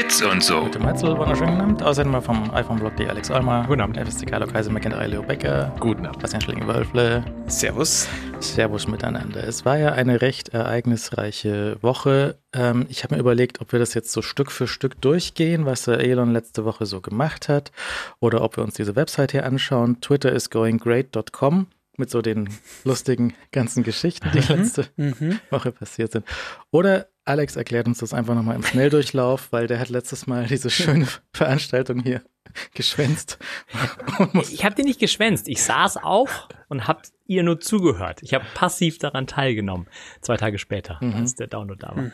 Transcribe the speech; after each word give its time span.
Bits 0.00 0.22
und 0.22 0.42
so. 0.42 0.62
Guten 0.62 0.82
Meitzel, 0.82 1.18
wunderschönen 1.18 1.60
Abend. 1.60 1.82
Außerdem 1.82 2.10
mal 2.10 2.22
vom 2.22 2.50
iPhone-Blog 2.54 2.96
die 2.96 3.06
Alex 3.06 3.30
Olmer. 3.30 3.66
Guten 3.68 3.82
Abend. 3.82 3.98
FSC 3.98 4.24
Carlo 4.24 4.46
Kaiser, 4.46 4.70
McIntyre 4.70 5.06
Leo 5.06 5.22
Becker. 5.22 5.74
Guten 5.78 6.06
Abend. 6.06 6.22
Bastian 6.22 6.40
Schlinge-Wölfle. 6.40 7.22
Servus. 7.48 8.08
Servus 8.38 8.88
miteinander. 8.88 9.46
Es 9.46 9.66
war 9.66 9.76
ja 9.76 9.92
eine 9.92 10.22
recht 10.22 10.48
ereignisreiche 10.54 11.76
Woche. 11.82 12.38
Ähm, 12.54 12.86
ich 12.88 13.04
habe 13.04 13.14
mir 13.14 13.20
überlegt, 13.20 13.60
ob 13.60 13.72
wir 13.72 13.78
das 13.78 13.92
jetzt 13.92 14.12
so 14.12 14.22
Stück 14.22 14.50
für 14.50 14.66
Stück 14.66 14.98
durchgehen, 15.02 15.66
was 15.66 15.82
der 15.82 16.00
Elon 16.00 16.32
letzte 16.32 16.64
Woche 16.64 16.86
so 16.86 17.02
gemacht 17.02 17.50
hat, 17.50 17.70
oder 18.20 18.40
ob 18.40 18.56
wir 18.56 18.64
uns 18.64 18.72
diese 18.72 18.96
Website 18.96 19.32
hier 19.32 19.44
anschauen. 19.44 20.00
Twitter 20.00 20.32
is 20.32 20.48
goinggreat.com 20.48 21.66
mit 21.98 22.08
so 22.08 22.22
den 22.22 22.48
lustigen 22.84 23.34
ganzen 23.52 23.82
Geschichten, 23.82 24.30
die 24.32 24.40
letzte 24.40 24.86
Woche 25.50 25.72
passiert 25.72 26.12
sind. 26.12 26.24
Oder 26.70 27.09
Alex 27.24 27.56
erklärt 27.56 27.86
uns 27.86 27.98
das 27.98 28.14
einfach 28.14 28.34
nochmal 28.34 28.56
im 28.56 28.62
Schnelldurchlauf, 28.62 29.52
weil 29.52 29.66
der 29.66 29.78
hat 29.78 29.88
letztes 29.88 30.26
Mal 30.26 30.46
diese 30.46 30.70
schöne 30.70 31.06
Veranstaltung 31.32 32.00
hier 32.02 32.22
geschwänzt. 32.74 33.38
Ich 34.50 34.64
habe 34.64 34.74
die 34.74 34.82
nicht 34.82 34.98
geschwänzt. 34.98 35.46
Ich 35.48 35.62
saß 35.62 35.98
auch 35.98 36.48
und 36.68 36.88
habe 36.88 37.02
ihr 37.26 37.42
nur 37.44 37.60
zugehört. 37.60 38.20
Ich 38.22 38.34
habe 38.34 38.44
passiv 38.54 38.98
daran 38.98 39.26
teilgenommen. 39.28 39.86
Zwei 40.20 40.36
Tage 40.36 40.58
später, 40.58 40.98
Mhm. 41.00 41.14
als 41.14 41.36
der 41.36 41.46
Download 41.46 41.78
da 41.80 41.94
war. 41.94 42.10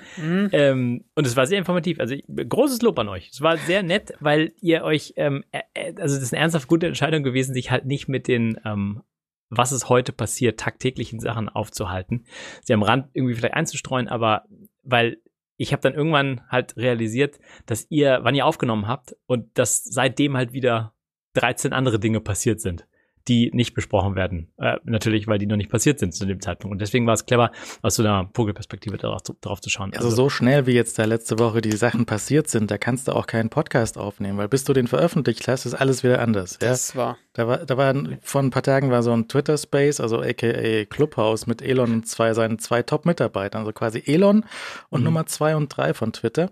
Ähm, 0.53 1.05
und 1.15 1.27
es 1.27 1.37
war 1.37 1.47
sehr 1.47 1.59
informativ. 1.59 2.01
Also 2.01 2.17
großes 2.29 2.83
Lob 2.83 2.99
an 2.99 3.09
euch. 3.09 3.31
Es 3.33 3.41
war 3.41 3.57
sehr 3.57 3.83
nett, 3.83 4.13
weil 4.21 4.53
ihr 4.61 4.83
euch, 4.85 5.15
ähm, 5.17 5.43
äh, 5.53 5.61
äh, 5.73 5.95
also 6.01 6.17
das 6.17 6.25
ist 6.25 6.35
eine 6.35 6.43
ernsthaft 6.43 6.69
gute 6.69 6.87
Entscheidung 6.87 7.23
gewesen, 7.23 7.55
sich 7.55 7.71
halt 7.71 7.87
nicht 7.87 8.09
mit 8.09 8.29
den 8.29 8.61
ähm, 8.67 9.03
was 9.49 9.71
ist 9.71 9.89
heute 9.89 10.13
passiert, 10.13 10.59
tagtäglichen 10.59 11.21
Sachen 11.21 11.49
aufzuhalten. 11.49 12.27
Sie 12.65 12.75
am 12.75 12.83
Rand 12.83 13.07
irgendwie 13.15 13.35
vielleicht 13.35 13.55
einzustreuen, 13.55 14.09
aber 14.09 14.43
weil 14.87 15.19
ich 15.57 15.73
habe 15.73 15.83
dann 15.83 15.95
irgendwann 15.95 16.43
halt 16.49 16.77
realisiert, 16.77 17.39
dass 17.67 17.87
ihr, 17.91 18.21
wann 18.23 18.35
ihr 18.35 18.47
aufgenommen 18.47 18.87
habt 18.87 19.17
und 19.27 19.59
dass 19.59 19.85
seitdem 19.85 20.37
halt 20.37 20.53
wieder 20.53 20.95
13 21.35 21.73
andere 21.73 21.99
Dinge 21.99 22.21
passiert 22.21 22.61
sind, 22.61 22.87
die 23.29 23.51
nicht 23.53 23.75
besprochen 23.75 24.15
werden. 24.15 24.49
Äh, 24.59 24.77
natürlich, 24.85 25.27
weil 25.27 25.39
die 25.39 25.47
noch 25.47 25.57
nicht 25.57 25.71
passiert 25.71 25.99
sind 25.99 26.15
zu 26.15 26.27
dem 26.27 26.41
Zeitpunkt. 26.41 26.73
Und 26.73 26.81
deswegen 26.81 27.07
war 27.07 27.15
es 27.15 27.27
clever, 27.27 27.51
aus 27.83 27.97
so 27.97 28.03
einer 28.03 28.31
Vogelperspektive 28.35 28.97
darauf, 28.99 29.23
zu- 29.23 29.37
drauf 29.41 29.61
zu 29.61 29.69
schauen. 29.71 29.93
Also 29.97 30.11
so 30.11 30.29
schnell 30.29 30.67
wie 30.67 30.73
jetzt 30.73 30.99
da 30.99 31.05
letzte 31.05 31.39
Woche 31.39 31.61
die 31.61 31.73
Sachen 31.73 32.07
passiert 32.07 32.49
sind, 32.49 32.71
da 32.71 32.79
kannst 32.79 33.09
du 33.09 33.13
auch 33.13 33.27
keinen 33.27 33.51
Podcast 33.51 33.99
aufnehmen, 33.99 34.39
weil 34.39 34.49
bis 34.49 34.65
du 34.65 34.73
den 34.73 34.87
veröffentlicht 34.87 35.49
hast, 35.49 35.67
ist 35.67 35.75
alles 35.75 36.05
wieder 36.05 36.21
anders. 36.21 36.59
Ja? 36.63 36.69
Das 36.69 36.95
war. 36.97 37.19
Da 37.33 37.47
war, 37.49 37.59
da 37.67 37.77
war 37.77 37.95
vor 38.23 38.43
ein 38.43 38.51
paar 38.51 38.63
Tagen 38.63 38.91
war 38.91 39.03
so 39.03 39.13
ein 39.13 39.29
Twitter 39.29 39.59
Space, 39.59 40.01
also 40.01 40.21
aka 40.23 40.85
Clubhouse 40.87 41.47
mit 41.47 41.61
Elon 41.63 41.93
und 41.93 42.07
zwei 42.09 42.33
seinen 42.33 42.59
zwei 42.59 42.83
Top-Mitarbeitern, 42.83 43.61
also 43.61 43.73
quasi 43.73 44.03
Elon 44.07 44.45
und 44.89 45.01
Mhm. 45.01 45.05
Nummer 45.05 45.27
zwei 45.27 45.57
und 45.57 45.69
drei 45.77 45.93
von 45.95 46.13
Twitter. 46.13 46.51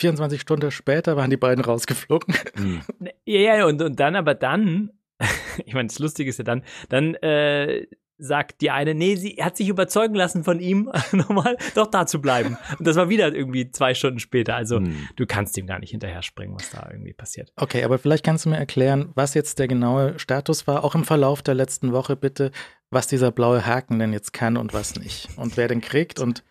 24 0.00 0.40
Stunden 0.40 0.70
später 0.70 1.16
waren 1.16 1.28
die 1.30 1.36
beiden 1.36 1.64
rausgeflogen. 1.64 2.34
Ja, 3.24 3.56
ja, 3.56 3.66
und, 3.66 3.82
und 3.82 4.00
dann 4.00 4.16
aber 4.16 4.34
dann, 4.34 4.90
ich 5.64 5.74
meine, 5.74 5.88
das 5.88 5.98
Lustige 5.98 6.30
ist 6.30 6.38
ja 6.38 6.44
dann, 6.44 6.62
dann 6.88 7.14
äh, 7.16 7.86
sagt 8.20 8.62
die 8.62 8.70
eine, 8.70 8.94
nee, 8.94 9.14
sie 9.14 9.36
hat 9.40 9.56
sich 9.56 9.68
überzeugen 9.68 10.14
lassen 10.16 10.42
von 10.42 10.58
ihm, 10.58 10.90
nochmal 11.12 11.56
doch 11.76 11.86
da 11.86 12.04
zu 12.06 12.20
bleiben. 12.20 12.58
Und 12.78 12.86
das 12.86 12.96
war 12.96 13.08
wieder 13.08 13.32
irgendwie 13.32 13.70
zwei 13.70 13.94
Stunden 13.94 14.18
später. 14.18 14.56
Also 14.56 14.78
Hm. 14.78 15.08
du 15.14 15.24
kannst 15.26 15.56
ihm 15.56 15.66
gar 15.68 15.78
nicht 15.78 15.90
hinterher 15.90 16.22
springen, 16.22 16.54
was 16.54 16.70
da 16.70 16.88
irgendwie 16.90 17.12
passiert. 17.12 17.52
Okay, 17.56 17.84
aber 17.84 17.98
vielleicht 17.98 18.24
kannst 18.24 18.44
du 18.44 18.48
mir 18.50 18.56
erklären, 18.56 19.10
was 19.14 19.34
jetzt 19.34 19.58
der 19.60 19.68
genaue 19.68 20.18
Status 20.18 20.66
war, 20.66 20.82
auch 20.82 20.94
im 20.96 21.04
Verlauf 21.04 21.42
der 21.42 21.54
letzten 21.54 21.92
Woche 21.92 22.16
bitte, 22.16 22.50
was 22.90 23.06
dieser 23.06 23.30
blaue 23.30 23.64
Haken 23.66 23.98
denn 24.00 24.12
jetzt 24.12 24.32
kann 24.32 24.56
und 24.56 24.72
was 24.74 24.96
nicht. 24.96 25.28
Und 25.36 25.56
wer 25.56 25.68
den 25.68 25.80
kriegt 25.80 26.18
und 26.18 26.42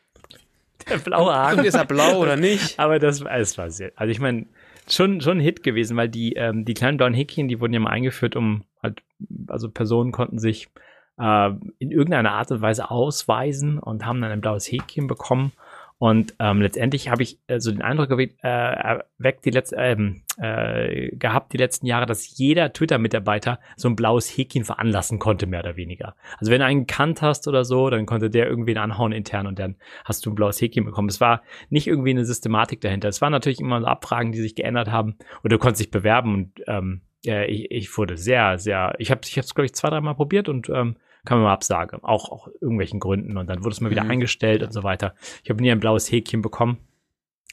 Der 0.89 0.99
blaue 0.99 1.33
Haken. 1.33 1.65
Ist 1.65 1.73
er 1.73 1.85
blau 1.85 2.19
oder 2.19 2.37
nicht? 2.37 2.79
Aber 2.79 2.99
das, 2.99 3.21
es 3.21 3.57
war 3.57 3.69
sehr, 3.71 3.91
also 3.95 4.09
ich 4.11 4.19
meine, 4.19 4.45
schon, 4.89 5.21
schon 5.21 5.38
ein 5.38 5.41
Hit 5.41 5.63
gewesen, 5.63 5.97
weil 5.97 6.09
die, 6.09 6.33
ähm, 6.33 6.66
die 6.66 6.73
kleinen 6.73 6.97
blauen 6.97 7.13
Häkchen, 7.13 7.47
die 7.47 7.59
wurden 7.59 7.73
ja 7.73 7.80
mal 7.80 7.89
eingeführt, 7.89 8.35
um 8.35 8.64
halt, 8.81 9.02
also 9.48 9.70
Personen 9.70 10.11
konnten 10.11 10.39
sich 10.39 10.70
äh, 11.17 11.49
in 11.80 11.92
irgendeiner 11.92 12.31
Art 12.31 12.52
und 12.52 12.61
Weise 12.61 12.89
ausweisen 12.92 13.80
und 13.80 14.05
haben 14.05 14.21
dann 14.21 14.31
ein 14.31 14.42
blaues 14.42 14.71
Häkchen 14.71 15.08
bekommen. 15.08 15.52
Und 15.99 16.35
ähm, 16.39 16.61
letztendlich 16.61 17.09
habe 17.09 17.23
ich 17.23 17.39
äh, 17.47 17.59
so 17.59 17.71
den 17.71 17.81
Eindruck 17.81 18.11
äh, 18.11 18.30
erweckt 18.43 19.45
die 19.45 19.49
letzte, 19.49 19.77
ähm, 19.77 20.21
äh, 20.37 21.15
gehabt 21.15 21.53
die 21.53 21.58
letzten 21.58 21.87
Jahre, 21.87 22.05
dass 22.05 22.37
jeder 22.37 22.71
Twitter-Mitarbeiter 22.71 23.59
so 23.75 23.89
ein 23.89 23.95
blaues 23.95 24.30
Häkchen 24.30 24.63
veranlassen 24.63 25.17
konnte, 25.17 25.47
mehr 25.47 25.61
oder 25.61 25.75
weniger. 25.75 26.15
Also 26.37 26.52
wenn 26.52 26.59
du 26.59 26.65
einen 26.65 26.86
gekannt 26.86 27.23
hast 27.23 27.47
oder 27.47 27.65
so, 27.65 27.89
dann 27.89 28.05
konnte 28.05 28.30
der 28.30 28.47
irgendwen 28.47 28.77
anhauen 28.77 29.11
intern 29.11 29.47
und 29.47 29.57
dann 29.57 29.75
hast 30.05 30.23
du 30.25 30.30
ein 30.30 30.36
blaues 30.36 30.61
Häkchen 30.61 30.86
bekommen. 30.86 31.09
Es 31.09 31.19
war 31.19 31.41
nicht 31.69 31.87
irgendwie 31.87 32.11
eine 32.11 32.25
Systematik 32.25 32.80
dahinter. 32.81 33.09
Es 33.09 33.21
waren 33.21 33.31
natürlich 33.31 33.59
immer 33.59 33.81
so 33.81 33.87
Abfragen, 33.87 34.31
die 34.31 34.41
sich 34.41 34.53
geändert 34.53 34.91
haben 34.91 35.15
oder 35.43 35.55
du 35.55 35.57
konntest 35.57 35.81
dich 35.81 35.91
bewerben 35.91 36.33
und 36.33 36.52
ähm, 36.67 37.02
äh, 37.25 37.47
ich, 37.47 37.71
ich 37.71 37.97
wurde 37.97 38.17
sehr, 38.17 38.59
sehr, 38.59 38.93
ich 38.99 39.09
habe 39.09 39.21
es, 39.23 39.30
ich 39.30 39.33
glaube 39.33 39.65
ich, 39.65 39.73
zwei, 39.73 39.89
dreimal 39.89 40.15
probiert 40.15 40.47
und 40.47 40.69
ähm, 40.69 40.97
kam 41.27 41.39
immer 41.39 41.52
Absage, 41.52 41.99
auch 42.04 42.32
auch 42.32 42.48
irgendwelchen 42.61 42.99
Gründen 42.99 43.38
und 43.38 43.48
dann 43.48 43.60
wurde 43.64 43.73
es 43.73 43.82
mal 43.82 43.92
wieder 43.92 44.04
Mhm. 44.05 44.11
eingestellt 44.11 44.64
und 44.64 44.71
so 44.73 44.82
weiter. 44.83 45.14
Ich 45.43 45.49
habe 45.49 45.61
nie 45.61 45.70
ein 45.71 45.80
blaues 45.80 46.11
Häkchen 46.11 46.42
bekommen. 46.42 46.77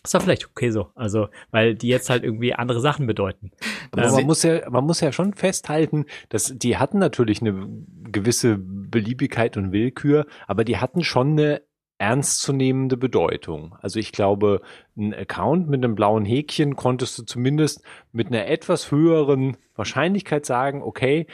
Ist 0.02 0.14
doch 0.14 0.20
vielleicht 0.22 0.46
okay 0.46 0.70
so, 0.70 0.90
also 0.94 1.28
weil 1.50 1.74
die 1.74 1.88
jetzt 1.88 2.10
halt 2.10 2.24
irgendwie 2.24 2.54
andere 2.54 2.80
Sachen 2.80 3.06
bedeuten. 3.06 3.52
Aber 3.90 4.04
Ähm, 4.04 4.12
man 4.12 4.24
muss 4.26 4.42
ja, 4.42 4.68
man 4.70 4.84
muss 4.84 5.00
ja 5.00 5.12
schon 5.12 5.32
festhalten, 5.32 6.04
dass 6.28 6.52
die 6.56 6.76
hatten 6.76 6.98
natürlich 6.98 7.40
eine 7.40 7.66
gewisse 8.12 8.58
Beliebigkeit 8.58 9.56
und 9.56 9.72
Willkür, 9.72 10.26
aber 10.46 10.64
die 10.64 10.76
hatten 10.76 11.02
schon 11.04 11.30
eine 11.32 11.62
ernstzunehmende 11.98 12.96
Bedeutung. 12.96 13.76
Also 13.80 13.98
ich 13.98 14.12
glaube, 14.12 14.60
ein 14.96 15.14
Account 15.14 15.68
mit 15.68 15.82
einem 15.82 15.94
blauen 15.94 16.24
Häkchen 16.24 16.76
konntest 16.76 17.18
du 17.18 17.22
zumindest 17.22 17.82
mit 18.12 18.26
einer 18.28 18.46
etwas 18.46 18.90
höheren 18.90 19.56
Wahrscheinlichkeit 19.74 20.44
sagen, 20.44 20.82
okay, 20.82 21.26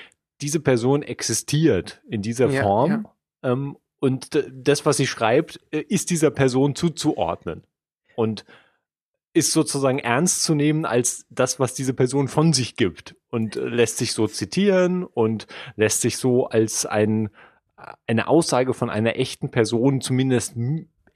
diese 0.42 0.60
Person 0.60 1.02
existiert 1.02 2.02
in 2.08 2.22
dieser 2.22 2.48
Ja, 2.48 2.62
Form 2.62 3.08
Ähm, 3.42 3.76
und 4.00 4.30
das, 4.52 4.86
was 4.86 4.96
sie 4.96 5.06
schreibt, 5.06 5.60
äh, 5.70 5.80
ist 5.80 6.10
dieser 6.10 6.30
Person 6.30 6.74
zuzuordnen 6.74 7.64
und 8.16 8.44
ist 9.32 9.52
sozusagen 9.52 9.98
ernst 9.98 10.42
zu 10.42 10.54
nehmen 10.54 10.84
als 10.84 11.26
das, 11.30 11.60
was 11.60 11.74
diese 11.74 11.94
Person 11.94 12.26
von 12.26 12.52
sich 12.52 12.76
gibt 12.76 13.14
und 13.28 13.56
äh, 13.56 13.60
lässt 13.60 13.98
sich 13.98 14.12
so 14.12 14.26
zitieren 14.26 15.04
und 15.04 15.46
lässt 15.76 16.00
sich 16.00 16.16
so 16.16 16.48
als 16.48 16.86
ein, 16.86 17.30
eine 18.06 18.26
Aussage 18.26 18.74
von 18.74 18.90
einer 18.90 19.16
echten 19.16 19.50
Person 19.50 20.00
zumindest 20.00 20.54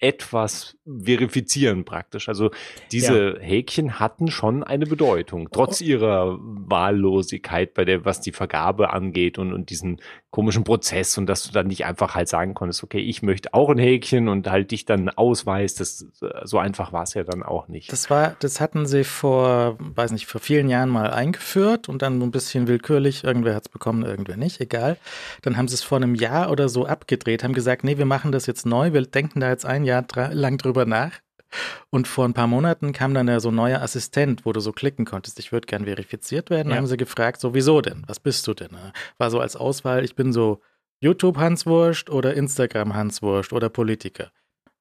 etwas 0.04 0.76
verifizieren 1.02 1.86
praktisch. 1.86 2.28
Also 2.28 2.50
diese 2.92 3.38
Häkchen 3.40 3.98
hatten 3.98 4.30
schon 4.30 4.62
eine 4.62 4.84
Bedeutung, 4.84 5.48
trotz 5.50 5.80
ihrer 5.80 6.38
Wahllosigkeit 6.40 7.72
bei 7.72 7.86
der, 7.86 8.04
was 8.04 8.20
die 8.20 8.32
Vergabe 8.32 8.92
angeht 8.92 9.38
und, 9.38 9.54
und 9.54 9.70
diesen 9.70 10.00
komischen 10.30 10.64
Prozess 10.64 11.16
und 11.16 11.26
dass 11.26 11.44
du 11.44 11.52
dann 11.52 11.68
nicht 11.68 11.86
einfach 11.86 12.14
halt 12.14 12.28
sagen 12.28 12.54
konntest, 12.54 12.82
okay, 12.82 12.98
ich 12.98 13.22
möchte 13.22 13.54
auch 13.54 13.70
ein 13.70 13.78
Häkchen 13.78 14.28
und 14.28 14.50
halt 14.50 14.72
dich 14.72 14.84
dann 14.84 15.08
ausweist, 15.08 15.80
das, 15.80 16.06
so 16.42 16.58
einfach 16.58 16.92
war 16.92 17.04
es 17.04 17.14
ja 17.14 17.24
dann 17.24 17.42
auch 17.42 17.68
nicht. 17.68 17.90
Das 17.90 18.10
war, 18.10 18.36
das 18.40 18.60
hatten 18.60 18.84
sie 18.84 19.04
vor, 19.04 19.78
weiß 19.78 20.12
nicht, 20.12 20.26
vor 20.26 20.40
vielen 20.40 20.68
Jahren 20.68 20.90
mal 20.90 21.10
eingeführt 21.10 21.88
und 21.88 22.02
dann 22.02 22.18
so 22.18 22.26
ein 22.26 22.30
bisschen 22.30 22.66
willkürlich, 22.66 23.24
irgendwer 23.24 23.54
hat 23.54 23.66
es 23.66 23.68
bekommen, 23.68 24.04
irgendwer 24.04 24.36
nicht, 24.36 24.60
egal. 24.60 24.98
Dann 25.42 25.56
haben 25.56 25.68
sie 25.68 25.74
es 25.74 25.82
vor 25.82 25.96
einem 25.96 26.14
Jahr 26.14 26.50
oder 26.50 26.68
so 26.68 26.84
abgedreht, 26.84 27.42
haben 27.42 27.54
gesagt, 27.54 27.84
nee, 27.84 27.96
wir 27.96 28.04
machen 28.04 28.32
das 28.32 28.46
jetzt 28.46 28.66
neu, 28.66 28.92
wir 28.92 29.02
denken 29.02 29.40
da 29.40 29.48
jetzt 29.48 29.64
ein 29.64 29.84
Jahr 29.84 29.93
dra- 30.00 30.32
lang 30.32 30.58
drüber 30.58 30.84
nach. 30.86 31.12
Und 31.90 32.08
vor 32.08 32.24
ein 32.26 32.34
paar 32.34 32.48
Monaten 32.48 32.92
kam 32.92 33.14
dann 33.14 33.28
ja 33.28 33.38
so 33.38 33.50
ein 33.50 33.54
neuer 33.54 33.80
Assistent, 33.80 34.44
wo 34.44 34.52
du 34.52 34.58
so 34.58 34.72
klicken 34.72 35.04
konntest, 35.04 35.38
ich 35.38 35.52
würde 35.52 35.66
gern 35.66 35.84
verifiziert 35.84 36.50
werden. 36.50 36.70
Ja. 36.70 36.76
haben 36.78 36.86
sie 36.88 36.96
gefragt, 36.96 37.40
so 37.40 37.54
wieso 37.54 37.80
denn? 37.80 38.02
Was 38.08 38.18
bist 38.18 38.44
du 38.48 38.54
denn? 38.54 38.70
War 39.18 39.30
so 39.30 39.38
als 39.38 39.54
Auswahl, 39.54 40.04
ich 40.04 40.16
bin 40.16 40.32
so 40.32 40.60
YouTube-Hanswurst 41.00 42.10
oder 42.10 42.34
Instagram-Hanswurst 42.34 43.52
oder 43.52 43.68
Politiker. 43.68 44.30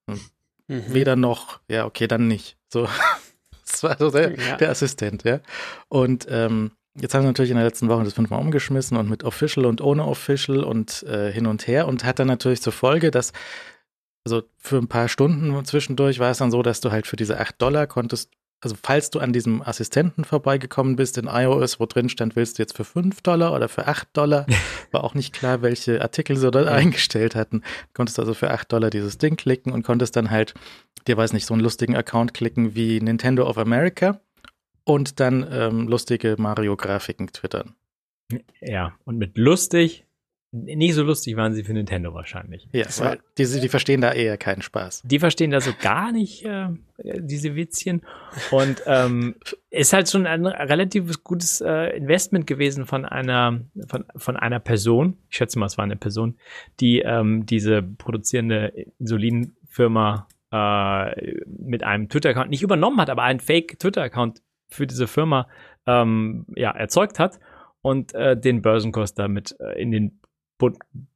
Mhm. 0.06 0.20
Weder 0.66 1.14
noch, 1.16 1.60
ja, 1.68 1.84
okay, 1.86 2.06
dann 2.08 2.26
nicht. 2.26 2.56
So, 2.72 2.88
das 3.70 3.82
war 3.82 3.96
so 3.98 4.10
der, 4.10 4.38
Ja. 4.38 4.56
der 4.56 4.70
Assistent, 4.70 5.22
ja. 5.24 5.40
Und 5.88 6.26
ähm, 6.28 6.72
jetzt 6.98 7.14
haben 7.14 7.22
sie 7.22 7.28
natürlich 7.28 7.50
in 7.50 7.56
der 7.56 7.66
letzten 7.66 7.88
Woche 7.88 8.02
das 8.04 8.14
fünfmal 8.14 8.40
umgeschmissen 8.40 8.96
und 8.96 9.08
mit 9.08 9.22
Official 9.24 9.66
und 9.66 9.80
ohne 9.80 10.04
Official 10.06 10.64
und 10.64 11.02
äh, 11.04 11.30
hin 11.32 11.46
und 11.46 11.66
her 11.68 11.86
und 11.86 12.02
hat 12.04 12.18
dann 12.18 12.26
natürlich 12.28 12.62
zur 12.62 12.72
Folge, 12.72 13.10
dass 13.10 13.32
also 14.24 14.42
für 14.56 14.78
ein 14.78 14.88
paar 14.88 15.08
Stunden 15.08 15.64
zwischendurch 15.64 16.18
war 16.18 16.30
es 16.30 16.38
dann 16.38 16.50
so, 16.50 16.62
dass 16.62 16.80
du 16.80 16.90
halt 16.90 17.06
für 17.06 17.16
diese 17.16 17.38
8 17.38 17.60
Dollar 17.60 17.86
konntest, 17.86 18.30
also 18.60 18.74
falls 18.82 19.10
du 19.10 19.20
an 19.20 19.34
diesem 19.34 19.60
Assistenten 19.60 20.24
vorbeigekommen 20.24 20.96
bist 20.96 21.18
in 21.18 21.26
iOS, 21.26 21.78
wo 21.78 21.84
drin 21.84 22.08
stand, 22.08 22.34
willst 22.34 22.58
du 22.58 22.62
jetzt 22.62 22.74
für 22.74 22.84
5 22.84 23.20
Dollar 23.20 23.52
oder 23.52 23.68
für 23.68 23.86
8 23.86 24.08
Dollar, 24.14 24.46
war 24.90 25.04
auch 25.04 25.14
nicht 25.14 25.34
klar, 25.34 25.60
welche 25.60 26.00
Artikel 26.00 26.36
sie 26.36 26.50
dort 26.50 26.68
eingestellt 26.68 27.34
hatten. 27.34 27.62
Konntest 27.92 28.18
also 28.18 28.32
für 28.32 28.50
8 28.50 28.72
Dollar 28.72 28.88
dieses 28.88 29.18
Ding 29.18 29.36
klicken 29.36 29.72
und 29.72 29.82
konntest 29.82 30.16
dann 30.16 30.30
halt, 30.30 30.54
dir 31.06 31.18
weiß 31.18 31.34
nicht, 31.34 31.44
so 31.44 31.52
einen 31.52 31.62
lustigen 31.62 31.94
Account 31.94 32.32
klicken 32.32 32.74
wie 32.74 33.00
Nintendo 33.00 33.46
of 33.46 33.58
America 33.58 34.20
und 34.84 35.20
dann 35.20 35.46
ähm, 35.50 35.86
lustige 35.86 36.36
Mario-Grafiken 36.38 37.28
twittern. 37.28 37.74
Ja, 38.62 38.94
und 39.04 39.18
mit 39.18 39.36
lustig 39.36 40.06
nicht 40.54 40.94
so 40.94 41.02
lustig 41.02 41.36
waren 41.36 41.52
sie 41.52 41.64
für 41.64 41.72
Nintendo 41.72 42.14
wahrscheinlich. 42.14 42.68
Ja, 42.72 42.86
weil 42.98 43.18
die, 43.36 43.60
die 43.60 43.68
verstehen 43.68 44.00
da 44.00 44.12
eher 44.12 44.36
keinen 44.36 44.62
Spaß. 44.62 45.02
Die 45.04 45.18
verstehen 45.18 45.50
da 45.50 45.60
so 45.60 45.72
gar 45.82 46.12
nicht 46.12 46.44
äh, 46.44 46.68
diese 46.98 47.56
Witzchen. 47.56 48.02
Und 48.52 48.82
ähm, 48.86 49.34
ist 49.70 49.92
halt 49.92 50.08
schon 50.08 50.26
ein 50.26 50.46
relativ 50.46 51.24
gutes 51.24 51.60
äh, 51.60 51.96
Investment 51.96 52.46
gewesen 52.46 52.86
von 52.86 53.04
einer, 53.04 53.62
von, 53.88 54.04
von 54.16 54.36
einer 54.36 54.60
Person, 54.60 55.18
ich 55.28 55.36
schätze 55.36 55.58
mal, 55.58 55.66
es 55.66 55.76
war 55.76 55.84
eine 55.84 55.96
Person, 55.96 56.38
die 56.78 57.00
ähm, 57.00 57.46
diese 57.46 57.82
produzierende 57.82 58.86
Insulinfirma 59.00 60.28
äh, 60.52 61.40
mit 61.46 61.82
einem 61.82 62.08
Twitter-Account 62.08 62.50
nicht 62.50 62.62
übernommen 62.62 63.00
hat, 63.00 63.10
aber 63.10 63.24
einen 63.24 63.40
Fake-Twitter-Account 63.40 64.40
für 64.68 64.86
diese 64.86 65.08
Firma 65.08 65.48
ähm, 65.86 66.46
ja, 66.54 66.70
erzeugt 66.70 67.18
hat 67.18 67.40
und 67.82 68.14
äh, 68.14 68.36
den 68.36 68.62
Börsenkurs 68.62 69.14
damit 69.14 69.56
äh, 69.58 69.80
in 69.80 69.90
den 69.90 70.20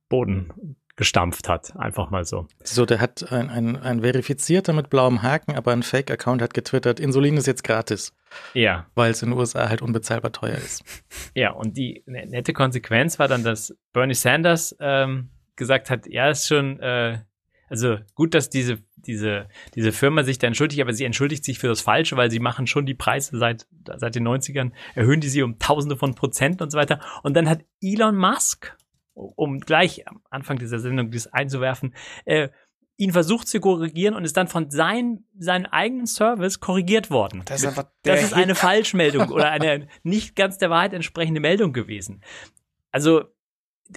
Boden 0.09 0.77
gestampft 0.99 1.49
hat. 1.49 1.75
Einfach 1.77 2.11
mal 2.11 2.25
so. 2.25 2.49
So, 2.65 2.85
der 2.85 3.01
hat 3.01 3.33
ein, 3.33 3.49
ein, 3.49 3.77
ein 3.77 4.01
verifizierter 4.03 4.73
mit 4.73 4.91
blauem 4.91 5.23
Haken, 5.23 5.55
aber 5.55 5.73
ein 5.73 5.85
Fake-Account 5.85 6.43
hat 6.43 6.53
getwittert, 6.53 6.99
Insulin 6.99 7.37
ist 7.37 7.47
jetzt 7.47 7.63
gratis. 7.63 8.13
Ja. 8.53 8.87
Weil 8.95 9.13
es 9.13 9.23
in 9.23 9.31
den 9.31 9.39
USA 9.39 9.69
halt 9.69 9.81
unbezahlbar 9.81 10.33
teuer 10.33 10.57
ist. 10.57 10.85
Ja, 11.35 11.53
und 11.53 11.77
die 11.77 12.03
ne, 12.07 12.27
nette 12.27 12.53
Konsequenz 12.53 13.19
war 13.19 13.29
dann, 13.29 13.45
dass 13.45 13.77
Bernie 13.93 14.15
Sanders 14.15 14.75
ähm, 14.81 15.31
gesagt 15.55 15.89
hat, 15.89 16.07
ja, 16.09 16.31
ist 16.31 16.49
schon, 16.49 16.81
äh, 16.81 17.21
also 17.69 17.99
gut, 18.15 18.35
dass 18.35 18.51
diese, 18.51 18.79
diese, 18.97 19.47
diese 19.77 19.93
Firma 19.93 20.25
sich 20.25 20.39
da 20.39 20.49
entschuldigt, 20.49 20.83
aber 20.83 20.93
sie 20.93 21.05
entschuldigt 21.05 21.45
sich 21.45 21.61
für 21.61 21.69
das 21.69 21.81
Falsche, 21.81 22.17
weil 22.17 22.31
sie 22.31 22.41
machen 22.41 22.67
schon 22.67 22.87
die 22.87 22.95
Preise 22.95 23.39
seit, 23.39 23.69
seit 23.97 24.17
den 24.17 24.27
90ern, 24.27 24.73
erhöhen 24.97 25.21
die 25.21 25.29
sie 25.29 25.43
um 25.43 25.61
Tausende 25.61 25.97
von 25.97 26.15
Prozent 26.17 26.61
und 26.61 26.73
so 26.73 26.79
weiter. 26.79 26.99
Und 27.23 27.35
dann 27.35 27.49
hat 27.49 27.61
Elon 27.81 28.17
Musk 28.17 28.77
um 29.19 29.61
gleich 29.61 30.07
am 30.09 30.21
Anfang 30.31 30.59
dieser 30.59 30.79
Sendung 30.79 31.11
das 31.11 31.27
einzuwerfen, 31.27 31.95
äh, 32.25 32.49
ihn 32.97 33.13
versucht 33.13 33.47
zu 33.49 33.61
korrigieren 33.61 34.15
und 34.15 34.25
ist 34.25 34.37
dann 34.37 34.49
von 34.49 34.71
seinem 34.71 35.25
seinen 35.39 35.67
eigenen 35.67 36.07
Service 36.07 36.61
korrigiert 36.61 37.11
worden. 37.11 37.43
Das 37.45 37.63
ist, 37.63 37.81
das 38.03 38.23
ist 38.23 38.35
eine 38.35 38.57
Falschmeldung 38.57 39.29
oder 39.31 39.51
eine 39.51 39.87
nicht 40.03 40.35
ganz 40.35 40.59
der 40.59 40.71
Wahrheit 40.71 40.93
entsprechende 40.93 41.41
Meldung 41.41 41.73
gewesen. 41.73 42.23
Also 42.91 43.25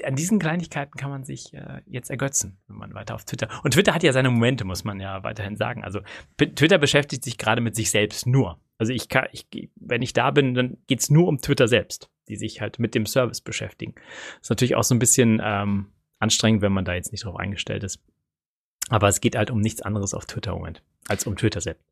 an 0.03 0.15
diesen 0.15 0.39
Kleinigkeiten 0.39 0.97
kann 0.97 1.09
man 1.09 1.24
sich 1.24 1.53
äh, 1.53 1.81
jetzt 1.85 2.09
ergötzen, 2.09 2.59
wenn 2.67 2.77
man 2.77 2.94
weiter 2.94 3.15
auf 3.15 3.25
Twitter. 3.25 3.50
Und 3.63 3.71
Twitter 3.74 3.94
hat 3.94 4.03
ja 4.03 4.13
seine 4.13 4.29
Momente, 4.29 4.63
muss 4.63 4.83
man 4.83 5.00
ja 5.00 5.24
weiterhin 5.24 5.57
sagen. 5.57 5.83
Also 5.83 6.00
Twitter 6.38 6.77
beschäftigt 6.77 7.24
sich 7.24 7.38
gerade 7.38 7.59
mit 7.59 7.75
sich 7.75 7.91
selbst 7.91 8.25
nur. 8.25 8.59
Also 8.77 8.94
ich 8.94 9.09
kann, 9.09 9.25
ich, 9.31 9.47
wenn 9.75 10.01
ich 10.01 10.13
da 10.13 10.31
bin, 10.31 10.53
dann 10.53 10.77
geht's 10.88 11.09
nur 11.09 11.27
um 11.27 11.39
Twitter 11.39 11.67
selbst 11.67 12.09
die 12.31 12.37
sich 12.37 12.61
halt 12.61 12.79
mit 12.79 12.95
dem 12.95 13.05
Service 13.05 13.41
beschäftigen. 13.41 13.93
ist 14.41 14.49
natürlich 14.49 14.75
auch 14.75 14.85
so 14.85 14.95
ein 14.95 14.99
bisschen 14.99 15.41
ähm, 15.43 15.87
anstrengend, 16.19 16.61
wenn 16.61 16.71
man 16.71 16.85
da 16.85 16.93
jetzt 16.93 17.11
nicht 17.11 17.25
drauf 17.25 17.35
eingestellt 17.35 17.83
ist. 17.83 17.99
Aber 18.89 19.09
es 19.09 19.19
geht 19.19 19.35
halt 19.35 19.51
um 19.51 19.59
nichts 19.59 19.81
anderes 19.81 20.13
auf 20.13 20.25
Twitter 20.25 20.51
im 20.51 20.59
Moment, 20.59 20.81
als 21.09 21.27
um 21.27 21.35
Twitter 21.35 21.59
selbst. 21.59 21.83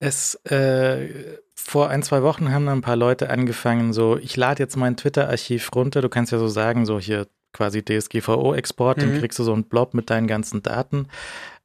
Es, 0.00 0.36
äh, 0.44 1.38
vor 1.56 1.88
ein, 1.88 2.04
zwei 2.04 2.22
Wochen 2.22 2.52
haben 2.52 2.68
ein 2.68 2.80
paar 2.80 2.94
Leute 2.94 3.28
angefangen, 3.30 3.92
so, 3.92 4.16
ich 4.16 4.36
lade 4.36 4.62
jetzt 4.62 4.76
mein 4.76 4.96
Twitter-Archiv 4.96 5.70
runter. 5.74 6.00
Du 6.00 6.08
kannst 6.08 6.30
ja 6.30 6.38
so 6.38 6.46
sagen, 6.46 6.86
so 6.86 7.00
hier 7.00 7.26
quasi 7.52 7.84
DSGVO-Export, 7.84 8.98
mhm. 8.98 9.00
dann 9.02 9.18
kriegst 9.18 9.40
du 9.40 9.42
so 9.42 9.52
einen 9.52 9.64
Blob 9.64 9.94
mit 9.94 10.10
deinen 10.10 10.28
ganzen 10.28 10.62
Daten. 10.62 11.08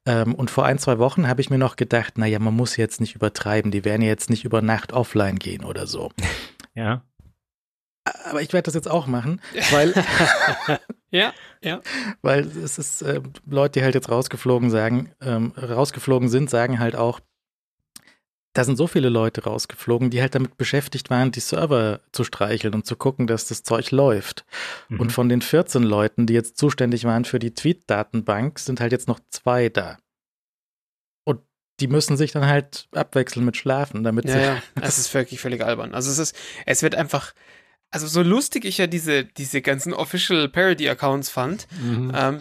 Ähm, 0.08 0.34
und 0.34 0.50
vor 0.50 0.66
ein, 0.66 0.80
zwei 0.80 0.98
Wochen 0.98 1.28
habe 1.28 1.42
ich 1.42 1.52
mir 1.52 1.60
noch 1.60 1.76
gedacht, 1.76 2.18
naja, 2.18 2.40
man 2.40 2.56
muss 2.56 2.78
jetzt 2.78 3.00
nicht 3.00 3.14
übertreiben, 3.14 3.70
die 3.70 3.86
werden 3.86 4.02
jetzt 4.02 4.32
nicht 4.32 4.44
über 4.44 4.64
Nacht 4.64 4.92
offline 4.92 5.38
gehen 5.38 5.64
oder 5.64 5.86
so. 5.86 6.10
Ja 6.76 7.04
aber 8.04 8.42
ich 8.42 8.54
werde 8.54 8.66
das 8.66 8.74
jetzt 8.74 8.90
auch 8.90 9.08
machen, 9.08 9.42
weil 9.72 9.94
ja, 11.12 11.34
ja, 11.62 11.82
weil 12.22 12.46
es 12.46 12.78
ist 12.78 13.02
äh, 13.02 13.22
Leute, 13.46 13.80
die 13.80 13.84
halt 13.84 13.96
jetzt 13.96 14.10
rausgeflogen 14.10 14.70
sagen, 14.70 15.12
ähm, 15.22 15.54
rausgeflogen 15.58 16.30
sind, 16.30 16.50
sagen 16.50 16.80
halt 16.80 16.96
auch, 16.96 17.20
da 18.54 18.64
sind 18.64 18.78
so 18.78 18.86
viele 18.86 19.10
Leute 19.10 19.44
rausgeflogen, 19.44 20.12
die 20.12 20.22
halt 20.22 20.36
damit 20.36 20.58
beschäftigt 20.58 21.10
waren, 21.10 21.32
die 21.32 21.40
Server 21.40 22.02
zu 22.12 22.24
streicheln 22.24 22.76
und 22.76 22.86
zu 22.86 22.96
gucken, 22.96 23.26
dass 23.26 23.48
das 23.48 23.64
Zeug 23.64 23.90
läuft. 23.90 24.46
Mhm. 24.90 25.00
Und 25.00 25.12
von 25.12 25.28
den 25.28 25.42
14 25.42 25.82
Leuten, 25.82 26.28
die 26.28 26.34
jetzt 26.34 26.58
zuständig 26.58 27.04
waren 27.04 27.26
für 27.26 27.40
die 27.40 27.54
Tweet-Datenbank, 27.54 28.60
sind 28.60 28.80
halt 28.80 28.92
jetzt 28.92 29.08
noch 29.08 29.20
zwei 29.32 29.70
da. 29.70 29.98
Und 31.26 31.42
die 31.80 31.88
müssen 31.88 32.16
sich 32.16 32.32
dann 32.32 32.46
halt 32.46 32.88
abwechseln 32.92 33.44
mit 33.44 33.58
Schlafen, 33.58 34.04
damit 34.04 34.26
ja, 34.26 34.34
sie. 34.34 34.40
Ja, 34.40 34.62
es 34.82 35.00
ist 35.00 35.12
wirklich 35.16 35.40
völlig 35.42 35.64
albern. 35.64 35.96
Also 35.96 36.12
es 36.12 36.20
ist, 36.20 36.36
es 36.68 36.84
wird 36.84 36.94
einfach, 36.94 37.34
also 37.94 38.08
so 38.08 38.24
lustig 38.24 38.66
ich 38.66 38.80
ja 38.80 38.88
diese, 38.88 39.24
diese 39.24 39.62
ganzen 39.62 39.94
Official 39.94 40.50
Parody 40.50 40.90
Accounts 40.90 41.30
fand, 41.30 41.68
mhm. 41.80 42.12
ähm, 42.16 42.40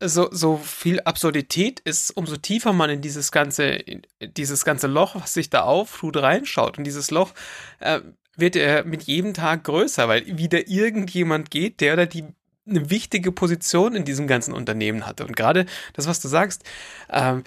so, 0.00 0.28
so 0.30 0.58
viel 0.58 1.00
Absurdität 1.00 1.80
ist, 1.80 2.16
umso 2.16 2.36
tiefer 2.36 2.72
man 2.72 2.88
in 2.88 3.00
dieses 3.00 3.32
ganze, 3.32 3.64
in 3.64 4.02
dieses 4.20 4.64
ganze 4.64 4.86
Loch, 4.86 5.16
was 5.16 5.34
sich 5.34 5.50
da 5.50 5.62
auftut, 5.62 6.16
reinschaut. 6.16 6.78
Und 6.78 6.84
dieses 6.84 7.10
Loch 7.10 7.32
äh, 7.80 8.00
wird 8.36 8.54
er 8.54 8.84
mit 8.84 9.02
jedem 9.02 9.34
Tag 9.34 9.64
größer, 9.64 10.06
weil 10.06 10.38
wieder 10.38 10.68
irgendjemand 10.68 11.50
geht, 11.50 11.80
der 11.80 11.94
oder 11.94 12.06
die 12.06 12.24
eine 12.68 12.88
wichtige 12.88 13.32
Position 13.32 13.96
in 13.96 14.04
diesem 14.04 14.28
ganzen 14.28 14.54
Unternehmen 14.54 15.04
hatte. 15.04 15.26
Und 15.26 15.34
gerade 15.34 15.66
das, 15.94 16.06
was 16.06 16.20
du 16.20 16.28
sagst, 16.28 16.62
ähm, 17.10 17.42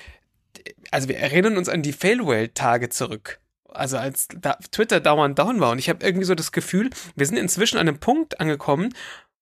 also 0.92 1.08
wir 1.08 1.18
erinnern 1.18 1.56
uns 1.56 1.70
an 1.70 1.84
die 1.84 1.94
Failwell-Tage 1.94 2.90
zurück 2.90 3.40
also 3.74 3.98
als 3.98 4.28
da 4.40 4.58
Twitter 4.72 5.00
dauernd 5.00 5.38
down 5.38 5.60
war. 5.60 5.72
Und 5.72 5.80
ich 5.80 5.90
habe 5.90 6.06
irgendwie 6.06 6.26
so 6.26 6.36
das 6.36 6.52
Gefühl, 6.52 6.90
wir 7.16 7.26
sind 7.26 7.38
inzwischen 7.38 7.78
an 7.78 7.88
einem 7.88 8.00
Punkt 8.00 8.40
angekommen, 8.40 8.94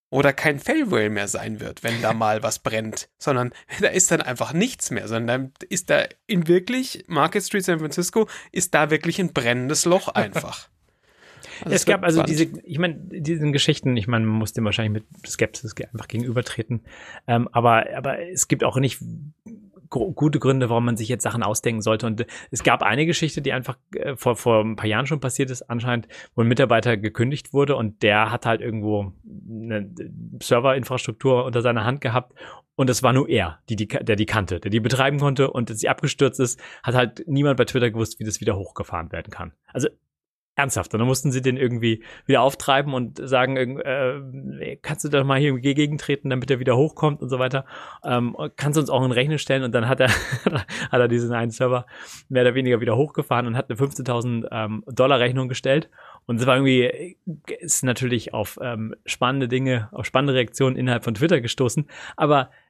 wo 0.10 0.22
da 0.22 0.32
kein 0.32 0.60
Failwhale 0.60 1.10
mehr 1.10 1.28
sein 1.28 1.60
wird, 1.60 1.84
wenn 1.84 2.02
da 2.02 2.14
mal 2.14 2.42
was 2.44 2.60
brennt, 2.60 3.10
sondern 3.18 3.52
da 3.82 3.88
ist 3.88 4.12
dann 4.12 4.22
einfach 4.22 4.54
nichts 4.54 4.92
mehr, 4.92 5.08
sondern 5.08 5.54
da 5.60 5.66
ist 5.70 5.90
da 5.90 6.06
in 6.28 6.48
wirklich 6.48 7.04
Market 7.08 7.44
Street 7.44 7.66
San 7.66 7.80
Francisco 7.80 8.28
ist 8.52 8.74
da 8.74 8.90
wirklich 8.90 9.20
ein 9.20 9.34
brennendes 9.34 9.86
Loch 9.86 10.08
einfach. 10.10 10.70
Also 11.62 11.74
es 11.74 11.86
gab 11.86 12.04
also 12.04 12.22
diese, 12.22 12.44
ich 12.44 12.78
meine, 12.78 12.96
diesen 12.96 13.52
Geschichten, 13.52 13.98
ich 13.98 14.08
meine, 14.08 14.28
man 14.28 14.38
muss 14.38 14.54
dem 14.54 14.66
wahrscheinlich 14.66 15.04
mit 15.04 15.28
Skepsis 15.28 15.74
einfach 15.92 16.08
gegenübertreten, 16.08 16.84
ähm, 17.26 17.50
aber, 17.52 17.86
aber 17.96 18.20
es 18.20 18.48
gibt 18.48 18.64
auch 18.64 18.78
nicht 18.78 19.00
gute 19.90 20.40
Gründe, 20.40 20.70
warum 20.70 20.86
man 20.86 20.98
sich 20.98 21.10
jetzt 21.10 21.24
Sachen 21.24 21.44
ausdenken 21.44 21.82
sollte. 21.82 22.06
Und 22.06 22.26
es 22.52 22.64
gab 22.64 22.84
eine 22.84 23.06
Geschichte, 23.06 23.42
die 23.42 23.54
einfach 23.54 23.78
äh, 23.96 24.16
vor, 24.16 24.36
vor 24.36 24.64
ein 24.64 24.76
paar 24.76 24.88
Jahren 24.88 25.06
schon 25.06 25.20
passiert 25.20 25.50
ist, 25.50 25.64
anscheinend, 25.64 26.08
wo 26.36 26.42
ein 26.42 26.48
Mitarbeiter 26.48 26.98
gekündigt 26.98 27.54
wurde 27.54 27.76
und 27.76 28.04
der 28.04 28.32
hat 28.32 28.46
halt 28.46 28.62
irgendwo 28.62 29.14
eine 29.50 29.90
Serverinfrastruktur 30.42 31.46
unter 31.46 31.62
seiner 31.62 31.86
Hand 31.86 32.02
gehabt 32.02 32.34
und 32.76 32.90
es 32.90 33.02
war 33.02 33.12
nur 33.12 33.28
er, 33.28 33.60
die, 33.70 33.76
die, 33.76 33.88
der 33.88 34.16
die 34.16 34.26
kannte, 34.26 34.60
der 34.60 34.70
die 34.70 34.80
betreiben 34.80 35.20
konnte 35.20 35.50
und 35.50 35.70
als 35.72 35.80
sie 35.80 35.90
abgestürzt 35.90 36.40
ist, 36.40 36.60
hat 36.84 36.96
halt 36.96 37.24
niemand 37.28 37.58
bei 37.58 37.66
Twitter 37.66 37.90
gewusst, 37.90 38.20
wie 38.20 38.24
das 38.24 38.40
wieder 38.40 38.56
hochgefahren 38.56 39.12
werden 39.12 39.32
kann. 39.32 39.54
Also 39.74 39.88
Ernsthaft. 40.58 40.94
Und 40.94 41.00
dann 41.00 41.08
mussten 41.08 41.32
sie 41.32 41.42
den 41.42 41.56
irgendwie 41.56 42.04
wieder 42.26 42.42
auftreiben 42.42 42.96
und 42.96 43.20
sagen, 43.22 43.80
äh, 43.80 44.76
kannst 44.82 45.06
du 45.06 45.10
da 45.10 45.24
mal 45.24 45.40
hier 45.40 45.54
gegentreten, 45.54 46.32
damit 46.32 46.50
er 46.50 46.60
wieder 46.60 46.76
hochkommt 46.76 47.22
und 47.22 47.30
so 47.30 47.38
weiter. 47.38 47.64
Ähm, 48.04 48.36
kannst 48.56 48.76
du 48.76 48.82
uns 48.82 48.90
auch 48.90 49.06
in 49.06 49.12
Rechnung 49.12 49.38
stellen? 49.38 49.64
Und 49.64 49.76
dann 49.76 49.88
hat 49.88 50.00
er, 50.00 50.10
hat 50.92 51.00
er 51.00 51.08
diesen 51.08 51.32
einen 51.32 51.52
Server 51.52 51.86
mehr 52.28 52.42
oder 52.42 52.56
weniger 52.56 52.82
wieder 52.82 52.98
hochgefahren 52.98 53.46
und 53.46 53.56
hat 53.56 53.70
eine 53.70 53.80
15.000 53.80 54.48
ähm, 54.52 54.84
Dollar 54.88 55.20
Rechnung 55.20 55.48
gestellt. 55.48 55.92
Und 56.26 56.42
es 56.42 56.48
war 56.48 56.56
irgendwie, 56.56 57.18
ist 57.60 57.84
natürlich 57.84 58.34
auf 58.34 58.58
ähm, 58.60 58.96
spannende 59.06 59.48
Dinge, 59.48 59.90
auf 59.92 60.08
spannende 60.08 60.34
Reaktionen 60.34 60.76
innerhalb 60.76 61.04
von 61.04 61.14
Twitter 61.14 61.40
gestoßen. 61.40 61.88
Aber 62.16 62.42
äh, 62.42 62.67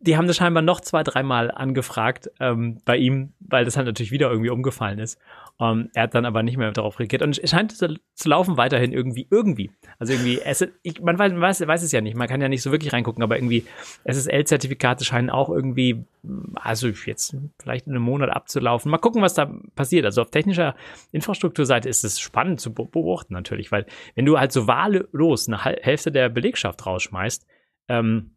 die 0.00 0.16
haben 0.16 0.28
das 0.28 0.36
scheinbar 0.36 0.62
noch 0.62 0.80
zwei, 0.80 1.02
dreimal 1.02 1.50
angefragt 1.50 2.30
ähm, 2.38 2.78
bei 2.84 2.96
ihm, 2.96 3.32
weil 3.40 3.64
das 3.64 3.76
halt 3.76 3.86
natürlich 3.86 4.12
wieder 4.12 4.30
irgendwie 4.30 4.50
umgefallen 4.50 5.00
ist. 5.00 5.18
Um, 5.56 5.66
ähm, 5.66 5.90
er 5.94 6.04
hat 6.04 6.14
dann 6.14 6.24
aber 6.24 6.42
nicht 6.42 6.56
mehr 6.56 6.70
darauf 6.72 6.98
reagiert. 6.98 7.22
Und 7.22 7.38
es 7.38 7.50
scheint 7.50 7.70
zu, 7.70 7.96
zu 8.14 8.28
laufen 8.28 8.56
weiterhin 8.56 8.92
irgendwie, 8.92 9.28
irgendwie. 9.30 9.70
Also 10.00 10.12
irgendwie, 10.12 10.40
es, 10.40 10.66
ich, 10.82 11.00
man, 11.00 11.16
weiß, 11.16 11.32
weiß, 11.36 11.66
weiß, 11.66 11.82
es 11.82 11.92
ja 11.92 12.00
nicht, 12.00 12.16
man 12.16 12.26
kann 12.26 12.40
ja 12.40 12.48
nicht 12.48 12.62
so 12.62 12.72
wirklich 12.72 12.92
reingucken, 12.92 13.22
aber 13.22 13.36
irgendwie 13.36 13.64
SSL-Zertifikate 14.04 15.04
scheinen 15.04 15.30
auch 15.30 15.48
irgendwie, 15.50 16.04
also 16.54 16.88
jetzt 16.88 17.36
vielleicht 17.60 17.86
in 17.86 17.92
einem 17.92 18.02
Monat 18.02 18.30
abzulaufen. 18.30 18.90
Mal 18.90 18.98
gucken, 18.98 19.22
was 19.22 19.34
da 19.34 19.52
passiert. 19.76 20.04
Also 20.04 20.22
auf 20.22 20.30
technischer 20.30 20.74
Infrastrukturseite 21.12 21.88
ist 21.88 22.04
es 22.04 22.18
spannend 22.18 22.60
zu 22.60 22.74
beobachten 22.74 23.34
natürlich, 23.34 23.70
weil 23.70 23.86
wenn 24.16 24.26
du 24.26 24.38
halt 24.38 24.50
so 24.50 24.66
wahllos 24.66 25.46
eine 25.46 25.62
Hälfte 25.62 26.10
der 26.10 26.30
Belegschaft 26.30 26.84
rausschmeißt, 26.84 27.46
ähm, 27.88 28.33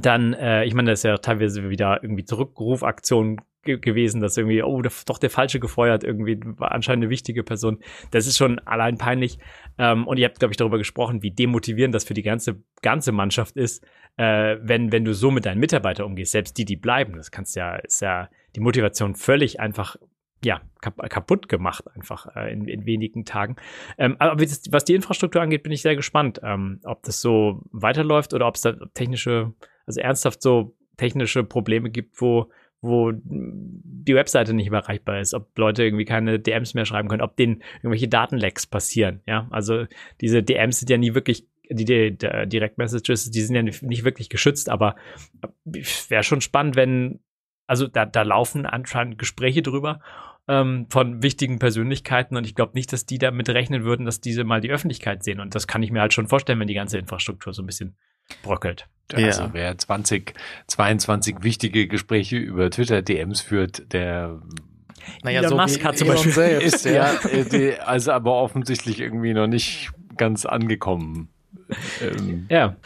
dann, 0.00 0.34
äh, 0.34 0.64
ich 0.64 0.74
meine, 0.74 0.90
das 0.90 1.00
ist 1.00 1.04
ja 1.04 1.18
teilweise 1.18 1.68
wieder 1.68 2.02
irgendwie 2.02 2.24
Zurückrufaktionen 2.24 3.40
ge 3.62 3.78
gewesen, 3.78 4.20
dass 4.20 4.36
irgendwie, 4.36 4.62
oh, 4.62 4.82
doch 4.82 5.18
der 5.18 5.30
Falsche 5.30 5.60
gefeuert, 5.60 6.04
irgendwie 6.04 6.40
war 6.42 6.72
anscheinend 6.72 7.04
eine 7.04 7.10
wichtige 7.10 7.42
Person. 7.42 7.78
Das 8.10 8.26
ist 8.26 8.36
schon 8.36 8.58
allein 8.60 8.98
peinlich. 8.98 9.38
Ähm, 9.78 10.06
und 10.06 10.18
ihr 10.18 10.26
habt, 10.26 10.38
glaube 10.38 10.52
ich, 10.52 10.56
darüber 10.56 10.78
gesprochen, 10.78 11.22
wie 11.22 11.30
demotivierend 11.30 11.94
das 11.94 12.04
für 12.04 12.14
die 12.14 12.22
ganze, 12.22 12.62
ganze 12.82 13.12
Mannschaft 13.12 13.56
ist, 13.56 13.84
äh, 14.16 14.56
wenn, 14.62 14.92
wenn 14.92 15.04
du 15.04 15.12
so 15.14 15.30
mit 15.30 15.44
deinen 15.46 15.60
Mitarbeitern 15.60 16.06
umgehst, 16.06 16.32
selbst 16.32 16.56
die, 16.58 16.64
die 16.64 16.76
bleiben. 16.76 17.16
Das 17.16 17.30
kannst 17.30 17.56
ja, 17.56 17.76
ist 17.76 18.00
ja 18.00 18.28
die 18.56 18.60
Motivation 18.60 19.14
völlig 19.14 19.60
einfach 19.60 19.96
ja, 20.44 20.60
kaputt 20.80 21.48
gemacht 21.48 21.84
einfach 21.96 22.34
äh, 22.36 22.52
in, 22.52 22.68
in 22.68 22.86
wenigen 22.86 23.24
Tagen. 23.24 23.56
Ähm, 23.98 24.16
aber 24.18 24.40
was 24.40 24.84
die 24.84 24.94
Infrastruktur 24.94 25.42
angeht, 25.42 25.64
bin 25.64 25.72
ich 25.72 25.82
sehr 25.82 25.96
gespannt, 25.96 26.40
ähm, 26.44 26.80
ob 26.84 27.02
das 27.02 27.20
so 27.20 27.62
weiterläuft 27.72 28.34
oder 28.34 28.46
ob 28.46 28.54
es 28.54 28.62
da 28.62 28.72
technische, 28.94 29.52
also 29.88 30.00
ernsthaft 30.00 30.42
so 30.42 30.76
technische 30.96 31.42
Probleme 31.42 31.90
gibt, 31.90 32.20
wo 32.20 32.50
wo 32.80 33.12
die 33.12 34.14
Webseite 34.14 34.54
nicht 34.54 34.70
mehr 34.70 34.80
erreichbar 34.80 35.20
ist, 35.20 35.34
ob 35.34 35.56
Leute 35.58 35.82
irgendwie 35.82 36.04
keine 36.04 36.38
DMs 36.38 36.74
mehr 36.74 36.84
schreiben 36.84 37.08
können, 37.08 37.22
ob 37.22 37.36
denen 37.36 37.62
irgendwelche 37.78 38.06
Datenlecks 38.06 38.66
passieren, 38.66 39.20
ja. 39.26 39.48
Also 39.50 39.86
diese 40.20 40.42
DMs 40.42 40.78
sind 40.78 40.90
ja 40.90 40.96
nie 40.96 41.14
wirklich, 41.14 41.44
die, 41.68 41.84
die, 41.84 42.16
die 42.16 42.46
Direct 42.46 42.78
Messages, 42.78 43.30
die 43.30 43.40
sind 43.40 43.56
ja 43.56 43.62
nicht 43.62 44.04
wirklich 44.04 44.28
geschützt, 44.28 44.68
aber 44.68 44.94
wäre 45.64 46.22
schon 46.22 46.40
spannend, 46.40 46.76
wenn, 46.76 47.18
also 47.66 47.88
da, 47.88 48.06
da 48.06 48.22
laufen 48.22 48.64
anscheinend 48.64 49.18
Gespräche 49.18 49.62
drüber 49.62 50.00
ähm, 50.46 50.86
von 50.88 51.20
wichtigen 51.20 51.58
Persönlichkeiten 51.58 52.36
und 52.36 52.46
ich 52.46 52.54
glaube 52.54 52.74
nicht, 52.74 52.92
dass 52.92 53.06
die 53.06 53.18
damit 53.18 53.48
rechnen 53.48 53.82
würden, 53.82 54.06
dass 54.06 54.20
diese 54.20 54.44
mal 54.44 54.60
die 54.60 54.70
Öffentlichkeit 54.70 55.24
sehen 55.24 55.40
und 55.40 55.56
das 55.56 55.66
kann 55.66 55.82
ich 55.82 55.90
mir 55.90 56.00
halt 56.00 56.14
schon 56.14 56.28
vorstellen, 56.28 56.60
wenn 56.60 56.68
die 56.68 56.74
ganze 56.74 56.98
Infrastruktur 56.98 57.52
so 57.52 57.62
ein 57.62 57.66
bisschen 57.66 57.96
bröckelt. 58.42 58.86
Also 59.12 59.42
ja. 59.42 59.50
wer 59.52 59.78
2022 59.78 61.36
wichtige 61.42 61.88
Gespräche 61.88 62.36
über 62.36 62.70
Twitter-DMs 62.70 63.40
führt, 63.40 63.92
der 63.92 64.40
naja, 65.22 65.40
Elon 65.40 65.50
so 65.50 65.56
Musk 65.56 65.84
hat 65.84 65.96
zum 65.96 66.08
Beispiel 66.08 66.32
selbst, 66.32 66.74
ist 66.74 66.84
ja, 66.84 67.14
die, 67.44 67.80
also 67.80 68.12
aber 68.12 68.34
offensichtlich 68.34 69.00
irgendwie 69.00 69.32
noch 69.32 69.46
nicht 69.46 69.90
ganz 70.16 70.44
angekommen. 70.44 71.30
Ähm. 72.02 72.46
Ja. 72.50 72.76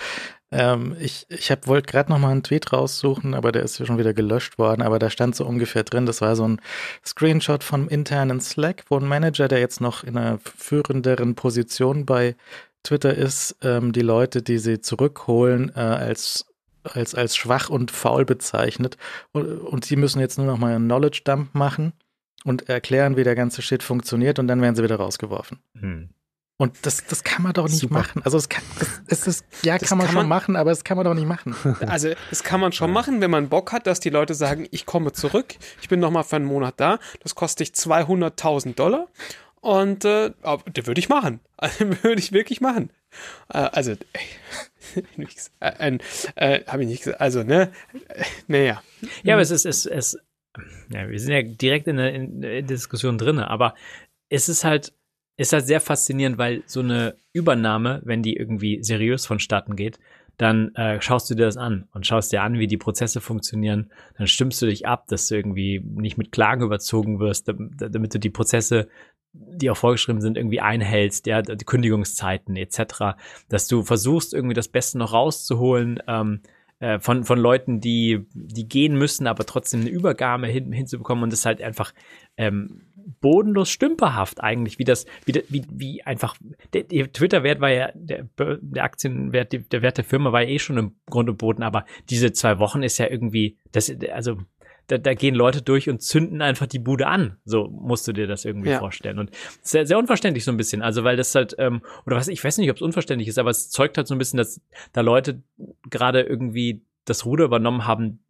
Ähm, 0.52 0.94
ich 1.00 1.26
ich 1.30 1.50
wollte 1.64 1.90
gerade 1.90 2.12
noch 2.12 2.18
mal 2.18 2.30
einen 2.30 2.42
Tweet 2.42 2.72
raussuchen, 2.72 3.34
aber 3.34 3.52
der 3.52 3.62
ist 3.62 3.78
ja 3.78 3.86
schon 3.86 3.98
wieder 3.98 4.12
gelöscht 4.12 4.58
worden. 4.58 4.82
Aber 4.82 4.98
da 4.98 5.08
stand 5.08 5.34
so 5.34 5.46
ungefähr 5.46 5.82
drin, 5.82 6.04
das 6.04 6.20
war 6.20 6.36
so 6.36 6.46
ein 6.46 6.60
Screenshot 7.04 7.64
vom 7.64 7.88
internen 7.88 8.40
Slack, 8.40 8.84
wo 8.88 8.98
ein 8.98 9.06
Manager, 9.06 9.48
der 9.48 9.60
jetzt 9.60 9.80
noch 9.80 10.04
in 10.04 10.16
einer 10.16 10.38
führenderen 10.38 11.34
Position 11.34 12.04
bei 12.04 12.36
Twitter 12.82 13.14
ist, 13.14 13.56
ähm, 13.62 13.92
die 13.92 14.00
Leute, 14.00 14.42
die 14.42 14.58
sie 14.58 14.80
zurückholen, 14.80 15.70
äh, 15.74 15.80
als, 15.80 16.46
als, 16.82 17.14
als 17.14 17.36
schwach 17.36 17.70
und 17.70 17.90
faul 17.90 18.24
bezeichnet. 18.24 18.96
Und, 19.32 19.46
und 19.46 19.84
sie 19.84 19.96
müssen 19.96 20.20
jetzt 20.20 20.38
nur 20.38 20.46
noch 20.46 20.58
mal 20.58 20.74
einen 20.74 20.86
Knowledge 20.86 21.22
Dump 21.24 21.54
machen 21.54 21.92
und 22.44 22.68
erklären, 22.68 23.16
wie 23.16 23.24
der 23.24 23.34
ganze 23.34 23.62
Shit 23.62 23.82
funktioniert 23.82 24.38
und 24.38 24.48
dann 24.48 24.60
werden 24.60 24.74
sie 24.74 24.82
wieder 24.82 24.96
rausgeworfen. 24.96 25.58
Hm. 25.78 26.10
Und 26.62 26.86
das, 26.86 27.04
das 27.06 27.24
kann 27.24 27.42
man 27.42 27.54
doch 27.54 27.64
nicht 27.64 27.80
Super. 27.80 27.94
machen. 27.94 28.22
Also 28.24 28.38
es 28.38 28.48
kann, 28.48 28.62
das, 29.08 29.22
das 29.22 29.42
ja, 29.64 29.78
das 29.78 29.88
kann 29.88 29.98
man 29.98 30.06
kann 30.06 30.14
schon 30.14 30.28
man, 30.28 30.28
machen, 30.28 30.54
aber 30.54 30.70
das 30.70 30.84
kann 30.84 30.96
man 30.96 31.04
doch 31.04 31.14
nicht 31.14 31.26
machen. 31.26 31.56
Also 31.80 32.10
das 32.30 32.44
kann 32.44 32.60
man 32.60 32.70
schon 32.70 32.92
machen, 32.92 33.20
wenn 33.20 33.32
man 33.32 33.48
Bock 33.48 33.72
hat, 33.72 33.88
dass 33.88 33.98
die 33.98 34.10
Leute 34.10 34.34
sagen, 34.34 34.68
ich 34.70 34.86
komme 34.86 35.12
zurück, 35.12 35.56
ich 35.80 35.88
bin 35.88 35.98
noch 35.98 36.12
mal 36.12 36.22
für 36.22 36.36
einen 36.36 36.44
Monat 36.44 36.74
da, 36.76 37.00
das 37.20 37.34
kostet 37.34 37.66
dich 37.66 37.74
200.000 37.74 38.76
Dollar 38.76 39.08
und 39.62 40.04
äh, 40.04 40.32
der 40.74 40.86
würde 40.86 40.98
ich 40.98 41.08
machen. 41.08 41.40
Also, 41.56 41.84
würde 42.02 42.18
ich 42.18 42.32
wirklich 42.32 42.60
machen. 42.60 42.90
Äh, 43.48 43.58
also, 43.58 43.92
äh, 45.60 45.98
äh, 46.34 46.64
habe 46.66 46.82
ich 46.82 46.88
nicht 46.88 47.04
gesagt. 47.04 47.20
Also, 47.20 47.44
ne? 47.44 47.70
Naja. 48.48 48.82
Ja, 49.22 49.34
aber 49.34 49.42
es 49.42 49.52
ist, 49.52 49.64
es, 49.64 49.86
es, 49.86 50.18
ja, 50.90 51.08
wir 51.08 51.20
sind 51.20 51.32
ja 51.32 51.42
direkt 51.42 51.86
in 51.86 51.98
der, 51.98 52.12
in 52.12 52.40
der 52.40 52.62
Diskussion 52.62 53.16
drin, 53.16 53.38
aber 53.38 53.76
es 54.28 54.48
ist 54.48 54.64
halt, 54.64 54.92
ist 55.36 55.52
halt 55.52 55.66
sehr 55.66 55.80
faszinierend, 55.80 56.38
weil 56.38 56.64
so 56.66 56.80
eine 56.80 57.14
Übernahme, 57.32 58.02
wenn 58.04 58.24
die 58.24 58.34
irgendwie 58.34 58.82
seriös 58.82 59.24
vonstatten 59.24 59.76
geht, 59.76 60.00
dann 60.38 60.74
äh, 60.74 61.00
schaust 61.00 61.30
du 61.30 61.34
dir 61.34 61.44
das 61.44 61.56
an 61.56 61.88
und 61.92 62.06
schaust 62.06 62.32
dir 62.32 62.42
an, 62.42 62.58
wie 62.58 62.66
die 62.66 62.76
Prozesse 62.76 63.20
funktionieren. 63.20 63.92
Dann 64.18 64.26
stimmst 64.26 64.60
du 64.60 64.66
dich 64.66 64.86
ab, 64.86 65.06
dass 65.08 65.28
du 65.28 65.36
irgendwie 65.36 65.80
nicht 65.84 66.18
mit 66.18 66.32
Klagen 66.32 66.64
überzogen 66.64 67.20
wirst, 67.20 67.48
damit 67.48 68.14
du 68.14 68.18
die 68.18 68.30
Prozesse 68.30 68.88
die 69.32 69.70
auch 69.70 69.76
vorgeschrieben 69.76 70.20
sind, 70.20 70.36
irgendwie 70.36 70.60
einhältst, 70.60 71.26
ja, 71.26 71.42
die 71.42 71.64
Kündigungszeiten 71.64 72.56
etc., 72.56 73.16
dass 73.48 73.68
du 73.68 73.82
versuchst, 73.82 74.34
irgendwie 74.34 74.54
das 74.54 74.68
Beste 74.68 74.98
noch 74.98 75.12
rauszuholen 75.12 76.00
ähm, 76.06 76.40
äh, 76.82 76.98
von, 76.98 77.24
von 77.24 77.38
Leuten, 77.38 77.80
die, 77.80 78.26
die 78.34 78.68
gehen 78.68 78.96
müssen, 78.96 79.26
aber 79.26 79.46
trotzdem 79.46 79.82
eine 79.82 79.90
Übergabe 79.90 80.48
hin, 80.48 80.72
hinzubekommen 80.72 81.24
und 81.24 81.32
das 81.32 81.46
halt 81.46 81.62
einfach 81.62 81.94
ähm, 82.36 82.82
bodenlos 83.20 83.70
stümperhaft 83.70 84.42
eigentlich, 84.42 84.78
wie 84.78 84.84
das, 84.84 85.06
wie, 85.24 85.42
wie, 85.48 85.64
wie 85.70 86.02
einfach, 86.02 86.36
der, 86.72 86.82
der 86.82 87.12
Twitter-Wert 87.12 87.60
war 87.60 87.70
ja, 87.70 87.90
der, 87.94 88.26
der 88.36 88.84
Aktienwert, 88.84 89.52
der 89.52 89.82
Wert 89.82 89.96
der 89.96 90.04
Firma 90.04 90.32
war 90.32 90.42
ja 90.42 90.48
eh 90.48 90.58
schon 90.58 90.76
im 90.76 90.96
Grunde 91.06 91.32
Boden, 91.32 91.62
aber 91.62 91.84
diese 92.10 92.32
zwei 92.32 92.58
Wochen 92.58 92.82
ist 92.82 92.98
ja 92.98 93.08
irgendwie, 93.08 93.58
das, 93.70 93.94
also 94.12 94.38
da, 94.86 94.98
da 94.98 95.14
gehen 95.14 95.34
Leute 95.34 95.62
durch 95.62 95.88
und 95.88 96.02
zünden 96.02 96.42
einfach 96.42 96.66
die 96.66 96.78
Bude 96.78 97.06
an. 97.06 97.38
So 97.44 97.68
musst 97.68 98.06
du 98.08 98.12
dir 98.12 98.26
das 98.26 98.44
irgendwie 98.44 98.70
ja. 98.70 98.78
vorstellen. 98.78 99.18
Und 99.18 99.30
sehr, 99.62 99.86
sehr 99.86 99.98
unverständlich 99.98 100.44
so 100.44 100.50
ein 100.50 100.56
bisschen. 100.56 100.82
Also, 100.82 101.04
weil 101.04 101.16
das 101.16 101.34
halt, 101.34 101.54
ähm, 101.58 101.82
oder 102.06 102.16
was, 102.16 102.28
ich 102.28 102.42
weiß 102.42 102.58
nicht, 102.58 102.70
ob 102.70 102.76
es 102.76 102.82
unverständlich 102.82 103.28
ist, 103.28 103.38
aber 103.38 103.50
es 103.50 103.70
zeugt 103.70 103.96
halt 103.96 104.06
so 104.06 104.14
ein 104.14 104.18
bisschen, 104.18 104.36
dass 104.36 104.60
da 104.92 105.00
Leute 105.00 105.42
gerade 105.88 106.22
irgendwie 106.22 106.84
das 107.04 107.24
Ruder 107.24 107.44
übernommen 107.44 107.86
haben, 107.86 108.24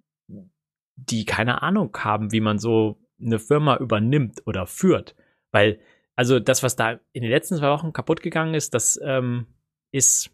die 0.96 1.24
keine 1.24 1.62
Ahnung 1.62 1.96
haben, 1.98 2.32
wie 2.32 2.40
man 2.40 2.58
so 2.58 2.98
eine 3.20 3.38
Firma 3.38 3.76
übernimmt 3.76 4.42
oder 4.46 4.66
führt. 4.66 5.14
Weil, 5.52 5.80
also 6.16 6.38
das, 6.38 6.62
was 6.62 6.76
da 6.76 7.00
in 7.12 7.22
den 7.22 7.30
letzten 7.30 7.56
zwei 7.56 7.70
Wochen 7.70 7.92
kaputt 7.92 8.22
gegangen 8.22 8.54
ist, 8.54 8.74
das 8.74 9.00
ähm, 9.02 9.46
ist 9.90 10.30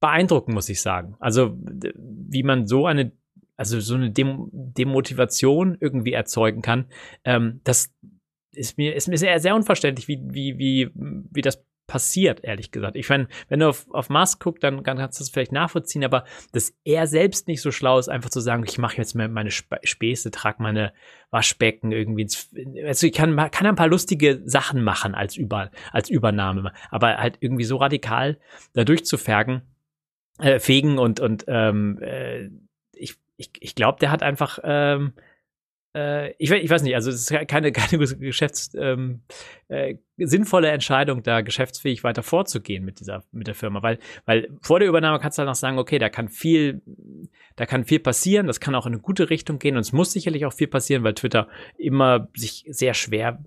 beeindruckend, 0.00 0.54
muss 0.54 0.68
ich 0.68 0.82
sagen. 0.82 1.16
Also, 1.20 1.56
wie 1.56 2.42
man 2.42 2.66
so 2.66 2.86
eine 2.86 3.12
also 3.56 3.80
so 3.80 3.94
eine 3.94 4.10
Dem 4.10 4.48
Demotivation 4.52 5.76
irgendwie 5.80 6.12
erzeugen 6.12 6.62
kann, 6.62 6.86
ähm, 7.24 7.60
das 7.64 7.92
ist 8.54 8.76
mir, 8.76 8.94
ist 8.94 9.08
mir 9.08 9.18
sehr, 9.18 9.40
sehr 9.40 9.54
unverständlich, 9.54 10.08
wie, 10.08 10.20
wie, 10.24 10.58
wie, 10.58 10.90
wie 10.94 11.42
das 11.42 11.64
passiert, 11.86 12.42
ehrlich 12.44 12.70
gesagt. 12.70 12.96
Ich 12.96 13.08
meine, 13.08 13.28
wenn 13.48 13.60
du 13.60 13.68
auf, 13.68 13.86
auf 13.90 14.08
Mars 14.08 14.38
guckst, 14.38 14.62
dann, 14.62 14.82
kannst 14.82 15.18
du 15.18 15.24
das 15.24 15.30
vielleicht 15.30 15.52
nachvollziehen, 15.52 16.04
aber 16.04 16.24
dass 16.52 16.72
er 16.84 17.06
selbst 17.06 17.48
nicht 17.48 17.60
so 17.60 17.70
schlau 17.70 17.98
ist, 17.98 18.08
einfach 18.08 18.30
zu 18.30 18.40
sagen, 18.40 18.64
ich 18.66 18.78
mache 18.78 18.96
jetzt 18.96 19.14
meine 19.14 19.50
Späße, 19.50 20.30
trage 20.30 20.62
meine 20.62 20.92
Waschbecken 21.30 21.92
irgendwie 21.92 22.22
ins, 22.22 22.50
also 22.86 23.06
ich 23.06 23.12
kann, 23.12 23.36
kann 23.50 23.66
ein 23.66 23.76
paar 23.76 23.88
lustige 23.88 24.40
Sachen 24.44 24.82
machen 24.82 25.14
als, 25.14 25.36
Über, 25.36 25.70
als 25.90 26.08
Übernahme, 26.08 26.72
aber 26.90 27.18
halt 27.18 27.38
irgendwie 27.40 27.64
so 27.64 27.76
radikal 27.76 28.38
da 28.72 28.84
durchzufegen, 28.84 29.62
äh, 30.38 30.60
fegen 30.60 30.98
und, 30.98 31.20
und 31.20 31.44
ähm, 31.48 31.98
äh, 32.00 32.48
ich, 33.42 33.50
ich 33.60 33.74
glaube, 33.74 33.98
der 34.00 34.10
hat 34.10 34.22
einfach, 34.22 34.58
ähm, 34.62 35.12
äh, 35.94 36.30
ich, 36.38 36.50
ich 36.50 36.70
weiß 36.70 36.82
nicht, 36.82 36.94
also 36.94 37.10
es 37.10 37.30
ist 37.30 37.48
keine, 37.48 37.72
keine 37.72 37.98
Geschäfts, 37.98 38.72
ähm, 38.74 39.22
äh, 39.68 39.96
sinnvolle 40.16 40.70
Entscheidung, 40.70 41.22
da 41.22 41.40
geschäftsfähig 41.40 42.04
weiter 42.04 42.22
vorzugehen 42.22 42.84
mit 42.84 43.00
dieser, 43.00 43.24
mit 43.32 43.46
der 43.46 43.54
Firma, 43.54 43.82
weil, 43.82 43.98
weil 44.24 44.48
vor 44.60 44.78
der 44.78 44.88
Übernahme 44.88 45.18
kannst 45.18 45.38
du 45.38 45.40
halt 45.40 45.48
noch 45.48 45.54
sagen, 45.54 45.78
okay, 45.78 45.98
da 45.98 46.08
kann 46.08 46.28
viel, 46.28 46.82
da 47.56 47.66
kann 47.66 47.84
viel 47.84 47.98
passieren, 47.98 48.46
das 48.46 48.60
kann 48.60 48.74
auch 48.74 48.86
in 48.86 48.92
eine 48.92 49.02
gute 49.02 49.30
Richtung 49.30 49.58
gehen 49.58 49.76
und 49.76 49.80
es 49.80 49.92
muss 49.92 50.12
sicherlich 50.12 50.46
auch 50.46 50.52
viel 50.52 50.68
passieren, 50.68 51.02
weil 51.02 51.14
Twitter 51.14 51.48
immer 51.76 52.28
sich 52.34 52.64
sehr 52.68 52.94
schwer 52.94 53.42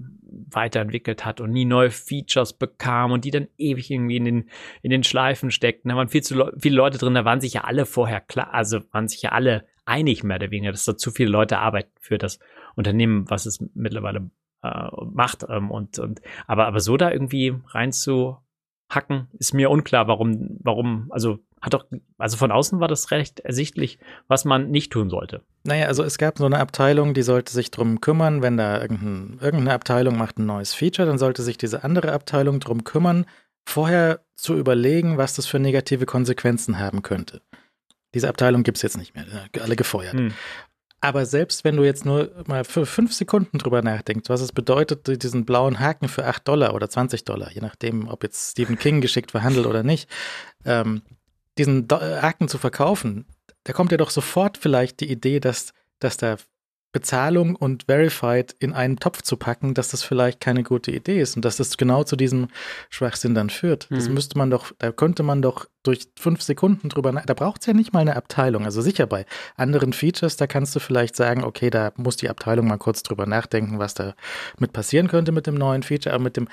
weiterentwickelt 0.51 1.25
hat 1.25 1.39
und 1.39 1.51
nie 1.51 1.65
neue 1.65 1.91
Features 1.91 2.53
bekam 2.53 3.11
und 3.11 3.25
die 3.25 3.31
dann 3.31 3.47
ewig 3.57 3.89
irgendwie 3.89 4.17
in 4.17 4.25
den, 4.25 4.49
in 4.81 4.91
den 4.91 5.03
Schleifen 5.03 5.49
steckten. 5.49 5.89
Da 5.89 5.95
waren 5.95 6.09
viel 6.09 6.23
zu 6.23 6.51
viele 6.59 6.75
Leute 6.75 6.97
drin, 6.97 7.13
da 7.13 7.25
waren 7.25 7.41
sich 7.41 7.53
ja 7.53 7.63
alle 7.63 7.85
vorher 7.85 8.21
klar, 8.21 8.53
also 8.53 8.81
waren 8.91 9.07
sich 9.07 9.21
ja 9.21 9.31
alle 9.31 9.65
einig 9.85 10.23
mehr 10.23 10.37
oder 10.37 10.51
weniger, 10.51 10.71
dass 10.71 10.85
da 10.85 10.97
zu 10.97 11.11
viele 11.11 11.29
Leute 11.29 11.59
arbeiten 11.59 11.91
für 11.99 12.17
das 12.17 12.39
Unternehmen, 12.75 13.29
was 13.29 13.45
es 13.45 13.63
mittlerweile 13.73 14.29
äh, 14.63 14.89
macht. 15.11 15.45
Ähm, 15.49 15.71
und, 15.71 15.99
und 15.99 16.21
aber, 16.47 16.67
aber 16.67 16.79
so 16.79 16.97
da 16.97 17.11
irgendwie 17.11 17.55
reinzuhacken, 17.67 19.27
ist 19.39 19.53
mir 19.53 19.69
unklar, 19.69 20.07
warum, 20.07 20.57
warum, 20.61 21.07
also 21.11 21.39
hat 21.61 21.73
doch, 21.73 21.85
also 22.17 22.37
von 22.37 22.51
außen 22.51 22.79
war 22.79 22.87
das 22.87 23.11
recht 23.11 23.39
ersichtlich, 23.39 23.97
was 24.27 24.45
man 24.45 24.69
nicht 24.69 24.91
tun 24.91 25.09
sollte. 25.09 25.41
Naja, 25.63 25.87
also 25.87 26.03
es 26.03 26.17
gab 26.17 26.37
so 26.37 26.45
eine 26.45 26.59
Abteilung, 26.59 27.13
die 27.13 27.23
sollte 27.23 27.51
sich 27.51 27.71
drum 27.71 28.01
kümmern, 28.01 28.41
wenn 28.41 28.57
da 28.57 28.81
irgendein, 28.81 29.39
irgendeine 29.41 29.73
Abteilung 29.73 30.17
macht 30.17 30.37
ein 30.37 30.45
neues 30.45 30.73
Feature, 30.73 31.07
dann 31.07 31.17
sollte 31.17 31.41
sich 31.41 31.57
diese 31.57 31.83
andere 31.83 32.11
Abteilung 32.11 32.59
drum 32.59 32.83
kümmern, 32.83 33.25
vorher 33.67 34.19
zu 34.35 34.55
überlegen, 34.55 35.17
was 35.17 35.35
das 35.35 35.47
für 35.47 35.59
negative 35.59 36.05
Konsequenzen 36.05 36.77
haben 36.77 37.01
könnte. 37.01 37.41
Diese 38.15 38.27
Abteilung 38.29 38.63
gibt 38.63 38.77
es 38.77 38.81
jetzt 38.81 38.97
nicht 38.97 39.13
mehr, 39.13 39.25
alle 39.61 39.75
gefeuert. 39.75 40.13
Hm. 40.13 40.33
Aber 41.01 41.27
selbst 41.27 41.63
wenn 41.63 41.75
du 41.75 41.83
jetzt 41.83 42.03
nur 42.03 42.31
mal 42.47 42.63
für 42.63 42.87
fünf 42.87 43.13
Sekunden 43.13 43.59
drüber 43.59 43.83
nachdenkst, 43.83 44.27
was 44.29 44.41
es 44.41 44.51
bedeutet, 44.51 45.21
diesen 45.21 45.45
blauen 45.45 45.79
Haken 45.79 46.07
für 46.07 46.25
8 46.25 46.47
Dollar 46.47 46.73
oder 46.73 46.89
20 46.89 47.25
Dollar, 47.25 47.51
je 47.51 47.61
nachdem, 47.61 48.07
ob 48.07 48.23
jetzt 48.23 48.51
Stephen 48.51 48.79
King 48.79 49.01
geschickt 49.01 49.29
verhandelt 49.29 49.67
oder 49.67 49.83
nicht, 49.83 50.09
ähm, 50.65 51.03
diesen 51.59 51.87
Do 51.87 51.97
Haken 51.97 52.47
zu 52.47 52.57
verkaufen, 52.57 53.27
da 53.65 53.73
kommt 53.73 53.91
ja 53.91 53.97
doch 53.97 54.09
sofort 54.09 54.57
vielleicht 54.57 54.99
die 54.99 55.11
Idee, 55.11 55.39
dass, 55.39 55.73
dass 55.99 56.17
da 56.17 56.37
Bezahlung 56.95 57.57
und 57.57 57.83
Verified 57.87 58.55
in 58.57 58.71
einen 58.71 58.95
Topf 58.95 59.21
zu 59.21 59.35
packen, 59.35 59.73
dass 59.73 59.89
das 59.89 60.01
vielleicht 60.01 60.39
keine 60.39 60.63
gute 60.63 60.91
Idee 60.91 61.19
ist 61.19 61.35
und 61.35 61.43
dass 61.43 61.57
das 61.57 61.75
genau 61.75 62.05
zu 62.05 62.15
diesem 62.15 62.47
Schwachsinn 62.89 63.35
dann 63.35 63.49
führt. 63.49 63.87
Das 63.91 64.07
Mhm. 64.07 64.13
müsste 64.13 64.37
man 64.37 64.49
doch, 64.49 64.71
da 64.79 64.93
könnte 64.93 65.21
man 65.21 65.41
doch 65.41 65.65
durch 65.83 66.07
fünf 66.17 66.41
Sekunden 66.41 66.87
drüber 66.87 67.11
da 67.11 67.33
braucht 67.33 67.59
es 67.59 67.67
ja 67.67 67.73
nicht 67.73 67.91
mal 67.91 67.99
eine 67.99 68.15
Abteilung. 68.15 68.63
Also 68.63 68.81
sicher 68.81 69.07
bei 69.07 69.25
anderen 69.57 69.91
Features, 69.91 70.37
da 70.37 70.47
kannst 70.47 70.73
du 70.73 70.79
vielleicht 70.79 71.17
sagen, 71.17 71.43
okay, 71.43 71.69
da 71.69 71.91
muss 71.97 72.15
die 72.15 72.29
Abteilung 72.29 72.65
mal 72.67 72.77
kurz 72.77 73.03
drüber 73.03 73.25
nachdenken, 73.25 73.77
was 73.77 73.93
da 73.93 74.15
mit 74.57 74.71
passieren 74.71 75.09
könnte 75.09 75.33
mit 75.33 75.47
dem 75.47 75.55
neuen 75.55 75.83
Feature, 75.83 76.15
aber 76.15 76.23
mit 76.23 76.37
dem 76.37 76.47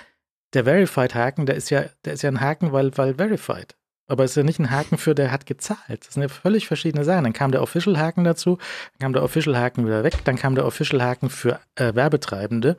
der 0.54 0.64
Verified-Haken, 0.64 1.46
der 1.46 1.54
ist 1.54 1.70
ja, 1.70 1.84
der 2.04 2.14
ist 2.14 2.22
ja 2.22 2.30
ein 2.30 2.40
Haken, 2.40 2.72
weil, 2.72 2.90
weil 2.98 3.14
Verified. 3.14 3.76
Aber 4.06 4.24
es 4.24 4.32
ist 4.32 4.36
ja 4.36 4.42
nicht 4.42 4.58
ein 4.58 4.70
Haken 4.70 4.98
für, 4.98 5.14
der 5.14 5.30
hat 5.30 5.46
gezahlt. 5.46 6.06
Das 6.06 6.14
sind 6.14 6.22
ja 6.22 6.28
völlig 6.28 6.66
verschiedene 6.66 7.04
Sachen. 7.04 7.24
Dann 7.24 7.32
kam 7.32 7.52
der 7.52 7.62
Official-Haken 7.62 8.24
dazu, 8.24 8.58
dann 8.92 8.98
kam 9.00 9.12
der 9.12 9.22
Official-Haken 9.22 9.86
wieder 9.86 10.04
weg, 10.04 10.18
dann 10.24 10.36
kam 10.36 10.54
der 10.54 10.66
Official-Haken 10.66 11.30
für 11.30 11.60
äh, 11.76 11.94
Werbetreibende. 11.94 12.76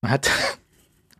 Man 0.00 0.12
hat, 0.12 0.30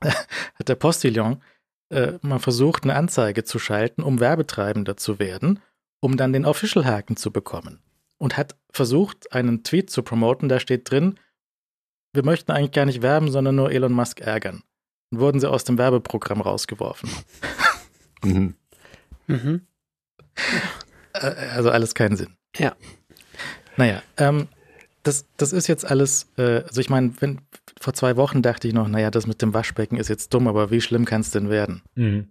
hat 0.05 0.69
der 0.69 0.77
Postillon 0.77 1.43
äh, 1.91 2.13
mal 2.23 2.39
versucht, 2.39 2.85
eine 2.85 2.95
Anzeige 2.95 3.45
zu 3.45 3.59
schalten, 3.59 4.03
um 4.03 4.21
Werbetreibender 4.21 4.97
zu 4.97 5.19
werden, 5.19 5.61
um 6.01 6.17
dann 6.17 6.33
den 6.33 6.47
Official-Haken 6.47 7.17
zu 7.17 7.33
bekommen. 7.33 7.81
Und 8.19 8.37
hat 8.37 8.57
versucht, 8.71 9.33
einen 9.33 9.65
Tweet 9.65 9.91
zu 9.91 10.03
promoten, 10.03 10.49
da 10.49 10.61
steht 10.61 10.91
drin, 10.91 11.19
wir 12.13 12.25
möchten 12.25 12.53
eigentlich 12.53 12.73
gar 12.73 12.87
nicht 12.87 13.03
werben, 13.03 13.31
sondern 13.31 13.57
nur 13.57 13.71
Elon 13.71 13.93
Musk 13.93 14.21
ärgern. 14.21 14.63
Dann 15.11 15.21
wurden 15.21 15.41
sie 15.41 15.51
aus 15.51 15.65
dem 15.65 15.79
Werbeprogramm 15.79 16.41
rausgeworfen. 16.41 17.11
Mhm. 18.23 18.55
Mhm. 19.31 19.61
Äh, 21.13 21.27
Also 21.55 21.71
alles 21.71 21.95
keinen 21.95 22.17
Sinn. 22.17 22.37
Ja. 22.57 22.75
Naja, 23.77 24.03
ähm, 24.17 24.49
das, 25.03 25.27
das 25.37 25.53
ist 25.53 25.67
jetzt 25.67 25.85
alles, 25.91 26.29
äh, 26.37 26.63
also 26.67 26.81
ich 26.81 26.91
meine, 26.91 27.13
wenn 27.21 27.41
vor 27.81 27.95
zwei 27.95 28.17
Wochen 28.17 28.43
dachte 28.43 28.69
ich 28.69 28.75
noch, 28.75 28.89
naja, 28.89 29.11
das 29.11 29.27
mit 29.27 29.41
dem 29.41 29.55
Waschbecken 29.55 29.97
ist 29.97 30.09
jetzt 30.09 30.35
dumm, 30.35 30.47
aber 30.49 30.71
wie 30.71 30.81
schlimm 30.83 31.05
kann 31.07 31.23
es 31.23 31.31
denn 31.31 31.49
werden? 31.49 31.83
Mhm. 31.95 32.31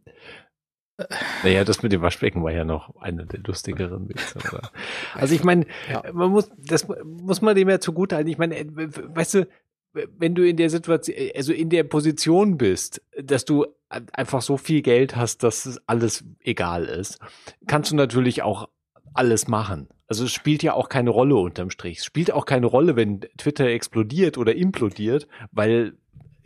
Naja, 1.44 1.64
das 1.64 1.82
mit 1.82 1.94
dem 1.94 2.02
Waschbecken 2.02 2.44
war 2.44 2.52
ja 2.52 2.66
noch 2.66 2.94
einer 3.02 3.26
der 3.26 3.40
lustigeren 3.40 4.10
Witze. 4.10 4.38
Oder? 4.52 4.70
Also 5.16 5.34
ich 5.34 5.44
meine, 5.44 5.66
Ja. 5.90 6.04
man 6.12 6.30
muss, 6.30 6.52
das 6.58 6.88
muss 7.06 7.42
man 7.42 7.56
dem 7.56 7.70
ja 7.70 7.80
zugutehalten. 7.80 8.30
Ich 8.32 8.38
meine, 8.38 8.58
äh, 8.58 8.68
weißt 8.70 9.34
du, 9.36 9.48
wenn 9.94 10.36
du 10.36 10.48
in 10.48 10.58
der 10.58 10.70
Situation, 10.70 11.18
also 11.36 11.54
in 11.54 11.70
der 11.70 11.84
Position 11.84 12.58
bist, 12.58 13.02
dass 13.22 13.46
du 13.46 13.66
einfach 13.90 14.42
so 14.42 14.58
viel 14.58 14.82
Geld 14.82 15.16
hast, 15.16 15.44
dass 15.44 15.66
es 15.66 15.80
alles 15.88 16.24
egal 16.40 16.86
ist, 16.86 17.20
kannst 17.68 17.92
du 17.92 17.96
natürlich 17.96 18.44
auch 18.44 18.70
alles 19.14 19.48
machen. 19.48 19.90
Also 20.08 20.26
es 20.26 20.32
spielt 20.32 20.64
ja 20.64 20.74
auch 20.74 20.90
keine 20.90 21.10
Rolle 21.10 21.36
unterm 21.36 21.70
Strich. 21.70 22.00
Es 22.00 22.06
spielt 22.06 22.32
auch 22.32 22.46
keine 22.46 22.66
Rolle, 22.66 22.96
wenn 22.96 23.22
Twitter 23.38 23.68
explodiert 23.68 24.38
oder 24.38 24.56
implodiert, 24.56 25.28
weil 25.52 25.98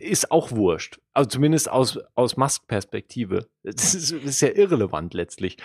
ist 0.04 0.30
auch 0.30 0.52
wurscht. 0.52 0.98
Also 1.12 1.28
zumindest 1.30 1.70
aus, 1.70 1.98
aus 2.14 2.36
Musk-Perspektive. 2.36 3.46
Das 3.62 3.94
ist, 3.94 4.10
ist 4.10 4.40
ja 4.40 4.48
irrelevant 4.48 5.14
letztlich. 5.14 5.56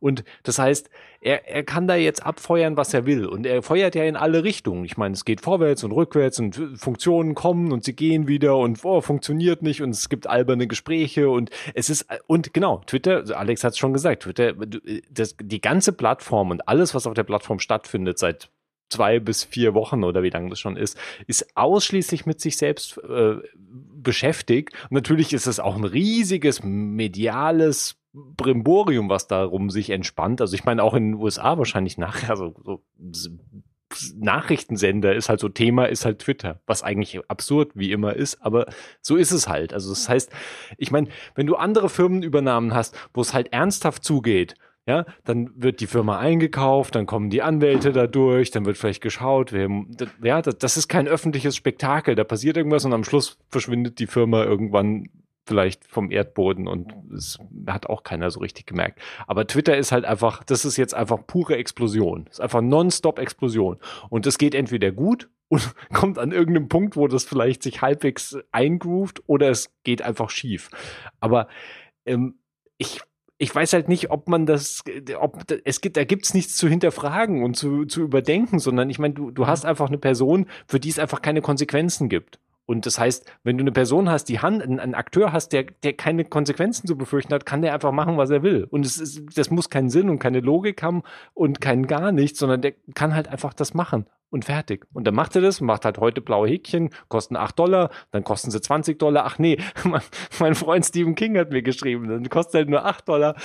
Und 0.00 0.22
das 0.42 0.58
heißt, 0.58 0.90
er, 1.20 1.48
er 1.48 1.64
kann 1.64 1.88
da 1.88 1.96
jetzt 1.96 2.24
abfeuern, 2.24 2.76
was 2.76 2.94
er 2.94 3.06
will. 3.06 3.26
Und 3.26 3.46
er 3.46 3.62
feuert 3.62 3.94
ja 3.94 4.04
in 4.04 4.16
alle 4.16 4.44
Richtungen. 4.44 4.84
Ich 4.84 4.96
meine, 4.96 5.14
es 5.14 5.24
geht 5.24 5.40
vorwärts 5.40 5.82
und 5.82 5.92
rückwärts 5.92 6.38
und 6.38 6.54
Funktionen 6.76 7.34
kommen 7.34 7.72
und 7.72 7.84
sie 7.84 7.96
gehen 7.96 8.28
wieder 8.28 8.56
und 8.56 8.84
oh, 8.84 9.00
funktioniert 9.00 9.62
nicht 9.62 9.82
und 9.82 9.90
es 9.90 10.08
gibt 10.08 10.26
alberne 10.26 10.66
Gespräche 10.66 11.30
und 11.30 11.50
es 11.74 11.90
ist, 11.90 12.06
und 12.26 12.52
genau, 12.54 12.82
Twitter, 12.86 13.24
Alex 13.36 13.64
hat 13.64 13.72
es 13.72 13.78
schon 13.78 13.92
gesagt, 13.92 14.22
Twitter, 14.24 14.52
das, 15.10 15.36
die 15.40 15.60
ganze 15.60 15.92
Plattform 15.92 16.50
und 16.50 16.68
alles, 16.68 16.94
was 16.94 17.06
auf 17.06 17.14
der 17.14 17.24
Plattform 17.24 17.58
stattfindet, 17.58 18.18
seit 18.18 18.50
zwei 18.88 19.20
bis 19.20 19.44
vier 19.44 19.74
Wochen 19.74 20.04
oder 20.04 20.22
wie 20.22 20.30
lange 20.30 20.50
das 20.50 20.60
schon 20.60 20.76
ist, 20.76 20.96
ist 21.26 21.56
ausschließlich 21.56 22.26
mit 22.26 22.40
sich 22.40 22.56
selbst 22.56 22.98
äh, 22.98 23.36
beschäftigt. 24.02 24.72
Natürlich 24.90 25.32
ist 25.32 25.46
es 25.46 25.60
auch 25.60 25.76
ein 25.76 25.84
riesiges 25.84 26.62
mediales 26.62 27.96
Brimborium, 28.12 29.08
was 29.08 29.26
darum 29.26 29.70
sich 29.70 29.90
entspannt. 29.90 30.40
Also 30.40 30.54
ich 30.54 30.64
meine 30.64 30.82
auch 30.82 30.94
in 30.94 31.12
den 31.12 31.20
USA 31.20 31.58
wahrscheinlich 31.58 31.98
nachher 31.98 32.36
so, 32.36 32.54
so 32.56 32.82
Nachrichtensender 34.16 35.14
ist 35.14 35.28
halt 35.28 35.40
so 35.40 35.48
Thema, 35.48 35.86
ist 35.86 36.04
halt 36.04 36.18
Twitter, 36.18 36.60
was 36.66 36.82
eigentlich 36.82 37.20
absurd 37.28 37.72
wie 37.74 37.90
immer 37.90 38.14
ist, 38.14 38.42
aber 38.42 38.66
so 39.00 39.16
ist 39.16 39.30
es 39.30 39.48
halt. 39.48 39.72
Also 39.72 39.90
das 39.90 40.08
heißt, 40.08 40.30
ich 40.76 40.90
meine, 40.90 41.08
wenn 41.34 41.46
du 41.46 41.56
andere 41.56 41.88
Firmenübernahmen 41.88 42.74
hast, 42.74 42.94
wo 43.14 43.22
es 43.22 43.32
halt 43.32 43.52
ernsthaft 43.52 44.04
zugeht, 44.04 44.54
ja, 44.88 45.04
dann 45.24 45.50
wird 45.54 45.80
die 45.80 45.86
Firma 45.86 46.18
eingekauft, 46.18 46.94
dann 46.94 47.04
kommen 47.04 47.28
die 47.28 47.42
Anwälte 47.42 47.92
da 47.92 48.06
durch, 48.06 48.50
dann 48.50 48.64
wird 48.64 48.78
vielleicht 48.78 49.02
geschaut, 49.02 49.52
wer, 49.52 49.68
ja, 50.22 50.40
das, 50.40 50.56
das 50.56 50.78
ist 50.78 50.88
kein 50.88 51.06
öffentliches 51.06 51.54
Spektakel, 51.54 52.14
da 52.14 52.24
passiert 52.24 52.56
irgendwas 52.56 52.86
und 52.86 52.94
am 52.94 53.04
Schluss 53.04 53.36
verschwindet 53.50 53.98
die 53.98 54.06
Firma 54.06 54.44
irgendwann 54.44 55.10
vielleicht 55.46 55.86
vom 55.86 56.10
Erdboden 56.10 56.66
und 56.66 56.94
es 57.14 57.38
hat 57.66 57.86
auch 57.86 58.02
keiner 58.02 58.30
so 58.30 58.40
richtig 58.40 58.66
gemerkt. 58.66 58.98
Aber 59.26 59.46
Twitter 59.46 59.76
ist 59.76 59.92
halt 59.92 60.06
einfach, 60.06 60.42
das 60.42 60.64
ist 60.64 60.78
jetzt 60.78 60.94
einfach 60.94 61.18
pure 61.26 61.56
Explosion. 61.56 62.24
Das 62.24 62.34
ist 62.34 62.40
einfach 62.40 62.60
nonstop 62.62 63.18
Explosion. 63.18 63.78
Und 64.08 64.26
das 64.26 64.38
geht 64.38 64.54
entweder 64.54 64.90
gut 64.90 65.28
und 65.48 65.74
kommt 65.92 66.18
an 66.18 66.32
irgendeinem 66.32 66.68
Punkt, 66.68 66.96
wo 66.96 67.08
das 67.08 67.24
vielleicht 67.24 67.62
sich 67.62 67.82
halbwegs 67.82 68.38
eingroovt 68.52 69.22
oder 69.26 69.50
es 69.50 69.70
geht 69.84 70.02
einfach 70.02 70.30
schief. 70.30 70.70
Aber 71.20 71.48
ähm, 72.04 72.38
ich 72.76 73.00
ich 73.38 73.54
weiß 73.54 73.72
halt 73.72 73.88
nicht, 73.88 74.10
ob 74.10 74.28
man 74.28 74.46
das, 74.46 74.82
ob 75.18 75.44
es 75.64 75.80
gibt, 75.80 75.96
da 75.96 76.04
gibt's 76.04 76.34
nichts 76.34 76.56
zu 76.56 76.68
hinterfragen 76.68 77.44
und 77.44 77.54
zu, 77.54 77.84
zu 77.84 78.02
überdenken, 78.02 78.58
sondern 78.58 78.90
ich 78.90 78.98
meine, 78.98 79.14
du, 79.14 79.30
du 79.30 79.46
hast 79.46 79.64
einfach 79.64 79.88
eine 79.88 79.98
Person, 79.98 80.46
für 80.66 80.80
die 80.80 80.88
es 80.88 80.98
einfach 80.98 81.22
keine 81.22 81.40
Konsequenzen 81.40 82.08
gibt. 82.08 82.40
Und 82.66 82.84
das 82.84 82.98
heißt, 82.98 83.24
wenn 83.44 83.56
du 83.56 83.62
eine 83.62 83.72
Person 83.72 84.10
hast, 84.10 84.24
die 84.24 84.40
Hand, 84.40 84.62
einen 84.62 84.94
Akteur 84.94 85.32
hast, 85.32 85.54
der, 85.54 85.64
der 85.82 85.94
keine 85.94 86.24
Konsequenzen 86.24 86.86
zu 86.86 86.98
befürchten 86.98 87.32
hat, 87.32 87.46
kann 87.46 87.62
der 87.62 87.72
einfach 87.72 87.92
machen, 87.92 88.18
was 88.18 88.28
er 88.28 88.42
will. 88.42 88.66
Und 88.68 88.84
es 88.84 88.98
ist, 88.98 89.38
das 89.38 89.50
muss 89.50 89.70
keinen 89.70 89.88
Sinn 89.88 90.10
und 90.10 90.18
keine 90.18 90.40
Logik 90.40 90.82
haben 90.82 91.02
und 91.32 91.62
kein 91.62 91.86
gar 91.86 92.12
nichts, 92.12 92.40
sondern 92.40 92.60
der 92.60 92.74
kann 92.94 93.14
halt 93.14 93.28
einfach 93.28 93.54
das 93.54 93.72
machen 93.72 94.04
und 94.30 94.44
fertig. 94.44 94.86
Und 94.92 95.06
dann 95.06 95.14
macht 95.14 95.34
er 95.36 95.42
das, 95.42 95.60
macht 95.60 95.84
halt 95.84 95.98
heute 95.98 96.20
blaue 96.20 96.48
Häkchen, 96.48 96.90
kosten 97.08 97.36
8 97.36 97.58
Dollar, 97.58 97.90
dann 98.10 98.24
kosten 98.24 98.50
sie 98.50 98.60
20 98.60 98.98
Dollar. 98.98 99.24
Ach 99.26 99.38
nee, 99.38 99.58
mein 100.38 100.54
Freund 100.54 100.84
Stephen 100.84 101.14
King 101.14 101.38
hat 101.38 101.50
mir 101.50 101.62
geschrieben, 101.62 102.08
dann 102.08 102.28
kostet 102.28 102.54
halt 102.54 102.68
nur 102.68 102.84
8 102.84 103.08
Dollar. 103.08 103.36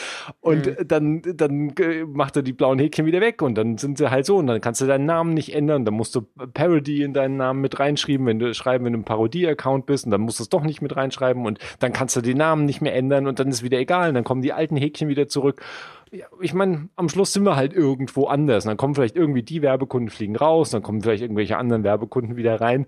Und 0.42 0.68
mhm. 0.68 0.88
dann, 0.88 1.22
dann 1.22 1.74
macht 2.08 2.36
er 2.36 2.44
die 2.44 2.54
blauen 2.54 2.80
Häkchen 2.80 3.06
wieder 3.06 3.22
weg 3.22 3.42
und 3.42 3.56
dann 3.56 3.78
sind 3.78 3.98
sie 3.98 4.12
halt 4.12 4.26
so 4.26 4.38
und 4.38 4.48
dann 4.48 4.62
kannst 4.62 4.82
du 4.82 4.86
deinen 4.86 5.06
Namen 5.06 5.34
nicht 5.34 5.54
ändern, 5.54 5.86
dann 5.86 5.94
musst 5.94 6.16
du 6.16 6.22
Parody 6.22 7.04
in 7.04 7.14
deinen 7.14 7.38
Namen 7.38 7.62
mit 7.62 7.80
reinschreiben, 7.80 8.26
wenn 8.26 8.40
du 8.40 8.54
schreiben, 8.54 8.86
wenn 8.86 8.94
du 8.94 9.00
ein 9.00 9.06
Parodie-Account 9.06 9.86
bist 9.86 10.06
und 10.06 10.12
dann 10.12 10.22
musst 10.22 10.40
du 10.40 10.44
es 10.44 10.50
doch 10.50 10.64
nicht 10.64 10.82
mit 10.82 10.96
reinschreiben 10.96 11.46
und 11.46 11.60
dann 11.80 11.94
kannst 11.94 12.16
du 12.16 12.22
den 12.22 12.38
Namen 12.38 12.66
nicht 12.66 12.82
mehr 12.82 12.96
ändern 12.96 13.28
und 13.28 13.40
dann 13.40 13.48
ist 13.48 13.64
wieder 13.64 13.80
egal 13.80 14.10
und 14.10 14.16
dann 14.16 14.24
kommen 14.24 14.42
die 14.42 14.54
alten 14.54 14.76
Häkchen 14.76 15.08
wieder 15.08 15.28
zurück. 15.28 15.62
Ich 16.42 16.54
meine, 16.54 16.90
am 16.96 17.10
Schluss 17.10 17.34
sind 17.34 17.44
wir 17.44 17.56
halt 17.56 17.74
irgendwo 17.74 18.26
anders. 18.26 18.66
Und 18.66 18.70
dann 18.70 18.78
kommen 18.78 18.96
vielleicht 18.96 19.16
irgendwie 19.16 19.44
die 19.44 19.62
Werbekunden 19.62 20.10
fliegen 20.10 20.36
raus, 20.36 20.70
dann 20.70 20.84
kommen 20.84 21.02
vielleicht 21.02 21.22
irgendwelche 21.22 21.58
anderen 21.58 21.84
Werbekunden 21.84 22.36
wieder 22.36 22.62
rein. 22.62 22.86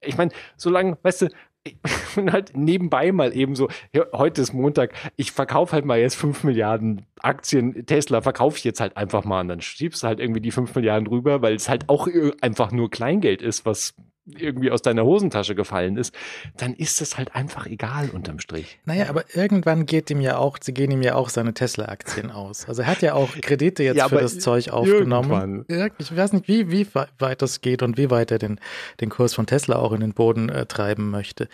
Ich 0.00 0.16
meine, 0.16 0.30
solange, 0.56 0.98
weißt 1.02 1.22
du, 1.22 1.28
ich 1.64 1.76
bin 2.14 2.32
halt 2.32 2.56
nebenbei 2.56 3.12
mal 3.12 3.34
eben 3.34 3.54
so, 3.54 3.68
ja, 3.92 4.04
heute 4.12 4.42
ist 4.42 4.52
Montag, 4.52 4.92
ich 5.16 5.32
verkaufe 5.32 5.72
halt 5.72 5.84
mal 5.84 5.98
jetzt 5.98 6.16
5 6.16 6.44
Milliarden 6.44 7.06
Aktien, 7.20 7.86
Tesla 7.86 8.20
verkaufe 8.20 8.58
ich 8.58 8.64
jetzt 8.64 8.80
halt 8.80 8.96
einfach 8.96 9.24
mal 9.24 9.40
und 9.40 9.48
dann 9.48 9.60
schiebst 9.60 10.02
du 10.02 10.06
halt 10.06 10.20
irgendwie 10.20 10.40
die 10.40 10.50
5 10.50 10.74
Milliarden 10.74 11.06
rüber, 11.08 11.42
weil 11.42 11.54
es 11.54 11.68
halt 11.68 11.88
auch 11.88 12.08
einfach 12.40 12.70
nur 12.70 12.90
Kleingeld 12.90 13.42
ist, 13.42 13.66
was 13.66 13.94
irgendwie 14.36 14.70
aus 14.70 14.82
deiner 14.82 15.04
Hosentasche 15.04 15.54
gefallen 15.54 15.96
ist, 15.96 16.14
dann 16.56 16.74
ist 16.74 17.00
es 17.00 17.16
halt 17.16 17.34
einfach 17.34 17.66
egal 17.66 18.10
unterm 18.10 18.38
Strich. 18.40 18.78
Naja, 18.84 19.08
aber 19.08 19.24
irgendwann 19.34 19.86
geht 19.86 20.10
ihm 20.10 20.20
ja 20.20 20.36
auch, 20.38 20.58
sie 20.60 20.74
gehen 20.74 20.90
ihm 20.90 21.02
ja 21.02 21.14
auch 21.14 21.28
seine 21.28 21.54
Tesla-Aktien 21.54 22.30
aus. 22.30 22.68
Also 22.68 22.82
er 22.82 22.88
hat 22.88 23.02
ja 23.02 23.14
auch 23.14 23.30
Kredite 23.40 23.82
jetzt 23.82 23.96
Ja, 23.96 24.08
für 24.08 24.20
das 24.20 24.38
Zeug 24.38 24.70
aufgenommen. 24.70 25.64
irgendwann. 25.68 25.94
Ich 25.98 26.14
weiß 26.14 26.32
nicht, 26.32 26.48
wie, 26.48 26.70
wie 26.70 26.86
weit 27.18 27.42
das 27.42 27.60
geht 27.60 27.82
und 27.82 27.96
wie 27.96 28.10
weit 28.10 28.30
er 28.30 28.38
den, 28.38 28.60
den 29.00 29.08
Kurs 29.08 29.34
von 29.34 29.46
Tesla 29.46 29.76
auch 29.76 29.92
in 29.92 30.00
den 30.00 30.14
Boden 30.14 30.48
äh, 30.48 30.66
treiben 30.66 31.10
möchte. 31.10 31.48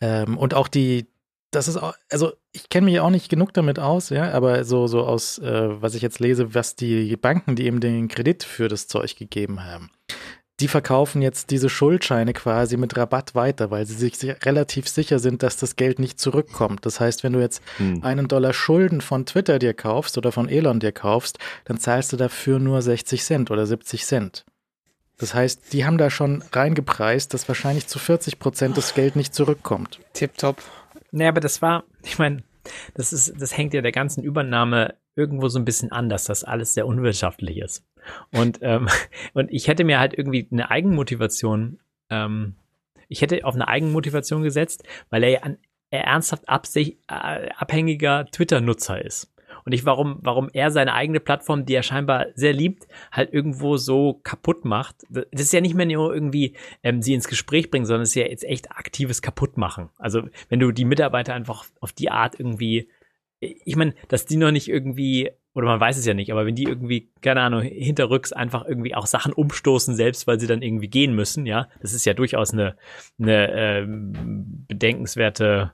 Ähm, 0.00 0.36
und 0.38 0.54
auch 0.54 0.68
die, 0.68 1.06
das 1.50 1.68
ist 1.68 1.76
auch, 1.76 1.94
also 2.10 2.32
ich 2.52 2.68
kenne 2.68 2.86
mich 2.86 3.00
auch 3.00 3.10
nicht 3.10 3.28
genug 3.28 3.52
damit 3.54 3.78
aus, 3.78 4.10
ja, 4.10 4.32
aber 4.32 4.64
so, 4.64 4.86
so 4.86 5.04
aus, 5.04 5.38
äh, 5.38 5.80
was 5.80 5.94
ich 5.94 6.02
jetzt 6.02 6.18
lese, 6.20 6.54
was 6.54 6.74
die 6.76 7.16
Banken, 7.16 7.54
die 7.56 7.66
ihm 7.66 7.80
den 7.80 8.08
Kredit 8.08 8.42
für 8.42 8.68
das 8.68 8.88
Zeug 8.88 9.16
gegeben 9.16 9.64
haben, 9.64 9.90
die 10.60 10.68
verkaufen 10.68 11.20
jetzt 11.20 11.50
diese 11.50 11.68
Schuldscheine 11.68 12.32
quasi 12.32 12.76
mit 12.76 12.96
Rabatt 12.96 13.34
weiter, 13.34 13.70
weil 13.70 13.86
sie 13.86 13.94
sich 13.94 14.16
relativ 14.44 14.88
sicher 14.88 15.18
sind, 15.18 15.42
dass 15.42 15.56
das 15.56 15.74
Geld 15.76 15.98
nicht 15.98 16.20
zurückkommt. 16.20 16.86
Das 16.86 17.00
heißt, 17.00 17.24
wenn 17.24 17.32
du 17.32 17.40
jetzt 17.40 17.60
Hm. 17.78 18.04
einen 18.04 18.28
Dollar 18.28 18.52
Schulden 18.52 19.00
von 19.00 19.26
Twitter 19.26 19.58
dir 19.58 19.74
kaufst 19.74 20.16
oder 20.16 20.30
von 20.30 20.48
Elon 20.48 20.78
dir 20.78 20.92
kaufst, 20.92 21.38
dann 21.64 21.78
zahlst 21.78 22.12
du 22.12 22.16
dafür 22.16 22.60
nur 22.60 22.82
60 22.82 23.24
Cent 23.24 23.50
oder 23.50 23.66
70 23.66 24.04
Cent. 24.04 24.44
Das 25.16 25.34
heißt, 25.34 25.72
die 25.72 25.84
haben 25.84 25.98
da 25.98 26.10
schon 26.10 26.42
reingepreist, 26.52 27.34
dass 27.34 27.48
wahrscheinlich 27.48 27.86
zu 27.86 27.98
40 27.98 28.38
Prozent 28.38 28.76
das 28.76 28.94
Geld 28.94 29.16
nicht 29.16 29.34
zurückkommt. 29.34 30.00
Tipptopp. 30.12 30.62
Naja, 31.10 31.30
aber 31.30 31.40
das 31.40 31.62
war, 31.62 31.84
ich 32.02 32.18
meine, 32.18 32.42
das 32.94 33.12
ist, 33.12 33.34
das 33.40 33.56
hängt 33.56 33.74
ja 33.74 33.82
der 33.82 33.92
ganzen 33.92 34.24
Übernahme 34.24 34.94
irgendwo 35.16 35.48
so 35.48 35.58
ein 35.58 35.64
bisschen 35.64 35.92
an, 35.92 36.08
dass 36.08 36.24
das 36.24 36.42
alles 36.42 36.74
sehr 36.74 36.86
unwirtschaftlich 36.86 37.58
ist. 37.58 37.84
Und, 38.32 38.58
ähm, 38.62 38.88
und 39.34 39.50
ich 39.52 39.68
hätte 39.68 39.84
mir 39.84 39.98
halt 39.98 40.14
irgendwie 40.14 40.48
eine 40.50 40.70
Eigenmotivation 40.70 41.80
Ähm, 42.10 42.56
ich 43.08 43.22
hätte 43.22 43.44
auf 43.44 43.54
eine 43.54 43.68
Eigenmotivation 43.68 44.42
gesetzt, 44.42 44.84
weil 45.10 45.22
er 45.24 45.30
ja 45.30 45.42
ein 45.42 45.58
er 45.90 46.04
ernsthaft 46.04 46.44
äh, 46.48 46.98
abhängiger 47.56 48.26
Twitter-Nutzer 48.26 49.04
ist. 49.04 49.32
Und 49.64 49.70
nicht, 49.70 49.84
warum, 49.84 50.18
warum 50.22 50.50
er 50.52 50.72
seine 50.72 50.92
eigene 50.92 51.20
Plattform, 51.20 51.64
die 51.64 51.74
er 51.74 51.84
scheinbar 51.84 52.26
sehr 52.34 52.52
liebt, 52.52 52.88
halt 53.12 53.32
irgendwo 53.32 53.76
so 53.76 54.14
kaputt 54.24 54.64
macht. 54.64 54.96
Das 55.08 55.24
ist 55.32 55.52
ja 55.52 55.60
nicht 55.60 55.76
mehr 55.76 55.86
nur 55.86 56.12
irgendwie 56.12 56.56
ähm, 56.82 57.00
sie 57.00 57.14
ins 57.14 57.28
Gespräch 57.28 57.70
bringen, 57.70 57.86
sondern 57.86 58.02
es 58.02 58.08
ist 58.10 58.16
ja 58.16 58.26
jetzt 58.26 58.44
echt 58.44 58.72
aktives 58.72 59.22
Kaputtmachen. 59.22 59.90
Also 59.96 60.22
wenn 60.48 60.58
du 60.58 60.72
die 60.72 60.84
Mitarbeiter 60.84 61.34
einfach 61.34 61.64
auf 61.80 61.92
die 61.92 62.10
Art 62.10 62.40
irgendwie, 62.40 62.88
ich 63.38 63.76
meine, 63.76 63.94
dass 64.08 64.26
die 64.26 64.36
noch 64.36 64.50
nicht 64.50 64.68
irgendwie 64.68 65.30
oder 65.54 65.66
man 65.66 65.80
weiß 65.80 65.96
es 65.96 66.06
ja 66.06 66.14
nicht, 66.14 66.32
aber 66.32 66.46
wenn 66.46 66.56
die 66.56 66.64
irgendwie, 66.64 67.10
keine 67.20 67.40
Ahnung, 67.40 67.62
hinterrücks 67.62 68.32
einfach 68.32 68.66
irgendwie 68.66 68.94
auch 68.94 69.06
Sachen 69.06 69.32
umstoßen, 69.32 69.94
selbst 69.94 70.26
weil 70.26 70.40
sie 70.40 70.46
dann 70.46 70.62
irgendwie 70.62 70.88
gehen 70.88 71.14
müssen, 71.14 71.46
ja, 71.46 71.68
das 71.80 71.94
ist 71.94 72.04
ja 72.04 72.14
durchaus 72.14 72.52
eine, 72.52 72.76
eine 73.18 73.52
äh, 73.52 73.86
bedenkenswerte 73.86 75.72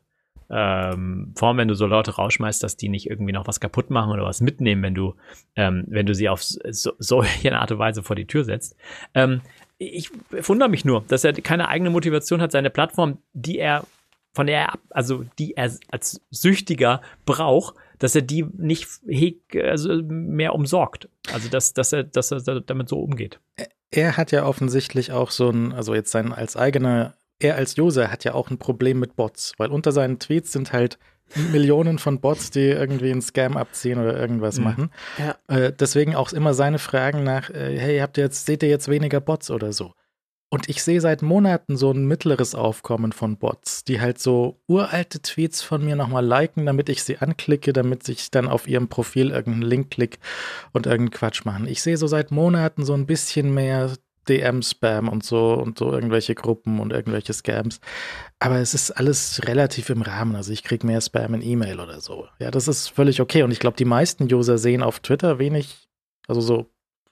ähm, 0.50 1.32
Form, 1.36 1.56
wenn 1.56 1.68
du 1.68 1.74
so 1.74 1.86
Leute 1.86 2.16
rausschmeißt, 2.16 2.62
dass 2.62 2.76
die 2.76 2.88
nicht 2.88 3.08
irgendwie 3.08 3.32
noch 3.32 3.46
was 3.46 3.60
kaputt 3.60 3.90
machen 3.90 4.12
oder 4.12 4.24
was 4.24 4.40
mitnehmen, 4.40 4.82
wenn 4.82 4.94
du, 4.94 5.14
ähm, 5.56 5.84
wenn 5.88 6.06
du 6.06 6.14
sie 6.14 6.28
auf 6.28 6.42
so, 6.42 6.92
so 6.98 7.20
eine 7.44 7.60
Art 7.60 7.72
und 7.72 7.78
Weise 7.78 8.02
vor 8.02 8.16
die 8.16 8.26
Tür 8.26 8.44
setzt. 8.44 8.76
Ähm, 9.14 9.40
ich 9.78 10.10
wundere 10.30 10.68
mich 10.68 10.84
nur, 10.84 11.04
dass 11.08 11.24
er 11.24 11.32
keine 11.32 11.68
eigene 11.68 11.90
Motivation 11.90 12.42
hat, 12.42 12.52
seine 12.52 12.68
Plattform, 12.68 13.18
die 13.32 13.58
er, 13.58 13.84
von 14.34 14.46
der 14.46 14.60
er, 14.60 14.72
also 14.90 15.24
die 15.38 15.56
er 15.56 15.72
als 15.90 16.20
Süchtiger 16.30 17.00
braucht, 17.24 17.74
dass 18.00 18.16
er 18.16 18.22
die 18.22 18.44
nicht 18.56 18.88
also 19.62 20.02
mehr 20.02 20.54
umsorgt. 20.54 21.08
Also 21.32 21.48
dass, 21.48 21.72
dass 21.72 21.92
er, 21.92 22.02
dass 22.02 22.32
er 22.32 22.60
damit 22.60 22.88
so 22.88 22.98
umgeht. 23.00 23.38
Er 23.92 24.16
hat 24.16 24.32
ja 24.32 24.44
offensichtlich 24.44 25.12
auch 25.12 25.30
so 25.30 25.50
ein, 25.50 25.72
also 25.72 25.94
jetzt 25.94 26.10
sein 26.10 26.32
als 26.32 26.56
eigener 26.56 27.14
er 27.40 27.56
als 27.56 27.76
User 27.78 28.12
hat 28.12 28.24
ja 28.24 28.34
auch 28.34 28.50
ein 28.50 28.58
Problem 28.58 29.00
mit 29.00 29.16
Bots, 29.16 29.54
weil 29.56 29.70
unter 29.70 29.92
seinen 29.92 30.18
Tweets 30.18 30.52
sind 30.52 30.72
halt 30.72 30.98
Millionen 31.52 31.98
von 31.98 32.20
Bots, 32.20 32.50
die 32.50 32.66
irgendwie 32.68 33.10
einen 33.10 33.22
Scam 33.22 33.56
abziehen 33.56 33.98
oder 33.98 34.18
irgendwas 34.18 34.58
mhm. 34.58 34.64
machen. 34.64 34.90
Ja. 35.18 35.36
Äh, 35.48 35.72
deswegen 35.72 36.14
auch 36.14 36.32
immer 36.32 36.54
seine 36.54 36.78
Fragen 36.78 37.22
nach, 37.22 37.50
äh, 37.50 37.78
hey, 37.78 37.98
habt 37.98 38.18
ihr 38.18 38.24
jetzt, 38.24 38.46
seht 38.46 38.62
ihr 38.62 38.68
jetzt 38.68 38.88
weniger 38.88 39.20
Bots 39.20 39.50
oder 39.50 39.72
so? 39.72 39.94
Und 40.52 40.68
ich 40.68 40.82
sehe 40.82 41.00
seit 41.00 41.22
Monaten 41.22 41.76
so 41.76 41.92
ein 41.92 42.06
mittleres 42.06 42.56
Aufkommen 42.56 43.12
von 43.12 43.36
Bots, 43.36 43.84
die 43.84 44.00
halt 44.00 44.18
so 44.18 44.60
uralte 44.66 45.22
Tweets 45.22 45.62
von 45.62 45.84
mir 45.84 45.94
nochmal 45.94 46.26
liken, 46.26 46.66
damit 46.66 46.88
ich 46.88 47.04
sie 47.04 47.18
anklicke, 47.18 47.72
damit 47.72 48.08
ich 48.08 48.32
dann 48.32 48.48
auf 48.48 48.66
ihrem 48.66 48.88
Profil 48.88 49.30
irgendeinen 49.30 49.62
Link 49.62 49.90
klick 49.90 50.18
und 50.72 50.86
irgendeinen 50.86 51.16
Quatsch 51.16 51.44
machen. 51.44 51.68
Ich 51.68 51.82
sehe 51.82 51.96
so 51.96 52.08
seit 52.08 52.32
Monaten 52.32 52.84
so 52.84 52.94
ein 52.94 53.06
bisschen 53.06 53.54
mehr 53.54 53.92
DM-Spam 54.28 55.08
und 55.08 55.24
so 55.24 55.54
und 55.54 55.78
so 55.78 55.92
irgendwelche 55.92 56.34
Gruppen 56.34 56.80
und 56.80 56.92
irgendwelche 56.92 57.32
Scams. 57.32 57.80
Aber 58.40 58.58
es 58.58 58.74
ist 58.74 58.90
alles 58.90 59.42
relativ 59.46 59.88
im 59.88 60.02
Rahmen. 60.02 60.34
Also 60.34 60.52
ich 60.52 60.64
kriege 60.64 60.84
mehr 60.84 61.00
Spam 61.00 61.34
in 61.34 61.42
E-Mail 61.42 61.78
oder 61.78 62.00
so. 62.00 62.26
Ja, 62.40 62.50
das 62.50 62.66
ist 62.66 62.88
völlig 62.88 63.20
okay. 63.20 63.44
Und 63.44 63.52
ich 63.52 63.60
glaube, 63.60 63.76
die 63.76 63.84
meisten 63.84 64.24
User 64.32 64.58
sehen 64.58 64.82
auf 64.82 64.98
Twitter 64.98 65.38
wenig, 65.38 65.88
also 66.26 66.40
so 66.40 66.66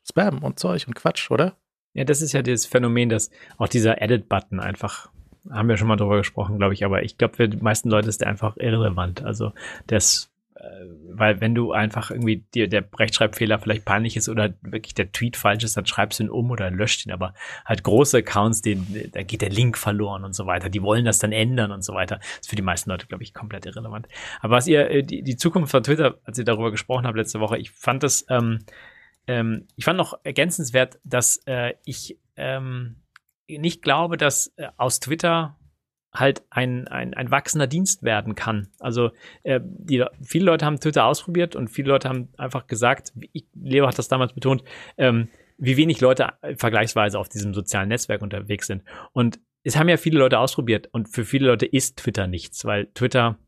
Spam 0.09 0.43
und 0.43 0.59
Zeug 0.59 0.89
und 0.89 0.95
Quatsch, 0.95 1.31
oder? 1.31 1.57
Ja, 1.99 2.05
das 2.05 2.23
ist 2.23 2.33
ja 2.33 2.43
das 2.43 2.65
Phänomen, 2.65 3.09
dass 3.09 3.29
auch 3.57 3.67
dieser 3.67 4.01
Edit-Button 4.01 4.61
einfach, 4.61 5.11
haben 5.51 5.69
wir 5.69 5.77
schon 5.77 5.89
mal 5.89 5.97
drüber 5.97 6.19
gesprochen, 6.19 6.57
glaube 6.57 6.73
ich, 6.73 6.85
aber 6.85 7.03
ich 7.03 7.19
glaube, 7.19 7.35
für 7.35 7.49
die 7.49 7.57
meisten 7.57 7.91
Leute 7.91 8.09
ist 8.09 8.21
der 8.21 8.29
einfach 8.29 8.57
irrelevant. 8.57 9.25
Also 9.25 9.51
das 9.89 10.31
äh, 10.55 10.63
weil 11.11 11.41
wenn 11.41 11.57
du 11.57 11.73
einfach 11.73 12.13
irgendwie 12.13 12.45
dir 12.55 12.69
der 12.69 12.85
Rechtschreibfehler 12.97 13.59
vielleicht 13.59 13.85
peinlich 13.85 14.17
ist 14.17 14.29
oder 14.29 14.55
wirklich 14.63 14.95
der 14.95 15.11
Tweet 15.11 15.37
falsch 15.37 15.65
ist, 15.65 15.77
dann 15.77 15.87
schreibst 15.87 16.21
du 16.21 16.23
ihn 16.23 16.31
um 16.31 16.53
oder 16.53 16.71
löscht 16.71 17.05
ihn. 17.05 17.11
Aber 17.11 17.35
halt 17.65 17.83
große 17.83 18.19
Accounts, 18.19 18.63
denen, 18.63 19.11
da 19.13 19.25
geht 19.25 19.43
der 19.43 19.51
Link 19.51 19.77
verloren 19.77 20.23
und 20.23 20.37
so 20.37 20.47
weiter. 20.47 20.69
Die 20.69 20.83
wollen 20.83 21.05
das 21.05 21.19
dann 21.19 21.33
ändern 21.33 21.73
und 21.73 21.83
so 21.83 21.95
weiter. 21.95 22.19
Das 22.19 22.43
ist 22.43 22.51
für 22.51 22.55
die 22.55 22.63
meisten 22.63 22.91
Leute, 22.91 23.09
glaube 23.09 23.25
ich, 23.25 23.35
komplett 23.35 23.67
irrelevant. 23.67 24.07
Aber 24.41 24.55
was 24.55 24.69
ihr, 24.69 24.89
äh, 24.89 25.03
die, 25.03 25.23
die 25.23 25.37
Zukunft 25.37 25.73
von 25.73 25.83
Twitter, 25.83 26.19
als 26.23 26.39
ihr 26.39 26.45
darüber 26.45 26.71
gesprochen 26.71 27.09
habt 27.09 27.17
letzte 27.17 27.41
Woche, 27.41 27.59
ich 27.59 27.73
fand 27.73 28.05
das, 28.05 28.25
ähm, 28.29 28.61
ähm, 29.29 29.69
ich 29.77 29.85
fand 29.85 29.99
noch 29.99 30.19
ergänzenswert, 30.25 30.99
dass 31.05 31.41
äh, 31.47 31.75
ich 31.85 32.19
ähm, 32.37 32.97
nicht 33.47 33.83
glaube, 33.83 34.17
dass 34.17 34.53
äh, 34.57 34.69
aus 34.77 34.99
Twitter 35.01 35.57
halt 36.13 36.43
ein, 36.51 36.89
ein, 36.89 37.13
ein 37.13 37.31
wachsender 37.31 37.67
Dienst 37.67 38.03
werden 38.03 38.35
kann. 38.35 38.69
Also 38.81 39.11
äh, 39.43 39.61
die, 39.63 40.05
viele 40.23 40.47
Leute 40.47 40.65
haben 40.65 40.81
Twitter 40.81 41.05
ausprobiert 41.05 41.55
und 41.55 41.69
viele 41.69 41.89
Leute 41.89 42.09
haben 42.09 42.29
einfach 42.39 42.67
gesagt, 42.67 43.13
ich, 43.33 43.47
Leo 43.55 43.87
hat 43.87 43.99
das 43.99 44.09
damals 44.09 44.33
betont, 44.33 44.65
ähm, 44.97 45.29
wie 45.59 45.77
wenig 45.77 46.01
Leute 46.01 46.29
vergleichsweise 46.57 47.19
auf 47.19 47.29
diesem 47.29 47.53
sozialen 47.53 47.89
Netzwerk 47.89 48.23
unterwegs 48.23 48.67
sind. 48.67 48.83
Und 49.13 49.41
es 49.63 49.77
haben 49.77 49.89
ja 49.89 49.99
viele 49.99 50.19
Leute 50.19 50.39
ausprobiert 50.39 50.89
und 50.93 51.09
für 51.09 51.25
viele 51.25 51.49
Leute 51.49 51.67
ist 51.67 51.99
Twitter 51.99 52.27
nichts, 52.27 52.65
weil 52.65 52.87
Twitter 52.95 53.39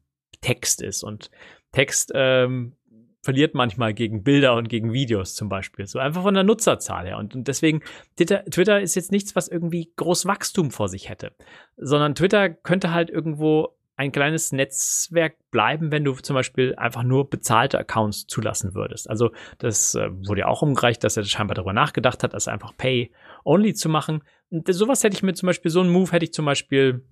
Text 0.43 0.83
ist 0.83 1.03
und 1.03 1.31
Text 1.73 2.13
ähm, 2.15 2.77
verliert 3.23 3.55
manchmal 3.55 3.95
gegen 3.95 4.23
Bilder 4.23 4.55
und 4.55 4.69
gegen 4.69 4.93
Videos 4.93 5.35
zum 5.35 5.49
Beispiel. 5.49 5.87
So 5.87 5.99
einfach 5.99 6.23
von 6.23 6.35
der 6.35 6.45
Nutzerzahl 6.45 7.07
her. 7.07 7.19
Und, 7.19 7.35
und 7.35 7.49
deswegen, 7.49 7.83
Twitter, 8.17 8.45
Twitter 8.47 8.81
ist 8.81 8.95
jetzt 8.95 9.13
nichts, 9.13 9.37
was 9.37 9.49
irgendwie 9.49 9.93
groß 9.97 10.27
Wachstum 10.27 10.71
vor 10.71 10.89
sich 10.89 11.09
hätte. 11.09 11.33
Sondern 11.77 12.15
Twitter 12.15 12.49
könnte 12.49 12.93
halt 12.93 13.11
irgendwo 13.11 13.77
ein 14.01 14.13
kleines 14.13 14.51
Netzwerk 14.53 15.35
bleiben, 15.51 15.93
wenn 15.93 16.05
du 16.05 16.15
zum 16.15 16.33
Beispiel 16.33 16.75
einfach 16.77 17.03
nur 17.03 17.29
bezahlte 17.29 17.79
Accounts 17.79 18.27
zulassen 18.27 18.75
würdest. 18.75 19.11
Also 19.11 19.31
das 19.59 19.95
äh, 19.95 20.09
wurde 20.27 20.41
ja 20.41 20.47
auch 20.47 20.63
umgereicht, 20.63 21.05
dass 21.05 21.19
er 21.19 21.25
scheinbar 21.25 21.55
darüber 21.55 21.75
nachgedacht 21.75 22.23
hat, 22.23 22.33
das 22.33 22.49
einfach 22.49 22.75
Pay-Only 22.79 23.75
zu 23.75 23.91
machen. 23.91 24.23
Und 24.49 24.73
sowas 24.73 25.05
hätte 25.05 25.17
ich 25.17 25.23
mir 25.23 25.35
zum 25.35 25.49
Beispiel, 25.49 25.71
so 25.71 25.81
einen 25.81 25.91
Move 25.91 26.13
hätte 26.13 26.25
ich 26.25 26.33
zum 26.33 26.47
Beispiel 26.47 27.05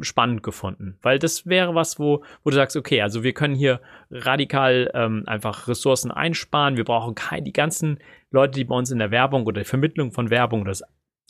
spannend 0.00 0.42
gefunden, 0.42 0.98
weil 1.02 1.18
das 1.18 1.46
wäre 1.46 1.74
was, 1.74 1.98
wo, 1.98 2.24
wo 2.42 2.50
du 2.50 2.56
sagst, 2.56 2.76
okay, 2.76 3.02
also 3.02 3.22
wir 3.22 3.32
können 3.32 3.54
hier 3.54 3.80
radikal 4.10 4.90
ähm, 4.94 5.22
einfach 5.26 5.68
Ressourcen 5.68 6.10
einsparen, 6.10 6.76
wir 6.76 6.84
brauchen 6.84 7.14
kein, 7.14 7.44
die 7.44 7.52
ganzen 7.52 7.98
Leute, 8.30 8.58
die 8.58 8.64
bei 8.64 8.74
uns 8.74 8.90
in 8.90 8.98
der 8.98 9.10
Werbung 9.10 9.46
oder 9.46 9.60
die 9.60 9.68
Vermittlung 9.68 10.12
von 10.12 10.30
Werbung, 10.30 10.64
das 10.64 10.82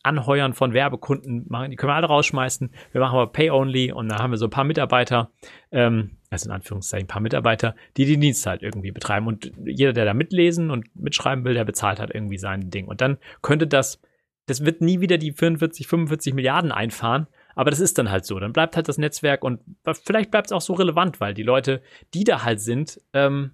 Anheuern 0.02 0.54
von 0.54 0.72
Werbekunden 0.72 1.44
machen, 1.48 1.70
die 1.70 1.76
können 1.76 1.90
wir 1.90 1.96
alle 1.96 2.06
rausschmeißen, 2.06 2.70
wir 2.92 3.00
machen 3.00 3.18
aber 3.18 3.32
Pay-Only 3.32 3.92
und 3.92 4.08
da 4.08 4.20
haben 4.20 4.30
wir 4.30 4.38
so 4.38 4.46
ein 4.46 4.50
paar 4.50 4.64
Mitarbeiter, 4.64 5.30
ähm, 5.70 6.12
also 6.30 6.48
in 6.48 6.54
Anführungszeichen 6.54 7.04
ein 7.04 7.08
paar 7.08 7.22
Mitarbeiter, 7.22 7.74
die 7.96 8.06
den 8.06 8.20
Dienst 8.20 8.46
halt 8.46 8.62
irgendwie 8.62 8.92
betreiben. 8.92 9.26
Und 9.26 9.52
jeder, 9.64 9.92
der 9.92 10.04
da 10.04 10.14
mitlesen 10.14 10.70
und 10.70 10.94
mitschreiben 10.94 11.44
will, 11.44 11.54
der 11.54 11.64
bezahlt 11.64 11.98
halt 11.98 12.14
irgendwie 12.14 12.38
sein 12.38 12.70
Ding. 12.70 12.86
Und 12.86 13.00
dann 13.00 13.18
könnte 13.42 13.66
das 13.66 14.00
das 14.46 14.64
wird 14.64 14.80
nie 14.80 15.00
wieder 15.00 15.18
die 15.18 15.32
44, 15.32 15.86
45 15.86 16.34
Milliarden 16.34 16.72
einfahren, 16.72 17.26
aber 17.56 17.70
das 17.70 17.80
ist 17.80 17.98
dann 17.98 18.10
halt 18.10 18.24
so. 18.24 18.38
Dann 18.38 18.52
bleibt 18.52 18.76
halt 18.76 18.86
das 18.86 18.98
Netzwerk 18.98 19.42
und 19.42 19.60
vielleicht 20.04 20.30
bleibt 20.30 20.48
es 20.48 20.52
auch 20.52 20.60
so 20.60 20.74
relevant, 20.74 21.20
weil 21.20 21.34
die 21.34 21.42
Leute, 21.42 21.82
die 22.14 22.22
da 22.22 22.44
halt 22.44 22.60
sind, 22.60 23.00
ähm, 23.12 23.52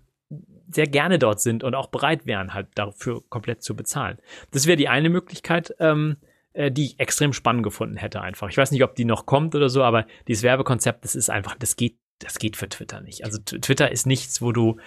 sehr 0.70 0.86
gerne 0.86 1.18
dort 1.18 1.40
sind 1.40 1.64
und 1.64 1.74
auch 1.74 1.86
bereit 1.86 2.26
wären, 2.26 2.52
halt 2.52 2.68
dafür 2.74 3.22
komplett 3.28 3.62
zu 3.62 3.76
bezahlen. 3.76 4.18
Das 4.50 4.66
wäre 4.66 4.76
die 4.76 4.88
eine 4.88 5.08
Möglichkeit, 5.08 5.74
ähm, 5.78 6.16
äh, 6.52 6.70
die 6.70 6.86
ich 6.86 7.00
extrem 7.00 7.32
spannend 7.32 7.62
gefunden 7.62 7.96
hätte 7.96 8.20
einfach. 8.20 8.48
Ich 8.48 8.56
weiß 8.56 8.72
nicht, 8.72 8.82
ob 8.82 8.96
die 8.96 9.04
noch 9.04 9.24
kommt 9.24 9.54
oder 9.54 9.68
so, 9.68 9.84
aber 9.84 10.06
dieses 10.26 10.42
Werbekonzept, 10.42 11.04
das 11.04 11.14
ist 11.14 11.30
einfach, 11.30 11.54
das 11.54 11.76
geht 11.76 11.96
das 12.18 12.38
geht 12.38 12.56
für 12.56 12.68
Twitter 12.68 13.00
nicht. 13.00 13.24
Also 13.24 13.38
Twitter 13.38 13.90
ist 13.90 14.06
nichts, 14.06 14.40
wo 14.40 14.52
du 14.52 14.78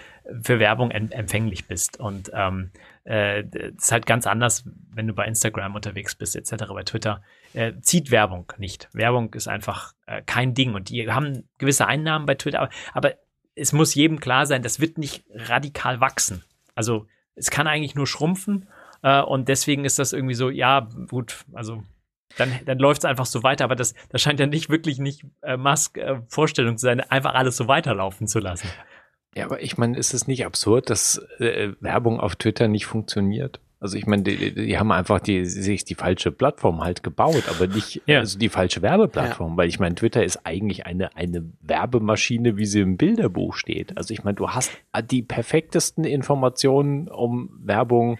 für 0.41 0.59
Werbung 0.59 0.91
empfänglich 0.91 1.67
bist. 1.67 1.99
Und 1.99 2.31
ähm, 2.33 2.71
äh, 3.03 3.43
ist 3.75 3.91
halt 3.91 4.05
ganz 4.05 4.25
anders, 4.25 4.63
wenn 4.93 5.07
du 5.07 5.13
bei 5.13 5.25
Instagram 5.25 5.75
unterwegs 5.75 6.15
bist, 6.15 6.37
etc. 6.37 6.65
Bei 6.69 6.83
Twitter 6.83 7.21
äh, 7.55 7.79
zieht 7.81 8.11
Werbung 8.11 8.51
nicht. 8.57 8.89
Werbung 8.93 9.33
ist 9.33 9.47
einfach 9.47 9.93
äh, 10.05 10.21
kein 10.25 10.53
Ding. 10.53 10.73
Und 10.73 10.89
die 10.89 11.09
haben 11.09 11.47
gewisse 11.57 11.87
Einnahmen 11.87 12.25
bei 12.25 12.35
Twitter, 12.35 12.59
aber, 12.61 12.69
aber 12.93 13.13
es 13.55 13.71
muss 13.73 13.95
jedem 13.95 14.19
klar 14.19 14.45
sein, 14.45 14.61
das 14.61 14.79
wird 14.79 14.97
nicht 14.97 15.23
radikal 15.33 16.01
wachsen. 16.01 16.43
Also 16.75 17.07
es 17.35 17.49
kann 17.49 17.67
eigentlich 17.67 17.95
nur 17.95 18.07
schrumpfen. 18.07 18.67
Äh, 19.01 19.21
und 19.21 19.47
deswegen 19.47 19.85
ist 19.85 19.99
das 19.99 20.13
irgendwie 20.13 20.35
so, 20.35 20.49
ja, 20.49 20.87
gut, 21.09 21.45
also 21.53 21.83
dann, 22.37 22.51
dann 22.65 22.79
läuft 22.79 23.01
es 23.01 23.05
einfach 23.05 23.25
so 23.25 23.43
weiter. 23.43 23.63
Aber 23.63 23.75
das, 23.75 23.93
das 24.09 24.21
scheint 24.21 24.39
ja 24.39 24.47
nicht 24.47 24.69
wirklich 24.69 24.99
nicht 24.99 25.25
äh, 25.41 25.57
Musk 25.57 25.97
äh, 25.97 26.21
Vorstellung 26.27 26.77
zu 26.77 26.85
sein, 26.85 26.99
einfach 26.99 27.33
alles 27.33 27.55
so 27.55 27.67
weiterlaufen 27.67 28.27
zu 28.27 28.39
lassen. 28.39 28.67
Ja, 29.35 29.45
aber 29.45 29.61
ich 29.61 29.77
meine, 29.77 29.97
ist 29.97 30.13
es 30.13 30.27
nicht 30.27 30.45
absurd, 30.45 30.89
dass 30.89 31.17
äh, 31.39 31.73
Werbung 31.79 32.19
auf 32.19 32.35
Twitter 32.35 32.67
nicht 32.67 32.85
funktioniert? 32.85 33.59
Also 33.85 33.97
ich 33.97 34.07
meine, 34.07 34.23
die, 34.23 34.55
die 34.55 34.79
haben 34.79 34.91
einfach 34.91 35.19
die, 35.19 35.45
sich 35.45 35.85
die 35.85 35.93
falsche 35.93 36.31
Plattform 36.31 36.83
halt 36.83 37.03
gebaut, 37.03 37.43
aber 37.47 37.67
nicht 37.67 38.01
ja. 38.07 38.17
also 38.17 38.39
die 38.39 38.49
falsche 38.49 38.81
Werbeplattform, 38.81 39.51
ja. 39.51 39.57
weil 39.57 39.69
ich 39.69 39.79
meine, 39.79 39.93
Twitter 39.93 40.23
ist 40.23 40.43
eigentlich 40.43 40.87
eine, 40.87 41.15
eine 41.15 41.45
Werbemaschine, 41.61 42.57
wie 42.57 42.65
sie 42.65 42.81
im 42.81 42.97
Bilderbuch 42.97 43.53
steht. 43.53 43.95
Also 43.95 44.11
ich 44.11 44.23
meine, 44.23 44.33
du 44.33 44.49
hast 44.49 44.71
die 45.11 45.21
perfektesten 45.21 46.03
Informationen, 46.03 47.07
um 47.09 47.51
Werbung 47.63 48.17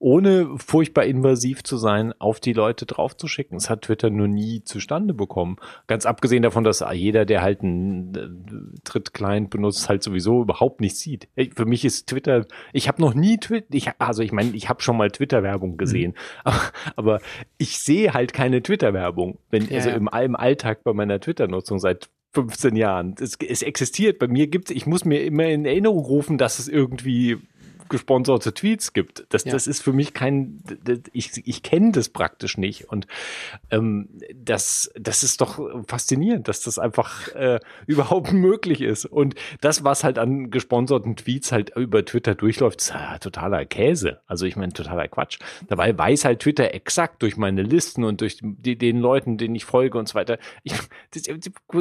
ohne 0.00 0.56
furchtbar 0.56 1.04
invasiv 1.04 1.62
zu 1.62 1.76
sein, 1.76 2.14
auf 2.18 2.40
die 2.40 2.54
Leute 2.54 2.86
draufzuschicken. 2.86 3.58
Das 3.58 3.68
hat 3.68 3.82
Twitter 3.82 4.08
nur 4.08 4.28
nie 4.28 4.64
zustande 4.64 5.12
bekommen. 5.12 5.56
Ganz 5.86 6.06
abgesehen 6.06 6.42
davon, 6.42 6.64
dass 6.64 6.82
jeder, 6.94 7.26
der 7.26 7.42
halt 7.42 7.60
einen 7.62 8.14
äh, 8.14 8.80
Tritt-Client 8.82 9.50
benutzt, 9.50 9.90
halt 9.90 10.02
sowieso 10.02 10.40
überhaupt 10.40 10.80
nicht 10.80 10.96
sieht. 10.96 11.28
Für 11.54 11.66
mich 11.66 11.84
ist 11.84 12.08
Twitter, 12.08 12.46
ich 12.72 12.88
habe 12.88 13.02
noch 13.02 13.12
nie 13.12 13.36
Twitter, 13.36 13.66
ich, 13.72 13.90
also 13.98 14.22
ich 14.22 14.32
meine, 14.32 14.56
ich 14.56 14.70
habe 14.70 14.80
schon 14.80 14.96
mal 14.96 15.10
Twitter-Werbung 15.10 15.76
gesehen, 15.76 16.14
mhm. 16.46 16.52
aber, 16.96 17.20
ich 17.58 17.78
sehe 17.78 18.14
halt 18.14 18.32
keine 18.32 18.62
Twitter-Werbung, 18.62 19.38
wenn 19.50 19.68
ja, 19.68 19.76
also 19.76 19.90
ja. 19.90 19.96
Im, 19.96 20.08
im 20.08 20.36
Alltag 20.36 20.82
bei 20.82 20.94
meiner 20.94 21.20
Twitter-Nutzung 21.20 21.78
seit 21.78 22.08
15 22.32 22.74
Jahren. 22.74 23.16
Es, 23.20 23.36
es 23.36 23.62
existiert. 23.62 24.18
Bei 24.18 24.28
mir 24.28 24.46
gibt 24.46 24.70
es, 24.70 24.76
ich 24.76 24.86
muss 24.86 25.04
mir 25.04 25.22
immer 25.24 25.46
in 25.46 25.66
Erinnerung 25.66 26.04
rufen, 26.04 26.38
dass 26.38 26.58
es 26.58 26.68
irgendwie 26.68 27.38
gesponserte 27.90 28.54
Tweets 28.54 28.94
gibt. 28.94 29.26
Das, 29.28 29.44
ja. 29.44 29.52
das 29.52 29.66
ist 29.66 29.82
für 29.82 29.92
mich 29.92 30.14
kein, 30.14 30.62
ich, 31.12 31.46
ich 31.46 31.62
kenne 31.62 31.92
das 31.92 32.08
praktisch 32.08 32.56
nicht. 32.56 32.88
Und 32.88 33.06
ähm, 33.70 34.08
das, 34.34 34.90
das 34.98 35.22
ist 35.22 35.40
doch 35.40 35.60
faszinierend, 35.86 36.48
dass 36.48 36.62
das 36.62 36.78
einfach 36.78 37.28
äh, 37.34 37.60
überhaupt 37.86 38.32
möglich 38.32 38.80
ist. 38.80 39.04
Und 39.04 39.34
das, 39.60 39.84
was 39.84 40.04
halt 40.04 40.18
an 40.18 40.50
gesponserten 40.50 41.16
Tweets 41.16 41.52
halt 41.52 41.76
über 41.76 42.04
Twitter 42.04 42.34
durchläuft, 42.34 42.80
ist 42.80 42.90
ja 42.90 43.18
totaler 43.18 43.66
Käse. 43.66 44.20
Also 44.26 44.46
ich 44.46 44.56
meine, 44.56 44.72
totaler 44.72 45.08
Quatsch. 45.08 45.38
Dabei 45.68 45.96
weiß 45.96 46.24
halt 46.24 46.40
Twitter 46.40 46.72
exakt 46.72 47.22
durch 47.22 47.36
meine 47.36 47.62
Listen 47.62 48.04
und 48.04 48.20
durch 48.20 48.38
die, 48.40 48.78
den 48.78 49.00
Leuten, 49.00 49.36
denen 49.36 49.54
ich 49.54 49.64
folge 49.64 49.98
und 49.98 50.08
so 50.08 50.14
weiter. 50.14 50.38
Ich, 50.62 50.72
das 51.12 51.24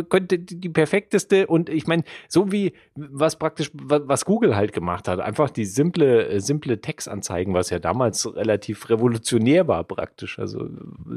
könnte 0.09 0.39
die 0.39 0.69
perfekteste 0.69 1.47
und 1.47 1.69
ich 1.69 1.87
meine, 1.87 2.03
so 2.27 2.51
wie 2.51 2.73
was 2.95 3.37
praktisch, 3.37 3.71
was 3.73 4.25
Google 4.25 4.55
halt 4.55 4.73
gemacht 4.73 5.07
hat, 5.07 5.19
einfach 5.19 5.49
die 5.49 5.65
simple 5.65 5.98
simple, 5.99 6.41
simple 6.41 6.81
Textanzeigen, 6.81 7.53
was 7.53 7.69
ja 7.69 7.79
damals 7.79 8.35
relativ 8.35 8.89
revolutionär 8.89 9.67
war 9.67 9.83
praktisch. 9.83 10.39
Also, 10.39 10.67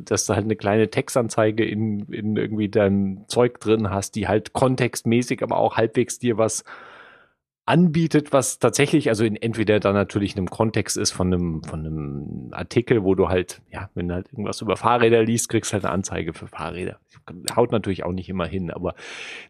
dass 0.04 0.26
du 0.26 0.34
halt 0.34 0.44
eine 0.44 0.56
kleine 0.56 0.90
Textanzeige 0.90 1.64
in, 1.64 2.00
in 2.12 2.36
irgendwie 2.36 2.68
dein 2.68 3.24
Zeug 3.28 3.60
drin 3.60 3.90
hast, 3.90 4.14
die 4.16 4.28
halt 4.28 4.52
kontextmäßig, 4.52 5.42
aber 5.42 5.56
auch 5.56 5.76
halbwegs 5.76 6.18
dir 6.18 6.38
was 6.38 6.64
anbietet, 7.64 8.32
was 8.32 8.58
tatsächlich, 8.58 9.08
also 9.08 9.24
in 9.24 9.36
entweder 9.36 9.78
dann 9.78 9.94
natürlich 9.94 10.32
in 10.32 10.38
einem 10.38 10.50
Kontext 10.50 10.96
ist 10.96 11.12
von 11.12 11.32
einem, 11.32 11.62
von 11.62 11.80
einem 11.80 12.48
Artikel, 12.50 13.04
wo 13.04 13.14
du 13.14 13.28
halt, 13.28 13.62
ja, 13.70 13.88
wenn 13.94 14.08
du 14.08 14.14
halt 14.14 14.32
irgendwas 14.32 14.60
über 14.60 14.76
Fahrräder 14.76 15.22
liest, 15.22 15.48
kriegst 15.48 15.72
halt 15.72 15.84
eine 15.84 15.94
Anzeige 15.94 16.32
für 16.32 16.48
Fahrräder. 16.48 16.98
Haut 17.54 17.70
natürlich 17.70 18.02
auch 18.02 18.12
nicht 18.12 18.28
immer 18.28 18.46
hin, 18.46 18.72
aber 18.72 18.96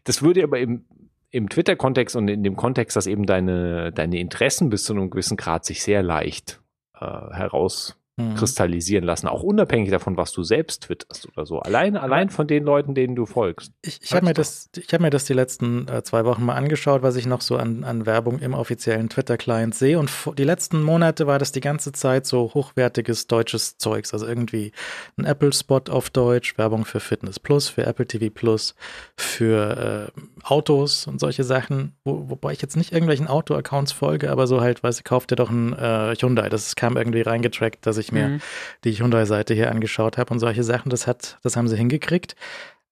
das 0.03 0.21
würde 0.21 0.43
aber 0.43 0.59
eben 0.59 0.85
im 1.33 1.49
Twitter-Kontext 1.49 2.15
und 2.15 2.27
in 2.27 2.43
dem 2.43 2.55
Kontext, 2.55 2.95
dass 2.95 3.07
eben 3.07 3.25
deine, 3.25 3.91
deine 3.91 4.19
Interessen 4.19 4.69
bis 4.69 4.83
zu 4.83 4.93
einem 4.93 5.09
gewissen 5.09 5.35
Grad 5.35 5.65
sich 5.65 5.81
sehr 5.81 6.03
leicht 6.03 6.61
äh, 6.93 6.99
heraus 7.05 7.97
mhm. 8.17 8.35
kristallisieren 8.35 9.03
lassen, 9.03 9.27
auch 9.27 9.43
unabhängig 9.43 9.89
davon, 9.89 10.17
was 10.17 10.31
du 10.31 10.43
selbst 10.43 10.83
twitterst 10.83 11.27
oder 11.29 11.45
so. 11.45 11.59
Allein, 11.59 11.97
allein 11.97 12.29
von 12.29 12.47
den 12.47 12.63
Leuten, 12.63 12.93
denen 12.95 13.15
du 13.15 13.25
folgst. 13.25 13.71
Ich, 13.81 13.99
ich 14.01 14.13
habe 14.13 14.25
mir 14.25 14.33
das, 14.33 14.69
ich 14.75 14.93
habe 14.93 15.03
mir 15.03 15.09
das 15.09 15.25
die 15.25 15.33
letzten 15.33 15.87
äh, 15.87 16.03
zwei 16.03 16.25
Wochen 16.25 16.45
mal 16.45 16.55
angeschaut, 16.55 17.01
was 17.01 17.15
ich 17.15 17.25
noch 17.25 17.41
so 17.41 17.57
an, 17.57 17.83
an 17.83 18.05
Werbung 18.05 18.39
im 18.39 18.53
offiziellen 18.53 19.09
Twitter-Client 19.09 19.75
sehe. 19.75 19.99
Und 19.99 20.11
die 20.37 20.43
letzten 20.43 20.81
Monate 20.81 21.27
war 21.27 21.39
das 21.39 21.51
die 21.51 21.61
ganze 21.61 21.91
Zeit 21.91 22.25
so 22.25 22.53
hochwertiges 22.53 23.27
deutsches 23.27 23.77
Zeugs. 23.77 24.13
Also 24.13 24.27
irgendwie 24.27 24.71
ein 25.17 25.25
Apple-Spot 25.25 25.81
auf 25.89 26.09
Deutsch, 26.09 26.57
Werbung 26.57 26.85
für 26.85 26.99
Fitness 26.99 27.39
Plus, 27.39 27.69
für 27.69 27.85
Apple 27.85 28.05
TV 28.05 28.31
Plus, 28.33 28.75
für 29.17 30.11
äh, 30.15 30.21
Autos 30.43 31.07
und 31.07 31.19
solche 31.19 31.43
Sachen, 31.43 31.93
wo, 32.03 32.29
wobei 32.29 32.53
ich 32.53 32.61
jetzt 32.61 32.77
nicht 32.77 32.91
irgendwelchen 32.91 33.27
Auto-Accounts 33.27 33.91
folge, 33.91 34.29
aber 34.31 34.47
so 34.47 34.61
halt, 34.61 34.83
weil 34.83 34.91
sie 34.91 35.03
kauft 35.03 35.31
ja 35.31 35.35
doch 35.35 35.49
ein 35.49 35.73
äh, 35.73 36.15
Hyundai. 36.19 36.49
Das 36.49 36.75
kam 36.75 36.97
irgendwie 36.97 37.21
reingetrackt, 37.21 37.85
dass 37.85 37.97
ich 37.97 38.02
mir 38.11 38.27
mhm. 38.27 38.41
die 38.83 38.93
Hyundai-Seite 38.93 39.53
hier 39.53 39.71
angeschaut 39.71 40.17
habe 40.17 40.33
und 40.33 40.39
solche 40.39 40.63
Sachen. 40.63 40.89
Das 40.89 41.07
hat, 41.07 41.37
das 41.43 41.55
haben 41.55 41.67
sie 41.67 41.77
hingekriegt. 41.77 42.35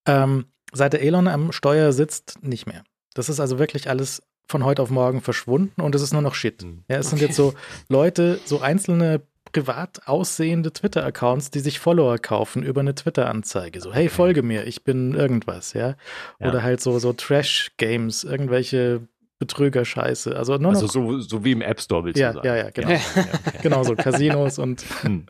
Ähm, 0.06 0.46
seit 0.72 0.94
der 0.94 1.04
Elon 1.04 1.28
am 1.28 1.52
Steuer 1.52 1.92
sitzt, 1.94 2.44
nicht 2.44 2.66
mehr. 2.66 2.84
Das 3.14 3.30
ist 3.30 3.40
also 3.40 3.60
wirklich 3.60 3.90
alles 3.90 4.24
von 4.48 4.66
heute 4.66 4.82
auf 4.82 4.90
morgen 4.90 5.22
verschwunden 5.22 5.82
und 5.82 5.96
es 5.96 6.02
ist 6.02 6.14
nur 6.14 6.22
noch 6.22 6.36
Shit. 6.36 6.64
Mhm. 6.64 6.84
Ja, 6.88 6.98
es 6.98 7.08
okay. 7.08 7.18
sind 7.18 7.28
jetzt 7.28 7.38
so 7.38 7.54
Leute, 7.90 8.40
so 8.46 8.62
einzelne 8.62 9.22
privat 9.52 10.08
aussehende 10.08 10.72
Twitter-Accounts, 10.72 11.52
die 11.52 11.60
sich 11.60 11.80
Follower 11.80 12.18
kaufen 12.18 12.64
über 12.64 12.82
eine 12.82 12.96
Twitter-Anzeige. 12.96 13.82
So, 13.82 13.94
hey, 13.94 14.08
folge 14.10 14.44
mir, 14.44 14.66
ich 14.66 14.84
bin 14.84 15.14
irgendwas, 15.14 15.74
ja. 15.74 15.96
ja. 16.40 16.48
Oder 16.48 16.64
halt 16.64 16.82
so, 16.82 17.00
so 17.00 17.14
Trash-Games, 17.14 18.24
irgendwelche 18.24 19.08
Betrüger-Scheiße. 19.42 20.36
Also, 20.36 20.58
nur 20.58 20.72
also 20.72 20.86
so, 20.86 21.20
so 21.20 21.44
wie 21.44 21.52
im 21.54 21.62
App 21.62 21.82
Store, 21.82 22.06
willst 22.06 22.20
ja, 22.20 22.30
du 22.30 22.36
sagen. 22.36 22.48
Ja, 22.48 22.56
ja, 22.58 22.70
genau. 22.70 22.90
Ja, 22.92 23.00
okay. 23.16 23.30
genau 23.64 23.84
so, 23.84 23.96
Casinos 23.96 24.60
und, 24.60 24.86
hm. 25.02 25.26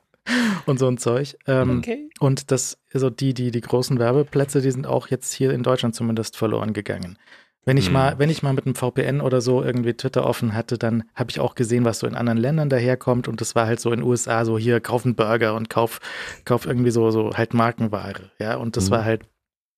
und 0.65 0.79
so 0.79 0.87
ein 0.87 0.97
Zeug. 0.97 1.37
Ähm, 1.47 1.79
okay. 1.79 2.09
Und 2.19 2.51
das, 2.51 2.77
also 2.93 3.09
die, 3.09 3.33
die, 3.33 3.51
die 3.51 3.61
großen 3.61 3.97
Werbeplätze, 3.99 4.61
die 4.61 4.71
sind 4.71 4.85
auch 4.85 5.07
jetzt 5.07 5.31
hier 5.31 5.53
in 5.53 5.63
Deutschland 5.63 5.95
zumindest 5.95 6.35
verloren 6.35 6.73
gegangen. 6.73 7.17
Wenn 7.63 7.77
ich 7.77 7.85
hm. 7.85 7.93
mal, 7.93 8.19
wenn 8.19 8.29
ich 8.29 8.43
mal 8.43 8.53
mit 8.53 8.65
einem 8.65 8.75
VPN 8.75 9.21
oder 9.21 9.39
so 9.39 9.63
irgendwie 9.63 9.93
Twitter 9.93 10.25
offen 10.25 10.53
hatte, 10.53 10.77
dann 10.77 11.03
habe 11.15 11.31
ich 11.31 11.39
auch 11.39 11.55
gesehen, 11.55 11.85
was 11.85 11.99
so 11.99 12.07
in 12.07 12.15
anderen 12.15 12.39
Ländern 12.39 12.69
daherkommt 12.69 13.29
und 13.29 13.39
das 13.39 13.55
war 13.55 13.65
halt 13.65 13.79
so 13.79 13.93
in 13.93 14.01
den 14.01 14.09
USA 14.09 14.43
so 14.43 14.57
hier 14.57 14.81
kauf 14.81 15.05
einen 15.05 15.15
Burger 15.15 15.55
und 15.55 15.69
kauf, 15.69 15.99
kauf 16.43 16.65
irgendwie 16.65 16.91
so 16.91 17.11
so 17.11 17.31
halt 17.33 17.53
Markenware, 17.53 18.31
ja 18.39 18.55
und 18.57 18.75
das 18.77 18.85
hm. 18.85 18.91
war 18.91 19.05
halt, 19.05 19.21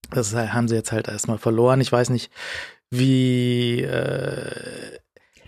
das 0.10 0.34
haben 0.34 0.68
sie 0.68 0.76
jetzt 0.76 0.92
halt 0.92 1.08
erstmal 1.08 1.38
verloren. 1.38 1.82
Ich 1.82 1.92
weiß 1.92 2.10
nicht, 2.10 2.32
wie 2.98 3.82
äh, 3.82 5.00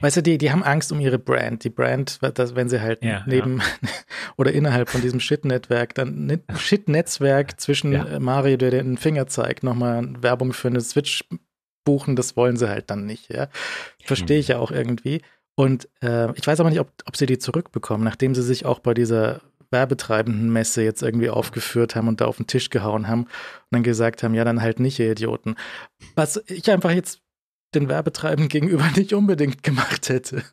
Weißt 0.02 0.18
du, 0.18 0.22
die, 0.22 0.38
die 0.38 0.52
haben 0.52 0.64
Angst 0.64 0.92
um 0.92 1.00
ihre 1.00 1.18
Brand. 1.18 1.64
Die 1.64 1.70
Brand, 1.70 2.20
dass, 2.22 2.56
wenn 2.56 2.70
sie 2.70 2.82
halt 2.82 3.04
ja, 3.04 3.24
neben 3.26 3.60
ja. 3.60 3.66
oder 4.38 4.52
innerhalb 4.52 4.90
von 4.90 5.02
diesem 5.02 5.20
Shit-Netzwerk, 5.20 5.96
dann 5.96 6.42
Shit-Netzwerk 6.56 7.60
zwischen 7.60 7.94
ja. 7.94 8.20
Mario, 8.20 8.58
der 8.58 8.72
den 8.72 8.98
Finger 8.98 9.28
zeigt, 9.28 9.64
nochmal 9.64 10.22
Werbung 10.22 10.54
für 10.54 10.68
eine 10.68 10.82
Switch 10.82 11.24
buchen, 11.86 12.16
das 12.16 12.36
wollen 12.36 12.58
sie 12.58 12.70
halt 12.70 12.90
dann 12.90 13.06
nicht, 13.06 13.34
ja. 13.34 13.48
Verstehe 14.04 14.40
ich 14.40 14.50
ja 14.50 14.60
auch 14.60 14.72
irgendwie. 14.72 15.22
Und 15.56 15.88
äh, 16.04 16.32
ich 16.38 16.46
weiß 16.46 16.60
aber 16.60 16.70
nicht, 16.70 16.82
ob, 16.82 16.92
ob 17.06 17.16
sie 17.16 17.26
die 17.26 17.38
zurückbekommen, 17.38 18.04
nachdem 18.04 18.36
sie 18.36 18.44
sich 18.44 18.66
auch 18.66 18.80
bei 18.80 18.94
dieser 18.94 19.42
werbetreibenden 19.72 20.52
Messe 20.52 20.84
jetzt 20.84 21.02
irgendwie 21.02 21.30
aufgeführt 21.30 21.96
haben 21.96 22.08
und 22.08 22.22
da 22.22 22.26
auf 22.26 22.38
den 22.38 22.48
Tisch 22.48 22.70
gehauen 22.70 23.08
haben 23.08 23.24
und 23.24 23.30
dann 23.72 23.84
gesagt 23.84 24.24
haben, 24.24 24.34
ja, 24.34 24.44
dann 24.44 24.62
halt 24.62 24.80
nicht, 24.80 25.00
ihr 25.00 25.12
Idioten. 25.12 25.56
Was 26.16 26.44
ich 26.48 26.70
einfach 26.70 26.92
jetzt 26.92 27.22
den 27.76 27.90
Werbetreibenden 27.90 28.50
gegenüber 28.50 28.90
nicht 28.96 29.14
unbedingt 29.14 29.64
gemacht 29.64 30.10
hätte. 30.10 30.44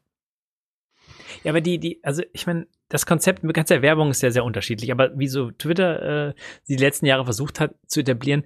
Ja, 1.44 1.50
aber 1.50 1.61
die, 1.61 1.78
die, 1.78 2.02
also 2.04 2.22
ich 2.32 2.46
meine, 2.46 2.66
das 2.88 3.06
Konzept 3.06 3.42
mit 3.42 3.56
ganzer 3.56 3.82
Werbung 3.82 4.11
ist 4.11 4.22
ja 4.22 4.30
sehr 4.30 4.44
unterschiedlich, 4.44 4.92
aber 4.92 5.18
wie 5.18 5.28
so 5.28 5.50
Twitter 5.50 6.28
äh, 6.28 6.35
die 6.68 6.76
letzten 6.76 7.06
Jahre 7.06 7.24
versucht 7.24 7.58
hat 7.58 7.74
zu 7.87 8.00
etablieren, 8.00 8.44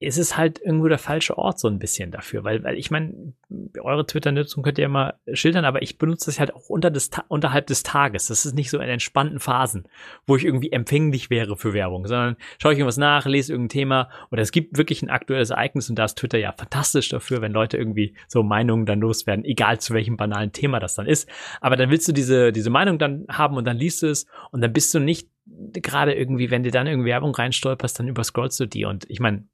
ist 0.00 0.16
es 0.16 0.36
halt 0.36 0.60
irgendwo 0.60 0.86
der 0.86 0.98
falsche 0.98 1.36
Ort 1.36 1.58
so 1.58 1.66
ein 1.66 1.80
bisschen 1.80 2.12
dafür, 2.12 2.44
weil, 2.44 2.62
weil 2.62 2.78
ich 2.78 2.92
meine, 2.92 3.34
eure 3.80 4.06
Twitter-Nutzung 4.06 4.62
könnt 4.62 4.78
ihr 4.78 4.82
ja 4.82 4.88
mal 4.88 5.14
schildern, 5.32 5.64
aber 5.64 5.82
ich 5.82 5.98
benutze 5.98 6.26
das 6.26 6.38
halt 6.38 6.54
auch 6.54 6.68
unter 6.68 6.90
des, 6.90 7.10
unterhalb 7.26 7.66
des 7.66 7.82
Tages. 7.82 8.26
Das 8.26 8.46
ist 8.46 8.54
nicht 8.54 8.70
so 8.70 8.78
in 8.78 8.88
entspannten 8.88 9.40
Phasen, 9.40 9.88
wo 10.24 10.36
ich 10.36 10.44
irgendwie 10.44 10.70
empfänglich 10.70 11.30
wäre 11.30 11.56
für 11.56 11.72
Werbung, 11.74 12.06
sondern 12.06 12.36
schaue 12.62 12.74
ich 12.74 12.78
irgendwas 12.78 12.96
nach, 12.96 13.26
lese 13.26 13.52
irgendein 13.52 13.70
Thema 13.70 14.10
oder 14.30 14.42
es 14.42 14.52
gibt 14.52 14.78
wirklich 14.78 15.02
ein 15.02 15.10
aktuelles 15.10 15.50
Ereignis 15.50 15.90
und 15.90 15.98
da 15.98 16.04
ist 16.04 16.16
Twitter 16.16 16.38
ja 16.38 16.52
fantastisch 16.52 17.08
dafür, 17.08 17.40
wenn 17.40 17.52
Leute 17.52 17.76
irgendwie 17.76 18.14
so 18.28 18.44
Meinungen 18.44 18.86
dann 18.86 19.00
loswerden, 19.00 19.44
egal 19.44 19.80
zu 19.80 19.94
welchem 19.94 20.16
banalen 20.16 20.52
Thema 20.52 20.78
das 20.78 20.94
dann 20.94 21.06
ist. 21.06 21.28
Aber 21.60 21.74
dann 21.74 21.90
willst 21.90 22.06
du 22.06 22.12
diese, 22.12 22.52
diese 22.52 22.70
Meinung 22.70 22.98
dann 22.98 23.26
haben 23.28 23.56
und 23.56 23.64
dann 23.64 23.76
liest 23.76 24.02
du 24.02 24.06
es 24.06 24.26
und 24.52 24.60
dann 24.60 24.72
bist 24.72 24.94
du 24.94 25.00
nicht 25.00 25.28
gerade 25.72 26.14
irgendwie, 26.14 26.52
wenn 26.52 26.62
dir 26.62 26.70
dann 26.70 26.86
irgendwie 26.86 27.08
Werbung 27.08 27.34
reinstolperst, 27.34 27.98
dann 27.98 28.06
überscrollst 28.06 28.60
du 28.60 28.66
die 28.66 28.84
und 28.84 29.08
ich 29.10 29.18
meine, 29.18 29.44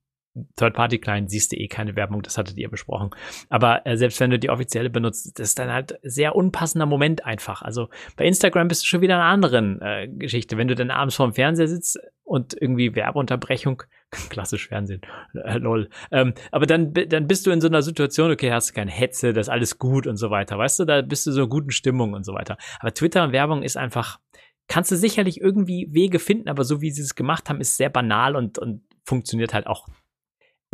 Third-Party-Client 0.56 1.30
siehst 1.30 1.52
du 1.52 1.56
eh 1.56 1.68
keine 1.68 1.94
Werbung, 1.94 2.22
das 2.22 2.36
hattet 2.36 2.56
ihr 2.56 2.68
besprochen. 2.68 3.10
Aber 3.48 3.86
äh, 3.86 3.96
selbst 3.96 4.18
wenn 4.20 4.30
du 4.30 4.38
die 4.38 4.50
offizielle 4.50 4.90
benutzt, 4.90 5.38
das 5.38 5.48
ist 5.48 5.58
dann 5.58 5.72
halt 5.72 5.98
sehr 6.02 6.34
unpassender 6.34 6.86
Moment 6.86 7.24
einfach. 7.24 7.62
Also 7.62 7.88
bei 8.16 8.24
Instagram 8.24 8.68
bist 8.68 8.82
du 8.82 8.86
schon 8.86 9.00
wieder 9.00 9.14
in 9.14 9.20
einer 9.20 9.30
anderen 9.30 9.80
äh, 9.80 10.08
Geschichte. 10.08 10.56
Wenn 10.56 10.68
du 10.68 10.74
dann 10.74 10.90
abends 10.90 11.14
vorm 11.14 11.34
Fernseher 11.34 11.68
sitzt 11.68 11.98
und 12.24 12.54
irgendwie 12.60 12.94
Werbeunterbrechung, 12.96 13.84
klassisch 14.28 14.68
Fernsehen, 14.68 15.02
äh, 15.44 15.58
lol. 15.58 15.88
Ähm, 16.10 16.34
aber 16.50 16.66
dann, 16.66 16.92
dann 16.92 17.28
bist 17.28 17.46
du 17.46 17.52
in 17.52 17.60
so 17.60 17.68
einer 17.68 17.82
Situation, 17.82 18.32
okay, 18.32 18.50
hast 18.50 18.70
du 18.70 18.74
keine 18.74 18.90
Hetze, 18.90 19.32
das 19.32 19.46
ist 19.46 19.52
alles 19.52 19.78
gut 19.78 20.06
und 20.06 20.16
so 20.16 20.30
weiter. 20.30 20.58
Weißt 20.58 20.80
du, 20.80 20.84
da 20.84 21.02
bist 21.02 21.26
du 21.26 21.32
so 21.32 21.44
in 21.44 21.48
guten 21.48 21.70
Stimmung 21.70 22.12
und 22.12 22.24
so 22.24 22.34
weiter. 22.34 22.56
Aber 22.80 22.92
Twitter 22.92 23.22
und 23.22 23.32
Werbung 23.32 23.62
ist 23.62 23.76
einfach, 23.76 24.18
kannst 24.66 24.90
du 24.90 24.96
sicherlich 24.96 25.40
irgendwie 25.40 25.88
Wege 25.92 26.18
finden, 26.18 26.48
aber 26.48 26.64
so 26.64 26.80
wie 26.80 26.90
sie 26.90 27.02
es 27.02 27.14
gemacht 27.14 27.48
haben, 27.48 27.60
ist 27.60 27.76
sehr 27.76 27.90
banal 27.90 28.34
und, 28.34 28.58
und 28.58 28.82
funktioniert 29.04 29.54
halt 29.54 29.66
auch 29.66 29.86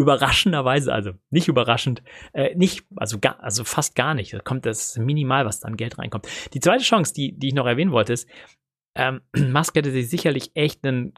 überraschenderweise, 0.01 0.93
also 0.93 1.13
nicht 1.29 1.49
überraschend, 1.49 2.03
äh, 2.33 2.55
nicht, 2.57 2.85
also 2.97 3.19
gar, 3.19 3.39
also 3.43 3.65
fast 3.65 3.95
gar 3.95 4.15
nicht. 4.15 4.33
Da 4.33 4.39
kommt 4.39 4.65
das 4.65 4.97
minimal, 4.97 5.45
was 5.45 5.61
dann 5.61 5.77
Geld 5.77 5.99
reinkommt. 5.99 6.27
Die 6.55 6.61
zweite 6.61 6.83
Chance, 6.83 7.13
die, 7.13 7.39
die 7.39 7.49
ich 7.49 7.55
noch 7.55 7.67
erwähnen 7.67 7.93
wollte, 7.93 8.15
ist, 8.15 8.29
ähm, 8.95 9.21
Musk 9.37 9.77
hätte 9.77 9.91
sich 9.91 10.09
sicherlich 10.09 10.53
echt 10.55 10.85
einen, 10.85 11.13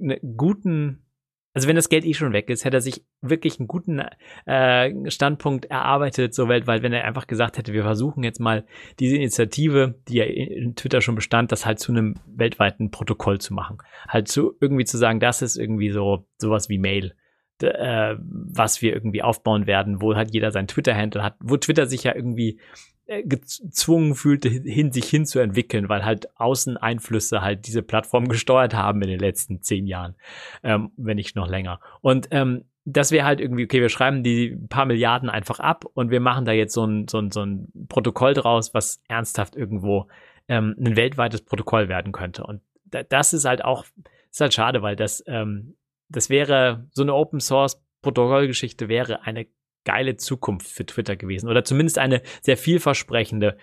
einen 0.00 0.36
guten 0.36 1.04
also 1.52 1.66
wenn 1.66 1.74
das 1.74 1.88
Geld 1.88 2.04
eh 2.04 2.14
schon 2.14 2.32
weg 2.32 2.48
ist, 2.48 2.64
hätte 2.64 2.76
er 2.76 2.80
sich 2.80 3.04
wirklich 3.22 3.58
einen 3.58 3.66
guten 3.66 4.00
äh, 4.46 5.10
Standpunkt 5.10 5.64
erarbeitet, 5.64 6.32
so 6.32 6.48
weltweit, 6.48 6.84
wenn 6.84 6.92
er 6.92 7.04
einfach 7.04 7.26
gesagt 7.26 7.58
hätte, 7.58 7.72
wir 7.72 7.82
versuchen 7.82 8.22
jetzt 8.22 8.38
mal 8.38 8.64
diese 9.00 9.16
Initiative, 9.16 9.96
die 10.06 10.18
ja 10.18 10.24
in 10.26 10.76
Twitter 10.76 11.00
schon 11.00 11.16
bestand, 11.16 11.50
das 11.50 11.66
halt 11.66 11.80
zu 11.80 11.90
einem 11.90 12.14
weltweiten 12.24 12.92
Protokoll 12.92 13.40
zu 13.40 13.52
machen. 13.52 13.78
Halt 14.06 14.28
zu 14.28 14.56
irgendwie 14.60 14.84
zu 14.84 14.96
sagen, 14.96 15.18
das 15.18 15.42
ist 15.42 15.56
irgendwie 15.56 15.90
so 15.90 16.28
sowas 16.38 16.68
wie 16.68 16.78
Mail, 16.78 17.16
äh, 17.62 18.16
was 18.20 18.82
wir 18.82 18.92
irgendwie 18.92 19.22
aufbauen 19.22 19.66
werden, 19.66 20.00
wo 20.00 20.14
halt 20.14 20.32
jeder 20.32 20.50
sein 20.50 20.66
Twitter-Handle 20.66 21.22
hat, 21.22 21.36
wo 21.40 21.56
Twitter 21.56 21.86
sich 21.86 22.04
ja 22.04 22.14
irgendwie 22.14 22.58
äh, 23.06 23.22
gezwungen 23.24 24.14
fühlte, 24.14 24.48
hin 24.48 24.92
sich 24.92 25.06
hinzuentwickeln, 25.06 25.88
weil 25.88 26.04
halt 26.04 26.28
Außeneinflüsse 26.38 27.40
halt 27.40 27.66
diese 27.66 27.82
Plattform 27.82 28.28
gesteuert 28.28 28.74
haben 28.74 29.02
in 29.02 29.08
den 29.08 29.20
letzten 29.20 29.62
zehn 29.62 29.86
Jahren, 29.86 30.14
ähm, 30.62 30.92
wenn 30.96 31.16
nicht 31.16 31.34
noch 31.34 31.48
länger. 31.48 31.80
Und 32.02 32.28
ähm, 32.30 32.66
das 32.84 33.10
wäre 33.10 33.26
halt 33.26 33.40
irgendwie, 33.40 33.64
okay, 33.64 33.80
wir 33.80 33.88
schreiben 33.88 34.22
die 34.22 34.56
paar 34.68 34.86
Milliarden 34.86 35.28
einfach 35.28 35.60
ab 35.60 35.84
und 35.92 36.10
wir 36.10 36.20
machen 36.20 36.44
da 36.44 36.52
jetzt 36.52 36.72
so 36.72 36.84
ein, 36.84 37.08
so 37.08 37.18
ein, 37.18 37.30
so 37.30 37.42
ein 37.44 37.86
Protokoll 37.88 38.34
draus, 38.34 38.74
was 38.74 39.02
ernsthaft 39.08 39.56
irgendwo 39.56 40.06
ähm, 40.48 40.74
ein 40.78 40.96
weltweites 40.96 41.42
Protokoll 41.42 41.88
werden 41.88 42.12
könnte. 42.12 42.44
Und 42.44 42.62
da, 42.84 43.02
das 43.02 43.32
ist 43.32 43.44
halt 43.44 43.64
auch, 43.64 43.84
ist 44.30 44.40
halt 44.40 44.54
schade, 44.54 44.82
weil 44.82 44.96
das, 44.96 45.22
ähm, 45.26 45.74
das 46.10 46.28
wäre 46.28 46.86
so 46.92 47.02
eine 47.02 47.14
Open 47.14 47.40
Source 47.40 47.82
Protokollgeschichte 48.02 48.88
wäre 48.88 49.22
eine 49.22 49.46
geile 49.84 50.16
Zukunft 50.16 50.68
für 50.68 50.86
Twitter 50.86 51.16
gewesen 51.16 51.48
oder 51.48 51.64
zumindest 51.64 51.98
eine 51.98 52.22
sehr 52.42 52.56
vielversprechende, 52.56 53.56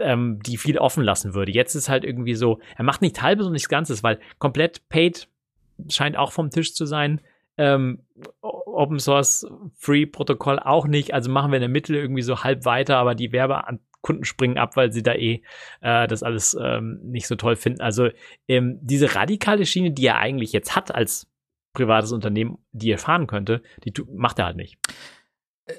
ähm, 0.00 0.40
die 0.44 0.56
viel 0.56 0.78
offen 0.78 1.04
lassen 1.04 1.34
würde. 1.34 1.52
Jetzt 1.52 1.74
ist 1.74 1.88
halt 1.88 2.04
irgendwie 2.04 2.34
so, 2.34 2.60
er 2.76 2.84
macht 2.84 3.02
nicht 3.02 3.22
halbes 3.22 3.46
und 3.46 3.52
nichts 3.52 3.68
Ganzes, 3.68 4.02
weil 4.02 4.18
komplett 4.38 4.88
paid 4.88 5.28
scheint 5.88 6.16
auch 6.16 6.32
vom 6.32 6.50
Tisch 6.50 6.74
zu 6.74 6.86
sein. 6.86 7.20
Ähm, 7.56 8.04
Open 8.40 8.98
Source 8.98 9.46
Free 9.76 10.06
Protokoll 10.06 10.58
auch 10.58 10.86
nicht. 10.86 11.14
Also 11.14 11.30
machen 11.30 11.52
wir 11.52 11.56
in 11.56 11.62
der 11.62 11.68
Mitte 11.68 11.96
irgendwie 11.96 12.22
so 12.22 12.42
halb 12.42 12.64
weiter, 12.64 12.96
aber 12.96 13.14
die 13.14 13.32
Werbekunden 13.32 14.24
springen 14.24 14.58
ab, 14.58 14.76
weil 14.76 14.92
sie 14.92 15.02
da 15.02 15.14
eh 15.14 15.42
äh, 15.80 16.06
das 16.08 16.22
alles 16.22 16.56
ähm, 16.60 17.00
nicht 17.02 17.26
so 17.26 17.36
toll 17.36 17.56
finden. 17.56 17.80
Also 17.80 18.08
ähm, 18.48 18.78
diese 18.82 19.14
radikale 19.14 19.66
Schiene, 19.66 19.92
die 19.92 20.06
er 20.06 20.18
eigentlich 20.18 20.52
jetzt 20.52 20.74
hat 20.74 20.94
als 20.94 21.29
privates 21.72 22.12
Unternehmen, 22.12 22.58
die 22.72 22.90
er 22.90 22.98
fahren 22.98 23.26
könnte, 23.26 23.62
die 23.84 23.92
macht 24.12 24.38
er 24.38 24.46
halt 24.46 24.56
nicht. 24.56 24.78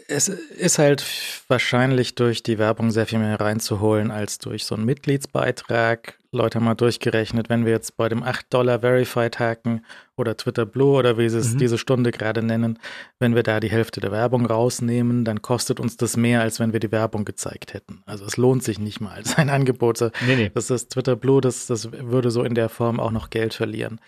Es 0.08 0.28
ist 0.28 0.80
halt 0.80 1.06
wahrscheinlich 1.48 2.16
durch 2.16 2.44
die 2.44 2.58
Werbung 2.58 2.92
sehr 2.92 3.06
viel 3.06 3.20
mehr 3.20 3.40
reinzuholen 3.40 4.12
als 4.12 4.38
durch 4.40 4.66
so 4.66 4.76
einen 4.76 4.86
Mitgliedsbeitrag. 4.86 6.18
Leute 6.34 6.58
haben 6.58 6.66
mal 6.66 6.76
durchgerechnet, 6.76 7.50
wenn 7.50 7.66
wir 7.66 7.74
jetzt 7.74 7.98
bei 7.98 8.08
dem 8.08 8.24
8 8.24 8.54
Dollar 8.54 8.80
Verified 8.80 9.40
haken 9.40 9.86
oder 10.16 10.38
Twitter 10.38 10.66
Blue 10.66 10.98
oder 10.98 11.18
wie 11.18 11.28
sie 11.28 11.40
es 11.40 11.54
mhm. 11.54 11.58
diese 11.58 11.78
Stunde 11.78 12.12
gerade 12.12 12.42
nennen, 12.42 12.80
wenn 13.20 13.36
wir 13.36 13.44
da 13.44 13.60
die 13.60 13.70
Hälfte 13.70 14.00
der 14.00 14.14
Werbung 14.14 14.46
rausnehmen, 14.46 15.26
dann 15.26 15.42
kostet 15.42 15.82
uns 15.82 15.98
das 15.98 16.16
mehr, 16.16 16.40
als 16.40 16.62
wenn 16.62 16.72
wir 16.72 16.80
die 16.80 16.92
Werbung 16.92 17.26
gezeigt 17.26 17.74
hätten. 17.74 18.02
Also 18.06 18.24
es 18.26 18.38
lohnt 18.38 18.64
sich 18.64 18.80
nicht 18.80 19.02
mal 19.02 19.12
als 19.16 19.38
ein 19.38 19.50
Angebot. 19.50 20.00
Nee, 20.26 20.36
nee. 20.36 20.52
Das 20.54 20.70
ist 20.70 20.92
Twitter 20.92 21.18
Blue, 21.18 21.42
das, 21.42 21.68
das 21.68 21.92
würde 21.92 22.32
so 22.32 22.44
in 22.44 22.56
der 22.56 22.70
Form 22.70 23.02
auch 23.02 23.12
noch 23.12 23.30
Geld 23.30 23.54
verlieren. 23.54 24.00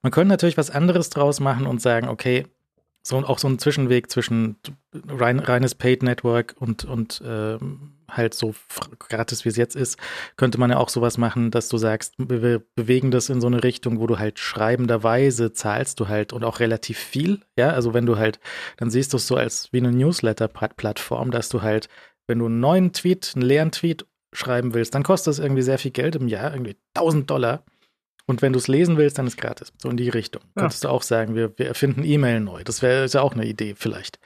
Man 0.00 0.12
könnte 0.12 0.28
natürlich 0.28 0.56
was 0.56 0.70
anderes 0.70 1.10
draus 1.10 1.40
machen 1.40 1.66
und 1.66 1.82
sagen, 1.82 2.08
okay, 2.08 2.46
so 3.08 3.18
auch 3.18 3.38
so 3.38 3.48
ein 3.48 3.58
Zwischenweg 3.58 4.10
zwischen 4.10 4.56
rein, 5.08 5.38
reines 5.38 5.74
Paid 5.74 6.02
Network 6.02 6.54
und, 6.58 6.84
und 6.84 7.20
äh, 7.20 7.58
halt 8.08 8.34
so 8.34 8.54
gratis 8.98 9.44
wie 9.44 9.48
es 9.48 9.56
jetzt 9.56 9.76
ist, 9.76 9.98
könnte 10.36 10.58
man 10.58 10.70
ja 10.70 10.76
auch 10.78 10.88
sowas 10.88 11.18
machen, 11.18 11.50
dass 11.50 11.68
du 11.68 11.78
sagst, 11.78 12.14
wir 12.18 12.62
bewegen 12.74 13.10
das 13.10 13.28
in 13.28 13.40
so 13.40 13.46
eine 13.46 13.62
Richtung, 13.62 14.00
wo 14.00 14.06
du 14.06 14.18
halt 14.18 14.38
schreibenderweise 14.38 15.52
zahlst 15.52 16.00
du 16.00 16.08
halt 16.08 16.32
und 16.32 16.44
auch 16.44 16.60
relativ 16.60 16.98
viel. 16.98 17.40
Ja, 17.56 17.70
also 17.70 17.94
wenn 17.94 18.06
du 18.06 18.16
halt, 18.16 18.38
dann 18.76 18.90
siehst 18.90 19.12
du 19.12 19.16
es 19.16 19.26
so 19.26 19.36
als 19.36 19.72
wie 19.72 19.78
eine 19.78 19.92
Newsletter-Plattform, 19.92 21.30
dass 21.30 21.48
du 21.48 21.62
halt, 21.62 21.88
wenn 22.26 22.38
du 22.38 22.46
einen 22.46 22.60
neuen 22.60 22.92
Tweet, 22.92 23.32
einen 23.34 23.44
leeren 23.44 23.72
Tweet 23.72 24.06
schreiben 24.32 24.74
willst, 24.74 24.94
dann 24.94 25.02
kostet 25.02 25.32
das 25.32 25.38
irgendwie 25.38 25.62
sehr 25.62 25.78
viel 25.78 25.90
Geld 25.92 26.16
im 26.16 26.28
Jahr, 26.28 26.52
irgendwie 26.52 26.76
1000 26.94 27.30
Dollar. 27.30 27.64
Und 28.26 28.42
wenn 28.42 28.52
du 28.52 28.58
es 28.58 28.68
lesen 28.68 28.96
willst, 28.96 29.18
dann 29.18 29.26
ist 29.26 29.34
es 29.34 29.36
gratis. 29.36 29.72
So 29.78 29.88
in 29.88 29.96
die 29.96 30.08
Richtung. 30.08 30.42
Ja. 30.56 30.62
Könntest 30.62 30.84
du 30.84 30.88
auch 30.88 31.02
sagen, 31.02 31.34
wir, 31.34 31.56
wir 31.58 31.66
erfinden 31.66 32.04
E-Mail 32.04 32.40
neu. 32.40 32.64
Das 32.64 32.82
wäre 32.82 33.06
ja 33.06 33.22
auch 33.22 33.34
eine 33.34 33.46
Idee 33.46 33.74
vielleicht. 33.76 34.18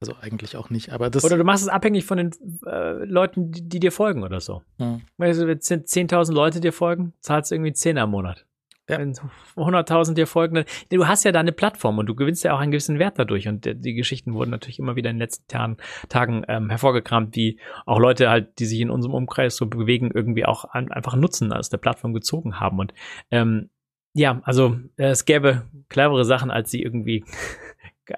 Also 0.00 0.14
eigentlich 0.20 0.56
auch 0.56 0.70
nicht, 0.70 0.92
aber 0.92 1.10
das. 1.10 1.24
Oder 1.24 1.36
du 1.36 1.42
machst 1.42 1.64
es 1.64 1.68
abhängig 1.68 2.04
von 2.04 2.18
den 2.18 2.30
äh, 2.66 3.04
Leuten, 3.04 3.50
die, 3.50 3.68
die, 3.68 3.80
dir 3.80 3.90
folgen 3.90 4.22
oder 4.22 4.40
so. 4.40 4.62
Ja. 4.78 5.00
Also, 5.18 5.48
wenn 5.48 5.58
10.000 5.58 6.32
Leute 6.32 6.60
dir 6.60 6.72
folgen, 6.72 7.14
zahlst 7.20 7.50
du 7.50 7.56
irgendwie 7.56 7.72
10 7.72 7.98
am 7.98 8.10
Monat. 8.10 8.46
Ja. 8.88 8.98
Wenn 8.98 9.12
100.000 9.12 10.14
dir 10.14 10.26
folgen, 10.26 10.64
du 10.90 11.06
hast 11.06 11.24
ja 11.24 11.32
da 11.32 11.40
eine 11.40 11.52
Plattform 11.52 11.98
und 11.98 12.06
du 12.06 12.14
gewinnst 12.14 12.44
ja 12.44 12.54
auch 12.54 12.60
einen 12.60 12.70
gewissen 12.70 12.98
Wert 12.98 13.18
dadurch. 13.18 13.46
Und 13.48 13.64
die 13.66 13.94
Geschichten 13.94 14.34
wurden 14.34 14.50
natürlich 14.50 14.78
immer 14.78 14.96
wieder 14.96 15.10
in 15.10 15.16
den 15.16 15.20
letzten 15.20 15.46
Tagen, 15.48 15.76
Tagen 16.08 16.44
ähm, 16.48 16.70
hervorgekramt, 16.70 17.36
wie 17.36 17.58
auch 17.84 17.98
Leute 17.98 18.30
halt, 18.30 18.58
die 18.58 18.66
sich 18.66 18.80
in 18.80 18.90
unserem 18.90 19.14
Umkreis 19.14 19.56
so 19.56 19.66
bewegen, 19.66 20.10
irgendwie 20.12 20.46
auch 20.46 20.64
an, 20.64 20.90
einfach 20.90 21.16
Nutzen 21.16 21.52
aus 21.52 21.68
der 21.68 21.78
Plattform 21.78 22.14
gezogen 22.14 22.60
haben. 22.60 22.78
Und 22.78 22.94
ähm, 23.30 23.70
ja, 24.14 24.40
also 24.44 24.76
äh, 24.96 25.08
es 25.08 25.24
gäbe 25.26 25.66
clevere 25.88 26.24
Sachen, 26.24 26.50
als 26.50 26.70
sie 26.70 26.82
irgendwie 26.82 27.24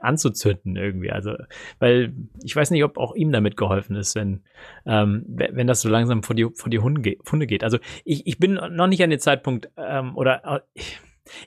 anzuzünden 0.01 0.77
irgendwie. 0.77 1.11
Also, 1.11 1.35
weil 1.79 2.15
ich 2.43 2.55
weiß 2.55 2.71
nicht, 2.71 2.85
ob 2.85 2.99
auch 2.99 3.15
ihm 3.15 3.33
damit 3.33 3.57
geholfen 3.57 3.97
ist, 3.97 4.15
wenn, 4.15 4.43
ähm, 4.87 5.25
wenn 5.27 5.67
das 5.67 5.81
so 5.81 5.89
langsam 5.89 6.23
vor 6.23 6.37
die, 6.37 6.49
vor 6.55 6.71
die 6.71 6.79
Hunde, 6.79 7.01
geht. 7.47 7.65
Also 7.65 7.79
ich, 8.05 8.27
ich 8.27 8.39
bin 8.39 8.55
noch 8.55 8.87
nicht 8.87 9.03
an 9.03 9.11
dem 9.11 9.19
Zeitpunkt 9.19 9.71
ähm, 9.77 10.17
oder 10.17 10.45
äh, 10.77 10.81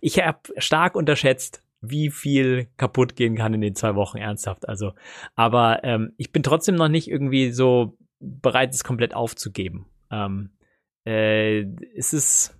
ich 0.02 0.20
habe 0.24 0.40
stark 0.58 0.96
unterschätzt, 0.96 1.64
wie 1.82 2.10
viel 2.10 2.68
kaputt 2.78 3.16
gehen 3.16 3.36
kann 3.36 3.54
in 3.54 3.62
den 3.62 3.76
zwei 3.76 3.96
Wochen 3.96 4.18
ernsthaft. 4.18 4.68
Also, 4.70 4.94
aber 5.36 5.84
ähm, 5.84 6.14
ich 6.18 6.32
bin 6.32 6.42
trotzdem 6.42 6.76
noch 6.76 6.88
nicht 6.88 7.10
irgendwie 7.10 7.52
so 7.52 7.98
bereit, 8.20 8.74
es 8.74 8.84
komplett 8.84 9.14
aufzugeben. 9.14 9.86
Ähm, 10.10 10.52
äh, 11.06 11.66
es 11.96 12.14
ist 12.14 12.58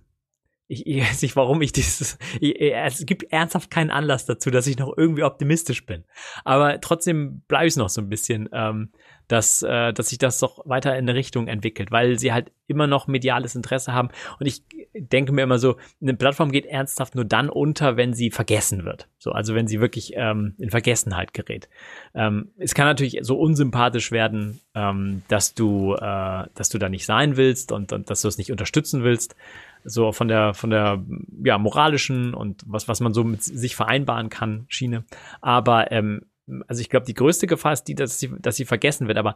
ich, 0.66 0.86
ich 0.86 1.02
weiß 1.02 1.22
nicht, 1.22 1.36
warum 1.36 1.60
ich 1.62 1.72
dieses. 1.72 2.18
Ich, 2.40 2.60
es 2.60 3.04
gibt 3.04 3.32
ernsthaft 3.32 3.70
keinen 3.70 3.90
Anlass 3.90 4.24
dazu, 4.24 4.50
dass 4.50 4.66
ich 4.66 4.78
noch 4.78 4.92
irgendwie 4.96 5.22
optimistisch 5.22 5.84
bin. 5.84 6.04
Aber 6.44 6.80
trotzdem 6.80 7.42
bleibe 7.48 7.66
ich 7.66 7.76
noch 7.76 7.90
so 7.90 8.00
ein 8.00 8.08
bisschen, 8.08 8.48
ähm, 8.52 8.90
dass, 9.28 9.62
äh, 9.62 9.92
dass 9.92 10.08
sich 10.08 10.18
das 10.18 10.38
doch 10.38 10.60
weiter 10.66 10.92
in 10.92 11.08
eine 11.08 11.14
Richtung 11.14 11.48
entwickelt, 11.48 11.90
weil 11.90 12.18
sie 12.18 12.32
halt 12.32 12.50
immer 12.66 12.86
noch 12.86 13.06
mediales 13.06 13.54
Interesse 13.54 13.92
haben. 13.92 14.08
Und 14.38 14.46
ich 14.46 14.62
denke 14.94 15.32
mir 15.32 15.42
immer 15.42 15.58
so, 15.58 15.76
eine 16.00 16.14
Plattform 16.14 16.50
geht 16.50 16.66
ernsthaft 16.66 17.14
nur 17.14 17.24
dann 17.24 17.48
unter, 17.48 17.96
wenn 17.96 18.14
sie 18.14 18.30
vergessen 18.30 18.84
wird. 18.84 19.08
So, 19.18 19.32
also 19.32 19.54
wenn 19.54 19.66
sie 19.66 19.80
wirklich 19.80 20.12
ähm, 20.16 20.54
in 20.58 20.70
Vergessenheit 20.70 21.34
gerät. 21.34 21.68
Ähm, 22.14 22.50
es 22.58 22.74
kann 22.74 22.86
natürlich 22.86 23.18
so 23.22 23.38
unsympathisch 23.38 24.12
werden, 24.12 24.60
ähm, 24.74 25.22
dass 25.28 25.54
du, 25.54 25.94
äh, 25.94 26.44
dass 26.54 26.68
du 26.70 26.78
da 26.78 26.88
nicht 26.88 27.06
sein 27.06 27.36
willst 27.36 27.72
und, 27.72 27.92
und 27.92 28.10
dass 28.10 28.22
du 28.22 28.28
es 28.28 28.38
nicht 28.38 28.50
unterstützen 28.50 29.04
willst 29.04 29.36
so 29.84 30.12
von 30.12 30.28
der 30.28 30.54
von 30.54 30.70
der 30.70 31.04
ja 31.44 31.58
moralischen 31.58 32.34
und 32.34 32.62
was 32.66 32.88
was 32.88 33.00
man 33.00 33.14
so 33.14 33.24
mit 33.24 33.42
sich 33.42 33.76
vereinbaren 33.76 34.28
kann 34.28 34.64
Schiene. 34.68 35.04
Aber 35.40 35.92
ähm, 35.92 36.26
also 36.66 36.80
ich 36.80 36.90
glaube, 36.90 37.06
die 37.06 37.14
größte 37.14 37.46
Gefahr 37.46 37.72
ist 37.72 37.84
die, 37.84 37.94
dass 37.94 38.18
sie 38.18 38.32
dass 38.38 38.56
sie 38.56 38.64
vergessen 38.64 39.08
wird. 39.08 39.18
Aber 39.18 39.34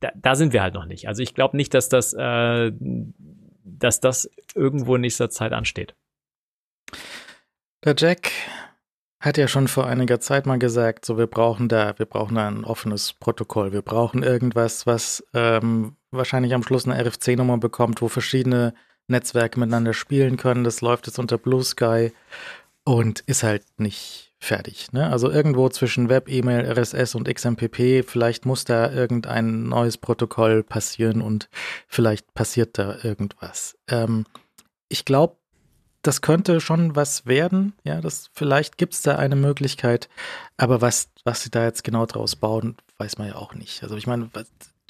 da, 0.00 0.10
da 0.16 0.34
sind 0.34 0.52
wir 0.52 0.62
halt 0.62 0.74
noch 0.74 0.86
nicht. 0.86 1.08
Also 1.08 1.22
ich 1.22 1.34
glaube 1.34 1.56
nicht, 1.56 1.74
dass 1.74 1.88
das 1.88 2.12
äh, 2.12 2.72
dass 3.64 4.00
das 4.00 4.30
irgendwo 4.54 4.96
in 4.96 5.02
nächster 5.02 5.30
Zeit 5.30 5.52
ansteht. 5.52 5.94
Der 7.84 7.94
Jack 7.96 8.30
hat 9.20 9.36
ja 9.36 9.48
schon 9.48 9.68
vor 9.68 9.86
einiger 9.86 10.18
Zeit 10.20 10.46
mal 10.46 10.58
gesagt, 10.58 11.04
so 11.04 11.18
wir 11.18 11.26
brauchen 11.26 11.68
da, 11.68 11.98
wir 11.98 12.06
brauchen 12.06 12.38
ein 12.38 12.64
offenes 12.64 13.12
Protokoll, 13.12 13.72
wir 13.72 13.82
brauchen 13.82 14.22
irgendwas, 14.22 14.86
was 14.86 15.24
ähm, 15.34 15.96
wahrscheinlich 16.10 16.54
am 16.54 16.62
Schluss 16.62 16.86
eine 16.86 17.02
RFC-Nummer 17.04 17.58
bekommt, 17.58 18.02
wo 18.02 18.08
verschiedene 18.08 18.74
Netzwerke 19.08 19.58
miteinander 19.58 19.92
spielen 19.92 20.36
können. 20.36 20.64
Das 20.64 20.80
läuft 20.80 21.06
jetzt 21.06 21.18
unter 21.18 21.38
Blue 21.38 21.62
Sky 21.62 22.12
und 22.84 23.20
ist 23.20 23.42
halt 23.42 23.64
nicht 23.78 24.32
fertig. 24.38 24.92
Ne? 24.92 25.10
Also 25.10 25.30
irgendwo 25.30 25.68
zwischen 25.68 26.08
Web, 26.08 26.28
E-Mail, 26.28 26.64
RSS 26.66 27.14
und 27.14 27.32
XMPP, 27.32 28.02
vielleicht 28.08 28.46
muss 28.46 28.64
da 28.64 28.90
irgendein 28.90 29.68
neues 29.68 29.98
Protokoll 29.98 30.62
passieren 30.62 31.20
und 31.20 31.48
vielleicht 31.86 32.32
passiert 32.34 32.78
da 32.78 32.96
irgendwas. 33.02 33.76
Ähm, 33.88 34.24
ich 34.88 35.04
glaube, 35.04 35.36
das 36.02 36.22
könnte 36.22 36.62
schon 36.62 36.96
was 36.96 37.26
werden. 37.26 37.74
Ja, 37.84 38.00
das 38.00 38.30
vielleicht 38.32 38.78
gibt 38.78 38.94
es 38.94 39.02
da 39.02 39.16
eine 39.16 39.36
Möglichkeit, 39.36 40.08
aber 40.56 40.80
was, 40.80 41.10
was 41.24 41.42
sie 41.42 41.50
da 41.50 41.64
jetzt 41.64 41.84
genau 41.84 42.06
draus 42.06 42.36
bauen, 42.36 42.76
weiß 42.96 43.18
man 43.18 43.28
ja 43.28 43.36
auch 43.36 43.54
nicht. 43.54 43.82
Also 43.82 43.96
ich 43.96 44.06
meine, 44.06 44.30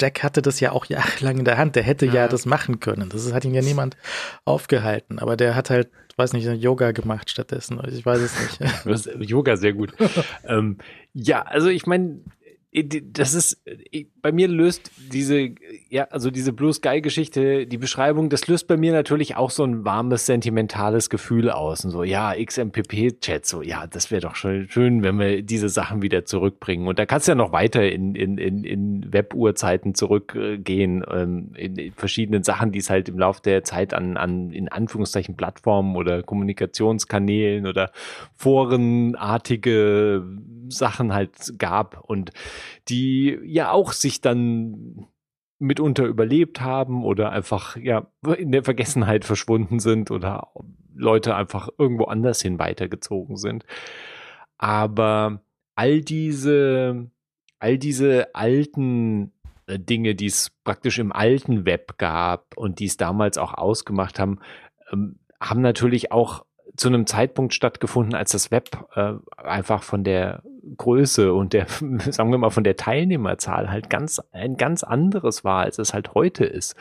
Jack 0.00 0.22
hatte 0.22 0.42
das 0.42 0.60
ja 0.60 0.72
auch 0.72 0.86
jahrelang 0.86 1.38
in 1.38 1.44
der 1.44 1.58
Hand. 1.58 1.76
Der 1.76 1.82
hätte 1.82 2.06
ja, 2.06 2.14
ja 2.14 2.28
das 2.28 2.46
machen 2.46 2.80
können. 2.80 3.08
Das 3.10 3.32
hat 3.32 3.44
ihn 3.44 3.54
ja 3.54 3.62
niemand 3.62 3.96
aufgehalten. 4.44 5.18
Aber 5.18 5.36
der 5.36 5.54
hat 5.54 5.70
halt, 5.70 5.90
weiß 6.16 6.32
nicht, 6.32 6.46
Yoga 6.46 6.92
gemacht 6.92 7.30
stattdessen. 7.30 7.80
Ich 7.88 8.04
weiß 8.04 8.20
es 8.20 8.86
nicht. 8.86 9.16
Yoga 9.30 9.56
sehr 9.56 9.72
gut. 9.72 9.92
ähm, 10.44 10.78
ja, 11.12 11.42
also 11.42 11.68
ich 11.68 11.86
meine, 11.86 12.20
das 12.72 13.34
ist, 13.34 13.60
bei 14.22 14.30
mir 14.30 14.46
löst 14.46 14.92
diese, 15.12 15.50
ja, 15.88 16.04
also 16.04 16.30
diese 16.30 16.52
Blue 16.52 16.72
Sky 16.72 17.00
Geschichte, 17.00 17.66
die 17.66 17.78
Beschreibung, 17.78 18.28
das 18.28 18.46
löst 18.46 18.68
bei 18.68 18.76
mir 18.76 18.92
natürlich 18.92 19.34
auch 19.34 19.50
so 19.50 19.64
ein 19.64 19.84
warmes, 19.84 20.26
sentimentales 20.26 21.10
Gefühl 21.10 21.50
aus. 21.50 21.84
Und 21.84 21.90
so, 21.90 22.04
ja, 22.04 22.32
XMPP-Chat, 22.32 23.44
so, 23.44 23.62
ja, 23.62 23.88
das 23.88 24.12
wäre 24.12 24.20
doch 24.20 24.36
schon 24.36 24.68
schön, 24.68 25.02
wenn 25.02 25.18
wir 25.18 25.42
diese 25.42 25.68
Sachen 25.68 26.00
wieder 26.00 26.24
zurückbringen. 26.24 26.86
Und 26.86 27.00
da 27.00 27.06
kannst 27.06 27.26
du 27.26 27.32
ja 27.32 27.36
noch 27.36 27.50
weiter 27.50 27.90
in, 27.90 28.14
in, 28.14 28.38
in, 28.38 28.62
in 28.62 29.12
Web-Uhrzeiten 29.12 29.96
zurückgehen, 29.96 31.04
ähm, 31.10 31.50
in 31.56 31.92
verschiedenen 31.96 32.44
Sachen, 32.44 32.70
die 32.70 32.78
es 32.78 32.88
halt 32.88 33.08
im 33.08 33.18
Laufe 33.18 33.42
der 33.42 33.64
Zeit 33.64 33.94
an, 33.94 34.16
an, 34.16 34.52
in 34.52 34.68
Anführungszeichen 34.68 35.36
Plattformen 35.36 35.96
oder 35.96 36.22
Kommunikationskanälen 36.22 37.66
oder 37.66 37.90
forenartige 38.36 40.22
Sachen 40.70 41.12
halt 41.12 41.58
gab 41.58 42.00
und 42.00 42.32
die 42.88 43.38
ja 43.44 43.70
auch 43.70 43.92
sich 43.92 44.20
dann 44.20 45.06
mitunter 45.58 46.04
überlebt 46.06 46.60
haben 46.60 47.04
oder 47.04 47.30
einfach 47.30 47.76
ja 47.76 48.10
in 48.36 48.50
der 48.50 48.64
Vergessenheit 48.64 49.24
verschwunden 49.24 49.78
sind 49.78 50.10
oder 50.10 50.48
Leute 50.94 51.36
einfach 51.36 51.68
irgendwo 51.78 52.04
anders 52.04 52.40
hin 52.40 52.58
weitergezogen 52.58 53.36
sind. 53.36 53.64
Aber 54.58 55.42
all 55.74 56.00
diese, 56.00 57.10
all 57.58 57.78
diese 57.78 58.34
alten 58.34 59.32
äh, 59.66 59.78
Dinge, 59.78 60.14
die 60.14 60.26
es 60.26 60.50
praktisch 60.64 60.98
im 60.98 61.12
alten 61.12 61.64
Web 61.64 61.98
gab 61.98 62.56
und 62.56 62.80
die 62.80 62.86
es 62.86 62.96
damals 62.96 63.38
auch 63.38 63.54
ausgemacht 63.54 64.18
haben, 64.18 64.40
ähm, 64.92 65.18
haben 65.40 65.62
natürlich 65.62 66.12
auch 66.12 66.44
zu 66.76 66.88
einem 66.88 67.06
Zeitpunkt 67.06 67.54
stattgefunden, 67.54 68.14
als 68.14 68.32
das 68.32 68.50
Web 68.50 68.86
äh, 68.94 69.14
einfach 69.36 69.82
von 69.82 70.04
der 70.04 70.42
Größe 70.76 71.32
und 71.32 71.52
der, 71.52 71.66
sagen 72.10 72.30
wir 72.30 72.38
mal, 72.38 72.50
von 72.50 72.64
der 72.64 72.76
Teilnehmerzahl 72.76 73.70
halt 73.70 73.90
ganz, 73.90 74.20
ein 74.32 74.56
ganz 74.56 74.82
anderes 74.82 75.44
war, 75.44 75.62
als 75.62 75.78
es 75.78 75.94
halt 75.94 76.14
heute 76.14 76.44
ist. 76.44 76.76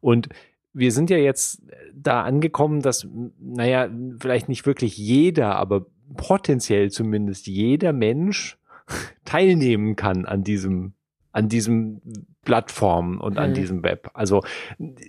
Und 0.00 0.28
wir 0.72 0.92
sind 0.92 1.10
ja 1.10 1.16
jetzt 1.16 1.62
da 1.94 2.22
angekommen, 2.22 2.82
dass, 2.82 3.08
naja, 3.38 3.88
vielleicht 4.20 4.48
nicht 4.48 4.66
wirklich 4.66 4.96
jeder, 4.96 5.56
aber 5.56 5.86
potenziell 6.16 6.90
zumindest 6.90 7.46
jeder 7.46 7.92
Mensch 7.92 8.58
teilnehmen 9.24 9.96
kann 9.96 10.24
an 10.26 10.44
diesem 10.44 10.92
an 11.36 11.50
diesem 11.50 12.00
Plattform 12.46 13.20
und 13.20 13.36
an 13.36 13.50
mhm. 13.50 13.54
diesem 13.54 13.82
Web. 13.82 14.08
Also 14.14 14.42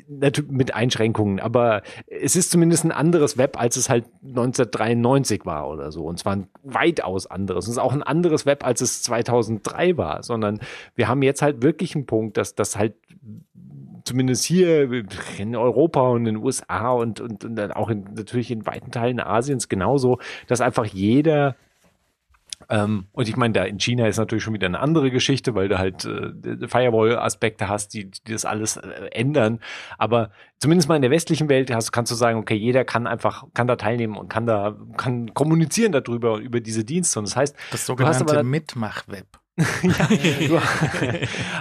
natürlich 0.10 0.52
mit 0.52 0.74
Einschränkungen, 0.74 1.40
aber 1.40 1.84
es 2.08 2.36
ist 2.36 2.52
zumindest 2.52 2.84
ein 2.84 2.92
anderes 2.92 3.38
Web, 3.38 3.58
als 3.62 3.78
es 3.78 3.90
halt 3.90 4.06
1993 4.24 5.46
war 5.46 5.70
oder 5.70 5.92
so. 5.94 6.04
Und 6.04 6.20
zwar 6.20 6.36
ein 6.36 6.48
weitaus 6.64 7.28
anderes. 7.28 7.66
Es 7.66 7.72
ist 7.72 7.78
auch 7.78 7.94
ein 7.94 8.04
anderes 8.04 8.46
Web, 8.46 8.66
als 8.66 8.82
es 8.82 9.04
2003 9.04 9.96
war, 9.96 10.24
sondern 10.24 10.60
wir 10.96 11.08
haben 11.08 11.22
jetzt 11.22 11.42
halt 11.42 11.62
wirklich 11.62 11.96
einen 11.96 12.08
Punkt, 12.08 12.36
dass 12.36 12.56
das 12.56 12.76
halt 12.76 12.96
zumindest 14.04 14.44
hier 14.44 14.90
in 15.38 15.56
Europa 15.56 16.02
und 16.02 16.26
in 16.26 16.36
den 16.36 16.38
USA 16.38 16.90
und, 16.92 17.22
und, 17.22 17.46
und 17.46 17.56
dann 17.56 17.72
auch 17.72 17.90
in, 17.90 18.06
natürlich 18.16 18.50
in 18.50 18.66
weiten 18.66 18.90
Teilen 18.90 19.20
Asiens 19.20 19.70
genauso, 19.70 20.18
dass 20.48 20.60
einfach 20.60 20.86
jeder 20.86 21.56
ähm, 22.70 23.08
und 23.14 23.30
ich 23.30 23.38
meine, 23.38 23.54
da 23.54 23.64
in 23.64 23.80
China 23.80 24.08
ist 24.08 24.18
natürlich 24.18 24.44
schon 24.44 24.54
wieder 24.54 24.68
eine 24.68 24.80
andere 24.80 25.10
Geschichte, 25.10 25.56
weil 25.56 25.70
du 25.70 25.78
halt 25.78 26.06
äh, 26.06 26.68
Firewall-Aspekte 26.68 27.70
hast, 27.70 27.94
die, 27.94 28.12
die 28.12 28.32
das 28.32 28.46
alles 28.46 28.78
äh, 28.78 29.10
ändern. 29.12 29.60
Aber 29.98 30.32
zumindest 30.60 30.90
mal 30.90 30.96
in 30.96 31.02
der 31.02 31.12
westlichen 31.12 31.50
Welt 31.50 31.74
hast, 31.74 31.92
kannst 31.92 32.12
du 32.12 32.16
sagen, 32.16 32.40
okay, 32.40 32.56
jeder 32.56 32.84
kann 32.84 33.08
einfach, 33.08 33.46
kann 33.54 33.68
da 33.68 33.78
teilnehmen 33.78 34.18
und 34.18 34.28
kann 34.28 34.46
da, 34.46 34.76
kann 34.98 35.34
kommunizieren 35.34 35.94
darüber, 35.94 36.40
über 36.40 36.60
diese 36.60 36.84
Dienste. 36.84 37.20
Und 37.20 37.28
das 37.28 37.36
heißt, 37.38 37.56
das 37.72 37.86
sogenannte 37.86 38.44
Mitmach-Web. 38.44 39.28
ja, 39.82 40.08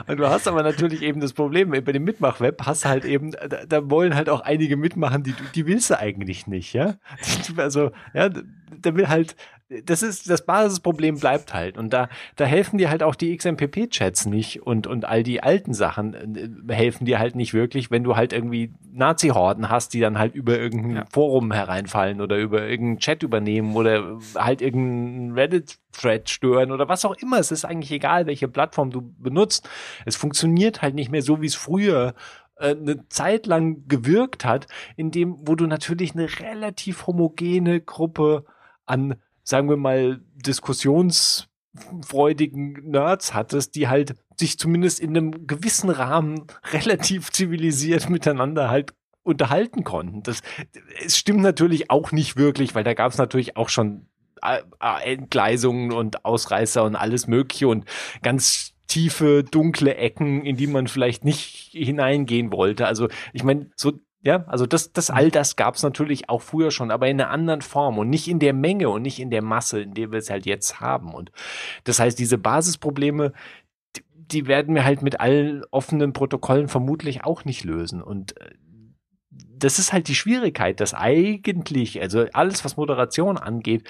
du, 0.06 0.16
du, 0.16 0.28
hast 0.28 0.46
aber 0.46 0.62
natürlich 0.62 1.00
eben 1.00 1.20
das 1.20 1.32
Problem, 1.32 1.70
bei 1.70 1.80
dem 1.80 2.04
Mitmachweb 2.04 2.60
hast 2.66 2.84
du 2.84 2.90
halt 2.90 3.06
eben, 3.06 3.30
da, 3.30 3.64
da, 3.64 3.90
wollen 3.90 4.14
halt 4.14 4.28
auch 4.28 4.40
einige 4.42 4.76
mitmachen, 4.76 5.22
die, 5.22 5.34
die 5.54 5.66
willst 5.66 5.88
du 5.88 5.98
eigentlich 5.98 6.46
nicht, 6.46 6.74
ja. 6.74 6.96
Also, 7.56 7.92
ja, 8.12 8.28
da 8.28 8.94
will 8.94 9.08
halt, 9.08 9.34
das 9.68 10.02
ist, 10.02 10.30
das 10.30 10.46
Basisproblem 10.46 11.18
bleibt 11.18 11.52
halt. 11.52 11.76
Und 11.76 11.92
da, 11.92 12.08
da 12.36 12.44
helfen 12.44 12.78
dir 12.78 12.88
halt 12.88 13.02
auch 13.02 13.16
die 13.16 13.36
XMPP-Chats 13.36 14.26
nicht 14.26 14.62
und, 14.62 14.86
und 14.86 15.04
all 15.04 15.24
die 15.24 15.42
alten 15.42 15.74
Sachen 15.74 16.68
äh, 16.68 16.72
helfen 16.72 17.04
dir 17.04 17.18
halt 17.18 17.34
nicht 17.34 17.52
wirklich, 17.52 17.90
wenn 17.90 18.04
du 18.04 18.14
halt 18.14 18.32
irgendwie 18.32 18.72
Nazi-Horden 18.92 19.68
hast, 19.68 19.92
die 19.94 20.00
dann 20.00 20.18
halt 20.18 20.36
über 20.36 20.56
irgendein 20.56 20.96
ja. 20.96 21.04
Forum 21.10 21.52
hereinfallen 21.52 22.20
oder 22.20 22.38
über 22.38 22.62
irgendeinen 22.62 22.98
Chat 22.98 23.24
übernehmen 23.24 23.74
oder 23.74 24.18
halt 24.36 24.62
irgendeinen 24.62 25.32
Reddit-Thread 25.32 26.30
stören 26.30 26.70
oder 26.70 26.88
was 26.88 27.04
auch 27.04 27.16
immer. 27.16 27.40
Es 27.40 27.50
ist 27.50 27.64
eigentlich 27.64 27.92
egal, 27.92 28.26
welche 28.26 28.46
Plattform 28.46 28.90
du 28.90 29.02
benutzt. 29.18 29.68
Es 30.04 30.14
funktioniert 30.14 30.80
halt 30.80 30.94
nicht 30.94 31.10
mehr 31.10 31.22
so, 31.22 31.42
wie 31.42 31.46
es 31.46 31.56
früher 31.56 32.14
äh, 32.60 32.70
eine 32.70 33.08
Zeit 33.08 33.46
lang 33.46 33.88
gewirkt 33.88 34.44
hat, 34.44 34.68
in 34.96 35.10
dem, 35.10 35.36
wo 35.40 35.56
du 35.56 35.66
natürlich 35.66 36.14
eine 36.14 36.28
relativ 36.38 37.08
homogene 37.08 37.80
Gruppe 37.80 38.44
an 38.86 39.16
sagen 39.46 39.70
wir 39.70 39.76
mal, 39.76 40.20
diskussionsfreudigen 40.34 42.90
Nerds 42.90 43.32
hattest, 43.32 43.76
die 43.76 43.88
halt 43.88 44.16
sich 44.38 44.58
zumindest 44.58 45.00
in 45.00 45.16
einem 45.16 45.46
gewissen 45.46 45.88
Rahmen 45.88 46.42
relativ 46.72 47.30
zivilisiert 47.30 48.10
miteinander 48.10 48.68
halt 48.68 48.92
unterhalten 49.22 49.84
konnten. 49.84 50.22
Das, 50.22 50.42
es 51.04 51.16
stimmt 51.16 51.40
natürlich 51.40 51.90
auch 51.90 52.12
nicht 52.12 52.36
wirklich, 52.36 52.74
weil 52.74 52.84
da 52.84 52.94
gab 52.94 53.12
es 53.12 53.18
natürlich 53.18 53.56
auch 53.56 53.68
schon 53.68 54.06
äh, 54.42 54.60
äh, 54.80 55.14
Entgleisungen 55.14 55.92
und 55.92 56.24
Ausreißer 56.24 56.84
und 56.84 56.96
alles 56.96 57.26
Mögliche 57.26 57.68
und 57.68 57.84
ganz 58.22 58.72
tiefe, 58.86 59.42
dunkle 59.42 59.96
Ecken, 59.96 60.44
in 60.44 60.56
die 60.56 60.66
man 60.66 60.86
vielleicht 60.86 61.24
nicht 61.24 61.70
hineingehen 61.72 62.52
wollte. 62.52 62.86
Also 62.86 63.08
ich 63.32 63.42
meine, 63.42 63.70
so 63.74 63.92
ja, 64.22 64.44
also 64.48 64.66
das, 64.66 64.92
das 64.92 65.10
all 65.10 65.30
das 65.30 65.56
gab 65.56 65.76
es 65.76 65.82
natürlich 65.82 66.28
auch 66.28 66.42
früher 66.42 66.70
schon, 66.70 66.90
aber 66.90 67.08
in 67.08 67.20
einer 67.20 67.30
anderen 67.30 67.62
Form 67.62 67.98
und 67.98 68.10
nicht 68.10 68.28
in 68.28 68.38
der 68.38 68.52
Menge 68.52 68.88
und 68.88 69.02
nicht 69.02 69.20
in 69.20 69.30
der 69.30 69.42
Masse, 69.42 69.80
in 69.80 69.94
der 69.94 70.10
wir 70.10 70.18
es 70.18 70.30
halt 70.30 70.46
jetzt 70.46 70.80
haben. 70.80 71.14
Und 71.14 71.30
das 71.84 72.00
heißt, 72.00 72.18
diese 72.18 72.38
Basisprobleme, 72.38 73.32
die, 73.94 74.02
die 74.12 74.46
werden 74.46 74.74
wir 74.74 74.84
halt 74.84 75.02
mit 75.02 75.20
allen 75.20 75.62
offenen 75.70 76.12
Protokollen 76.12 76.68
vermutlich 76.68 77.24
auch 77.24 77.44
nicht 77.44 77.62
lösen. 77.62 78.02
Und 78.02 78.40
äh, 78.40 78.50
das 79.30 79.78
ist 79.78 79.92
halt 79.92 80.08
die 80.08 80.14
Schwierigkeit, 80.14 80.80
dass 80.80 80.92
eigentlich, 80.92 82.00
also 82.00 82.26
alles, 82.32 82.64
was 82.64 82.76
Moderation 82.76 83.38
angeht, 83.38 83.88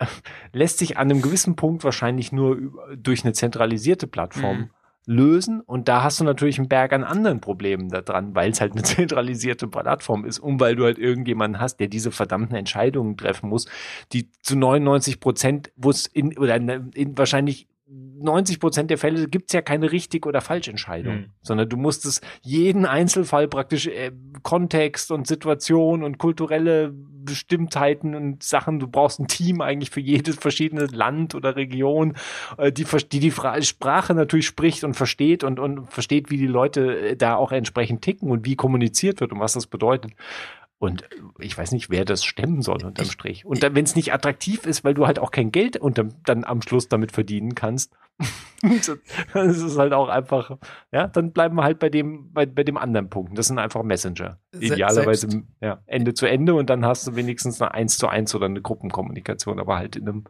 lässt 0.52 0.78
sich 0.78 0.96
an 0.96 1.10
einem 1.10 1.22
gewissen 1.22 1.54
Punkt 1.54 1.84
wahrscheinlich 1.84 2.32
nur 2.32 2.58
durch 2.96 3.24
eine 3.24 3.34
zentralisierte 3.34 4.06
Plattform 4.06 4.58
mhm 4.58 4.70
lösen. 5.10 5.60
Und 5.60 5.88
da 5.88 6.04
hast 6.04 6.20
du 6.20 6.24
natürlich 6.24 6.58
einen 6.58 6.68
Berg 6.68 6.92
an 6.92 7.02
anderen 7.02 7.40
Problemen 7.40 7.88
da 7.88 8.00
dran, 8.00 8.34
weil 8.36 8.52
es 8.52 8.60
halt 8.60 8.72
eine 8.72 8.82
zentralisierte 8.84 9.66
Plattform 9.66 10.24
ist 10.24 10.38
und 10.38 10.60
weil 10.60 10.76
du 10.76 10.84
halt 10.84 10.98
irgendjemanden 10.98 11.60
hast, 11.60 11.80
der 11.80 11.88
diese 11.88 12.12
verdammten 12.12 12.56
Entscheidungen 12.56 13.16
treffen 13.16 13.48
muss, 13.48 13.66
die 14.12 14.30
zu 14.42 14.56
99 14.56 15.18
Prozent, 15.18 15.72
wo 15.74 15.90
es 15.90 16.06
in, 16.06 16.38
oder 16.38 16.54
in, 16.54 16.90
in 16.94 17.18
wahrscheinlich 17.18 17.66
90 17.92 18.60
Prozent 18.60 18.90
der 18.90 18.98
Fälle 18.98 19.26
gibt's 19.28 19.52
ja 19.52 19.62
keine 19.62 19.90
richtig 19.90 20.26
oder 20.26 20.40
Falschentscheidung, 20.40 21.14
mhm. 21.14 21.30
sondern 21.42 21.68
du 21.68 21.76
musst 21.76 22.04
es 22.04 22.20
jeden 22.42 22.86
Einzelfall 22.86 23.48
praktisch 23.48 23.86
äh, 23.86 24.12
Kontext 24.42 25.10
und 25.10 25.26
Situation 25.26 26.04
und 26.04 26.18
kulturelle 26.18 26.92
Bestimmtheiten 26.92 28.14
und 28.14 28.42
Sachen. 28.42 28.78
Du 28.78 28.86
brauchst 28.86 29.20
ein 29.20 29.26
Team 29.26 29.60
eigentlich 29.60 29.90
für 29.90 30.00
jedes 30.00 30.36
verschiedene 30.36 30.86
Land 30.86 31.34
oder 31.34 31.56
Region, 31.56 32.14
äh, 32.58 32.70
die, 32.70 32.84
die 33.10 33.20
die 33.20 33.32
Sprache 33.32 34.14
natürlich 34.14 34.46
spricht 34.46 34.84
und 34.84 34.94
versteht 34.94 35.42
und, 35.42 35.58
und 35.58 35.90
versteht, 35.90 36.30
wie 36.30 36.36
die 36.36 36.46
Leute 36.46 37.10
äh, 37.10 37.16
da 37.16 37.36
auch 37.36 37.52
entsprechend 37.52 38.02
ticken 38.02 38.30
und 38.30 38.44
wie 38.44 38.56
kommuniziert 38.56 39.20
wird 39.20 39.32
und 39.32 39.40
was 39.40 39.54
das 39.54 39.66
bedeutet. 39.66 40.12
Und 40.80 41.06
ich 41.38 41.56
weiß 41.58 41.72
nicht, 41.72 41.90
wer 41.90 42.06
das 42.06 42.24
stemmen 42.24 42.62
soll 42.62 42.82
unterm 42.82 43.04
Strich. 43.04 43.44
Und 43.44 43.60
wenn 43.60 43.84
es 43.84 43.96
nicht 43.96 44.14
attraktiv 44.14 44.64
ist, 44.64 44.82
weil 44.82 44.94
du 44.94 45.06
halt 45.06 45.18
auch 45.18 45.30
kein 45.30 45.52
Geld 45.52 45.76
unterm, 45.76 46.14
dann 46.24 46.42
am 46.42 46.62
Schluss 46.62 46.88
damit 46.88 47.12
verdienen 47.12 47.54
kannst, 47.54 47.92
dann 49.34 49.50
ist 49.50 49.60
es 49.60 49.76
halt 49.76 49.92
auch 49.92 50.08
einfach, 50.08 50.56
ja, 50.90 51.06
dann 51.06 51.32
bleiben 51.32 51.56
wir 51.56 51.64
halt 51.64 51.80
bei 51.80 51.90
dem, 51.90 52.32
bei, 52.32 52.46
bei 52.46 52.64
dem 52.64 52.78
anderen 52.78 53.10
Punkt. 53.10 53.36
Das 53.36 53.48
sind 53.48 53.58
einfach 53.58 53.82
Messenger. 53.82 54.38
Idealerweise 54.58 55.42
ja, 55.60 55.82
Ende 55.84 56.14
zu 56.14 56.24
Ende 56.24 56.54
und 56.54 56.70
dann 56.70 56.86
hast 56.86 57.06
du 57.06 57.14
wenigstens 57.14 57.60
eine 57.60 57.74
Eins 57.74 57.98
zu 57.98 58.08
eins 58.08 58.34
oder 58.34 58.46
eine 58.46 58.62
Gruppenkommunikation, 58.62 59.60
aber 59.60 59.76
halt 59.76 59.96
in 59.96 60.08
einem, 60.08 60.24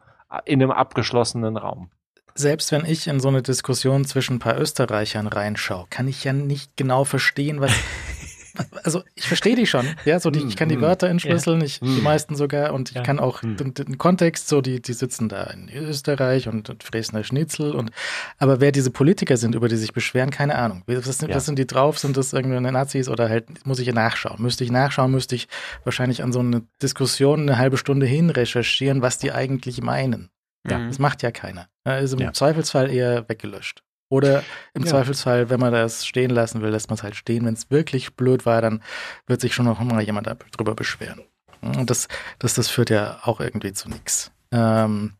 in 0.46 0.60
einem 0.60 0.72
abgeschlossenen 0.72 1.58
Raum. 1.58 1.90
Selbst 2.34 2.72
wenn 2.72 2.84
ich 2.84 3.06
in 3.06 3.20
so 3.20 3.28
eine 3.28 3.42
Diskussion 3.42 4.04
zwischen 4.04 4.36
ein 4.36 4.38
paar 4.40 4.58
Österreichern 4.58 5.28
reinschaue, 5.28 5.86
kann 5.90 6.08
ich 6.08 6.24
ja 6.24 6.32
nicht 6.32 6.76
genau 6.76 7.04
verstehen, 7.04 7.60
was 7.60 7.70
also 8.84 9.02
ich 9.14 9.26
verstehe 9.26 9.56
die 9.56 9.66
schon, 9.66 9.86
ja, 10.04 10.20
so 10.20 10.30
die, 10.30 10.40
ich 10.40 10.56
kann 10.56 10.68
die 10.68 10.76
hm, 10.76 10.82
Wörter 10.82 11.08
entschlüsseln, 11.08 11.62
ich, 11.62 11.80
die 11.80 11.86
hm. 11.86 12.02
meisten 12.02 12.36
sogar 12.36 12.72
und 12.72 12.90
ich 12.94 13.02
kann 13.02 13.18
auch 13.18 13.42
hm. 13.42 13.56
den, 13.56 13.74
den, 13.74 13.98
Kontext, 13.98 14.48
so 14.48 14.60
die, 14.60 14.80
die 14.80 14.92
sitzen 14.92 15.28
da 15.28 15.44
in 15.44 15.68
Österreich 15.68 16.48
und, 16.48 16.70
und 16.70 16.82
da 16.82 17.24
Schnitzel 17.24 17.74
und 17.74 17.90
aber 18.38 18.60
wer 18.60 18.72
diese 18.72 18.90
Politiker 18.90 19.36
sind, 19.36 19.54
über 19.54 19.68
die 19.68 19.76
sich 19.76 19.92
beschweren, 19.92 20.30
keine 20.30 20.56
Ahnung. 20.56 20.82
Was, 20.86 21.18
sind, 21.18 21.28
ja. 21.28 21.36
was 21.36 21.46
sind 21.46 21.58
die 21.58 21.66
drauf? 21.66 21.98
Sind 21.98 22.16
das 22.16 22.32
irgendeine 22.32 22.72
Nazis 22.72 23.08
oder 23.08 23.28
halt, 23.28 23.66
muss 23.66 23.78
ich 23.78 23.92
nachschauen? 23.92 24.40
Müsste 24.40 24.64
ich 24.64 24.70
nachschauen, 24.70 25.10
müsste 25.10 25.34
ich 25.34 25.48
wahrscheinlich 25.84 26.22
an 26.22 26.32
so 26.32 26.40
eine 26.40 26.62
Diskussion 26.82 27.42
eine 27.42 27.58
halbe 27.58 27.76
Stunde 27.76 28.06
hin 28.06 28.30
recherchieren, 28.30 29.02
was 29.02 29.18
die 29.18 29.32
eigentlich 29.32 29.82
meinen. 29.82 30.30
Ja. 30.68 30.78
Mhm. 30.78 30.88
Das 30.88 30.98
macht 30.98 31.22
ja 31.22 31.30
keiner. 31.30 31.68
Ist 31.84 32.12
im 32.12 32.20
Ja. 32.20 32.32
Zweifelsfall 32.32 32.90
eher 32.90 33.28
weggelöscht. 33.28 33.82
Oder 34.10 34.42
im 34.74 34.82
Ja. 34.82 34.90
Zweifelsfall, 34.90 35.48
wenn 35.50 35.60
man 35.60 35.72
das 35.72 36.04
stehen 36.04 36.30
lassen 36.30 36.60
will, 36.60 36.70
lässt 36.70 36.90
man 36.90 36.98
es 36.98 37.02
halt 37.02 37.14
stehen. 37.14 37.46
Wenn 37.46 37.54
es 37.54 37.70
wirklich 37.70 38.16
blöd 38.16 38.44
war, 38.44 38.60
dann 38.60 38.82
wird 39.26 39.40
sich 39.40 39.54
schon 39.54 39.64
noch 39.64 39.80
mal 39.80 40.02
jemand 40.02 40.26
darüber 40.26 40.74
beschweren. 40.74 41.22
Und 41.62 41.88
das, 41.88 42.08
das, 42.38 42.54
das 42.54 42.68
führt 42.68 42.90
ja 42.90 43.20
auch 43.22 43.40
irgendwie 43.40 43.72
zu 43.72 43.88
nichts. 43.88 44.32
Ähm, 44.50 45.14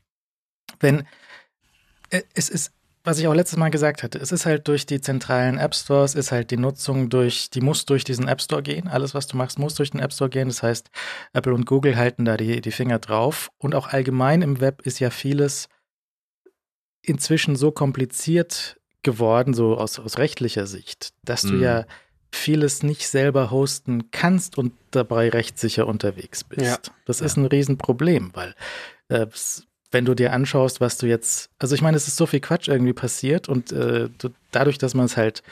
wenn 0.80 1.06
äh, 2.10 2.22
es 2.34 2.48
ist, 2.48 2.72
was 3.04 3.18
ich 3.18 3.28
auch 3.28 3.34
letztes 3.34 3.58
Mal 3.58 3.70
gesagt 3.70 4.02
hatte, 4.02 4.18
es 4.18 4.32
ist 4.32 4.44
halt 4.44 4.66
durch 4.66 4.86
die 4.86 5.00
zentralen 5.00 5.58
App 5.58 5.74
Stores, 5.74 6.16
ist 6.16 6.32
halt 6.32 6.50
die 6.50 6.56
Nutzung 6.56 7.10
durch, 7.10 7.48
die 7.50 7.60
muss 7.60 7.86
durch 7.86 8.02
diesen 8.02 8.26
App 8.26 8.42
Store 8.42 8.62
gehen. 8.62 8.88
Alles, 8.88 9.14
was 9.14 9.28
du 9.28 9.36
machst, 9.36 9.58
muss 9.58 9.74
durch 9.76 9.92
den 9.92 10.00
App 10.00 10.12
Store 10.12 10.28
gehen. 10.30 10.48
Das 10.48 10.64
heißt, 10.64 10.90
Apple 11.32 11.54
und 11.54 11.64
Google 11.64 11.96
halten 11.96 12.24
da 12.24 12.36
die, 12.36 12.60
die 12.60 12.72
Finger 12.72 12.98
drauf. 12.98 13.50
Und 13.58 13.76
auch 13.76 13.88
allgemein 13.88 14.42
im 14.42 14.60
Web 14.60 14.82
ist 14.82 14.98
ja 14.98 15.10
vieles 15.10 15.68
inzwischen 17.02 17.56
so 17.56 17.70
kompliziert 17.70 18.79
geworden, 19.02 19.54
so 19.54 19.76
aus, 19.76 19.98
aus 19.98 20.18
rechtlicher 20.18 20.66
Sicht, 20.66 21.10
dass 21.24 21.42
du 21.42 21.54
Mhm. 21.54 21.62
ja 21.62 21.84
vieles 22.32 22.82
nicht 22.82 23.08
selber 23.08 23.50
hosten 23.50 24.10
kannst 24.12 24.56
und 24.56 24.72
dabei 24.92 25.28
rechtssicher 25.30 25.86
unterwegs 25.86 26.44
bist. 26.44 26.62
Ja. 26.64 26.78
Das 27.04 27.20
ist 27.20 27.36
ein 27.36 27.46
Riesenproblem, 27.46 28.30
weil 28.34 28.54
äh, 29.08 29.26
wenn 29.90 30.04
du 30.04 30.14
dir 30.14 30.32
anschaust, 30.32 30.80
was 30.80 30.96
du 30.98 31.06
jetzt, 31.06 31.50
also 31.58 31.74
ich 31.74 31.82
meine, 31.82 31.96
es 31.96 32.06
ist 32.06 32.16
so 32.16 32.26
viel 32.26 32.38
Quatsch 32.40 32.68
irgendwie 32.68 32.92
passiert 32.92 33.48
und 33.48 33.72
äh, 33.72 34.08
du, 34.18 34.28
dadurch, 34.52 34.78
dass 34.78 34.94
man 34.94 35.06
es 35.06 35.16
halt 35.16 35.42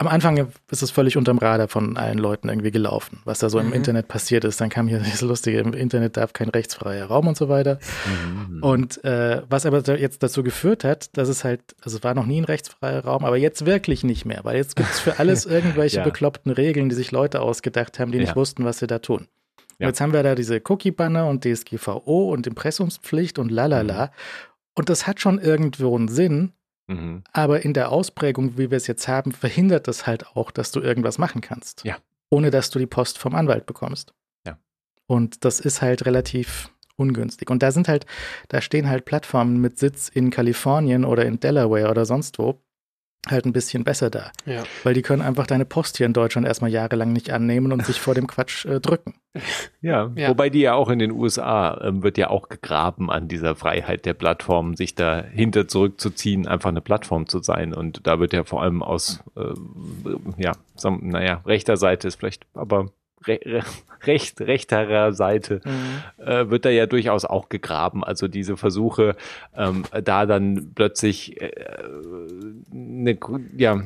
am 0.00 0.06
Anfang 0.06 0.36
ist 0.70 0.82
es 0.82 0.90
völlig 0.92 1.16
unterm 1.16 1.38
Radar 1.38 1.66
von 1.66 1.96
allen 1.96 2.18
Leuten 2.18 2.48
irgendwie 2.48 2.70
gelaufen, 2.70 3.18
was 3.24 3.40
da 3.40 3.50
so 3.50 3.58
im 3.58 3.66
Mhm. 3.68 3.72
Internet 3.72 4.06
passiert 4.08 4.44
ist. 4.44 4.60
Dann 4.60 4.68
kam 4.68 4.86
hier 4.86 4.98
das 5.04 5.20
Lustige, 5.22 5.58
im 5.58 5.72
Internet 5.74 6.16
darf 6.16 6.32
kein 6.32 6.48
rechtsfreier 6.48 7.06
Raum 7.06 7.26
und 7.26 7.36
so 7.36 7.48
weiter. 7.48 7.78
Mhm. 8.06 8.62
Und 8.62 9.04
äh, 9.04 9.42
was 9.48 9.66
aber 9.66 9.82
da 9.82 9.94
jetzt 9.96 10.22
dazu 10.22 10.42
geführt 10.44 10.84
hat, 10.84 11.16
dass 11.16 11.28
es 11.28 11.42
halt, 11.42 11.60
also 11.82 11.96
es 11.98 12.04
war 12.04 12.14
noch 12.14 12.26
nie 12.26 12.40
ein 12.40 12.44
rechtsfreier 12.44 13.04
Raum, 13.04 13.24
aber 13.24 13.36
jetzt 13.36 13.66
wirklich 13.66 14.04
nicht 14.04 14.24
mehr, 14.24 14.40
weil 14.44 14.56
jetzt 14.56 14.76
gibt 14.76 14.88
es 14.90 15.00
für 15.00 15.18
alles 15.18 15.46
irgendwelche 15.46 15.96
Ja. 15.98 16.04
bekloppten 16.04 16.52
Regeln, 16.52 16.88
die 16.88 16.94
sich 16.94 17.10
Leute 17.10 17.40
ausgedacht 17.40 17.98
haben, 17.98 18.12
die 18.12 18.18
nicht 18.18 18.30
Ja. 18.30 18.36
wussten, 18.36 18.64
was 18.64 18.78
sie 18.78 18.86
da 18.86 19.00
tun. 19.00 19.26
Ja. 19.80 19.88
Jetzt 19.88 20.00
haben 20.00 20.12
wir 20.12 20.22
da 20.22 20.34
diese 20.36 20.60
Cookie-Banner 20.64 21.26
und 21.28 21.44
DSGVO 21.44 22.32
und 22.32 22.46
Impressumspflicht 22.46 23.38
und 23.38 23.50
lalala. 23.50 24.06
Mhm. 24.06 24.10
Und 24.74 24.88
das 24.90 25.08
hat 25.08 25.20
schon 25.20 25.38
irgendwo 25.40 25.96
einen 25.96 26.06
Sinn, 26.08 26.52
Mhm. 26.88 27.22
aber 27.32 27.64
in 27.64 27.74
der 27.74 27.92
Ausprägung, 27.92 28.56
wie 28.56 28.70
wir 28.70 28.76
es 28.76 28.86
jetzt 28.86 29.08
haben, 29.08 29.32
verhindert 29.32 29.88
das 29.88 30.06
halt 30.06 30.26
auch, 30.34 30.50
dass 30.50 30.72
du 30.72 30.80
irgendwas 30.80 31.18
machen 31.18 31.42
kannst. 31.42 31.84
Ja. 31.84 31.98
Ohne 32.30 32.50
dass 32.50 32.70
du 32.70 32.78
die 32.78 32.86
Post 32.86 33.18
vom 33.18 33.34
Anwalt 33.34 33.66
bekommst. 33.66 34.14
Ja. 34.46 34.58
Und 35.06 35.44
das 35.44 35.60
ist 35.60 35.82
halt 35.82 36.06
relativ 36.06 36.70
ungünstig. 36.96 37.50
Und 37.50 37.62
da 37.62 37.72
sind 37.72 37.88
halt, 37.88 38.06
da 38.48 38.60
stehen 38.60 38.88
halt 38.88 39.04
Plattformen 39.04 39.60
mit 39.60 39.78
Sitz 39.78 40.08
in 40.08 40.30
Kalifornien 40.30 41.04
oder 41.04 41.24
in 41.26 41.40
Delaware 41.40 41.90
oder 41.90 42.04
sonst 42.06 42.38
wo 42.38 42.60
halt 43.30 43.44
ein 43.46 43.52
bisschen 43.52 43.84
besser 43.84 44.10
da. 44.10 44.30
Ja. 44.46 44.62
Weil 44.84 44.94
die 44.94 45.02
können 45.02 45.22
einfach 45.22 45.46
deine 45.46 45.64
Post 45.64 45.96
hier 45.96 46.06
in 46.06 46.12
Deutschland 46.12 46.46
erstmal 46.46 46.70
jahrelang 46.70 47.12
nicht 47.12 47.30
annehmen 47.30 47.72
und 47.72 47.84
sich 47.86 48.00
vor 48.00 48.14
dem 48.14 48.26
Quatsch 48.26 48.64
äh, 48.66 48.80
drücken. 48.80 49.14
Ja, 49.80 50.10
Ja. 50.16 50.28
wobei 50.30 50.50
die 50.50 50.60
ja 50.60 50.74
auch 50.74 50.88
in 50.88 50.98
den 50.98 51.12
USA 51.12 51.80
ähm, 51.82 52.02
wird 52.02 52.18
ja 52.18 52.30
auch 52.30 52.48
gegraben 52.48 53.10
an 53.10 53.28
dieser 53.28 53.54
Freiheit 53.54 54.04
der 54.06 54.14
Plattformen, 54.14 54.76
sich 54.76 54.94
dahinter 54.94 55.68
zurückzuziehen, 55.68 56.46
einfach 56.48 56.70
eine 56.70 56.80
Plattform 56.80 57.26
zu 57.28 57.40
sein. 57.42 57.72
Und 57.74 58.06
da 58.06 58.18
wird 58.18 58.32
ja 58.32 58.44
vor 58.44 58.62
allem 58.62 58.82
aus, 58.82 59.22
äh, 59.36 59.54
ja, 60.42 60.52
naja, 61.00 61.42
rechter 61.46 61.76
Seite 61.76 62.08
ist 62.08 62.16
vielleicht, 62.16 62.46
aber 62.54 62.90
re 63.26 63.40
re 63.44 63.62
recht, 64.06 64.40
rechterer 64.40 65.12
Seite 65.12 65.60
äh, 66.18 66.48
wird 66.48 66.64
da 66.64 66.70
ja 66.70 66.86
durchaus 66.86 67.24
auch 67.24 67.48
gegraben. 67.48 68.04
Also 68.04 68.28
diese 68.28 68.56
Versuche, 68.56 69.16
ähm, 69.56 69.84
da 70.04 70.26
dann 70.26 70.72
plötzlich 70.74 71.40
äh, 71.40 71.50
eine, 72.72 73.18
ja, 73.56 73.82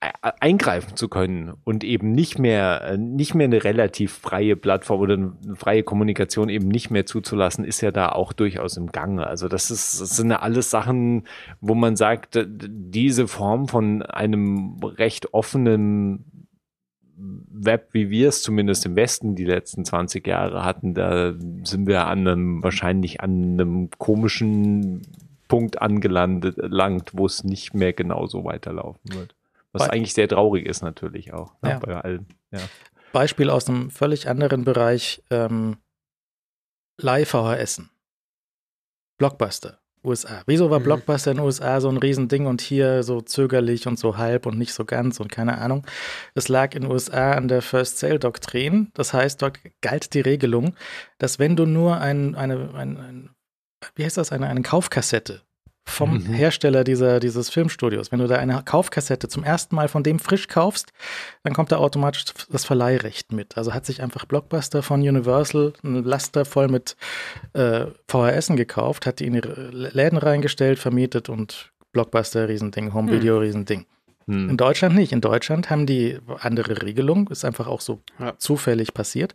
e- 0.00 0.30
eingreifen 0.40 0.96
zu 0.96 1.08
können 1.08 1.54
und 1.64 1.84
eben 1.84 2.12
nicht 2.12 2.38
mehr 2.38 2.82
äh, 2.82 2.96
nicht 2.96 3.34
mehr 3.34 3.46
eine 3.46 3.64
relativ 3.64 4.12
freie 4.12 4.56
Plattform 4.56 5.00
oder 5.00 5.14
eine 5.14 5.56
freie 5.56 5.82
Kommunikation 5.82 6.48
eben 6.48 6.68
nicht 6.68 6.90
mehr 6.90 7.06
zuzulassen, 7.06 7.64
ist 7.64 7.80
ja 7.80 7.90
da 7.90 8.10
auch 8.10 8.32
durchaus 8.32 8.76
im 8.76 8.92
Gange. 8.92 9.26
Also 9.26 9.48
das 9.48 9.70
ist 9.70 10.00
das 10.00 10.16
sind 10.16 10.30
ja 10.30 10.40
alles 10.40 10.70
Sachen, 10.70 11.26
wo 11.60 11.74
man 11.74 11.96
sagt, 11.96 12.38
diese 12.46 13.26
Form 13.28 13.68
von 13.68 14.02
einem 14.02 14.78
recht 14.82 15.34
offenen 15.34 16.24
Web, 17.22 17.88
wie 17.92 18.08
wir 18.10 18.28
es 18.28 18.42
zumindest 18.42 18.86
im 18.86 18.96
Westen 18.96 19.34
die 19.34 19.44
letzten 19.44 19.84
20 19.84 20.26
Jahre 20.26 20.64
hatten, 20.64 20.94
da 20.94 21.34
sind 21.64 21.86
wir 21.86 22.06
an 22.06 22.26
einem, 22.26 22.62
wahrscheinlich 22.62 23.20
an 23.20 23.52
einem 23.60 23.90
komischen 23.98 25.02
Punkt 25.48 25.82
angelandet, 25.82 26.56
langt, 26.58 27.10
wo 27.12 27.26
es 27.26 27.44
nicht 27.44 27.74
mehr 27.74 27.92
genauso 27.92 28.44
weiterlaufen 28.44 29.12
wird. 29.12 29.34
Was 29.72 29.86
Bei- 29.86 29.90
eigentlich 29.94 30.14
sehr 30.14 30.28
traurig 30.28 30.66
ist 30.66 30.82
natürlich 30.82 31.32
auch 31.32 31.52
ne, 31.62 31.70
Ja. 31.70 31.78
bei 31.80 31.96
allen. 32.00 32.26
Ja. 32.52 32.60
Beispiel 33.12 33.50
aus 33.50 33.68
einem 33.68 33.90
völlig 33.90 34.28
anderen 34.28 34.64
Bereich, 34.64 35.22
ähm, 35.30 35.76
Live-VHS. 37.00 37.82
Blockbuster, 39.18 39.78
USA. 40.04 40.42
Wieso 40.46 40.70
war 40.70 40.80
Mhm. 40.80 40.84
Blockbuster 40.84 41.32
in 41.32 41.38
den 41.38 41.46
USA 41.46 41.80
so 41.80 41.88
ein 41.88 41.96
Riesending 41.96 42.46
und 42.46 42.60
hier 42.60 43.02
so 43.02 43.20
zögerlich 43.20 43.86
und 43.86 43.98
so 43.98 44.16
halb 44.16 44.46
und 44.46 44.58
nicht 44.58 44.72
so 44.72 44.84
ganz 44.84 45.20
und 45.20 45.30
keine 45.30 45.58
Ahnung? 45.58 45.86
Es 46.34 46.48
lag 46.48 46.74
in 46.74 46.82
den 46.82 46.90
USA 46.90 47.32
an 47.32 47.48
der 47.48 47.62
First-Sale-Doktrin. 47.62 48.90
Das 48.94 49.12
heißt, 49.12 49.42
dort 49.42 49.58
galt 49.80 50.14
die 50.14 50.20
Regelung, 50.20 50.74
dass 51.18 51.38
wenn 51.38 51.56
du 51.56 51.66
nur 51.66 51.98
ein, 51.98 52.34
eine, 52.34 52.74
ein, 52.74 52.96
ein, 52.96 53.30
wie 53.94 54.04
heißt 54.04 54.16
das, 54.16 54.32
eine, 54.32 54.48
eine 54.48 54.62
Kaufkassette 54.62 55.42
vom 55.90 56.14
Mhm. 56.14 56.32
Hersteller 56.32 56.84
dieser, 56.84 57.20
dieses 57.20 57.50
Filmstudios, 57.50 58.12
wenn 58.12 58.18
du 58.20 58.26
da 58.26 58.36
eine 58.36 58.62
Kaufkassette 58.64 59.28
zum 59.28 59.44
ersten 59.44 59.74
Mal 59.74 59.88
von 59.88 60.02
dem 60.02 60.18
frisch 60.18 60.48
kaufst, 60.48 60.92
dann 61.42 61.52
kommt 61.52 61.72
da 61.72 61.76
automatisch 61.76 62.24
das 62.50 62.64
Verleihrecht 62.64 63.32
mit. 63.32 63.56
Also 63.58 63.74
hat 63.74 63.86
sich 63.86 64.02
einfach 64.02 64.24
Blockbuster 64.24 64.82
von 64.82 65.00
Universal 65.00 65.72
ein 65.82 66.04
Laster 66.04 66.44
voll 66.44 66.68
mit 66.68 66.96
äh, 67.52 67.86
VHSen 68.08 68.56
gekauft, 68.56 69.06
hat 69.06 69.20
die 69.20 69.26
in 69.26 69.34
ihre 69.34 69.68
Läden 69.70 70.18
reingestellt, 70.18 70.78
vermietet 70.78 71.28
und 71.28 71.70
Blockbuster, 71.92 72.48
Riesending, 72.48 72.94
Home 72.94 73.10
Video, 73.10 73.38
Riesending. 73.38 73.84
In 74.30 74.48
Hm. 74.50 74.56
Deutschland 74.56 74.94
nicht. 74.94 75.12
In 75.12 75.20
Deutschland 75.20 75.70
haben 75.70 75.86
die 75.86 76.18
andere 76.40 76.82
Regelung, 76.82 77.28
ist 77.28 77.44
einfach 77.44 77.66
auch 77.66 77.80
so 77.80 78.00
Ja. 78.18 78.38
zufällig 78.38 78.94
passiert, 78.94 79.34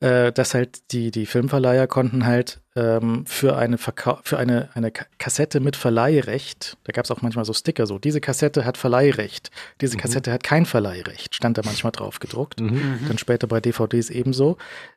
äh, 0.00 0.30
dass 0.32 0.54
halt 0.54 0.92
die, 0.92 1.10
die 1.10 1.26
Filmverleiher 1.26 1.86
konnten 1.86 2.24
halt 2.24 2.60
ähm, 2.76 3.26
für 3.26 3.56
eine 3.56 3.76
Verkau 3.78 4.20
für 4.22 4.38
eine, 4.38 4.68
eine 4.74 4.92
Ka- 4.92 5.06
Kassette 5.18 5.58
mit 5.58 5.74
Verleihrecht, 5.74 6.76
da 6.84 6.92
gab 6.92 7.04
es 7.04 7.10
auch 7.10 7.22
manchmal 7.22 7.44
so 7.44 7.52
Sticker 7.52 7.86
so, 7.86 7.98
diese 7.98 8.20
Kassette 8.20 8.64
hat 8.64 8.76
Verleihrecht, 8.76 9.50
diese 9.80 9.96
Mhm. 9.96 10.00
Kassette 10.00 10.32
hat 10.32 10.44
kein 10.44 10.64
Verleihrecht, 10.66 11.34
stand 11.34 11.58
da 11.58 11.62
manchmal 11.64 11.90
drauf 11.92 12.20
gedruckt 12.20 12.60
Mhm. 12.60 12.68
Mhm. 12.74 12.98
dann 13.08 13.18
später 13.18 13.48
bei 13.48 13.60
DVDs 13.60 14.10
ebenso. 14.10 14.56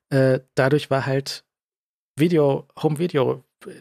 Äh, 0.10 0.42
dadurch 0.56 0.92
war 0.92 1.06
halt 1.08 1.44
Video, 2.18 2.68
Home 2.82 3.00
Video 3.00 3.44
äh, 3.66 3.72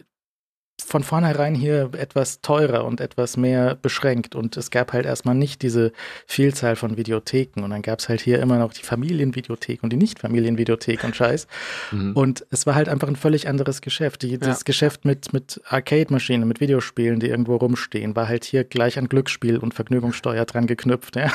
von 0.83 1.03
vornherein 1.03 1.55
hier 1.55 1.89
etwas 1.97 2.41
teurer 2.41 2.85
und 2.85 3.01
etwas 3.01 3.37
mehr 3.37 3.75
beschränkt 3.75 4.35
und 4.35 4.57
es 4.57 4.71
gab 4.71 4.93
halt 4.93 5.05
erstmal 5.05 5.35
nicht 5.35 5.61
diese 5.61 5.91
Vielzahl 6.27 6.75
von 6.75 6.97
Videotheken 6.97 7.63
und 7.63 7.69
dann 7.71 7.81
gab 7.81 7.99
es 7.99 8.09
halt 8.09 8.21
hier 8.21 8.39
immer 8.39 8.57
noch 8.57 8.73
die 8.73 8.83
Familienvideothek 8.83 9.83
und 9.83 9.91
die 9.91 9.97
Nicht-Familienvideothek 9.97 11.03
und 11.03 11.15
Scheiß 11.15 11.47
Mhm. 11.91 12.13
und 12.15 12.45
es 12.51 12.65
war 12.65 12.75
halt 12.75 12.87
einfach 12.89 13.07
ein 13.07 13.15
völlig 13.15 13.47
anderes 13.47 13.81
Geschäft. 13.81 14.21
Die, 14.21 14.37
das 14.37 14.59
Ja. 14.59 14.63
Geschäft 14.65 15.05
mit, 15.05 15.33
mit 15.33 15.59
Arcade-Maschinen, 15.65 16.47
mit 16.47 16.59
Videospielen, 16.61 17.19
die 17.19 17.27
irgendwo 17.27 17.55
rumstehen, 17.57 18.15
war 18.15 18.27
halt 18.27 18.45
hier 18.45 18.63
gleich 18.63 18.97
an 18.97 19.09
Glücksspiel 19.09 19.57
und 19.57 19.73
Vergnügungssteuer 19.73 20.45
dran 20.45 20.67
geknüpft. 20.67 21.15
Ja. 21.15 21.31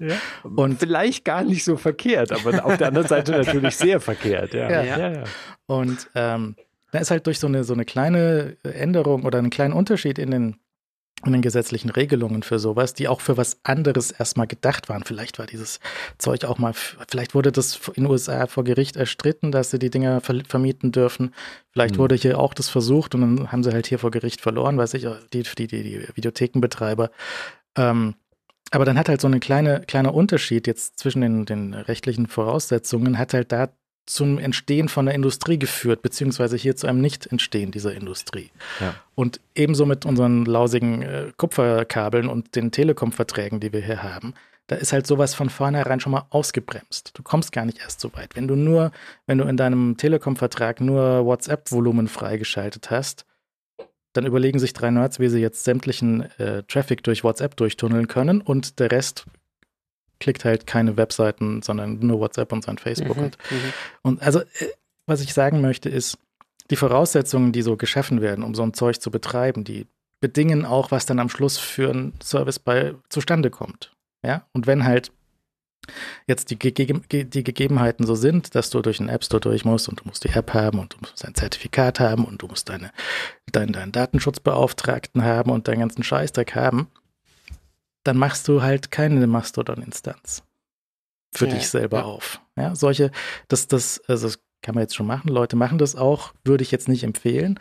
Ja. 0.00 0.14
Und- 0.44 0.78
vielleicht 0.78 1.24
gar 1.24 1.42
nicht 1.42 1.64
so 1.64 1.76
verkehrt, 1.76 2.30
aber 2.32 2.64
auf 2.64 2.76
der 2.76 2.88
anderen 2.88 3.08
Seite 3.08 3.32
natürlich 3.32 3.76
sehr 3.76 4.00
verkehrt. 4.00 4.54
Ja. 4.54 4.70
Ja. 4.70 4.82
Ja, 4.84 5.12
ja. 5.12 5.24
Und 5.66 6.08
ähm, 6.14 6.54
da 6.90 6.98
ist 6.98 7.10
halt 7.10 7.26
durch 7.26 7.38
so 7.38 7.46
eine, 7.46 7.64
so 7.64 7.74
eine 7.74 7.84
kleine 7.84 8.56
Änderung 8.62 9.24
oder 9.24 9.38
einen 9.38 9.50
kleinen 9.50 9.74
Unterschied 9.74 10.18
in 10.18 10.30
den, 10.30 10.56
in 11.26 11.32
den 11.32 11.42
gesetzlichen 11.42 11.90
Regelungen 11.90 12.42
für 12.42 12.58
sowas, 12.58 12.94
die 12.94 13.08
auch 13.08 13.20
für 13.20 13.36
was 13.36 13.58
anderes 13.64 14.10
erstmal 14.12 14.46
gedacht 14.46 14.88
waren. 14.88 15.02
Vielleicht 15.04 15.38
war 15.38 15.46
dieses 15.46 15.80
Zeug 16.18 16.44
auch 16.44 16.58
mal, 16.58 16.72
vielleicht 16.74 17.34
wurde 17.34 17.50
das 17.52 17.80
in 17.88 18.04
den 18.04 18.06
USA 18.06 18.46
vor 18.46 18.64
Gericht 18.64 18.96
erstritten, 18.96 19.50
dass 19.50 19.70
sie 19.70 19.78
die 19.78 19.90
Dinger 19.90 20.20
ver 20.20 20.42
vermieten 20.48 20.92
dürfen. 20.92 21.34
Vielleicht 21.72 21.94
Hm. 21.94 21.98
wurde 21.98 22.14
hier 22.14 22.38
auch 22.38 22.54
das 22.54 22.68
versucht 22.68 23.14
und 23.14 23.20
dann 23.22 23.52
haben 23.52 23.64
sie 23.64 23.72
halt 23.72 23.86
hier 23.88 23.98
vor 23.98 24.10
Gericht 24.10 24.40
verloren, 24.40 24.78
weiß 24.78 24.94
ich, 24.94 25.06
die, 25.32 25.42
die, 25.42 25.66
die, 25.66 25.82
die 25.82 26.08
Videothekenbetreiber. 26.14 27.10
Ähm, 27.76 28.14
aber 28.70 28.84
dann 28.84 28.98
hat 28.98 29.08
halt 29.08 29.20
so 29.20 29.28
ein 29.28 29.40
kleine, 29.40 29.80
kleiner 29.86 30.14
Unterschied 30.14 30.66
jetzt 30.66 30.98
zwischen 30.98 31.22
den, 31.22 31.46
den 31.46 31.74
rechtlichen 31.74 32.26
Voraussetzungen, 32.26 33.18
hat 33.18 33.32
halt 33.34 33.50
da 33.50 33.70
zum 34.08 34.38
Entstehen 34.38 34.88
von 34.88 35.06
der 35.06 35.14
Industrie 35.14 35.58
geführt, 35.58 36.02
beziehungsweise 36.02 36.56
hier 36.56 36.76
zu 36.76 36.86
einem 36.86 37.00
Nicht-Entstehen 37.00 37.70
dieser 37.70 37.94
Industrie. 37.94 38.50
Ja. 38.80 38.94
Und 39.14 39.40
ebenso 39.54 39.86
mit 39.86 40.06
unseren 40.06 40.44
lausigen 40.44 41.02
äh, 41.02 41.32
Kupferkabeln 41.36 42.28
und 42.28 42.56
den 42.56 42.70
Telekom-Verträgen, 42.70 43.60
die 43.60 43.72
wir 43.72 43.80
hier 43.80 44.02
haben. 44.02 44.34
Da 44.66 44.76
ist 44.76 44.92
halt 44.92 45.06
sowas 45.06 45.34
von 45.34 45.48
vornherein 45.48 46.00
schon 46.00 46.12
mal 46.12 46.26
ausgebremst. 46.30 47.12
Du 47.14 47.22
kommst 47.22 47.52
gar 47.52 47.64
nicht 47.64 47.78
erst 47.78 48.00
so 48.00 48.12
weit. 48.14 48.36
Wenn 48.36 48.48
du 48.48 48.54
nur, 48.54 48.92
wenn 49.26 49.38
du 49.38 49.44
in 49.44 49.56
deinem 49.56 49.96
Telekom-Vertrag 49.96 50.80
nur 50.80 51.24
WhatsApp-Volumen 51.24 52.06
freigeschaltet 52.08 52.90
hast, 52.90 53.24
dann 54.12 54.26
überlegen 54.26 54.58
sich 54.58 54.72
drei 54.72 54.90
Nerds, 54.90 55.20
wie 55.20 55.28
sie 55.28 55.40
jetzt 55.40 55.64
sämtlichen 55.64 56.30
äh, 56.38 56.62
Traffic 56.64 57.02
durch 57.02 57.24
WhatsApp 57.24 57.56
durchtunneln 57.56 58.08
können 58.08 58.40
und 58.40 58.78
der 58.78 58.90
Rest 58.90 59.26
klickt 60.20 60.44
halt 60.44 60.66
keine 60.66 60.96
Webseiten, 60.96 61.62
sondern 61.62 61.98
nur 62.00 62.20
WhatsApp 62.20 62.52
und 62.52 62.64
sein 62.64 62.78
Facebook. 62.78 63.16
Mhm, 63.16 63.24
und, 63.24 63.38
mhm. 63.50 63.72
und 64.02 64.22
also, 64.22 64.40
äh, 64.40 64.72
was 65.06 65.20
ich 65.20 65.32
sagen 65.32 65.60
möchte, 65.60 65.88
ist, 65.88 66.18
die 66.70 66.76
Voraussetzungen, 66.76 67.52
die 67.52 67.62
so 67.62 67.76
geschaffen 67.76 68.20
werden, 68.20 68.44
um 68.44 68.54
so 68.54 68.62
ein 68.62 68.74
Zeug 68.74 69.00
zu 69.00 69.10
betreiben, 69.10 69.64
die 69.64 69.86
bedingen 70.20 70.64
auch, 70.64 70.90
was 70.90 71.06
dann 71.06 71.18
am 71.18 71.28
Schluss 71.28 71.58
für 71.58 71.90
einen 71.90 72.12
Service 72.22 72.58
bei 72.58 72.94
zustande 73.08 73.50
kommt. 73.50 73.92
Ja, 74.24 74.46
und 74.52 74.66
wenn 74.66 74.84
halt 74.84 75.12
jetzt 76.26 76.50
die, 76.50 76.58
Gege 76.58 77.00
die 77.24 77.44
Gegebenheiten 77.44 78.04
so 78.06 78.14
sind, 78.14 78.54
dass 78.54 78.70
du 78.70 78.82
durch 78.82 78.98
den 78.98 79.08
App 79.08 79.24
Store 79.24 79.40
durch 79.40 79.64
musst 79.64 79.88
und 79.88 80.00
du 80.00 80.04
musst 80.04 80.24
die 80.24 80.30
App 80.30 80.52
haben 80.54 80.78
und 80.78 80.94
du 80.94 80.98
musst 81.00 81.24
ein 81.24 81.34
Zertifikat 81.34 82.00
haben 82.00 82.24
und 82.24 82.42
du 82.42 82.48
musst 82.48 82.68
deine, 82.68 82.90
deinen, 83.50 83.72
deinen 83.72 83.92
Datenschutzbeauftragten 83.92 85.22
haben 85.22 85.50
und 85.50 85.68
deinen 85.68 85.80
ganzen 85.80 86.02
Scheißdreck 86.02 86.54
haben, 86.54 86.88
dann 88.08 88.16
machst 88.16 88.48
du 88.48 88.62
halt 88.62 88.90
keine 88.90 89.26
Mastodon-Instanz 89.26 90.42
für 91.34 91.46
ja, 91.46 91.54
dich 91.54 91.68
selber 91.68 91.98
ja. 91.98 92.04
auf. 92.04 92.40
Ja, 92.56 92.74
solche, 92.74 93.10
das, 93.48 93.68
das, 93.68 94.00
also 94.08 94.28
das 94.28 94.38
kann 94.62 94.74
man 94.74 94.80
jetzt 94.80 94.96
schon 94.96 95.06
machen. 95.06 95.28
Leute 95.28 95.56
machen 95.56 95.76
das 95.76 95.94
auch, 95.94 96.32
würde 96.42 96.62
ich 96.62 96.70
jetzt 96.70 96.88
nicht 96.88 97.04
empfehlen, 97.04 97.60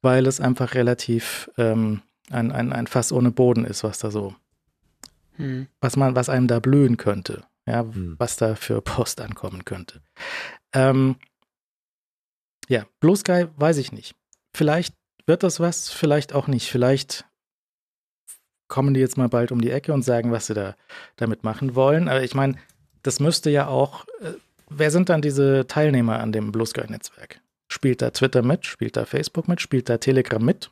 weil 0.00 0.28
es 0.28 0.40
einfach 0.40 0.74
relativ 0.74 1.50
ähm, 1.58 2.02
ein, 2.30 2.52
ein, 2.52 2.72
ein 2.72 2.86
Fass 2.86 3.10
ohne 3.10 3.32
Boden 3.32 3.64
ist, 3.64 3.82
was 3.82 3.98
da 3.98 4.12
so, 4.12 4.36
hm. 5.34 5.66
was 5.80 5.96
man, 5.96 6.14
was 6.14 6.28
einem 6.28 6.46
da 6.46 6.60
blühen 6.60 6.96
könnte, 6.96 7.42
ja, 7.66 7.80
hm. 7.80 8.14
was 8.18 8.36
da 8.36 8.54
für 8.54 8.80
Post 8.80 9.20
ankommen 9.20 9.64
könnte. 9.64 10.00
Ähm, 10.72 11.16
ja, 12.68 12.86
Blue 13.00 13.16
Sky 13.16 13.46
weiß 13.56 13.78
ich 13.78 13.90
nicht. 13.90 14.14
Vielleicht 14.54 14.94
wird 15.26 15.42
das 15.42 15.58
was, 15.58 15.90
vielleicht 15.90 16.34
auch 16.34 16.46
nicht. 16.46 16.70
Vielleicht 16.70 17.27
kommen 18.68 18.94
die 18.94 19.00
jetzt 19.00 19.16
mal 19.16 19.28
bald 19.28 19.52
um 19.52 19.60
die 19.60 19.70
Ecke 19.70 19.92
und 19.92 20.02
sagen, 20.02 20.30
was 20.30 20.46
sie 20.46 20.54
da 20.54 20.76
damit 21.16 21.42
machen 21.44 21.74
wollen. 21.74 22.08
Aber 22.08 22.22
ich 22.22 22.34
meine, 22.34 22.54
das 23.02 23.20
müsste 23.20 23.50
ja 23.50 23.66
auch. 23.66 24.04
Äh, 24.20 24.32
wer 24.68 24.90
sind 24.90 25.08
dann 25.08 25.22
diese 25.22 25.66
Teilnehmer 25.66 26.20
an 26.20 26.32
dem 26.32 26.52
Blue 26.52 26.66
Sky 26.66 26.90
Netzwerk? 26.90 27.40
Spielt 27.68 28.02
da 28.02 28.10
Twitter 28.10 28.42
mit? 28.42 28.66
Spielt 28.66 28.96
da 28.96 29.04
Facebook 29.04 29.48
mit? 29.48 29.60
Spielt 29.60 29.88
da 29.88 29.98
Telegram 29.98 30.42
mit? 30.42 30.70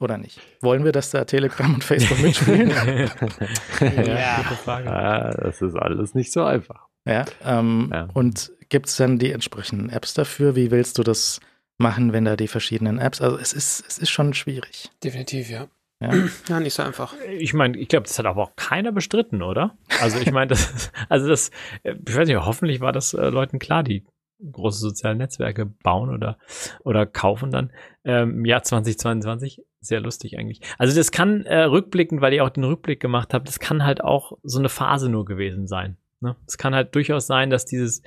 Oder 0.00 0.18
nicht? 0.18 0.40
Wollen 0.60 0.84
wir, 0.84 0.92
dass 0.92 1.10
da 1.10 1.24
Telegram 1.24 1.74
und 1.74 1.84
Facebook 1.84 2.18
mitspielen? 2.22 2.70
ja, 3.80 4.40
ja, 4.80 5.30
das 5.30 5.62
ist 5.62 5.76
alles 5.76 6.14
nicht 6.14 6.32
so 6.32 6.42
einfach. 6.44 6.88
Ja, 7.04 7.24
ähm, 7.44 7.90
ja. 7.92 8.08
und 8.12 8.52
gibt 8.68 8.88
es 8.88 8.96
dann 8.96 9.18
die 9.18 9.32
entsprechenden 9.32 9.90
Apps 9.90 10.14
dafür? 10.14 10.56
Wie 10.56 10.70
willst 10.70 10.98
du 10.98 11.02
das 11.02 11.40
machen, 11.78 12.12
wenn 12.12 12.24
da 12.24 12.36
die 12.36 12.48
verschiedenen 12.48 12.98
Apps? 12.98 13.20
Also 13.20 13.38
es 13.38 13.52
ist, 13.52 13.84
es 13.86 13.98
ist 13.98 14.10
schon 14.10 14.34
schwierig. 14.34 14.90
Definitiv, 15.02 15.50
ja. 15.50 15.66
Ja. 16.02 16.10
ja, 16.48 16.60
nicht 16.60 16.74
so 16.74 16.82
einfach. 16.82 17.14
Ich 17.38 17.54
meine, 17.54 17.78
ich 17.78 17.88
glaube, 17.88 18.06
das 18.06 18.18
hat 18.18 18.26
aber 18.26 18.42
auch 18.42 18.56
keiner 18.56 18.92
bestritten, 18.92 19.42
oder? 19.42 19.76
Also 20.00 20.18
ich 20.18 20.32
meine, 20.32 20.48
das, 20.48 20.92
also 21.08 21.28
das, 21.28 21.50
ich 21.84 22.16
weiß 22.16 22.28
nicht, 22.28 22.36
hoffentlich 22.38 22.80
war 22.80 22.92
das 22.92 23.14
äh, 23.14 23.28
Leuten 23.28 23.58
klar, 23.58 23.82
die 23.82 24.04
große 24.50 24.80
soziale 24.80 25.16
Netzwerke 25.16 25.66
bauen 25.66 26.10
oder, 26.10 26.36
oder 26.80 27.06
kaufen 27.06 27.52
dann 27.52 27.70
ähm, 28.04 28.38
im 28.38 28.44
Jahr 28.44 28.62
2022. 28.62 29.62
Sehr 29.80 30.00
lustig 30.00 30.38
eigentlich. 30.38 30.60
Also 30.78 30.96
das 30.96 31.12
kann 31.12 31.44
äh, 31.44 31.62
rückblickend, 31.62 32.20
weil 32.20 32.32
ihr 32.32 32.44
auch 32.44 32.50
den 32.50 32.64
Rückblick 32.64 33.00
gemacht 33.00 33.34
habt, 33.34 33.48
das 33.48 33.60
kann 33.60 33.84
halt 33.84 34.02
auch 34.02 34.38
so 34.42 34.58
eine 34.58 34.68
Phase 34.68 35.08
nur 35.08 35.24
gewesen 35.24 35.66
sein. 35.66 35.96
Ne? 36.22 36.36
Es 36.46 36.56
kann 36.56 36.74
halt 36.74 36.94
durchaus 36.94 37.26
sein, 37.26 37.50
dass 37.50 37.64
dieses 37.64 38.02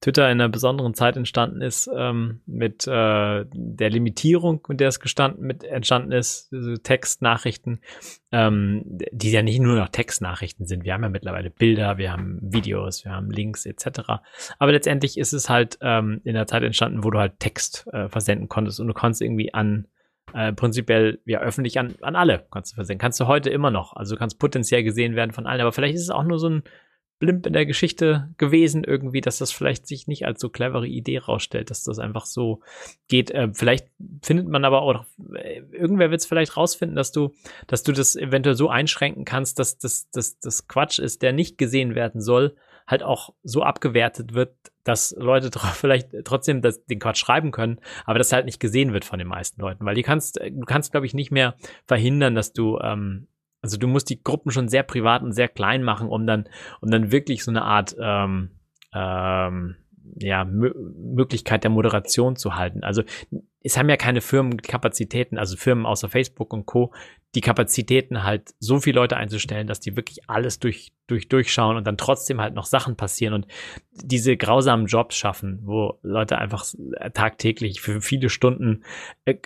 Twitter 0.00 0.26
in 0.26 0.40
einer 0.40 0.48
besonderen 0.48 0.94
Zeit 0.94 1.16
entstanden 1.16 1.62
ist, 1.62 1.90
ähm, 1.94 2.40
mit 2.46 2.86
äh, 2.86 3.44
der 3.52 3.90
Limitierung, 3.90 4.62
mit 4.68 4.80
der 4.80 4.88
es 4.88 5.00
gestanden, 5.00 5.46
mit 5.46 5.64
entstanden 5.64 6.12
ist, 6.12 6.50
diese 6.52 6.82
Textnachrichten, 6.82 7.80
ähm, 8.30 8.82
die 8.84 9.30
ja 9.30 9.42
nicht 9.42 9.60
nur 9.60 9.76
noch 9.76 9.88
Textnachrichten 9.88 10.66
sind. 10.66 10.84
Wir 10.84 10.94
haben 10.94 11.02
ja 11.02 11.08
mittlerweile 11.08 11.50
Bilder, 11.50 11.98
wir 11.98 12.12
haben 12.12 12.38
Videos, 12.42 13.04
wir 13.04 13.12
haben 13.12 13.30
Links 13.30 13.66
etc. 13.66 14.00
Aber 14.58 14.72
letztendlich 14.72 15.18
ist 15.18 15.32
es 15.32 15.48
halt 15.48 15.78
ähm, 15.80 16.20
in 16.24 16.34
der 16.34 16.46
Zeit 16.46 16.62
entstanden, 16.62 17.02
wo 17.02 17.10
du 17.10 17.18
halt 17.18 17.40
Text 17.40 17.86
äh, 17.92 18.08
versenden 18.08 18.48
konntest 18.48 18.80
und 18.80 18.88
du 18.88 18.94
konntest 18.94 19.22
irgendwie 19.22 19.54
an 19.54 19.86
äh, 20.34 20.52
prinzipiell 20.52 21.20
ja 21.24 21.40
öffentlich 21.40 21.78
an, 21.78 21.94
an 22.02 22.16
alle 22.16 22.46
kannst 22.50 22.72
du 22.72 22.74
versenden. 22.74 22.98
Kannst 22.98 23.20
du 23.20 23.26
heute 23.26 23.50
immer 23.50 23.70
noch. 23.70 23.94
Also 23.94 24.14
du 24.14 24.18
kannst 24.18 24.38
potenziell 24.38 24.82
gesehen 24.82 25.16
werden 25.16 25.32
von 25.32 25.46
allen, 25.46 25.60
aber 25.60 25.72
vielleicht 25.72 25.94
ist 25.94 26.02
es 26.02 26.10
auch 26.10 26.24
nur 26.24 26.38
so 26.38 26.50
ein 26.50 26.62
Blimp 27.18 27.46
in 27.46 27.54
der 27.54 27.64
Geschichte 27.64 28.28
gewesen, 28.36 28.84
irgendwie, 28.84 29.20
dass 29.20 29.38
das 29.38 29.50
vielleicht 29.50 29.86
sich 29.86 30.06
nicht 30.06 30.26
als 30.26 30.40
so 30.40 30.50
clevere 30.50 30.86
Idee 30.86 31.18
rausstellt, 31.18 31.70
dass 31.70 31.82
das 31.82 31.98
einfach 31.98 32.26
so 32.26 32.60
geht. 33.08 33.30
Äh, 33.30 33.48
vielleicht 33.54 33.88
findet 34.22 34.48
man 34.48 34.64
aber 34.64 34.82
auch, 34.82 35.04
äh, 35.34 35.62
irgendwer 35.72 36.10
wird 36.10 36.20
es 36.20 36.26
vielleicht 36.26 36.56
rausfinden, 36.56 36.96
dass 36.96 37.12
du, 37.12 37.34
dass 37.66 37.82
du 37.82 37.92
das 37.92 38.16
eventuell 38.16 38.56
so 38.56 38.68
einschränken 38.68 39.24
kannst, 39.24 39.58
dass 39.58 39.78
das, 39.78 40.10
das, 40.10 40.38
das 40.40 40.68
Quatsch 40.68 40.98
ist, 40.98 41.22
der 41.22 41.32
nicht 41.32 41.56
gesehen 41.56 41.94
werden 41.94 42.20
soll, 42.20 42.54
halt 42.86 43.02
auch 43.02 43.34
so 43.42 43.62
abgewertet 43.62 44.34
wird, 44.34 44.54
dass 44.84 45.14
Leute 45.18 45.50
vielleicht 45.74 46.08
trotzdem 46.24 46.62
das, 46.62 46.84
den 46.84 46.98
Quatsch 46.98 47.18
schreiben 47.18 47.50
können, 47.50 47.80
aber 48.04 48.18
das 48.18 48.32
halt 48.32 48.46
nicht 48.46 48.60
gesehen 48.60 48.92
wird 48.92 49.04
von 49.04 49.18
den 49.18 49.28
meisten 49.28 49.60
Leuten, 49.60 49.84
weil 49.84 49.94
die 49.94 50.02
kannst, 50.02 50.36
du 50.36 50.64
kannst, 50.66 50.92
glaube 50.92 51.06
ich, 51.06 51.14
nicht 51.14 51.30
mehr 51.30 51.56
verhindern, 51.86 52.34
dass 52.34 52.52
du 52.52 52.78
ähm, 52.78 53.28
also 53.66 53.78
du 53.78 53.88
musst 53.88 54.08
die 54.10 54.22
Gruppen 54.22 54.52
schon 54.52 54.68
sehr 54.68 54.84
privat 54.84 55.22
und 55.22 55.32
sehr 55.32 55.48
klein 55.48 55.82
machen, 55.82 56.08
um 56.08 56.26
dann, 56.26 56.48
um 56.80 56.90
dann 56.90 57.10
wirklich 57.10 57.42
so 57.42 57.50
eine 57.50 57.62
Art 57.62 57.96
ähm, 58.00 58.50
ähm, 58.94 59.74
ja, 60.18 60.44
Möglichkeit 60.44 61.64
der 61.64 61.70
Moderation 61.72 62.36
zu 62.36 62.54
halten. 62.54 62.84
Also 62.84 63.02
es 63.66 63.76
haben 63.76 63.88
ja 63.88 63.96
keine 63.96 64.20
Firmen 64.20 64.58
Kapazitäten, 64.58 65.38
also 65.38 65.56
Firmen 65.56 65.86
außer 65.86 66.08
Facebook 66.08 66.52
und 66.52 66.66
Co., 66.66 66.92
die 67.34 67.40
Kapazitäten 67.40 68.22
halt 68.22 68.54
so 68.60 68.78
viele 68.78 69.00
Leute 69.00 69.16
einzustellen, 69.16 69.66
dass 69.66 69.80
die 69.80 69.96
wirklich 69.96 70.30
alles 70.30 70.60
durch, 70.60 70.92
durch, 71.08 71.28
durchschauen 71.28 71.76
und 71.76 71.84
dann 71.84 71.98
trotzdem 71.98 72.40
halt 72.40 72.54
noch 72.54 72.64
Sachen 72.64 72.96
passieren 72.96 73.34
und 73.34 73.46
diese 73.90 74.36
grausamen 74.36 74.86
Jobs 74.86 75.16
schaffen, 75.16 75.58
wo 75.64 75.98
Leute 76.02 76.38
einfach 76.38 76.64
tagtäglich 77.12 77.80
für 77.80 78.00
viele 78.00 78.30
Stunden 78.30 78.84
äh, 79.24 79.36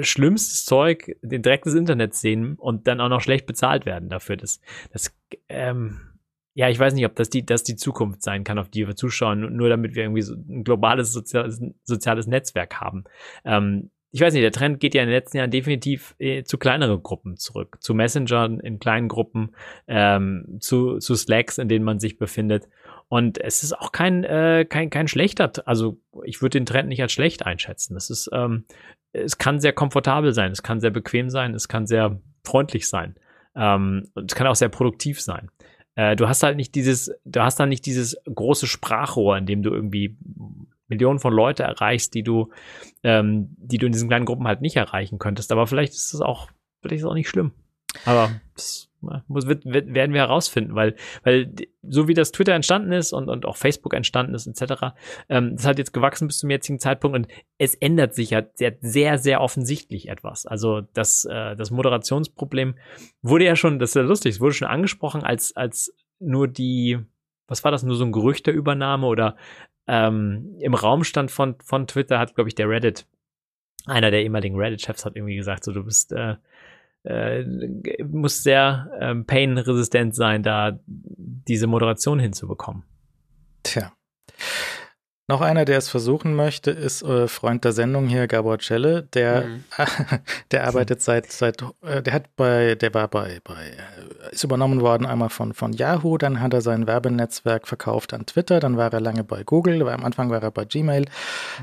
schlimmstes 0.00 0.64
Zeug, 0.64 1.14
den 1.22 1.42
Dreck 1.42 1.62
des 1.62 1.74
Internets 1.74 2.20
sehen 2.20 2.54
und 2.54 2.88
dann 2.88 3.00
auch 3.00 3.10
noch 3.10 3.20
schlecht 3.20 3.46
bezahlt 3.46 3.84
werden 3.84 4.08
dafür. 4.08 4.36
Das, 4.38 4.60
das, 4.90 5.14
ähm, 5.48 6.13
ja, 6.54 6.68
ich 6.68 6.78
weiß 6.78 6.94
nicht, 6.94 7.04
ob 7.04 7.16
das 7.16 7.30
die, 7.30 7.44
das 7.44 7.64
die 7.64 7.76
Zukunft 7.76 8.22
sein 8.22 8.44
kann, 8.44 8.58
auf 8.58 8.68
die 8.68 8.86
wir 8.86 8.94
zuschauen, 8.94 9.56
nur 9.56 9.68
damit 9.68 9.94
wir 9.94 10.04
irgendwie 10.04 10.22
so 10.22 10.34
ein 10.34 10.62
globales 10.62 11.12
soziales, 11.12 11.60
soziales 11.82 12.26
Netzwerk 12.28 12.80
haben. 12.80 13.04
Ähm, 13.44 13.90
ich 14.12 14.20
weiß 14.20 14.32
nicht, 14.32 14.44
der 14.44 14.52
Trend 14.52 14.78
geht 14.78 14.94
ja 14.94 15.02
in 15.02 15.08
den 15.08 15.16
letzten 15.16 15.38
Jahren 15.38 15.50
definitiv 15.50 16.14
äh, 16.20 16.44
zu 16.44 16.56
kleineren 16.56 17.02
Gruppen 17.02 17.36
zurück, 17.36 17.78
zu 17.80 17.94
Messengern 17.94 18.60
in 18.60 18.78
kleinen 18.78 19.08
Gruppen, 19.08 19.56
ähm, 19.88 20.58
zu, 20.60 20.98
zu 20.98 21.16
Slacks, 21.16 21.58
in 21.58 21.68
denen 21.68 21.84
man 21.84 21.98
sich 21.98 22.16
befindet. 22.16 22.68
Und 23.08 23.40
es 23.40 23.64
ist 23.64 23.72
auch 23.72 23.90
kein, 23.90 24.22
äh, 24.22 24.64
kein, 24.68 24.90
kein 24.90 25.08
schlechter, 25.08 25.50
also 25.66 25.98
ich 26.22 26.40
würde 26.40 26.60
den 26.60 26.66
Trend 26.66 26.88
nicht 26.88 27.02
als 27.02 27.12
schlecht 27.12 27.44
einschätzen. 27.44 27.96
Es 27.96 28.08
ist, 28.08 28.30
ähm, 28.32 28.66
es 29.12 29.38
kann 29.38 29.58
sehr 29.58 29.72
komfortabel 29.72 30.32
sein, 30.32 30.52
es 30.52 30.62
kann 30.62 30.78
sehr 30.78 30.90
bequem 30.90 31.28
sein, 31.28 31.52
es 31.52 31.66
kann 31.66 31.88
sehr 31.88 32.20
freundlich 32.44 32.88
sein. 32.88 33.16
Ähm, 33.56 34.10
und 34.14 34.30
es 34.30 34.36
kann 34.36 34.46
auch 34.46 34.54
sehr 34.54 34.68
produktiv 34.68 35.20
sein. 35.20 35.50
Äh, 35.96 36.16
du 36.16 36.28
hast 36.28 36.42
halt 36.42 36.56
nicht 36.56 36.74
dieses, 36.74 37.12
du 37.24 37.42
hast 37.42 37.58
dann 37.60 37.68
nicht 37.68 37.86
dieses 37.86 38.16
große 38.32 38.66
Sprachrohr, 38.66 39.36
in 39.36 39.46
dem 39.46 39.62
du 39.62 39.70
irgendwie 39.70 40.16
Millionen 40.88 41.18
von 41.18 41.32
Leute 41.32 41.62
erreichst, 41.62 42.14
die 42.14 42.22
du, 42.22 42.50
ähm, 43.02 43.54
die 43.56 43.78
du 43.78 43.86
in 43.86 43.92
diesen 43.92 44.08
kleinen 44.08 44.26
Gruppen 44.26 44.46
halt 44.46 44.60
nicht 44.60 44.76
erreichen 44.76 45.18
könntest. 45.18 45.52
Aber 45.52 45.66
vielleicht 45.66 45.92
ist 45.94 46.14
es 46.14 46.20
auch, 46.20 46.48
vielleicht 46.82 46.98
ist 47.00 47.04
es 47.04 47.10
auch 47.10 47.14
nicht 47.14 47.28
schlimm. 47.28 47.52
Aber 48.04 48.30
es 48.56 48.90
muss, 49.28 49.46
wird, 49.46 49.64
werden 49.64 50.12
wir 50.12 50.20
herausfinden, 50.20 50.74
weil, 50.74 50.96
weil 51.22 51.52
so 51.82 52.08
wie 52.08 52.14
das 52.14 52.32
Twitter 52.32 52.54
entstanden 52.54 52.92
ist 52.92 53.12
und, 53.12 53.28
und 53.28 53.46
auch 53.46 53.56
Facebook 53.56 53.94
entstanden 53.94 54.34
ist, 54.34 54.46
etc., 54.46 54.94
ähm, 55.28 55.56
das 55.56 55.66
hat 55.66 55.78
jetzt 55.78 55.92
gewachsen 55.92 56.26
bis 56.26 56.38
zum 56.38 56.50
jetzigen 56.50 56.78
Zeitpunkt 56.78 57.16
und 57.16 57.28
es 57.58 57.74
ändert 57.74 58.14
sich 58.14 58.30
ja 58.30 58.42
sehr, 58.54 58.76
sehr, 58.80 59.18
sehr 59.18 59.40
offensichtlich 59.40 60.08
etwas. 60.08 60.46
Also 60.46 60.80
das, 60.80 61.24
äh, 61.24 61.56
das 61.56 61.70
Moderationsproblem 61.70 62.74
wurde 63.22 63.44
ja 63.44 63.56
schon, 63.56 63.78
das 63.78 63.90
ist 63.90 63.96
ja 63.96 64.02
lustig, 64.02 64.34
es 64.34 64.40
wurde 64.40 64.54
schon 64.54 64.68
angesprochen 64.68 65.22
als, 65.22 65.56
als 65.56 65.94
nur 66.18 66.48
die, 66.48 66.98
was 67.46 67.64
war 67.64 67.70
das, 67.70 67.82
nur 67.82 67.96
so 67.96 68.04
ein 68.04 68.12
Gerücht 68.12 68.46
der 68.46 68.54
Übernahme 68.54 69.06
oder 69.06 69.36
ähm, 69.86 70.56
im 70.60 70.74
Raum 70.74 71.04
stand 71.04 71.30
von, 71.30 71.56
von 71.62 71.86
Twitter 71.86 72.18
hat, 72.18 72.34
glaube 72.34 72.48
ich, 72.48 72.54
der 72.54 72.68
Reddit, 72.68 73.06
einer 73.86 74.10
der 74.10 74.22
ehemaligen 74.22 74.56
Reddit-Chefs 74.56 75.04
hat 75.04 75.16
irgendwie 75.16 75.36
gesagt, 75.36 75.64
so 75.64 75.72
du 75.72 75.84
bist 75.84 76.12
äh, 76.12 76.36
äh, 77.04 77.44
muss 78.04 78.42
sehr 78.42 78.90
ähm, 79.00 79.26
pain-resistent 79.26 80.14
sein, 80.14 80.42
da 80.42 80.78
diese 80.86 81.66
Moderation 81.66 82.18
hinzubekommen. 82.18 82.84
Tja. 83.62 83.92
Noch 85.26 85.40
einer, 85.40 85.64
der 85.64 85.78
es 85.78 85.88
versuchen 85.88 86.34
möchte, 86.36 86.70
ist 86.70 87.02
äh, 87.02 87.28
Freund 87.28 87.64
der 87.64 87.72
Sendung 87.72 88.08
hier, 88.08 88.26
Gabor 88.26 88.58
Celle. 88.58 89.04
Der, 89.14 89.44
Mhm. 89.44 89.64
der 90.50 90.66
arbeitet 90.66 91.00
seit, 91.00 91.32
seit, 91.32 91.62
äh, 91.82 92.02
der 92.02 92.12
hat 92.12 92.36
bei, 92.36 92.74
der 92.74 92.92
war 92.92 93.08
bei, 93.08 93.40
bei, 93.42 93.54
äh, 93.54 94.32
ist 94.32 94.44
übernommen 94.44 94.82
worden 94.82 95.06
einmal 95.06 95.30
von, 95.30 95.54
von 95.54 95.72
Yahoo, 95.72 96.18
dann 96.18 96.40
hat 96.40 96.52
er 96.52 96.60
sein 96.60 96.86
Werbenetzwerk 96.86 97.66
verkauft 97.66 98.12
an 98.12 98.26
Twitter, 98.26 98.60
dann 98.60 98.76
war 98.76 98.92
er 98.92 99.00
lange 99.00 99.24
bei 99.24 99.44
Google, 99.44 99.88
am 99.88 100.04
Anfang 100.04 100.28
war 100.28 100.42
er 100.42 100.50
bei 100.50 100.66
Gmail. 100.66 101.06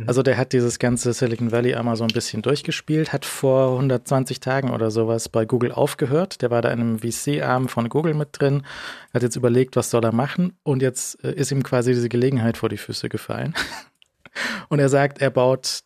Also 0.08 0.24
der 0.24 0.38
hat 0.38 0.54
dieses 0.54 0.80
ganze 0.80 1.14
Silicon 1.14 1.52
Valley 1.52 1.76
einmal 1.76 1.96
so 1.96 2.04
ein 2.04 2.14
bisschen 2.14 2.42
durchgespielt, 2.42 3.14
hat 3.14 3.26
vor 3.26 3.74
120 3.74 4.40
Tagen 4.40 4.72
oder 4.72 4.90
sowas 4.90 5.30
bei 5.30 5.46
Google 5.46 5.72
aufgehört. 5.72 6.42
Der 6.42 6.50
war 6.50 6.62
da 6.64 6.72
in 6.72 6.80
einem 6.80 7.00
VC-Arm 7.00 7.68
von 7.68 7.90
Google 7.90 8.16
mit 8.16 8.30
drin, 8.34 8.64
hat 9.14 9.22
jetzt 9.24 9.36
überlegt, 9.36 9.76
was 9.76 9.92
soll 9.92 10.04
er 10.04 10.14
machen 10.14 10.54
und 10.64 10.82
jetzt 10.82 11.24
äh, 11.24 11.32
ist 11.34 11.52
ihm 11.52 11.62
quasi 11.64 11.94
diese 11.94 12.10
Gelegenheit 12.10 12.58
vor 12.58 12.70
die 12.70 12.78
Füße 12.78 13.08
gefallen. 13.10 13.51
Und 14.70 14.80
er 14.80 14.90
sagt, 14.90 15.22
er 15.22 15.30
baut 15.30 15.84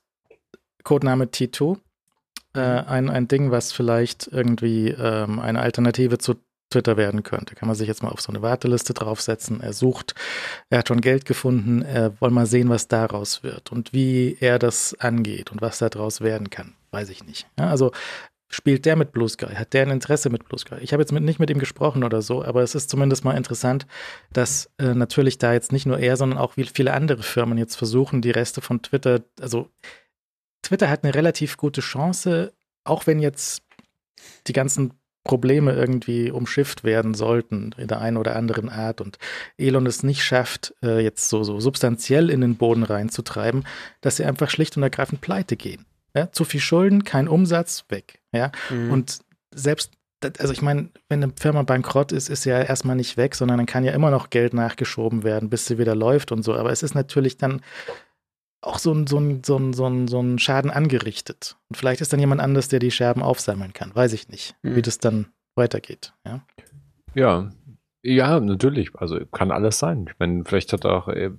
Codename 0.83 1.25
T2, 1.25 1.77
äh, 2.55 2.59
ein, 2.59 3.09
ein 3.09 3.27
Ding, 3.27 3.51
was 3.51 3.71
vielleicht 3.71 4.27
irgendwie 4.27 4.89
ähm, 4.89 5.39
eine 5.39 5.61
Alternative 5.61 6.17
zu 6.17 6.35
Twitter 6.69 6.97
werden 6.97 7.23
könnte. 7.23 7.55
Kann 7.55 7.67
man 7.67 7.75
sich 7.75 7.87
jetzt 7.87 8.03
mal 8.03 8.09
auf 8.09 8.21
so 8.21 8.31
eine 8.31 8.41
Warteliste 8.41 8.93
draufsetzen. 8.93 9.61
Er 9.61 9.73
sucht, 9.73 10.15
er 10.69 10.79
hat 10.79 10.87
schon 10.87 11.01
Geld 11.01 11.25
gefunden, 11.25 11.81
er 11.81 12.19
will 12.19 12.31
mal 12.31 12.45
sehen, 12.45 12.69
was 12.69 12.87
daraus 12.87 13.43
wird 13.43 13.71
und 13.71 13.93
wie 13.93 14.37
er 14.39 14.59
das 14.59 14.95
angeht 14.99 15.51
und 15.51 15.61
was 15.61 15.77
daraus 15.79 16.21
werden 16.21 16.49
kann. 16.49 16.75
Weiß 16.91 17.09
ich 17.09 17.23
nicht. 17.25 17.47
Ja, 17.59 17.69
also 17.69 17.91
spielt 18.49 18.85
der 18.85 18.95
mit 18.95 19.11
Blue 19.11 19.27
Sky? 19.29 19.55
Hat 19.55 19.73
der 19.73 19.83
ein 19.83 19.91
Interesse 19.91 20.29
mit 20.29 20.47
Blue 20.47 20.59
Sky? 20.59 20.75
Ich 20.81 20.93
habe 20.93 21.01
jetzt 21.01 21.11
mit, 21.11 21.23
nicht 21.23 21.39
mit 21.39 21.49
ihm 21.49 21.59
gesprochen 21.59 22.03
oder 22.03 22.21
so, 22.21 22.43
aber 22.43 22.61
es 22.61 22.75
ist 22.75 22.89
zumindest 22.89 23.23
mal 23.23 23.35
interessant, 23.35 23.87
dass 24.31 24.69
äh, 24.77 24.93
natürlich 24.93 25.37
da 25.37 25.53
jetzt 25.53 25.71
nicht 25.71 25.85
nur 25.85 25.99
er, 25.99 26.17
sondern 26.17 26.39
auch 26.39 26.53
viele 26.53 26.93
andere 26.93 27.23
Firmen 27.23 27.57
jetzt 27.57 27.75
versuchen, 27.75 28.21
die 28.21 28.31
Reste 28.31 28.61
von 28.61 28.81
Twitter, 28.81 29.21
also 29.41 29.69
Twitter 30.61 30.89
hat 30.89 31.03
eine 31.03 31.13
relativ 31.13 31.57
gute 31.57 31.81
Chance, 31.81 32.53
auch 32.83 33.07
wenn 33.07 33.19
jetzt 33.19 33.63
die 34.47 34.53
ganzen 34.53 34.93
Probleme 35.25 35.73
irgendwie 35.73 36.31
umschifft 36.31 36.83
werden 36.83 37.15
sollten 37.15 37.73
in 37.77 37.87
der 37.87 37.99
einen 37.99 38.17
oder 38.17 38.35
anderen 38.35 38.69
Art 38.69 39.01
und 39.01 39.17
Elon 39.57 39.87
es 39.87 40.03
nicht 40.03 40.23
schafft, 40.23 40.73
äh, 40.83 41.03
jetzt 41.03 41.29
so, 41.29 41.43
so 41.43 41.59
substanziell 41.59 42.29
in 42.29 42.41
den 42.41 42.55
Boden 42.55 42.83
reinzutreiben, 42.83 43.65
dass 44.01 44.17
sie 44.17 44.23
einfach 44.23 44.49
schlicht 44.49 44.77
und 44.77 44.83
ergreifend 44.83 45.21
pleite 45.21 45.57
gehen. 45.57 45.85
Ja, 46.15 46.31
zu 46.31 46.45
viel 46.45 46.61
Schulden, 46.61 47.03
kein 47.03 47.27
Umsatz, 47.27 47.85
weg. 47.89 48.21
Ja, 48.35 48.51
Mhm. 48.69 48.91
und 48.91 49.19
selbst, 49.53 49.91
also 50.39 50.51
ich 50.53 50.61
meine, 50.61 50.89
wenn 51.09 51.23
eine 51.23 51.33
Firma 51.39 51.63
bankrott 51.63 52.11
ist, 52.11 52.29
ist 52.29 52.43
sie 52.43 52.49
ja 52.49 52.61
erstmal 52.61 52.95
nicht 52.95 53.15
weg, 53.17 53.35
sondern 53.35 53.57
dann 53.57 53.65
kann 53.67 53.83
ja 53.83 53.91
immer 53.93 54.11
noch 54.11 54.29
Geld 54.29 54.53
nachgeschoben 54.53 55.23
werden, 55.23 55.49
bis 55.49 55.65
sie 55.65 55.77
wieder 55.77 55.95
läuft 55.95 56.31
und 56.31 56.43
so. 56.43 56.55
Aber 56.55 56.71
es 56.71 56.83
ist 56.83 56.95
natürlich 56.95 57.37
dann 57.37 57.61
auch 58.61 58.79
so 58.79 58.91
ein, 58.93 59.05
so 59.07 59.19
ein, 59.19 59.43
so 59.43 59.57
ein, 59.57 59.73
so 59.73 59.85
ein, 59.85 60.07
so 60.07 60.19
ein 60.21 60.39
Schaden 60.39 60.71
angerichtet. 60.71 61.57
Und 61.69 61.75
vielleicht 61.77 62.01
ist 62.01 62.11
dann 62.11 62.19
jemand 62.19 62.41
anders, 62.41 62.67
der 62.67 62.79
die 62.79 62.89
Scherben 62.91 63.21
aufsammeln 63.21 63.73
kann. 63.73 63.93
Weiß 63.93 64.13
ich 64.13 64.27
nicht, 64.29 64.55
Mhm. 64.63 64.75
wie 64.75 64.81
das 64.81 64.97
dann 64.97 65.27
weitergeht. 65.55 66.13
Ja. 66.25 66.41
Ja, 67.13 67.51
ja, 68.03 68.39
natürlich. 68.39 68.95
Also 68.95 69.19
kann 69.31 69.51
alles 69.51 69.77
sein. 69.79 70.07
Ich 70.11 70.19
meine, 70.19 70.43
vielleicht 70.45 70.73
hat 70.73 70.85
auch 70.85 71.07
äh, 71.07 71.31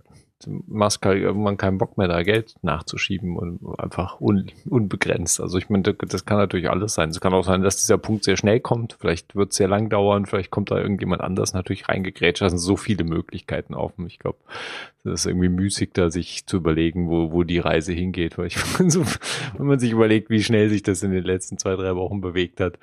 Musk 0.46 1.06
halt 1.06 1.22
irgendwann 1.22 1.56
keinen 1.56 1.78
Bock 1.78 1.96
mehr, 1.96 2.08
da 2.08 2.22
Geld 2.22 2.56
nachzuschieben 2.62 3.36
und 3.36 3.60
einfach 3.78 4.20
un, 4.20 4.50
unbegrenzt. 4.68 5.40
Also 5.40 5.56
ich 5.56 5.70
meine, 5.70 5.82
das, 5.82 5.96
das 6.08 6.24
kann 6.26 6.36
natürlich 6.36 6.68
alles 6.68 6.94
sein. 6.94 7.08
Es 7.08 7.20
kann 7.20 7.32
auch 7.32 7.44
sein, 7.44 7.62
dass 7.62 7.78
dieser 7.78 7.98
Punkt 7.98 8.24
sehr 8.24 8.36
schnell 8.36 8.60
kommt. 8.60 8.96
Vielleicht 9.00 9.34
wird 9.34 9.52
es 9.52 9.56
sehr 9.56 9.68
lang 9.68 9.88
dauern. 9.88 10.26
Vielleicht 10.26 10.50
kommt 10.50 10.70
da 10.70 10.78
irgendjemand 10.78 11.22
anders 11.22 11.54
natürlich 11.54 11.88
reingegrätscht. 11.88 12.42
Da 12.42 12.50
sind 12.50 12.58
so 12.58 12.76
viele 12.76 13.04
Möglichkeiten 13.04 13.74
offen. 13.74 14.06
Ich 14.06 14.18
glaube, 14.18 14.38
das 15.06 15.20
ist 15.20 15.26
irgendwie 15.26 15.48
müßig, 15.48 15.90
da 15.92 16.10
sich 16.10 16.46
zu 16.46 16.58
überlegen, 16.58 17.08
wo, 17.08 17.32
wo 17.32 17.42
die 17.44 17.58
Reise 17.58 17.92
hingeht. 17.92 18.38
Weil 18.38 18.48
ich 18.48 18.56
wenn 18.78 19.66
man 19.66 19.78
sich 19.78 19.92
überlegt, 19.92 20.30
wie 20.30 20.42
schnell 20.42 20.68
sich 20.68 20.82
das 20.82 21.02
in 21.02 21.12
den 21.12 21.24
letzten 21.24 21.58
zwei, 21.58 21.76
drei 21.76 21.94
Wochen 21.96 22.20
bewegt 22.20 22.60
hat, 22.60 22.74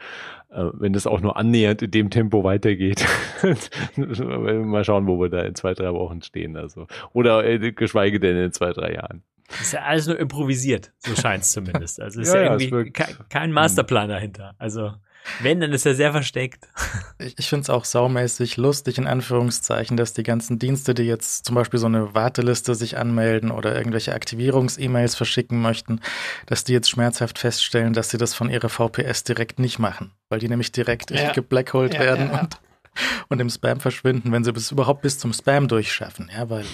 äh, 0.51 0.65
wenn 0.74 0.93
das 0.93 1.07
auch 1.07 1.21
nur 1.21 1.38
annähernd 1.38 1.82
in 1.82 1.91
dem 1.91 2.09
Tempo 2.09 2.43
weitergeht, 2.43 3.05
mal 3.95 4.84
schauen, 4.84 5.07
wo 5.07 5.19
wir 5.19 5.30
da 5.30 5.41
in 5.41 5.55
zwei, 5.55 5.74
drei 5.74 5.93
Wochen 5.93 6.21
stehen. 6.21 6.55
Also, 6.57 6.88
oder 7.13 7.45
äh, 7.45 7.71
geschweige 7.71 8.19
denn 8.19 8.38
in 8.38 8.51
zwei, 8.51 8.71
drei 8.71 8.93
Jahren. 8.93 9.24
Das 9.49 9.61
ist 9.61 9.74
ja 9.74 9.82
alles 9.82 10.07
nur 10.07 10.17
improvisiert, 10.17 10.91
so 10.97 11.15
scheint 11.15 11.43
es 11.43 11.51
zumindest. 11.51 12.01
Also 12.01 12.21
ist 12.21 12.34
Ja, 12.34 12.39
ja, 12.39 12.45
ja, 12.45 12.59
irgendwie 12.59 12.91
kein, 12.91 13.15
kein 13.30 13.51
Masterplan 13.51 14.09
dahinter. 14.09 14.55
Also, 14.57 14.93
wenn, 15.41 15.59
dann 15.59 15.71
ist 15.74 15.86
er 15.86 15.95
sehr 15.95 16.11
versteckt. 16.11 16.67
Ich, 17.17 17.38
ich 17.39 17.49
finde 17.49 17.63
es 17.63 17.69
auch 17.69 17.86
saumäßig 17.86 18.57
lustig, 18.57 18.97
in 18.97 19.07
Anführungszeichen, 19.07 19.97
dass 19.97 20.13
die 20.13 20.24
ganzen 20.24 20.59
Dienste, 20.59 20.93
die 20.93 21.03
jetzt 21.03 21.45
zum 21.45 21.55
Beispiel 21.55 21.80
so 21.80 21.86
eine 21.86 22.13
Warteliste 22.13 22.76
sich 22.76 22.97
anmelden 22.97 23.51
oder 23.51 23.76
irgendwelche 23.76 24.13
Aktivierungs-E-Mails 24.13 25.15
verschicken 25.15 25.61
möchten, 25.61 26.01
dass 26.45 26.63
die 26.63 26.74
jetzt 26.74 26.89
schmerzhaft 26.89 27.39
feststellen, 27.39 27.93
dass 27.93 28.09
sie 28.09 28.17
das 28.17 28.34
von 28.34 28.49
ihrer 28.49 28.69
VPS 28.69 29.24
direkt 29.24 29.59
nicht 29.59 29.80
machen, 29.80 30.11
weil 30.30 30.39
die 30.39 30.49
nämlich 30.49 30.71
direkt 30.71 31.11
Ja. 31.11 31.32
geblackholt 31.34 31.93
Ja, 31.93 31.99
werden 32.01 32.28
ja, 32.28 32.34
ja. 32.36 32.41
Und, 32.41 32.57
und 33.30 33.39
im 33.39 33.49
Spam 33.49 33.80
verschwinden, 33.80 34.32
wenn 34.32 34.43
sie 34.43 34.51
es 34.51 34.71
überhaupt 34.71 35.01
bis 35.01 35.17
zum 35.19 35.34
Spam 35.34 35.67
durchschaffen, 35.67 36.30
ja, 36.36 36.49
weil 36.49 36.65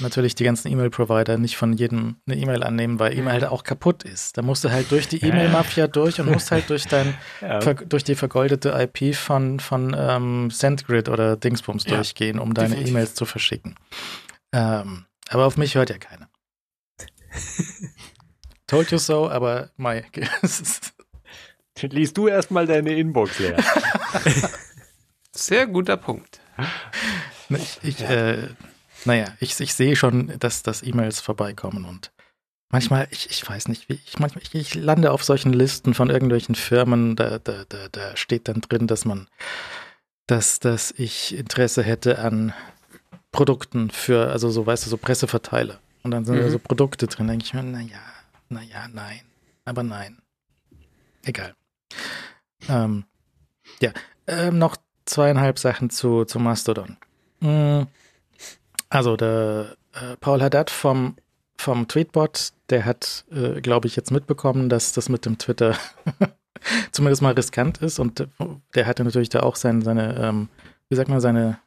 natürlich 0.00 0.34
die 0.34 0.44
ganzen 0.44 0.70
E-Mail-Provider 0.70 1.38
nicht 1.38 1.56
von 1.56 1.72
jedem 1.72 2.16
eine 2.26 2.36
E-Mail 2.36 2.62
annehmen, 2.62 2.98
weil 2.98 3.12
E-Mail 3.16 3.32
halt 3.34 3.44
auch 3.44 3.62
kaputt 3.64 4.02
ist. 4.02 4.36
Da 4.36 4.42
musst 4.42 4.64
du 4.64 4.70
halt 4.70 4.90
durch 4.90 5.08
die 5.08 5.24
E-Mail-Mafia 5.24 5.86
durch 5.86 6.20
und 6.20 6.30
musst 6.30 6.50
halt 6.50 6.68
durch 6.70 6.86
dein 6.86 7.14
Ja. 7.40 7.58
durch 7.60 8.04
die 8.04 8.14
vergoldete 8.14 8.70
IP 8.70 9.14
von, 9.14 9.60
von 9.60 9.94
ähm, 9.98 10.50
SendGrid 10.50 11.08
oder 11.08 11.36
Dingsbums 11.36 11.84
Ja, 11.84 11.96
durchgehen, 11.96 12.38
um 12.38 12.54
deine. 12.54 12.76
E-Mails 12.76 13.14
zu 13.14 13.24
verschicken. 13.26 13.76
Ähm, 14.52 15.06
aber 15.28 15.46
auf 15.46 15.56
mich 15.56 15.74
hört 15.74 15.90
ja 15.90 15.98
keiner. 15.98 16.28
Told 18.66 18.90
you 18.90 18.98
so, 18.98 19.30
aber 19.30 19.70
Mai. 19.76 20.04
es 20.42 20.60
ist- 20.60 20.92
Liest 21.82 22.16
du 22.16 22.26
erstmal 22.26 22.66
deine 22.66 22.94
Inbox 22.94 23.38
leer. 23.38 23.56
Sehr 25.32 25.66
guter 25.66 25.98
Punkt. 25.98 26.40
ich, 27.50 27.78
ich, 27.82 28.00
äh, 28.02 28.48
naja, 29.06 29.36
ich, 29.40 29.58
ich 29.60 29.74
sehe 29.74 29.96
schon, 29.96 30.38
dass, 30.38 30.62
dass 30.62 30.82
E-Mails 30.82 31.20
vorbeikommen 31.20 31.84
und 31.84 32.12
manchmal, 32.70 33.08
ich, 33.10 33.30
ich 33.30 33.48
weiß 33.48 33.68
nicht, 33.68 33.88
wie 33.88 33.94
ich 34.04 34.18
manchmal, 34.18 34.42
ich, 34.42 34.54
ich 34.54 34.74
lande 34.74 35.12
auf 35.12 35.24
solchen 35.24 35.52
Listen 35.52 35.94
von 35.94 36.10
irgendwelchen 36.10 36.54
Firmen, 36.54 37.16
da, 37.16 37.38
da, 37.38 37.64
da, 37.68 37.88
da 37.90 38.16
steht 38.16 38.48
dann 38.48 38.60
drin, 38.60 38.86
dass 38.86 39.04
man, 39.04 39.28
dass, 40.26 40.58
dass 40.58 40.90
ich 40.90 41.34
Interesse 41.36 41.82
hätte 41.82 42.18
an 42.18 42.52
Produkten 43.32 43.90
für, 43.90 44.30
also 44.30 44.50
so, 44.50 44.66
weißt 44.66 44.86
du, 44.86 44.90
so 44.90 44.96
Presseverteiler. 44.96 45.78
Und 46.02 46.10
dann 46.10 46.24
sind 46.24 46.36
da 46.38 46.44
Mhm. 46.46 46.50
so 46.50 46.58
Produkte 46.58 47.06
drin, 47.06 47.26
denke 47.28 47.44
ich 47.44 47.54
mir, 47.54 47.62
naja, 47.62 47.98
naja, 48.48 48.88
nein, 48.92 49.20
aber 49.64 49.82
nein. 49.82 50.18
Egal. 51.24 51.54
Ähm, 52.68 53.04
ja, 53.80 53.90
ähm, 54.26 54.58
noch 54.58 54.76
zweieinhalb 55.04 55.58
Sachen 55.58 55.90
zu, 55.90 56.24
zu 56.24 56.38
Mastodon. 56.38 56.96
Mm, 57.40 57.82
Also 58.88 59.16
der 59.16 59.76
äh, 59.94 60.16
Paul 60.20 60.42
Haddad 60.42 60.70
vom, 60.70 61.16
vom 61.56 61.88
Tweetbot, 61.88 62.52
der 62.70 62.84
hat, 62.84 63.24
äh, 63.30 63.60
glaube 63.60 63.88
ich, 63.88 63.96
jetzt 63.96 64.10
mitbekommen, 64.10 64.68
dass 64.68 64.92
das 64.92 65.08
mit 65.08 65.26
dem 65.26 65.38
Twitter 65.38 65.76
zumindest 66.92 67.22
mal 67.22 67.32
riskant 67.32 67.78
ist 67.78 67.98
und 67.98 68.20
äh, 68.20 68.26
der 68.74 68.86
hatte 68.86 69.04
natürlich 69.04 69.28
da 69.28 69.40
auch 69.40 69.56
sein, 69.56 69.82
seine, 69.82 70.16
ähm, 70.16 70.48
wie 70.88 70.96
sagt 70.96 71.08
man, 71.08 71.20
seine 71.20 71.58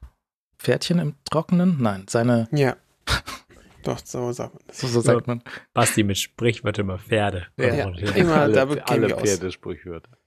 Pferdchen 0.58 1.00
im 1.00 1.16
Trockenen? 1.30 1.78
Nein, 1.80 2.06
seine, 2.10 2.48
Ja. 2.52 2.76
Doch, 3.84 4.00
so 4.04 4.32
sagt 4.34 4.54
man 4.54 4.64
das. 4.68 4.80
so, 4.80 4.88
so 4.88 5.00
sagt 5.00 5.28
man. 5.28 5.42
Basti 5.74 6.04
mit 6.04 6.18
Sprichwörtern 6.18 6.86
immer 6.86 7.00
Pferde. 7.00 7.48
Ja. 7.58 7.90
Immer, 8.14 8.36
alle 8.36 8.54
da 8.54 8.66
gehen 8.66 8.82
alle 8.86 9.08
wir 9.08 9.16
aus. 9.18 9.24
Pferdesprüchwörter. 9.24 10.19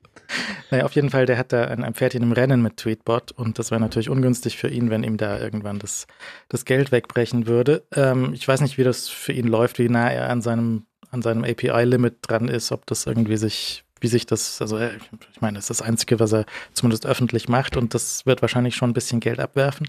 Naja, 0.70 0.84
auf 0.84 0.92
jeden 0.92 1.10
Fall, 1.10 1.26
der 1.26 1.38
hat 1.38 1.52
da 1.52 1.64
ein, 1.64 1.84
ein 1.84 1.94
Pferdchen 1.94 2.22
im 2.22 2.32
Rennen 2.32 2.62
mit 2.62 2.76
Tweetbot 2.76 3.32
und 3.32 3.58
das 3.58 3.70
wäre 3.70 3.80
natürlich 3.80 4.10
ungünstig 4.10 4.56
für 4.56 4.68
ihn, 4.68 4.90
wenn 4.90 5.04
ihm 5.04 5.16
da 5.16 5.38
irgendwann 5.38 5.78
das, 5.78 6.06
das 6.48 6.64
Geld 6.64 6.92
wegbrechen 6.92 7.46
würde. 7.46 7.84
Ähm, 7.94 8.32
ich 8.34 8.46
weiß 8.46 8.60
nicht, 8.60 8.78
wie 8.78 8.84
das 8.84 9.08
für 9.08 9.32
ihn 9.32 9.46
läuft, 9.46 9.78
wie 9.78 9.88
nah 9.88 10.10
er 10.10 10.30
an 10.30 10.42
seinem, 10.42 10.86
an 11.10 11.22
seinem 11.22 11.44
API-Limit 11.44 12.18
dran 12.22 12.48
ist, 12.48 12.72
ob 12.72 12.86
das 12.86 13.06
irgendwie 13.06 13.36
sich, 13.36 13.84
wie 14.00 14.08
sich 14.08 14.26
das, 14.26 14.60
also 14.60 14.78
äh, 14.78 14.90
ich 15.32 15.40
meine, 15.40 15.56
das 15.56 15.64
ist 15.64 15.80
das 15.80 15.86
Einzige, 15.86 16.20
was 16.20 16.32
er 16.32 16.46
zumindest 16.72 17.06
öffentlich 17.06 17.48
macht 17.48 17.76
und 17.76 17.94
das 17.94 18.26
wird 18.26 18.42
wahrscheinlich 18.42 18.76
schon 18.76 18.90
ein 18.90 18.94
bisschen 18.94 19.20
Geld 19.20 19.40
abwerfen. 19.40 19.88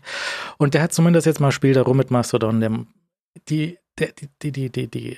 Und 0.57 0.73
der 0.73 0.81
hat 0.81 0.93
zumindest 0.93 1.25
jetzt 1.25 1.39
mal 1.39 1.51
Spiel 1.51 1.73
darum 1.73 1.97
mit 1.97 2.11
Mastodon, 2.11 2.59
der, 2.59 2.71
die, 3.49 3.77
der, 3.97 4.11
die, 4.11 4.29
die, 4.41 4.51
die, 4.51 4.69
die, 4.69 4.87
die 4.87 5.17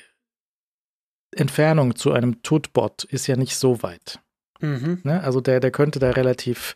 Entfernung 1.36 1.95
zu 1.95 2.11
einem 2.13 2.41
Tutbot 2.43 3.03
ist 3.03 3.28
ja 3.28 3.36
nicht 3.36 3.55
so 3.57 3.84
weit. 3.84 4.19
Mhm. 4.62 4.99
Ne? 5.03 5.22
Also 5.24 5.41
der, 5.41 5.60
der 5.60 5.72
könnte 5.72 5.99
da 5.99 6.12
relativ 6.12 6.76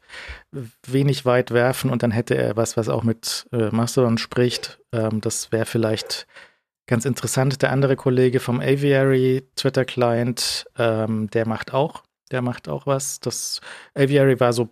wenig 0.86 1.26
weit 1.26 1.52
werfen 1.52 1.90
und 1.90 2.04
dann 2.04 2.12
hätte 2.12 2.36
er 2.36 2.58
was, 2.58 2.78
was 2.78 2.90
auch 2.90 3.04
mit 3.04 3.48
äh, 3.52 3.70
Mastodon 3.70 4.18
spricht. 4.18 4.80
Ähm, 4.92 5.22
das 5.22 5.52
wäre 5.52 5.66
vielleicht 5.66 6.28
ganz 6.88 7.06
interessant. 7.06 7.62
Der 7.62 7.72
andere 7.72 7.96
Kollege 7.96 8.40
vom 8.40 8.60
Aviary 8.60 9.48
Twitter 9.56 9.86
Client, 9.86 10.66
ähm, 10.78 11.30
der 11.30 11.48
macht 11.48 11.74
auch, 11.74 12.04
der 12.32 12.42
macht 12.42 12.68
auch 12.68 12.86
was. 12.88 13.20
Das 13.20 13.62
Aviary 13.96 14.40
war 14.40 14.54
so 14.54 14.70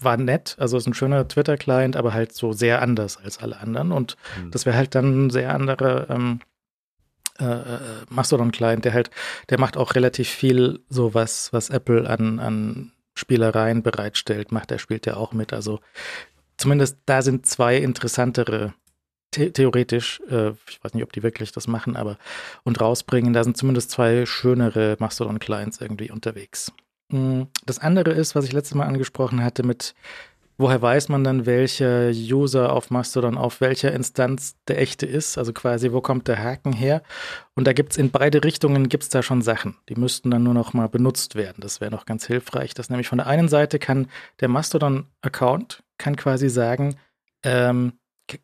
war 0.00 0.16
nett, 0.16 0.54
also 0.60 0.76
ist 0.76 0.86
ein 0.86 0.94
schöner 0.94 1.26
Twitter 1.26 1.56
Client, 1.56 1.96
aber 1.96 2.12
halt 2.12 2.32
so 2.32 2.52
sehr 2.52 2.82
anders 2.82 3.16
als 3.16 3.38
alle 3.38 3.58
anderen 3.58 3.90
und 3.90 4.16
Hm. 4.36 4.52
das 4.52 4.64
wäre 4.64 4.76
halt 4.76 4.94
dann 4.94 5.26
ein 5.26 5.30
sehr 5.30 5.52
anderer 5.52 6.08
ähm, 6.08 6.38
äh, 7.40 7.44
äh, 7.44 7.78
Mastodon-Client, 8.10 8.84
der 8.84 8.94
halt, 8.94 9.10
der 9.50 9.58
macht 9.58 9.76
auch 9.76 9.94
relativ 9.94 10.28
viel 10.28 10.80
so 10.88 11.14
was, 11.14 11.52
was 11.52 11.70
Apple 11.70 12.08
an, 12.08 12.38
an 12.38 12.92
Spielereien 13.14 13.82
bereitstellt, 13.82 14.52
macht 14.52 14.70
er, 14.70 14.78
spielt 14.78 15.06
ja 15.06 15.16
auch 15.16 15.32
mit. 15.32 15.52
Also 15.52 15.80
zumindest 16.56 16.98
da 17.06 17.22
sind 17.22 17.46
zwei 17.46 17.76
interessantere 17.76 18.74
the 19.34 19.50
theoretisch, 19.50 20.20
äh, 20.30 20.50
ich 20.68 20.82
weiß 20.82 20.94
nicht, 20.94 21.04
ob 21.04 21.12
die 21.12 21.22
wirklich 21.22 21.52
das 21.52 21.66
machen, 21.66 21.96
aber 21.96 22.18
und 22.64 22.80
rausbringen, 22.80 23.32
da 23.32 23.44
sind 23.44 23.56
zumindest 23.56 23.90
zwei 23.90 24.26
schönere 24.26 24.96
Mastodon-Clients 24.98 25.80
irgendwie 25.80 26.10
unterwegs. 26.10 26.72
Mm, 27.10 27.42
das 27.66 27.78
andere 27.78 28.12
ist, 28.12 28.34
was 28.34 28.44
ich 28.44 28.52
letztes 28.52 28.74
Mal 28.74 28.86
angesprochen 28.86 29.42
hatte, 29.42 29.62
mit 29.62 29.94
woher 30.58 30.82
weiß 30.82 31.08
man 31.08 31.24
dann, 31.24 31.46
welcher 31.46 32.10
User 32.10 32.72
auf 32.72 32.90
Mastodon 32.90 33.38
auf 33.38 33.60
welcher 33.60 33.92
Instanz 33.92 34.56
der 34.66 34.80
echte 34.80 35.06
ist? 35.06 35.38
Also 35.38 35.52
quasi, 35.52 35.92
wo 35.92 36.00
kommt 36.00 36.28
der 36.28 36.42
Haken 36.42 36.72
her? 36.72 37.02
Und 37.54 37.66
da 37.66 37.72
gibt 37.72 37.92
es 37.92 37.98
in 37.98 38.10
beide 38.10 38.44
Richtungen 38.44 38.88
gibt's 38.88 39.08
da 39.08 39.22
schon 39.22 39.40
Sachen. 39.40 39.76
Die 39.88 39.94
müssten 39.94 40.30
dann 40.30 40.42
nur 40.42 40.54
noch 40.54 40.74
mal 40.74 40.88
benutzt 40.88 41.36
werden. 41.36 41.60
Das 41.60 41.80
wäre 41.80 41.90
noch 41.90 42.04
ganz 42.04 42.26
hilfreich. 42.26 42.74
Das 42.74 42.90
nämlich 42.90 43.08
von 43.08 43.18
der 43.18 43.28
einen 43.28 43.48
Seite 43.48 43.78
kann 43.78 44.08
der 44.40 44.48
Mastodon-Account 44.48 45.82
kann 45.96 46.16
quasi 46.16 46.48
sagen, 46.48 46.96
ähm, 47.44 47.92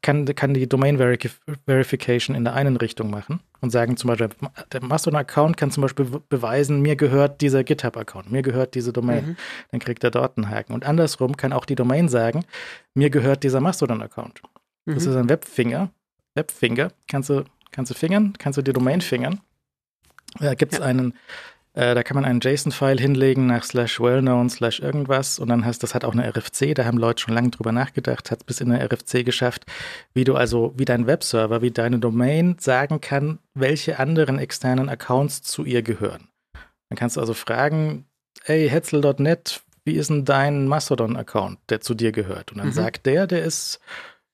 kann, 0.03 0.25
kann 0.27 0.55
die 0.55 0.69
Domain 0.69 0.99
Verification 0.99 2.35
in 2.35 2.45
der 2.45 2.55
einen 2.55 2.77
Richtung 2.77 3.11
machen 3.11 3.41
und 3.61 3.71
sagen 3.71 3.97
zum 3.97 4.09
Beispiel, 4.09 4.31
der 4.73 4.83
Mastodon-Account 4.83 5.57
kann 5.57 5.71
zum 5.71 5.83
Beispiel 5.83 6.07
beweisen, 6.29 6.81
mir 6.81 6.97
gehört 6.97 7.41
dieser 7.41 7.65
GitHub-Account, 7.65 8.31
mir 8.31 8.43
gehört 8.43 8.75
diese 8.75 8.93
Domain. 8.93 9.27
Mhm. 9.27 9.37
Dann 9.71 9.81
kriegt 9.81 10.05
er 10.05 10.11
dort 10.11 10.37
einen 10.37 10.51
Haken. 10.51 10.73
Und 10.73 10.85
andersrum 10.85 11.37
kann 11.37 11.53
auch 11.53 11.65
die 11.65 11.75
Domain 11.75 12.09
sagen, 12.09 12.45
mir 12.95 13.11
gehört 13.11 13.43
dieser 13.43 13.61
Mastodon-Account. 13.61 14.43
Mhm. 14.87 14.95
Das 14.95 15.07
ist 15.07 15.17
ein 15.17 15.29
Webfinger. 15.29 15.91
Webfinger. 16.35 16.93
Kannst 17.09 17.31
du, 17.31 17.45
kannst 17.71 17.91
du 17.91 17.95
fingern, 17.95 18.35
kannst 18.39 18.57
du 18.57 18.63
die 18.63 18.73
Domain 18.73 19.01
fingern. 19.01 19.41
Da 20.41 20.55
gibt 20.55 20.73
es 20.73 20.79
ja. 20.79 20.85
einen 20.85 21.15
äh, 21.75 21.95
da 21.95 22.03
kann 22.03 22.15
man 22.15 22.25
einen 22.25 22.41
JSON-File 22.41 23.01
hinlegen 23.01 23.47
nach 23.47 23.65
slash 23.65 24.01
wellknown 24.01 24.49
slash 24.49 24.81
irgendwas 24.81 25.39
und 25.39 25.49
dann 25.49 25.65
hast, 25.65 25.83
das 25.83 25.95
hat 25.95 26.05
auch 26.05 26.13
eine 26.13 26.27
RFC, 26.29 26.75
da 26.75 26.85
haben 26.85 26.99
Leute 26.99 27.21
schon 27.21 27.35
lange 27.35 27.51
drüber 27.51 27.73
nachgedacht, 27.73 28.31
hat 28.31 28.39
es 28.41 28.45
bis 28.45 28.61
in 28.61 28.71
eine 28.71 28.83
RFC 28.85 29.25
geschafft, 29.25 29.65
wie 30.15 30.25
du 30.25 30.37
also, 30.37 30.73
wie 30.77 30.85
dein 30.85 31.07
Webserver, 31.07 31.63
wie 31.63 31.73
deine 31.73 31.99
Domain 31.99 32.57
sagen 32.61 33.01
kann, 33.01 33.41
welche 33.55 33.99
anderen 33.99 34.39
externen 34.39 34.89
Accounts 34.89 35.43
zu 35.43 35.65
ihr 35.65 35.83
gehören. 35.83 36.29
Dann 36.89 36.97
kannst 36.97 37.17
du 37.17 37.21
also 37.21 37.35
fragen, 37.35 38.07
hey, 38.45 38.69
hetzel.net, 38.69 39.63
wie 39.85 39.95
ist 39.95 40.11
denn 40.11 40.25
dein 40.25 40.69
Mastodon-Account, 40.69 41.59
der 41.69 41.81
zu 41.81 41.95
dir 41.95 42.13
gehört? 42.13 42.53
Und 42.53 42.59
dann 42.59 42.69
mhm. 42.69 42.73
sagt 42.73 43.07
der, 43.07 43.27
der 43.27 43.43
ist 43.43 43.81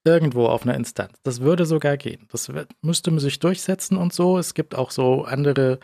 Irgendwo 0.04 0.46
auf 0.46 0.62
einer 0.62 0.74
Instanz. 0.74 1.12
Das 1.22 1.40
würde 1.40 1.66
sogar 1.66 1.98
gehen. 1.98 2.26
Das 2.30 2.50
müsste 2.80 3.10
man 3.10 3.20
sich 3.20 3.38
durchsetzen 3.38 3.98
und 3.98 4.14
so. 4.14 4.38
Es 4.38 4.54
gibt 4.54 4.74
auch 4.74 4.90
so 4.90 5.24
andere, 5.24 5.78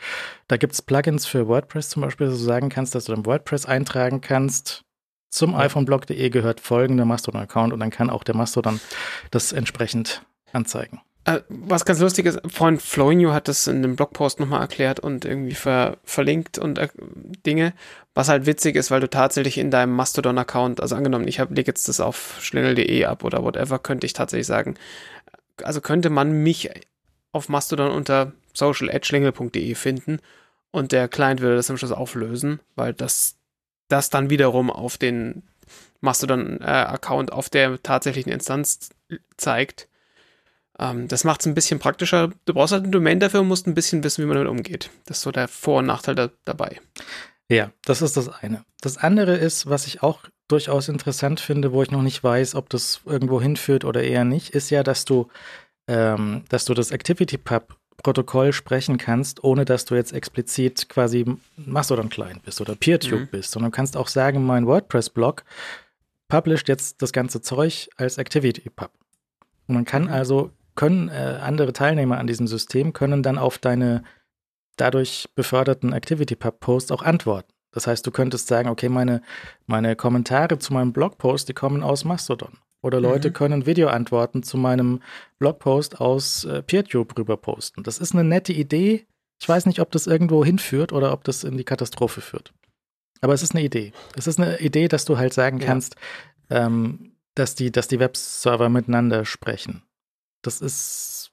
da 0.49 0.57
gibt 0.57 0.73
es 0.73 0.81
Plugins 0.81 1.27
für 1.27 1.49
WordPress 1.49 1.91
zum 1.91 2.03
Beispiel, 2.03 2.29
dass 2.29 2.39
du 2.39 2.45
sagen 2.45 2.71
kannst, 2.71 2.95
dass 2.95 3.05
du 3.05 3.15
dann 3.15 3.27
WordPress 3.27 3.67
eintragen 3.67 4.23
kannst. 4.23 4.85
Zum 5.31 5.53
ja. 5.53 5.59
iPhoneblog.de 5.59 6.31
gehört 6.31 6.61
folgender 6.61 7.05
Mastodon-Account 7.05 7.75
und 7.75 7.81
dann 7.81 7.91
kann 7.91 8.09
auch 8.09 8.25
der 8.25 8.35
Mastodon 8.35 8.81
das 9.31 9.53
entsprechend 9.53 10.23
anzeigen. 10.53 11.01
Äh, 11.27 11.41
was 11.49 11.85
ganz 11.85 11.99
lustig 11.99 12.25
ist, 12.27 12.41
Freund 12.47 12.81
Flowinio 12.81 13.33
hat 13.33 13.49
das 13.49 13.67
in 13.67 13.83
dem 13.83 13.97
Blogpost 13.97 14.39
nochmal 14.39 14.61
erklärt 14.61 15.01
und 15.01 15.25
irgendwie 15.25 15.57
ver 15.57 15.99
verlinkt 16.05 16.57
und 16.57 16.79
äh, 16.79 16.89
Dinge, 17.45 17.75
was 18.15 18.29
halt 18.29 18.47
witzig 18.47 18.77
ist, 18.77 18.93
weil 18.93 19.01
du 19.01 19.11
tatsächlich 19.11 19.59
in 19.59 19.73
deinem 19.73 19.93
Mastodon-Account, 19.93 20.81
also 20.81 20.95
angenommen, 20.95 21.27
ich 21.27 21.39
lege 21.39 21.67
jetzt 21.67 21.89
das 21.89 21.99
auf 21.99 22.37
schlingel.de 22.41 23.05
ab 23.07 23.25
oder 23.25 23.43
whatever, 23.43 23.81
könnte 23.81 24.07
ich 24.07 24.13
tatsächlich 24.13 24.47
sagen, 24.47 24.77
also 25.65 25.81
könnte 25.81 26.11
man 26.11 26.31
mich 26.45 26.71
auf 27.33 27.49
Mastodon 27.49 27.91
unter 27.91 28.33
social.schlingel.de 28.55 29.75
finden 29.75 30.21
und 30.71 30.93
der 30.93 31.09
Client 31.09 31.41
würde 31.41 31.57
das 31.57 31.71
am 31.71 31.77
Schluss 31.77 31.91
auflösen, 31.91 32.61
weil 32.77 32.95
das, 32.95 33.35
das 33.89 34.11
dann 34.11 34.31
wiederum 34.31 34.71
auf 34.71 34.97
den 34.97 35.43
Mastodon-Account 36.03 37.31
äh, 37.31 37.33
auf 37.33 37.51
der 37.51 37.83
tatsächlichen 37.83 38.31
Instanz 38.31 38.91
zeigt 39.37 39.89
ähm, 40.79 41.09
das 41.09 41.25
macht 41.25 41.41
es 41.41 41.47
ein 41.47 41.55
bisschen 41.55 41.79
praktischer. 41.79 42.31
Du 42.45 42.55
brauchst 42.55 42.73
halt 42.73 42.85
eine 42.85 42.93
Domain 42.93 43.21
dafür 43.21 43.41
und 43.41 43.49
musst 43.49 43.67
ein 43.67 43.75
bisschen 43.75 44.05
wissen, 44.05 44.23
wie 44.23 44.27
man 44.27 44.37
damit 44.37 44.51
umgeht. 44.51 44.91
Das 45.07 45.19
ist 45.19 45.23
so 45.23 45.33
der 45.33 45.49
Vor- 45.49 45.79
und 45.79 45.87
Nachteil 45.87 46.15
da, 46.15 46.31
dabei. 46.45 46.81
Ja, 47.49 47.71
das 47.85 48.03
ist 48.03 48.17
das 48.17 48.29
eine. 48.29 48.65
Das 48.81 48.99
andere 48.99 49.37
ist, 49.37 49.69
was 49.69 49.87
ich 49.87 50.03
auch 50.03 50.21
durchaus 50.49 50.89
interessant 50.89 51.41
finde, 51.41 51.73
wo 51.73 51.83
ich 51.83 51.91
noch 51.91 52.03
nicht 52.03 52.23
weiß, 52.23 52.55
ob 52.55 52.69
das 52.69 53.01
irgendwo 53.05 53.41
hinführt 53.41 53.85
oder 53.85 54.03
eher 54.03 54.25
nicht, 54.25 54.51
ist 54.51 54.71
ja, 54.71 54.83
dass 54.83 55.05
du, 55.05 55.29
ähm, 55.89 56.45
dass 56.49 56.65
du 56.65 56.75
das 56.75 56.93
ActivityPub 56.93 57.77
Protokoll 58.03 58.53
sprechen 58.53 58.99
kannst, 58.99 59.43
ohne 59.43 59.65
dass 59.65 59.87
du 59.87 59.95
jetzt 59.95 60.13
explizit 60.13 60.89
quasi 60.89 61.25
Mastodon-Client 61.57 62.43
bist 62.43 62.61
oder 62.61 62.75
PeerTube 62.75 63.21
mhm. 63.21 63.29
bist, 63.29 63.53
sondern 63.53 63.73
du 63.73 63.77
kannst 63.77 63.97
auch 63.97 64.09
sagen, 64.09 64.45
mein 64.45 64.67
WordPress-Blog 64.67 65.45
published 66.29 66.69
jetzt 66.69 67.01
das 67.01 67.13
ganze 67.13 67.41
Zeug 67.41 67.89
als 67.97 68.19
ActivityPub. 68.19 68.91
Und 69.67 69.75
man 69.75 69.85
kann 69.85 70.05
mhm. 70.05 70.11
also 70.11 70.51
können 70.77 71.09
äh, 71.09 71.39
andere 71.43 71.73
Teilnehmer 71.73 72.19
an 72.19 72.27
diesem 72.27 72.47
System 72.47 72.93
können 72.93 73.23
dann 73.23 73.39
auf 73.39 73.59
deine 73.59 74.05
dadurch 74.77 75.29
beförderten 75.35 75.93
ActivityPub-Posts 75.93 76.93
auch 76.93 77.03
antworten. 77.03 77.53
Das 77.73 77.87
heißt, 77.87 78.07
du 78.07 78.11
könntest 78.11 78.49
sagen, 78.49 78.69
okay, 78.69 78.89
meine, 78.89 79.23
meine 79.67 79.97
Kommentare 79.97 80.59
zu 80.59 80.73
meinem 80.73 80.93
Blogpost, 80.93 81.49
die 81.49 81.55
kommen 81.55 81.83
aus 81.83 82.05
Mastodon. 82.05 82.59
Oder 82.83 83.01
Leute 83.01 83.29
mhm. 83.29 83.33
können 83.33 83.67
Videoantworten 83.67 84.43
zu 84.43 84.57
meinem 84.57 85.03
Blogpost 85.39 86.01
aus 86.01 86.45
äh, 86.45 86.63
PeerTube 86.63 87.19
rüber 87.19 87.37
posten. 87.37 87.83
Das 87.83 87.99
ist 87.99 88.15
eine 88.15 88.25
nette 88.25 88.53
Idee. 88.53 89.07
Ich 89.41 89.49
weiß 89.49 89.67
nicht, 89.67 89.81
ob 89.81 89.91
das 89.91 90.07
irgendwo 90.07 90.45
hinführt 90.45 90.93
oder 90.93 91.13
ob 91.13 91.25
das 91.25 91.43
in 91.43 91.57
die 91.57 91.65
Katastrophe 91.65 92.21
führt. 92.21 92.55
Aber 93.21 93.35
es 93.35 93.43
ist 93.43 93.55
eine 93.55 93.65
Idee. 93.65 93.93
Es 94.15 94.27
ist 94.27 94.39
eine 94.39 94.61
Idee, 94.61 94.89
dass 94.89 95.05
du 95.05 95.19
halt 95.19 95.35
sagen 95.35 95.59
ja. 95.59 95.67
kannst, 95.67 95.97
ähm, 96.49 97.17
dass 97.35 97.55
die, 97.55 97.73
dass 97.73 97.89
die 97.89 97.99
Webserver 97.99 98.69
miteinander 98.69 99.25
sprechen 99.25 99.83
das 100.47 100.61
ist, 100.61 101.31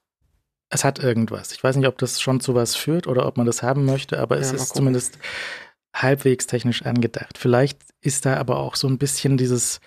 es 0.70 0.84
hat 0.84 0.98
irgendwas. 0.98 1.52
Ich 1.52 1.62
weiß 1.62 1.76
nicht, 1.76 1.86
ob 1.86 1.98
das 1.98 2.20
schon 2.20 2.40
zu 2.40 2.54
was 2.54 2.74
führt 2.74 3.06
oder 3.06 3.26
ob 3.26 3.36
man 3.36 3.46
das 3.46 3.62
haben 3.62 3.84
möchte, 3.84 4.18
aber 4.18 4.38
es 4.38 4.50
ja, 4.50 4.56
ist 4.56 4.74
zumindest 4.74 5.18
halbwegs 5.94 6.46
technisch 6.46 6.82
angedacht. 6.84 7.38
Vielleicht 7.38 7.78
ist 8.00 8.26
da 8.26 8.36
aber 8.36 8.58
auch 8.58 8.74
so 8.76 8.88
ein 8.88 8.98
bisschen 8.98 9.36
dieses 9.36 9.80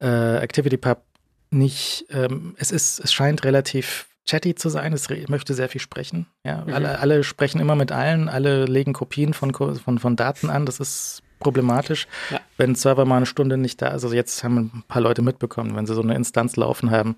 äh, 0.00 0.06
ActivityPub 0.06 1.02
nicht, 1.50 2.06
ähm, 2.10 2.54
es 2.58 2.70
ist, 2.70 2.98
es 2.98 3.12
scheint 3.12 3.44
relativ 3.44 4.08
chatty 4.24 4.54
zu 4.54 4.68
sein, 4.68 4.92
es 4.92 5.08
möchte 5.28 5.54
sehr 5.54 5.68
viel 5.68 5.80
sprechen. 5.80 6.26
Ja, 6.44 6.64
mhm. 6.64 6.72
alle, 6.72 6.98
alle 6.98 7.24
sprechen 7.24 7.60
immer 7.60 7.76
mit 7.76 7.92
allen, 7.92 8.28
alle 8.28 8.64
legen 8.64 8.92
Kopien 8.92 9.34
von, 9.34 9.52
von, 9.52 9.98
von 9.98 10.16
Daten 10.16 10.48
an. 10.48 10.64
Das 10.64 10.80
ist 10.80 11.22
problematisch, 11.42 12.06
ja. 12.30 12.40
wenn 12.56 12.70
ein 12.70 12.74
Server 12.74 13.04
mal 13.04 13.18
eine 13.18 13.26
Stunde 13.26 13.56
nicht 13.56 13.80
da 13.82 13.88
ist. 13.88 14.04
Also 14.04 14.14
jetzt 14.14 14.42
haben 14.44 14.70
ein 14.74 14.84
paar 14.88 15.02
Leute 15.02 15.22
mitbekommen, 15.22 15.76
wenn 15.76 15.86
sie 15.86 15.94
so 15.94 16.02
eine 16.02 16.14
Instanz 16.14 16.56
laufen 16.56 16.90
haben 16.90 17.16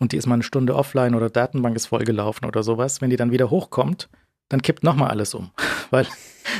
und 0.00 0.12
die 0.12 0.16
ist 0.16 0.26
mal 0.26 0.34
eine 0.34 0.42
Stunde 0.42 0.74
offline 0.74 1.14
oder 1.14 1.30
Datenbank 1.30 1.76
ist 1.76 1.86
vollgelaufen 1.86 2.46
oder 2.46 2.62
sowas, 2.62 3.00
wenn 3.00 3.10
die 3.10 3.16
dann 3.16 3.30
wieder 3.30 3.50
hochkommt, 3.50 4.08
dann 4.48 4.62
kippt 4.62 4.82
nochmal 4.82 5.10
alles 5.10 5.34
um, 5.34 5.50
weil, 5.90 6.06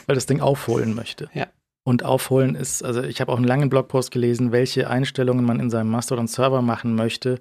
weil 0.06 0.14
das 0.14 0.26
Ding 0.26 0.40
aufholen 0.40 0.94
möchte. 0.94 1.28
Ja. 1.34 1.46
Und 1.84 2.04
aufholen 2.04 2.56
ist, 2.56 2.82
also 2.84 3.02
ich 3.02 3.20
habe 3.20 3.30
auch 3.32 3.36
einen 3.36 3.46
langen 3.46 3.70
Blogpost 3.70 4.10
gelesen, 4.10 4.50
welche 4.50 4.90
Einstellungen 4.90 5.44
man 5.44 5.60
in 5.60 5.70
seinem 5.70 5.90
Mastodon-Server 5.90 6.60
machen 6.60 6.96
möchte, 6.96 7.40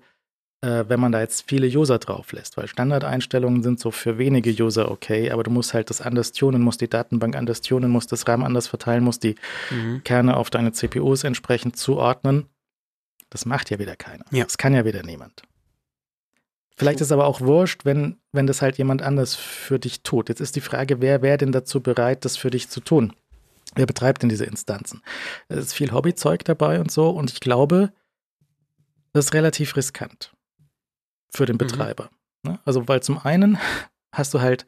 äh, 0.62 0.86
wenn 0.88 0.99
man 0.99 1.12
da 1.12 1.22
jetzt 1.22 1.47
viele 1.47 1.68
User 1.68 1.99
drauf 1.99 2.32
lässt, 2.32 2.58
weil 2.58 2.68
Standardeinstellungen 2.68 3.64
sind 3.64 3.80
so 3.80 3.91
für 3.91 4.18
wenige 4.18 4.51
User 4.51 4.91
okay, 4.91 5.32
aber 5.32 5.43
du 5.43 5.51
musst 5.51 5.74
halt 5.74 5.89
das 5.89 6.01
anders 6.01 6.32
tunen, 6.32 6.62
musst 6.62 6.82
die 6.82 6.89
Datenbank 6.89 7.36
anders 7.36 7.62
tunen, 7.62 7.91
musst 7.91 8.12
das 8.12 8.28
RAM 8.28 8.43
anders 8.43 8.68
verteilen, 8.68 9.03
musst 9.03 9.24
die 9.24 9.36
mhm. 9.72 10.03
Kerne 10.03 10.38
auf 10.38 10.49
deine 10.49 10.72
CPUs 10.72 11.24
entsprechend 11.24 11.78
zuordnen. 11.78 12.47
Das 13.30 13.45
macht 13.45 13.70
ja 13.70 13.80
wieder 13.80 13.95
keiner. 13.95 14.26
Ja. 14.32 14.43
Das 14.43 14.58
kann 14.58 14.74
ja 14.74 14.86
wieder 14.86 15.03
niemand. 15.03 15.43
Vielleicht 16.78 16.99
ist 16.99 17.08
es 17.08 17.12
aber 17.12 17.26
auch 17.26 17.39
wurscht, 17.39 17.86
wenn, 17.86 18.18
wenn 18.34 18.47
das 18.47 18.62
halt 18.62 18.78
jemand 18.78 19.01
anders 19.01 19.36
für 19.36 19.80
dich 19.80 20.03
tut. 20.03 20.28
Jetzt 20.30 20.41
ist 20.41 20.56
die 20.56 20.62
Frage, 20.62 20.99
wer 20.99 21.22
wäre 21.22 21.38
denn 21.38 21.53
dazu 21.53 21.80
bereit, 21.80 22.26
das 22.26 22.36
für 22.36 22.49
dich 22.49 22.70
zu 22.70 22.82
tun? 22.82 23.14
Wer 23.76 23.86
betreibt 23.86 24.22
denn 24.22 24.30
diese 24.30 24.45
Instanzen? 24.45 25.01
Es 25.47 25.58
ist 25.58 25.74
viel 25.74 25.91
Hobbyzeug 25.91 26.43
dabei 26.43 26.80
und 26.80 26.91
so 26.91 27.10
und 27.10 27.32
ich 27.32 27.39
glaube, 27.39 27.91
das 29.14 29.26
ist 29.26 29.34
relativ 29.34 29.76
riskant 29.78 30.35
für 31.38 31.46
den 31.46 31.56
mhm. 31.56 31.60
Betreiber. 31.60 32.10
Mhm. 32.44 32.60
Also, 32.66 32.88
weil 32.88 33.02
zum 33.02 33.18
einen 33.18 33.58
hast 34.12 34.34
du 34.34 34.42
halt 34.42 34.66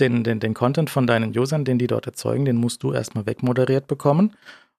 den, 0.00 0.24
den, 0.24 0.40
den 0.40 0.54
Content 0.54 0.90
von 0.90 1.06
deinen 1.06 1.36
Usern, 1.36 1.64
den 1.64 1.78
die 1.78 1.86
dort 1.86 2.06
erzeugen, 2.06 2.44
den 2.44 2.56
musst 2.56 2.82
du 2.82 2.92
erstmal 2.92 3.26
wegmoderiert 3.26 3.86
bekommen. 3.86 4.36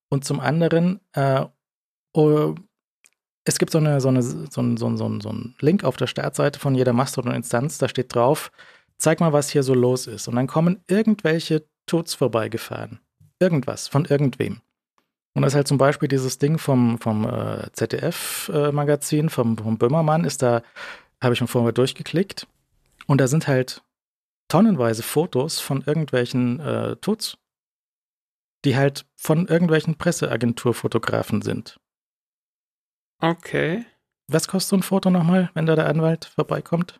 Und 0.09 0.25
zum 0.25 0.39
anderen, 0.39 0.99
äh, 1.13 1.45
oh, 2.13 2.55
es 3.45 3.59
gibt 3.59 3.71
so, 3.71 3.77
eine, 3.77 4.01
so, 4.01 4.09
eine, 4.09 4.21
so, 4.23 4.61
ein, 4.61 4.77
so, 4.77 4.87
ein, 4.87 4.97
so, 4.97 5.07
ein, 5.07 5.21
so 5.21 5.29
ein 5.29 5.55
Link 5.59 5.83
auf 5.83 5.97
der 5.97 6.07
Startseite 6.07 6.59
von 6.59 6.75
jeder 6.75 6.93
Mastodon-Instanz, 6.93 7.77
da 7.77 7.87
steht 7.87 8.13
drauf, 8.13 8.51
zeig 8.97 9.19
mal, 9.19 9.33
was 9.33 9.49
hier 9.49 9.63
so 9.63 9.73
los 9.73 10.07
ist. 10.07 10.27
Und 10.27 10.35
dann 10.35 10.47
kommen 10.47 10.83
irgendwelche 10.87 11.65
Tuts 11.85 12.13
vorbeigefahren. 12.13 12.99
Irgendwas 13.39 13.87
von 13.87 14.05
irgendwem. 14.05 14.61
Und 15.33 15.41
das 15.41 15.51
ist 15.51 15.55
halt 15.57 15.67
zum 15.67 15.77
Beispiel 15.77 16.07
dieses 16.07 16.37
Ding 16.39 16.57
vom, 16.57 16.97
vom 16.97 17.27
äh, 17.27 17.69
ZDF-Magazin, 17.73 19.27
äh, 19.27 19.29
vom, 19.29 19.57
vom 19.57 19.77
Böhmermann, 19.77 20.23
ist 20.23 20.41
da 20.41 20.61
habe 21.25 21.33
ich 21.33 21.41
mir 21.41 21.47
vorher 21.47 21.73
durchgeklickt. 21.73 22.47
Und 23.07 23.19
da 23.19 23.27
sind 23.27 23.47
halt 23.47 23.83
tonnenweise 24.47 25.03
Fotos 25.03 25.59
von 25.59 25.83
irgendwelchen 25.85 26.59
äh, 26.59 26.95
Tuts, 26.97 27.37
die 28.63 28.75
halt 28.75 29.05
von 29.15 29.47
irgendwelchen 29.47 29.97
Presseagenturfotografen 29.97 31.41
sind. 31.41 31.79
Okay. 33.19 33.85
Was 34.27 34.47
kostet 34.47 34.69
so 34.69 34.75
ein 34.77 34.83
Foto 34.83 35.09
nochmal, 35.09 35.51
wenn 35.53 35.65
da 35.65 35.75
der 35.75 35.87
Anwalt 35.87 36.25
vorbeikommt? 36.25 36.99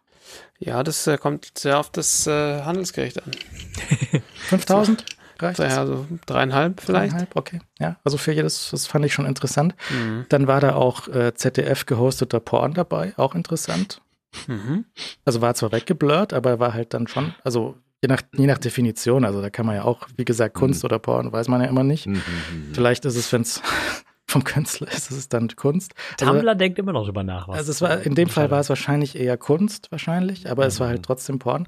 Ja, 0.60 0.84
das 0.84 1.06
äh, 1.08 1.18
kommt 1.18 1.58
sehr 1.58 1.80
auf 1.80 1.92
das 1.92 2.28
äh, 2.28 2.62
Handelsgericht 2.62 3.22
an. 3.24 3.32
5000? 4.36 5.06
Reicht 5.40 5.60
Ja, 5.60 5.86
so 5.86 6.08
dreieinhalb 6.26 6.80
vielleicht. 6.80 7.12
Dreieinhalb, 7.12 7.36
okay. 7.36 7.60
Ja, 7.80 7.98
also 8.04 8.18
für 8.18 8.32
jedes, 8.32 8.70
das 8.72 8.88
fand 8.88 9.06
ich 9.06 9.14
schon 9.14 9.26
interessant. 9.26 9.76
Mhm. 9.90 10.26
Dann 10.30 10.48
war 10.48 10.62
da 10.62 10.76
auch 10.76 11.08
äh, 11.10 11.34
ZDF 11.34 11.86
gehosteter 11.86 12.40
Porn 12.40 12.74
dabei, 12.74 13.14
auch 13.18 13.36
interessant. 13.36 14.02
Mhm. 14.48 14.86
Also 15.26 15.42
war 15.42 15.54
zwar 15.56 15.72
weggeblurrt, 15.72 16.34
aber 16.34 16.60
war 16.60 16.74
halt 16.74 16.94
dann 16.94 17.08
schon, 17.08 17.34
also 17.44 17.78
je 18.02 18.08
nach, 18.08 18.22
je 18.36 18.46
nach 18.48 18.58
Definition, 18.58 19.26
also 19.26 19.42
da 19.42 19.50
kann 19.50 19.66
man 19.66 19.76
ja 19.76 19.84
auch, 19.84 20.08
wie 20.18 20.26
gesagt, 20.26 20.54
Kunst 20.56 20.84
Mhm. 20.84 20.88
oder 20.88 21.00
Porn, 21.00 21.32
weiß 21.32 21.48
man 21.48 21.62
ja 21.62 21.68
immer 21.68 21.84
nicht. 21.84 22.06
Mhm, 22.08 22.14
mhm. 22.16 22.74
Vielleicht 22.74 23.06
ist 23.06 23.16
es, 23.16 23.32
wenn 23.34 23.42
es 23.42 23.62
vom 24.28 24.44
Künstler 24.44 24.88
ist, 24.88 25.12
ist 25.12 25.18
es 25.18 25.30
dann 25.30 25.48
Kunst. 25.56 25.94
Also, 26.20 26.32
Tumblr 26.34 26.56
denkt 26.56 26.78
immer 26.80 26.92
noch 26.94 27.06
drüber 27.06 27.24
nach. 27.24 27.48
Was 27.48 27.58
also 27.58 27.72
es 27.72 27.82
war, 27.82 28.02
in 28.02 28.16
dem 28.16 28.28
Fall 28.30 28.52
war 28.52 28.60
es 28.60 28.70
wahrscheinlich 28.70 29.16
eher 29.16 29.38
Kunst, 29.38 29.92
wahrscheinlich, 29.92 30.50
aber 30.50 30.66
es 30.66 30.80
war 30.80 30.88
halt 30.88 31.00
Mhm. 31.00 31.04
trotzdem 31.04 31.40
Porn. 31.40 31.68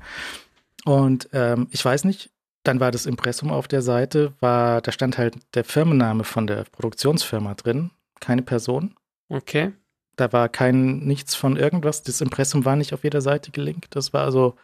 Und 0.86 1.30
ähm, 1.34 1.68
ich 1.72 1.84
weiß 1.84 2.03
nicht, 2.05 2.30
dann 2.63 2.80
war 2.80 2.91
das 2.91 3.05
Impressum 3.05 3.51
auf 3.51 3.68
der 3.68 3.82
Seite, 3.82 4.34
war, 4.39 4.82
da 4.82 4.91
stand 4.91 5.18
halt 5.18 5.36
der 5.53 5.63
Firmenname 5.63 6.24
von 6.24 6.47
der 6.47 6.65
Produktionsfirma 6.72 7.53
drin, 7.55 7.91
keine 8.20 8.41
Person. 8.41 8.95
Okay. 9.30 9.72
Da 10.18 10.34
war 10.34 10.49
kein 10.49 10.99
nichts 10.99 11.34
von 11.36 11.55
irgendwas. 11.57 12.03
Das 12.03 12.20
Impressum 12.22 12.65
war 12.65 12.76
nicht 12.76 12.93
auf 12.93 13.03
jeder 13.03 13.22
Seite 13.22 13.51
gelinkt. 13.51 13.95
Das 13.95 14.11
war 14.13 14.24
also, 14.26 14.55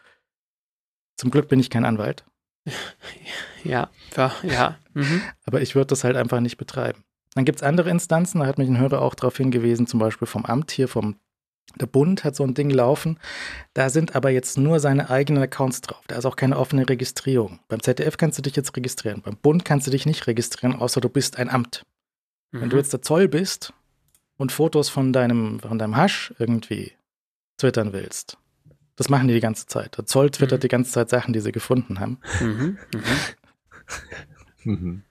zum 1.16 1.30
Glück 1.30 1.48
bin 1.48 1.60
ich 1.60 1.70
kein 1.70 1.84
Anwalt, 1.84 2.24
Ja, 3.64 3.88
ja, 4.16 4.32
ja. 4.42 4.78
Mhm. 4.94 5.22
aber 5.46 5.62
ich 5.62 5.74
würde 5.74 5.86
das 5.88 6.04
halt 6.04 6.16
einfach 6.16 6.40
nicht 6.40 6.56
betreiben. 6.58 7.02
Dann 7.34 7.44
gibt 7.44 7.56
es 7.60 7.62
andere 7.62 7.90
Instanzen, 7.90 8.40
da 8.40 8.46
hat 8.46 8.58
mich 8.58 8.68
ein 8.68 8.78
Hörer 8.78 9.00
auch 9.00 9.14
darauf 9.14 9.36
hingewiesen, 9.36 9.86
zum 9.86 9.98
Beispiel 10.00 10.26
vom 10.26 10.44
Amt 10.44 10.70
hier, 10.70 10.86
vom 10.88 11.16
der 11.80 11.86
Bund 11.86 12.24
hat 12.24 12.36
so 12.36 12.44
ein 12.44 12.52
Ding 12.54 12.68
laufen. 12.70 13.18
Da 13.72 13.88
sind 13.88 14.14
aber 14.14 14.28
jetzt 14.30 14.58
nur 14.58 14.80
seine 14.80 15.08
eigenen 15.08 15.42
Accounts 15.42 15.80
drauf. 15.80 16.02
Da 16.08 16.16
ist 16.16 16.26
auch 16.26 16.36
keine 16.36 16.58
offene 16.58 16.86
Registrierung. 16.88 17.58
Beim 17.68 17.82
ZDF 17.82 18.18
kannst 18.18 18.36
du 18.38 18.42
dich 18.42 18.54
jetzt 18.54 18.76
registrieren. 18.76 19.22
Beim 19.22 19.36
Bund 19.38 19.64
kannst 19.64 19.86
du 19.86 19.90
dich 19.90 20.04
nicht 20.04 20.26
registrieren, 20.26 20.76
außer 20.76 21.00
du 21.00 21.08
bist 21.08 21.38
ein 21.38 21.48
Amt. 21.48 21.82
Wenn 22.52 22.68
du 22.68 22.76
Mhm. 22.76 22.80
jetzt 22.80 22.92
der 22.92 23.00
Zoll 23.02 23.28
bist 23.28 23.72
und 24.44 24.52
Fotos 24.52 24.90
von 24.90 25.14
deinem, 25.14 25.58
von 25.58 25.78
deinem 25.78 25.96
Hasch 25.96 26.34
irgendwie 26.38 26.92
twittern 27.58 27.94
willst, 27.94 28.36
das 28.96 29.08
machen 29.08 29.26
die 29.26 29.32
die 29.32 29.40
ganze 29.40 29.66
Zeit. 29.66 29.96
Der 29.96 30.04
Zoll 30.04 30.28
twittert 30.30 30.58
Mhm. 30.58 30.60
die 30.60 30.68
ganze 30.68 30.92
Zeit 30.92 31.08
Sachen, 31.08 31.32
die 31.32 31.40
sie 31.40 31.50
gefunden 31.50 31.98
haben. 31.98 32.18
Mhm. 32.40 32.78
Mhm. 34.64 34.74
Mhm. 34.74 35.02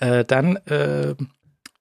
Äh, 0.00 0.24
dann, 0.24 0.56
äh, 0.66 1.14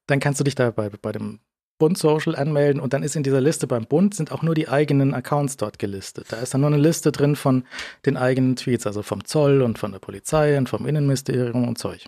dann 0.05 0.19
kannst 0.19 0.41
du 0.41 0.43
dich 0.43 0.55
da 0.55 0.71
bei, 0.71 0.89
bei 0.89 1.13
dem 1.13 1.39
Bund 1.77 1.97
Social 1.97 2.35
anmelden 2.35 2.81
und 2.81 2.91
dann 2.91 3.03
ist 3.03 3.15
in 3.15 3.23
dieser 3.23 3.39
Liste 3.39 3.67
beim 3.67 3.85
Bund 3.85 4.13
sind 4.15 4.33
auch 4.33 4.41
nur 4.41 4.53
die 4.53 4.67
eigenen 4.67 5.13
Accounts 5.13 5.55
dort 5.55 5.79
gelistet. 5.79 6.27
Da 6.29 6.37
ist 6.37 6.53
dann 6.53 6.59
nur 6.61 6.69
eine 6.71 6.77
Liste 6.81 7.13
drin 7.13 7.37
von 7.37 7.63
den 8.05 8.17
eigenen 8.17 8.57
Tweets, 8.57 8.85
also 8.85 9.01
vom 9.01 9.23
Zoll 9.23 9.61
und 9.61 9.79
von 9.79 9.93
der 9.93 9.99
Polizei 9.99 10.57
und 10.57 10.67
vom 10.67 10.85
Innenministerium 10.85 11.67
und 11.67 11.77
Zeug. 11.77 12.05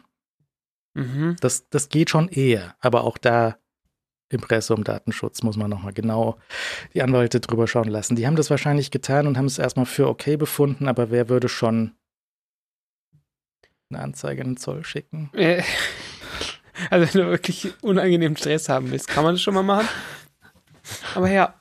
Mhm. 0.94 1.38
Das, 1.40 1.70
das 1.70 1.88
geht 1.88 2.10
schon 2.10 2.28
eher, 2.28 2.76
aber 2.82 3.06
auch 3.06 3.18
da 3.18 3.58
Impressum, 4.30 4.84
Datenschutz 4.84 5.42
muss 5.44 5.56
man 5.56 5.70
nochmal 5.70 5.94
genau 5.94 6.38
die 6.94 7.02
Anwälte 7.02 7.40
drüber 7.40 7.68
schauen 7.68 7.88
lassen. 7.88 8.16
Die 8.16 8.28
haben 8.28 8.36
das 8.36 8.50
wahrscheinlich 8.50 8.92
getan 8.92 9.26
und 9.28 9.38
haben 9.38 9.46
es 9.46 9.58
erstmal 9.58 9.86
für 9.86 10.08
okay 10.08 10.36
befunden, 10.36 10.88
aber 10.88 11.12
wer 11.12 11.30
würde 11.30 11.48
schon 11.48 11.96
eine 13.90 14.02
Anzeige 14.02 14.42
an 14.42 14.50
den 14.50 14.58
Zoll 14.58 14.84
schicken? 14.84 15.30
Äh, 15.34 15.64
Also 16.90 17.14
wenn 17.14 17.24
du 17.24 17.30
wirklich 17.30 17.74
unangenehmen 17.82 18.38
Stress 18.38 18.70
haben 18.70 18.92
willst, 18.92 19.08
kann 19.08 19.24
man 19.24 19.36
das 19.36 19.42
schon 19.42 19.54
mal 19.54 19.64
machen. 19.64 19.88
Aber 21.16 21.30
ja, 21.30 21.60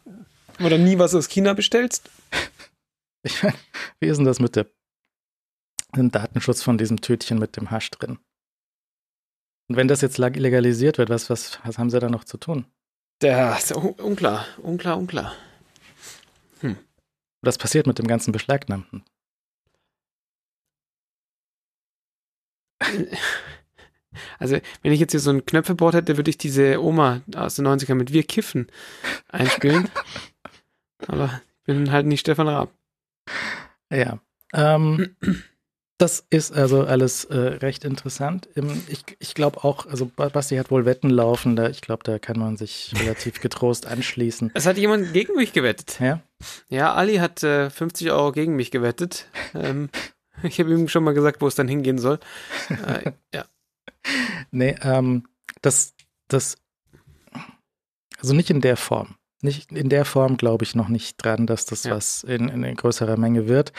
oder 0.60 0.78
nie 0.78 0.98
was 0.98 1.14
aus 1.14 1.28
China 1.28 1.54
bestellst. 1.54 2.10
Ich 3.22 3.42
mein, 3.42 3.54
wie 4.00 4.08
ist 4.08 4.18
denn 4.18 4.26
das 4.26 4.40
mit 4.40 4.56
dem 4.56 6.10
Datenschutz 6.10 6.62
von 6.62 6.78
diesem 6.78 7.00
Tütchen 7.00 7.38
mit 7.38 7.56
dem 7.56 7.70
Hasch 7.70 7.90
drin? 7.90 8.18
Und 9.68 9.76
wenn 9.76 9.88
das 9.88 10.00
jetzt 10.00 10.18
legalisiert 10.18 10.98
wird, 10.98 11.10
was, 11.10 11.28
was, 11.28 11.58
was 11.64 11.78
haben 11.78 11.90
sie 11.90 11.98
da 11.98 12.08
noch 12.08 12.24
zu 12.24 12.36
tun? 12.36 12.66
Der 13.22 13.56
ist 13.56 13.74
un 13.74 13.90
unklar, 13.94 14.46
unklar, 14.62 14.98
unklar. 14.98 15.32
Was 17.46 17.58
passiert 17.58 17.86
mit 17.86 17.98
dem 17.98 18.08
ganzen 18.08 18.32
Beschlagnahmten? 18.32 19.04
Also, 24.38 24.58
wenn 24.82 24.92
ich 24.92 25.00
jetzt 25.00 25.10
hier 25.10 25.20
so 25.20 25.30
ein 25.30 25.44
Knöpfeboard 25.44 25.94
hätte, 25.94 26.16
würde 26.16 26.30
ich 26.30 26.38
diese 26.38 26.82
Oma 26.82 27.20
aus 27.34 27.56
den 27.56 27.66
90ern 27.66 27.96
mit 27.96 28.14
Wir 28.14 28.22
kiffen 28.22 28.66
einspielen. 29.28 29.90
Aber 31.06 31.42
ich 31.60 31.66
bin 31.66 31.92
halt 31.92 32.06
nicht 32.06 32.20
Stefan 32.20 32.48
Raab. 32.48 32.72
Ja. 33.90 34.18
Ähm, 34.54 35.16
das 35.98 36.26
ist 36.28 36.52
also 36.52 36.82
alles 36.84 37.24
äh, 37.24 37.36
recht 37.36 37.84
interessant. 37.84 38.48
Ich 38.88 39.02
ich 39.18 39.34
glaube 39.34 39.64
auch, 39.64 39.86
also 39.86 40.06
Ba- 40.06 40.28
Basti 40.28 40.56
hat 40.56 40.70
wohl 40.70 40.84
Wetten 40.84 41.08
laufen, 41.10 41.56
da, 41.56 41.68
ich 41.70 41.80
glaube, 41.80 42.02
da 42.04 42.18
kann 42.18 42.38
man 42.38 42.56
sich 42.56 42.92
relativ 43.00 43.40
getrost 43.40 43.86
anschließen. 43.86 44.50
Es 44.54 44.66
hat 44.66 44.76
jemand 44.76 45.12
gegen 45.14 45.34
mich 45.36 45.52
gewettet. 45.54 45.98
Ja? 46.00 46.20
Ja, 46.68 46.92
Ali 46.94 47.16
hat 47.16 47.42
äh, 47.42 47.70
50 47.70 48.10
Euro 48.10 48.32
gegen 48.32 48.56
mich 48.56 48.70
gewettet. 48.70 49.26
Ähm, 49.54 49.88
ich 50.42 50.60
habe 50.60 50.70
ihm 50.70 50.86
schon 50.88 51.02
mal 51.02 51.14
gesagt, 51.14 51.40
wo 51.40 51.46
es 51.46 51.54
dann 51.54 51.66
hingehen 51.66 51.96
soll. 51.98 52.18
Äh, 52.68 53.12
ja. 53.34 53.46
Nee, 54.50 54.76
ähm, 54.82 55.24
das, 55.62 55.94
das, 56.28 56.56
also 58.18 58.34
nicht 58.34 58.50
in 58.50 58.60
der 58.60 58.76
Form. 58.76 59.16
Nicht 59.40 59.72
in 59.72 59.88
der 59.88 60.04
Form 60.04 60.36
glaube 60.36 60.64
ich 60.64 60.74
noch 60.74 60.88
nicht 60.88 61.16
dran, 61.24 61.46
dass 61.46 61.64
das 61.64 61.84
Ja. 61.84 61.92
was 61.96 62.22
in, 62.22 62.48
in 62.48 62.76
größerer 62.76 63.16
Menge 63.16 63.48
wird. 63.48 63.72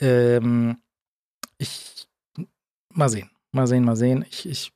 Ähm, 0.00 0.78
ich, 1.62 2.08
mal 2.90 3.08
sehen, 3.08 3.30
mal 3.52 3.66
sehen, 3.66 3.84
mal 3.84 3.96
sehen. 3.96 4.24
Ich, 4.28 4.48
ich, 4.48 4.72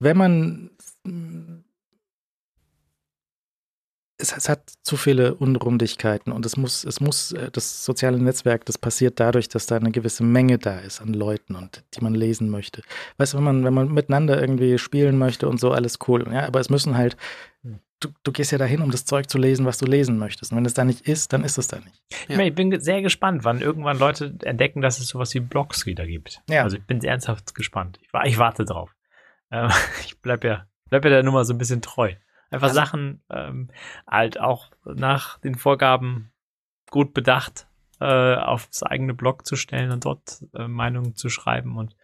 wenn 0.00 0.16
man, 0.16 0.70
es, 4.18 4.36
es 4.36 4.48
hat 4.48 4.72
zu 4.82 4.96
viele 4.96 5.34
Unrundigkeiten 5.34 6.32
und 6.32 6.46
es 6.46 6.56
muss, 6.56 6.84
es 6.84 7.00
muss, 7.00 7.32
äh, 7.32 7.50
das 7.50 7.84
soziale 7.84 8.18
Netzwerk, 8.18 8.64
das 8.64 8.78
passiert 8.78 9.20
dadurch, 9.20 9.48
dass 9.48 9.66
da 9.66 9.76
eine 9.76 9.90
gewisse 9.90 10.24
Menge 10.24 10.58
da 10.58 10.78
ist 10.78 11.00
an 11.00 11.14
Leuten 11.14 11.56
und 11.56 11.84
die 11.94 12.00
man 12.00 12.14
lesen 12.14 12.50
möchte. 12.50 12.82
Weißt 13.18 13.34
du, 13.34 13.38
wenn 13.38 13.44
man, 13.44 13.64
wenn 13.64 13.74
man 13.74 13.92
miteinander 13.92 14.40
irgendwie 14.40 14.78
spielen 14.78 15.18
möchte 15.18 15.48
und 15.48 15.58
so, 15.58 15.72
alles 15.72 15.98
cool. 16.08 16.26
Ja, 16.32 16.46
aber 16.46 16.60
es 16.60 16.70
müssen 16.70 16.96
halt, 16.96 17.16
du, 18.04 18.08
du 18.22 18.32
gehst 18.32 18.52
ja 18.52 18.58
dahin, 18.58 18.80
um 18.82 18.90
das 18.90 19.04
Zeug 19.04 19.28
zu 19.28 19.38
lesen, 19.38 19.66
was 19.66 19.78
du 19.78 19.86
lesen 19.86 20.18
möchtest. 20.18 20.52
Und 20.52 20.58
wenn 20.58 20.64
es 20.64 20.74
da 20.74 20.84
nicht 20.84 21.02
ist, 21.02 21.32
dann 21.32 21.44
ist 21.44 21.58
es 21.58 21.68
da 21.68 21.78
nicht. 21.78 22.02
Ja. 22.28 22.38
Ich 22.40 22.54
bin 22.54 22.78
sehr 22.80 23.02
gespannt, 23.02 23.44
wann 23.44 23.60
irgendwann 23.60 23.98
Leute 23.98 24.34
entdecken, 24.42 24.80
dass 24.80 24.98
es 24.98 25.08
sowas 25.08 25.34
wie 25.34 25.40
Blogs 25.40 25.86
wieder 25.86 26.06
gibt. 26.06 26.42
Ja. 26.48 26.62
Also 26.62 26.76
ich 26.76 26.84
bin 26.84 27.02
ernsthaft 27.02 27.54
gespannt. 27.54 27.98
Ich, 28.02 28.08
ich 28.24 28.38
warte 28.38 28.64
drauf. 28.64 28.90
Ähm, 29.50 29.70
ich 30.04 30.20
bleib 30.20 30.44
ja, 30.44 30.66
bleib 30.90 31.04
ja 31.04 31.10
der 31.10 31.22
Nummer 31.22 31.44
so 31.44 31.54
ein 31.54 31.58
bisschen 31.58 31.82
treu. 31.82 32.14
Einfach 32.50 32.68
Also- 32.68 32.74
Sachen 32.76 33.22
ähm, 33.30 33.70
halt 34.08 34.38
auch 34.38 34.70
nach 34.84 35.38
den 35.40 35.54
Vorgaben 35.56 36.30
gut 36.90 37.14
bedacht 37.14 37.66
äh, 38.04 38.36
aufs 38.36 38.82
eigene 38.82 39.14
Blog 39.14 39.46
zu 39.46 39.56
stellen 39.56 39.90
und 39.90 40.04
dort 40.04 40.44
äh, 40.54 40.68
Meinungen 40.68 41.16
zu 41.16 41.30
schreiben 41.30 41.76
und 41.78 41.96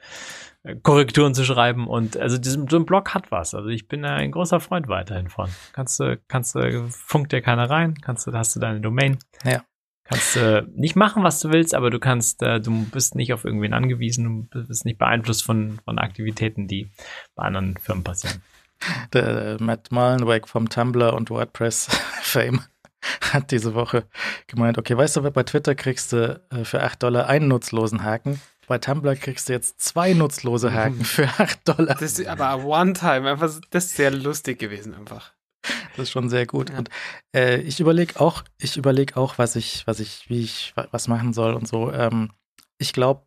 äh, 0.62 0.76
Korrekturen 0.76 1.34
zu 1.34 1.44
schreiben. 1.44 1.86
Und 1.86 2.16
also 2.16 2.38
diesem, 2.38 2.68
so 2.68 2.76
ein 2.76 2.86
Blog 2.86 3.12
hat 3.12 3.30
was. 3.30 3.55
Also 3.55 3.68
ich 3.68 3.86
bin 3.86 4.03
da 4.03 4.14
ein 4.14 4.32
großer 4.32 4.61
Freund 4.61 4.88
weiterhin 4.88 5.28
von. 5.28 5.51
Kannst 5.72 6.01
du, 6.01 6.18
kannst 6.28 6.55
du, 6.55 6.88
funkt 6.88 7.32
dir 7.32 7.42
keiner 7.42 7.68
rein, 7.68 7.94
kannst 8.01 8.26
du, 8.26 8.32
hast 8.32 8.57
du 8.57 8.61
deine 8.61 8.80
Domain. 8.80 9.18
Ja. 9.44 9.62
Kannst 10.05 10.36
äh, 10.36 10.62
nicht 10.74 10.96
machen, 10.96 11.22
was 11.22 11.38
du 11.40 11.53
willst, 11.53 11.74
aber 11.74 11.90
du 11.90 12.01
kannst, 12.01 12.42
äh, 12.42 12.61
du 12.61 12.86
bist 12.86 13.14
nicht 13.14 13.32
auf 13.32 13.44
irgendwen 13.44 13.74
angewiesen, 13.74 14.48
du 14.51 14.66
bist 14.66 14.84
nicht 14.84 14.98
beeinflusst 14.98 15.44
von, 15.44 15.78
von 15.84 15.98
Aktivitäten, 15.98 16.66
die 16.66 16.90
bei 17.36 17.44
anderen 17.44 17.76
Firmen 17.76 18.03
passieren. 18.03 18.42
Der 19.12 19.26
äh, 19.26 19.62
Matt 19.62 19.92
Mullenweg 19.92 20.48
vom 20.48 20.68
Tumblr 20.68 21.12
und 21.12 21.30
WordPress 21.30 21.86
Fame 22.22 22.61
hat 23.32 23.51
diese 23.51 23.74
Woche 23.74 24.05
gemeint, 24.46 24.78
okay, 24.78 24.96
weißt 24.96 25.16
du, 25.16 25.22
bei 25.30 25.42
Twitter 25.42 25.74
kriegst 25.74 26.12
du 26.12 26.40
äh, 26.51 26.64
für 26.64 26.82
8 26.82 27.03
Dollar 27.03 27.26
einen 27.26 27.48
nutzlosen 27.48 28.03
Haken. 28.05 28.40
Bei 28.66 28.78
Tumblr 28.78 29.16
kriegst 29.16 29.48
du 29.48 29.53
jetzt 29.53 29.80
zwei 29.80 30.12
nutzlose 30.12 30.72
Haken 30.74 31.05
für 31.05 31.26
8 31.26 31.66
Dollar. 31.68 31.94
Das 31.96 32.03
ist 32.03 32.26
aber 32.26 32.64
one 32.64 32.92
time. 32.92 33.28
Einfach, 33.30 33.51
das 33.70 33.84
ist 33.86 33.96
sehr 33.96 34.11
lustig 34.11 34.59
gewesen 34.59 34.94
einfach. 34.94 35.32
Das 35.96 36.05
ist 36.05 36.11
schon 36.12 36.28
sehr 36.30 36.46
gut. 36.46 36.70
Ja. 36.70 36.78
Und 36.78 36.88
äh, 37.34 37.59
ich 37.61 37.80
überlege 37.80 38.20
auch, 38.20 38.44
ich 38.59 38.76
überlege 38.76 39.16
auch, 39.16 39.38
was 39.38 39.57
ich, 39.57 39.86
was 39.86 39.98
ich, 40.01 40.30
wie 40.30 40.40
ich 40.42 40.72
wa- 40.76 40.88
was 40.92 41.09
machen 41.09 41.32
soll 41.32 41.55
und 41.55 41.66
so. 41.68 41.92
Ähm, 41.92 42.30
ich 42.78 42.92
glaube, 42.92 43.22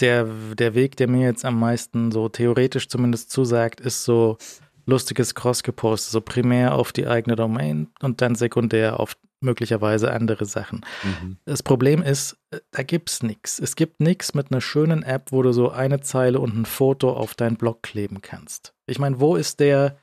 der, 0.00 0.24
der 0.24 0.74
Weg, 0.74 0.96
der 0.96 1.06
mir 1.08 1.20
jetzt 1.24 1.44
am 1.44 1.60
meisten 1.60 2.10
so 2.10 2.28
theoretisch 2.28 2.88
zumindest 2.88 3.30
zusagt, 3.30 3.80
ist 3.80 4.04
so 4.04 4.38
lustiges 4.86 5.34
Cross-Gepost, 5.34 6.10
so 6.10 6.20
primär 6.20 6.74
auf 6.74 6.92
die 6.92 7.06
eigene 7.06 7.36
Domain 7.36 7.88
und 8.02 8.20
dann 8.20 8.34
sekundär 8.34 9.00
auf 9.00 9.16
möglicherweise 9.40 10.10
andere 10.12 10.46
Sachen. 10.46 10.84
Mhm. 11.02 11.36
Das 11.44 11.62
Problem 11.62 12.02
ist, 12.02 12.36
äh, 12.50 12.60
da 12.70 12.82
gibt's 12.82 13.22
nichts. 13.22 13.58
Es 13.58 13.76
gibt 13.76 14.00
nichts 14.00 14.34
mit 14.34 14.50
einer 14.50 14.60
schönen 14.60 15.02
App, 15.02 15.32
wo 15.32 15.42
du 15.42 15.52
so 15.52 15.70
eine 15.70 16.00
Zeile 16.00 16.40
und 16.40 16.56
ein 16.56 16.64
Foto 16.64 17.12
auf 17.12 17.34
deinen 17.34 17.56
Blog 17.56 17.82
kleben 17.82 18.22
kannst. 18.22 18.72
Ich 18.86 18.98
meine, 18.98 19.20
wo 19.20 19.36
ist 19.36 19.60
der 19.60 19.98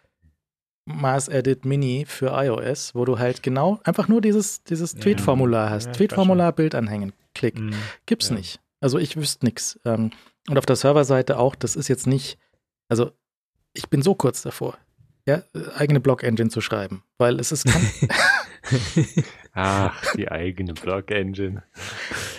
Mars 0.86 1.28
Edit 1.28 1.66
Mini 1.66 2.06
für 2.08 2.28
iOS, 2.34 2.94
wo 2.96 3.06
du 3.06 3.20
halt 3.20 3.44
genau 3.44 3.80
einfach 3.84 4.08
nur 4.08 4.22
dieses, 4.22 4.64
dieses 4.64 4.94
Ja. 4.94 5.00
Tweet-Formular 5.00 5.70
hast. 5.70 5.88
Ja, 5.88 5.92
Tweet-Formular, 5.94 6.52
Bild 6.54 6.76
anhängen, 6.76 7.14
Klick. 7.34 7.58
Mhm. 7.60 7.74
Gibt's 8.06 8.30
Ja. 8.30 8.36
nicht. 8.36 8.60
Also 8.80 8.98
ich 8.98 9.16
wüsste 9.16 9.46
nichts. 9.46 9.80
Ähm, 9.86 10.12
und 10.50 10.58
auf 10.58 10.66
der 10.66 10.76
Serverseite 10.76 11.38
auch, 11.38 11.56
das 11.56 11.76
ist 11.76 11.88
jetzt 11.88 12.08
nicht, 12.08 12.38
also 12.90 13.12
ich 13.74 13.90
bin 13.90 14.02
so 14.02 14.16
kurz 14.16 14.42
davor, 14.42 14.78
ja, 15.26 15.44
eigene 15.76 16.00
Blog-Engine 16.00 16.50
zu 16.50 16.62
schreiben, 16.62 17.04
weil 17.18 17.40
es 17.40 17.52
ist, 17.52 17.66
kann, 17.66 17.82
Ach, 19.54 20.14
die 20.16 20.32
eigene 20.32 20.74
Blog-Engine. 20.74 21.64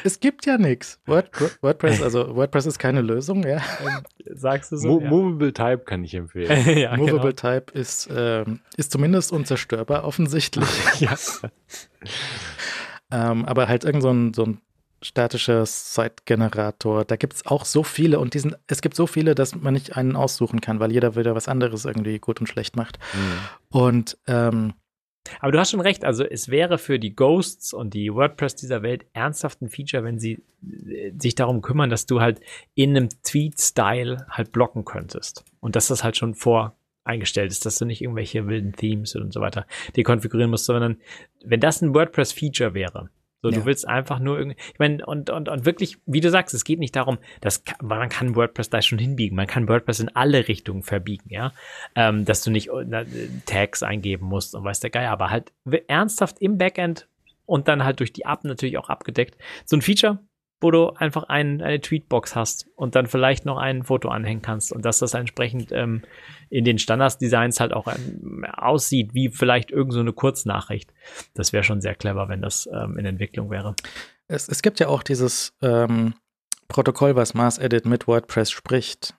es 0.05 0.21
gibt 0.21 0.47
ja 0.47 0.57
nichts. 0.57 1.01
Word, 1.07 1.31
WordPress, 1.61 2.03
also 2.03 2.35
WordPress 2.35 2.67
ist 2.67 2.79
keine 2.79 3.03
Lösung, 3.03 3.47
ja. 3.47 3.61
Sagst 4.31 4.73
du 4.73 4.77
so? 4.77 4.89
Mo 4.89 5.01
ja. 5.01 5.11
Movable 5.11 5.53
Type 5.53 5.83
kann 5.85 6.05
ich 6.05 6.15
empfehlen. 6.15 6.79
ja, 6.79 6.97
Movable 6.97 7.35
genau. 7.35 7.55
Type 7.59 7.79
ist, 7.79 8.09
ähm, 8.15 8.61
ist 8.77 8.93
zumindest 8.93 9.33
unzerstörbar 9.33 10.05
offensichtlich. 10.05 10.69
ja. 11.01 11.17
ähm, 13.11 13.45
aber 13.45 13.69
halt 13.69 13.85
irgend 13.85 14.03
so 14.03 14.11
ein, 14.11 14.33
so 14.33 14.45
ein 14.45 14.61
statischer 15.03 15.67
Site-Generator, 15.67 17.05
da 17.05 17.17
gibt 17.17 17.35
es 17.35 17.47
auch 17.47 17.65
so 17.65 17.83
viele 17.83 18.19
und 18.19 18.35
diesen, 18.35 18.55
es 18.67 18.81
gibt 18.81 18.95
so 18.95 19.07
viele, 19.07 19.35
dass 19.35 19.55
man 19.55 19.75
nicht 19.75 19.97
einen 19.97 20.17
aussuchen 20.17 20.61
kann, 20.61 20.81
weil 20.81 20.93
jeder 20.93 21.17
wieder 21.17 21.35
was 21.35 21.49
anderes 21.49 21.85
irgendwie 21.85 22.19
gut 22.19 22.41
und 22.41 22.47
schlecht 22.47 22.77
macht. 22.77 22.99
Mhm. 23.15 23.79
Und 23.79 24.19
ähm, 24.27 24.75
Aber 25.41 25.53
du 25.53 25.59
hast 25.59 25.71
schon 25.71 25.81
recht, 25.81 26.05
also 26.05 26.25
es 26.25 26.49
wäre 26.49 26.79
für 26.79 26.99
die 26.99 27.15
Ghosts 27.15 27.73
und 27.73 27.95
die 27.95 28.13
WordPress 28.13 28.57
dieser 28.57 28.83
Welt 28.83 29.07
ernsthaft 29.13 29.63
ein 29.63 29.69
Feature, 29.69 30.05
wenn 30.05 30.19
sie 30.19 30.43
äh, 30.63 31.13
sich 31.19 31.35
darum 31.35 31.63
kümmern, 31.63 31.91
dass 31.91 32.07
du 32.07 32.21
halt 32.21 32.41
in 32.75 32.97
einem 32.97 33.09
Tweet-Style 33.23 34.27
halt 34.31 34.53
blocken 34.53 34.85
könntest. 34.85 35.45
Und 35.61 35.77
dass 35.77 35.89
das 35.89 36.03
halt 36.03 36.17
schon 36.17 36.35
vor 36.35 36.77
eingestellt 37.05 37.51
ist, 37.51 37.67
dass 37.67 37.79
du 37.79 37.85
nicht 37.85 38.01
irgendwelche 38.01 38.47
wilden 38.47 38.73
Themes 38.75 39.17
und 39.17 39.33
so 39.33 39.41
weiter 39.41 39.67
dekonfigurieren 39.97 40.51
musst, 40.51 40.67
sondern 40.67 40.99
wenn 41.45 41.61
das 41.61 41.83
ein 41.83 41.95
WordPress-Feature 41.95 42.75
wäre, 42.75 43.11
so, 43.43 43.51
Ja. 43.51 43.59
du 43.59 43.65
willst 43.67 43.87
einfach 43.89 44.21
nur 44.21 44.39
irgendwie, 44.39 44.57
ich 44.73 44.79
meine, 44.79 45.05
und, 45.05 45.29
und, 45.29 45.49
und 45.49 45.65
wirklich, 45.67 45.99
wie 46.07 46.21
du 46.21 46.31
sagst, 46.31 46.55
es 46.55 46.65
geht 46.65 46.79
nicht 46.79 46.95
darum, 46.95 47.19
dass 47.41 47.63
man 47.83 48.09
kann 48.09 48.37
WordPress 48.37 48.71
da 48.71 48.81
schon 48.81 48.99
hinbiegen, 48.99 49.37
man 49.37 49.49
kann 49.49 49.69
WordPress 49.69 50.01
in 50.01 50.15
alle 50.15 50.47
Richtungen 50.49 50.83
verbiegen, 50.83 51.29
ja, 51.29 51.53
ähm, 51.97 52.25
dass 52.25 52.43
du 52.43 52.51
nicht 52.51 52.69
äh, 52.69 52.85
na, 52.87 53.05
Tags 53.45 53.83
eingeben 53.83 54.27
musst 54.27 54.55
und 54.55 54.65
weiß 54.65 54.81
der 54.81 54.91
Geier, 54.91 55.11
aber 55.11 55.31
halt 55.31 55.53
ernsthaft 55.89 56.41
im 56.41 56.57
Backend 56.57 57.09
und 57.45 57.67
dann 57.69 57.85
halt 57.85 57.99
durch 58.01 58.13
die 58.13 58.23
App 58.23 58.45
natürlich 58.45 58.79
auch 58.79 58.89
abgedeckt. 58.89 59.37
So 59.65 59.77
ein 59.77 59.83
Feature, 59.83 60.21
wo 60.63 60.71
du 60.71 60.91
einfach 60.91 61.25
ein, 61.25 61.61
eine 61.61 61.81
Tweetbox 61.81 62.37
hast 62.37 62.69
und 62.77 62.95
dann 62.95 63.07
vielleicht 63.07 63.45
noch 63.45 63.59
ein 63.59 63.83
Foto 63.83 64.09
anhängen 64.09 64.43
kannst 64.43 64.73
und 64.73 64.85
dass 64.85 64.99
das 64.99 65.15
entsprechend 65.15 65.73
ähm, 65.73 66.03
in 66.51 66.65
den 66.65 66.79
Standards-Designs 66.79 67.61
halt 67.61 67.73
auch 67.73 67.89
ähm, 67.89 68.45
aussieht, 68.45 69.15
wie 69.15 69.31
vielleicht 69.31 69.71
irgend 69.71 69.93
so 69.93 70.01
eine 70.01 70.13
Kurznachricht. 70.13 70.93
Das 71.35 71.53
wäre 71.53 71.65
schon 71.65 71.81
sehr 71.81 71.95
clever, 71.95 72.29
wenn 72.29 72.43
das 72.43 72.69
ähm, 72.73 72.97
in 72.99 73.05
Entwicklung 73.05 73.51
wäre. 73.51 73.75
es, 74.29 74.49
es 74.49 74.63
gibt 74.63 74.81
ja 74.81 74.89
auch 74.89 75.03
dieses 75.03 75.55
ähm, 75.63 76.15
Protokoll, 76.69 77.17
was 77.17 77.35
Mars 77.35 77.59
Edit 77.59 77.87
mit 77.87 78.07
WordPress 78.07 78.51
spricht. 78.51 79.15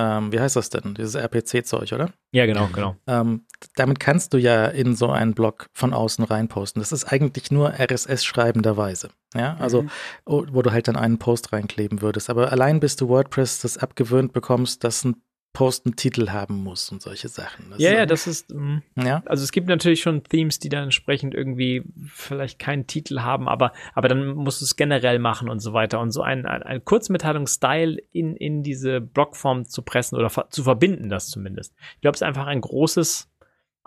Ähm, 0.00 0.30
wie 0.32 0.38
heißt 0.38 0.54
das 0.54 0.70
denn? 0.70 0.94
Dieses 0.94 1.16
RPC-Zeug, 1.16 1.92
oder? 1.92 2.10
Ja, 2.30 2.46
genau, 2.46 2.68
genau. 2.72 2.94
Ähm, 3.08 3.46
damit 3.74 3.98
kannst 3.98 4.32
du 4.32 4.38
ja 4.38 4.66
in 4.66 4.94
so 4.94 5.10
einen 5.10 5.34
Blog 5.34 5.66
von 5.72 5.92
außen 5.92 6.24
reinposten. 6.24 6.80
Das 6.80 6.92
ist 6.92 7.04
eigentlich 7.04 7.50
nur 7.50 7.72
RSS 7.78 8.24
schreibenderweise. 8.24 9.10
Ja, 9.34 9.56
also 9.58 9.82
Mhm. 9.82 9.90
wo 10.24 10.46
wo 10.52 10.62
du 10.62 10.70
halt 10.70 10.86
dann 10.88 10.96
einen 10.96 11.18
Post 11.18 11.52
reinkleben 11.52 12.00
würdest. 12.00 12.30
Aber 12.30 12.52
allein 12.52 12.78
bis 12.80 12.94
du 12.96 13.08
WordPress 13.08 13.58
das 13.60 13.76
abgewöhnt 13.76 14.32
bekommst, 14.32 14.84
dass 14.84 15.04
ein 15.04 15.16
Post 15.58 15.86
einen 15.86 15.96
Titel 15.96 16.28
haben 16.30 16.62
muss 16.62 16.88
und 16.92 17.02
solche 17.02 17.26
Sachen. 17.26 17.64
Das 17.70 17.80
Ja, 17.80 17.90
ist- 17.90 17.96
ja, 17.96 18.06
das 18.06 18.26
ist, 18.28 18.54
mm, 18.54 18.76
ja. 18.94 19.24
also 19.26 19.42
es 19.42 19.50
gibt 19.50 19.66
natürlich 19.66 20.00
schon 20.00 20.22
Themes, 20.22 20.60
die 20.60 20.68
dann 20.68 20.84
entsprechend 20.84 21.34
irgendwie 21.34 21.82
vielleicht 22.06 22.60
keinen 22.60 22.86
Titel 22.86 23.22
haben, 23.22 23.48
aber, 23.48 23.72
aber 23.92 24.06
dann 24.06 24.28
musst 24.36 24.60
du 24.60 24.64
es 24.66 24.76
generell 24.76 25.18
machen 25.18 25.48
und 25.48 25.58
so 25.58 25.72
weiter. 25.72 25.98
Und 25.98 26.12
so 26.12 26.22
ein, 26.22 26.46
ein, 26.46 26.62
ein 26.62 26.84
Kurzmitteilungsstyle 26.84 28.00
in, 28.12 28.36
in 28.36 28.62
diese 28.62 29.00
Blockform 29.00 29.64
zu 29.64 29.82
pressen 29.82 30.16
oder 30.16 30.30
ver 30.30 30.46
zu 30.50 30.62
verbinden, 30.62 31.08
das 31.08 31.26
zumindest. 31.28 31.74
Ich 31.96 32.02
glaube, 32.02 32.14
es 32.14 32.20
ist 32.20 32.26
einfach 32.28 32.46
ein 32.46 32.60
großes 32.60 33.28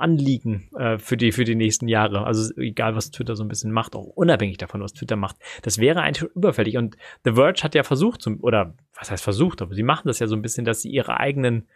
Anliegen 0.02 0.70
äh, 0.78 0.98
für, 0.98 1.18
die, 1.18 1.32
für 1.32 1.44
die 1.44 1.56
nächsten 1.56 1.88
Jahre. 1.88 2.26
Also 2.26 2.54
egal, 2.58 2.96
was 2.96 3.12
Twitter 3.12 3.36
so 3.36 3.44
ein 3.44 3.48
bisschen 3.48 3.72
macht, 3.72 3.96
auch 3.96 4.06
unabhängig 4.06 4.58
davon, 4.58 4.82
was 4.82 4.94
Twitter 4.94 5.16
macht. 5.16 5.38
Das 5.62 5.78
wäre 5.78 6.02
eigentlich 6.02 6.20
schon 6.20 6.30
überfällig. 6.36 6.78
Und 6.78 6.98
The 7.24 7.34
Verge 7.34 7.64
hat 7.64 7.76
ja 7.76 7.84
versucht, 7.84 8.22
zum, 8.22 8.40
oder 8.42 8.74
was 8.98 9.12
heißt 9.12 9.24
versucht, 9.24 9.62
aber 9.62 9.74
sie 9.74 9.84
machen 9.84 10.08
das 10.08 10.20
ja 10.20 10.28
so 10.28 10.36
ein 10.36 10.42
bisschen, 10.42 10.66
dass 10.66 10.82
sie 10.82 10.90
ihre 10.90 11.20
eigenen 11.20 11.68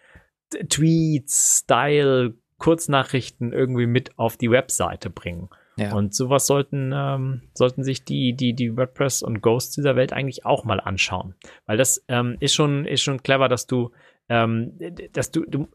Tweets, 0.69 1.61
Style, 1.63 2.35
Kurznachrichten 2.57 3.51
irgendwie 3.51 3.87
mit 3.87 4.17
auf 4.17 4.37
die 4.37 4.51
Webseite 4.51 5.09
bringen. 5.09 5.49
Ja. 5.77 5.93
Und 5.93 6.15
sowas 6.15 6.47
sollten, 6.47 6.93
ähm, 6.95 7.41
sollten 7.53 7.83
sich 7.83 8.05
die, 8.05 8.33
die, 8.33 8.53
die 8.53 8.77
WordPress 8.77 9.23
und 9.23 9.41
Ghosts 9.41 9.75
dieser 9.75 9.95
Welt 9.95 10.13
eigentlich 10.13 10.45
auch 10.45 10.63
mal 10.63 10.79
anschauen. 10.79 11.35
Weil 11.65 11.77
das 11.77 12.03
ähm, 12.07 12.37
ist 12.39 12.53
schon, 12.53 12.85
ist 12.85 13.01
schon 13.01 13.23
clever, 13.23 13.49
dass 13.49 13.67
du, 13.67 13.91
ähm, 14.29 14.79
dass 15.11 15.31
du, 15.31 15.43
du, 15.45 15.67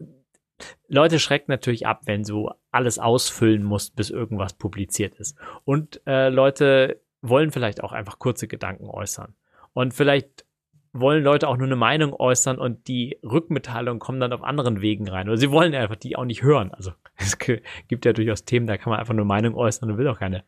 Leute 0.89 1.19
schreckt 1.19 1.49
natürlich 1.49 1.87
ab, 1.87 2.03
wenn 2.05 2.23
du 2.23 2.51
alles 2.71 2.99
ausfüllen 2.99 3.63
musst, 3.63 3.97
bis 3.97 4.11
irgendwas 4.11 4.55
publiziert 4.55 5.15
ist. 5.17 5.37
Und 5.65 6.01
äh, 6.07 6.29
Leute 6.29 7.01
wollen 7.23 7.51
vielleicht 7.51 7.83
auch 7.83 7.93
einfach 7.93 8.19
kurze 8.19 8.49
Gedanken 8.49 8.89
äußern. 8.89 9.35
Und 9.73 9.95
vielleicht 9.95 10.45
wollen 10.93 11.23
Leute 11.23 11.49
auch 11.49 11.57
nur 11.57 11.67
eine 11.67 11.77
Meinung 11.77 12.13
äußern 12.13 12.59
und 12.59 12.89
die 12.89 13.19
Rückmitteilungen 13.23 14.01
kommen 14.01 14.19
dann 14.21 14.33
auf 14.33 14.43
anderen 14.43 14.81
Wegen 14.81 15.09
rein. 15.09 15.29
Oder 15.29 15.37
sie 15.37 15.51
wollen 15.51 15.75
einfach 15.75 15.97
die 15.97 16.17
auch 16.17 16.25
nicht 16.25 16.43
hören. 16.43 16.73
Also 16.73 16.93
es 17.17 17.39
gibt 17.39 18.05
ja 18.05 18.13
durchaus 18.13 18.45
Themen, 18.45 18.67
da 18.67 18.77
kann 18.77 18.91
man 18.91 18.99
einfach 18.99 19.15
nur 19.15 19.25
Meinung 19.25 19.55
äußern 19.55 19.91
und 19.91 19.99
will 19.99 20.09
auch 20.09 20.19
keine, 20.19 20.45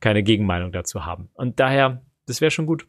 keine 0.00 0.22
Gegenmeinung 0.22 0.72
dazu 0.72 1.06
haben. 1.06 1.30
Und 1.34 1.60
daher, 1.60 2.02
das 2.26 2.40
wäre 2.40 2.50
schon 2.50 2.66
gut. 2.66 2.86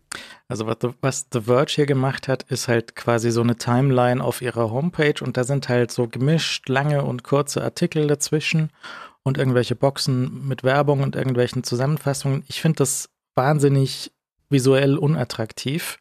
Also 0.48 0.66
was 0.66 0.78
The, 0.82 0.90
was 1.02 1.28
The 1.32 1.42
Verge 1.42 1.74
hier 1.76 1.86
gemacht 1.86 2.28
hat, 2.28 2.44
ist 2.44 2.68
halt 2.68 2.96
quasi 2.96 3.32
so 3.32 3.42
eine 3.42 3.56
Timeline 3.56 4.24
auf 4.24 4.42
ihrer 4.42 4.72
Homepage 4.72 5.24
und 5.24 5.38
da 5.38 5.44
sind 5.44 5.70
halt 5.70 5.92
so 5.92 6.08
gemischt 6.08 6.68
lange 6.70 7.04
und 7.04 7.24
kurze 7.24 7.64
Artikel 7.64 8.08
dazwischen 8.08 8.72
und 9.24 9.38
irgendwelche 9.38 9.76
Boxen 9.76 10.48
mit 10.48 10.64
Werbung 10.64 11.02
und 11.02 11.16
irgendwelchen 11.16 11.64
Zusammenfassungen. 11.64 12.44
Ich 12.48 12.62
finde 12.62 12.78
das 12.78 13.10
wahnsinnig 13.36 14.12
visuell 14.50 14.98
unattraktiv. 14.98 16.00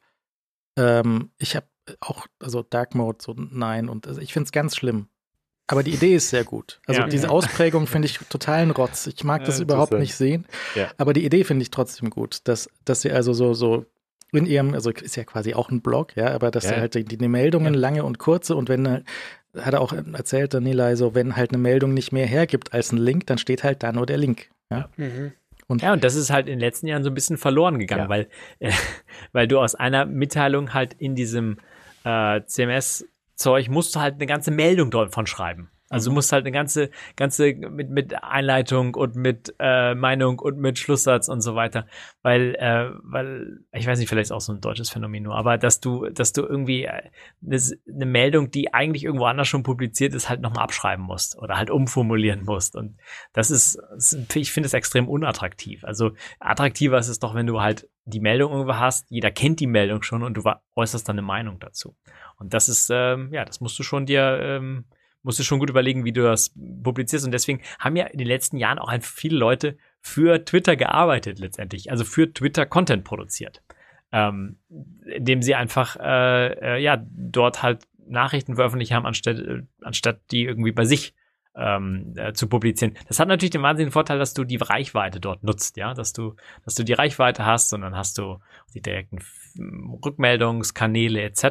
Ähm, 0.79 1.31
ich 1.39 1.57
habe 1.57 1.67
auch, 2.01 2.27
also 2.41 2.63
Dark 2.63 2.95
Mode, 2.95 3.19
so 3.21 3.35
nein 3.37 3.89
und 3.89 4.07
also 4.07 4.21
ich 4.21 4.33
finde 4.33 4.47
es 4.47 4.53
ganz 4.53 4.77
schlimm. 4.77 5.09
Aber 5.69 5.83
die 5.83 5.93
Idee 5.93 6.15
ist 6.15 6.31
sehr 6.31 6.45
gut. 6.45 6.81
Also 6.87 7.01
Ja. 7.03 7.09
diese 7.09 7.29
Ausprägung 7.31 7.87
finde 7.87 8.07
ich 8.07 8.19
totalen 8.31 8.71
Rotz. 8.71 9.07
Ich 9.09 9.25
mag 9.25 9.41
Ja, 9.43 9.47
das 9.47 9.59
überhaupt 9.61 9.93
interessant. 9.93 10.01
nicht 10.01 10.15
sehen. 10.15 10.47
Ja. 10.77 10.89
Aber 10.97 11.13
die 11.13 11.25
Idee 11.25 11.43
finde 11.45 11.63
ich 11.63 11.71
trotzdem 11.71 12.11
gut, 12.11 12.41
dass, 12.45 12.71
dass 12.85 13.03
sie 13.03 13.11
also 13.11 13.33
so, 13.33 13.53
so 13.55 13.85
in 14.33 14.47
ihrem, 14.47 14.75
also 14.75 14.91
ist 14.91 15.17
ja 15.17 15.25
quasi 15.25 15.55
auch 15.55 15.71
ein 15.71 15.81
Blog, 15.81 16.15
ja, 16.17 16.33
aber 16.33 16.51
dass 16.51 16.65
Ja. 16.65 16.71
sie 16.75 16.77
halt 16.81 16.95
die, 16.95 17.05
die 17.05 17.29
Meldungen 17.29 17.75
lange 17.75 18.05
und 18.05 18.19
kurze 18.19 18.55
und 18.55 18.69
wenn, 18.69 18.87
hat 19.57 19.75
er 19.75 19.81
auch 19.81 19.93
erzählt, 19.93 20.53
der 20.53 20.61
Nilay, 20.61 20.95
so 20.97 21.15
wenn 21.15 21.35
halt 21.37 21.51
eine 21.51 21.59
Meldung 21.59 21.95
nicht 21.95 22.13
mehr 22.13 22.27
hergibt 22.27 22.73
als 22.73 22.93
ein 22.93 22.99
Link, 22.99 23.27
dann 23.27 23.39
steht 23.39 23.65
halt 23.65 23.83
da 23.83 23.93
nur 23.93 24.07
der 24.07 24.19
Link. 24.19 24.51
Ja. 24.71 24.89
Mhm. 24.97 25.33
Ja, 25.81 25.93
und 25.93 26.05
das 26.05 26.15
ist 26.15 26.31
halt 26.31 26.47
in 26.47 26.53
den 26.55 26.61
letzten 26.61 26.87
Jahren 26.87 27.03
so 27.03 27.11
ein 27.11 27.15
bisschen 27.15 27.39
verloren 27.39 27.81
gegangen, 27.81 28.05
Ja. 28.05 28.09
weil, 28.09 28.29
äh, 28.61 28.71
weil 29.33 29.49
du 29.49 29.59
aus 29.59 29.75
einer 29.75 30.07
Mitteilung 30.07 30.75
halt 30.75 30.95
in 30.95 31.17
diesem 31.17 31.57
äh, 32.05 32.43
CMS-Zeug 33.37 33.69
musst 33.69 33.95
du 33.95 34.01
halt 34.01 34.15
eine 34.15 34.27
ganze 34.27 34.51
Meldung 34.51 34.91
davon 34.91 35.27
schreiben. 35.27 35.71
Also 35.89 36.11
du 36.11 36.15
musst 36.15 36.33
halt 36.33 36.45
eine 36.45 36.53
ganze, 36.53 36.91
ganze 37.15 37.55
mit, 37.55 37.91
mit 37.91 38.23
Einleitung 38.23 38.95
und 38.95 39.15
mit 39.15 39.55
äh, 39.61 39.95
Meinung 39.95 40.41
und 40.41 40.59
mit 40.59 40.79
Schlusssatz 40.79 41.29
und 41.29 41.43
so 41.43 41.55
weiter. 41.55 41.87
Weil, 42.23 42.57
äh, 42.57 42.91
weil, 43.03 43.61
ich 43.73 43.87
weiß 43.87 43.99
nicht, 43.99 44.09
vielleicht 44.09 44.27
ist 44.27 44.33
auch 44.33 44.41
so 44.41 44.53
ein 44.53 44.61
deutsches 44.61 44.91
Phänomen 44.91 45.23
nur, 45.23 45.37
aber 45.37 45.59
dass 45.59 45.79
du, 45.81 46.09
dass 46.11 46.33
du 46.33 46.43
irgendwie 46.43 46.85
äh, 46.85 47.03
eine, 47.45 47.61
eine 47.89 48.07
Meldung, 48.07 48.51
die 48.51 48.75
eigentlich 48.75 49.05
irgendwo 49.05 49.27
anders 49.27 49.47
schon 49.47 49.63
publiziert 49.63 50.13
ist, 50.15 50.29
halt 50.29 50.41
nochmal 50.41 50.65
abschreiben 50.65 51.05
musst 51.05 51.39
oder 51.39 51.57
halt 51.57 51.71
umformulieren 51.71 52.45
musst. 52.45 52.75
Und 52.75 52.97
das 53.33 53.53
ist, 53.53 53.79
ich 54.35 54.51
finde 54.51 54.67
es 54.67 54.75
extrem 54.75 55.09
unattraktiv. 55.09 55.85
Also 55.85 56.13
attraktiver 56.41 56.99
ist 56.99 57.09
es 57.09 57.21
doch, 57.21 57.35
wenn 57.35 57.47
du 57.47 57.61
halt 57.61 57.89
die 58.07 58.21
Meldung 58.21 58.53
irgendwo 58.53 58.75
hast, 58.75 59.11
jeder 59.11 59.31
kennt 59.31 59.61
die 59.61 59.67
Meldung 59.67 60.03
schon 60.03 60.23
und 60.23 60.37
du 60.37 60.43
äußerst 60.75 61.09
dann 61.09 61.19
eine 61.19 61.27
Meinung 61.27 61.59
dazu. 61.61 61.97
Und 62.39 62.55
das 62.55 62.69
ist, 62.69 62.91
ähm, 62.93 63.33
ja, 63.33 63.45
das 63.45 63.61
musst 63.61 63.79
du 63.79 63.83
schon 63.83 64.07
dir, 64.07 64.39
ähm, 64.41 64.85
musst 65.27 65.41
du 65.41 65.43
schon 65.43 65.59
gut 65.59 65.69
überlegen, 65.69 66.05
wie 66.05 66.13
du 66.13 66.23
das 66.23 66.55
publizierst. 66.83 67.27
Und 67.27 67.33
deswegen 67.33 67.61
haben 67.81 67.97
ja 67.97 68.07
in 68.07 68.19
den 68.19 68.29
letzten 68.29 68.57
Jahren 68.57 68.79
auch 68.79 68.93
viele 69.03 69.37
Leute 69.37 69.77
für 70.01 70.45
Twitter 70.45 70.77
gearbeitet 70.77 71.41
letztendlich, 71.41 71.91
also 71.91 72.05
für 72.05 72.33
Twitter 72.33 72.65
Content 72.65 73.03
produziert. 73.05 73.61
Ähm, 74.13 74.59
indem 75.05 75.43
sie 75.43 75.57
einfach 75.57 75.97
äh, 75.97 76.77
äh, 76.77 76.83
ja 76.83 77.05
dort 77.11 77.65
halt 77.65 77.89
Nachrichten 78.07 78.55
veröffentlicht 78.55 78.93
haben, 78.93 79.05
anstatt, 79.05 79.39
äh, 79.41 79.63
anstatt 79.83 80.21
die 80.31 80.45
irgendwie 80.45 80.71
bei 80.71 80.85
sich 80.85 81.13
ähm, 81.57 82.15
äh, 82.17 82.33
zu 82.33 82.49
publizieren. 82.49 82.97
Das 83.09 83.19
hat 83.19 83.29
natürlich 83.29 83.51
den 83.51 83.63
wahnsinnigen 83.63 83.93
Vorteil, 83.93 84.19
dass 84.19 84.35
du 84.35 84.45
die 84.45 84.57
Reichweite 84.57 85.21
dort 85.21 85.43
nutzt, 85.43 85.77
ja, 85.77 85.95
dass 85.95 86.13
du, 86.13 86.35
dass 86.65 86.75
du 86.75 86.85
die 86.85 86.93
Reichweite 86.93 87.47
hast 87.47 87.73
und 87.73 87.81
dann 87.81 87.97
hast 87.97 88.19
du 88.19 88.39
die 88.75 88.83
direkten 88.83 89.19
Rückmeldungskanäle 90.05 91.23
etc. 91.23 91.45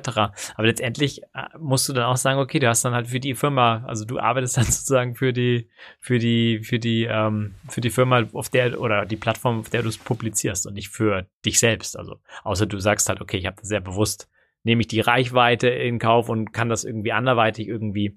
Aber 0.56 0.68
letztendlich 0.68 1.24
äh, 1.34 1.48
musst 1.60 1.90
du 1.90 1.94
dann 1.94 2.06
auch 2.06 2.18
sagen, 2.18 2.40
okay, 2.40 2.60
du 2.60 2.68
hast 2.68 2.86
dann 2.86 2.94
halt 2.94 3.08
für 3.08 3.20
die 3.20 3.34
Firma, 3.34 3.84
also 3.88 4.06
du 4.06 4.20
arbeitest 4.20 4.58
dann 4.58 4.66
sozusagen 4.66 5.16
für 5.16 5.34
die, 5.34 5.70
für 6.00 6.20
die, 6.20 6.62
für 6.64 6.80
die, 6.80 7.06
ähm, 7.06 7.56
für 7.68 7.82
die 7.82 7.90
Firma, 7.90 8.24
auf 8.34 8.50
der 8.50 8.80
oder 8.80 9.06
die 9.06 9.18
Plattform, 9.18 9.60
auf 9.60 9.70
der 9.70 9.82
du 9.82 9.90
es 9.90 9.98
publizierst 9.98 10.68
und 10.68 10.74
nicht 10.76 10.90
für 10.90 11.28
dich 11.44 11.60
selbst. 11.60 11.98
Also 11.98 12.18
außer 12.44 12.66
du 12.66 12.80
sagst 12.80 13.10
halt, 13.10 13.22
okay, 13.22 13.38
ich 13.38 13.46
habe 13.46 13.58
sehr 13.62 13.82
bewusst 13.82 14.30
nehme 14.66 14.82
ich 14.82 14.88
die 14.88 15.00
Reichweite 15.00 15.70
in 15.70 16.00
Kauf 16.00 16.28
und 16.28 16.52
kann 16.52 16.70
das 16.70 16.84
irgendwie 16.84 17.12
anderweitig 17.12 17.68
irgendwie 17.68 18.16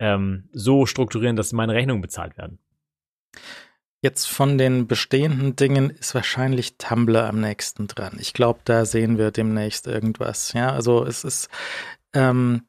ähm, 0.00 0.48
so 0.52 0.86
strukturieren, 0.86 1.36
dass 1.36 1.52
meine 1.52 1.74
Rechnungen 1.74 2.00
bezahlt 2.02 2.36
werden. 2.36 2.58
Jetzt 4.02 4.26
von 4.26 4.56
den 4.56 4.86
bestehenden 4.86 5.56
Dingen 5.56 5.90
ist 5.90 6.14
wahrscheinlich 6.14 6.78
Tumblr 6.78 7.28
am 7.28 7.38
nächsten 7.38 7.86
dran. 7.86 8.16
Ich 8.18 8.32
glaube, 8.32 8.60
da 8.64 8.86
sehen 8.86 9.18
wir 9.18 9.30
demnächst 9.30 9.86
irgendwas. 9.86 10.54
Ja, 10.54 10.72
also 10.72 11.04
es 11.04 11.22
ist, 11.22 11.50
ähm, 12.14 12.62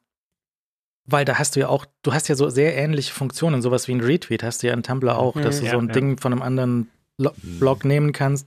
weil 1.06 1.24
da 1.24 1.38
hast 1.38 1.56
du 1.56 1.60
ja 1.60 1.68
auch, 1.68 1.86
du 2.02 2.12
hast 2.12 2.28
ja 2.28 2.34
so 2.34 2.50
sehr 2.50 2.76
ähnliche 2.76 3.14
Funktionen, 3.14 3.62
sowas 3.62 3.88
wie 3.88 3.92
ein 3.92 4.02
Retweet 4.02 4.42
hast 4.42 4.62
du 4.62 4.66
ja 4.66 4.74
in 4.74 4.82
Tumblr 4.82 5.18
auch, 5.18 5.40
dass 5.40 5.60
du 5.60 5.64
ja, 5.64 5.72
so 5.72 5.78
ein 5.78 5.88
ja. 5.88 5.94
Ding 5.94 6.18
von 6.18 6.32
einem 6.32 6.42
anderen 6.42 6.90
Blog 7.16 7.86
nehmen 7.86 8.12
kannst, 8.12 8.46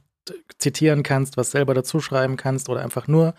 zitieren 0.60 1.02
kannst, 1.02 1.38
was 1.38 1.52
selber 1.52 1.74
dazu 1.74 2.00
schreiben 2.00 2.38
kannst 2.38 2.70
oder 2.70 2.82
einfach 2.84 3.08
nur 3.08 3.34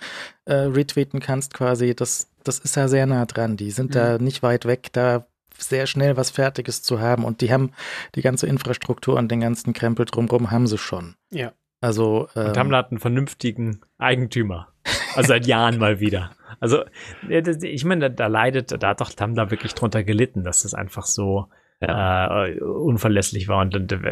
äh, 0.44 0.55
retweeten 0.55 1.20
kannst 1.20 1.55
quasi. 1.55 1.94
Das, 1.94 2.28
das 2.43 2.59
ist 2.59 2.74
ja 2.74 2.89
sehr 2.89 3.06
nah 3.06 3.27
dran. 3.27 3.56
Die 3.56 3.70
sind 3.70 3.90
mhm. 3.90 3.94
da 3.94 4.18
nicht 4.18 4.43
weit 4.43 4.64
weg, 4.64 4.89
da 4.93 5.28
sehr 5.59 5.87
schnell 5.87 6.16
was 6.16 6.31
Fertiges 6.31 6.83
zu 6.83 7.01
haben. 7.01 7.24
Und 7.24 7.41
die 7.41 7.53
haben 7.53 7.73
die 8.15 8.23
ganze 8.23 8.47
Infrastruktur 8.47 9.16
und 9.16 9.31
den 9.31 9.41
ganzen 9.41 9.73
Krempel 9.73 10.07
drumherum 10.07 10.51
haben 10.51 10.66
sie 10.66 10.78
schon. 10.78 11.15
Ja. 11.31 11.53
Also, 11.81 12.28
ähm, 12.35 12.47
und 12.47 12.55
Tumblr 12.55 12.77
hat 12.77 12.91
einen 12.91 13.01
vernünftigen 13.01 13.81
Eigentümer. 13.99 14.69
Also 15.15 15.28
seit 15.28 15.47
Jahren 15.47 15.78
mal 15.78 16.01
wieder. 16.01 16.31
Also, 16.61 16.85
ich 17.28 17.85
meine, 17.85 18.09
da, 18.09 18.09
da, 18.09 18.27
leidet, 18.28 18.83
da 18.83 18.89
hat 18.89 19.01
doch 19.01 19.11
Tumblr 19.11 19.51
wirklich 19.51 19.74
drunter 19.74 20.05
gelitten, 20.05 20.45
dass 20.45 20.65
es 20.65 20.74
einfach 20.74 21.05
so 21.05 21.49
ja. 21.81 22.47
äh, 22.47 22.61
unverlässlich 22.61 23.49
war 23.49 23.61
und 23.61 23.74
dann, 23.74 23.87
dann 23.87 24.03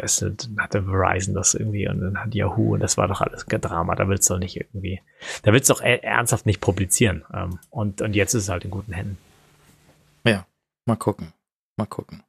hatte 0.59 0.83
Verizon 0.85 1.35
das 1.35 1.55
irgendwie 1.55 1.89
und 1.89 2.01
dann 2.01 2.19
hat 2.19 2.35
Yahoo 2.35 2.75
und 2.75 2.81
das 2.81 2.97
war 2.97 3.09
doch 3.09 3.21
alles 3.21 3.47
Drama. 3.47 3.95
Da 3.95 4.09
willst 4.09 4.29
du 4.29 4.35
doch 4.35 4.41
nicht 4.41 4.57
irgendwie, 4.57 5.01
da 5.43 5.53
willst 5.53 5.71
du 5.71 5.75
doch 5.75 5.83
e-, 5.83 6.01
ernsthaft 6.03 6.47
nicht 6.47 6.61
publizieren. 6.61 7.25
Ähm, 7.33 7.59
und, 7.71 8.03
und 8.03 8.15
jetzt 8.15 8.35
ist 8.35 8.45
es 8.45 8.49
halt 8.49 8.65
in 8.65 8.71
guten 8.71 8.93
Händen. 8.93 9.19
Mal 10.87 10.97
gucken. 10.97 11.33
Mal 11.77 11.87
gucken. 11.87 12.23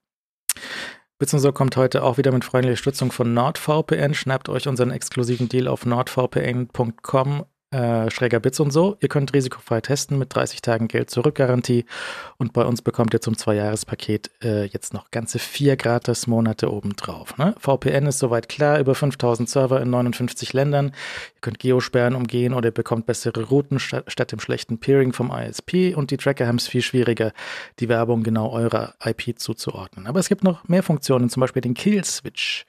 Beziehungsweise 1.18 1.54
kommt 1.54 1.78
heute 1.78 2.04
auch 2.04 2.18
wieder 2.18 2.32
mit 2.32 2.44
freundlicher 2.44 2.78
Stützung 2.78 3.12
von 3.12 3.34
NordVPN. 3.34 4.14
Schnappt 4.14 4.50
euch 4.50 4.68
unseren 4.68 4.92
exklusiven 4.92 5.48
Deal 5.48 5.68
auf 5.68 5.86
nordvpn.com 5.86 7.46
äh, 7.76 8.10
schräger 8.10 8.40
Bits 8.40 8.62
und 8.62 8.72
so. 8.72 8.96
Ihr 9.02 9.10
könnt 9.10 9.34
risikofrei 9.34 9.82
testen 9.82 10.18
mit 10.18 10.34
30 10.34 10.62
Tagen 10.62 10.88
Geld 10.88 11.10
zurück-Garantie 11.10 11.84
und 12.38 12.54
bei 12.54 12.64
uns 12.64 12.82
bekommt 12.82 13.14
ihr 13.14 13.20
zum 13.20 13.38
Zwei-Jahres-Paket 13.38 14.32
äh, 14.42 14.64
jetzt 14.66 14.94
noch 14.94 15.12
ganze 15.12 15.40
vier 15.40 15.76
Gratis-Monate 15.76 16.72
obendrauf. 16.72 17.38
Ne? 17.38 17.54
VPN 17.60 18.08
ist 18.08 18.20
soweit 18.20 18.48
klar, 18.48 18.80
über 18.80 18.96
5000 18.96 19.50
Server 19.50 19.82
in 19.82 19.90
59 19.90 20.54
Ländern. 20.54 20.88
Ihr 20.88 21.42
könnt 21.42 21.60
Geosperren 21.60 22.16
umgehen 22.16 22.54
oder 22.54 22.70
ihr 22.70 22.74
bekommt 22.74 23.08
bessere 23.08 23.44
Routen 23.44 23.80
statt, 23.80 24.06
statt 24.08 24.32
dem 24.32 24.40
schlechten 24.40 24.80
Peering 24.80 25.12
vom 25.12 25.32
ISP 25.32 25.96
und 25.96 26.12
die 26.12 26.18
Tracker 26.18 26.48
haben 26.48 26.56
es 26.56 26.70
viel 26.70 26.82
schwieriger, 26.82 27.34
die 27.80 27.90
Werbung 27.90 28.24
genau 28.24 28.52
eurer 28.52 28.94
IP 29.04 29.38
zuzuordnen. 29.38 30.08
Aber 30.08 30.22
es 30.22 30.30
gibt 30.30 30.46
noch 30.46 30.66
mehr 30.70 30.84
Funktionen, 30.84 31.30
zum 31.30 31.42
Beispiel 31.42 31.62
den 31.62 31.74
Kill-Switch. 31.74 32.66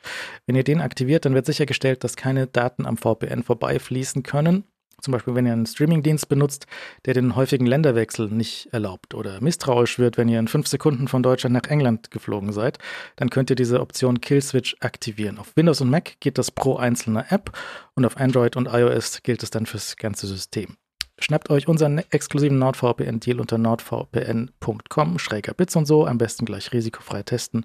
Wenn 0.47 0.57
ihr 0.57 0.65
den 0.65 0.81
aktiviert, 0.81 1.25
dann 1.25 1.35
wird 1.35 1.47
sichergestellt, 1.47 2.03
dass 2.03 2.17
keine 2.17 2.49
Daten 2.49 2.87
am 2.87 2.97
VPN 2.97 3.45
vorbeifließen 3.45 4.25
können 4.25 4.65
zum 5.07 5.13
Beispiel, 5.13 5.35
wenn 5.35 5.47
ihr 5.47 5.53
einen 5.53 5.67
Streamingdienst 5.67 6.29
benutzt, 6.29 6.67
der 7.05 7.15
den 7.15 7.37
häufigen 7.37 7.65
Länderwechsel 7.65 8.29
nicht 8.29 8.67
erlaubt 8.73 9.15
oder 9.15 9.41
misstrauisch 9.41 9.99
wird, 9.99 10.19
wenn 10.19 10.29
ihr 10.29 10.41
in 10.41 10.49
fünf 10.49 10.67
Sekunden 10.67 11.07
von 11.09 11.23
Deutschland 11.23 11.55
nach 11.55 11.71
England 11.71 12.11
geflogen 12.11 12.53
seid, 12.53 12.79
dann 13.15 13.31
könnt 13.31 13.49
ihr 13.49 13.57
diese 13.57 13.81
Option 13.81 14.21
Kill 14.21 14.43
Switch 14.43 14.77
aktivieren. 14.81 15.39
Auf 15.39 15.57
Windows 15.57 15.81
und 15.81 15.91
Mac 15.91 16.21
geht 16.21 16.39
das 16.39 16.51
pro 16.51 16.77
einzelner 16.77 17.31
App 17.31 17.57
und 17.95 18.05
auf 18.05 18.17
Android 18.17 18.57
und 18.57 18.67
iOS 18.67 19.23
gilt 19.23 19.43
es 19.45 19.51
dann 19.51 19.67
fürs 19.67 19.97
ganze 19.97 20.27
System. 20.27 20.77
Schnappt 21.19 21.49
euch 21.49 21.67
unseren 21.67 21.99
exklusiven 22.11 22.59
NordVPN-Deal 22.59 23.41
unter 23.41 23.57
nordvpn.com, 23.57 25.19
schräger 25.19 25.55
Bits 25.55 25.75
und 25.75 25.87
so, 25.87 26.07
am 26.07 26.19
besten 26.19 26.45
gleich 26.45 26.73
risikofrei 26.75 27.23
testen 27.23 27.65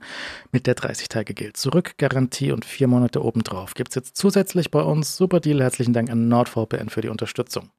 mit 0.54 0.68
der 0.68 0.78
30-Tage-Geld-Zurück-Garantie 0.78 2.54
und 2.54 2.64
vier 2.64 2.88
Monate 2.88 3.22
obendrauf. 3.22 3.74
Gibt's 3.74 3.96
jetzt 3.96 4.16
zusätzlich 4.16 4.72
bei 4.72 4.82
uns. 4.82 5.18
Super 5.18 5.42
Deal, 5.42 5.62
herzlichen 5.62 5.92
Dank 5.92 6.10
an 6.10 6.30
NordVPN 6.30 6.88
für 6.88 7.02
die 7.02 7.10
Unterstützung. 7.10 7.70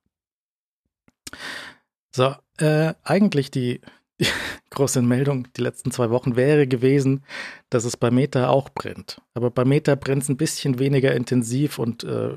So, 2.15 2.35
äh, 2.59 2.93
eigentlich 3.03 3.51
die, 3.51 3.81
die 4.20 4.27
große 4.70 5.01
Meldung 5.01 5.49
die 5.57 5.62
letzten 5.62 5.90
zwei 5.90 6.11
Wochen 6.11 6.36
wäre 6.36 6.66
gewesen, 6.66 7.24
dass 7.70 7.85
es 7.85 7.97
bei 7.97 8.11
Meta 8.11 8.49
auch 8.49 8.69
brennt. 8.69 9.23
Aber 9.32 9.51
bei 9.51 9.65
Meta 9.65 9.94
brennt 9.94 10.24
es 10.24 10.28
ein 10.28 10.36
bisschen 10.36 10.78
weniger 10.78 11.15
intensiv 11.15 11.78
und 11.78 12.05
äh, 12.05 12.35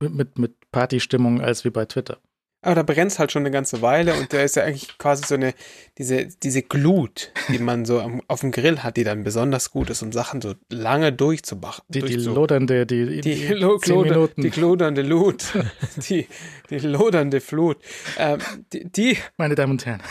mit, 0.00 0.36
mit 0.36 0.70
Partystimmung 0.72 1.40
als 1.40 1.64
wie 1.64 1.70
bei 1.70 1.84
Twitter. 1.84 2.18
Aber 2.66 2.74
da 2.74 2.82
brennt 2.82 3.16
halt 3.20 3.30
schon 3.30 3.42
eine 3.42 3.52
ganze 3.52 3.80
Weile 3.80 4.14
und 4.14 4.32
da 4.32 4.42
ist 4.42 4.56
ja 4.56 4.64
eigentlich 4.64 4.98
quasi 4.98 5.24
so 5.24 5.36
eine, 5.36 5.54
diese, 5.98 6.26
diese 6.26 6.62
Glut, 6.62 7.30
die 7.48 7.60
man 7.60 7.84
so 7.84 8.00
am, 8.00 8.20
auf 8.26 8.40
dem 8.40 8.50
Grill 8.50 8.82
hat, 8.82 8.96
die 8.96 9.04
dann 9.04 9.22
besonders 9.22 9.70
gut 9.70 9.88
ist, 9.88 10.02
um 10.02 10.10
Sachen 10.10 10.40
so 10.40 10.54
lange 10.68 11.12
durchzumachen. 11.12 11.84
Die, 11.86 12.02
die 12.02 12.16
lodernde, 12.16 12.84
die, 12.84 13.20
die, 13.20 13.36
die, 13.36 13.46
lo, 13.54 13.78
die 13.78 14.50
klodernde 14.50 15.02
Lut, 15.02 15.44
die, 16.08 16.26
die 16.68 16.78
lodernde 16.80 17.40
Flut. 17.40 17.78
Ähm, 18.18 18.40
die, 18.72 18.90
die, 18.90 19.16
Meine 19.36 19.54
Damen 19.54 19.74
und 19.74 19.86
Herren. 19.86 20.02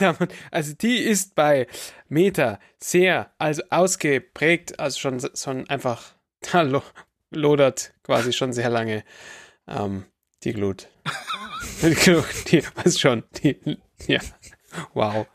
also 0.52 0.72
die 0.80 0.98
ist 0.98 1.34
bei 1.34 1.66
Meta 2.08 2.60
sehr 2.78 3.32
also 3.38 3.64
ausgeprägt, 3.70 4.78
also 4.78 5.00
schon, 5.00 5.20
schon 5.34 5.68
einfach, 5.68 6.14
da 6.52 6.62
lo, 6.62 6.84
lodert 7.30 7.92
quasi 8.04 8.32
schon 8.32 8.52
sehr 8.52 8.70
lange 8.70 9.02
ähm, 9.66 10.04
die 10.44 10.52
Glut. 10.52 10.88
die, 11.82 12.62
was 12.76 12.98
schon, 12.98 13.24
die, 13.42 13.78
ja, 14.06 14.20
wow. 14.92 15.26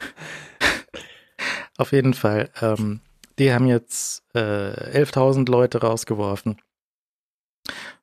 Auf 1.77 1.91
jeden 1.91 2.13
Fall. 2.13 2.49
Ähm, 2.61 3.01
die 3.39 3.53
haben 3.53 3.67
jetzt 3.67 4.23
äh, 4.35 4.39
11.000 4.39 5.49
Leute 5.49 5.81
rausgeworfen. 5.81 6.61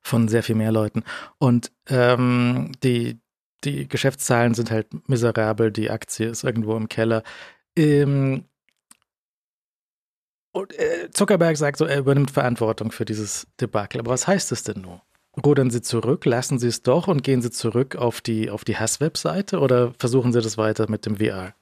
Von 0.01 0.27
sehr 0.27 0.43
viel 0.43 0.55
mehr 0.55 0.71
Leuten. 0.71 1.03
Und 1.37 1.71
ähm, 1.87 2.71
die, 2.83 3.19
die 3.63 3.87
Geschäftszahlen 3.87 4.53
sind 4.53 4.71
halt 4.71 4.87
miserabel. 5.07 5.71
Die 5.71 5.91
Aktie 5.91 6.27
ist 6.27 6.43
irgendwo 6.43 6.75
im 6.75 6.89
Keller. 6.89 7.23
Ähm, 7.75 8.45
und, 10.53 10.73
äh, 10.79 11.11
Zuckerberg 11.11 11.55
sagt 11.55 11.77
so, 11.77 11.85
er 11.85 11.99
übernimmt 11.99 12.31
Verantwortung 12.31 12.91
für 12.91 13.05
dieses 13.05 13.45
Debakel. 13.61 13.99
Aber 13.99 14.11
was 14.11 14.25
heißt 14.27 14.51
das 14.51 14.63
denn 14.63 14.81
nur? 14.81 15.03
Rudern 15.45 15.69
Sie 15.69 15.81
zurück, 15.81 16.25
lassen 16.25 16.59
Sie 16.59 16.67
es 16.67 16.81
doch 16.81 17.07
und 17.07 17.23
gehen 17.23 17.41
Sie 17.41 17.51
zurück 17.51 17.95
auf 17.95 18.21
die, 18.21 18.49
auf 18.49 18.65
die 18.65 18.77
Hass-Webseite 18.77 19.59
oder 19.59 19.93
versuchen 19.99 20.33
Sie 20.33 20.41
das 20.41 20.57
weiter 20.57 20.89
mit 20.89 21.05
dem 21.05 21.17
VR? 21.17 21.53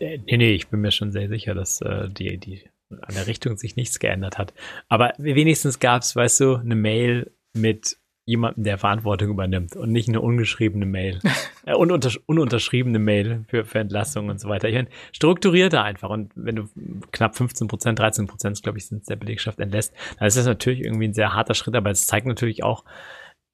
Äh, 0.00 0.18
nee, 0.26 0.36
nee, 0.36 0.54
ich 0.54 0.68
bin 0.68 0.80
mir 0.80 0.90
schon 0.90 1.12
sehr 1.12 1.28
sicher, 1.28 1.54
dass 1.54 1.80
äh, 1.80 2.08
die, 2.08 2.38
die 2.38 2.64
an 2.90 3.14
der 3.14 3.26
Richtung 3.26 3.56
sich 3.56 3.76
nichts 3.76 3.98
geändert 3.98 4.38
hat. 4.38 4.52
Aber 4.88 5.12
wenigstens 5.18 5.78
gab 5.78 6.02
es, 6.02 6.14
weißt 6.14 6.40
du, 6.40 6.56
eine 6.56 6.74
Mail 6.74 7.32
mit 7.54 7.96
jemanden, 8.26 8.64
der 8.64 8.78
Verantwortung 8.78 9.28
übernimmt 9.28 9.76
und 9.76 9.92
nicht 9.92 10.08
eine 10.08 10.20
ungeschriebene 10.20 10.86
Mail. 10.86 11.20
äh, 11.66 11.74
ununter, 11.74 12.10
ununterschriebene 12.26 12.98
Mail 12.98 13.44
für, 13.48 13.64
für 13.64 13.80
Entlassung 13.80 14.28
und 14.28 14.40
so 14.40 14.48
weiter. 14.48 14.68
Ich 14.68 14.74
meine, 14.74 14.88
strukturierter 15.12 15.82
einfach. 15.82 16.10
Und 16.10 16.32
wenn 16.34 16.56
du 16.56 16.68
knapp 17.12 17.36
15 17.36 17.68
Prozent, 17.68 17.98
13 17.98 18.26
Prozent, 18.26 18.62
glaube 18.62 18.78
ich, 18.78 18.86
sind 18.86 19.08
der 19.08 19.16
Belegschaft 19.16 19.60
entlässt, 19.60 19.94
dann 20.18 20.28
ist 20.28 20.36
das 20.36 20.46
natürlich 20.46 20.80
irgendwie 20.80 21.08
ein 21.08 21.14
sehr 21.14 21.34
harter 21.34 21.54
Schritt, 21.54 21.76
aber 21.76 21.90
es 21.90 22.06
zeigt 22.06 22.26
natürlich 22.26 22.62
auch, 22.62 22.84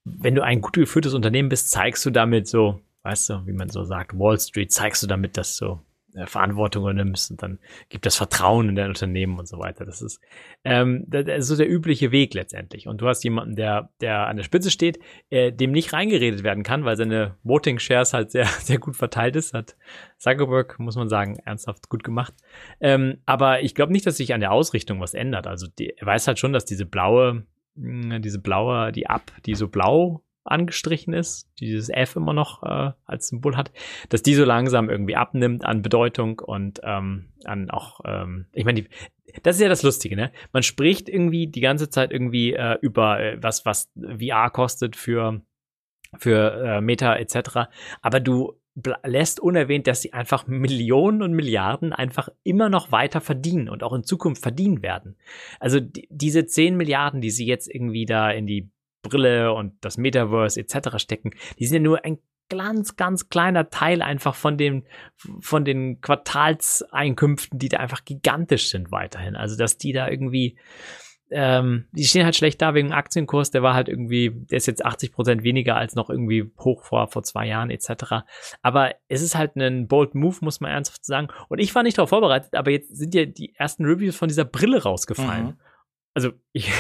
wenn 0.05 0.35
du 0.35 0.43
ein 0.43 0.61
gut 0.61 0.75
geführtes 0.75 1.15
Unternehmen 1.15 1.49
bist, 1.49 1.71
zeigst 1.71 2.07
du 2.07 2.11
damit 2.11 2.49
so, 2.49 2.81
weißt 3.03 3.31
du, 3.31 3.47
wie 3.47 3.53
man 3.53 3.69
so 3.69 3.85
sagt, 3.85 4.19
Wall 4.19 4.39
Street, 4.39 4.73
zeigst 4.73 5.03
du 5.03 5.07
damit, 5.07 5.37
dass 5.37 5.61
äh, 5.61 5.75
Verantwortung 6.25 6.83
übernimmst 6.83 7.31
und 7.31 7.43
dann 7.43 7.59
gibt 7.89 8.07
das 8.07 8.17
Vertrauen 8.17 8.69
in 8.69 8.75
dein 8.75 8.89
Unternehmen 8.89 9.39
und 9.39 9.47
so 9.47 9.59
weiter. 9.59 9.85
Das 9.85 10.03
ist, 10.03 10.21
ähm, 10.65 11.05
das 11.07 11.27
ist 11.27 11.47
so 11.49 11.57
der 11.57 11.71
übliche 11.71 12.11
Weg 12.11 12.35
letztendlich. 12.35 12.89
Und 12.89 13.01
du 13.01 13.09
hast 13.09 13.23
jemanden, 13.23 13.57
der, 13.57 13.91
der 14.01 14.27
an 14.27 14.37
der 14.37 14.45
Spitze 14.45 14.71
steht, 14.71 14.99
äh, 15.31 15.53
dem 15.53 15.73
nicht 15.73 15.93
reingeredet 15.93 16.43
werden 16.43 16.63
kann, 16.63 16.85
weil 16.85 16.97
seine 16.97 17.37
Voting 17.43 17.79
Shares 17.79 18.13
halt 18.13 18.31
sehr, 18.31 18.47
sehr 18.61 18.79
gut 18.79 18.97
verteilt 18.97 19.37
ist. 19.37 19.55
Hat 19.55 19.77
Zuckerberg, 20.19 20.79
muss 20.79 20.97
man 20.97 21.09
sagen, 21.09 21.37
ernsthaft 21.45 21.89
gut 21.89 22.05
gemacht. 22.05 22.35
Ähm, 22.81 23.19
aber 23.27 23.63
ich 23.63 23.75
glaube 23.75 23.93
nicht, 23.93 24.07
dass 24.07 24.17
sich 24.17 24.35
an 24.35 24.41
der 24.41 24.53
Ausrichtung 24.53 25.01
was 25.01 25.15
ändert. 25.15 25.47
Also 25.47 25.67
die, 25.79 25.97
er 25.97 26.07
weiß 26.07 26.27
halt 26.27 26.39
schon, 26.39 26.53
dass 26.53 26.65
diese 26.65 26.87
blaue, 26.87 27.45
diese 27.77 28.41
blaue, 28.41 28.93
die 28.93 29.05
App, 29.05 29.33
die 29.47 29.55
so 29.55 29.69
blau 29.69 30.23
angestrichen 30.51 31.13
ist, 31.13 31.49
dieses 31.61 31.89
F 31.89 32.17
immer 32.17 32.33
noch 32.33 32.63
äh, 32.63 32.93
als 33.07 33.29
Symbol 33.29 33.57
hat, 33.57 33.73
dass 34.09 34.23
die 34.23 34.35
so 34.35 34.45
langsam 34.45 34.91
irgendwie 34.91 35.17
abnimmt 35.17 35.65
an 35.65 35.83
Bedeutung 35.83 36.39
und 36.41 36.81
ähm, 36.83 37.31
an 37.45 37.71
auch, 37.71 38.01
ähm, 38.05 38.47
ich 38.53 38.65
meine, 38.65 38.85
das 39.43 39.57
ist 39.57 39.63
ja 39.63 39.69
das 39.69 39.83
Lustige, 39.83 40.17
ne? 40.17 40.33
Man 40.53 40.63
spricht 40.63 41.09
irgendwie 41.09 41.47
die 41.47 41.61
ganze 41.61 41.89
Zeit 41.89 42.11
irgendwie 42.11 42.53
äh, 42.53 42.79
über 42.83 43.21
äh, 43.21 43.39
was, 43.41 43.65
was 43.65 43.91
VR 43.97 44.51
kostet 44.51 44.97
für 44.97 45.43
für 46.19 46.65
äh, 46.65 46.81
Meta 46.81 47.15
etc. 47.15 47.71
Aber 48.03 48.19
du 48.19 48.61
lässt 49.05 49.41
unerwähnt, 49.41 49.87
dass 49.87 50.03
sie 50.03 50.13
einfach 50.13 50.47
Millionen 50.47 51.23
und 51.23 51.33
Milliarden 51.33 51.93
einfach 51.93 52.29
immer 52.43 52.69
noch 52.69 52.93
weiter 52.93 53.21
verdienen 53.21 53.69
und 53.69 53.83
auch 53.83 53.93
in 53.93 54.05
Zukunft 54.05 54.43
verdienen 54.43 54.83
werden. 54.83 55.17
Also 55.59 55.81
die, 55.81 56.09
diese 56.11 56.47
10 56.47 56.77
Milliarden, 56.77 57.21
die 57.21 57.31
sie 57.31 57.47
jetzt 57.47 57.73
irgendwie 57.73 58.07
da 58.07 58.31
in 58.31 58.47
die 58.47 58.71
Brille 59.03 59.53
und 59.53 59.75
das 59.81 59.97
Metaverse 59.97 60.61
etc. 60.61 60.99
stecken, 60.99 61.31
die 61.59 61.67
sind 61.67 61.77
ja 61.77 61.83
nur 61.83 62.05
ein 62.05 62.19
ganz, 62.51 62.97
ganz 62.97 63.31
kleiner 63.31 63.71
Teil 63.71 64.03
einfach 64.03 64.35
von 64.35 64.59
den, 64.59 64.85
von 65.41 65.65
den 65.65 66.03
Quartalseinkünften, 66.03 67.59
die 67.59 67.71
da 67.71 67.79
einfach 67.79 68.05
gigantisch 68.05 68.69
sind 68.69 68.93
weiterhin. 68.93 69.37
Also, 69.37 69.57
dass 69.57 69.79
die 69.79 69.93
da 69.93 70.09
irgendwie, 70.09 70.59
ähm, 71.31 71.87
die 71.93 72.05
stehen 72.05 72.25
halt 72.25 72.35
schlecht 72.35 72.61
da 72.61 72.75
wegen 72.75 72.89
dem 72.89 72.95
Aktienkurs, 72.95 73.53
der 73.53 73.63
war 73.63 73.75
halt 73.75 73.89
irgendwie, 73.89 74.33
der 74.51 74.59
ist 74.59 74.67
jetzt 74.67 74.85
80 74.85 75.13
Prozent 75.13 75.43
weniger 75.45 75.77
als 75.77 75.95
noch 75.95 76.11
irgendwie 76.11 76.51
hoch 76.59 76.85
vor, 76.85 77.07
vor 77.07 77.23
zwei 77.23 77.47
Jahren 77.47 77.71
etc. 77.71 78.25
Aber 78.63 78.95
es 79.09 79.23
ist 79.23 79.37
halt 79.37 79.55
ein 79.57 79.87
bold 79.87 80.15
Move, 80.15 80.39
muss 80.41 80.61
man 80.61 80.73
ernsthaft 80.73 81.05
sagen. 81.05 81.29
Und 81.49 81.61
ich 81.61 81.75
war 81.75 81.85
nicht 81.85 81.99
darauf 81.99 82.11
vorbereitet, 82.11 82.55
aber 82.55 82.73
jetzt 82.73 82.97
sind 82.97 83.15
ja 83.15 83.27
die 83.27 83.55
ersten 83.55 83.85
Reviews 83.85 84.17
von 84.17 84.29
dieser 84.29 84.45
Brille 84.45 84.83
rausgefallen. 84.83 85.47
Mhm. 85.47 85.59
Also 86.15 86.33
ich, 86.53 86.71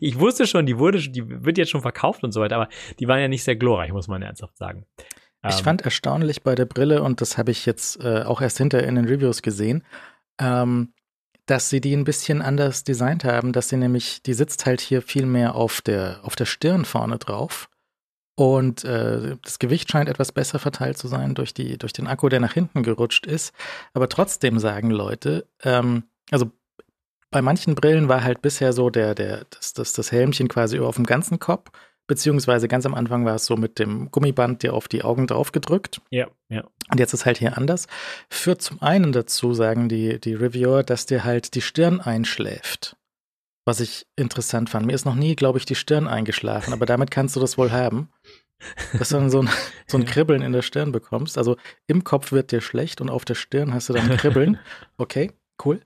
ich 0.00 0.18
wusste 0.18 0.46
schon, 0.46 0.66
die 0.66 0.78
wurde, 0.78 0.98
die 0.98 1.44
wird 1.44 1.58
jetzt 1.58 1.70
schon 1.70 1.82
verkauft 1.82 2.24
und 2.24 2.32
so 2.32 2.40
weiter, 2.40 2.56
aber 2.56 2.68
die 2.98 3.08
waren 3.08 3.20
ja 3.20 3.28
nicht 3.28 3.44
sehr 3.44 3.56
glorreich, 3.56 3.92
muss 3.92 4.08
man 4.08 4.22
ernsthaft 4.22 4.56
sagen. 4.56 4.86
Ich 5.48 5.58
ähm, 5.58 5.64
fand 5.64 5.82
erstaunlich 5.82 6.42
bei 6.42 6.54
der 6.54 6.66
Brille, 6.66 7.02
und 7.02 7.20
das 7.20 7.36
habe 7.36 7.50
ich 7.50 7.66
jetzt 7.66 8.02
äh, 8.02 8.22
auch 8.22 8.40
erst 8.40 8.58
hinterher 8.58 8.88
in 8.88 8.94
den 8.94 9.06
Reviews 9.06 9.42
gesehen, 9.42 9.84
ähm, 10.40 10.92
dass 11.46 11.68
sie 11.68 11.80
die 11.80 11.94
ein 11.94 12.04
bisschen 12.04 12.40
anders 12.40 12.84
designt 12.84 13.24
haben, 13.24 13.52
dass 13.52 13.68
sie 13.68 13.76
nämlich, 13.76 14.22
die 14.22 14.34
sitzt 14.34 14.66
halt 14.66 14.80
hier 14.80 15.02
viel 15.02 15.26
mehr 15.26 15.56
auf 15.56 15.80
der, 15.80 16.20
auf 16.22 16.36
der 16.36 16.44
Stirn 16.44 16.84
vorne 16.84 17.18
drauf. 17.18 17.68
Und 18.34 18.84
äh, 18.84 19.36
das 19.42 19.58
Gewicht 19.58 19.90
scheint 19.90 20.08
etwas 20.08 20.32
besser 20.32 20.58
verteilt 20.58 20.96
zu 20.96 21.08
sein 21.08 21.34
durch, 21.34 21.52
die, 21.52 21.76
durch 21.76 21.92
den 21.92 22.06
Akku, 22.06 22.28
der 22.28 22.40
nach 22.40 22.54
hinten 22.54 22.82
gerutscht 22.82 23.26
ist. 23.26 23.52
Aber 23.92 24.08
trotzdem 24.08 24.58
sagen 24.58 24.90
Leute, 24.90 25.46
ähm, 25.62 26.04
also 26.30 26.50
bei 27.32 27.42
manchen 27.42 27.74
Brillen 27.74 28.08
war 28.08 28.22
halt 28.22 28.42
bisher 28.42 28.72
so 28.72 28.90
der, 28.90 29.16
der, 29.16 29.46
das, 29.50 29.72
das, 29.72 29.92
das 29.92 30.12
Helmchen 30.12 30.46
quasi 30.46 30.78
auf 30.78 30.94
dem 30.94 31.06
ganzen 31.06 31.40
Kopf 31.40 31.70
Beziehungsweise 32.08 32.66
ganz 32.66 32.84
am 32.84 32.94
Anfang 32.94 33.24
war 33.24 33.36
es 33.36 33.46
so 33.46 33.56
mit 33.56 33.78
dem 33.78 34.10
Gummiband 34.10 34.62
dir 34.62 34.74
auf 34.74 34.88
die 34.88 35.02
Augen 35.02 35.26
drauf 35.26 35.52
gedrückt. 35.52 36.00
Ja, 36.10 36.28
ja. 36.48 36.64
Und 36.90 36.98
jetzt 36.98 37.14
ist 37.14 37.26
halt 37.26 37.38
hier 37.38 37.56
anders. 37.56 37.86
Führt 38.28 38.60
zum 38.60 38.82
einen 38.82 39.12
dazu, 39.12 39.54
sagen 39.54 39.88
die, 39.88 40.20
die 40.20 40.34
Reviewer, 40.34 40.82
dass 40.82 41.06
dir 41.06 41.24
halt 41.24 41.54
die 41.54 41.62
Stirn 41.62 42.00
einschläft. 42.00 42.96
Was 43.64 43.78
ich 43.78 44.06
interessant 44.16 44.68
fand. 44.68 44.84
Mir 44.84 44.94
ist 44.94 45.04
noch 45.04 45.14
nie, 45.14 45.36
glaube 45.36 45.58
ich, 45.58 45.64
die 45.64 45.76
Stirn 45.76 46.08
eingeschlafen, 46.08 46.72
aber 46.72 46.86
damit 46.86 47.12
kannst 47.12 47.36
du 47.36 47.40
das 47.40 47.56
wohl 47.56 47.70
haben. 47.70 48.10
Dass 48.98 49.10
du 49.10 49.16
dann 49.16 49.30
so 49.30 49.40
ein, 49.40 49.48
so 49.86 49.96
ein 49.96 50.04
Kribbeln 50.04 50.42
in 50.42 50.52
der 50.52 50.62
Stirn 50.62 50.90
bekommst. 50.90 51.38
Also 51.38 51.56
im 51.86 52.02
Kopf 52.02 52.32
wird 52.32 52.50
dir 52.50 52.60
schlecht 52.60 53.00
und 53.00 53.10
auf 53.10 53.24
der 53.24 53.36
Stirn 53.36 53.72
hast 53.72 53.88
du 53.88 53.92
dann 53.92 54.16
Kribbeln. 54.16 54.58
Okay, 54.98 55.32
cool. 55.64 55.80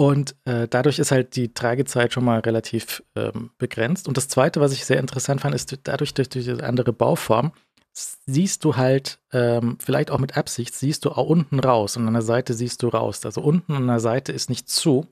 Und 0.00 0.34
äh, 0.46 0.66
dadurch 0.66 0.98
ist 0.98 1.10
halt 1.10 1.36
die 1.36 1.52
Tragezeit 1.52 2.14
schon 2.14 2.24
mal 2.24 2.40
relativ 2.40 3.02
ähm, 3.16 3.50
begrenzt. 3.58 4.08
Und 4.08 4.16
das 4.16 4.28
Zweite, 4.28 4.58
was 4.58 4.72
ich 4.72 4.86
sehr 4.86 4.98
interessant 4.98 5.42
fand, 5.42 5.54
ist 5.54 5.78
dadurch 5.84 6.14
durch 6.14 6.30
diese 6.30 6.64
andere 6.64 6.94
Bauform, 6.94 7.52
siehst 7.92 8.64
du 8.64 8.78
halt, 8.78 9.18
ähm, 9.34 9.76
vielleicht 9.78 10.10
auch 10.10 10.18
mit 10.18 10.38
Absicht, 10.38 10.74
siehst 10.74 11.04
du 11.04 11.10
auch 11.10 11.26
unten 11.26 11.60
raus 11.60 11.98
und 11.98 12.06
an 12.06 12.14
der 12.14 12.22
Seite 12.22 12.54
siehst 12.54 12.82
du 12.82 12.88
raus. 12.88 13.26
Also 13.26 13.42
unten 13.42 13.74
an 13.74 13.88
der 13.88 14.00
Seite 14.00 14.32
ist 14.32 14.48
nicht 14.48 14.70
zu. 14.70 15.06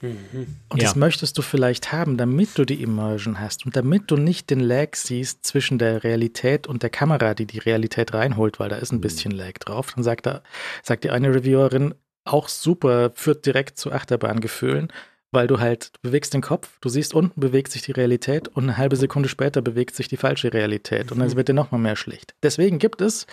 Mhm. 0.00 0.56
Und 0.70 0.82
ja. 0.82 0.88
das 0.88 0.96
möchtest 0.96 1.38
du 1.38 1.42
vielleicht 1.42 1.92
haben, 1.92 2.16
damit 2.16 2.58
du 2.58 2.64
die 2.64 2.82
Immersion 2.82 3.38
hast 3.38 3.64
und 3.64 3.76
damit 3.76 4.10
du 4.10 4.16
nicht 4.16 4.50
den 4.50 4.58
Lag 4.58 4.96
siehst 4.96 5.46
zwischen 5.46 5.78
der 5.78 6.02
Realität 6.02 6.66
und 6.66 6.82
der 6.82 6.90
Kamera, 6.90 7.34
die 7.34 7.46
die 7.46 7.60
Realität 7.60 8.12
reinholt, 8.12 8.58
weil 8.58 8.70
da 8.70 8.76
ist 8.76 8.90
ein 8.90 8.96
mhm. 8.96 9.02
bisschen 9.02 9.30
Lag 9.30 9.52
drauf. 9.60 9.92
Dann 9.94 10.02
sagt, 10.02 10.26
er, 10.26 10.42
sagt 10.82 11.04
die 11.04 11.10
eine 11.10 11.32
Reviewerin, 11.32 11.94
auch 12.32 12.48
super, 12.48 13.10
führt 13.14 13.46
direkt 13.46 13.78
zu 13.78 13.92
Achterbahngefühlen, 13.92 14.92
weil 15.32 15.46
du 15.46 15.60
halt, 15.60 15.92
du 15.94 16.00
bewegst 16.02 16.34
den 16.34 16.40
Kopf, 16.40 16.78
du 16.80 16.88
siehst 16.88 17.14
unten 17.14 17.40
bewegt 17.40 17.70
sich 17.70 17.82
die 17.82 17.92
Realität 17.92 18.48
und 18.48 18.64
eine 18.64 18.76
halbe 18.76 18.96
Sekunde 18.96 19.28
später 19.28 19.62
bewegt 19.62 19.94
sich 19.94 20.08
die 20.08 20.16
falsche 20.16 20.52
Realität 20.52 21.12
und 21.12 21.18
dann 21.18 21.28
mhm. 21.28 21.36
wird 21.36 21.48
dir 21.48 21.54
nochmal 21.54 21.80
mehr 21.80 21.96
schlicht. 21.96 22.34
Deswegen 22.42 22.78
gibt 22.78 23.00
es 23.00 23.26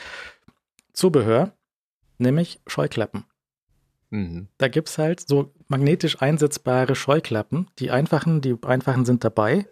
Zubehör, 0.93 1.53
nämlich 2.17 2.59
Scheuklappen. 2.67 3.25
Mhm. 4.09 4.47
Da 4.57 4.67
gibt 4.67 4.89
es 4.89 4.97
halt 4.97 5.27
so 5.27 5.53
magnetisch 5.67 6.21
einsetzbare 6.21 6.95
Scheuklappen. 6.95 7.67
Die 7.79 7.91
einfachen, 7.91 8.41
die 8.41 8.55
einfachen 8.63 9.05
sind 9.05 9.23
dabei. 9.23 9.67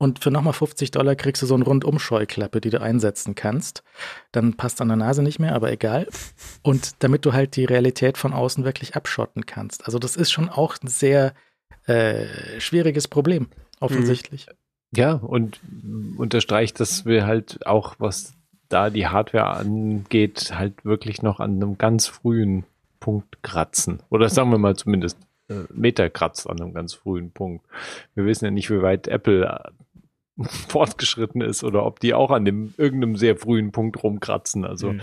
Und 0.00 0.20
für 0.20 0.30
nochmal 0.30 0.54
50 0.54 0.92
Dollar 0.92 1.14
kriegst 1.14 1.42
du 1.42 1.46
so 1.46 1.54
eine 1.54 1.64
Rundumscheuklappe, 1.64 2.62
die 2.62 2.70
du 2.70 2.80
einsetzen 2.80 3.34
kannst. 3.34 3.82
Dann 4.32 4.54
passt 4.54 4.80
an 4.80 4.88
der 4.88 4.96
Nase 4.96 5.22
nicht 5.22 5.38
mehr, 5.38 5.54
aber 5.54 5.70
egal. 5.70 6.08
Und 6.62 7.02
damit 7.02 7.26
du 7.26 7.34
halt 7.34 7.54
die 7.54 7.66
Realität 7.66 8.16
von 8.16 8.32
außen 8.32 8.64
wirklich 8.64 8.96
abschotten 8.96 9.44
kannst. 9.44 9.84
Also 9.84 9.98
das 9.98 10.16
ist 10.16 10.32
schon 10.32 10.48
auch 10.48 10.76
ein 10.82 10.88
sehr 10.88 11.34
äh, 11.84 12.24
schwieriges 12.58 13.08
Problem, 13.08 13.48
offensichtlich. 13.78 14.46
Ja, 14.90 15.12
und 15.12 15.60
unterstreicht, 16.16 16.80
dass 16.80 17.04
wir 17.04 17.26
halt 17.26 17.66
auch, 17.66 17.96
was 17.98 18.32
da 18.70 18.88
die 18.88 19.06
Hardware 19.06 19.50
angeht, 19.50 20.52
halt 20.54 20.82
wirklich 20.82 21.20
noch 21.20 21.40
an 21.40 21.56
einem 21.56 21.76
ganz 21.76 22.06
frühen 22.06 22.64
Punkt 23.00 23.42
kratzen. 23.42 24.02
Oder 24.08 24.30
sagen 24.30 24.50
wir 24.50 24.56
mal 24.56 24.76
zumindest 24.76 25.18
äh, 25.50 25.64
Meter 25.74 26.08
kratzt 26.08 26.48
an 26.48 26.58
einem 26.58 26.72
ganz 26.72 26.94
frühen 26.94 27.32
Punkt. 27.32 27.66
Wir 28.14 28.24
wissen 28.24 28.46
ja 28.46 28.50
nicht, 28.50 28.70
wie 28.70 28.80
weit 28.80 29.06
Apple 29.08 29.72
fortgeschritten 30.68 31.40
ist 31.40 31.64
oder 31.64 31.84
ob 31.84 32.00
die 32.00 32.14
auch 32.14 32.30
an 32.30 32.44
dem 32.44 32.74
irgendeinem 32.76 33.16
sehr 33.16 33.36
frühen 33.36 33.72
Punkt 33.72 34.02
rumkratzen. 34.02 34.64
Also 34.64 34.92
mhm. 34.92 35.00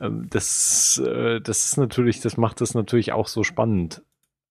ähm, 0.00 0.26
das, 0.30 1.02
äh, 1.04 1.40
das 1.40 1.66
ist 1.66 1.76
natürlich, 1.76 2.20
das 2.20 2.36
macht 2.36 2.60
das 2.60 2.74
natürlich 2.74 3.12
auch 3.12 3.28
so 3.28 3.44
spannend, 3.44 4.02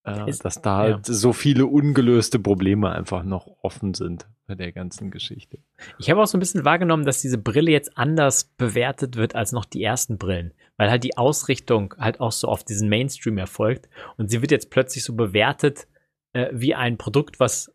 äh, 0.06 0.30
ist, 0.30 0.46
dass 0.46 0.62
da 0.62 0.78
halt 0.78 1.06
so 1.06 1.34
viele 1.34 1.66
ungelöste 1.66 2.40
Probleme 2.40 2.92
einfach 2.92 3.24
noch 3.24 3.48
offen 3.62 3.94
sind 3.94 4.28
bei 4.48 4.56
der 4.56 4.72
ganzen 4.72 5.10
Geschichte. 5.10 5.58
Ich 5.98 6.10
habe 6.10 6.22
auch 6.22 6.28
so 6.28 6.38
ein 6.38 6.40
bisschen 6.40 6.66
wahrgenommen, 6.66 7.06
dass 7.06 7.22
diese 7.22 7.40
Brille 7.40 7.72
jetzt 7.72 7.98
anders 7.98 8.44
bewertet 8.58 9.16
wird 9.16 9.36
als 9.36 9.52
noch 9.52 9.66
die 9.66 9.82
ersten 9.82 10.18
Brillen, 10.18 10.54
weil 10.78 10.92
halt 10.92 11.04
die 11.04 11.18
Ausrichtung 11.18 11.96
halt 11.98 12.20
auch 12.20 12.32
so 12.32 12.48
auf 12.48 12.64
diesen 12.64 12.88
Mainstream 12.88 13.38
erfolgt 13.38 13.90
und 14.18 14.30
sie 14.30 14.42
wird 14.42 14.52
jetzt 14.52 14.70
plötzlich 14.70 15.04
so 15.04 15.16
bewertet 15.16 15.88
äh, 16.34 16.50
wie 16.52 16.76
ein 16.76 16.98
Produkt, 16.98 17.40
was 17.40 17.74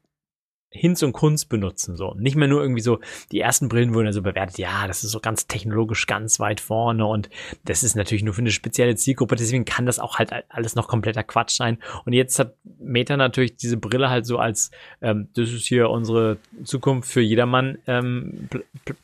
Hinz 0.72 1.02
und 1.02 1.12
Kunst 1.12 1.48
benutzen, 1.48 1.96
so. 1.96 2.14
Nicht 2.14 2.36
mehr 2.36 2.46
nur 2.46 2.62
irgendwie 2.62 2.80
so, 2.80 3.00
die 3.32 3.40
ersten 3.40 3.68
Brillen 3.68 3.92
wurden 3.92 4.06
ja 4.06 4.12
so 4.12 4.22
bewertet, 4.22 4.58
ja, 4.58 4.86
das 4.86 5.02
ist 5.02 5.10
so 5.10 5.18
ganz 5.18 5.48
technologisch 5.48 6.06
ganz 6.06 6.38
weit 6.38 6.60
vorne 6.60 7.04
und 7.06 7.28
das 7.64 7.82
ist 7.82 7.96
natürlich 7.96 8.22
nur 8.22 8.34
für 8.34 8.42
eine 8.42 8.52
spezielle 8.52 8.94
Zielgruppe, 8.94 9.34
deswegen 9.34 9.64
kann 9.64 9.86
das 9.86 9.98
auch 9.98 10.18
halt 10.18 10.30
alles 10.48 10.76
noch 10.76 10.86
kompletter 10.86 11.24
Quatsch 11.24 11.56
sein. 11.56 11.78
Und 12.04 12.12
jetzt 12.12 12.38
hat 12.38 12.54
Meta 12.78 13.16
natürlich 13.16 13.56
diese 13.56 13.76
Brille 13.76 14.10
halt 14.10 14.26
so 14.26 14.38
als, 14.38 14.70
ähm, 15.02 15.28
das 15.34 15.50
ist 15.50 15.66
hier 15.66 15.90
unsere 15.90 16.38
Zukunft 16.62 17.10
für 17.10 17.20
jedermann 17.20 17.78
ähm, 17.86 18.48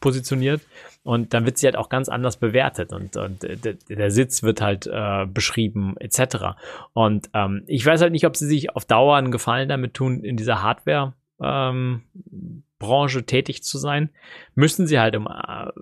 positioniert. 0.01 0.63
Und 1.03 1.35
dann 1.35 1.47
wird 1.47 1.57
sie 1.59 1.67
halt 1.67 1.77
auch 1.77 1.89
ganz 1.89 2.09
anders 2.09 2.37
bewertet 2.37 2.93
und, 2.93 3.17
und 3.17 3.47
der 3.89 4.11
Sitz 4.11 4.43
wird 4.43 4.61
halt 4.61 4.89
äh, 4.93 5.25
beschrieben, 5.27 5.95
etc. 6.01 6.57
Und 6.95 7.31
ähm, 7.33 7.63
ich 7.69 7.87
weiß 7.87 8.01
halt 8.01 8.11
nicht, 8.11 8.27
ob 8.27 8.37
sie 8.37 8.49
sich 8.49 8.75
auf 8.75 8.85
Dauer 8.85 9.17
einen 9.17 9.31
Gefallen 9.31 9.69
damit 9.69 9.95
tun, 9.95 10.25
in 10.25 10.37
dieser 10.37 10.63
Hardware 10.63 11.13
ähm, 11.41 12.03
Branche 12.79 13.25
tätig 13.25 13.63
zu 13.63 13.79
sein, 13.79 14.11
müssen 14.55 14.87
sie 14.87 14.99
halt, 14.99 15.17
um, 15.17 15.27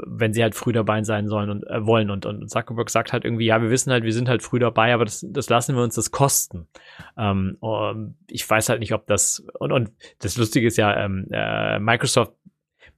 wenn 0.06 0.32
sie 0.32 0.42
halt 0.42 0.54
früh 0.54 0.72
dabei 0.72 1.02
sein 1.02 1.26
sollen 1.26 1.50
und 1.50 1.64
äh, 1.66 1.84
wollen. 1.84 2.10
Und, 2.10 2.24
und 2.24 2.48
Zuckerberg 2.48 2.88
sagt 2.88 3.12
halt 3.12 3.24
irgendwie, 3.24 3.46
ja, 3.46 3.60
wir 3.60 3.70
wissen 3.70 3.90
halt, 3.90 4.04
wir 4.04 4.12
sind 4.12 4.28
halt 4.28 4.42
früh 4.42 4.60
dabei, 4.60 4.94
aber 4.94 5.04
das, 5.04 5.26
das 5.28 5.48
lassen 5.48 5.74
wir 5.74 5.82
uns 5.82 5.96
das 5.96 6.12
kosten. 6.12 6.68
Ähm, 7.16 7.58
ich 8.28 8.48
weiß 8.48 8.68
halt 8.68 8.80
nicht, 8.80 8.92
ob 8.92 9.06
das 9.06 9.44
und, 9.58 9.72
und 9.72 9.90
das 10.20 10.36
Lustige 10.36 10.66
ist 10.66 10.76
ja, 10.76 10.96
ähm, 11.04 11.26
äh, 11.32 11.78
Microsoft, 11.80 12.32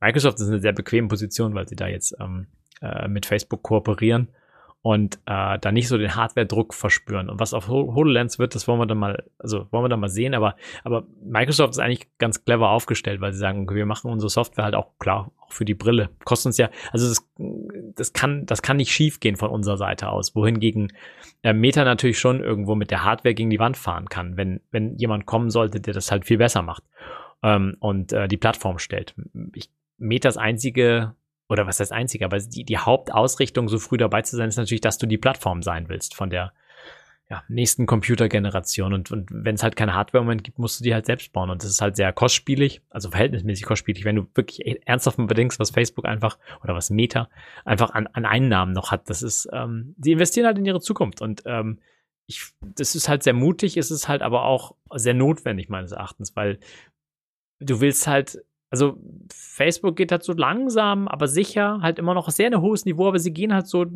Microsoft 0.01 0.41
ist 0.41 0.49
eine 0.49 0.61
sehr 0.61 0.74
bequeme 0.74 1.09
Position, 1.09 1.55
weil 1.55 1.66
sie 1.66 1.77
da 1.77 1.87
jetzt 1.87 2.15
ähm, 2.20 2.49
äh, 2.83 3.09
mit 3.09 3.24
Facebook 3.24 3.62
kooperieren 3.62 4.28
und 4.86 5.16
äh, 5.26 5.58
da 5.58 5.72
nicht 5.72 5.88
so 5.88 5.98
den 5.98 6.14
Hardware-Druck 6.14 6.72
verspüren. 6.72 7.28
Und 7.28 7.40
was 7.40 7.54
auf 7.54 7.66
HoloLens 7.66 8.38
wird, 8.38 8.54
das 8.54 8.68
wollen 8.68 8.78
wir 8.78 8.86
dann 8.86 8.98
mal, 8.98 9.24
also 9.36 9.66
wollen 9.72 9.82
wir 9.82 9.88
dann 9.88 9.98
mal 9.98 10.08
sehen, 10.08 10.32
aber, 10.32 10.54
aber 10.84 11.08
Microsoft 11.24 11.72
ist 11.72 11.80
eigentlich 11.80 12.06
ganz 12.18 12.44
clever 12.44 12.70
aufgestellt, 12.70 13.20
weil 13.20 13.32
sie 13.32 13.40
sagen, 13.40 13.68
wir 13.68 13.84
machen 13.84 14.12
unsere 14.12 14.30
Software 14.30 14.62
halt 14.62 14.76
auch 14.76 14.96
klar, 15.00 15.32
auch 15.40 15.50
für 15.52 15.64
die 15.64 15.74
Brille. 15.74 16.10
Kostet 16.24 16.50
uns 16.50 16.58
ja, 16.58 16.70
also 16.92 17.08
das, 17.08 17.28
das 17.96 18.12
kann, 18.12 18.46
das 18.46 18.62
kann 18.62 18.76
nicht 18.76 18.92
schief 18.92 19.18
gehen 19.18 19.34
von 19.34 19.50
unserer 19.50 19.76
Seite 19.76 20.08
aus, 20.08 20.36
wohingegen 20.36 20.92
äh, 21.42 21.52
Meta 21.52 21.82
natürlich 21.82 22.20
schon 22.20 22.38
irgendwo 22.38 22.76
mit 22.76 22.92
der 22.92 23.02
Hardware 23.02 23.34
gegen 23.34 23.50
die 23.50 23.58
Wand 23.58 23.76
fahren 23.76 24.08
kann, 24.08 24.36
wenn, 24.36 24.60
wenn 24.70 24.94
jemand 24.98 25.26
kommen 25.26 25.50
sollte, 25.50 25.80
der 25.80 25.94
das 25.94 26.12
halt 26.12 26.26
viel 26.26 26.38
besser 26.38 26.62
macht 26.62 26.84
ähm, 27.42 27.76
und 27.80 28.12
äh, 28.12 28.28
die 28.28 28.36
Plattform 28.36 28.78
stellt. 28.78 29.16
Ich, 29.52 29.68
Metas 29.98 30.36
einzige 30.36 31.16
oder 31.48 31.66
was 31.66 31.81
heißt 31.81 31.93
einzige, 31.93 32.24
aber 32.24 32.39
die, 32.39 32.64
die 32.64 32.78
Hauptausrichtung, 32.78 33.68
so 33.68 33.78
früh 33.78 33.97
dabei 33.97 34.23
zu 34.23 34.36
sein, 34.36 34.48
ist 34.48 34.56
natürlich, 34.56 34.81
dass 34.81 34.98
du 34.98 35.06
die 35.06 35.18
Plattform 35.18 35.62
sein 35.62 35.89
willst 35.89 36.14
von 36.14 36.31
der 36.31 36.52
ja, 37.28 37.43
nächsten 37.48 37.86
Computergeneration. 37.86 38.93
Und, 38.93 39.10
und 39.10 39.28
wenn 39.32 39.56
es 39.56 39.62
halt 39.62 39.74
keine 39.74 39.94
Hardware 39.94 40.23
im 40.23 40.27
Moment 40.27 40.44
gibt, 40.44 40.59
musst 40.59 40.78
du 40.78 40.85
die 40.85 40.94
halt 40.94 41.06
selbst 41.06 41.32
bauen. 41.32 41.51
Und 41.51 41.62
das 41.62 41.70
ist 41.70 41.81
halt 41.81 41.97
sehr 41.97 42.12
kostspielig, 42.12 42.82
also 42.90 43.10
verhältnismäßig 43.10 43.64
kostspielig, 43.64 44.05
wenn 44.05 44.16
du 44.16 44.27
wirklich 44.35 44.86
ernsthaft 44.86 45.18
mal 45.18 45.27
bedenkst, 45.27 45.59
was 45.59 45.70
Facebook 45.70 46.05
einfach 46.05 46.39
oder 46.62 46.74
was 46.74 46.90
Meta 46.90 47.28
einfach 47.64 47.90
an, 47.90 48.06
an 48.12 48.27
Einnahmen 48.27 48.73
noch 48.73 48.93
hat. 48.93 49.10
Das 49.10 49.23
ist, 49.23 49.48
ähm, 49.52 49.94
die 49.97 50.12
investieren 50.12 50.47
halt 50.47 50.59
in 50.59 50.66
ihre 50.66 50.81
Zukunft. 50.81 51.20
Und 51.20 51.43
ähm, 51.47 51.81
ich, 52.28 52.44
das 52.60 52.94
ist 52.94 53.09
halt 53.09 53.24
sehr 53.24 53.35
mutig, 53.35 53.77
ist 53.77 53.90
es 53.90 54.09
halt 54.09 54.23
aber 54.23 54.44
auch 54.44 54.77
sehr 54.94 55.14
notwendig 55.14 55.68
meines 55.68 55.93
Erachtens, 55.93 56.36
weil 56.36 56.60
du 57.59 57.81
willst 57.81 58.06
halt 58.06 58.44
also 58.70 58.98
Facebook 59.32 59.97
geht 59.97 60.12
halt 60.12 60.24
so 60.24 60.32
langsam, 60.32 61.09
aber 61.09 61.28
sicher, 61.28 61.80
halt 61.82 61.98
immer 61.98 62.14
noch 62.14 62.30
sehr 62.30 62.47
ein 62.47 62.60
hohes 62.60 62.84
Niveau, 62.84 63.09
aber 63.09 63.18
sie 63.18 63.32
gehen 63.32 63.55
halt 63.55 63.66
so, 63.66 63.86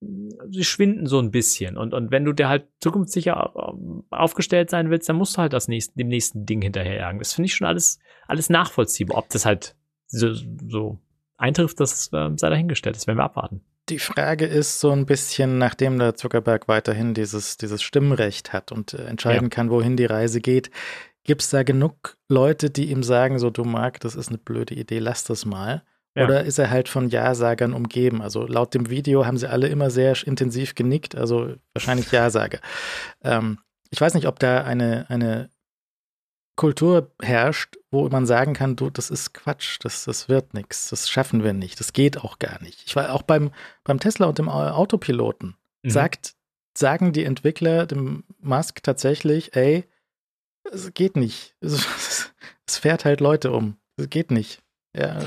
sie 0.00 0.64
schwinden 0.64 1.06
so 1.06 1.18
ein 1.18 1.30
bisschen. 1.30 1.76
Und, 1.76 1.92
und 1.92 2.10
wenn 2.10 2.24
du 2.24 2.32
dir 2.32 2.48
halt 2.48 2.66
zukunftssicher 2.80 3.74
aufgestellt 4.10 4.70
sein 4.70 4.90
willst, 4.90 5.08
dann 5.08 5.16
musst 5.16 5.36
du 5.36 5.42
halt 5.42 5.52
das 5.52 5.68
nächste, 5.68 5.96
dem 5.96 6.08
nächsten 6.08 6.46
Ding 6.46 6.62
hinterherjagen. 6.62 7.18
Das 7.18 7.32
finde 7.32 7.46
ich 7.46 7.54
schon 7.54 7.66
alles, 7.66 7.98
alles 8.26 8.48
nachvollziehbar. 8.48 9.18
Ob 9.18 9.28
das 9.30 9.44
halt 9.44 9.74
so, 10.06 10.32
so 10.34 10.98
eintrifft, 11.36 11.80
das 11.80 12.12
äh, 12.12 12.30
sei 12.36 12.50
dahingestellt. 12.50 12.96
Das 12.96 13.06
werden 13.06 13.18
wir 13.18 13.24
abwarten. 13.24 13.62
Die 13.88 13.98
Frage 13.98 14.44
ist 14.44 14.80
so 14.80 14.90
ein 14.90 15.06
bisschen, 15.06 15.56
nachdem 15.56 15.98
der 15.98 16.14
Zuckerberg 16.14 16.68
weiterhin 16.68 17.14
dieses, 17.14 17.56
dieses 17.56 17.82
Stimmrecht 17.82 18.52
hat 18.52 18.70
und 18.70 18.94
äh, 18.94 19.04
entscheiden 19.04 19.46
ja. 19.46 19.48
kann, 19.48 19.70
wohin 19.70 19.96
die 19.96 20.04
Reise 20.04 20.40
geht, 20.40 20.70
Gibt 21.28 21.42
es 21.42 21.50
da 21.50 21.62
genug 21.62 22.16
Leute, 22.30 22.70
die 22.70 22.90
ihm 22.90 23.02
sagen, 23.02 23.38
so 23.38 23.50
du 23.50 23.62
Marc, 23.62 24.00
das 24.00 24.16
ist 24.16 24.28
eine 24.28 24.38
blöde 24.38 24.72
Idee, 24.72 24.98
lass 24.98 25.24
das 25.24 25.44
mal? 25.44 25.82
Ja. 26.16 26.24
Oder 26.24 26.44
ist 26.44 26.58
er 26.58 26.70
halt 26.70 26.88
von 26.88 27.10
Ja-Sagern 27.10 27.74
umgeben? 27.74 28.22
Also 28.22 28.46
laut 28.46 28.72
dem 28.72 28.88
Video 28.88 29.26
haben 29.26 29.36
sie 29.36 29.46
alle 29.46 29.68
immer 29.68 29.90
sehr 29.90 30.16
intensiv 30.26 30.74
genickt, 30.74 31.14
also 31.14 31.52
wahrscheinlich 31.74 32.10
Ja-Sager. 32.12 32.60
Ähm, 33.22 33.58
ich 33.90 34.00
weiß 34.00 34.14
nicht, 34.14 34.26
ob 34.26 34.38
da 34.38 34.64
eine, 34.64 35.04
eine 35.10 35.50
Kultur 36.56 37.12
herrscht, 37.20 37.76
wo 37.90 38.08
man 38.08 38.24
sagen 38.24 38.54
kann, 38.54 38.76
du, 38.76 38.88
das 38.88 39.10
ist 39.10 39.34
Quatsch, 39.34 39.76
das, 39.82 40.06
das 40.06 40.30
wird 40.30 40.54
nichts, 40.54 40.88
das 40.88 41.10
schaffen 41.10 41.44
wir 41.44 41.52
nicht, 41.52 41.78
das 41.78 41.92
geht 41.92 42.16
auch 42.16 42.38
gar 42.38 42.62
nicht. 42.62 42.84
Ich 42.86 42.96
war 42.96 43.12
auch 43.12 43.20
beim, 43.20 43.50
beim 43.84 44.00
Tesla 44.00 44.28
und 44.28 44.38
dem 44.38 44.48
Autopiloten. 44.48 45.56
Mhm. 45.82 45.90
Sagt, 45.90 46.36
sagen 46.74 47.12
die 47.12 47.24
Entwickler 47.24 47.84
dem 47.84 48.24
Musk 48.40 48.82
tatsächlich, 48.82 49.54
ey, 49.54 49.84
es 50.72 50.92
geht 50.94 51.16
nicht. 51.16 51.54
Es, 51.60 52.32
es 52.66 52.78
fährt 52.78 53.04
halt 53.04 53.20
Leute 53.20 53.52
um. 53.52 53.76
Es 53.96 54.08
geht 54.10 54.30
nicht. 54.30 54.62
Ja. 54.96 55.18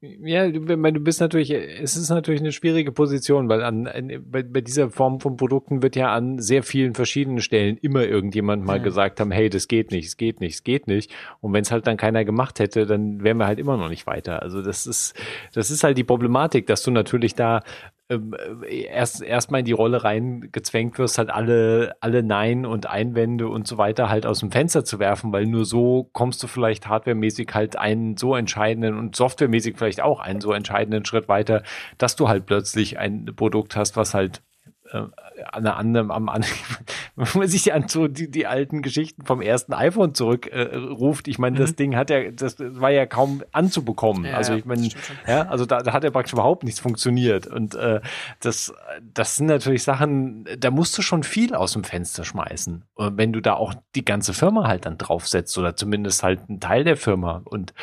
Ja, 0.00 0.50
du, 0.50 0.58
du 0.58 1.00
bist 1.00 1.20
natürlich, 1.20 1.52
es 1.52 1.96
ist 1.96 2.10
natürlich 2.10 2.40
eine 2.40 2.50
schwierige 2.50 2.90
Position, 2.90 3.48
weil 3.48 3.62
an, 3.62 3.88
bei, 4.28 4.42
bei, 4.42 4.60
dieser 4.60 4.90
Form 4.90 5.20
von 5.20 5.36
Produkten 5.36 5.82
wird 5.82 5.94
ja 5.94 6.12
an 6.12 6.40
sehr 6.40 6.64
vielen 6.64 6.94
verschiedenen 6.94 7.40
Stellen 7.40 7.76
immer 7.76 8.04
irgendjemand 8.04 8.64
mal 8.64 8.78
ja. 8.78 8.82
gesagt 8.82 9.20
haben, 9.20 9.30
hey, 9.30 9.48
das 9.48 9.68
geht 9.68 9.92
nicht, 9.92 10.06
es 10.06 10.16
geht 10.16 10.40
nicht, 10.40 10.54
es 10.54 10.64
geht 10.64 10.88
nicht. 10.88 11.12
Und 11.40 11.52
wenn 11.52 11.62
es 11.62 11.70
halt 11.70 11.86
dann 11.86 11.96
keiner 11.96 12.24
gemacht 12.24 12.58
hätte, 12.58 12.86
dann 12.86 13.22
wären 13.22 13.36
wir 13.36 13.46
halt 13.46 13.60
immer 13.60 13.76
noch 13.76 13.88
nicht 13.88 14.08
weiter. 14.08 14.42
Also 14.42 14.62
das 14.62 14.84
ist, 14.84 15.14
das 15.54 15.70
ist 15.70 15.84
halt 15.84 15.96
die 15.96 16.04
Problematik, 16.04 16.66
dass 16.66 16.82
du 16.82 16.90
natürlich 16.90 17.36
da 17.36 17.62
ähm, 18.10 18.34
äh, 18.66 18.84
erst 18.84 19.22
erstmal 19.22 19.60
in 19.60 19.66
die 19.66 19.72
Rolle 19.72 20.02
reingezwängt 20.02 20.98
wirst, 20.98 21.18
halt 21.18 21.30
alle, 21.30 21.94
alle 22.00 22.22
Nein 22.22 22.64
und 22.64 22.86
Einwände 22.86 23.48
und 23.48 23.66
so 23.66 23.76
weiter 23.76 24.08
halt 24.08 24.24
aus 24.24 24.40
dem 24.40 24.50
Fenster 24.50 24.84
zu 24.84 24.98
werfen, 24.98 25.32
weil 25.32 25.46
nur 25.46 25.64
so 25.64 26.08
kommst 26.12 26.42
du 26.42 26.46
vielleicht 26.46 26.88
hardwaremäßig 26.88 27.50
halt 27.52 27.76
einen 27.76 28.16
so 28.16 28.34
entscheidenden 28.34 28.98
und 28.98 29.14
softwaremäßig 29.14 29.76
vielleicht 29.76 30.00
auch 30.00 30.20
einen 30.20 30.40
so 30.40 30.52
entscheidenden 30.52 31.04
Schritt 31.04 31.28
weiter, 31.28 31.62
dass 31.98 32.16
du 32.16 32.28
halt 32.28 32.46
plötzlich 32.46 32.98
ein 32.98 33.26
Produkt 33.36 33.76
hast, 33.76 33.96
was 33.96 34.14
halt 34.14 34.42
äh, 34.90 35.02
an 35.44 35.66
einer 35.66 35.76
anderen, 35.76 36.10
am, 36.10 36.28
an, 36.28 36.44
wenn 37.16 37.28
man 37.34 37.48
sich 37.48 37.72
an 37.72 37.88
so 37.88 38.08
die, 38.08 38.30
die 38.30 38.46
alten 38.46 38.82
Geschichten 38.82 39.24
vom 39.24 39.40
ersten 39.40 39.72
iPhone 39.72 40.14
zurückruft, 40.14 41.28
äh, 41.28 41.30
ich 41.30 41.38
meine, 41.38 41.56
mhm. 41.56 41.60
das 41.60 41.76
Ding 41.76 41.96
hat 41.96 42.10
ja, 42.10 42.30
das 42.30 42.56
war 42.58 42.90
ja 42.90 43.06
kaum 43.06 43.42
anzubekommen. 43.52 44.24
Ja, 44.24 44.34
also 44.34 44.54
ich 44.54 44.64
meine, 44.64 44.88
ja, 45.26 45.42
also 45.42 45.66
da, 45.66 45.78
da 45.78 45.92
hat 45.92 46.04
ja 46.04 46.10
praktisch 46.10 46.32
überhaupt 46.32 46.64
nichts 46.64 46.80
funktioniert. 46.80 47.46
Und 47.46 47.74
äh, 47.74 48.00
das, 48.40 48.72
das 49.02 49.36
sind 49.36 49.46
natürlich 49.46 49.82
Sachen, 49.82 50.46
da 50.58 50.70
musst 50.70 50.96
du 50.98 51.02
schon 51.02 51.22
viel 51.22 51.54
aus 51.54 51.72
dem 51.72 51.84
Fenster 51.84 52.24
schmeißen. 52.24 52.84
Und 52.94 53.16
wenn 53.16 53.32
du 53.32 53.40
da 53.40 53.54
auch 53.54 53.74
die 53.94 54.04
ganze 54.04 54.34
Firma 54.34 54.66
halt 54.66 54.86
dann 54.86 54.98
draufsetzt 54.98 55.56
oder 55.58 55.76
zumindest 55.76 56.22
halt 56.22 56.40
einen 56.48 56.60
Teil 56.60 56.84
der 56.84 56.96
Firma. 56.96 57.42
Und 57.44 57.74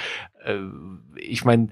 äh, 0.44 0.60
ich 1.18 1.46
meine, 1.46 1.70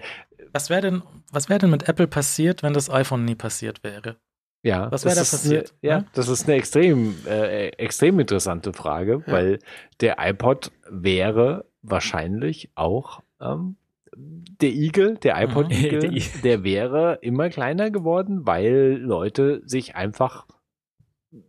was 0.52 0.70
wäre 0.70 0.82
denn, 0.82 1.04
was 1.32 1.50
wäre 1.50 1.60
denn 1.60 1.72
mit 1.72 1.90
Apple 1.90 2.08
passiert, 2.08 2.64
wenn 2.64 2.74
das 2.74 2.90
iPhone 2.90 3.26
nie 3.26 3.36
passiert 3.36 3.84
wäre? 3.84 4.18
Ja, 4.64 4.90
was 4.92 5.04
wäre 5.04 5.16
da 5.16 5.22
passiert? 5.22 5.74
Eine, 5.82 5.90
ja, 5.90 5.98
ja, 6.00 6.06
das 6.14 6.30
ist 6.30 6.48
eine 6.48 6.58
extrem, 6.58 7.16
äh, 7.28 7.68
extrem 7.72 8.20
interessante 8.20 8.72
Frage, 8.72 9.24
ja. 9.28 9.34
weil 9.34 9.60
der 10.00 10.16
iPod 10.20 10.72
wäre 10.90 11.66
wahrscheinlich 11.82 12.70
auch 12.76 13.22
ähm, 13.42 13.76
der 14.16 14.70
Igel, 14.70 15.18
der 15.18 15.42
iPod-Igel, 15.44 16.12
mhm. 16.12 16.22
der 16.44 16.64
wäre 16.64 17.20
immer 17.22 17.50
kleiner 17.50 17.92
geworden, 17.92 18.46
weil 18.46 18.98
Leute 19.02 19.62
sich 19.66 19.96
einfach 19.96 20.46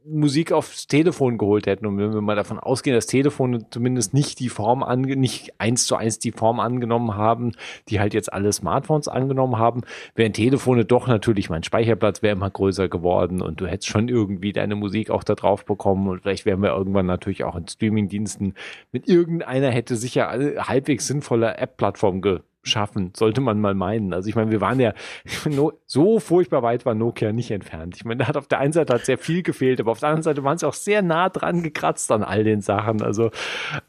Musik 0.06 0.52
aufs 0.52 0.86
Telefon 0.86 1.36
geholt 1.36 1.66
hätten. 1.66 1.84
Und 1.86 1.98
wenn 1.98 2.14
wir 2.14 2.20
mal 2.22 2.36
davon 2.36 2.58
ausgehen, 2.58 2.94
dass 2.94 3.06
Telefone 3.06 3.68
zumindest 3.70 4.14
nicht 4.14 4.40
die 4.40 4.48
Form 4.48 4.82
ange 4.82 5.16
nicht 5.16 5.52
eins 5.58 5.86
zu 5.86 5.96
eins 5.96 6.18
die 6.18 6.32
Form 6.32 6.58
angenommen 6.58 7.16
haben, 7.16 7.52
die 7.88 8.00
halt 8.00 8.14
jetzt 8.14 8.32
alle 8.32 8.52
Smartphones 8.52 9.08
angenommen 9.08 9.58
haben, 9.58 9.82
wären 10.14 10.32
Telefone 10.32 10.84
doch 10.84 11.06
natürlich, 11.06 11.50
mein 11.50 11.62
Speicherplatz 11.62 12.22
wäre 12.22 12.34
immer 12.34 12.50
größer 12.50 12.88
geworden 12.88 13.42
und 13.42 13.60
du 13.60 13.66
hättest 13.66 13.88
schon 13.88 14.08
irgendwie 14.08 14.52
deine 14.52 14.74
Musik 14.74 15.10
auch 15.10 15.24
da 15.24 15.34
drauf 15.34 15.66
bekommen 15.66 16.08
und 16.08 16.22
vielleicht 16.22 16.46
wären 16.46 16.62
wir 16.62 16.70
irgendwann 16.70 17.06
natürlich 17.06 17.44
auch 17.44 17.56
in 17.56 17.68
Streamingdiensten 17.68 18.54
mit 18.90 19.08
irgendeiner 19.08 19.70
hätte 19.70 19.96
sicher 19.96 20.28
halbwegs 20.66 21.06
sinnvoller 21.06 21.58
App-Plattform 21.58 22.22
ge 22.22 22.40
schaffen, 22.64 23.12
sollte 23.16 23.40
man 23.40 23.60
mal 23.60 23.74
meinen. 23.74 24.12
Also 24.12 24.28
ich 24.28 24.34
meine, 24.34 24.50
wir 24.50 24.60
waren 24.60 24.80
ja 24.80 24.92
so 25.86 26.20
furchtbar 26.20 26.62
weit 26.62 26.84
war 26.84 26.94
Nokia 26.94 27.32
nicht 27.32 27.50
entfernt. 27.50 27.96
Ich 27.96 28.04
meine, 28.04 28.18
da 28.18 28.28
hat 28.28 28.36
auf 28.36 28.48
der 28.48 28.58
einen 28.58 28.72
Seite 28.72 28.94
hat 28.94 29.04
sehr 29.04 29.18
viel 29.18 29.42
gefehlt, 29.42 29.80
aber 29.80 29.92
auf 29.92 30.00
der 30.00 30.08
anderen 30.08 30.22
Seite 30.22 30.44
waren 30.44 30.58
sie 30.58 30.66
auch 30.66 30.74
sehr 30.74 31.02
nah 31.02 31.28
dran 31.28 31.62
gekratzt 31.62 32.10
an 32.10 32.22
all 32.22 32.44
den 32.44 32.60
Sachen. 32.60 33.02
Also 33.02 33.30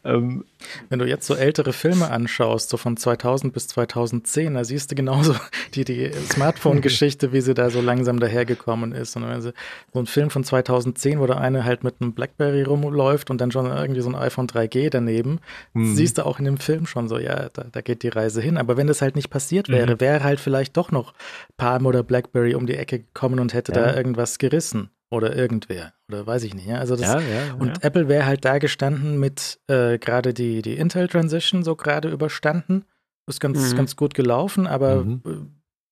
ähm, 0.04 0.46
wenn 0.90 1.00
du 1.00 1.06
jetzt 1.06 1.28
so 1.28 1.36
ältere 1.36 1.74
Filme 1.74 2.10
anschaust, 2.10 2.70
so 2.70 2.78
von 2.78 2.98
2000 2.98 3.54
bis 3.54 3.68
2010, 3.68 4.54
da 4.54 4.64
siehst 4.64 4.92
du 4.92 4.96
genauso 4.96 5.36
die, 5.74 5.86
die 5.86 6.12
Smartphone-Geschichte, 6.32 7.34
wie 7.34 7.42
sie 7.42 7.54
da 7.54 7.70
so 7.70 7.82
langsam 7.82 8.20
dahergekommen 8.20 8.92
ist. 8.92 9.16
Und 9.16 9.28
wenn 9.28 9.42
sie, 9.42 9.54
so 9.94 10.00
ein 10.00 10.06
Film 10.06 10.30
von 10.30 10.44
2010, 10.44 11.20
wo 11.20 11.28
der 11.28 11.40
eine 11.40 11.66
halt 11.66 11.84
mit 11.84 11.96
einem 12.00 12.14
Blackberry 12.14 12.64
rumläuft 12.64 13.30
und 13.30 13.42
dann 13.42 13.52
schon 13.52 13.66
irgendwie 13.66 14.02
so 14.02 14.10
ein 14.10 14.16
iPhone 14.16 14.48
3G 14.48 14.90
daneben, 14.90 15.40
mhm. 15.74 15.96
siehst 15.96 16.18
du 16.18 16.26
auch 16.26 16.40
in 16.40 16.46
dem 16.46 16.58
Film 16.58 16.86
schon 16.86 17.08
so, 17.08 17.18
ja, 17.18 17.50
da, 17.54 17.66
da 17.72 17.82
geht 17.82 18.04
die 18.04 18.10
Reise 18.10 18.42
hin. 18.42 18.58
Aber 18.58 18.78
wenn 18.78 18.88
das 18.88 19.02
halt 19.02 19.16
nicht 19.16 19.30
passiert 19.30 19.70
wäre, 19.70 19.96
mhm. 19.96 20.02
wäre 20.02 20.24
halt 20.24 20.40
vielleicht 20.40 20.78
doch 20.78 20.92
noch 20.92 21.14
Palm 21.58 21.86
oder 21.86 22.04
Blackberry 22.04 22.56
um 22.56 22.66
die 22.66 22.76
Ecke 22.76 23.00
gekommen 23.00 23.40
und 23.40 23.54
hätte 23.54 23.74
ja. 23.74 23.82
da 23.82 23.96
irgendwas 23.96 24.38
gerissen 24.38 24.90
oder 25.12 25.36
irgendwer 25.36 25.94
oder 26.10 26.26
weiß 26.26 26.44
ich 26.44 26.54
nicht. 26.54 26.68
Ja? 26.68 26.78
Also 26.78 26.96
das, 26.96 27.08
ja, 27.08 27.20
ja, 27.20 27.54
und. 27.60 27.84
Apple 27.84 28.08
wäre 28.08 28.26
halt 28.26 28.46
da 28.46 28.58
gestanden 28.58 29.20
mit 29.20 29.60
äh, 29.68 29.98
gerade 29.98 30.34
die, 30.34 30.62
die 30.62 30.76
Intel 30.76 31.08
Transition 31.08 31.64
so 31.64 31.76
gerade 31.76 32.10
überstanden. 32.10 32.86
Ist 33.28 33.40
ganz, 33.40 33.72
mhm. 33.72 33.78
ganz 33.78 33.96
gut 33.96 34.14
gelaufen, 34.14 34.68
aber 34.68 35.04
mhm. 35.04 35.22
Äh, 35.26 35.32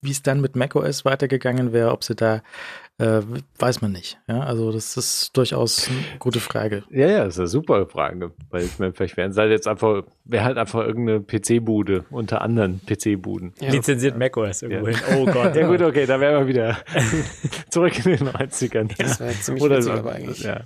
wie 0.04 0.10
es 0.10 0.22
dann 0.22 0.40
mit 0.40 0.54
macOS 0.54 1.04
weitergegangen 1.04 1.72
wäre, 1.72 1.90
ob 1.90 2.04
sie 2.04 2.14
da 2.14 2.42
äh, 2.98 3.22
weiß 3.58 3.82
man 3.82 3.90
nicht. 3.90 4.18
Ja, 4.28 4.40
also 4.40 4.70
das 4.70 4.96
ist 4.96 5.36
durchaus 5.36 5.88
eine 5.88 6.18
gute 6.20 6.38
Frage. 6.38 6.84
Ja, 6.90 7.08
ja, 7.08 7.24
das 7.24 7.34
ist 7.34 7.38
eine 7.40 7.48
super 7.48 7.86
Frage, 7.86 8.32
weil 8.50 8.64
ich 8.64 8.78
meine, 8.78 8.92
vielleicht 8.92 9.16
wären 9.16 9.32
es 9.32 9.36
halt 9.36 9.50
jetzt 9.50 9.66
einfach, 9.66 10.04
wäre 10.24 10.44
halt 10.44 10.58
einfach 10.58 10.80
irgendeine 10.86 11.20
PC-Bude 11.20 12.04
unter 12.10 12.40
anderen 12.40 12.80
PC-Buden. 12.86 13.52
Ja. 13.60 13.72
Lizenziert 13.72 14.16
macOS 14.16 14.62
irgendwo 14.62 14.88
ja. 14.88 14.96
hin. 14.96 15.18
Oh 15.18 15.24
Gott. 15.26 15.56
ja 15.56 15.66
gut, 15.66 15.82
okay, 15.82 16.06
da 16.06 16.20
wären 16.20 16.40
wir 16.40 16.46
wieder 16.46 16.78
zurück 17.68 17.98
in 18.06 18.12
den 18.12 18.28
90ern. 18.28 18.94
Das 18.96 19.18
wäre 19.18 19.32
ziemlich 19.32 19.64
Oder 19.64 19.82
so. 19.82 19.90
aber 19.90 20.12
eigentlich. 20.12 20.44
Ja. 20.44 20.60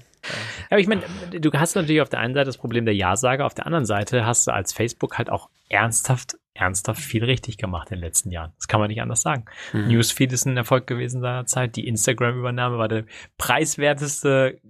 Aber 0.69 0.81
ich 0.81 0.87
meine, 0.87 1.03
du 1.33 1.51
hast 1.53 1.77
natürlich 1.77 2.03
auf 2.03 2.11
der 2.11 2.21
einen 2.21 2.35
Seite 2.35 2.47
das 2.47 2.59
Problem 2.59 2.85
der 2.85 2.95
Ja-Sager, 2.95 3.47
auf 3.47 3.55
der 3.55 3.65
anderen 3.65 3.87
Seite 3.87 4.27
hast 4.27 4.47
du 4.47 4.51
als 4.51 4.75
Facebook 4.75 5.17
halt 5.17 5.31
auch 5.31 5.49
ernsthaft 5.71 6.37
ernsthaft 6.59 7.01
viel 7.01 7.25
richtig 7.25 7.57
gemacht 7.57 7.91
in 7.91 7.97
den 7.97 8.05
letzten 8.05 8.31
Jahren. 8.31 8.53
Das 8.57 8.69
kann 8.69 8.81
man 8.81 8.89
nicht 8.89 9.01
anders 9.01 9.23
sagen. 9.23 9.45
Mhm. 9.73 9.89
Newsfeed 9.89 10.33
ist 10.33 10.47
ein 10.47 10.57
Erfolg 10.57 10.87
gewesen 10.87 11.21
seinerzeit. 11.21 11.77
Die 11.77 11.87
Instagram-Übernahme 11.87 12.79
war 12.79 12.89
der 12.89 13.05
preiswerteste 13.37 14.61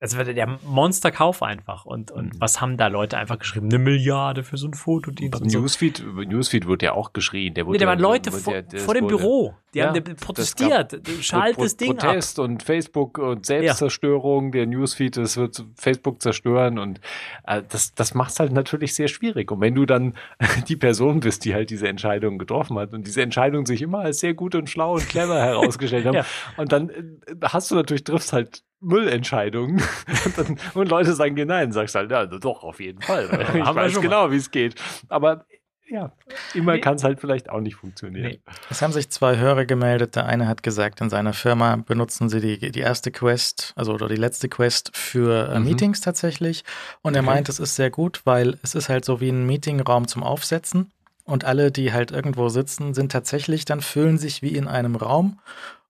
das 0.00 0.16
wird 0.16 0.36
der 0.36 0.58
Monsterkauf 0.64 1.42
einfach. 1.42 1.84
Und, 1.86 2.10
und 2.10 2.34
Mhm. 2.34 2.40
was 2.40 2.60
haben 2.60 2.76
da 2.76 2.88
Leute 2.88 3.16
einfach 3.16 3.38
geschrieben? 3.38 3.66
Eine 3.66 3.78
Milliarde 3.78 4.42
für 4.42 4.56
so 4.58 4.66
einen 4.66 4.74
Fotodienst. 4.74 5.32
Beim 5.32 5.42
und 5.44 5.50
so. 5.50 5.60
Newsfeed, 5.60 6.04
Newsfeed 6.28 6.66
wird 6.66 6.82
ja 6.82 6.92
auch 6.92 7.12
geschrien. 7.12 7.54
Der 7.54 7.64
Nee, 7.64 7.68
wurde 7.68 7.78
da 7.78 7.84
ja- 7.84 7.88
waren 7.90 7.98
Leute 8.00 8.32
wurde 8.32 8.42
vor, 8.42 8.54
ja- 8.54 8.62
das 8.62 8.82
vor 8.82 8.94
dem 8.94 9.04
wurde- 9.04 9.16
Büro. 9.16 9.54
Die 9.74 9.78
Ja, 9.80 9.88
haben 9.94 10.02
protestiert. 10.16 11.00
Schalt 11.20 11.58
das 11.60 11.76
Ding 11.76 11.92
ab. 11.92 11.98
Protest 11.98 12.38
und 12.38 12.62
Facebook 12.62 13.18
und 13.18 13.44
Selbstzerstörung, 13.44 14.52
der 14.52 14.66
Newsfeed, 14.66 15.16
das 15.18 15.36
wird 15.36 15.64
Facebook 15.76 16.22
zerstören 16.22 16.78
und 16.78 17.00
äh, 17.46 17.62
das, 17.68 17.94
das 17.94 18.14
macht 18.14 18.30
es 18.32 18.40
halt 18.40 18.52
natürlich 18.52 18.94
sehr 18.94 19.08
schwierig. 19.08 19.50
Und 19.52 19.60
wenn 19.60 19.74
du 19.74 19.84
dann 19.86 20.14
die 20.68 20.76
Person 20.76 21.20
bist, 21.20 21.44
die 21.44 21.54
halt 21.54 21.70
diese 21.70 21.88
Entscheidung 21.88 22.38
getroffen 22.38 22.78
hat 22.78 22.92
und 22.94 23.06
diese 23.06 23.22
Entscheidung 23.22 23.66
sich 23.66 23.82
immer 23.82 23.98
als 24.00 24.20
sehr 24.20 24.34
gut 24.34 24.54
und 24.54 24.70
schlau 24.70 24.94
und 24.94 25.08
clever 25.08 25.38
herausgestellt 25.42 26.06
haben, 26.06 26.14
Ja. 26.16 26.26
und 26.56 26.72
dann 26.72 26.88
äh, 26.90 27.02
hast 27.42 27.70
du 27.70 27.74
natürlich, 27.74 28.04
triffst 28.04 28.32
halt 28.32 28.62
Müllentscheidungen 28.80 29.82
und, 30.24 30.38
dann, 30.38 30.58
und 30.74 30.88
Leute 30.88 31.12
sagen 31.14 31.36
dir 31.36 31.46
nein, 31.46 31.72
sagst 31.72 31.94
halt, 31.94 32.10
ja, 32.10 32.26
doch, 32.26 32.62
auf 32.62 32.80
jeden 32.80 33.00
Fall. 33.02 33.24
ich 33.54 33.62
Haben 33.62 33.76
weiß 33.76 34.00
genau, 34.00 34.30
wie 34.30 34.36
es 34.36 34.50
geht. 34.50 34.74
Aber 35.08 35.46
ja, 35.88 36.10
immer 36.52 36.72
Nee. 36.72 36.80
kann 36.80 36.96
es 36.96 37.04
halt 37.04 37.20
vielleicht 37.20 37.48
auch 37.48 37.60
nicht 37.60 37.76
funktionieren. 37.76 38.26
Nee. 38.26 38.40
Es 38.70 38.82
haben 38.82 38.92
sich 38.92 39.08
zwei 39.08 39.36
Hörer 39.36 39.66
gemeldet. 39.66 40.16
Der 40.16 40.26
eine 40.26 40.48
hat 40.48 40.64
gesagt, 40.64 41.00
in 41.00 41.10
seiner 41.10 41.32
Firma 41.32 41.76
benutzen 41.76 42.28
sie 42.28 42.40
die, 42.40 42.72
die 42.72 42.80
erste 42.80 43.12
Quest, 43.12 43.72
also 43.76 43.94
oder 43.94 44.08
die 44.08 44.16
letzte 44.16 44.48
Quest 44.48 44.96
für 44.96 45.48
äh, 45.48 45.58
Mhm. 45.60 45.64
Meetings 45.64 46.00
tatsächlich. 46.00 46.64
Und 47.02 47.14
er 47.14 47.20
Okay. 47.20 47.26
meint, 47.30 47.48
es 47.48 47.60
ist 47.60 47.76
sehr 47.76 47.90
gut, 47.90 48.22
weil 48.24 48.58
es 48.64 48.74
ist 48.74 48.88
halt 48.88 49.04
so 49.04 49.20
wie 49.20 49.28
ein 49.28 49.46
Meetingraum 49.46 50.08
zum 50.08 50.24
Aufsetzen. 50.24 50.90
Und 51.24 51.44
alle, 51.44 51.70
die 51.72 51.92
halt 51.92 52.10
irgendwo 52.12 52.48
sitzen, 52.48 52.92
sind 52.94 53.10
tatsächlich 53.12 53.64
dann 53.64 53.80
fühlen 53.80 54.18
sich 54.18 54.42
wie 54.42 54.56
in 54.56 54.66
einem 54.68 54.94
Raum 54.96 55.38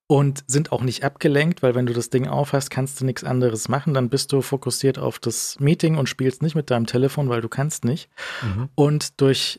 und 0.09 0.45
sind 0.47 0.71
auch 0.73 0.83
nicht 0.83 1.05
abgelenkt, 1.05 1.63
weil 1.63 1.75
wenn 1.75 1.87
du 1.87 1.93
das 1.93 2.11
Ding 2.11 2.29
aufhast, 2.29 2.71
kannst 2.71 3.01
du 3.01 3.05
nichts 3.05 3.25
anderes 3.25 3.69
machen. 3.69 3.93
Dann 3.93 4.09
bist 4.09 4.33
du 4.33 4.41
fokussiert 4.41 4.99
auf 4.99 5.19
das 5.19 5.59
Meeting 5.59 5.97
und 5.97 6.09
spielst 6.09 6.43
nicht 6.43 6.55
mit 6.55 6.71
deinem 6.71 6.87
Telefon, 6.87 7.29
weil 7.29 7.41
du 7.41 7.49
kannst 7.49 7.85
nicht. 7.85 8.09
Mhm. 8.43 8.69
Und 8.77 9.21
durch, 9.21 9.59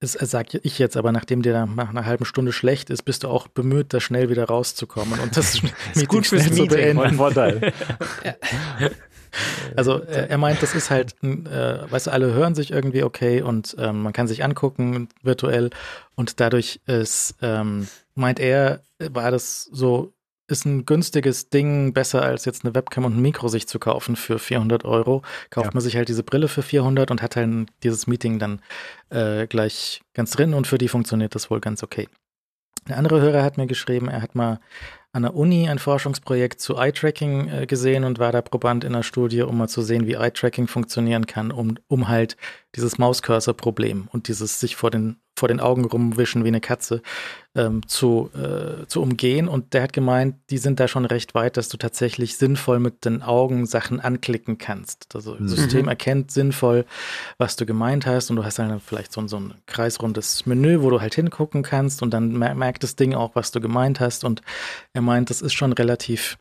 das 0.00 0.12
sage 0.12 0.60
ich 0.62 0.78
jetzt, 0.78 0.98
aber 0.98 1.10
nachdem 1.10 1.40
dir 1.40 1.54
dann 1.54 1.74
nach 1.74 1.88
einer 1.88 2.04
halben 2.04 2.26
Stunde 2.26 2.52
schlecht 2.52 2.90
ist, 2.90 3.02
bist 3.02 3.24
du 3.24 3.28
auch 3.28 3.48
bemüht, 3.48 3.94
da 3.94 4.00
schnell 4.00 4.28
wieder 4.28 4.44
rauszukommen 4.44 5.18
und 5.20 5.36
das 5.36 5.62
Meeting 5.94 6.06
gut 6.06 6.26
fürs 6.26 6.42
schnell 6.42 6.54
zu 6.54 6.62
Meeting, 6.62 6.78
beenden. 6.78 7.02
Ein 7.02 7.16
Vorteil. 7.16 7.72
Also 9.76 10.02
äh, 10.02 10.28
er 10.28 10.38
meint, 10.38 10.62
das 10.62 10.74
ist 10.74 10.90
halt, 10.90 11.14
äh, 11.22 11.90
weißt 11.90 12.06
du, 12.08 12.10
alle 12.12 12.32
hören 12.32 12.54
sich 12.54 12.70
irgendwie 12.70 13.02
okay 13.02 13.42
und 13.42 13.76
ähm, 13.78 14.02
man 14.02 14.12
kann 14.12 14.28
sich 14.28 14.42
angucken 14.44 15.08
virtuell 15.22 15.70
und 16.14 16.40
dadurch 16.40 16.80
ist, 16.86 17.36
ähm, 17.42 17.88
meint 18.14 18.40
er, 18.40 18.80
war 18.98 19.30
das 19.30 19.64
so, 19.72 20.12
ist 20.48 20.64
ein 20.64 20.86
günstiges 20.86 21.50
Ding, 21.50 21.92
besser 21.92 22.22
als 22.22 22.46
jetzt 22.46 22.64
eine 22.64 22.74
Webcam 22.74 23.04
und 23.04 23.16
ein 23.16 23.20
Mikro 23.20 23.48
sich 23.48 23.68
zu 23.68 23.78
kaufen 23.78 24.16
für 24.16 24.38
400 24.38 24.84
Euro. 24.86 25.22
Kauft 25.50 25.66
Ja. 25.66 25.74
man 25.74 25.82
sich 25.82 25.94
halt 25.96 26.08
diese 26.08 26.22
Brille 26.22 26.48
für 26.48 26.62
400 26.62 27.10
und 27.10 27.20
hat 27.20 27.36
halt 27.36 27.68
dieses 27.82 28.06
Meeting 28.06 28.38
dann 28.38 28.62
äh, 29.10 29.46
gleich 29.46 30.00
ganz 30.14 30.30
drin 30.30 30.54
und 30.54 30.66
für 30.66 30.78
die 30.78 30.88
funktioniert 30.88 31.34
das 31.34 31.50
wohl 31.50 31.60
ganz 31.60 31.82
okay. 31.82 32.08
Ein 32.86 32.94
anderer 32.94 33.20
Hörer 33.20 33.42
hat 33.42 33.56
mir 33.56 33.66
geschrieben, 33.66 34.08
er 34.08 34.22
hat 34.22 34.34
mal 34.34 34.60
an 35.12 35.22
der 35.22 35.34
Uni 35.34 35.68
ein 35.68 35.78
Forschungsprojekt 35.78 36.60
zu 36.60 36.76
Eye-Tracking 36.76 37.48
äh, 37.48 37.66
gesehen 37.66 38.04
und 38.04 38.18
war 38.18 38.32
da 38.32 38.42
Proband 38.42 38.84
in 38.84 38.94
einer 38.94 39.02
Studie, 39.02 39.42
um 39.42 39.56
mal 39.56 39.68
zu 39.68 39.82
sehen, 39.82 40.06
wie 40.06 40.14
Eye-Tracking 40.14 40.66
funktionieren 40.66 41.26
kann, 41.26 41.50
um, 41.50 41.78
um 41.88 42.08
halt 42.08 42.36
dieses 42.76 42.98
Mauscursor-Problem 42.98 44.08
und 44.12 44.28
dieses 44.28 44.60
sich 44.60 44.76
vor 44.76 44.90
den, 44.90 45.16
vor 45.38 45.48
den 45.48 45.60
Augen 45.60 45.84
rumwischen 45.84 46.44
wie 46.44 46.48
eine 46.48 46.60
Katze 46.60 47.00
ähm, 47.54 47.86
zu, 47.88 48.30
äh, 48.34 48.86
zu 48.86 49.00
umgehen. 49.02 49.48
Und 49.48 49.72
der 49.74 49.82
hat 49.82 49.92
gemeint, 49.92 50.36
die 50.50 50.58
sind 50.58 50.78
da 50.80 50.86
schon 50.88 51.04
recht 51.06 51.34
weit, 51.34 51.56
dass 51.56 51.68
du 51.68 51.76
tatsächlich 51.76 52.36
sinnvoll 52.36 52.78
mit 52.78 53.04
den 53.04 53.22
Augen 53.22 53.66
Sachen 53.66 54.00
anklicken 54.00 54.58
kannst. 54.58 55.14
Also 55.14 55.32
das 55.32 55.40
Mhm. 55.40 55.48
System 55.48 55.88
erkennt 55.88 56.30
sinnvoll, 56.30 56.84
was 57.38 57.56
du 57.56 57.64
gemeint 57.66 58.06
hast 58.06 58.30
und 58.30 58.36
du 58.36 58.44
hast 58.44 58.58
dann 58.58 58.80
vielleicht 58.80 59.12
so, 59.12 59.20
ein- 59.20 59.28
so 59.28 59.38
ein 59.38 59.54
kreisrundes 59.66 60.46
Menü, 60.46 60.82
wo 60.82 60.90
du 60.90 61.00
halt 61.00 61.14
hingucken 61.14 61.62
kannst 61.62 62.02
und 62.02 62.12
dann 62.12 62.32
mer 62.36 62.54
merkt 62.54 62.82
das 62.82 62.96
Ding 62.96 63.14
auch, 63.14 63.34
was 63.34 63.50
du 63.50 63.60
gemeint 63.60 64.00
hast 64.00 64.24
und 64.24 64.42
er 64.92 65.02
meint, 65.02 65.30
das 65.30 65.40
ist 65.42 65.54
schon 65.54 65.72
relativ 65.72 66.36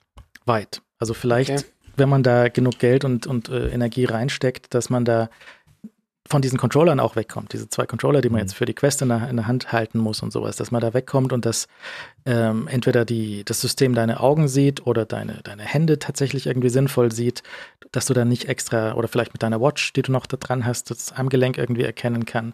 weit. 0.46 0.82
Also 1.00 1.14
vielleicht, 1.14 1.52
Okay. 1.52 1.64
wenn 1.96 2.10
man 2.10 2.24
da 2.24 2.48
genug 2.50 2.80
Geld 2.80 3.04
und, 3.06 3.26
und 3.28 3.50
äh, 3.50 3.70
Energie 3.70 4.06
reinsteckt, 4.06 4.74
dass 4.74 4.90
man 4.90 5.04
da 5.06 5.30
von 6.28 6.42
diesen 6.42 6.58
Controllern 6.58 7.00
auch 7.00 7.16
wegkommt. 7.16 7.54
Diese 7.54 7.70
zwei 7.70 7.86
Controller, 7.86 8.22
die 8.22 8.30
man 8.30 8.38
Mhm. 8.38 8.42
jetzt 8.42 8.56
für 8.56 8.66
die 8.66 8.74
Quest 8.74 9.02
in 9.02 9.10
der, 9.10 9.30
in 9.30 9.38
der 9.38 9.48
Hand 9.48 9.72
halten 9.72 9.98
muss 10.00 10.22
und 10.22 10.32
sowas, 10.32 10.58
dass 10.58 10.72
man 10.72 10.82
da 10.82 10.94
wegkommt 10.94 11.32
und 11.34 11.46
dass 11.46 11.68
ähm, 12.26 12.68
entweder 12.68 13.06
die, 13.06 13.44
das 13.46 13.62
System 13.62 13.94
deine 13.96 14.20
Augen 14.20 14.48
sieht 14.48 14.86
oder 14.86 15.06
deine, 15.06 15.42
deine 15.44 15.64
Hände 15.64 16.00
tatsächlich 16.00 16.48
irgendwie 16.48 16.70
sinnvoll 16.70 17.12
sieht, 17.12 17.44
dass 17.92 18.06
du 18.06 18.14
dann 18.14 18.28
nicht 18.28 18.46
extra 18.50 18.94
oder 18.96 19.08
vielleicht 19.08 19.34
mit 19.34 19.44
deiner 19.44 19.62
Watch, 19.62 19.94
die 19.94 20.02
du 20.02 20.12
noch 20.12 20.26
da 20.26 20.38
dran 20.38 20.66
hast, 20.66 20.92
das 20.92 21.14
Armgelenk 21.14 21.58
irgendwie 21.58 21.84
erkennen 21.84 22.26
kann. 22.26 22.54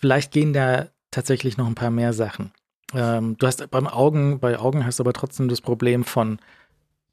Vielleicht 0.00 0.32
gehen 0.32 0.52
da 0.52 0.88
tatsächlich 1.10 1.56
noch 1.56 1.66
ein 1.66 1.74
paar 1.76 1.90
mehr 1.90 2.12
Sachen. 2.12 2.52
Ähm, 2.94 3.36
du 3.38 3.46
hast 3.46 3.70
beim 3.70 3.86
Augen, 3.86 4.40
bei 4.40 4.58
Augen 4.58 4.84
hast 4.84 4.98
du 4.98 5.04
aber 5.04 5.12
trotzdem 5.12 5.48
das 5.48 5.60
Problem 5.60 6.04
von, 6.04 6.38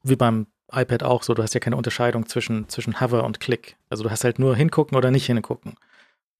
wie 0.02 0.16
beim 0.16 0.46
iPad 0.72 1.02
auch 1.02 1.22
so, 1.22 1.34
du 1.34 1.42
hast 1.42 1.54
ja 1.54 1.60
keine 1.60 1.76
Unterscheidung 1.76 2.26
zwischen, 2.26 2.68
zwischen 2.68 3.00
Hover 3.00 3.24
und 3.24 3.40
Klick. 3.40 3.76
Also 3.88 4.04
du 4.04 4.10
hast 4.10 4.24
halt 4.24 4.38
nur 4.38 4.54
hingucken 4.56 4.96
oder 4.96 5.10
nicht 5.10 5.26
hingucken. 5.26 5.74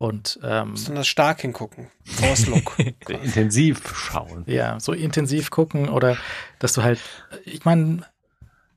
Und 0.01 0.41
ähm, 0.43 0.73
Besonders 0.73 1.09
stark 1.09 1.43
hingucken. 1.43 1.89
Force 2.05 2.47
Look. 2.47 2.75
Intensiv 3.09 3.83
schauen. 3.95 4.45
ja, 4.47 4.81
so 4.81 4.95
intensiv 4.95 5.51
gucken 5.51 5.91
oder 5.91 6.17
dass 6.59 6.73
du 6.73 6.83
halt, 6.83 7.01
ich 7.45 7.67
meine, 7.67 8.07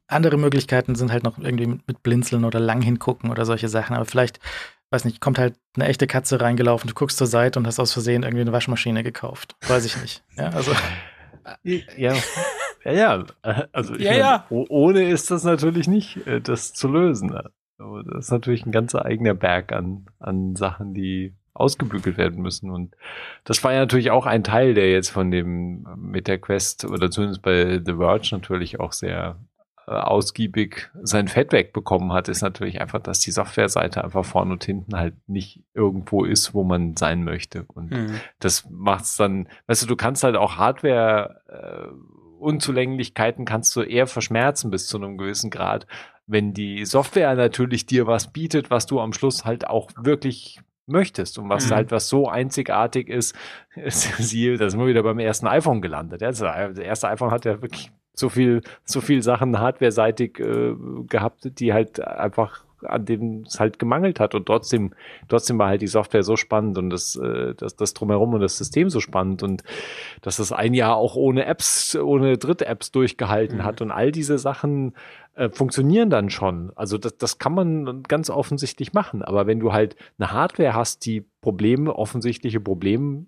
andere 0.08 0.38
Möglichkeiten 0.38 0.96
sind 0.96 1.14
halt 1.14 1.24
noch 1.24 1.38
irgendwie 1.38 1.66
mit, 1.66 1.88
mit 1.88 2.04
Blinzeln 2.04 2.44
oder 2.44 2.60
lang 2.60 2.82
hingucken 2.82 3.32
oder 3.32 3.46
solche 3.46 3.70
Sachen, 3.70 3.96
aber 3.96 4.04
vielleicht, 4.04 4.42
weiß 4.90 5.06
nicht, 5.06 5.22
kommt 5.22 5.40
halt 5.40 5.56
eine 5.76 5.86
echte 5.86 6.08
Katze 6.08 6.42
reingelaufen, 6.42 6.90
du 6.90 6.94
guckst 6.94 7.18
zur 7.18 7.28
Seite 7.28 7.58
und 7.58 7.68
hast 7.68 7.80
aus 7.80 7.94
Versehen 7.94 8.24
irgendwie 8.24 8.42
eine 8.42 8.52
Waschmaschine 8.52 9.02
gekauft. 9.02 9.56
Weiß 9.66 9.86
ich 9.86 9.96
nicht. 10.02 10.26
Ja, 10.36 10.50
also 10.50 10.74
Ja, 11.64 12.16
ja, 12.84 12.92
ja. 12.94 13.24
Also 13.72 13.96
ich 13.96 14.02
Ja, 14.02 14.12
mein, 14.12 14.20
ja. 14.20 14.46
ohne 14.50 15.08
ist 15.08 15.32
das 15.32 15.46
natürlich 15.46 15.88
nicht, 15.88 16.28
äh, 16.28 16.42
das 16.42 16.74
zu 16.74 16.90
lösen. 16.90 17.34
Aber 17.84 18.04
das 18.04 18.26
ist 18.26 18.32
natürlich 18.32 18.66
ein 18.66 18.72
ganzer 18.72 19.06
eigener 19.06 19.34
Berg 19.34 19.74
an, 19.74 20.06
an 20.20 20.56
Sachen, 20.56 20.94
die 20.94 21.34
ausgebügelt 21.54 22.18
werden 22.18 22.42
müssen. 22.42 22.72
Und 22.72 22.96
das 23.44 23.64
war 23.64 23.74
ja 23.74 23.80
natürlich 23.80 24.12
auch 24.12 24.26
ein 24.26 24.44
Teil, 24.44 24.74
der 24.74 24.92
jetzt 24.92 25.10
von 25.10 25.30
dem 25.30 25.86
mit 25.98 26.28
der 26.28 26.40
Quest 26.40 26.86
oder 26.86 27.12
zumindest 27.12 27.42
bei 27.42 27.80
The 27.86 27.96
Verge 27.96 28.30
natürlich 28.32 28.80
auch 28.80 28.92
sehr 28.92 29.38
äh, 29.86 29.92
ausgiebig 29.92 30.90
sein 31.02 31.28
Fett 31.28 31.52
wegbekommen 31.52 32.12
hat, 32.14 32.30
ist 32.30 32.42
natürlich 32.42 32.82
einfach, 32.82 33.02
dass 33.02 33.20
die 33.20 33.32
Softwareseite 33.32 34.04
einfach 34.04 34.26
vorne 34.26 34.54
und 34.54 34.64
hinten 34.64 34.98
halt 34.98 35.16
nicht 35.28 35.62
irgendwo 35.74 36.24
ist, 36.26 36.54
wo 36.54 36.64
man 36.64 36.96
sein 36.96 37.24
möchte. 37.24 37.66
Und 37.68 37.94
Hm. 37.94 38.20
das 38.40 38.68
macht's 38.70 39.18
dann, 39.18 39.48
weißt 39.68 39.84
du, 39.84 39.88
du 39.88 39.96
kannst 39.96 40.24
halt 40.24 40.38
auch 40.38 40.58
Hardware 40.58 41.42
äh, 41.48 42.14
Unzulänglichkeiten 42.44 43.46
kannst 43.46 43.74
du 43.76 43.82
eher 43.82 44.06
verschmerzen 44.06 44.70
bis 44.70 44.88
zu 44.88 44.98
einem 44.98 45.18
gewissen 45.18 45.50
Grad, 45.50 45.88
wenn 46.28 46.54
die 46.54 46.86
Software 46.86 47.36
natürlich 47.36 47.86
dir 47.86 48.08
was 48.08 48.32
bietet, 48.32 48.70
was 48.70 48.86
du 48.86 49.00
am 49.00 49.14
Schluss 49.14 49.46
halt 49.46 49.68
auch 49.68 49.90
wirklich 49.98 50.62
möchtest 50.86 51.38
und 51.38 51.50
was 51.50 51.70
Mhm. 51.70 51.76
halt 51.76 51.92
was 51.92 52.10
so 52.10 52.28
einzigartig 52.28 53.10
ist, 53.10 53.36
siehe, 53.88 54.58
da 54.58 54.70
sind 54.70 54.80
wir 54.80 54.88
wieder 54.88 55.04
beim 55.04 55.20
ersten 55.20 55.48
iPhone 55.48 55.82
gelandet. 55.82 56.22
Ja, 56.22 56.30
das 56.30 56.78
erste 56.78 57.08
iPhone 57.10 57.32
hat 57.32 57.46
ja 57.46 57.62
wirklich 57.62 57.92
so 58.14 58.30
viel, 58.30 58.62
so 58.84 59.02
viel 59.02 59.24
Sachen 59.24 59.60
hardware-seitig 59.60 60.40
äh, 60.40 60.76
gehabt, 61.08 61.60
die 61.60 61.74
halt 61.74 62.00
einfach 62.00 62.63
an 62.86 63.06
denen 63.06 63.44
es 63.46 63.60
halt 63.60 63.80
gemangelt 63.80 64.20
hat 64.20 64.36
und 64.36 64.46
trotzdem, 64.46 64.94
trotzdem 65.28 65.58
war 65.58 65.68
halt 65.70 65.82
die 65.82 65.88
Software 65.88 66.24
so 66.24 66.36
spannend 66.36 66.78
und 66.78 66.90
das, 66.90 67.16
äh, 67.16 67.56
das, 67.56 67.76
das 67.76 67.94
drumherum 67.94 68.34
und 68.34 68.42
das 68.42 68.58
System 68.58 68.90
so 68.90 69.00
spannend 69.00 69.44
und 69.44 69.64
dass 70.22 70.40
es 70.40 70.52
ein 70.52 70.74
Jahr 70.74 70.96
auch 70.96 71.16
ohne 71.16 71.46
Apps, 71.46 71.96
ohne 71.96 72.38
Dritt-Apps 72.38 72.92
durchgehalten 72.92 73.58
Mhm. 73.58 73.64
hat 73.64 73.82
und 73.82 73.92
all 73.92 74.12
diese 74.12 74.38
Sachen 74.38 74.94
äh, 75.36 75.50
funktionieren 75.50 76.10
dann 76.10 76.30
schon. 76.30 76.72
Also 76.76 76.98
das, 76.98 77.18
das 77.18 77.38
kann 77.40 77.54
man 77.54 78.04
ganz 78.04 78.30
offensichtlich 78.30 78.94
machen. 78.94 79.24
Aber 79.24 79.48
wenn 79.48 79.60
du 79.60 79.74
halt 79.74 79.96
eine 80.20 80.32
Hardware 80.32 80.74
hast, 80.74 81.06
die 81.06 81.26
Probleme, 81.42 81.96
offensichtliche 81.96 82.60
Probleme, 82.60 83.26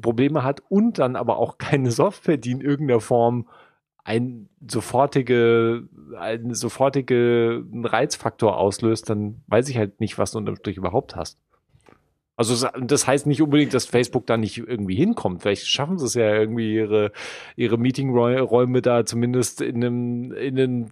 Probleme 0.00 0.42
hat 0.42 0.62
und 0.68 0.98
dann 0.98 1.14
aber 1.16 1.38
auch 1.38 1.58
keine 1.58 1.90
Software, 1.92 2.36
die 2.36 2.50
in 2.52 2.60
irgendeiner 2.60 3.00
Form 3.00 3.46
ein 4.04 4.48
sofortige, 4.66 5.88
einen 6.18 6.54
sofortigen 6.54 7.84
Reizfaktor 7.84 8.58
auslöst, 8.58 9.08
dann 9.08 9.42
weiß 9.46 9.68
ich 9.70 9.78
halt 9.78 10.00
nicht, 10.00 10.18
was 10.18 10.32
du 10.32 10.38
unterm 10.38 10.56
Strich 10.56 10.76
überhaupt 10.76 11.16
hast. 11.16 11.38
Also 12.36 12.68
das 12.80 13.06
heißt 13.06 13.26
nicht 13.26 13.42
unbedingt, 13.42 13.72
dass 13.74 13.86
Facebook 13.86 14.26
da 14.26 14.36
nicht 14.36 14.58
irgendwie 14.58 14.96
hinkommt. 14.96 15.42
Vielleicht 15.42 15.66
schaffen 15.66 15.98
sie 15.98 16.06
es 16.06 16.14
ja 16.14 16.34
irgendwie 16.34 16.74
ihre, 16.74 17.12
ihre 17.56 17.78
Meetingräume 17.78 18.82
da 18.82 19.06
zumindest 19.06 19.60
in 19.60 19.76
einem, 19.76 20.32
in 20.32 20.58
einem 20.58 20.90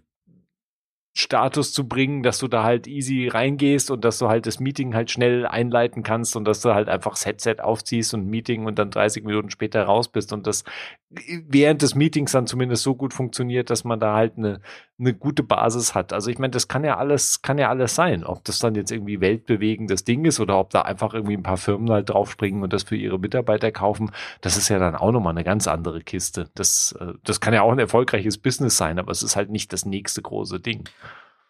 Status 1.14 1.74
zu 1.74 1.86
bringen, 1.86 2.22
dass 2.22 2.38
du 2.38 2.48
da 2.48 2.62
halt 2.64 2.86
easy 2.86 3.28
reingehst 3.28 3.90
und 3.90 4.02
dass 4.04 4.18
du 4.18 4.28
halt 4.28 4.46
das 4.46 4.60
Meeting 4.60 4.94
halt 4.94 5.10
schnell 5.10 5.46
einleiten 5.46 6.02
kannst 6.02 6.36
und 6.36 6.46
dass 6.46 6.62
du 6.62 6.72
halt 6.72 6.88
einfach 6.88 7.12
das 7.12 7.26
Headset 7.26 7.56
aufziehst 7.60 8.14
und 8.14 8.26
Meeting 8.26 8.64
und 8.64 8.78
dann 8.78 8.90
30 8.90 9.22
Minuten 9.24 9.50
später 9.50 9.84
raus 9.84 10.08
bist 10.08 10.32
und 10.32 10.46
das 10.46 10.64
während 11.48 11.82
des 11.82 11.94
Meetings 11.94 12.32
dann 12.32 12.46
zumindest 12.46 12.82
so 12.82 12.94
gut 12.94 13.12
funktioniert, 13.12 13.70
dass 13.70 13.84
man 13.84 14.00
da 14.00 14.14
halt 14.14 14.38
eine, 14.38 14.60
eine 14.98 15.12
gute 15.14 15.42
Basis 15.42 15.94
hat. 15.94 16.12
Also 16.12 16.30
ich 16.30 16.38
meine, 16.38 16.52
das 16.52 16.68
kann 16.68 16.84
ja 16.84 16.96
alles, 16.96 17.42
kann 17.42 17.58
ja 17.58 17.68
alles 17.68 17.94
sein. 17.94 18.24
Ob 18.24 18.44
das 18.44 18.58
dann 18.58 18.74
jetzt 18.74 18.90
irgendwie 18.90 19.20
weltbewegendes 19.20 20.04
Ding 20.04 20.24
ist 20.24 20.40
oder 20.40 20.58
ob 20.58 20.70
da 20.70 20.82
einfach 20.82 21.12
irgendwie 21.12 21.36
ein 21.36 21.42
paar 21.42 21.56
Firmen 21.56 21.90
halt 21.90 22.08
draufspringen 22.08 22.62
und 22.62 22.72
das 22.72 22.84
für 22.84 22.96
ihre 22.96 23.18
Mitarbeiter 23.18 23.70
kaufen, 23.72 24.10
das 24.40 24.56
ist 24.56 24.68
ja 24.68 24.78
dann 24.78 24.94
auch 24.94 25.12
nochmal 25.12 25.32
eine 25.32 25.44
ganz 25.44 25.68
andere 25.68 26.00
Kiste. 26.00 26.48
Das, 26.54 26.96
äh, 26.98 27.12
das 27.24 27.40
kann 27.40 27.52
ja 27.52 27.62
auch 27.62 27.72
ein 27.72 27.78
erfolgreiches 27.78 28.38
Business 28.38 28.76
sein, 28.76 28.98
aber 28.98 29.10
es 29.12 29.22
ist 29.22 29.36
halt 29.36 29.50
nicht 29.50 29.72
das 29.72 29.84
nächste 29.84 30.22
große 30.22 30.60
Ding. 30.60 30.88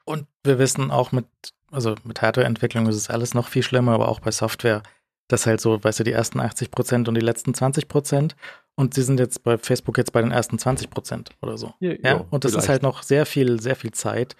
Und 0.05 0.27
wir 0.45 0.59
wissen 0.59 0.91
auch 0.91 1.13
mit, 1.13 1.27
also 1.71 1.95
mit 2.05 2.23
Hardwareentwicklung 2.23 2.87
ist 2.87 2.97
es 2.97 3.11
alles 3.11 3.35
noch 3.35 3.49
viel 3.49 3.63
schlimmer, 3.63 3.93
aber 3.93 4.09
auch 4.09 4.21
bei 4.21 4.31
Software, 4.31 4.83
dass 5.29 5.47
halt 5.47 5.61
so, 5.61 5.83
weißt 5.83 6.01
du, 6.01 6.05
die 6.05 6.13
ersten 6.13 6.41
80 6.41 6.71
Prozent 6.71 7.09
und 7.09 7.15
die 7.15 7.21
letzten 7.21 7.55
20 7.55 7.89
Prozent 7.89 8.37
und 8.75 8.95
sie 8.95 9.03
sind 9.03 9.21
jetzt 9.21 9.43
bei 9.43 9.59
Facebook 9.59 9.99
jetzt 9.99 10.13
bei 10.13 10.23
den 10.23 10.31
ersten 10.31 10.59
20 10.59 10.91
Prozent 10.91 11.31
oder 11.43 11.59
so. 11.59 11.75
Ja, 11.81 11.93
ja, 12.03 12.25
und 12.31 12.45
das 12.45 12.53
vielleicht. 12.53 12.65
ist 12.65 12.69
halt 12.69 12.83
noch 12.83 13.03
sehr 13.03 13.27
viel, 13.27 13.61
sehr 13.61 13.77
viel 13.77 13.93
Zeit, 13.93 14.35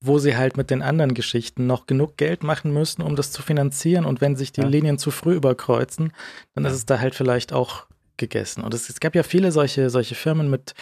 wo 0.00 0.18
sie 0.18 0.36
halt 0.36 0.56
mit 0.56 0.70
den 0.70 0.82
anderen 0.82 1.14
Geschichten 1.14 1.66
noch 1.66 1.86
genug 1.86 2.16
Geld 2.16 2.42
machen 2.42 2.72
müssen, 2.72 3.02
um 3.02 3.16
das 3.16 3.32
zu 3.32 3.42
finanzieren. 3.42 4.04
Und 4.04 4.20
wenn 4.20 4.36
sich 4.36 4.52
die 4.52 4.62
ja. 4.62 4.66
Linien 4.66 4.98
zu 4.98 5.10
früh 5.10 5.34
überkreuzen, 5.34 6.12
dann 6.54 6.64
ja. 6.64 6.70
ist 6.70 6.76
es 6.76 6.86
da 6.86 7.00
halt 7.00 7.14
vielleicht 7.14 7.52
auch 7.52 7.86
gegessen. 8.16 8.62
Und 8.62 8.74
es, 8.74 8.88
es 8.88 9.00
gab 9.00 9.14
ja 9.14 9.22
viele 9.22 9.52
solche, 9.52 9.90
solche 9.90 10.14
Firmen 10.14 10.50
mit 10.50 10.74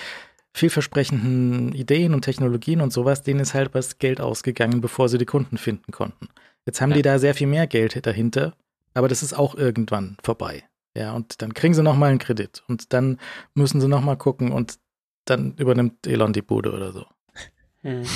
vielversprechenden 0.53 1.73
Ideen 1.73 2.15
und 2.15 2.23
Technologien 2.23 2.81
und 2.81 2.93
sowas, 2.93 3.23
denen 3.23 3.41
ist 3.41 3.55
halt 3.55 3.75
was 3.75 3.99
Geld 3.99 4.21
ausgegangen, 4.21 4.81
bevor 4.81 5.09
sie 5.09 5.19
die 5.19 5.27
Kunden 5.27 5.59
finden 5.59 5.93
konnten. 5.93 6.29
Jetzt 6.67 6.81
haben 6.81 6.91
ja. 6.91 6.97
die 6.97 7.03
da 7.03 7.19
sehr 7.19 7.35
viel 7.35 7.47
mehr 7.47 7.67
Geld 7.67 8.05
dahinter, 8.05 8.55
aber 8.95 9.09
das 9.09 9.23
ist 9.23 9.33
auch 9.33 9.55
irgendwann 9.55 10.17
vorbei. 10.23 10.65
Ja, 10.95 11.13
und 11.13 11.41
dann 11.41 11.55
kriegen 11.55 11.75
sie 11.75 11.83
nochmal 11.83 12.11
einen 12.11 12.19
Kredit 12.19 12.65
und 12.67 12.93
dann 12.93 13.19
müssen 13.55 13.81
sie 13.81 13.89
nochmal 13.89 14.17
gucken 14.17 14.51
und 14.51 14.79
dann 15.25 15.55
übernimmt 15.55 16.07
Elon 16.07 16.33
die 16.33 16.43
Bude 16.43 16.73
oder 16.73 16.93
so. 16.93 17.07
Hm. 17.83 18.05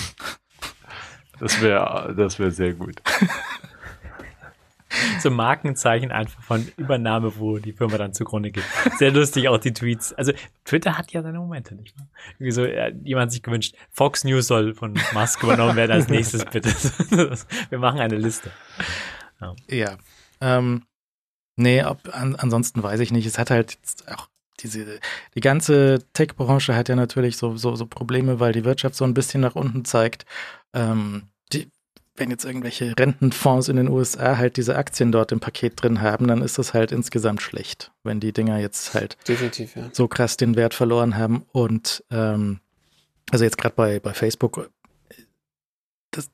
Das 1.40 1.60
wäre 1.60 2.14
das 2.16 2.38
wär 2.38 2.52
sehr 2.52 2.74
gut. 2.74 3.02
so 5.20 5.30
Markenzeichen 5.30 6.10
einfach 6.10 6.42
von 6.42 6.66
Übernahme, 6.76 7.38
wo 7.38 7.58
die 7.58 7.72
Firma 7.72 7.98
dann 7.98 8.12
zugrunde 8.12 8.50
geht. 8.50 8.64
Sehr 8.98 9.10
lustig 9.10 9.48
auch 9.48 9.58
die 9.58 9.72
Tweets. 9.72 10.12
Also 10.12 10.32
Twitter 10.64 10.98
hat 10.98 11.12
ja 11.12 11.22
seine 11.22 11.38
Momente, 11.38 11.74
nicht 11.74 11.96
wahr? 11.98 12.08
Irgendwie 12.38 12.52
so, 12.52 12.66
jemand 13.04 13.32
sich 13.32 13.42
gewünscht, 13.42 13.74
Fox 13.90 14.24
News 14.24 14.46
soll 14.46 14.74
von 14.74 14.98
Musk 15.12 15.42
übernommen 15.42 15.76
werden 15.76 15.92
als 15.92 16.08
nächstes, 16.08 16.44
bitte. 16.44 16.70
Wir 17.70 17.78
machen 17.78 18.00
eine 18.00 18.16
Liste. 18.16 18.50
Ja. 19.40 19.54
ja 19.68 19.96
ähm, 20.40 20.84
nee, 21.56 21.82
ob, 21.84 21.98
an, 22.14 22.36
ansonsten 22.36 22.82
weiß 22.82 23.00
ich 23.00 23.12
nicht. 23.12 23.26
Es 23.26 23.38
hat 23.38 23.50
halt 23.50 23.78
auch 24.14 24.28
diese, 24.60 25.00
die 25.34 25.40
ganze 25.40 25.98
Tech-Branche 26.12 26.74
hat 26.74 26.88
ja 26.88 26.96
natürlich 26.96 27.36
so, 27.36 27.56
so, 27.56 27.74
so 27.76 27.86
Probleme, 27.86 28.40
weil 28.40 28.52
die 28.52 28.64
Wirtschaft 28.64 28.94
so 28.94 29.04
ein 29.04 29.14
bisschen 29.14 29.40
nach 29.40 29.54
unten 29.54 29.84
zeigt. 29.84 30.24
Ähm, 30.72 31.28
wenn 32.16 32.30
jetzt 32.30 32.44
irgendwelche 32.44 32.94
Rentenfonds 32.98 33.68
in 33.68 33.76
den 33.76 33.88
USA 33.88 34.36
halt 34.36 34.56
diese 34.56 34.76
Aktien 34.76 35.10
dort 35.10 35.32
im 35.32 35.40
Paket 35.40 35.82
drin 35.82 36.00
haben, 36.00 36.28
dann 36.28 36.42
ist 36.42 36.58
das 36.58 36.72
halt 36.72 36.92
insgesamt 36.92 37.42
schlecht, 37.42 37.92
wenn 38.04 38.20
die 38.20 38.32
Dinger 38.32 38.58
jetzt 38.58 38.94
halt 38.94 39.16
Definitiv, 39.26 39.74
ja. 39.76 39.88
so 39.92 40.06
krass 40.06 40.36
den 40.36 40.54
Wert 40.56 40.74
verloren 40.74 41.16
haben. 41.16 41.44
Und 41.52 42.04
ähm, 42.10 42.60
also 43.30 43.44
jetzt 43.44 43.58
gerade 43.58 43.74
bei, 43.74 43.98
bei 43.98 44.14
Facebook, 44.14 44.70
das, 46.12 46.30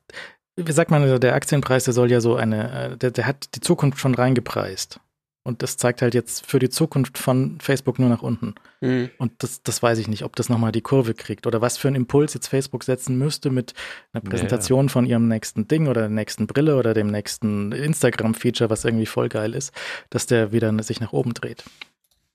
wie 0.55 0.71
sagt 0.71 0.91
man, 0.91 1.19
der 1.19 1.33
Aktienpreis, 1.33 1.85
der 1.85 1.93
soll 1.93 2.11
ja 2.11 2.21
so 2.21 2.35
eine, 2.35 2.91
äh, 2.91 2.97
der, 2.97 3.11
der 3.11 3.25
hat 3.25 3.55
die 3.55 3.61
Zukunft 3.61 3.99
schon 3.99 4.13
reingepreist. 4.13 4.99
Und 5.43 5.63
das 5.63 5.77
zeigt 5.77 6.03
halt 6.03 6.13
jetzt 6.13 6.45
für 6.45 6.59
die 6.59 6.69
Zukunft 6.69 7.17
von 7.17 7.59
Facebook 7.59 7.97
nur 7.97 8.09
nach 8.09 8.21
unten. 8.21 8.53
Mhm. 8.79 9.09
Und 9.17 9.31
das, 9.39 9.63
das 9.63 9.81
weiß 9.81 9.97
ich 9.97 10.07
nicht, 10.07 10.23
ob 10.23 10.35
das 10.35 10.49
nochmal 10.49 10.71
die 10.71 10.81
Kurve 10.81 11.15
kriegt 11.15 11.47
oder 11.47 11.61
was 11.61 11.77
für 11.77 11.87
einen 11.87 11.95
Impuls 11.95 12.35
jetzt 12.35 12.47
Facebook 12.47 12.83
setzen 12.83 13.17
müsste 13.17 13.49
mit 13.49 13.73
einer 14.13 14.21
Präsentation 14.21 14.85
ja. 14.85 14.91
von 14.91 15.05
ihrem 15.07 15.27
nächsten 15.27 15.67
Ding 15.67 15.87
oder 15.87 16.01
der 16.01 16.09
nächsten 16.09 16.45
Brille 16.45 16.77
oder 16.77 16.93
dem 16.93 17.07
nächsten 17.07 17.71
Instagram-Feature, 17.71 18.69
was 18.69 18.85
irgendwie 18.85 19.07
voll 19.07 19.29
geil 19.29 19.55
ist, 19.55 19.73
dass 20.11 20.27
der 20.27 20.51
wieder 20.51 20.71
sich 20.83 20.99
nach 20.99 21.11
oben 21.11 21.33
dreht. 21.33 21.63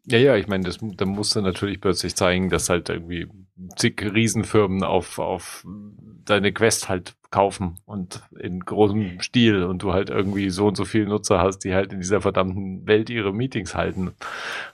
Ja, 0.09 0.19
ja, 0.19 0.37
ich 0.37 0.47
meine, 0.47 0.65
das, 0.65 0.79
da 0.81 1.05
musst 1.05 1.35
du 1.35 1.41
natürlich 1.41 1.81
plötzlich 1.81 2.15
zeigen, 2.15 2.49
dass 2.49 2.69
halt 2.69 2.89
irgendwie 2.89 3.27
zig 3.77 4.01
Riesenfirmen 4.03 4.85
auf, 4.85 5.19
auf 5.19 5.65
deine 6.25 6.53
Quest 6.53 6.89
halt 6.89 7.17
kaufen 7.37 7.75
und 7.85 8.23
in 8.41 8.61
großem 8.61 9.21
Stil 9.21 9.65
und 9.65 9.83
du 9.83 9.93
halt 9.93 10.09
irgendwie 10.09 10.49
so 10.49 10.69
und 10.69 10.75
so 10.75 10.87
viele 10.87 11.05
Nutzer 11.05 11.39
hast, 11.39 11.59
die 11.65 11.75
halt 11.75 11.93
in 11.93 12.01
dieser 12.01 12.23
verdammten 12.23 12.87
Welt 12.87 13.11
ihre 13.11 13.31
Meetings 13.35 13.75
halten. 13.75 14.13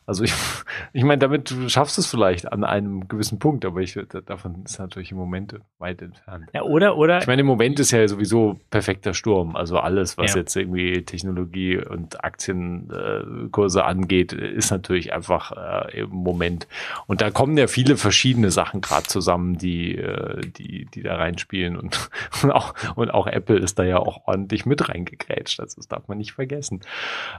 Also 0.07 0.23
ich, 0.23 0.33
ich 0.93 1.03
meine, 1.03 1.19
damit 1.19 1.51
du 1.51 1.69
schaffst 1.69 1.99
es 1.99 2.07
vielleicht 2.07 2.53
an 2.53 2.63
einem 2.63 3.09
gewissen 3.09 3.41
Punkt, 3.41 3.65
aber 3.65 3.81
ich 3.81 3.99
davon 4.27 4.63
ist 4.65 4.79
natürlich 4.79 5.11
im 5.11 5.17
Moment 5.17 5.59
weit 5.81 6.03
entfernt. 6.03 6.51
Ja, 6.55 6.63
oder, 6.63 6.97
oder. 6.97 7.19
Ich 7.19 7.27
meine, 7.27 7.41
im 7.41 7.49
Moment 7.49 7.81
ist 7.81 7.91
ja 7.91 8.07
sowieso 8.07 8.61
perfekter 8.71 9.13
Sturm. 9.13 9.57
Also 9.57 9.79
alles, 9.79 10.17
was 10.17 10.35
ja. 10.35 10.41
jetzt 10.41 10.55
irgendwie 10.55 11.03
Technologie 11.03 11.79
und 11.79 12.25
Aktienkurse 12.25 13.81
äh, 13.81 13.83
angeht, 13.83 14.33
ist 14.33 14.71
natürlich 14.71 15.13
einfach 15.13 15.51
äh, 15.91 16.03
im 16.03 16.11
Moment. 16.11 16.69
Und 17.09 17.23
da 17.23 17.33
kommen 17.33 17.59
ja 17.59 17.67
viele 17.67 17.97
verschiedene 17.97 18.53
Sachen 18.53 18.83
gerade 18.83 19.09
zusammen, 19.09 19.59
die, 19.59 19.99
äh, 19.99 20.43
die, 20.47 20.87
die 20.87 21.03
da 21.03 21.17
reinspielen 21.17 21.77
und 21.77 22.09
und 22.43 22.52
auch, 22.53 22.75
und 22.97 23.11
auch 23.11 23.27
Apple 23.27 23.59
ist 23.59 23.79
da 23.79 23.85
ja 23.85 23.99
auch 23.99 24.27
ordentlich 24.27 24.67
mit 24.67 24.89
reingegrätscht. 24.89 25.61
Also 25.61 25.77
das 25.77 25.89
darf 25.89 26.09
man 26.09 26.19
nicht 26.19 26.33
vergessen. 26.33 26.81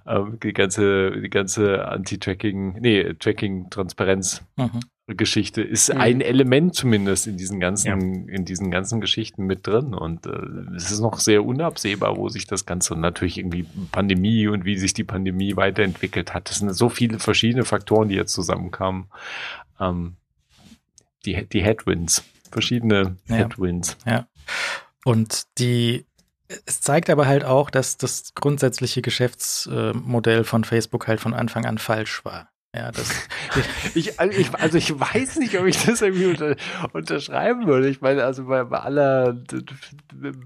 Ähm, 0.06 0.40
die 0.41 0.53
ganze, 0.53 1.11
die 1.11 1.30
ganze 1.30 1.88
Anti-Tracking, 1.88 2.80
nee, 2.80 3.14
Tracking-Transparenz. 3.14 4.44
Mhm. 4.57 4.81
Geschichte 5.07 5.61
ist 5.61 5.94
mhm. 5.94 5.99
ein 5.99 6.22
Element 6.22 6.76
zumindest 6.76 7.27
in 7.27 7.35
diesen 7.35 7.60
ganzen, 7.60 7.88
ja. 7.88 8.34
in 8.34 8.45
diesen 8.45 8.72
ganzen 8.72 9.02
Geschichten 9.02 9.45
mit 9.45 9.68
drin. 9.68 9.94
Und 9.94 10.26
äh, 10.26 10.76
es 10.76 10.91
ist 10.91 11.02
noch 11.02 11.19
sehr 11.19 11.44
unabsehbar, 11.44 12.15
wo 12.15 12.30
sich 12.30 12.48
das 12.48 12.65
Ganze 12.65 12.95
natürlich 12.95 13.38
irgendwie 13.38 13.65
Pandemie 13.91 14.48
und 14.48 14.64
wie 14.64 14.77
sich 14.77 14.94
die 14.94 15.03
Pandemie 15.03 15.57
weiterentwickelt 15.57 16.34
hat. 16.34 16.49
Das 16.49 16.60
sind 16.60 16.73
so 16.73 16.88
viele 16.88 17.19
verschiedene 17.19 17.65
Faktoren, 17.65 18.07
die 18.07 18.15
jetzt 18.15 18.34
zusammenkamen. 18.34 19.06
Ähm, 19.80 20.15
die, 21.26 21.45
die 21.48 21.64
Headwinds, 21.64 22.23
verschiedene 22.49 23.18
ja. 23.27 23.35
Headwinds. 23.35 23.98
Ja. 24.06 24.27
Und 25.05 25.43
die, 25.57 26.05
es 26.65 26.81
zeigt 26.81 27.09
aber 27.09 27.27
halt 27.27 27.43
auch, 27.43 27.69
dass 27.69 27.97
das 27.97 28.34
grundsätzliche 28.35 29.01
Geschäftsmodell 29.01 30.43
von 30.43 30.63
Facebook 30.63 31.07
halt 31.07 31.19
von 31.19 31.34
Anfang 31.34 31.65
an 31.65 31.77
falsch 31.77 32.23
war. 32.25 32.52
Ja, 32.75 32.91
das. 32.91 33.11
ich, 33.95 34.19
also, 34.19 34.39
ich, 34.39 34.53
also 34.55 34.77
ich 34.79 34.99
weiß 34.99 35.37
nicht, 35.37 35.59
ob 35.59 35.67
ich 35.67 35.85
das 35.85 36.01
irgendwie 36.01 36.25
unter, 36.25 36.55
unterschreiben 36.93 37.67
würde. 37.67 37.87
Ich 37.87 38.01
meine, 38.01 38.23
also 38.23 38.45
bei, 38.45 38.63
bei 38.63 38.79
aller, 38.79 39.37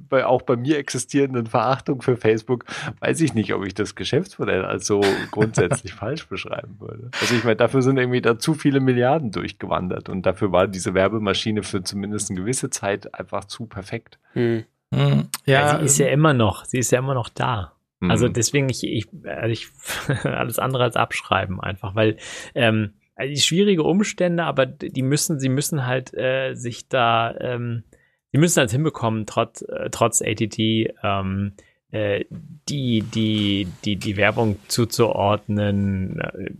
bei, 0.09 0.25
auch 0.25 0.41
bei 0.41 0.57
mir 0.57 0.77
existierenden 0.77 1.47
Verachtung 1.47 2.01
für 2.01 2.17
Facebook, 2.17 2.65
weiß 2.99 3.21
ich 3.21 3.33
nicht, 3.33 3.53
ob 3.53 3.65
ich 3.65 3.73
das 3.73 3.95
Geschäftsmodell 3.95 4.65
als 4.65 4.87
so 4.87 5.01
grundsätzlich 5.31 5.93
falsch 5.95 6.27
beschreiben 6.27 6.75
würde. 6.79 7.11
Also 7.21 7.33
ich 7.33 7.45
meine, 7.45 7.55
dafür 7.55 7.81
sind 7.81 7.97
irgendwie 7.97 8.21
da 8.21 8.37
zu 8.37 8.55
viele 8.55 8.81
Milliarden 8.81 9.31
durchgewandert 9.31 10.09
und 10.09 10.25
dafür 10.25 10.51
war 10.51 10.67
diese 10.67 10.93
Werbemaschine 10.93 11.63
für 11.63 11.81
zumindest 11.81 12.29
eine 12.29 12.41
gewisse 12.41 12.69
Zeit 12.69 13.13
einfach 13.13 13.45
zu 13.45 13.67
perfekt. 13.67 14.19
Hm. 14.33 14.65
Hm, 14.93 15.27
ja, 15.45 15.59
ja, 15.59 15.79
sie 15.79 15.85
ist 15.85 15.97
ja 15.97 16.07
immer 16.07 16.33
noch, 16.33 16.65
sie 16.65 16.79
ist 16.79 16.91
ja 16.91 16.99
immer 16.99 17.13
noch 17.13 17.29
da. 17.29 17.73
Also 17.99 18.27
mhm. 18.27 18.33
deswegen, 18.33 18.69
ich, 18.69 18.83
ich, 18.83 19.07
also 19.25 19.51
ich 19.51 19.69
alles 20.23 20.59
andere 20.59 20.83
als 20.83 20.95
abschreiben 20.95 21.59
einfach, 21.59 21.95
weil 21.95 22.17
ähm, 22.53 22.93
also 23.15 23.41
schwierige 23.41 23.83
Umstände, 23.83 24.43
aber 24.43 24.67
die 24.67 25.01
müssen, 25.01 25.39
sie 25.39 25.49
müssen 25.49 25.85
halt 25.87 26.13
äh, 26.13 26.53
sich 26.53 26.87
da, 26.87 27.35
ähm, 27.39 27.83
sie 28.31 28.37
müssen 28.37 28.59
halt 28.59 28.71
hinbekommen, 28.71 29.25
trotz, 29.25 29.63
äh, 29.63 29.89
trotz 29.89 30.21
ATT, 30.21 30.59
ähm, 30.59 31.53
äh, 31.89 32.25
die, 32.69 33.01
die, 33.01 33.67
die, 33.83 33.95
die 33.95 34.17
Werbung 34.17 34.59
zuzuordnen, 34.67 36.19
äh, 36.19 36.51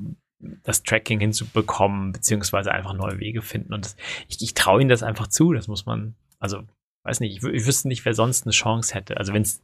das 0.64 0.82
Tracking 0.82 1.20
hinzubekommen, 1.20 2.12
beziehungsweise 2.12 2.72
einfach 2.72 2.94
neue 2.94 3.20
Wege 3.20 3.44
finden. 3.44 3.74
Und 3.74 3.86
das, 3.86 3.96
ich, 4.28 4.42
ich 4.42 4.54
traue 4.56 4.82
ihnen 4.82 4.90
das 4.90 5.04
einfach 5.04 5.28
zu, 5.28 5.54
das 5.54 5.68
muss 5.68 5.86
man, 5.86 6.16
also 6.40 6.64
weiß 7.08 7.22
nicht, 7.22 7.38
ich, 7.38 7.44
ich 7.44 7.66
wüsste 7.66 7.88
nicht, 7.88 8.06
wer 8.06 8.14
sonst 8.14 8.46
eine 8.46 8.52
Chance 8.52 8.94
hätte. 8.94 9.18
Also 9.18 9.34
wenn 9.34 9.42
es 9.42 9.62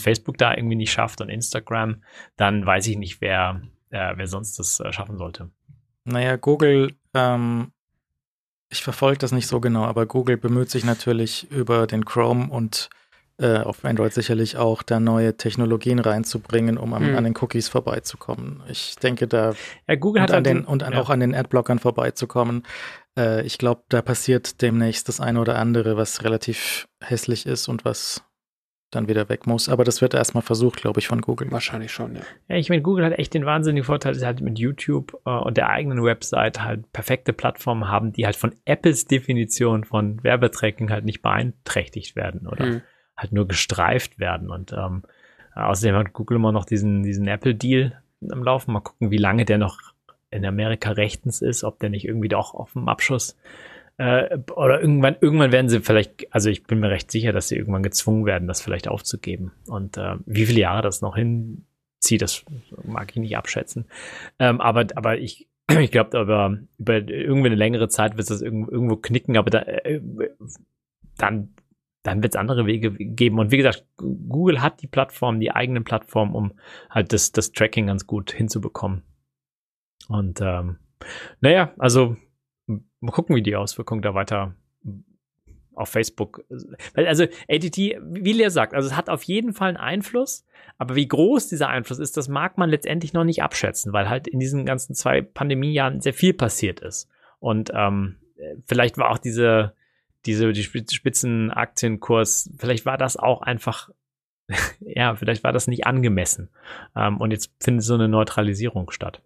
Facebook 0.00 0.38
da 0.38 0.54
irgendwie 0.54 0.76
nicht 0.76 0.92
schafft 0.92 1.20
und 1.20 1.28
Instagram, 1.28 2.02
dann 2.36 2.64
weiß 2.64 2.86
ich 2.86 2.98
nicht, 2.98 3.20
wer, 3.20 3.62
äh, 3.90 4.12
wer 4.16 4.26
sonst 4.26 4.58
das 4.58 4.78
äh, 4.80 4.92
schaffen 4.92 5.16
sollte. 5.16 5.50
Naja, 6.04 6.36
Google, 6.36 6.94
ähm, 7.14 7.72
ich 8.68 8.82
verfolge 8.82 9.18
das 9.18 9.32
nicht 9.32 9.46
so 9.46 9.60
genau, 9.60 9.84
aber 9.84 10.06
Google 10.06 10.36
bemüht 10.36 10.70
sich 10.70 10.84
natürlich 10.84 11.50
über 11.50 11.86
den 11.86 12.04
Chrome 12.04 12.48
und 12.50 12.90
äh, 13.38 13.58
auf 13.58 13.84
Android 13.84 14.12
sicherlich 14.12 14.56
auch, 14.56 14.82
da 14.82 15.00
neue 15.00 15.36
Technologien 15.36 15.98
reinzubringen, 15.98 16.78
um 16.78 16.92
an, 16.94 17.06
Hm. 17.08 17.16
an 17.16 17.24
den 17.24 17.34
Cookies 17.40 17.68
vorbeizukommen. 17.68 18.62
Ich 18.68 18.96
denke, 18.96 19.26
da 19.26 19.54
Ja, 19.88 19.94
Google 19.96 20.20
und 20.20 20.22
hat 20.24 20.30
an 20.30 20.36
halt 20.36 20.46
den 20.46 20.64
und 20.64 20.82
an, 20.82 20.92
ja. 20.92 21.00
auch 21.00 21.10
an 21.10 21.20
den 21.20 21.34
Adblockern 21.34 21.78
vorbeizukommen. 21.78 22.62
Äh, 23.18 23.44
ich 23.46 23.58
glaube, 23.58 23.82
da 23.88 24.02
passiert 24.02 24.62
demnächst 24.62 25.08
das 25.08 25.20
eine 25.20 25.40
oder 25.40 25.58
andere, 25.58 25.96
was 25.96 26.22
relativ 26.24 26.86
hässlich 27.02 27.46
ist 27.46 27.68
und 27.68 27.84
was 27.84 28.22
dann 28.90 29.08
wieder 29.08 29.30
weg 29.30 29.46
muss. 29.46 29.70
Aber 29.70 29.84
das 29.84 30.02
wird 30.02 30.12
erstmal 30.12 30.42
versucht, 30.42 30.76
glaube 30.82 31.00
ich, 31.00 31.08
von 31.08 31.22
Google. 31.22 31.50
Wahrscheinlich 31.50 31.90
schon, 31.92 32.14
ja. 32.14 32.20
Ja, 32.48 32.56
ich 32.56 32.68
meine, 32.68 32.82
Google 32.82 33.06
hat 33.06 33.18
echt 33.18 33.32
den 33.32 33.46
wahnsinnigen 33.46 33.86
Vorteil, 33.86 34.12
dass 34.12 34.20
sie 34.20 34.26
halt 34.26 34.42
mit 34.42 34.58
YouTube 34.58 35.18
äh, 35.24 35.30
und 35.30 35.56
der 35.56 35.70
eigenen 35.70 36.04
Website 36.04 36.62
halt 36.62 36.92
perfekte 36.92 37.32
Plattformen 37.32 37.88
haben, 37.88 38.12
die 38.12 38.26
halt 38.26 38.36
von 38.36 38.54
Apples 38.66 39.06
Definition 39.06 39.84
von 39.84 40.22
Werbetracking 40.22 40.90
halt 40.90 41.06
nicht 41.06 41.22
beeinträchtigt 41.22 42.16
werden 42.16 42.46
oder 42.46 42.66
Hm. 42.66 42.82
Halt 43.22 43.32
nur 43.32 43.48
gestreift 43.48 44.18
werden. 44.18 44.50
Und 44.50 44.72
ähm, 44.72 45.02
außerdem 45.54 45.96
hat 45.96 46.12
Google 46.12 46.36
immer 46.36 46.52
noch 46.52 46.64
diesen, 46.64 47.02
diesen 47.02 47.26
Apple-Deal 47.26 48.00
am 48.30 48.42
Laufen. 48.42 48.72
Mal 48.72 48.80
gucken, 48.80 49.10
wie 49.10 49.18
lange 49.18 49.44
der 49.44 49.58
noch 49.58 49.78
in 50.30 50.44
Amerika 50.44 50.90
rechtens 50.92 51.42
ist, 51.42 51.64
ob 51.64 51.78
der 51.80 51.90
nicht 51.90 52.06
irgendwie 52.06 52.28
doch 52.28 52.54
auf 52.54 52.72
dem 52.72 52.88
Abschuss 52.88 53.36
äh, 53.98 54.38
oder 54.56 54.80
irgendwann, 54.80 55.16
irgendwann 55.20 55.52
werden 55.52 55.68
sie 55.68 55.80
vielleicht, 55.80 56.32
also 56.34 56.50
ich 56.50 56.64
bin 56.64 56.80
mir 56.80 56.90
recht 56.90 57.10
sicher, 57.10 57.32
dass 57.32 57.48
sie 57.48 57.56
irgendwann 57.56 57.82
gezwungen 57.82 58.26
werden, 58.26 58.48
das 58.48 58.60
vielleicht 58.60 58.88
aufzugeben. 58.88 59.52
Und 59.66 59.96
äh, 59.96 60.16
wie 60.26 60.46
viele 60.46 60.60
Jahre 60.60 60.82
das 60.82 61.02
noch 61.02 61.16
hinzieht, 61.16 62.22
das 62.22 62.44
mag 62.84 63.10
ich 63.10 63.16
nicht 63.16 63.36
abschätzen. 63.36 63.86
Ähm, 64.38 64.60
aber, 64.60 64.86
aber 64.94 65.18
ich, 65.18 65.48
ich 65.78 65.90
glaube, 65.90 66.18
aber 66.18 66.58
über 66.78 67.06
irgendwie 67.06 67.48
eine 67.48 67.56
längere 67.56 67.88
Zeit 67.88 68.16
wird 68.16 68.30
es 68.30 68.42
irgendwo, 68.42 68.70
irgendwo 68.70 68.96
knicken, 68.96 69.36
aber 69.36 69.50
da, 69.50 69.60
äh, 69.60 70.00
dann, 71.18 71.54
dann 72.02 72.22
wird 72.22 72.34
es 72.34 72.38
andere 72.38 72.66
Wege 72.66 72.92
geben. 72.92 73.38
Und 73.38 73.50
wie 73.50 73.56
gesagt, 73.56 73.86
Google 73.96 74.60
hat 74.60 74.82
die 74.82 74.88
Plattform, 74.88 75.40
die 75.40 75.52
eigene 75.52 75.82
Plattform, 75.82 76.34
um 76.34 76.52
halt 76.90 77.12
das, 77.12 77.32
das 77.32 77.52
Tracking 77.52 77.86
ganz 77.86 78.06
gut 78.06 78.32
hinzubekommen. 78.32 79.02
Und 80.08 80.40
ähm, 80.40 80.78
naja, 81.40 81.72
also 81.78 82.16
mal 82.66 83.12
gucken, 83.12 83.36
wie 83.36 83.42
die 83.42 83.56
Auswirkungen 83.56 84.02
da 84.02 84.14
weiter 84.14 84.54
auf 85.74 85.88
Facebook. 85.88 86.44
Also 86.94 87.24
ATT, 87.48 87.76
wie 87.76 88.32
Lea 88.32 88.50
sagt, 88.50 88.74
also 88.74 88.88
es 88.88 88.96
hat 88.96 89.08
auf 89.08 89.22
jeden 89.22 89.54
Fall 89.54 89.68
einen 89.68 89.76
Einfluss, 89.78 90.44
aber 90.76 90.96
wie 90.96 91.08
groß 91.08 91.48
dieser 91.48 91.68
Einfluss 91.68 91.98
ist, 91.98 92.16
das 92.16 92.28
mag 92.28 92.58
man 92.58 92.68
letztendlich 92.68 93.12
noch 93.12 93.24
nicht 93.24 93.42
abschätzen, 93.42 93.92
weil 93.92 94.08
halt 94.08 94.28
in 94.28 94.38
diesen 94.38 94.66
ganzen 94.66 94.94
zwei 94.94 95.22
Pandemiejahren 95.22 96.00
sehr 96.00 96.12
viel 96.12 96.34
passiert 96.34 96.80
ist. 96.80 97.08
Und 97.38 97.70
ähm, 97.74 98.16
vielleicht 98.66 98.98
war 98.98 99.10
auch 99.10 99.18
diese, 99.18 99.74
diese 100.26 100.52
die 100.52 100.62
Spitz- 100.64 100.94
Spitzenaktienkurs, 100.94 102.50
vielleicht 102.56 102.86
war 102.86 102.98
das 102.98 103.16
auch 103.16 103.42
einfach, 103.42 103.90
ja, 104.80 105.14
vielleicht 105.16 105.44
war 105.44 105.52
das 105.52 105.66
nicht 105.66 105.86
angemessen. 105.86 106.50
Ähm, 106.96 107.18
und 107.18 107.30
jetzt 107.30 107.52
findet 107.60 107.84
so 107.84 107.94
eine 107.94 108.08
Neutralisierung 108.08 108.90
statt. 108.90 109.22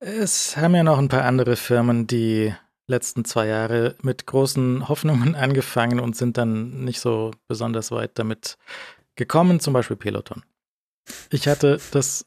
Es 0.00 0.56
haben 0.56 0.74
ja 0.74 0.82
noch 0.82 0.98
ein 0.98 1.08
paar 1.08 1.24
andere 1.24 1.56
Firmen 1.56 2.06
die 2.06 2.54
letzten 2.86 3.24
zwei 3.24 3.46
Jahre 3.46 3.96
mit 4.02 4.26
großen 4.26 4.88
Hoffnungen 4.88 5.34
angefangen 5.36 6.00
und 6.00 6.16
sind 6.16 6.36
dann 6.38 6.84
nicht 6.84 7.00
so 7.00 7.30
besonders 7.48 7.90
weit 7.90 8.18
damit 8.18 8.58
gekommen, 9.14 9.60
zum 9.60 9.74
Beispiel 9.74 9.96
Peloton. 9.96 10.42
Ich 11.30 11.48
hatte 11.48 11.80
das, 11.92 12.24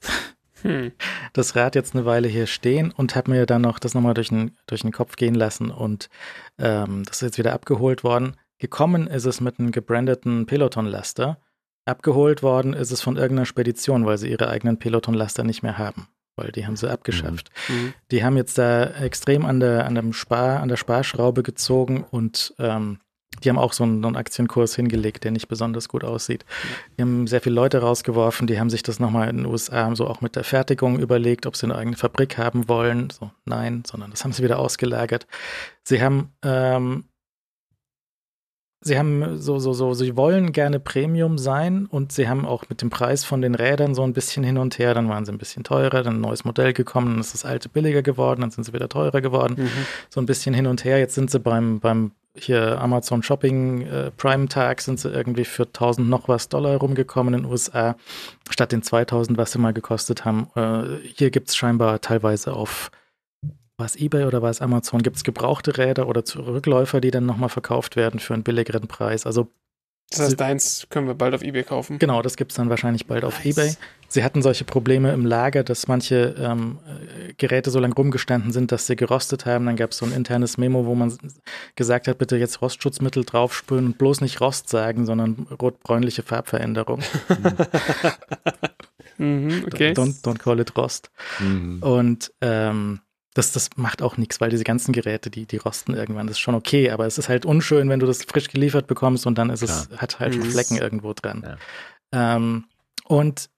Hm. 0.64 0.91
das 1.34 1.56
Rad 1.56 1.76
jetzt 1.76 1.94
eine 1.94 2.06
Weile 2.06 2.27
hier 2.27 2.48
stehen 2.48 2.91
und 2.91 3.15
habe 3.15 3.31
mir 3.31 3.45
dann 3.45 3.61
noch 3.61 3.80
das 3.80 3.94
nochmal 3.94 4.14
durch 4.14 4.30
den, 4.30 4.57
durch 4.65 4.81
den 4.81 4.91
Kopf 4.91 5.15
gehen 5.15 5.35
lassen 5.35 5.69
und 5.69 6.10
ähm, 6.57 7.03
das 7.06 7.18
ist 7.18 7.22
jetzt 7.22 7.38
wieder 7.38 7.53
abgeholt 7.53 8.03
worden. 8.03 8.38
Gekommen 8.57 9.07
ist 9.07 9.26
es 9.26 9.41
mit 9.41 9.60
einem 9.60 9.72
gebrandeten 9.72 10.45
Peloton-Laster. 10.45 11.38
Abgeholt 11.85 12.44
worden 12.44 12.73
ist 12.73 12.91
es 12.91 13.02
von 13.02 13.18
irgendeiner 13.18 13.45
Spedition, 13.45 14.06
weil 14.06 14.18
sie 14.18 14.30
ihre 14.30 14.48
eigenen 14.48 14.80
Peloton-Laster 14.80 15.44
nicht 15.44 15.64
mehr 15.64 15.77
haben, 15.77 16.07
weil 16.38 16.52
die 16.52 16.65
haben 16.65 16.77
sie 16.77 16.90
abgeschafft. 16.90 17.52
Mhm. 17.68 17.94
Die 18.10 18.23
haben 18.23 18.38
jetzt 18.38 18.57
da 18.57 18.85
extrem 18.85 19.45
an 19.45 19.60
der, 19.60 19.85
an 19.85 19.95
dem 19.95 20.14
Spar, 20.14 20.61
an 20.61 20.69
der 20.69 20.77
Sparschraube 20.77 21.44
gezogen 21.44 22.06
und 22.10 22.53
ähm, 22.57 22.99
die 23.44 23.50
haben 23.50 23.58
auch 23.58 23.74
so 23.74 23.84
einen, 23.84 24.04
einen 24.04 24.16
Aktienkurs 24.16 24.76
hingelegt, 24.76 25.24
der 25.24 25.32
nicht 25.32 25.48
besonders 25.48 25.88
gut 25.90 26.04
aussieht. 26.04 26.46
Die 26.98 27.02
haben 27.02 27.28
sehr 27.28 27.42
viele 27.42 27.56
Leute 27.56 27.80
rausgeworfen, 27.80 28.48
die 28.48 28.60
haben 28.60 28.70
sich 28.70 28.84
das 28.84 29.00
nochmal 29.00 29.30
in 29.30 29.38
den 29.38 29.46
USA 29.46 29.94
so 29.96 30.08
auch 30.08 30.22
mit 30.22 30.36
der 30.36 30.44
Fertigung 30.44 31.00
überlegt, 31.00 31.46
ob 31.46 31.56
sie 31.56 31.66
eine 31.66 31.76
eigene 31.76 31.98
Fabrik 31.98 32.38
haben 32.38 32.68
wollen. 32.70 33.10
So, 33.10 33.32
nein, 33.46 33.84
sondern 33.86 34.12
das 34.12 34.24
haben 34.24 34.32
sie 34.34 34.44
wieder 34.44 34.60
ausgelagert. 34.60 35.28
Sie 35.84 36.02
haben, 36.02 36.32
ähm, 36.44 37.06
sie 38.82 38.98
haben 38.98 39.40
so, 39.40 39.60
so, 39.60 39.74
so, 39.74 39.94
sie 39.94 40.18
wollen 40.18 40.52
gerne 40.52 40.80
Premium 40.80 41.38
sein 41.38 41.86
und 41.86 42.12
sie 42.12 42.28
haben 42.28 42.46
auch 42.46 42.66
mit 42.70 42.82
dem 42.82 42.90
Preis 42.90 43.24
von 43.24 43.42
den 43.42 43.56
Rädern 43.56 43.96
so 43.96 44.04
ein 44.04 44.14
bisschen 44.14 44.44
hin 44.44 44.58
und 44.58 44.78
her. 44.78 44.94
Dann 44.94 45.08
waren 45.10 45.26
sie 45.26 45.32
ein 45.32 45.38
bisschen 45.38 45.64
teurer, 45.64 46.04
dann 46.04 46.16
ein 46.16 46.22
neues 46.22 46.44
Modell 46.46 46.74
gekommen, 46.74 47.12
dann 47.12 47.20
ist 47.20 47.34
das 47.34 47.46
alte 47.46 47.70
billiger 47.70 48.02
geworden, 48.02 48.42
dann 48.42 48.52
sind 48.52 48.64
sie 48.66 48.74
wieder 48.74 48.90
teurer 48.90 49.22
geworden 49.22 49.56
Mhm. 49.58 49.70
so 50.10 50.20
ein 50.22 50.26
bisschen 50.26 50.54
hin 50.54 50.68
und 50.68 50.84
her. 50.84 51.00
Jetzt 51.00 51.16
sind 51.16 51.32
sie 51.32 51.40
beim, 51.40 51.80
beim 51.80 52.12
hier 52.36 52.82
Amazon 52.82 53.22
Shopping 53.22 53.82
äh, 53.82 54.12
Prime 54.12 54.48
Tag 54.48 54.82
sind 54.82 55.00
sie 55.00 55.10
irgendwie 55.10 55.46
für 55.46 55.64
1000 55.64 56.10
noch 56.10 56.28
was 56.28 56.50
Dollar 56.50 56.78
rumgekommen 56.78 57.34
in 57.34 57.44
den 57.44 57.52
USA, 57.52 57.96
statt 58.50 58.72
den 58.72 58.82
2000, 58.82 59.38
was 59.38 59.52
sie 59.52 59.60
mal 59.60 59.74
gekostet 59.74 60.26
haben. 60.26 60.50
Äh, 60.56 61.08
hier 61.16 61.32
gibt 61.32 61.50
es 61.50 61.56
scheinbar 61.56 62.02
teilweise 62.02 62.54
auf, 62.54 62.92
war 63.78 63.86
es 63.86 63.96
eBay 63.96 64.26
oder 64.26 64.42
war 64.42 64.50
es 64.50 64.62
Amazon, 64.62 65.04
gibt 65.04 65.18
es 65.18 65.24
gebrauchte 65.24 65.78
Räder 65.78 66.08
oder 66.08 66.24
Rückläufer, 66.36 67.02
die 67.02 67.12
dann 67.12 67.26
nochmal 67.26 67.50
verkauft 67.50 67.96
werden 67.96 68.20
für 68.20 68.34
einen 68.34 68.44
billigeren 68.44 68.88
Preis. 68.88 69.26
Also 69.26 69.50
Das 70.18 70.27
heißt, 70.27 70.40
deins 70.40 70.88
können 70.90 71.07
wir 71.07 71.14
bald 71.14 71.34
auf 71.34 71.44
Ebay 71.44 71.64
kaufen. 71.64 71.99
Genau, 71.99 72.22
das 72.22 72.38
gibt 72.38 72.52
es 72.52 72.57
dann 72.57 72.69
wahrscheinlich 72.69 73.06
bald 73.06 73.23
auf 73.23 73.44
Nice. 73.44 73.57
Ebay. 73.57 73.76
Sie 74.07 74.23
hatten 74.23 74.44
solche 74.44 74.64
Probleme 74.64 75.11
im 75.11 75.26
Lager, 75.26 75.64
dass 75.64 75.88
manche 75.88 76.35
ähm, 76.38 76.77
äh, 76.85 77.34
Geräte 77.34 77.72
so 77.72 77.80
lange 77.80 77.95
rumgestanden 77.95 78.52
sind, 78.52 78.72
dass 78.72 78.85
sie 78.85 78.95
gerostet 78.95 79.48
haben. 79.48 79.65
Dann 79.65 79.76
gab 79.76 79.90
es 79.90 79.98
so 79.98 80.06
ein 80.06 80.11
internes 80.11 80.57
Memo, 80.60 80.85
wo 80.85 80.94
man 80.94 81.18
gesagt 81.76 82.07
hat, 82.07 82.19
bitte 82.19 82.38
jetzt 82.38 82.61
Rostschutzmittel 82.61 83.23
draufsprühen 83.23 83.88
und 83.88 83.98
bloß 83.98 84.22
nicht 84.22 84.40
Rost 84.40 84.69
sagen, 84.69 85.07
sondern 85.07 85.48
rot-bräunliche 85.60 86.22
Farbveränderung. 86.22 87.02
Mhm, 89.18 89.65
okay. 89.68 89.91
Don't, 89.91 90.23
don't 90.23 90.40
call 90.40 90.60
it 90.60 90.76
Rost. 90.76 91.11
Mhm. 91.40 91.81
Und 91.81 92.34
ähm, 92.41 92.99
das, 93.34 93.52
das 93.52 93.70
macht 93.76 94.02
auch 94.02 94.18
nichts, 94.18 94.40
weil 94.42 94.50
diese 94.50 94.64
ganzen 94.64 94.94
Geräte, 94.94 95.30
die, 95.30 95.46
die 95.46 95.58
rosten 95.58 95.94
irgendwann. 95.94 96.28
Das 96.28 96.36
ist 96.38 96.42
schon 96.42 96.56
okay, 96.56 96.92
aber 96.92 97.06
es 97.06 97.18
ist 97.18 97.30
halt 97.30 97.46
unschön, 97.46 97.90
wenn 97.90 98.00
du 98.00 98.06
das 98.06 98.24
frisch 98.24 98.50
geliefert 98.50 98.88
bekommst 98.88 99.26
und 99.26 99.38
dann 99.38 99.50
ist 99.50 99.64
es, 99.64 99.90
hat 99.98 100.20
halt 100.20 100.36
schon 100.36 100.44
Mhm. 100.44 100.52
Flecken 100.52 100.78
irgendwo 100.78 101.14
dran. 101.14 101.58
Ja. 102.14 102.36
Ähm, 102.36 102.66
und 103.06 103.50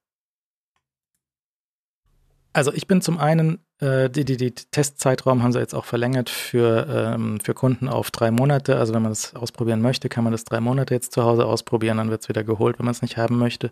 also 2.53 2.71
ich 2.73 2.87
bin 2.87 3.01
zum 3.01 3.17
einen, 3.17 3.59
äh, 3.79 4.09
die, 4.09 4.23
die, 4.23 4.37
die 4.37 4.51
Testzeitraum 4.51 5.43
haben 5.43 5.51
sie 5.51 5.59
jetzt 5.59 5.75
auch 5.75 5.83
verlängert 5.83 6.29
für, 6.29 6.87
ähm, 6.89 7.41
für 7.41 7.53
Kunden 7.53 7.89
auf 7.89 8.11
drei 8.11 8.31
Monate. 8.31 8.77
Also 8.77 8.93
wenn 8.93 9.01
man 9.01 9.11
das 9.11 9.35
ausprobieren 9.35 9.81
möchte, 9.81 10.07
kann 10.07 10.23
man 10.23 10.31
das 10.31 10.45
drei 10.45 10.61
Monate 10.61 10.93
jetzt 10.93 11.11
zu 11.11 11.23
Hause 11.23 11.45
ausprobieren, 11.45 11.97
dann 11.97 12.09
wird 12.09 12.21
es 12.21 12.29
wieder 12.29 12.45
geholt, 12.45 12.79
wenn 12.79 12.85
man 12.85 12.93
es 12.93 13.01
nicht 13.01 13.17
haben 13.17 13.37
möchte. 13.37 13.71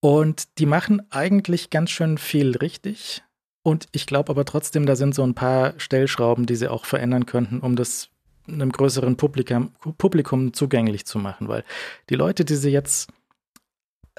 Und 0.00 0.58
die 0.58 0.66
machen 0.66 1.06
eigentlich 1.10 1.70
ganz 1.70 1.90
schön 1.90 2.18
viel 2.18 2.56
richtig. 2.56 3.22
Und 3.66 3.88
ich 3.90 4.06
glaube 4.06 4.30
aber 4.30 4.44
trotzdem, 4.44 4.86
da 4.86 4.94
sind 4.94 5.12
so 5.12 5.24
ein 5.24 5.34
paar 5.34 5.74
Stellschrauben, 5.78 6.46
die 6.46 6.54
sie 6.54 6.68
auch 6.68 6.84
verändern 6.84 7.26
könnten, 7.26 7.58
um 7.58 7.74
das 7.74 8.10
einem 8.46 8.70
größeren 8.70 9.16
Publikum, 9.16 9.72
Publikum 9.98 10.52
zugänglich 10.52 11.04
zu 11.04 11.18
machen. 11.18 11.48
Weil 11.48 11.64
die 12.08 12.14
Leute, 12.14 12.44
die 12.44 12.54
sie 12.54 12.70
jetzt 12.70 13.10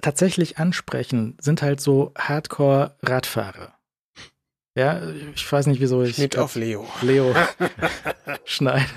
tatsächlich 0.01 0.57
ansprechen, 0.57 1.37
sind 1.39 1.61
halt 1.61 1.79
so 1.79 2.11
Hardcore-Radfahrer. 2.17 3.71
Ja, 4.75 5.01
ich 5.33 5.49
weiß 5.49 5.67
nicht, 5.67 5.79
wieso 5.79 6.03
ich 6.03 6.15
Schnitt 6.15 6.37
auf 6.37 6.55
Leo. 6.55 6.85
Leo 7.01 7.33
schneide. 8.43 8.89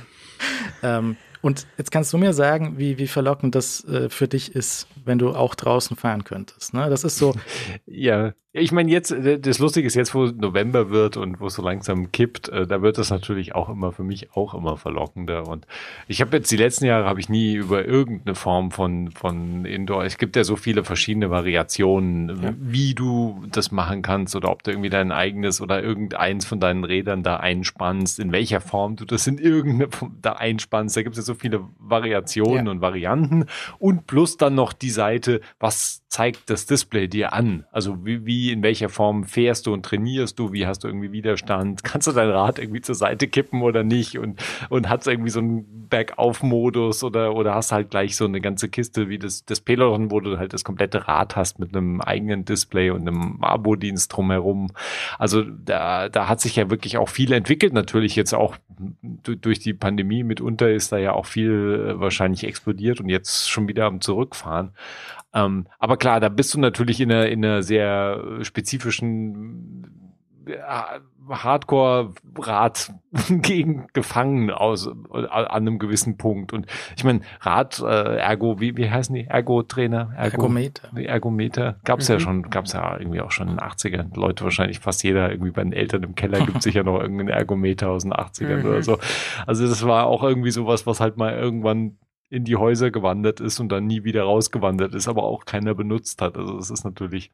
Ähm, 0.83 1.17
und 1.43 1.69
jetzt 1.79 1.93
kannst 1.93 2.13
du 2.13 2.19
mir 2.19 2.35
sagen, 2.35 2.77
wie, 2.77 2.99
wie 2.99 3.07
verlockend 3.07 3.55
das 3.55 3.85
äh, 3.85 4.11
für 4.11 4.27
dich 4.27 4.55
ist, 4.55 4.89
wenn 5.05 5.19
du 5.19 5.31
auch 5.31 5.55
draußen 5.55 5.97
fahren 5.97 6.25
könntest. 6.25 6.75
Ne? 6.75 6.91
Das 6.91 7.05
ist 7.05 7.19
so, 7.19 7.37
Ja, 7.87 8.33
ich 8.53 8.73
meine 8.73 8.91
jetzt, 8.91 9.13
äh, 9.13 9.39
das 9.39 9.59
Lustige 9.61 9.87
ist 9.87 9.95
jetzt, 9.95 10.15
wo 10.15 10.27
November 10.27 10.91
wird 10.91 11.17
und 11.17 11.41
wo 11.41 11.47
es 11.47 11.55
so 11.55 11.63
langsam 11.63 12.11
kippt, 12.11 12.49
äh, 12.49 12.67
da 12.67 12.83
wird 12.83 12.99
das 12.99 13.11
natürlich 13.11 13.55
auch 13.55 13.69
immer 13.69 13.93
für 13.93 14.03
mich 14.03 14.33
auch 14.35 14.55
immer 14.55 14.77
verlockender. 14.77 15.47
Und 15.47 15.67
ich 16.09 16.21
habe 16.21 16.37
jetzt 16.39 16.51
die 16.51 16.57
letzten 16.57 16.85
Jahre 16.87 17.05
habe 17.07 17.21
ich 17.21 17.29
nie 17.29 17.55
über 17.55 17.85
irgendeine 17.85 18.35
Form 18.35 18.71
von 18.73 19.11
von 19.13 19.65
Indoor. 19.65 20.05
Es 20.05 20.19
gibt 20.19 20.35
ja 20.35 20.43
so 20.43 20.57
viele 20.57 20.83
verschiedene 20.83 21.31
Variationen, 21.31 22.43
Ja. 22.43 22.55
wie 22.59 22.95
du 22.95 23.45
das 23.53 23.71
machen 23.71 24.03
kannst 24.03 24.35
oder 24.35 24.51
ob 24.51 24.65
du 24.65 24.73
irgendwie 24.73 24.91
dein 24.91 25.13
eigenes 25.13 25.61
oder 25.61 25.83
irgendeins 25.83 26.45
von 26.45 26.59
deinen 26.59 26.83
Rädern 26.85 27.23
da 27.23 27.37
einspannst, 27.37 28.19
in 28.19 28.33
welcher 28.33 28.61
Form 28.61 28.97
du 28.97 29.05
das 29.05 29.27
in 29.29 29.39
irgendeine 29.39 29.91
Form 29.91 30.17
da 30.23 30.33
einspannst. 30.33 30.97
Da 30.97 31.03
gibt 31.03 31.17
es 31.17 31.23
ja 31.25 31.35
so 31.35 31.39
viele 31.39 31.61
Variationen 31.79 32.67
Ja. 32.67 32.73
und 32.73 32.81
Varianten 32.81 33.45
und 33.79 34.07
plus 34.09 34.37
dann 34.37 34.55
noch 34.57 34.73
die 34.73 34.91
Seite, 34.91 35.41
was 35.61 36.03
zeigt 36.09 36.51
das 36.51 36.67
Display 36.67 37.07
dir 37.07 37.33
an? 37.33 37.65
Also 37.71 38.05
wie, 38.05 38.27
wie 38.27 38.40
wie, 38.41 38.53
in 38.53 38.63
welcher 38.63 38.89
Form 38.89 39.25
fährst 39.25 39.67
du 39.67 39.75
und 39.75 39.85
trainierst 39.85 40.39
du, 40.39 40.53
wie 40.53 40.67
hast 40.67 40.83
du 40.83 40.89
irgendwie 40.89 41.13
Widerstand, 41.13 41.85
kannst 41.85 42.07
du 42.07 42.13
dein 42.13 42.31
Rad 42.31 42.59
irgendwie 42.59 42.81
zur 42.81 42.95
Seite 42.95 43.29
kippen 43.29 43.61
oder 43.61 43.85
nicht 43.85 44.19
und, 44.19 44.43
und 44.71 44.89
hat 44.89 45.03
es 45.03 45.07
irgendwie 45.07 45.31
so 45.31 45.41
einen 45.41 45.89
Bergauf-Modus 45.91 47.05
oder, 47.05 47.35
oder 47.35 47.55
hast 47.55 47.73
halt 47.73 47.91
gleich 47.91 48.17
so 48.17 48.25
eine 48.25 48.41
ganze 48.41 48.71
Kiste 48.71 49.11
wie 49.11 49.19
das, 49.19 49.45
das 49.45 49.61
Peloton, 49.61 50.11
wo 50.11 50.21
du 50.21 50.39
halt 50.39 50.55
das 50.55 50.65
komplette 50.65 51.07
Rad 51.07 51.37
hast 51.37 51.59
mit 51.59 51.77
einem 51.77 52.01
eigenen 52.01 52.47
Display 52.47 52.91
und 52.91 53.07
einem 53.07 53.43
Abo-Dienst 53.43 54.17
drumherum. 54.17 54.71
Also 55.19 55.43
da, 55.43 56.09
da 56.09 56.29
hat 56.29 56.41
sich 56.41 56.57
ja 56.57 56.71
wirklich 56.71 56.97
auch 56.97 57.11
viel 57.11 57.33
entwickelt. 57.33 57.75
Natürlich 57.75 58.17
jetzt 58.17 58.33
auch 58.33 58.57
durch 59.25 59.59
die 59.59 59.75
Pandemie 59.75 60.23
mitunter 60.23 60.71
ist 60.71 60.93
da 60.93 60.99
ja 60.99 61.13
auch 61.13 61.27
viel 61.27 61.91
äh, 61.91 62.01
wahrscheinlich 62.01 62.45
explodiert 62.45 63.01
und 63.01 63.11
jetzt 63.11 63.51
schon 63.51 63.69
wieder 63.69 63.85
am 63.85 64.01
Zurückfahren. 64.01 64.71
Ähm, 65.33 65.67
aber 65.79 65.97
klar, 65.97 66.21
da 66.21 66.29
bist 66.29 66.55
du 66.55 66.61
natürlich 66.61 67.01
in 67.01 67.13
einer, 67.13 67.27
in 67.27 67.45
einer 67.45 67.63
sehr 67.63 68.41
spezifischen 68.43 70.11
äh, 70.47 70.59
Hardcore-Rad 71.29 72.93
gegen 73.29 73.87
gefangen 73.93 74.51
aus 74.51 74.87
äh, 74.87 75.27
an 75.27 75.47
einem 75.47 75.79
gewissen 75.79 76.17
Punkt. 76.17 76.53
Und 76.53 76.67
ich 76.97 77.05
meine, 77.05 77.21
Rad, 77.41 77.81
äh, 77.81 78.17
Ergo, 78.17 78.61
wie, 78.61 78.77
wie 78.77 78.91
heißen 78.91 79.15
die? 79.15 79.27
Ergo-Trainer? 79.27 80.13
Ergo, 80.17 80.43
Ergometer. 80.43 80.91
Ergometer 80.97 81.77
gab's 81.85 82.09
mhm. 82.09 82.15
ja 82.15 82.21
schon, 82.21 82.43
gab's 82.51 82.73
ja 82.73 82.99
irgendwie 82.99 83.21
auch 83.21 83.31
schon 83.31 83.49
in 83.49 83.57
den 83.57 83.61
80ern. 83.61 84.17
Leute, 84.17 84.45
wahrscheinlich 84.45 84.81
fast 84.81 85.05
jeder 85.05 85.31
irgendwie 85.31 85.53
bei 85.53 85.63
den 85.63 85.73
Eltern 85.73 86.03
im 86.03 86.15
Keller 86.15 86.45
gibt 86.45 86.63
sicher 86.63 86.83
noch 86.83 86.99
irgendeinen 87.01 87.29
Ergometer 87.29 87.91
aus 87.91 88.03
den 88.03 88.13
80ern 88.13 88.63
mhm. 88.63 88.67
oder 88.67 88.83
so. 88.83 88.99
Also 89.47 89.69
das 89.69 89.85
war 89.87 90.07
auch 90.07 90.23
irgendwie 90.23 90.51
sowas, 90.51 90.87
was 90.87 91.01
halt 91.01 91.17
mal 91.17 91.35
irgendwann 91.35 91.97
in 92.31 92.45
die 92.45 92.57
Häuser 92.57 92.91
gewandert 92.91 93.41
ist 93.41 93.61
und 93.61 93.71
dann 93.71 93.87
nie 93.87 94.05
wieder 94.05 94.23
rausgewandert 94.23 94.95
ist, 94.95 95.09
aber 95.09 95.25
auch 95.25 95.45
keiner 95.45 95.75
benutzt 95.75 96.23
hat. 96.23 96.37
Also 96.37 96.57
das 96.57 96.71
ist 96.71 96.85
natürlich 96.85 97.33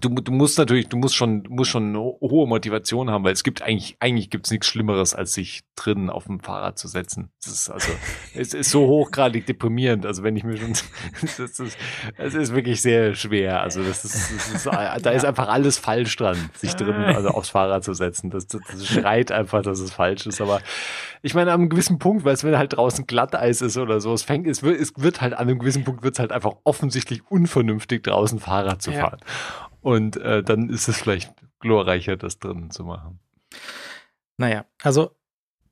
du, 0.00 0.08
du 0.08 0.32
musst 0.32 0.58
natürlich, 0.58 0.88
du 0.88 0.96
musst 0.96 1.14
schon, 1.14 1.44
musst 1.48 1.70
schon 1.70 1.90
eine 1.90 1.98
hohe 1.98 2.46
Motivation 2.46 3.10
haben, 3.10 3.24
weil 3.24 3.32
es 3.32 3.44
gibt 3.44 3.62
eigentlich, 3.62 3.96
eigentlich 4.00 4.30
gibt's 4.30 4.50
nichts 4.50 4.66
Schlimmeres, 4.66 5.14
als 5.14 5.34
sich 5.34 5.62
drinnen 5.76 6.10
auf 6.10 6.24
dem 6.24 6.40
Fahrrad 6.40 6.78
zu 6.78 6.88
setzen. 6.88 7.30
Das 7.44 7.52
ist 7.52 7.70
also, 7.70 7.92
es 8.34 8.54
ist 8.54 8.70
so 8.70 8.86
hochgradig 8.86 9.46
deprimierend. 9.46 10.06
Also 10.06 10.22
wenn 10.22 10.36
ich 10.36 10.44
mir 10.44 10.56
schon, 10.56 10.72
das 11.22 11.38
ist, 11.38 11.78
es 12.16 12.34
ist 12.34 12.54
wirklich 12.54 12.80
sehr 12.80 13.14
schwer. 13.14 13.60
Also 13.62 13.82
das 13.82 14.04
ist, 14.04 14.14
das 14.14 14.54
ist 14.54 14.66
da 14.66 15.10
ist 15.10 15.24
einfach 15.24 15.48
alles 15.48 15.78
falsch 15.78 16.16
dran, 16.16 16.50
sich 16.54 16.74
drinnen, 16.74 17.14
also 17.14 17.28
aufs 17.28 17.50
Fahrrad 17.50 17.84
zu 17.84 17.94
setzen. 17.94 18.30
Das, 18.30 18.46
das, 18.46 18.62
das 18.70 18.86
schreit 18.86 19.30
einfach, 19.32 19.62
dass 19.62 19.78
es 19.78 19.92
falsch 19.92 20.26
ist. 20.26 20.40
Aber 20.40 20.60
ich 21.22 21.34
meine, 21.34 21.52
an 21.52 21.60
einem 21.60 21.68
gewissen 21.68 21.98
Punkt, 21.98 22.24
weil 22.24 22.34
es 22.34 22.44
wenn 22.44 22.58
halt 22.58 22.76
draußen 22.76 23.06
Glatteis 23.06 23.62
ist 23.62 23.76
oder 23.76 24.00
so, 24.00 24.12
es 24.12 24.22
fängt, 24.22 24.46
es 24.46 24.62
wird, 24.62 24.80
es 24.80 24.92
wird 24.96 25.20
halt 25.20 25.34
an 25.34 25.48
einem 25.48 25.58
gewissen 25.58 25.84
Punkt 25.84 26.02
wird 26.02 26.14
es 26.14 26.18
halt 26.18 26.32
einfach 26.32 26.52
offensichtlich 26.64 27.22
unvernünftig 27.30 28.02
draußen 28.02 28.40
Fahrrad 28.40 28.82
zu 28.82 28.92
fahren. 28.92 29.20
Ja. 29.20 29.68
Und 29.84 30.16
äh, 30.16 30.42
dann 30.42 30.70
ist 30.70 30.88
es 30.88 30.96
vielleicht 30.96 31.34
glorreicher, 31.60 32.16
das 32.16 32.38
drinnen 32.38 32.70
zu 32.70 32.84
machen. 32.84 33.20
Naja, 34.38 34.64
also 34.82 35.14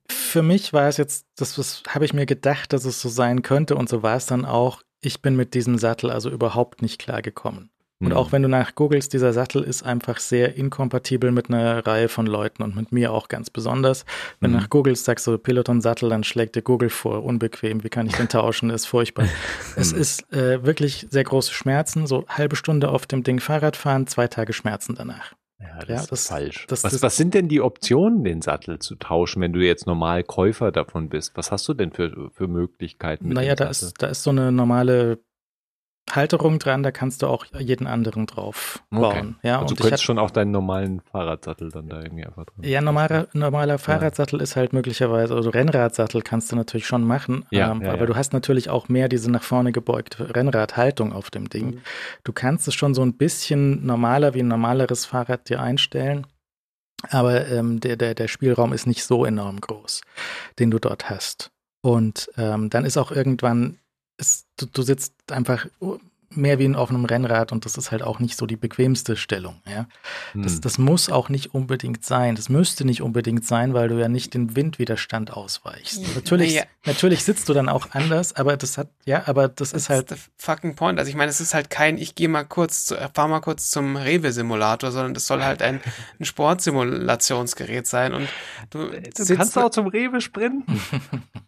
für 0.07 0.43
mich 0.43 0.75
war 0.75 0.87
es 0.87 0.99
jetzt, 0.99 1.27
das, 1.37 1.83
habe 1.89 2.05
ich 2.05 2.13
mir 2.13 2.27
gedacht, 2.27 2.75
dass 2.75 2.85
es 2.85 3.01
so 3.01 3.09
sein 3.09 3.41
könnte 3.41 3.75
und 3.75 3.89
so 3.89 4.03
war 4.03 4.17
es 4.17 4.27
dann 4.27 4.45
auch. 4.45 4.83
Ich 5.01 5.23
bin 5.23 5.35
mit 5.35 5.55
diesem 5.55 5.79
Sattel 5.79 6.11
also 6.11 6.29
überhaupt 6.29 6.83
nicht 6.83 7.01
klargekommen. 7.01 7.71
Und 8.03 8.09
mhm. 8.09 8.17
auch 8.17 8.33
wenn 8.33 8.43
du 8.43 8.49
nach 8.49 8.75
googelst, 8.75 9.13
dieser 9.13 9.33
Sattel 9.33 9.63
ist 9.63 9.85
einfach 9.85 10.19
sehr 10.19 10.57
inkompatibel 10.57 11.31
mit 11.31 11.49
einer 11.49 11.87
Reihe 11.87 12.09
von 12.09 12.27
Leuten 12.27 12.65
und 12.65 12.75
mit 12.75 12.91
mir 12.91 13.13
auch 13.13 13.29
ganz 13.29 13.49
besonders. 13.49 14.05
Wenn 14.41 14.51
mhm. 14.51 14.55
du 14.55 14.61
nach 14.61 14.71
googelst, 14.71 15.05
sagst 15.05 15.25
du 15.29 15.39
Peloton-Sattel, 15.39 16.11
dann 16.11 16.25
schlägt 16.25 16.57
dir 16.57 16.63
Google 16.63 16.91
vor, 16.91 17.23
unbequem, 17.23 17.85
wie 17.85 17.91
kann 17.91 18.09
ich 18.09 18.17
den 18.17 18.29
tauschen, 18.29 18.71
ist 18.71 18.87
furchtbar. 18.87 19.27
es 19.77 19.93
ist 19.93 20.33
äh, 20.33 20.65
wirklich 20.65 21.07
sehr 21.11 21.23
große 21.23 21.55
Schmerzen, 21.55 22.09
so 22.09 22.25
halbe 22.29 22.57
Stunde 22.57 22.89
auf 22.89 23.07
dem 23.07 23.23
Ding 23.23 23.39
Fahrrad 23.39 23.77
fahren, 23.77 24.09
zwei 24.09 24.27
Tage 24.27 24.53
Schmerzen 24.53 24.97
danach. 24.97 25.35
Ja, 25.61 25.79
das, 25.79 25.89
ja, 25.89 25.95
das 25.95 26.13
ist 26.13 26.29
falsch. 26.29 26.67
Das, 26.67 26.83
was, 26.83 26.93
das, 26.93 27.03
was 27.03 27.17
sind 27.17 27.35
denn 27.35 27.47
die 27.47 27.61
Optionen, 27.61 28.25
den 28.25 28.43
Sattel 28.43 28.81
zu 28.81 28.97
tauschen, 28.97 29.41
wenn 29.43 29.53
du 29.53 29.61
jetzt 29.61 29.87
normal 29.87 30.25
Käufer 30.25 30.73
davon 30.73 31.09
bist? 31.09 31.37
Was 31.37 31.53
hast 31.53 31.69
du 31.69 31.75
denn 31.75 31.93
für, 31.93 32.31
für 32.33 32.49
Möglichkeiten? 32.49 33.29
naja, 33.29 33.55
da 33.55 33.67
ist, 33.67 33.95
da 34.03 34.09
ist 34.09 34.25
so 34.25 34.31
eine 34.31 34.51
normale 34.51 35.21
Halterung 36.11 36.59
dran, 36.59 36.83
da 36.83 36.91
kannst 36.91 37.23
du 37.23 37.27
auch 37.27 37.47
jeden 37.59 37.87
anderen 37.87 38.27
drauf 38.27 38.83
bauen. 38.91 39.37
Okay. 39.39 39.49
Ja, 39.49 39.61
also 39.61 39.71
und 39.73 39.79
du 39.79 39.83
könntest 39.83 40.03
schon 40.03 40.19
auch 40.19 40.31
deinen 40.31 40.51
normalen 40.51 41.01
Fahrradsattel 41.01 41.71
dann 41.71 41.89
da 41.89 42.03
irgendwie 42.03 42.25
einfach 42.27 42.45
drin. 42.45 42.65
Ja, 42.65 42.81
normaler, 42.81 43.29
normaler 43.33 43.79
Fahrradsattel 43.79 44.41
ja. 44.41 44.43
ist 44.43 44.57
halt 44.57 44.73
möglicherweise, 44.73 45.35
also 45.35 45.51
Rennradsattel 45.51 46.23
kannst 46.23 46.51
du 46.51 46.57
natürlich 46.57 46.87
schon 46.87 47.05
machen, 47.05 47.47
ja, 47.51 47.71
ähm, 47.71 47.83
ja, 47.83 47.93
aber 47.93 48.07
du 48.07 48.17
hast 48.17 48.33
natürlich 48.33 48.69
auch 48.69 48.89
mehr 48.89 49.09
diese 49.09 49.31
nach 49.31 49.43
vorne 49.43 49.73
gebeugte 49.73 50.35
Rennradhaltung 50.35 51.13
auf 51.13 51.31
dem 51.31 51.49
Ding. 51.49 51.67
Mhm. 51.67 51.81
Du 52.25 52.33
kannst 52.33 52.67
es 52.69 52.75
schon 52.75 52.95
so 52.95 53.03
ein 53.03 53.15
bisschen 53.17 53.87
normaler 53.87 54.35
wie 54.35 54.41
ein 54.41 54.49
normaleres 54.49 55.07
Fahrrad 55.07 55.49
dir 55.49 55.63
einstellen. 55.63 56.27
Aber 57.11 57.49
ähm, 57.49 57.81
der, 57.81 57.97
der, 57.97 58.15
der 58.15 58.29
Spielraum 58.29 58.73
ist 58.73 58.87
nicht 58.87 59.05
so 59.05 59.25
enorm 59.25 59.61
groß, 59.61 60.03
den 60.59 60.71
du 60.71 60.79
dort 60.79 61.11
hast. 61.11 61.51
Und 61.83 62.31
ähm, 62.37 62.71
dann 62.71 62.85
ist 62.85 62.97
auch 62.97 63.11
irgendwann 63.11 63.79
es, 64.23 64.47
du, 64.57 64.67
du 64.67 64.83
sitzt 64.83 65.31
einfach 65.31 65.67
mehr 66.37 66.59
wie 66.59 66.75
auf 66.75 66.91
einem 66.91 67.05
Rennrad 67.05 67.53
und 67.53 67.65
das 67.65 67.77
ist 67.77 67.91
halt 67.91 68.03
auch 68.03 68.19
nicht 68.19 68.37
so 68.37 68.47
die 68.47 68.57
bequemste 68.57 69.17
Stellung. 69.17 69.61
Ja? 69.69 69.87
Das, 70.35 70.55
hm. 70.55 70.61
das 70.61 70.79
muss 70.79 71.11
auch 71.11 71.29
nicht 71.29 71.55
unbedingt 71.55 72.05
sein. 72.05 72.35
Das 72.35 72.49
müsste 72.49 72.85
nicht 72.85 73.03
unbedingt 73.03 73.45
sein, 73.45 73.75
weil 73.75 73.89
du 73.89 73.99
ja 73.99 74.09
nicht 74.09 74.35
den 74.35 74.57
Windwiderstand 74.57 75.33
ausweichst. 75.33 76.03
Ja, 76.03 76.09
natürlich, 76.15 76.55
ja. 76.55 76.63
natürlich 76.85 77.25
sitzt 77.25 77.49
du 77.49 77.55
dann 77.55 77.69
auch 77.69 77.91
anders, 77.93 78.35
aber 78.37 78.57
das 78.57 78.79
hat, 78.79 78.89
ja, 79.05 79.25
aber 79.27 79.49
das, 79.49 79.71
das 79.71 79.83
ist 79.83 79.89
halt. 79.89 80.11
Ist 80.11 80.31
fucking 80.37 80.75
point. 80.75 80.99
Also 80.99 81.09
ich 81.09 81.17
meine, 81.17 81.31
es 81.31 81.41
ist 81.41 81.55
halt 81.55 81.71
kein, 81.71 81.99
ich 81.99 82.15
gehe 82.15 82.29
mal 82.29 82.45
kurz, 82.45 82.87
zu, 82.87 82.97
fahr 83.15 83.29
mal 83.29 83.41
kurz 83.41 83.71
zum 83.71 83.97
Rewe-Simulator, 83.97 84.91
sondern 84.93 85.15
das 85.15 85.27
soll 85.27 85.43
halt 85.43 85.63
ein, 85.63 85.81
ein 86.21 86.25
Sportsimulationsgerät 86.25 87.87
sein 87.87 88.15
und 88.15 88.29
du, 88.71 88.89
du 88.89 89.37
kannst 89.37 89.59
auch 89.59 89.71
zum 89.71 89.87
Rewe 89.87 90.21
sprinten. 90.21 90.81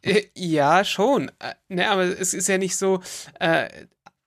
Äh, 0.02 0.26
ja, 0.34 0.84
schon. 0.84 1.30
Äh, 1.38 1.54
ne, 1.68 1.88
aber 1.88 2.02
es 2.02 2.34
ist 2.34 2.46
ja 2.46 2.58
nicht 2.58 2.76
so, 2.76 3.00
äh, 3.40 3.68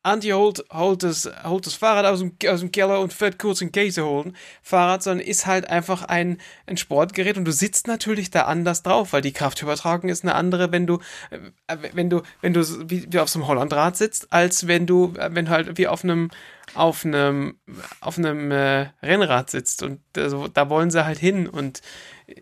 Anti 0.08 0.30
holt, 0.30 0.64
holt, 0.74 1.04
das, 1.04 1.30
holt 1.44 1.66
das 1.66 1.74
Fahrrad 1.74 2.06
aus 2.06 2.20
dem, 2.20 2.34
aus 2.50 2.62
dem 2.62 2.72
Keller 2.72 3.02
und 3.02 3.14
fährt 3.14 3.38
kurz 3.38 3.62
einen 3.62 3.72
Käse 3.72 4.06
holen. 4.06 4.36
Fahrrad, 4.62 5.04
sondern 5.04 5.26
ist 5.26 5.46
halt 5.46 5.70
einfach 5.70 6.04
ein, 6.04 6.40
ein 6.66 6.78
Sportgerät 6.78 7.38
und 7.38 7.46
du 7.46 7.52
sitzt 7.52 7.88
natürlich 7.88 8.32
da 8.32 8.44
anders 8.44 8.84
drauf, 8.84 9.14
weil 9.14 9.22
die 9.22 9.34
Kraftübertragung 9.34 10.10
ist 10.10 10.24
eine 10.24 10.36
andere, 10.36 10.72
wenn 10.72 10.88
du, 10.88 11.00
äh, 11.30 11.78
wenn 11.94 12.10
du, 12.10 12.22
wenn 12.42 12.54
du 12.54 12.62
wie, 12.90 13.06
wie 13.12 13.20
auf 13.20 13.30
so 13.30 13.40
einem 13.40 13.48
Hollandrad 13.48 13.98
sitzt, 13.98 14.32
als 14.32 14.68
wenn 14.68 14.86
du, 14.86 15.14
wenn 15.16 15.46
du 15.46 15.52
halt 15.52 15.78
wie 15.78 15.88
auf 15.88 16.04
einem, 16.04 16.32
auf 16.74 17.06
einem, 17.06 17.58
auf 18.00 18.18
einem 18.18 18.52
äh, 18.52 18.88
Rennrad 19.04 19.50
sitzt 19.50 19.84
und 19.84 20.00
also, 20.16 20.48
da 20.48 20.70
wollen 20.70 20.90
sie 20.90 21.06
halt 21.06 21.20
hin 21.20 21.48
und 21.48 21.82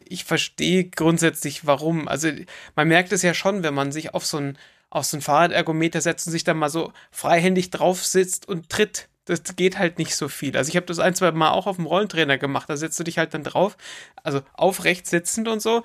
ich 0.06 0.24
verstehe 0.24 0.86
grundsätzlich 0.86 1.66
warum. 1.66 2.08
Also 2.08 2.30
man 2.76 2.88
merkt 2.88 3.12
es 3.12 3.22
ja 3.22 3.34
schon, 3.34 3.64
wenn 3.64 3.74
man 3.74 3.92
sich 3.92 4.14
auf 4.14 4.26
so 4.26 4.38
ein 4.38 4.58
auf 4.90 5.06
so 5.06 5.18
ein 5.18 5.22
Fahrradergometer 5.22 6.02
setzt 6.02 6.28
und 6.28 6.32
sich 6.32 6.44
dann 6.44 6.58
mal 6.58 6.70
so 6.70 6.94
freihändig 7.12 7.70
drauf 7.70 8.06
sitzt 8.06 8.48
und 8.48 8.70
tritt. 8.70 9.10
Das 9.26 9.42
geht 9.56 9.80
halt 9.80 9.98
nicht 9.98 10.16
so 10.16 10.28
viel. 10.28 10.56
Also 10.56 10.70
ich 10.70 10.76
habe 10.76 10.86
das 10.86 11.00
ein, 11.00 11.16
zwei 11.16 11.32
Mal 11.32 11.52
auch 11.52 11.66
auf 11.66 11.78
dem 11.78 11.88
Rollentrainer 11.88 12.38
gemacht. 12.38 12.70
Da 12.70 12.78
setzt 12.78 13.00
du 13.00 13.04
dich 13.04 13.18
halt 13.18 13.34
dann 13.34 13.44
drauf, 13.44 13.76
also 14.24 14.42
aufrecht 14.54 15.08
sitzend 15.08 15.48
und 15.48 15.62
so. 15.62 15.84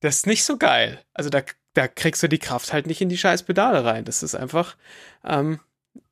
Das 0.00 0.16
ist 0.16 0.26
nicht 0.26 0.44
so 0.44 0.56
geil. 0.56 1.02
Also 1.12 1.28
da, 1.28 1.42
da 1.74 1.86
kriegst 1.86 2.22
du 2.22 2.28
die 2.28 2.38
Kraft 2.38 2.72
halt 2.72 2.86
nicht 2.86 3.00
in 3.00 3.10
die 3.10 3.18
scheiß 3.18 3.42
Pedale 3.42 3.84
rein. 3.84 4.04
Das 4.04 4.22
ist 4.22 4.34
einfach, 4.34 4.76
ähm, 5.24 5.60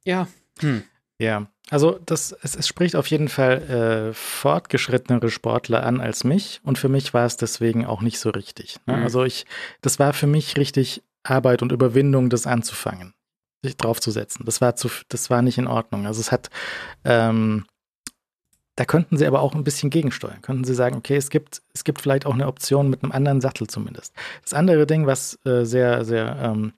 ja. 0.05 0.29
Hm. 0.61 0.85
Ja, 1.19 1.47
also 1.71 1.99
das, 2.05 2.37
es, 2.43 2.55
es 2.55 2.69
spricht 2.69 2.95
auf 2.95 3.07
jeden 3.07 3.29
Fall 3.29 4.11
äh, 4.11 4.15
fortgeschrittenere 4.15 5.31
Sportler 5.31 5.83
an 5.83 6.01
als 6.01 6.25
mich 6.25 6.61
und 6.63 6.79
für 6.79 6.91
mich 6.91 7.15
war 7.15 7.25
es 7.25 7.39
deswegen 7.39 7.87
auch 7.87 8.03
nicht 8.03 8.21
so 8.21 8.31
richtig. 8.31 8.77
Ne? 8.87 8.99
Mhm. 8.99 9.03
Also 9.03 9.25
ich, 9.25 9.47
das 9.81 9.99
war 9.99 10.13
für 10.13 10.27
mich 10.27 10.59
richtig 10.59 11.03
Arbeit 11.31 11.63
und 11.63 11.73
Überwindung, 11.73 12.31
das 12.31 12.47
anzufangen, 12.47 13.15
sich 13.63 13.77
draufzusetzen. 13.77 14.45
Das 14.45 14.61
war 14.61 14.77
zu, 14.77 14.89
das 15.09 15.31
war 15.31 15.43
nicht 15.43 15.59
in 15.59 15.67
Ordnung. 15.67 16.07
Also 16.07 16.21
es 16.21 16.33
hat, 16.33 16.51
ähm, 17.05 17.67
da 18.77 18.85
könnten 18.85 19.17
sie 19.17 19.27
aber 19.27 19.41
auch 19.41 19.55
ein 19.55 19.65
bisschen 19.65 19.91
gegensteuern. 19.91 20.43
Könnten 20.43 20.65
sie 20.65 20.75
sagen, 20.75 20.97
okay, 20.97 21.17
es 21.17 21.31
gibt, 21.31 21.63
es 21.73 21.85
gibt 21.85 22.01
vielleicht 22.01 22.27
auch 22.27 22.35
eine 22.35 22.47
Option 22.47 22.91
mit 22.91 23.03
einem 23.03 23.13
anderen 23.13 23.41
Sattel 23.41 23.67
zumindest. 23.67 24.15
Das 24.43 24.55
andere 24.55 24.87
Ding, 24.87 25.07
was 25.07 25.39
äh, 25.45 25.65
sehr, 25.65 26.05
sehr 26.05 26.37
ähm, 26.43 26.73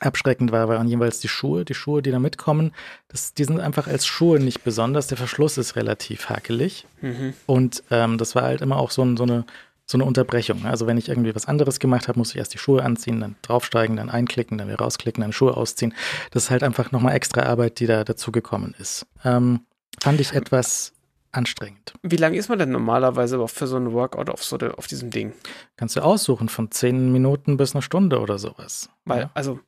abschreckend 0.00 0.52
war, 0.52 0.68
waren 0.68 0.88
jeweils 0.88 1.20
die 1.20 1.28
Schuhe. 1.28 1.64
Die 1.64 1.74
Schuhe, 1.74 2.02
die 2.02 2.10
da 2.10 2.18
mitkommen, 2.18 2.72
das, 3.08 3.34
die 3.34 3.44
sind 3.44 3.60
einfach 3.60 3.86
als 3.86 4.06
Schuhe 4.06 4.40
nicht 4.40 4.64
besonders. 4.64 5.06
Der 5.06 5.18
Verschluss 5.18 5.58
ist 5.58 5.76
relativ 5.76 6.28
hakelig. 6.28 6.86
Mhm. 7.00 7.34
Und 7.46 7.82
ähm, 7.90 8.18
das 8.18 8.34
war 8.34 8.42
halt 8.42 8.60
immer 8.60 8.76
auch 8.76 8.90
so, 8.90 9.16
so 9.16 9.22
eine 9.24 9.44
so 9.86 9.96
eine 9.96 10.04
Unterbrechung. 10.04 10.64
Also 10.64 10.86
wenn 10.86 10.96
ich 10.96 11.08
irgendwie 11.08 11.34
was 11.34 11.46
anderes 11.46 11.78
gemacht 11.78 12.08
habe, 12.08 12.18
muss 12.18 12.30
ich 12.30 12.36
erst 12.36 12.54
die 12.54 12.58
Schuhe 12.58 12.82
anziehen, 12.82 13.20
dann 13.20 13.36
draufsteigen, 13.42 13.96
dann 13.96 14.10
einklicken, 14.10 14.58
dann 14.58 14.68
wieder 14.68 14.78
rausklicken, 14.78 15.22
dann 15.22 15.32
Schuhe 15.32 15.56
ausziehen. 15.56 15.94
Das 16.30 16.44
ist 16.44 16.50
halt 16.50 16.62
einfach 16.62 16.92
nochmal 16.92 17.14
extra 17.14 17.42
Arbeit, 17.42 17.80
die 17.80 17.86
da 17.86 18.04
dazugekommen 18.04 18.74
ist. 18.78 19.06
Ähm, 19.24 19.60
fand 20.02 20.20
ich 20.20 20.32
etwas 20.32 20.92
anstrengend. 21.32 21.94
Wie 22.02 22.16
lange 22.16 22.36
ist 22.36 22.48
man 22.48 22.58
denn 22.58 22.70
normalerweise 22.70 23.46
für 23.48 23.66
so 23.66 23.76
ein 23.76 23.92
Workout 23.92 24.30
auf, 24.30 24.42
so 24.42 24.56
auf 24.56 24.86
diesem 24.86 25.10
Ding? 25.10 25.32
Kannst 25.76 25.96
du 25.96 26.00
aussuchen, 26.00 26.48
von 26.48 26.70
zehn 26.70 27.12
Minuten 27.12 27.56
bis 27.56 27.74
eine 27.74 27.82
Stunde 27.82 28.20
oder 28.20 28.38
sowas. 28.38 28.88
Weil, 29.04 29.22
ja. 29.22 29.30
also 29.34 29.60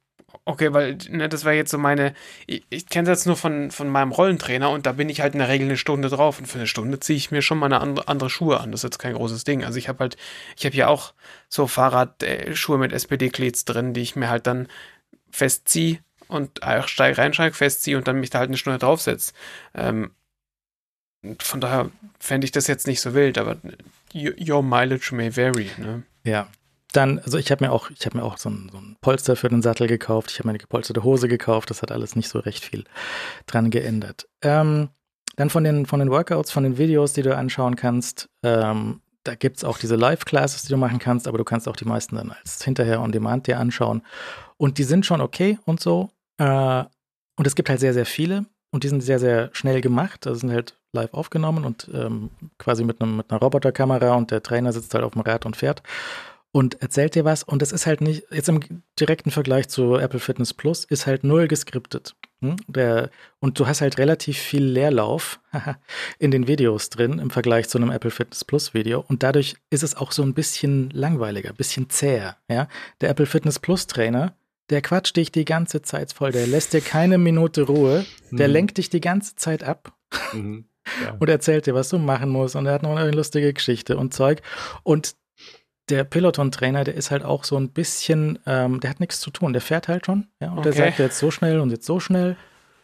Okay, 0.45 0.73
weil 0.73 0.99
ne, 1.11 1.29
das 1.29 1.45
war 1.45 1.53
jetzt 1.53 1.71
so 1.71 1.79
meine. 1.79 2.15
Ich, 2.47 2.65
ich 2.71 2.87
kenne 2.87 3.09
das 3.09 3.27
nur 3.27 3.37
von, 3.37 3.71
von 3.71 3.89
meinem 3.89 4.13
Rollentrainer 4.13 4.71
und 4.71 4.87
da 4.87 4.93
bin 4.93 5.09
ich 5.09 5.21
halt 5.21 5.35
in 5.35 5.41
der 5.41 5.49
Regel 5.49 5.67
eine 5.67 5.77
Stunde 5.77 6.09
drauf 6.09 6.39
und 6.39 6.47
für 6.47 6.59
eine 6.59 6.67
Stunde 6.67 7.01
ziehe 7.01 7.17
ich 7.17 7.31
mir 7.31 7.43
schon 7.43 7.59
mal 7.59 7.73
eine 7.73 7.81
andere, 7.81 8.31
Schuhe 8.31 8.61
an. 8.61 8.71
Das 8.71 8.81
ist 8.81 8.85
jetzt 8.85 8.99
kein 8.99 9.15
großes 9.15 9.45
Ding. 9.45 9.65
Also 9.65 9.79
ich 9.79 9.89
habe 9.89 10.01
halt, 10.01 10.17
ich 10.57 10.67
habe 10.67 10.77
ja 10.77 10.89
auch 10.89 11.15
so 11.49 11.67
Fahrradschuhe 11.67 12.79
mit 12.79 12.93
SPD-Klets 12.93 13.65
drin, 13.65 13.95
die 13.95 14.03
ich 14.03 14.17
mir 14.17 14.29
halt 14.29 14.47
dann 14.47 14.69
festziehe 15.31 15.99
und 16.29 16.61
steig 16.87 17.19
reinsteige, 17.19 17.55
festziehe 17.55 17.97
und 17.97 18.09
dann 18.09 18.21
mich 18.21 18.31
da 18.31 18.41
halt 18.41 18.49
eine 18.49 18.57
Stunde 18.57 18.79
draufsetze. 18.79 19.33
Ähm, 19.75 20.11
von 21.39 21.61
daher 21.61 21.91
fände 22.19 22.45
ich 22.45 22.53
das 22.53 22.67
jetzt 22.67 22.87
nicht 22.87 23.01
so 23.01 23.15
wild, 23.15 23.39
aber 23.39 23.57
your 24.15 24.63
mileage 24.63 25.13
may 25.13 25.35
vary. 25.35 25.71
Ne? 25.77 26.03
Ja, 26.25 26.49
dann, 26.97 27.19
also 27.19 27.39
ich 27.39 27.51
habe 27.51 27.65
mir 27.65 27.73
auch, 27.73 27.91
ich 27.91 28.07
habe 28.07 28.19
mir 28.19 28.25
auch 28.25 28.39
so 28.39 28.49
ein, 28.49 28.71
so 28.73 28.79
ein, 28.79 28.97
Polster 29.01 29.37
für 29.37 29.49
den 29.49 29.63
Sattel 29.63 29.87
gekauft. 29.87 30.31
Ich 30.31 30.39
habe 30.39 30.49
mir 30.49 30.53
eine 30.53 30.59
gepolsterte 30.59 31.05
Hose 31.05 31.29
gekauft. 31.29 31.71
Das 31.71 31.83
hat 31.83 31.93
alles 31.93 32.17
nicht 32.17 32.29
so 32.29 32.39
recht 32.39 32.65
viel 32.65 32.85
dran 33.47 33.71
geändert. 33.71 34.27
Ähm, 34.43 34.89
dann 35.37 35.51
von 35.51 35.65
den, 35.65 35.87
von 35.87 36.01
den 36.01 36.11
Workouts, 36.11 36.51
von 36.51 36.65
den 36.65 36.79
Videos, 36.79 37.13
die 37.13 37.23
du 37.23 37.37
anschauen 37.37 37.77
kannst, 37.77 38.29
ähm, 38.43 39.01
da 39.25 39.35
gibt 39.35 39.59
es 39.59 39.65
auch 39.65 39.79
diese 39.79 39.97
Live-Classes, 39.97 40.63
die 40.63 40.69
du 40.69 40.77
machen 40.77 40.99
kannst, 40.99 41.27
aber 41.27 41.37
du 41.37 41.45
kannst 41.45 41.69
auch 41.69 41.77
die 41.77 41.85
meisten 41.85 42.17
dann 42.17 42.31
als 42.31 42.63
hinterher 42.63 43.01
on 43.01 43.13
demand 43.13 43.47
dir 43.47 43.59
anschauen. 43.59 44.03
Und 44.57 44.79
die 44.79 44.85
sind 44.85 45.05
schon 45.05 45.21
okay 45.21 45.59
und 45.65 45.81
so. 45.81 46.11
Äh, 46.39 46.85
und 47.37 47.47
es 47.47 47.55
gibt 47.55 47.69
halt 47.69 47.81
sehr, 47.81 47.93
sehr 47.93 48.07
viele 48.07 48.47
und 48.71 48.85
die 48.85 48.89
sind 48.89 49.03
sehr, 49.03 49.19
sehr 49.19 49.51
schnell 49.53 49.81
gemacht. 49.81 50.27
Also 50.27 50.41
sind 50.41 50.53
halt 50.53 50.77
live 50.93 51.13
aufgenommen 51.13 51.65
und 51.65 51.91
ähm, 51.93 52.31
quasi 52.59 52.85
mit, 52.85 53.03
einem, 53.03 53.19
mit 53.19 53.31
einer 53.31 53.41
Roboterkamera 53.41 54.15
und 54.15 54.31
der 54.31 54.43
Trainer 54.43 54.73
sitzt 54.73 54.95
halt 54.95 55.05
auf 55.05 55.13
dem 55.13 55.23
Rad 55.23 55.45
und 55.45 55.57
fährt 55.57 55.83
und 56.57 56.81
erzählt 56.81 57.15
dir 57.15 57.27
was. 57.27 57.43
Und 57.43 57.61
es 57.61 57.71
ist 57.71 57.85
halt 57.85 58.01
nicht, 58.01 58.23
jetzt 58.33 58.49
im 58.49 58.61
direkten 58.99 59.31
Vergleich 59.31 59.69
zu 59.69 59.97
Apple 59.97 60.21
Fitness 60.21 60.55
Plus, 60.55 60.87
ist 60.87 61.07
halt 61.07 61.23
null 61.23 61.49
geskriptet. 61.49 62.17
Hm? 62.41 62.57
Der, 62.67 63.11
und 63.41 63.61
du 63.61 63.67
hast 63.67 63.83
halt 63.83 63.99
relativ 63.99 64.39
viel 64.39 64.65
Leerlauf 64.65 65.39
in 66.19 66.31
den 66.31 66.49
Videos 66.49 66.89
drin 66.89 67.19
im 67.19 67.29
Vergleich 67.29 67.69
zu 67.69 67.77
einem 67.77 67.91
Apple 67.91 68.11
Fitness 68.11 68.43
Plus 68.43 68.73
Video. 68.73 69.05
Und 69.07 69.23
dadurch 69.23 69.57
ist 69.69 69.83
es 69.83 69.99
auch 69.99 70.13
so 70.13 70.23
ein 70.23 70.33
bisschen 70.33 70.89
langweiliger, 70.95 71.51
ein 71.51 71.57
bisschen 71.57 71.91
zäher. 71.91 72.39
Ja? 72.49 72.69
Der 73.03 73.11
Apple 73.11 73.27
Fitness 73.27 73.59
Plus 73.59 73.87
Trainer, 73.87 74.33
der 74.71 74.81
quatscht 74.81 75.15
dich 75.19 75.31
die 75.31 75.45
ganze 75.45 75.83
Zeit 75.83 76.15
voll. 76.15 76.33
Der 76.33 76.47
lässt 76.47 76.73
dir 76.73 76.81
keine 76.81 77.19
Minute 77.19 77.65
Ruhe. 77.65 78.07
Der 78.31 78.49
mhm. 78.49 78.55
lenkt 78.55 78.79
dich 78.79 78.89
die 78.89 79.03
ganze 79.03 79.37
Zeit 79.37 79.63
ab. 79.63 79.93
Mhm. 80.33 80.65
Ja. 81.03 81.17
und 81.19 81.29
erzählt 81.29 81.67
dir, 81.67 81.75
was 81.75 81.89
du 81.89 81.99
machen 81.99 82.31
musst. 82.31 82.55
Und 82.55 82.67
er 82.67 82.75
hat 82.75 82.85
noch 82.85 82.95
eine 82.95 83.11
lustige 83.11 83.53
Geschichte 83.53 83.97
und 83.97 84.15
Zeug. 84.15 84.41
Und 84.85 85.17
der 85.89 86.05
Peloton-Trainer, 86.05 86.85
der 86.85 86.95
ist 86.95 87.11
halt 87.11 87.25
auch 87.25 87.45
so 87.45 87.57
ein 87.57 87.71
bisschen, 87.71 88.39
ähm, 88.47 88.81
der 88.81 88.91
hat 88.91 89.01
nichts 89.01 89.21
zu 89.21 89.31
tun, 89.31 89.53
der 89.53 89.63
fährt 89.63 89.89
halt 89.89 90.07
schon, 90.07 90.27
ja, 90.41 90.51
und 90.51 90.59
okay. 90.59 90.71
der 90.71 90.73
sagt 90.73 90.99
jetzt 90.99 91.19
so 91.19 91.31
schnell 91.31 91.61
und 91.61 91.71
jetzt 91.71 91.87
so 91.87 92.01
schnell. 92.01 92.37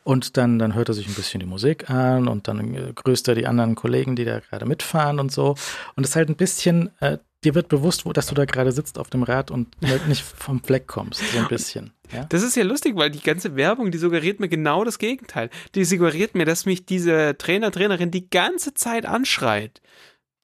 Und 0.05 0.37
dann, 0.37 0.59
dann 0.59 0.75
hört 0.75 0.89
er 0.89 0.95
sich 0.95 1.07
ein 1.07 1.15
bisschen 1.15 1.39
die 1.39 1.47
Musik 1.47 1.89
an 1.89 2.27
und 2.27 2.49
dann 2.49 2.75
äh, 2.75 2.93
grüßt 2.93 3.29
er 3.29 3.37
die 3.37 3.47
anderen 3.47 3.77
Kollegen, 3.77 4.17
die 4.17 4.25
da 4.25 4.41
gerade 4.41 4.67
mitfahren 4.67 5.21
und 5.21 5.31
so. 5.31 5.55
Und 5.95 6.03
es 6.03 6.11
ist 6.11 6.17
halt 6.17 6.29
ein 6.29 6.35
bisschen, 6.35 6.91
äh, 6.99 7.19
dir 7.45 7.55
wird 7.55 7.69
bewusst, 7.69 8.05
wo, 8.05 8.13
dass 8.13 8.27
du 8.27 8.35
da 8.35 8.45
gerade 8.45 8.73
sitzt 8.73 8.99
auf 8.99 9.11
dem 9.11 9.23
Rad 9.23 9.53
und 9.53 9.69
halt 9.85 10.09
nicht 10.09 10.23
vom 10.23 10.63
Fleck 10.63 10.89
kommst, 10.89 11.21
so 11.33 11.39
ein 11.39 11.47
bisschen. 11.47 11.93
Ja? 12.13 12.25
Das 12.29 12.43
ist 12.43 12.57
ja 12.57 12.65
lustig, 12.65 12.97
weil 12.97 13.11
die 13.11 13.21
ganze 13.23 13.55
Werbung, 13.57 13.91
die 13.91 13.99
suggeriert 13.99 14.41
mir 14.41 14.49
genau 14.49 14.85
das 14.85 14.99
Gegenteil. 14.99 15.51
Die 15.75 15.85
suggeriert 15.85 16.35
mir, 16.35 16.45
dass 16.45 16.67
mich 16.67 16.85
diese 16.85 17.37
Trainer, 17.39 17.71
Trainerin 17.71 18.11
die 18.11 18.29
ganze 18.29 18.75
Zeit 18.75 19.07
anschreit. 19.07 19.81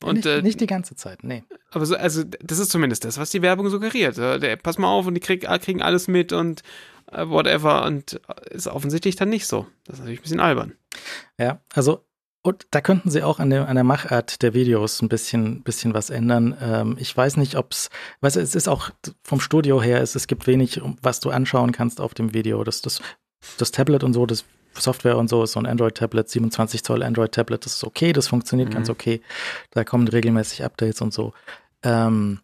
Und, 0.02 0.16
nicht, 0.16 0.26
äh, 0.26 0.42
nicht, 0.42 0.60
die 0.60 0.66
ganze 0.66 0.94
Zeit, 0.94 1.24
nee. 1.24 1.42
Aber 1.70 1.84
so, 1.84 1.96
also 1.96 2.22
das 2.24 2.58
ist 2.58 2.70
zumindest 2.70 3.04
das, 3.04 3.18
was 3.18 3.30
die 3.30 3.42
Werbung 3.42 3.68
suggeriert. 3.68 4.16
Der, 4.16 4.56
pass 4.56 4.78
mal 4.78 4.88
auf 4.88 5.06
und 5.06 5.14
die 5.14 5.20
krieg, 5.20 5.46
kriegen 5.60 5.82
alles 5.82 6.06
mit 6.06 6.32
und 6.32 6.62
äh, 7.10 7.28
whatever 7.28 7.84
und 7.84 8.20
ist 8.50 8.68
offensichtlich 8.68 9.16
dann 9.16 9.28
nicht 9.28 9.46
so. 9.46 9.66
Das 9.84 9.94
ist 9.94 10.00
natürlich 10.00 10.20
ein 10.20 10.22
bisschen 10.22 10.40
albern. 10.40 10.74
Ja, 11.36 11.60
also 11.74 12.04
und 12.42 12.66
da 12.70 12.80
könnten 12.80 13.10
sie 13.10 13.22
auch 13.22 13.40
an 13.40 13.50
der, 13.50 13.68
an 13.68 13.74
der 13.74 13.84
Machart 13.84 14.42
der 14.42 14.54
Videos 14.54 15.02
ein 15.02 15.08
bisschen, 15.08 15.62
bisschen 15.62 15.92
was 15.92 16.08
ändern. 16.08 16.56
Ähm, 16.62 16.96
ich 16.98 17.14
weiß 17.14 17.36
nicht, 17.36 17.56
ob 17.56 17.72
es, 17.72 17.90
weißt 18.20 18.36
du, 18.36 18.40
es 18.40 18.54
ist 18.54 18.68
auch 18.68 18.90
vom 19.22 19.40
Studio 19.40 19.82
her, 19.82 20.00
es, 20.00 20.14
es 20.14 20.28
gibt 20.28 20.46
wenig, 20.46 20.80
was 21.02 21.20
du 21.20 21.30
anschauen 21.30 21.72
kannst 21.72 22.00
auf 22.00 22.14
dem 22.14 22.32
Video. 22.32 22.62
Das, 22.64 22.80
das, 22.80 23.02
das 23.58 23.72
Tablet 23.72 24.04
und 24.04 24.14
so, 24.14 24.24
das 24.24 24.44
Software 24.80 25.16
und 25.16 25.28
so 25.28 25.42
ist 25.42 25.52
so 25.52 25.60
ein 25.60 25.66
Android-Tablet, 25.66 26.28
27 26.28 26.82
Zoll 26.84 27.02
Android-Tablet, 27.02 27.64
das 27.64 27.76
ist 27.76 27.84
okay, 27.84 28.12
das 28.12 28.28
funktioniert 28.28 28.70
mhm. 28.70 28.74
ganz 28.74 28.90
okay. 28.90 29.20
Da 29.70 29.84
kommen 29.84 30.08
regelmäßig 30.08 30.64
Updates 30.64 31.00
und 31.00 31.12
so. 31.12 31.32
Ähm, 31.82 32.40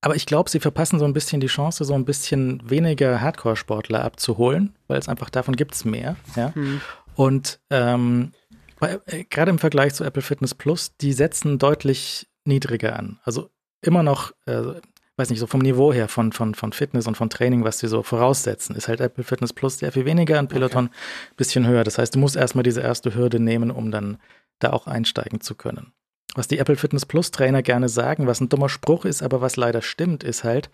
aber 0.00 0.14
ich 0.14 0.26
glaube, 0.26 0.50
sie 0.50 0.60
verpassen 0.60 0.98
so 0.98 1.04
ein 1.04 1.12
bisschen 1.12 1.40
die 1.40 1.48
Chance, 1.48 1.84
so 1.84 1.94
ein 1.94 2.04
bisschen 2.04 2.62
weniger 2.68 3.20
Hardcore-Sportler 3.20 4.04
abzuholen, 4.04 4.76
weil 4.86 4.98
es 4.98 5.08
einfach 5.08 5.30
davon 5.30 5.56
gibt 5.56 5.74
es 5.74 5.84
mehr. 5.84 6.16
Ja? 6.36 6.52
Mhm. 6.54 6.80
Und 7.16 7.58
ähm, 7.70 8.32
äh, 8.80 9.24
gerade 9.30 9.50
im 9.50 9.58
Vergleich 9.58 9.94
zu 9.94 10.04
Apple 10.04 10.22
Fitness 10.22 10.54
Plus, 10.54 10.96
die 10.98 11.12
setzen 11.12 11.58
deutlich 11.58 12.28
niedriger 12.44 12.96
an. 12.96 13.18
Also 13.24 13.50
immer 13.80 14.02
noch, 14.02 14.32
äh, 14.44 14.74
weiß 15.16 15.30
nicht, 15.30 15.38
so 15.38 15.46
vom 15.46 15.60
Niveau 15.60 15.92
her 15.92 16.08
von, 16.08 16.32
von, 16.32 16.54
von 16.54 16.72
Fitness 16.72 17.06
und 17.06 17.16
von 17.16 17.30
Training, 17.30 17.64
was 17.64 17.78
sie 17.78 17.88
so 17.88 18.02
voraussetzen, 18.02 18.76
ist 18.76 18.88
halt 18.88 19.00
Apple 19.00 19.24
Fitness 19.24 19.52
Plus 19.52 19.78
sehr 19.78 19.92
viel 19.92 20.04
weniger, 20.04 20.38
ein 20.38 20.48
Peloton 20.48 20.86
okay. 20.86 20.96
bisschen 21.36 21.66
höher. 21.66 21.84
Das 21.84 21.98
heißt, 21.98 22.14
du 22.14 22.18
musst 22.18 22.36
erstmal 22.36 22.64
diese 22.64 22.82
erste 22.82 23.14
Hürde 23.14 23.40
nehmen, 23.40 23.70
um 23.70 23.90
dann 23.90 24.18
da 24.58 24.72
auch 24.72 24.86
einsteigen 24.86 25.40
zu 25.40 25.54
können. 25.54 25.92
Was 26.34 26.48
die 26.48 26.58
Apple 26.58 26.76
Fitness 26.76 27.06
Plus 27.06 27.30
Trainer 27.30 27.62
gerne 27.62 27.88
sagen, 27.88 28.26
was 28.26 28.40
ein 28.40 28.50
dummer 28.50 28.68
Spruch 28.68 29.06
ist, 29.06 29.22
aber 29.22 29.40
was 29.40 29.56
leider 29.56 29.80
stimmt, 29.80 30.22
ist 30.22 30.44
halt, 30.44 30.70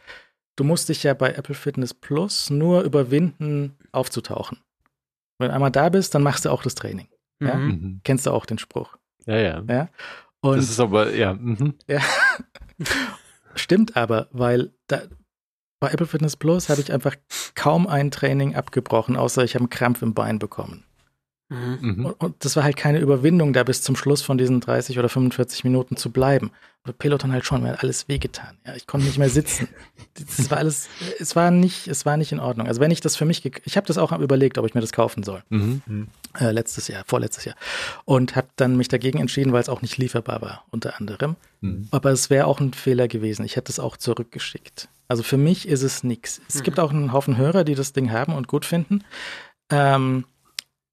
du 0.56 0.64
musst 0.64 0.88
dich 0.88 1.04
ja 1.04 1.14
bei 1.14 1.32
Apple 1.32 1.54
Fitness 1.54 1.94
Plus 1.94 2.50
nur 2.50 2.82
überwinden, 2.82 3.76
aufzutauchen. 3.92 4.58
Wenn 5.38 5.48
du 5.48 5.54
einmal 5.54 5.70
da 5.70 5.88
bist, 5.88 6.14
dann 6.14 6.22
machst 6.22 6.44
du 6.44 6.50
auch 6.50 6.64
das 6.64 6.74
Training. 6.74 7.08
Ja? 7.40 7.54
Mhm. 7.54 7.66
mhm. 7.68 8.00
Kennst 8.02 8.26
du 8.26 8.32
auch 8.32 8.44
den 8.44 8.58
Spruch? 8.58 8.96
Ja, 9.26 9.36
ja. 9.36 9.62
ja? 9.68 9.88
Und 10.40 10.56
das 10.56 10.68
ist 10.68 10.80
aber, 10.80 11.14
ja. 11.14 11.34
Mhm. 11.34 11.74
ja. 11.86 12.00
Stimmt 13.54 13.96
aber, 13.96 14.28
weil 14.32 14.72
da, 14.86 15.02
bei 15.80 15.90
Apple 15.90 16.06
Fitness 16.06 16.36
Plus 16.36 16.68
habe 16.68 16.80
ich 16.80 16.92
einfach 16.92 17.16
kaum 17.54 17.86
ein 17.86 18.10
Training 18.10 18.54
abgebrochen, 18.54 19.16
außer 19.16 19.42
ich 19.44 19.54
habe 19.54 19.64
einen 19.64 19.70
Krampf 19.70 20.02
im 20.02 20.14
Bein 20.14 20.38
bekommen. 20.38 20.84
Mhm. 21.52 22.06
Und, 22.06 22.12
und, 22.20 22.44
das 22.44 22.56
war 22.56 22.64
halt 22.64 22.76
keine 22.76 22.98
Überwindung, 22.98 23.52
da 23.52 23.62
bis 23.62 23.82
zum 23.82 23.96
Schluss 23.96 24.22
von 24.22 24.38
diesen 24.38 24.60
30 24.60 24.98
oder 24.98 25.08
45 25.08 25.64
Minuten 25.64 25.96
zu 25.96 26.10
bleiben. 26.10 26.50
Aber 26.84 26.94
Peloton 26.94 27.32
halt 27.32 27.44
schon, 27.44 27.62
mir 27.62 27.72
hat 27.72 27.82
alles 27.84 28.08
wehgetan. 28.08 28.58
Ja, 28.66 28.74
ich 28.74 28.88
konnte 28.88 29.06
nicht 29.06 29.18
mehr 29.18 29.28
sitzen. 29.28 29.68
Das 30.14 30.50
war 30.50 30.58
alles, 30.58 30.90
es 31.20 31.36
war 31.36 31.50
nicht, 31.50 31.88
es 31.88 32.04
war 32.04 32.18
nicht 32.18 32.32
in 32.32 32.38
Ordnung. 32.38 32.66
Also 32.66 32.82
wenn 32.82 32.90
ich 32.90 33.00
das 33.00 33.16
für 33.16 33.24
mich, 33.24 33.42
ich 33.46 33.76
habe 33.78 33.86
das 33.86 33.96
auch 33.96 34.12
überlegt, 34.12 34.58
ob 34.58 34.66
ich 34.66 34.74
mir 34.74 34.82
das 34.82 34.92
kaufen 34.92 35.22
soll. 35.22 35.42
Mhm. 35.48 36.08
Äh, 36.38 36.50
letztes 36.50 36.86
Jahr, 36.88 37.02
vorletztes 37.06 37.46
Jahr. 37.46 37.56
Und 38.04 38.36
habe 38.36 38.48
dann 38.56 38.76
mich 38.76 38.88
dagegen 38.88 39.20
entschieden, 39.20 39.54
weil 39.54 39.62
es 39.62 39.70
auch 39.70 39.80
nicht 39.80 39.96
lieferbar 39.96 40.42
war, 40.42 40.64
unter 40.70 41.00
anderem. 41.00 41.36
Mhm. 41.62 41.88
Aber 41.92 42.10
es 42.10 42.28
wäre 42.28 42.46
auch 42.46 42.60
ein 42.60 42.74
Fehler 42.74 43.08
gewesen. 43.08 43.42
Ich 43.46 43.56
hätte 43.56 43.72
es 43.72 43.78
auch 43.80 43.96
zurückgeschickt. 43.96 44.90
Also 45.08 45.22
für 45.22 45.38
mich 45.38 45.66
ist 45.66 45.82
es 45.82 46.04
nichts. 46.04 46.42
Es 46.46 46.56
mhm. 46.56 46.62
gibt 46.64 46.78
auch 46.78 46.90
einen 46.90 47.14
Haufen 47.14 47.38
Hörer, 47.38 47.64
die 47.64 47.74
das 47.74 47.94
Ding 47.94 48.12
haben 48.12 48.34
und 48.34 48.48
gut 48.48 48.66
finden. 48.66 49.02
Ähm, 49.70 50.26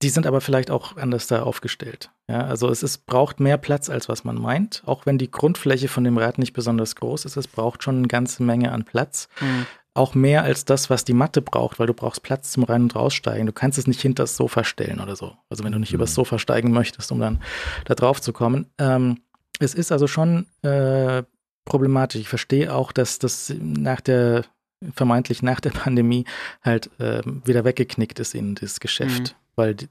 die 0.02 0.10
sind 0.10 0.26
aber 0.26 0.40
vielleicht 0.40 0.72
auch 0.72 0.96
anders 0.96 1.28
da 1.28 1.44
aufgestellt. 1.44 2.10
Ja, 2.30 2.46
also 2.46 2.70
es 2.70 2.84
ist, 2.84 3.06
braucht 3.06 3.40
mehr 3.40 3.58
Platz, 3.58 3.90
als 3.90 4.08
was 4.08 4.24
man 4.24 4.40
meint. 4.40 4.82
Auch 4.86 5.06
wenn 5.06 5.18
die 5.18 5.30
Grundfläche 5.30 5.90
von 5.90 6.04
dem 6.04 6.18
Rad 6.18 6.38
nicht 6.38 6.54
besonders 6.54 6.96
groß 6.96 7.26
ist, 7.26 7.36
es 7.36 7.48
braucht 7.48 7.84
schon 7.84 7.98
eine 7.98 8.08
ganze 8.08 8.44
Menge 8.44 8.72
an 8.72 8.86
Platz. 8.86 9.28
Mhm. 9.42 9.66
Auch 9.94 10.16
mehr 10.16 10.44
als 10.44 10.64
das, 10.64 10.90
was 10.90 11.04
die 11.04 11.14
Matte 11.14 11.42
braucht, 11.42 11.80
weil 11.80 11.88
du 11.88 11.94
brauchst 11.94 12.24
Platz 12.24 12.52
zum 12.52 12.64
Rein- 12.64 12.84
und 12.84 12.96
Raussteigen. 12.96 13.46
Du 13.46 13.52
kannst 13.52 13.78
es 13.78 13.88
nicht 13.88 14.00
hinter 14.00 14.24
das 14.24 14.38
Sofa 14.38 14.64
stellen 14.64 15.02
oder 15.02 15.18
so. 15.18 15.36
Also 15.50 15.64
wenn 15.66 15.74
du 15.74 15.80
nicht 15.80 15.92
mhm. 15.92 15.96
übers 15.96 16.14
Sofa 16.14 16.40
steigen 16.40 16.72
möchtest, 16.72 17.12
um 17.12 17.20
dann 17.20 17.42
da 17.86 17.96
drauf 17.96 18.22
zu 18.22 18.32
kommen. 18.32 18.68
Ähm, 18.78 19.20
es 19.60 19.74
ist 19.74 19.92
also 19.92 20.08
schon 20.08 20.46
äh, 20.62 21.24
problematisch. 21.66 22.22
Ich 22.22 22.30
verstehe 22.30 22.74
auch, 22.74 22.94
dass 22.94 23.20
das 23.20 23.54
nach 23.60 24.00
der 24.00 24.46
vermeintlich 24.94 25.42
nach 25.42 25.60
der 25.60 25.72
Pandemie 25.72 26.24
halt 26.62 26.90
äh, 27.02 27.22
wieder 27.44 27.66
weggeknickt 27.66 28.18
ist 28.20 28.34
in 28.34 28.56
das 28.56 28.80
Geschäft. 28.80 29.34
Mhm 29.34 29.40
weil 29.60 29.76
die, 29.76 29.88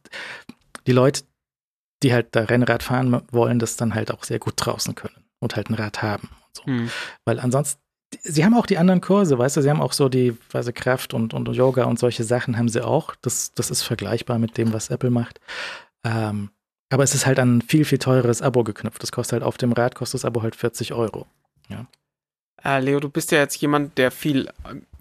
die 0.88 0.92
Leute, 0.92 1.22
die 2.02 2.12
halt 2.12 2.28
da 2.32 2.42
Rennrad 2.42 2.82
fahren 2.82 3.22
wollen, 3.30 3.60
das 3.60 3.76
dann 3.76 3.94
halt 3.94 4.10
auch 4.10 4.24
sehr 4.24 4.40
gut 4.40 4.54
draußen 4.56 4.96
können 4.96 5.24
und 5.38 5.54
halt 5.54 5.70
ein 5.70 5.74
Rad 5.74 6.02
haben. 6.02 6.30
So. 6.52 6.64
Hm. 6.64 6.90
Weil 7.24 7.38
ansonsten, 7.38 7.80
sie 8.22 8.44
haben 8.44 8.56
auch 8.56 8.66
die 8.66 8.78
anderen 8.78 9.00
Kurse, 9.00 9.38
weißt 9.38 9.56
du, 9.56 9.62
sie 9.62 9.70
haben 9.70 9.80
auch 9.80 9.92
so 9.92 10.08
die 10.08 10.36
also 10.52 10.72
Kraft 10.74 11.14
und, 11.14 11.34
und 11.34 11.48
Yoga 11.48 11.84
und 11.84 11.98
solche 11.98 12.24
Sachen 12.24 12.56
haben 12.56 12.68
sie 12.68 12.84
auch. 12.84 13.14
Das, 13.22 13.52
das 13.54 13.70
ist 13.70 13.82
vergleichbar 13.82 14.38
mit 14.38 14.56
dem, 14.56 14.72
was 14.72 14.90
Apple 14.90 15.10
macht. 15.10 15.40
Ähm, 16.04 16.50
aber 16.90 17.04
es 17.04 17.14
ist 17.14 17.26
halt 17.26 17.38
an 17.38 17.58
ein 17.58 17.62
viel, 17.62 17.84
viel 17.84 17.98
teures 17.98 18.40
Abo 18.40 18.64
geknüpft. 18.64 19.02
Das 19.02 19.12
kostet 19.12 19.34
halt 19.34 19.42
auf 19.42 19.58
dem 19.58 19.72
Rad, 19.72 19.94
kostet 19.94 20.20
das 20.20 20.24
Abo 20.24 20.42
halt 20.42 20.56
40 20.56 20.94
Euro. 20.94 21.26
Ja. 21.68 21.86
Äh, 22.64 22.80
Leo, 22.80 23.00
du 23.00 23.08
bist 23.08 23.30
ja 23.32 23.38
jetzt 23.38 23.56
jemand, 23.60 23.98
der 23.98 24.10
viel 24.10 24.48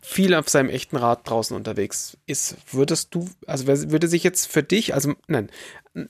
viel 0.07 0.33
auf 0.35 0.47
seinem 0.47 0.69
echten 0.69 0.95
Rad 0.95 1.29
draußen 1.29 1.55
unterwegs 1.55 2.17
ist, 2.27 2.55
würdest 2.71 3.13
du, 3.13 3.29
also 3.45 3.67
würde 3.67 4.07
sich 4.07 4.23
jetzt 4.23 4.49
für 4.49 4.63
dich, 4.63 4.93
also 4.93 5.15
nein, 5.27 5.49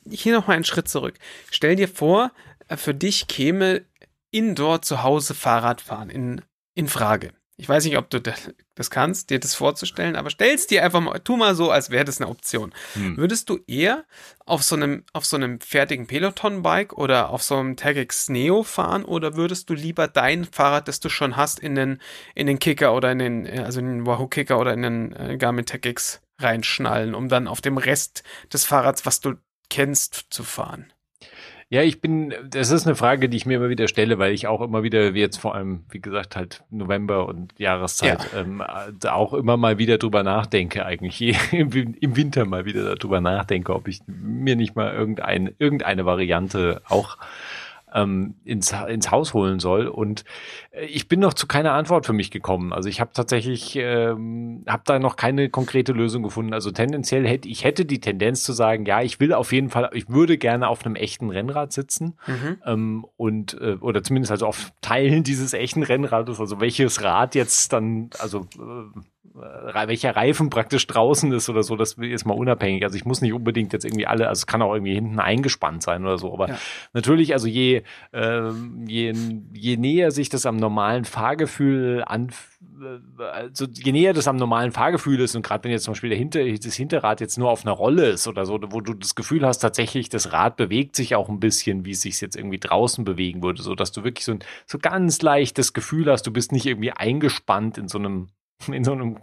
hier 0.08 0.36
nochmal 0.36 0.56
einen 0.56 0.66
Schritt 0.66 0.88
zurück. 0.88 1.16
Stell 1.50 1.76
dir 1.76 1.88
vor, 1.88 2.32
äh, 2.68 2.78
für 2.78 2.94
dich 2.94 3.28
käme 3.28 3.82
Indoor 4.30 4.84
zu 4.84 5.02
Hause 5.02 5.34
Fahrradfahren 5.34 6.12
in, 6.12 6.42
in 6.76 6.88
Frage. 6.88 7.32
Ich 7.60 7.68
weiß 7.68 7.86
nicht, 7.86 7.98
ob 7.98 8.12
du 8.12 8.22
das 8.76 8.92
kannst, 8.92 9.32
dir 9.32 9.40
das 9.40 9.56
vorzustellen, 9.56 10.16
aber 10.16 10.30
stell's 10.30 10.68
dir 10.68 10.84
einfach 10.84 11.02
mal, 11.02 11.18
tu 11.20 11.38
mal 11.38 11.56
so, 11.56 11.72
als 11.72 11.90
wäre 11.90 12.06
das 12.06 12.22
eine 12.22 12.30
Option. 12.30 12.72
Hm. 12.94 13.18
Würdest 13.18 13.50
du 13.50 13.60
eher 13.66 14.06
auf 14.46 14.62
so 14.62 14.76
einem, 14.76 15.04
auf 15.12 15.26
so 15.26 15.38
einem 15.38 15.60
fertigen 15.60 16.06
Peloton-Bike 16.06 16.94
oder 16.94 17.32
auf 17.32 17.42
so 17.42 17.56
einem 17.56 17.76
TagX 17.76 18.30
Neo 18.30 18.62
fahren 18.62 19.04
oder 19.04 19.36
würdest 19.36 19.72
du 19.72 19.74
lieber 19.74 20.08
dein 20.08 20.46
Fahrrad, 20.46 20.88
das 20.88 21.00
du 21.00 21.10
schon 21.10 21.36
hast, 21.36 21.60
in 21.60 21.74
den, 21.74 22.00
in 22.36 22.46
den 22.46 22.60
Kicker 22.60 22.94
oder 22.94 23.12
in 23.12 23.20
den, 23.20 23.60
also 23.60 23.80
in 23.80 23.88
den 23.88 24.06
Wahoo 24.06 24.28
Kicker 24.28 24.60
oder 24.60 24.74
in 24.74 24.84
den 24.84 25.16
äh, 25.16 25.38
Garmin 25.38 25.66
TagX 25.66 26.22
reinschnallen, 26.38 27.16
um 27.16 27.28
dann 27.28 27.48
auf 27.48 27.62
dem 27.62 27.80
Rest 27.80 28.22
des 28.54 28.66
Fahrrads, 28.66 29.08
was 29.08 29.20
du 29.20 29.34
kennst, 29.70 30.28
zu 30.30 30.44
fahren? 30.44 30.94
Ja, 31.70 31.82
ich 31.82 32.00
bin, 32.00 32.34
das 32.50 32.72
ist 32.72 32.88
eine 32.88 32.96
Frage, 32.96 33.28
die 33.28 33.36
ich 33.36 33.46
mir 33.46 33.58
immer 33.58 33.68
wieder 33.70 33.90
stelle, 33.90 34.18
weil 34.20 34.32
ich 34.32 34.48
auch 34.48 34.62
immer 34.62 34.84
wieder, 34.84 35.14
wie 35.14 35.20
jetzt 35.20 35.36
vor 35.36 35.54
allem, 35.54 35.84
wie 35.90 36.00
gesagt, 36.00 36.38
halt 36.38 36.64
November 36.70 37.28
und 37.28 37.60
Jahreszeit, 37.60 38.26
ja. 38.32 38.40
ähm, 38.40 38.62
auch 38.62 39.34
immer 39.34 39.58
mal 39.58 39.78
wieder 39.78 39.98
drüber 39.98 40.24
nachdenke, 40.24 40.86
eigentlich 40.86 41.22
im 41.52 42.16
Winter 42.16 42.46
mal 42.46 42.64
wieder 42.64 42.96
darüber 42.96 43.20
nachdenke, 43.20 43.76
ob 43.76 43.90
ich 43.90 44.00
mir 44.08 44.56
nicht 44.56 44.78
mal 44.78 44.94
irgendein, 44.94 45.54
irgendeine 45.60 46.06
Variante 46.06 46.82
auch 46.88 47.18
ähm, 47.98 48.36
ins, 48.46 48.74
ins 48.88 49.12
Haus 49.12 49.34
holen 49.34 49.60
soll. 49.60 49.88
Und 49.88 50.24
äh, 50.72 50.86
ich 50.86 51.08
bin 51.08 51.20
noch 51.20 51.34
zu 51.34 51.48
keiner 51.48 51.74
Antwort 51.74 52.06
für 52.06 52.14
mich 52.14 52.32
gekommen. 52.32 52.72
Also 52.72 52.90
ich 52.90 53.02
habe 53.02 53.12
tatsächlich, 53.14 53.76
ähm, 53.76 54.64
habe 54.68 54.84
da 54.86 55.00
noch 55.00 55.16
keine 55.16 55.50
konkrete 55.50 55.94
Lösung 55.94 56.24
gefunden. 56.24 56.54
Also 56.54 56.72
tendenziell 56.72 57.28
hätte 57.28 57.50
ich 57.50 57.64
hätte 57.64 57.86
die 57.86 58.00
Tendenz 58.00 58.44
zu 58.44 58.54
sagen, 58.54 58.86
ja, 58.86 59.02
ich 59.02 59.20
will 59.20 59.34
auf 59.34 59.52
jeden 59.52 59.70
Fall, 59.70 59.90
ich 59.94 60.10
würde 60.10 60.38
gerne 60.38 60.68
auf 60.68 60.86
einem 60.86 60.96
echten 60.96 61.30
Rennrad 61.30 61.74
sitzen 61.74 62.18
mhm. 62.28 62.58
ähm, 62.66 63.06
und 63.18 63.60
äh, 63.60 63.78
oder 63.82 64.04
zumindest 64.04 64.32
also 64.32 64.46
auf 64.46 64.72
Teilen 64.82 65.24
dieses 65.24 65.54
echten 65.54 65.84
Rennrades. 65.84 66.40
Also 66.40 66.62
welches 66.62 67.02
Rad 67.02 67.36
jetzt 67.36 67.74
dann, 67.74 68.12
also 68.20 68.48
äh, 68.58 69.00
welcher 69.38 70.16
Reifen 70.16 70.50
praktisch 70.50 70.88
draußen 70.88 71.32
ist 71.32 71.50
oder 71.50 71.64
so, 71.64 71.76
das 71.76 71.94
ist 71.94 72.26
mal 72.26 72.34
unabhängig. 72.34 72.84
Also 72.84 72.96
ich 72.96 73.06
muss 73.06 73.22
nicht 73.22 73.34
unbedingt 73.34 73.74
jetzt 73.74 73.86
irgendwie 73.86 74.08
alle, 74.08 74.28
also 74.28 74.40
es 74.40 74.48
kann 74.48 74.62
auch 74.62 74.74
irgendwie 74.74 74.94
hinten 74.94 75.20
eingespannt 75.20 75.84
sein 75.84 76.04
oder 76.04 76.18
so. 76.18 76.34
Aber 76.34 76.50
ja. 76.50 76.58
natürlich, 76.94 77.34
also 77.34 77.48
je, 77.48 77.84
äh, 78.12 78.50
je, 78.86 79.14
je 79.54 79.78
näher 79.78 80.12
sich 80.12 80.30
das 80.30 80.46
am 80.46 80.58
normalen 80.58 81.06
Fahrgefühl 81.06 82.04
an, 82.06 82.32
äh, 82.82 83.24
also 83.24 83.66
je 83.66 83.92
näher 83.92 84.14
das 84.14 84.28
am 84.28 84.38
normalen 84.38 84.72
Fahrgefühl 84.72 85.20
ist 85.20 85.36
und 85.36 85.44
gerade 85.44 85.64
wenn 85.64 85.72
jetzt 85.72 85.84
zum 85.84 85.94
Beispiel 85.94 86.10
der 86.10 86.18
Hinter, 86.18 86.44
das 86.44 86.76
Hinterrad 86.76 87.22
jetzt 87.22 87.38
nur 87.38 87.50
auf 87.50 87.66
einer 87.66 87.74
Rolle 87.74 88.10
ist 88.10 88.28
oder 88.28 88.46
so, 88.46 88.60
wo 88.70 88.82
du 88.82 88.94
das 88.94 89.16
Gefühl 89.16 89.46
hast, 89.46 89.60
tatsächlich 89.60 90.10
das 90.10 90.32
Rad 90.34 90.58
bewegt 90.58 90.96
sich 90.96 91.16
auch 91.16 91.30
ein 91.30 91.40
bisschen, 91.40 91.86
wie 91.86 91.92
es 91.92 92.02
sich 92.02 92.20
jetzt 92.22 92.36
irgendwie 92.36 92.60
draußen 92.60 93.06
bewegen 93.06 93.44
würde, 93.44 93.62
so 93.62 93.76
dass 93.76 93.92
du 93.92 94.04
wirklich 94.04 94.26
so 94.26 94.34
ein 94.34 94.40
so 94.66 94.80
ganz 94.80 95.22
leichtes 95.22 95.74
Gefühl 95.74 96.12
hast, 96.12 96.24
du 96.24 96.32
bist 96.32 96.52
nicht 96.52 96.66
irgendwie 96.66 96.92
eingespannt 96.92 97.78
in 97.78 97.88
so 97.88 97.98
einem 97.98 98.30
in 98.72 98.84
so 98.84 98.92
einem 98.92 99.18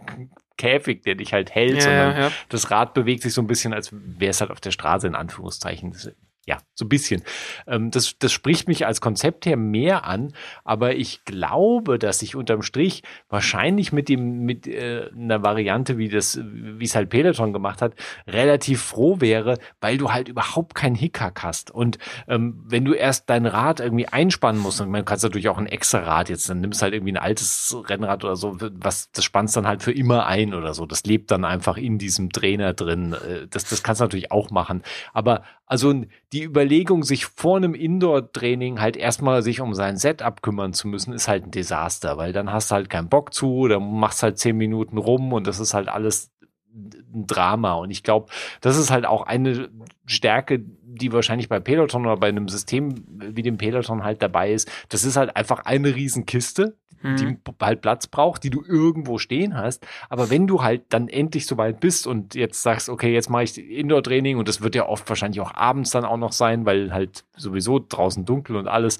Käfig, 0.57 1.03
der 1.03 1.15
dich 1.15 1.33
halt 1.33 1.53
hält, 1.53 1.75
ja, 1.75 1.81
sondern 1.81 2.17
ja. 2.17 2.31
das 2.49 2.71
Rad 2.71 2.93
bewegt 2.93 3.23
sich 3.23 3.33
so 3.33 3.41
ein 3.41 3.47
bisschen, 3.47 3.73
als 3.73 3.89
wäre 3.91 4.31
es 4.31 4.39
halt 4.39 4.51
auf 4.51 4.61
der 4.61 4.71
Straße 4.71 5.05
in 5.07 5.15
Anführungszeichen. 5.15 5.91
Das 5.91 6.11
ja, 6.45 6.59
so 6.75 6.85
ein 6.85 6.89
bisschen. 6.89 7.23
Ähm, 7.65 7.89
das, 7.89 8.17
das 8.19 8.31
spricht 8.31 8.67
mich 8.67 8.85
als 8.85 9.01
Konzept 9.01 9.45
her 9.47 9.57
mehr 9.57 10.05
an, 10.05 10.33
aber 10.63 10.95
ich 10.95 11.25
glaube, 11.25 11.97
dass 11.97 12.21
ich 12.21 12.35
unterm 12.35 12.61
Strich 12.61 13.01
wahrscheinlich 13.29 13.91
mit 13.91 14.09
dem, 14.09 14.45
mit 14.45 14.67
äh, 14.67 15.09
einer 15.15 15.41
Variante, 15.41 15.97
wie 15.97 16.07
das, 16.07 16.39
wie 16.43 16.85
es 16.85 16.95
halt 16.95 17.09
Peloton 17.09 17.51
gemacht 17.51 17.81
hat, 17.81 17.95
relativ 18.27 18.81
froh 18.81 19.19
wäre, 19.21 19.57
weil 19.81 19.97
du 19.97 20.11
halt 20.11 20.27
überhaupt 20.27 20.75
keinen 20.75 20.95
Hickhack 20.95 21.41
hast. 21.41 21.71
Und 21.71 21.97
ähm, 22.27 22.63
wenn 22.67 22.85
du 22.85 22.93
erst 22.93 23.27
dein 23.29 23.47
Rad 23.47 23.79
irgendwie 23.79 24.07
einspannen 24.07 24.61
musst, 24.61 24.81
und 24.81 24.91
man 24.91 25.03
kannst 25.03 25.23
natürlich 25.23 25.49
auch 25.49 25.57
ein 25.57 25.65
extra 25.67 25.99
Rad 25.99 26.29
jetzt, 26.29 26.47
dann 26.47 26.61
nimmst 26.61 26.83
halt 26.83 26.93
irgendwie 26.93 27.13
ein 27.13 27.17
altes 27.17 27.75
Rennrad 27.89 28.23
oder 28.23 28.35
so, 28.35 28.57
was, 28.59 29.11
das 29.11 29.25
spannst 29.25 29.57
dann 29.57 29.65
halt 29.65 29.81
für 29.81 29.91
immer 29.91 30.27
ein 30.27 30.53
oder 30.53 30.75
so. 30.75 30.85
Das 30.85 31.05
lebt 31.05 31.31
dann 31.31 31.43
einfach 31.43 31.77
in 31.77 31.97
diesem 31.97 32.31
Trainer 32.31 32.73
drin. 32.73 33.13
Äh, 33.13 33.47
das, 33.49 33.63
das 33.65 33.81
kannst 33.81 34.01
du 34.01 34.05
natürlich 34.05 34.31
auch 34.31 34.51
machen. 34.51 34.83
Aber 35.11 35.41
also 35.65 35.93
die 36.31 36.43
Überlegung, 36.43 37.03
sich 37.03 37.25
vor 37.25 37.57
einem 37.57 37.73
Indoor-Training 37.73 38.79
halt 38.79 38.97
erstmal 38.97 39.41
sich 39.41 39.61
um 39.61 39.73
sein 39.73 39.97
Setup 39.97 40.41
kümmern 40.41 40.73
zu 40.73 40.87
müssen, 40.87 41.13
ist 41.13 41.27
halt 41.27 41.45
ein 41.45 41.51
Desaster, 41.51 42.17
weil 42.17 42.33
dann 42.33 42.51
hast 42.51 42.69
du 42.69 42.75
halt 42.75 42.89
keinen 42.89 43.09
Bock 43.09 43.33
zu, 43.33 43.51
oder 43.55 43.79
machst 43.79 44.21
halt 44.21 44.37
zehn 44.37 44.57
Minuten 44.57 44.97
rum 44.97 45.33
und 45.33 45.47
das 45.47 45.59
ist 45.59 45.73
halt 45.73 45.87
alles 45.89 46.31
ein 46.75 47.27
Drama. 47.27 47.73
Und 47.73 47.91
ich 47.91 48.03
glaube, 48.03 48.31
das 48.61 48.77
ist 48.77 48.91
halt 48.91 49.05
auch 49.05 49.23
eine 49.23 49.69
Stärke, 50.05 50.63
die 50.83 51.11
wahrscheinlich 51.11 51.49
bei 51.49 51.59
Peloton 51.59 52.05
oder 52.05 52.17
bei 52.17 52.29
einem 52.29 52.47
System 52.47 53.03
wie 53.07 53.41
dem 53.41 53.57
Peloton 53.57 54.03
halt 54.03 54.21
dabei 54.21 54.51
ist. 54.51 54.69
Das 54.89 55.03
ist 55.03 55.17
halt 55.17 55.35
einfach 55.35 55.59
eine 55.65 55.95
Riesenkiste, 55.95 56.77
mhm. 57.01 57.15
die 57.17 57.37
halt 57.61 57.81
Platz 57.81 58.07
braucht, 58.07 58.43
die 58.43 58.49
du 58.49 58.63
irgendwo 58.63 59.17
stehen 59.17 59.55
hast. 59.55 59.85
Aber 60.09 60.29
wenn 60.29 60.47
du 60.47 60.63
halt 60.63 60.83
dann 60.89 61.07
endlich 61.07 61.47
so 61.47 61.57
weit 61.57 61.79
bist 61.79 62.07
und 62.07 62.35
jetzt 62.35 62.61
sagst, 62.63 62.89
okay, 62.89 63.13
jetzt 63.13 63.29
mache 63.29 63.43
ich 63.43 63.57
Indoor-Training 63.57 64.37
und 64.37 64.47
das 64.47 64.61
wird 64.61 64.75
ja 64.75 64.87
oft 64.87 65.07
wahrscheinlich 65.07 65.41
auch 65.41 65.53
abends 65.53 65.91
dann 65.91 66.05
auch 66.05 66.17
noch 66.17 66.31
sein, 66.31 66.65
weil 66.65 66.93
halt 66.93 67.25
sowieso 67.35 67.79
draußen 67.79 68.25
dunkel 68.25 68.55
und 68.55 68.67
alles, 68.67 68.99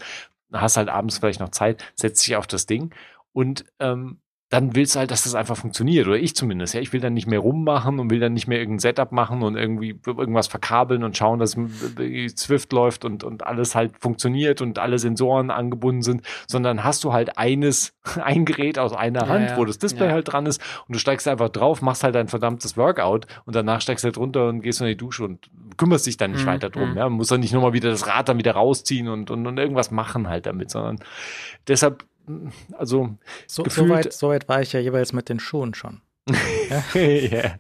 hast 0.52 0.78
halt 0.78 0.90
abends 0.90 1.18
vielleicht 1.18 1.40
noch 1.40 1.50
Zeit, 1.50 1.84
setzt 1.96 2.26
dich 2.26 2.36
auf 2.36 2.48
das 2.48 2.66
Ding 2.66 2.94
und 3.34 3.66
ähm, 3.80 4.20
dann 4.56 4.74
willst 4.74 4.96
du 4.96 5.00
halt, 5.00 5.12
dass 5.12 5.24
das 5.24 5.36
einfach 5.36 5.58
funktioniert. 5.58 6.08
Oder 6.08 6.18
ich 6.18 6.34
zumindest. 6.34 6.74
Ja, 6.74 6.80
ich 6.80 6.94
will 6.94 7.02
dann 7.02 7.14
nicht 7.14 7.28
mehr 7.28 7.40
rummachen 7.40 8.00
und 8.00 8.10
will 8.10 8.22
dann 8.22 8.34
nicht 8.34 8.48
mehr 8.48 8.58
irgendein 8.58 8.80
Setup 8.80 9.12
machen 9.12 9.44
und 9.44 9.58
irgendwie 9.58 10.00
irgendwas 10.06 10.48
verkabeln 10.48 11.04
und 11.04 11.18
schauen, 11.18 11.40
dass 11.40 11.58
Swift 12.38 12.72
läuft 12.72 13.04
und, 13.04 13.26
und 13.26 13.46
alles 13.46 13.76
halt 13.76 13.92
funktioniert 14.00 14.62
und 14.62 14.80
alle 14.80 14.98
Sensoren 14.98 15.52
angebunden 15.52 16.04
sind, 16.04 16.22
sondern 16.48 16.86
hast 16.86 17.04
du 17.04 17.12
halt 17.12 17.38
eines, 17.38 17.94
ein 18.24 18.46
Gerät 18.46 18.80
aus 18.80 18.94
einer 18.94 19.28
Hand, 19.28 19.50
ja, 19.50 19.58
wo 19.58 19.66
das 19.66 19.78
Display 19.78 20.08
ja. 20.08 20.14
halt 20.14 20.32
dran 20.32 20.46
ist 20.46 20.62
und 20.88 20.96
du 20.96 21.00
steigst 21.00 21.28
einfach 21.28 21.50
drauf, 21.50 21.82
machst 21.82 22.06
halt 22.06 22.16
ein 22.16 22.30
verdammtes 22.30 22.78
Workout 22.78 23.28
und 23.46 23.58
danach 23.58 23.82
steigst 23.82 24.06
du 24.06 24.08
halt 24.08 24.18
runter 24.18 24.48
und 24.48 24.62
gehst 24.62 24.80
in 24.80 24.88
die 24.88 24.96
Dusche 24.96 25.26
und 25.26 25.50
kümmerst 25.76 26.08
dich 26.08 26.16
dann 26.16 26.32
nicht 26.32 26.46
mhm. 26.46 26.50
weiter 26.50 26.70
drum. 26.70 26.92
Mhm. 26.92 26.98
Ja, 26.98 27.04
man 27.10 27.18
muss 27.18 27.28
dann 27.28 27.42
nicht 27.42 27.54
nochmal 27.54 27.74
wieder 27.74 27.90
das 27.90 28.08
Rad 28.08 28.30
dann 28.30 28.38
wieder 28.38 28.54
rausziehen 28.54 29.10
und, 29.10 29.32
und, 29.32 29.46
und 29.46 29.58
irgendwas 29.58 29.92
machen 29.92 30.30
halt 30.30 30.46
damit, 30.46 30.72
sondern 30.72 31.00
deshalb 31.68 32.06
also 32.78 33.18
so, 33.48 33.64
gefühlt, 33.64 33.88
so, 33.88 33.94
weit, 33.94 34.14
so 34.14 34.30
weit 34.30 34.50
war 34.50 34.62
ich 34.62 34.74
ja 34.74 34.80
jeweils 34.80 35.14
mit 35.14 35.30
den 35.30 35.40
Schuhen 35.40 35.74
schon. 35.74 36.02
ja. 36.94 37.60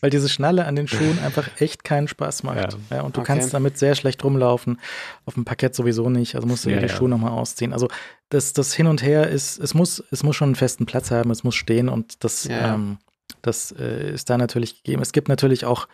Weil 0.00 0.10
diese 0.10 0.28
Schnalle 0.28 0.64
an 0.64 0.74
den 0.74 0.88
Schuhen 0.88 1.18
einfach 1.24 1.48
echt 1.60 1.84
keinen 1.84 2.08
Spaß 2.08 2.42
macht. 2.42 2.76
Ja. 2.90 2.96
ja 2.96 3.02
und 3.02 3.16
du 3.16 3.20
okay. 3.20 3.34
kannst 3.34 3.54
damit 3.54 3.78
sehr 3.78 3.94
schlecht 3.94 4.24
rumlaufen. 4.24 4.80
Auf 5.26 5.34
dem 5.34 5.44
Parkett 5.44 5.74
sowieso 5.74 6.10
nicht. 6.10 6.34
Also 6.34 6.48
musst 6.48 6.64
du 6.64 6.70
ja, 6.70 6.78
die 6.78 6.86
ja. 6.86 6.88
Schuhe 6.88 7.08
nochmal 7.08 7.32
ausziehen. 7.32 7.72
Also 7.72 7.88
das, 8.30 8.52
das 8.52 8.74
Hin 8.74 8.86
und 8.86 9.02
Her 9.02 9.28
ist, 9.28 9.58
es 9.58 9.74
muss, 9.74 10.02
es 10.10 10.22
muss 10.22 10.34
schon 10.34 10.48
einen 10.48 10.56
festen 10.56 10.86
Platz 10.86 11.10
haben, 11.10 11.30
es 11.30 11.44
muss 11.44 11.54
stehen 11.54 11.88
und 11.88 12.24
das, 12.24 12.48
ähm, 12.50 12.98
das 13.42 13.72
äh, 13.72 14.12
ist 14.12 14.30
da 14.30 14.38
natürlich 14.38 14.82
gegeben. 14.82 15.02
Es 15.02 15.12
gibt 15.12 15.28
natürlich 15.28 15.64
auch 15.64 15.88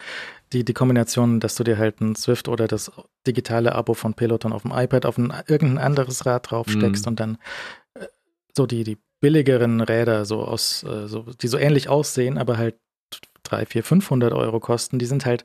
die, 0.53 0.65
die 0.65 0.75
Kombination, 0.75 1.41
dass 1.41 1.55
du 1.55 1.65
dir 1.65 1.79
halt 1.79 2.01
ein 2.01 2.15
Swift 2.15 2.49
oder 2.49 2.67
das 2.67 2.93
digitale 3.27 3.75
Abo 3.75 3.95
von 3.95 4.15
Peloton 4.15 4.53
auf 4.53 4.63
dem 4.63 4.73
iPad 4.73 5.07
auf 5.07 5.19
ein 5.19 5.33
irgendein 5.47 5.79
anderes 5.79 6.27
Rad 6.27 6.51
draufsteckst 6.51 7.07
mhm. 7.07 7.11
und 7.11 7.21
dann 7.21 7.39
äh, 7.95 8.07
so 8.55 8.67
die, 8.67 8.85
die 8.85 8.99
billigeren 9.21 9.81
Räder 9.81 10.25
so 10.25 10.45
aus, 10.45 10.83
äh, 10.85 11.09
so, 11.09 11.23
die 11.23 11.49
so 11.49 11.59
ähnlich 11.59 11.89
aussehen, 11.89 12.39
aber 12.39 12.59
halt 12.59 12.77
3, 13.45 13.67
4, 13.67 13.85
500 13.85 14.33
Euro 14.33 14.61
kosten, 14.61 14.99
die 14.99 15.07
sind 15.07 15.25
halt 15.25 15.45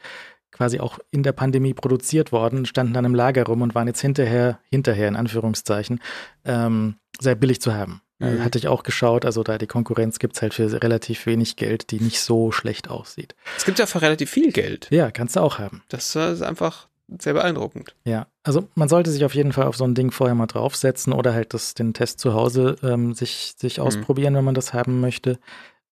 quasi 0.51 0.79
auch 0.79 0.99
in 1.11 1.23
der 1.23 1.31
Pandemie 1.31 1.73
produziert 1.73 2.31
worden, 2.31 2.65
standen 2.65 2.93
dann 2.93 3.05
im 3.05 3.15
Lager 3.15 3.45
rum 3.45 3.61
und 3.61 3.73
waren 3.73 3.87
jetzt 3.87 4.01
hinterher, 4.01 4.59
hinterher 4.69 5.07
in 5.07 5.15
Anführungszeichen, 5.15 6.01
ähm, 6.45 6.95
sehr 7.19 7.35
billig 7.35 7.61
zu 7.61 7.73
haben. 7.73 8.01
Äh, 8.21 8.35
mhm. 8.35 8.43
Hatte 8.43 8.57
ich 8.57 8.67
auch 8.67 8.83
geschaut, 8.83 9.25
also 9.25 9.43
da 9.43 9.57
die 9.57 9.67
Konkurrenz 9.67 10.19
gibt 10.19 10.35
es 10.35 10.41
halt 10.41 10.53
für 10.53 10.71
relativ 10.81 11.25
wenig 11.25 11.55
Geld, 11.55 11.91
die 11.91 11.99
nicht 11.99 12.21
so 12.21 12.51
schlecht 12.51 12.89
aussieht. 12.89 13.35
Es 13.57 13.65
gibt 13.65 13.79
ja 13.79 13.85
für 13.85 14.01
relativ 14.01 14.29
viel 14.29 14.51
Geld. 14.51 14.87
Ja, 14.91 15.11
kannst 15.11 15.35
du 15.35 15.39
auch 15.39 15.59
haben. 15.59 15.83
Das 15.89 16.15
äh, 16.15 16.33
ist 16.33 16.41
einfach 16.41 16.87
sehr 17.19 17.33
beeindruckend. 17.33 17.95
Ja, 18.05 18.27
also 18.43 18.67
man 18.75 18.87
sollte 18.87 19.11
sich 19.11 19.25
auf 19.25 19.35
jeden 19.35 19.51
Fall 19.51 19.65
auf 19.65 19.75
so 19.75 19.83
ein 19.83 19.95
Ding 19.95 20.11
vorher 20.11 20.35
mal 20.35 20.47
draufsetzen 20.47 21.13
oder 21.13 21.33
halt 21.33 21.53
das, 21.53 21.73
den 21.73 21.93
Test 21.93 22.19
zu 22.19 22.33
Hause 22.33 22.77
ähm, 22.83 23.13
sich, 23.13 23.55
sich 23.57 23.77
mhm. 23.77 23.83
ausprobieren, 23.83 24.35
wenn 24.35 24.45
man 24.45 24.55
das 24.55 24.73
haben 24.73 25.01
möchte. 25.01 25.39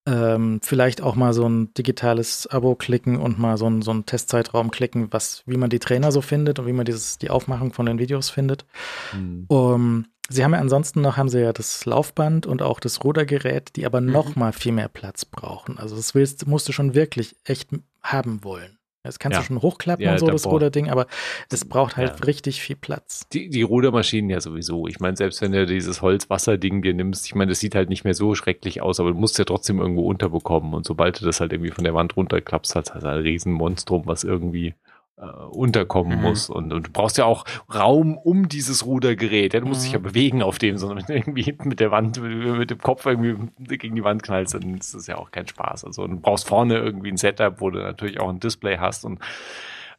Ähm, 0.06 0.60
vielleicht 0.64 1.02
auch 1.02 1.16
mal 1.16 1.34
so 1.34 1.48
ein 1.48 1.74
digitales 1.74 2.48
Abo 2.48 2.76
klicken 2.76 3.18
und 3.18 3.38
mal 3.38 3.58
so 3.58 3.70
ein, 3.70 3.82
so 3.82 3.92
einen 3.92 4.06
Testzeitraum 4.06 4.72
klicken, 4.72 5.12
was, 5.12 5.44
wie 5.46 5.58
man 5.58 5.70
die 5.70 5.80
Trainer 5.80 6.12
so 6.12 6.22
findet 6.22 6.58
und 6.58 6.68
wie 6.68 6.74
man 6.74 6.86
dieses, 6.86 7.18
die 7.18 7.30
Aufmachung 7.30 7.74
von 7.74 7.86
den 7.86 8.00
Videos 8.00 8.30
findet. 8.30 8.66
Mhm. 9.14 9.46
Um, 9.50 10.06
Sie 10.30 10.44
haben 10.44 10.54
ja 10.54 10.60
ansonsten 10.60 11.02
noch, 11.02 11.18
haben 11.18 11.30
sie 11.30 11.42
ja 11.42 11.54
das 11.54 11.86
Laufband 11.86 12.46
und 12.46 12.62
auch 12.62 12.80
das 12.80 13.04
Rudergerät, 13.04 13.76
die 13.76 13.86
aber 13.86 14.00
mhm. 14.00 14.12
noch 14.12 14.36
mal 14.36 14.54
viel 14.54 14.72
mehr 14.72 14.88
Platz 14.88 15.26
brauchen. 15.26 15.78
Also 15.78 15.96
das 15.96 16.16
willst, 16.16 16.48
musst 16.48 16.68
du 16.68 16.72
schon 16.72 16.94
wirklich 16.94 17.36
echt 17.44 17.70
haben 18.02 18.44
wollen. 18.44 18.80
Das 19.04 19.18
kannst 19.18 19.38
ja. 19.38 19.42
du 19.42 19.48
schon 19.48 19.62
hochklappen 19.62 20.04
ja, 20.04 20.12
und 20.12 20.20
so, 20.20 20.28
das 20.28 20.46
Ruderding, 20.46 20.90
aber 20.90 21.08
es 21.50 21.64
braucht 21.64 21.96
halt 21.96 22.20
ja. 22.20 22.26
richtig 22.26 22.62
viel 22.62 22.76
Platz. 22.76 23.28
Die, 23.32 23.50
die 23.50 23.62
Rudermaschinen 23.62 24.30
ja 24.30 24.42
sowieso. 24.42 24.88
Ich 24.88 25.00
meine, 25.00 25.16
selbst 25.16 25.42
wenn 25.42 25.54
du 25.54 25.66
dieses 25.66 26.02
Holzwasserding 26.02 26.82
dir 26.82 26.94
nimmst, 26.94 27.26
ich 27.26 27.34
meine, 27.34 27.50
das 27.50 27.60
sieht 27.60 27.76
halt 27.76 27.88
nicht 27.88 28.04
mehr 28.04 28.14
so 28.14 28.36
schrecklich 28.36 28.82
aus, 28.82 29.00
aber 29.00 29.12
du 29.12 29.18
musst 29.18 29.40
ja 29.40 29.46
trotzdem 29.46 29.80
irgendwo 29.80 30.06
unterbekommen. 30.06 30.74
Und 30.74 30.86
sobald 30.86 31.22
du 31.22 31.26
das 31.26 31.40
halt 31.40 31.54
irgendwie 31.54 31.72
von 31.72 31.86
der 31.86 31.94
Wand 31.94 32.18
runterklappst, 32.18 32.76
hast 32.76 32.90
du 32.90 32.94
halt 32.94 33.06
ein 33.06 33.22
Riesenmonstrum, 33.22 34.06
was 34.06 34.26
irgendwie 34.26 34.76
äh, 35.20 35.26
unterkommen 35.26 36.18
Mhm. 36.20 36.24
muss. 36.24 36.50
Und, 36.50 36.72
und 36.74 36.88
du 36.88 36.92
brauchst 36.92 37.18
ja 37.18 37.26
auch 37.26 37.46
Raum 37.74 38.18
um 38.18 38.48
dieses 38.48 38.86
Rudergerät. 38.86 39.54
Ja, 39.54 39.60
du 39.60 39.68
musst 39.68 39.82
Mhm. 39.82 39.84
dich 39.86 39.94
ja 39.94 40.00
bewegen 40.00 40.42
auf 40.44 40.58
dem, 40.60 40.78
sondern 40.78 41.00
wenn 41.00 41.06
du 41.06 41.14
irgendwie 41.16 41.44
hinten 41.44 41.68
mit 41.70 41.80
der 41.80 41.92
Wand, 41.92 42.22
mit 42.22 42.70
dem 42.70 42.80
Kopf 42.80 43.06
irgendwie 43.06 43.36
gegen 43.78 43.96
die 43.96 44.04
Wand 44.04 44.24
knallst, 44.24 44.54
dann 44.54 44.78
ist 44.78 44.94
das 44.94 45.08
ja 45.08 45.18
auch 45.18 45.32
kein 45.32 45.48
Spaß. 45.48 45.86
Also 45.86 46.08
du 46.08 46.16
brauchst 46.20 46.48
vorne 46.48 46.78
irgendwie 46.78 47.12
ein 47.12 47.18
Setup, 47.18 47.60
wo 47.62 47.70
du 47.70 47.80
natürlich 47.80 48.20
auch 48.20 48.30
ein 48.30 48.40
Display 48.40 48.78
hast 48.78 49.06
und 49.06 49.20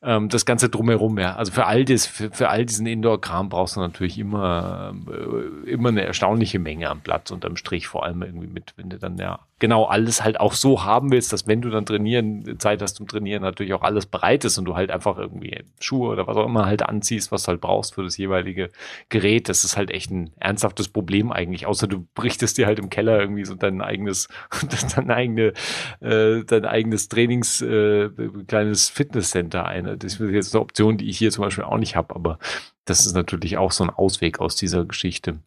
ähm, 0.03 0.31
das 0.31 0.47
Ganze 0.47 0.71
drumherum, 0.71 1.19
ja. 1.19 1.37
Also 1.37 1.53
für 1.53 1.67
all 1.67 1.85
das, 1.85 2.07
für, 2.07 2.31
für 2.31 2.49
all 2.49 2.65
diesen 2.65 2.87
Indoor-Kram 2.87 3.51
brauchst 3.51 3.77
du 3.77 3.81
natürlich 3.81 4.19
immer, 4.19 4.95
äh, 5.11 5.71
immer 5.71 5.91
eine 5.91 6.03
erstaunliche 6.07 6.59
Menge 6.59 6.89
am 6.89 7.01
Platz 7.03 7.31
unterm 7.31 7.57
Strich, 7.57 7.87
vor 7.87 8.05
allem 8.07 8.23
irgendwie 8.23 8.47
mit, 8.47 8.73
wenn 8.79 8.89
du 8.89 8.99
dann 8.99 9.19
ja 9.19 9.41
genau 9.61 9.85
alles 9.85 10.25
halt 10.25 10.41
auch 10.41 10.55
so 10.55 10.85
haben 10.85 11.13
willst, 11.13 11.33
dass 11.33 11.47
wenn 11.47 11.61
du 11.61 11.71
dann 11.71 11.87
trainieren, 11.87 12.59
Zeit 12.59 12.83
hast 12.83 12.97
zum 12.97 13.07
Trainieren, 13.07 13.43
natürlich 13.43 13.75
auch 13.75 13.83
alles 13.83 14.07
bereit 14.07 14.45
ist 14.45 14.59
und 14.59 14.65
du 14.65 14.75
halt 14.75 14.91
einfach 14.91 15.19
irgendwie 15.19 15.63
Schuhe 15.79 16.09
oder 16.11 16.27
was 16.27 16.37
auch 16.37 16.47
immer 16.47 16.67
halt 16.67 16.83
anziehst, 16.83 17.31
was 17.31 17.45
du 17.45 17.49
halt 17.49 17.61
brauchst 17.61 17.95
für 17.95 18.03
das 18.03 18.17
jeweilige 18.17 18.71
Gerät. 19.11 19.49
Das 19.49 19.65
ist 19.65 19.77
halt 19.77 19.91
echt 19.91 20.11
ein 20.11 20.31
ernsthaftes 20.41 20.89
Problem 20.89 21.31
eigentlich, 21.31 21.67
außer 21.67 21.87
du 21.87 22.07
brichtest 22.15 22.59
dir 22.59 22.67
halt 22.67 22.79
im 22.79 22.91
Keller 22.91 23.21
irgendwie 23.21 23.45
so 23.45 23.55
dein 23.55 23.83
eigenes, 23.83 24.29
dein 24.97 25.11
eigene, 25.11 25.53
äh, 26.01 26.43
dein 26.45 26.65
eigenes 26.65 27.09
Trainings, 27.09 27.61
äh, 27.61 28.09
kleines 28.49 28.89
Fitnesscenter 28.89 29.67
ein. 29.67 29.99
Das 29.99 30.15
ist 30.15 30.21
jetzt 30.21 30.55
eine 30.55 30.63
Option, 30.63 30.97
die 30.97 31.09
ich 31.09 31.19
hier 31.19 31.31
zum 31.31 31.45
Beispiel 31.45 31.65
auch 31.65 31.79
nicht 31.79 31.97
habe, 31.97 32.15
aber 32.15 32.39
das 32.87 33.07
ist 33.07 33.15
natürlich 33.15 33.57
auch 33.59 33.73
so 33.73 33.85
ein 33.85 33.91
Ausweg 33.91 34.41
aus 34.41 34.57
dieser 34.57 34.85
Geschichte. 34.85 35.39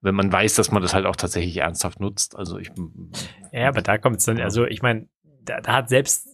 Wenn 0.00 0.14
man 0.14 0.32
weiß, 0.32 0.54
dass 0.54 0.70
man 0.70 0.82
das 0.82 0.94
halt 0.94 1.06
auch 1.06 1.16
tatsächlich 1.16 1.58
ernsthaft 1.58 2.00
nutzt. 2.00 2.36
Also 2.36 2.58
ich 2.58 2.70
Ja, 3.52 3.68
aber 3.68 3.82
da 3.82 3.98
kommt 3.98 4.16
es 4.16 4.24
dann, 4.24 4.40
also 4.40 4.64
ich 4.64 4.82
meine, 4.82 5.08
da, 5.42 5.60
da 5.60 5.72
hat 5.74 5.88
selbst 5.88 6.28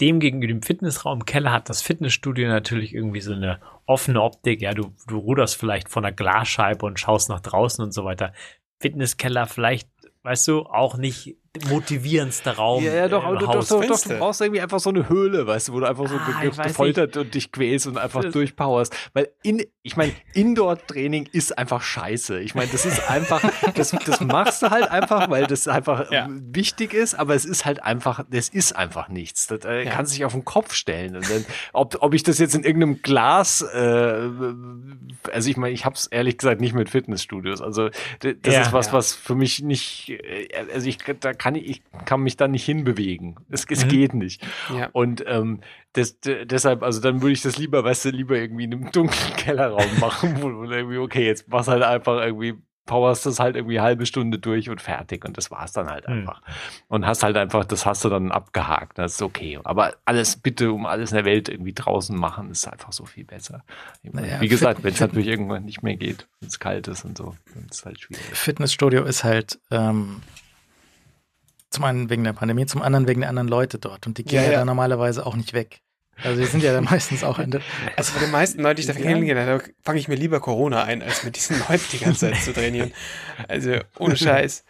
dem 0.00 0.20
gegenüber 0.20 0.52
dem 0.52 0.62
Fitnessraum 0.62 1.26
Keller 1.26 1.52
hat 1.52 1.68
das 1.68 1.82
Fitnessstudio 1.82 2.48
natürlich 2.48 2.94
irgendwie 2.94 3.20
so 3.20 3.32
eine 3.32 3.60
offene 3.86 4.22
Optik. 4.22 4.62
Ja, 4.62 4.72
du, 4.72 4.94
du 5.06 5.18
ruderst 5.18 5.56
vielleicht 5.56 5.88
von 5.88 6.04
einer 6.04 6.14
Glasscheibe 6.14 6.86
und 6.86 6.98
schaust 6.98 7.28
nach 7.28 7.40
draußen 7.40 7.84
und 7.84 7.92
so 7.92 8.04
weiter. 8.04 8.32
Fitnesskeller 8.80 9.46
vielleicht, 9.46 9.88
weißt 10.22 10.48
du, 10.48 10.62
auch 10.62 10.96
nicht 10.96 11.36
motivierendster 11.66 12.52
Raum. 12.52 12.84
Ja, 12.84 12.94
ja, 12.94 13.08
doch, 13.08 13.24
aber 13.24 13.36
du, 13.38 13.46
doch, 13.46 13.66
doch, 13.66 13.84
doch, 13.84 14.00
du 14.00 14.18
braust 14.18 14.40
irgendwie 14.40 14.60
einfach 14.60 14.80
so 14.80 14.90
eine 14.90 15.08
Höhle, 15.08 15.46
weißt 15.46 15.68
du, 15.68 15.72
wo 15.74 15.80
du 15.80 15.86
einfach 15.88 16.06
so 16.08 16.16
Ah, 16.16 16.40
ge- 16.42 16.50
gefoltert 16.50 17.16
und 17.16 17.34
dich 17.34 17.50
quälst 17.52 17.86
und 17.86 17.98
einfach 17.98 18.22
Das- 18.22 18.32
durchpowerst. 18.32 18.94
Weil 19.14 19.28
in, 19.42 19.64
ich 19.82 19.96
meine, 19.96 20.12
Indoor-Training 20.34 21.28
ist 21.32 21.56
einfach 21.58 21.82
scheiße. 21.82 22.40
Ich 22.40 22.54
meine, 22.54 22.70
das 22.70 22.84
ist 22.86 23.08
einfach, 23.10 23.40
das, 23.74 23.90
das 23.90 24.20
machst 24.20 24.62
du 24.62 24.70
halt 24.70 24.90
einfach, 24.90 25.30
weil 25.30 25.46
das 25.46 25.66
einfach 25.68 26.10
Ja. 26.10 26.26
ähm, 26.26 26.42
wichtig 26.54 26.94
ist, 26.94 27.14
aber 27.14 27.34
es 27.34 27.44
ist 27.44 27.64
halt 27.64 27.82
einfach, 27.82 28.24
das 28.30 28.48
ist 28.48 28.74
einfach 28.76 29.08
nichts. 29.08 29.46
Das 29.46 29.64
äh, 29.64 29.84
Ja. 29.84 29.90
kannst 29.90 30.12
du 30.12 30.16
dich 30.16 30.24
auf 30.24 30.32
den 30.32 30.44
Kopf 30.44 30.74
stellen. 30.74 31.16
Und 31.16 31.28
dann, 31.30 31.44
ob, 31.72 31.96
ob 32.00 32.14
ich 32.14 32.22
das 32.22 32.38
jetzt 32.38 32.54
in 32.54 32.64
irgendeinem 32.64 33.02
Glas, 33.02 33.62
äh, 33.62 34.28
also 35.32 35.50
ich 35.50 35.56
meine, 35.56 35.74
ich 35.74 35.84
habe 35.84 35.94
es 35.94 36.06
ehrlich 36.06 36.38
gesagt 36.38 36.60
nicht 36.60 36.74
mit 36.74 36.90
Fitnessstudios. 36.90 37.60
Also 37.60 37.90
das 38.20 38.34
Ja, 38.54 38.62
ist 38.62 38.72
was, 38.72 38.86
ja. 38.88 38.92
was 38.94 39.14
für 39.14 39.34
mich 39.34 39.62
nicht, 39.62 40.08
äh, 40.10 40.48
also 40.72 40.88
ich, 40.88 40.98
da 41.20 41.32
kann 41.32 41.47
ich, 41.54 41.68
ich 41.68 41.82
kann 42.04 42.20
mich 42.22 42.36
da 42.36 42.48
nicht 42.48 42.64
hinbewegen. 42.64 43.36
Es, 43.50 43.64
es 43.70 43.84
Mhm. 43.84 43.88
geht 43.88 44.14
nicht. 44.14 44.46
Ja. 44.74 44.88
Und 44.92 45.24
ähm, 45.26 45.60
das, 45.92 46.18
deshalb, 46.20 46.82
also 46.82 47.00
dann 47.00 47.22
würde 47.22 47.32
ich 47.32 47.42
das 47.42 47.58
lieber, 47.58 47.84
weißt 47.84 48.06
du, 48.06 48.10
lieber 48.10 48.36
irgendwie 48.36 48.64
in 48.64 48.72
einem 48.74 48.90
dunklen 48.92 49.36
Kellerraum 49.36 49.98
machen, 50.00 50.42
wo 50.42 50.48
du 50.50 50.64
irgendwie, 50.70 50.98
okay, 50.98 51.26
jetzt 51.26 51.48
machst 51.48 51.68
halt 51.68 51.82
einfach 51.82 52.20
irgendwie, 52.20 52.54
powerst 52.86 53.26
das 53.26 53.38
halt 53.38 53.54
irgendwie 53.54 53.78
eine 53.78 53.84
halbe 53.86 54.06
Stunde 54.06 54.38
durch 54.38 54.70
und 54.70 54.80
fertig. 54.80 55.22
Und 55.26 55.36
das 55.36 55.50
war's 55.50 55.72
dann 55.72 55.90
halt 55.90 56.06
Hm. 56.06 56.20
einfach. 56.20 56.40
Und 56.88 57.04
hast 57.04 57.22
halt 57.22 57.36
einfach, 57.36 57.66
das 57.66 57.84
hast 57.84 58.02
du 58.02 58.08
dann 58.08 58.32
abgehakt. 58.32 58.96
Das 58.96 59.12
ist 59.16 59.22
okay. 59.22 59.58
Aber 59.64 59.92
alles 60.06 60.36
bitte 60.36 60.72
um 60.72 60.86
alles 60.86 61.10
in 61.10 61.16
der 61.16 61.26
Welt 61.26 61.50
irgendwie 61.50 61.74
draußen 61.74 62.16
machen, 62.18 62.50
ist 62.50 62.66
einfach 62.66 62.92
so 62.92 63.04
viel 63.04 63.24
besser. 63.26 63.62
Meine, 64.02 64.26
Naja, 64.28 64.40
Wie 64.40 64.48
gesagt, 64.48 64.84
wenn 64.84 64.94
es 64.94 65.00
natürlich 65.00 65.26
irgendwann 65.28 65.66
nicht 65.66 65.82
mehr 65.82 65.96
geht, 65.96 66.28
wenn 66.40 66.48
es 66.48 66.58
kalt 66.60 66.88
ist 66.88 67.04
und 67.04 67.18
so, 67.18 67.34
dann 67.54 67.64
ist 67.66 67.80
es 67.80 67.84
halt 67.84 68.00
schwierig. 68.00 68.24
Fitnessstudio 68.32 69.04
ist 69.04 69.22
halt 69.22 69.60
ähm, 69.70 70.22
zum 71.70 71.84
einen 71.84 72.10
wegen 72.10 72.24
der 72.24 72.32
Pandemie, 72.32 72.66
zum 72.66 72.82
anderen 72.82 73.06
wegen 73.06 73.20
der 73.20 73.30
anderen 73.30 73.48
Leute 73.48 73.78
dort. 73.78 74.06
Und 74.06 74.18
die 74.18 74.24
gehen 74.24 74.42
Ja, 74.42 74.50
ja, 74.50 74.58
da 74.58 74.64
normalerweise 74.64 75.26
auch 75.26 75.36
nicht 75.36 75.52
weg. 75.52 75.80
Also 76.24 76.40
die 76.40 76.46
sind 76.46 76.62
ja 76.62 76.72
dann 76.72 76.84
meistens 76.84 77.22
auch 77.24 77.38
in 77.38 77.50
der. 77.50 77.60
Also 77.96 78.14
bei 78.14 78.20
den 78.20 78.30
meisten 78.30 78.62
Leuten, 78.62 78.76
die 78.76 78.80
ich 78.82 78.86
da 78.86 78.94
Ja. 78.94 79.00
kennengelernt 79.00 79.48
habe, 79.48 79.64
fange 79.84 79.98
ich 79.98 80.08
mir 80.08 80.16
lieber 80.16 80.40
Corona 80.40 80.84
ein, 80.84 81.02
als 81.02 81.24
mit 81.24 81.36
diesen 81.36 81.58
Leuten 81.68 81.84
die 81.92 81.98
ganze 81.98 82.30
Zeit 82.30 82.42
zu 82.42 82.52
trainieren. 82.52 82.92
Also 83.46 83.76
ohne 83.98 84.16
Scheiß. 84.16 84.64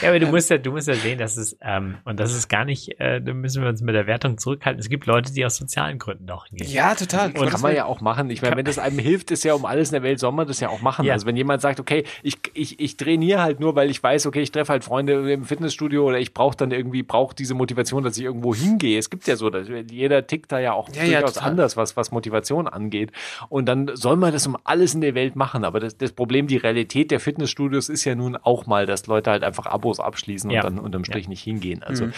Ja, 0.00 0.08
aber 0.10 0.20
du 0.20 0.26
musst 0.28 0.50
ja, 0.50 0.58
du 0.58 0.70
musst 0.70 0.86
ja 0.88 0.94
sehen, 0.94 1.18
dass 1.18 1.36
es, 1.36 1.56
ähm, 1.60 1.96
und 2.04 2.20
das 2.20 2.34
ist 2.34 2.48
gar 2.48 2.64
nicht, 2.64 3.00
äh, 3.00 3.20
da 3.20 3.34
müssen 3.34 3.62
wir 3.62 3.68
uns 3.68 3.80
mit 3.82 3.94
der 3.94 4.06
Wertung 4.06 4.38
zurückhalten. 4.38 4.80
Es 4.80 4.88
gibt 4.88 5.06
Leute, 5.06 5.32
die 5.32 5.44
aus 5.44 5.56
sozialen 5.56 5.98
Gründen 5.98 6.30
auch 6.30 6.46
hingehen. 6.46 6.70
Ja, 6.70 6.94
total. 6.94 7.32
Und 7.32 7.50
kann 7.50 7.60
man 7.60 7.74
ja 7.74 7.84
auch 7.86 8.00
machen. 8.00 8.30
Ich 8.30 8.42
meine, 8.42 8.56
wenn 8.56 8.64
das 8.64 8.78
einem 8.78 8.98
hilft, 8.98 9.30
ist 9.32 9.42
ja 9.44 9.54
um 9.54 9.64
alles 9.64 9.88
in 9.88 9.94
der 9.94 10.02
Welt, 10.02 10.20
soll 10.20 10.32
man 10.32 10.46
das 10.46 10.60
ja 10.60 10.68
auch 10.68 10.80
machen. 10.82 11.04
Ja. 11.04 11.14
Also 11.14 11.26
wenn 11.26 11.36
jemand 11.36 11.62
sagt, 11.62 11.80
okay, 11.80 12.04
ich, 12.22 12.38
ich, 12.54 12.78
ich 12.78 12.96
trainiere 12.96 13.42
halt 13.42 13.58
nur, 13.60 13.74
weil 13.74 13.90
ich 13.90 14.02
weiß, 14.02 14.26
okay, 14.26 14.40
ich 14.40 14.52
treffe 14.52 14.72
halt 14.72 14.84
Freunde 14.84 15.32
im 15.32 15.44
Fitnessstudio 15.44 16.06
oder 16.06 16.18
ich 16.18 16.32
brauche 16.32 16.56
dann 16.56 16.70
irgendwie, 16.70 17.02
brauche 17.02 17.34
diese 17.34 17.54
Motivation, 17.54 18.04
dass 18.04 18.16
ich 18.16 18.24
irgendwo 18.24 18.54
hingehe. 18.54 18.98
Es 18.98 19.10
gibt 19.10 19.26
ja 19.26 19.36
so, 19.36 19.50
dass 19.50 19.66
jeder 19.90 20.26
tickt 20.26 20.52
da 20.52 20.60
ja 20.60 20.72
auch 20.72 20.91
Ja, 20.96 21.04
ja, 21.04 21.18
durchaus 21.20 21.34
total. 21.34 21.50
anders, 21.50 21.76
was, 21.76 21.96
was 21.96 22.10
Motivation 22.10 22.68
angeht. 22.68 23.12
Und 23.48 23.66
dann 23.66 23.90
soll 23.94 24.16
man 24.16 24.32
das 24.32 24.46
um 24.46 24.56
alles 24.64 24.94
in 24.94 25.00
der 25.00 25.14
Welt 25.14 25.36
machen. 25.36 25.64
Aber 25.64 25.80
das, 25.80 25.96
das 25.96 26.12
Problem, 26.12 26.46
die 26.46 26.56
Realität 26.56 27.10
der 27.10 27.20
Fitnessstudios 27.20 27.88
ist 27.88 28.04
ja 28.04 28.14
nun 28.14 28.36
auch 28.36 28.66
mal, 28.66 28.86
dass 28.86 29.06
Leute 29.06 29.30
halt 29.30 29.44
einfach 29.44 29.66
Abos 29.66 30.00
abschließen 30.00 30.50
Ja. 30.50 30.64
und 30.64 30.76
dann 30.76 30.84
unterm 30.84 31.04
Strich 31.04 31.28
nicht 31.28 31.42
hingehen. 31.42 31.82
Also 31.82 32.06
Mhm. 32.06 32.12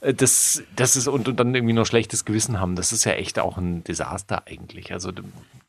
äh, 0.00 0.14
das, 0.14 0.62
das 0.76 0.96
ist 0.96 1.08
und, 1.08 1.28
und 1.28 1.38
dann 1.40 1.54
irgendwie 1.54 1.74
noch 1.74 1.86
schlechtes 1.86 2.24
Gewissen 2.24 2.60
haben. 2.60 2.76
Das 2.76 2.92
ist 2.92 3.04
ja 3.04 3.12
echt 3.12 3.38
auch 3.38 3.58
ein 3.58 3.84
Desaster 3.84 4.42
eigentlich. 4.46 4.92
Also 4.92 5.10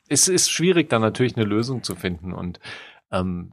es 0.08 0.28
ist 0.28 0.50
schwierig, 0.50 0.90
da 0.90 0.98
natürlich 0.98 1.36
eine 1.36 1.44
Lösung 1.46 1.82
zu 1.82 1.94
finden 1.96 2.32
und 2.32 2.60
ähm, 3.10 3.52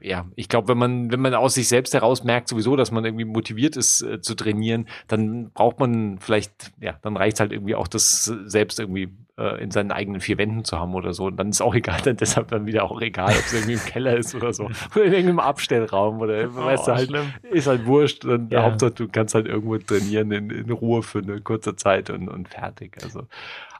ja, 0.00 0.26
ich 0.36 0.48
glaube, 0.48 0.68
wenn 0.68 0.78
man, 0.78 1.12
wenn 1.12 1.20
man 1.20 1.34
aus 1.34 1.54
sich 1.54 1.68
selbst 1.68 1.94
heraus 1.94 2.24
merkt 2.24 2.48
sowieso, 2.48 2.76
dass 2.76 2.90
man 2.90 3.04
irgendwie 3.04 3.24
motiviert 3.24 3.76
ist 3.76 4.02
äh, 4.02 4.20
zu 4.20 4.34
trainieren, 4.34 4.88
dann 5.08 5.50
braucht 5.52 5.78
man 5.78 6.18
vielleicht, 6.18 6.72
ja, 6.80 6.98
dann 7.02 7.16
reicht 7.16 7.40
halt 7.40 7.52
irgendwie 7.52 7.74
auch 7.74 7.88
das 7.88 8.24
selbst 8.24 8.78
irgendwie 8.80 9.08
äh, 9.38 9.62
in 9.62 9.70
seinen 9.70 9.90
eigenen 9.90 10.20
vier 10.20 10.38
Wänden 10.38 10.64
zu 10.64 10.78
haben 10.78 10.94
oder 10.94 11.12
so. 11.14 11.26
Und 11.26 11.36
dann 11.36 11.48
ist 11.48 11.60
auch 11.62 11.74
egal, 11.76 12.00
dann 12.02 12.16
deshalb 12.16 12.48
dann 12.48 12.66
wieder 12.66 12.84
auch 12.84 13.00
egal, 13.00 13.30
ob 13.30 13.44
es 13.44 13.52
irgendwie 13.54 13.74
im 13.74 13.84
Keller 13.84 14.16
ist 14.16 14.34
oder 14.34 14.52
so. 14.52 14.64
Oder 14.94 15.04
in 15.04 15.12
irgendeinem 15.12 15.40
Abstellraum 15.40 16.20
oder 16.20 16.54
weißt 16.54 16.88
du 16.88 16.92
halt, 16.92 17.08
schlimm. 17.08 17.32
ist 17.50 17.66
halt 17.66 17.86
wurscht. 17.86 18.24
Und 18.24 18.52
Ja. 18.52 18.64
Hauptsache, 18.64 18.92
du 18.92 19.08
kannst 19.08 19.34
halt 19.34 19.46
irgendwo 19.46 19.78
trainieren 19.78 20.30
in, 20.32 20.50
in 20.50 20.70
Ruhe 20.70 21.02
für 21.02 21.20
eine 21.20 21.40
kurze 21.40 21.76
Zeit 21.76 22.10
und, 22.10 22.28
und 22.28 22.48
fertig. 22.48 22.98
Also, 23.02 23.26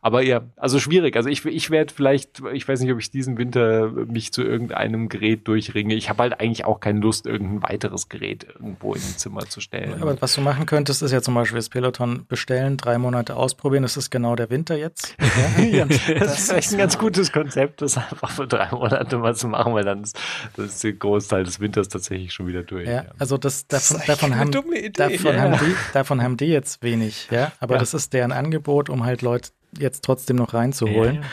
aber 0.02 0.22
ja, 0.22 0.42
also 0.56 0.78
schwierig. 0.78 1.16
Also 1.16 1.28
ich, 1.28 1.44
ich 1.44 1.70
werde 1.70 1.92
vielleicht, 1.92 2.42
ich 2.52 2.66
weiß 2.66 2.80
nicht, 2.80 2.92
ob 2.92 2.98
ich 2.98 3.10
diesen 3.10 3.36
Winter 3.38 3.88
mich 3.90 4.32
zu 4.32 4.42
irgendeinem 4.42 5.08
Gerät 5.08 5.46
durchringe. 5.46 5.94
Ich 5.94 6.08
habe 6.08 6.22
halt 6.22 6.40
eigentlich 6.40 6.64
auch 6.64 6.80
keine 6.80 7.00
Lust, 7.00 7.26
irgendein 7.26 7.62
weiteres 7.62 8.08
Gerät 8.08 8.46
irgendwo 8.54 8.94
in 8.94 9.00
ein 9.02 9.16
Zimmer 9.18 9.40
zu 9.40 9.60
stellen. 9.60 10.00
Aber 10.00 10.20
was 10.20 10.34
du 10.34 10.40
machen 10.40 10.66
könntest, 10.66 11.02
ist 11.02 11.12
ja 11.12 11.20
zum 11.20 11.34
Beispiel 11.34 11.56
das 11.56 11.68
Peloton 11.68 12.24
bestellen, 12.28 12.76
drei 12.76 12.98
Monate 12.98 13.36
ausprobieren. 13.36 13.82
Das 13.82 13.96
ist 13.96 14.10
genau 14.10 14.36
der 14.36 14.48
Winter 14.50 14.76
jetzt. 14.76 15.16
ja, 15.70 15.84
das, 16.18 16.38
ist 16.38 16.52
echt 16.52 16.72
ein 16.72 16.78
ganz 16.78 16.98
gutes 16.98 17.30
Konzept, 17.32 17.82
das 17.82 17.96
einfach 17.96 18.30
für 18.30 18.46
drei 18.46 18.70
Monate 18.70 19.18
mal 19.18 19.34
zu 19.34 19.48
machen, 19.48 19.74
weil 19.74 19.84
dann 19.84 20.02
ist, 20.02 20.18
das 20.56 20.66
ist 20.66 20.84
der 20.84 20.94
Großteil 20.94 21.44
des 21.44 21.60
Winters 21.60 21.88
tatsächlich 21.88 22.32
schon 22.32 22.46
wieder 22.46 22.62
durch. 22.62 22.88
Ja, 22.88 23.04
also 23.18 23.36
das, 23.36 23.66
Das 23.66 23.88
davon, 23.88 23.96
ist 23.96 24.00
echt 24.02 24.08
davon, 24.08 24.32
eine 24.32 24.40
haben, 24.40 24.52
dumme 24.52 24.78
Idee. 24.78 24.90
davon, 24.90 25.34
Ja. 25.34 25.40
haben 25.42 25.52
die, 25.58 25.74
davon 25.92 26.22
haben 26.22 26.36
die 26.36 26.46
jetzt 26.46 26.82
wenig, 26.82 27.28
ja. 27.30 27.52
Aber 27.60 27.74
Ja. 27.74 27.80
das 27.80 27.92
ist 27.94 28.12
deren 28.12 28.32
Angebot, 28.32 28.88
um 28.88 29.04
halt 29.04 29.22
Leute 29.22 29.50
jetzt 29.78 30.04
trotzdem 30.04 30.36
noch 30.36 30.54
reinzuholen. 30.54 31.16
Ja, 31.16 31.20
ja. 31.22 31.26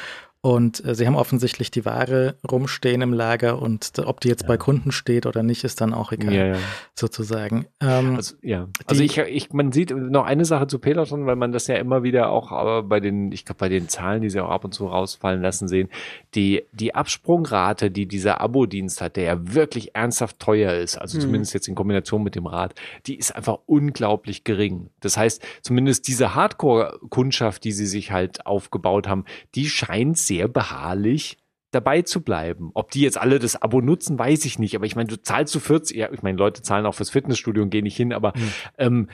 Und 0.47 0.85
äh, 0.85 0.95
sie 0.95 1.05
haben 1.05 1.15
offensichtlich 1.17 1.71
die 1.71 1.83
Ware 1.83 2.35
rumstehen 2.49 3.01
im 3.01 3.11
Lager 3.11 3.61
und 3.61 3.97
d- 3.97 4.03
ob 4.03 4.21
die 4.21 4.29
jetzt 4.29 4.47
bei 4.47 4.55
Kunden 4.55 4.93
steht 4.93 5.25
oder 5.25 5.43
nicht, 5.43 5.65
ist 5.65 5.81
dann 5.81 5.93
auch 5.93 6.13
egal, 6.13 6.33
Ja, 6.33 6.45
ja. 6.47 6.57
sozusagen. 6.95 7.65
Ähm, 7.81 8.15
Also, 8.15 8.35
ja. 8.41 8.69
Also 8.85 9.03
ich, 9.03 9.17
ich, 9.17 9.51
man 9.51 9.73
sieht 9.73 9.91
noch 9.91 10.23
eine 10.23 10.45
Sache 10.45 10.67
zu 10.67 10.79
Peloton, 10.79 11.25
weil 11.25 11.35
man 11.35 11.51
das 11.51 11.67
ja 11.67 11.75
immer 11.75 12.01
wieder 12.03 12.29
auch 12.29 12.79
äh, 12.79 12.81
bei 12.81 13.01
den, 13.01 13.31
ich 13.33 13.43
glaube, 13.43 13.59
bei 13.59 13.67
den 13.67 13.89
Zahlen, 13.89 14.21
die 14.21 14.29
sie 14.29 14.39
auch 14.39 14.49
ab 14.49 14.63
und 14.63 14.73
zu 14.73 14.87
rausfallen 14.87 15.41
lassen, 15.41 15.67
sehen, 15.67 15.89
die, 16.33 16.63
die 16.71 16.95
Absprungrate, 16.95 17.91
die 17.91 18.05
dieser 18.05 18.39
Abo-Dienst 18.39 19.01
hat, 19.01 19.17
der 19.17 19.23
ja 19.25 19.53
wirklich 19.53 19.95
ernsthaft 19.95 20.39
teuer 20.39 20.73
ist, 20.75 20.95
also 20.97 21.17
Mhm. 21.17 21.21
zumindest 21.23 21.53
jetzt 21.55 21.67
in 21.67 21.75
Kombination 21.75 22.23
mit 22.23 22.35
dem 22.35 22.45
Rad, 22.45 22.73
die 23.05 23.15
ist 23.17 23.35
einfach 23.35 23.57
unglaublich 23.65 24.45
gering. 24.45 24.91
Das 25.01 25.17
heißt, 25.17 25.43
zumindest 25.61 26.07
diese 26.07 26.35
Hardcore-Kundschaft, 26.35 27.63
die 27.63 27.71
sie 27.73 27.85
sich 27.87 28.11
halt 28.11 28.45
aufgebaut 28.45 29.07
haben, 29.07 29.25
die 29.55 29.67
scheint 29.67 30.17
sehr 30.17 30.36
beharrlich 30.45 31.37
dabei 31.71 32.01
zu 32.01 32.21
bleiben. 32.21 32.71
Ob 32.75 32.91
die 32.91 33.01
jetzt 33.01 33.17
alle 33.17 33.39
das 33.39 33.61
Abo 33.61 33.81
nutzen, 33.81 34.17
weiß 34.17 34.45
ich 34.45 34.57
nicht. 34.59 34.75
Aber 34.75 34.85
ich 34.85 34.95
meine, 34.95 35.09
du 35.09 35.21
zahlst 35.21 35.51
zu 35.51 35.59
40, 35.59 35.97
ja, 35.97 36.09
ich 36.13 36.21
meine, 36.23 36.37
Leute 36.37 36.61
zahlen 36.61 36.85
auch 36.85 36.93
fürs 36.95 37.09
Fitnessstudio 37.09 37.63
und 37.63 37.69
gehen 37.71 37.83
nicht 37.83 37.97
hin, 37.97 38.13
aber 38.13 38.33
Mhm. 38.35 38.51
ähm, 38.77 39.09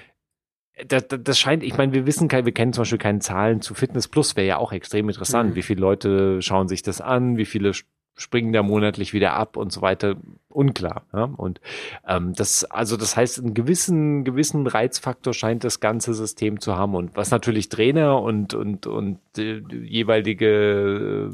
das, 0.87 1.07
das 1.07 1.19
das 1.23 1.39
scheint, 1.39 1.63
ich 1.63 1.77
meine, 1.77 1.93
wir 1.93 2.05
wissen, 2.05 2.27
kein- 2.27 2.45
wir 2.45 2.51
kennen 2.51 2.73
zum 2.73 2.81
Beispiel 2.81 2.97
keine 2.99 3.19
Zahlen 3.19 3.61
zu 3.61 3.73
Fitness 3.75 4.07
Plus, 4.07 4.35
wäre 4.35 4.47
ja 4.47 4.57
auch 4.57 4.71
extrem 4.71 5.07
interessant. 5.07 5.51
Mhm. 5.51 5.55
Wie 5.55 5.61
viele 5.61 5.81
Leute 5.81 6.41
schauen 6.41 6.67
sich 6.67 6.81
das 6.81 6.99
an? 7.01 7.37
Wie 7.37 7.45
viele 7.45 7.71
springen 8.15 8.53
da 8.53 8.64
monatlich 8.64 9.14
wieder 9.14 9.34
ab 9.34 9.57
und 9.57 9.72
so 9.72 9.81
weiter, 9.81 10.15
unklar. 10.49 11.03
Ja? 11.14 11.23
Und 11.23 11.61
ähm, 12.07 12.34
das, 12.34 12.64
also 12.65 12.95
das 12.98 13.18
heißt, 13.18 13.40
einen 13.40 13.53
gewissen, 13.53 14.23
gewissen 14.23 14.68
Reizfaktor 14.68 15.34
scheint 15.34 15.64
das 15.64 15.80
ganze 15.80 16.14
System 16.14 16.60
zu 16.60 16.76
haben. 16.76 16.95
Und 16.95 17.15
was 17.15 17.31
natürlich 17.31 17.69
Trainer 17.69 18.22
und, 18.22 18.53
und, 18.53 18.88
und 18.88 19.19
äh, 19.38 19.61
jeweilige 19.72 21.31
äh, 21.31 21.34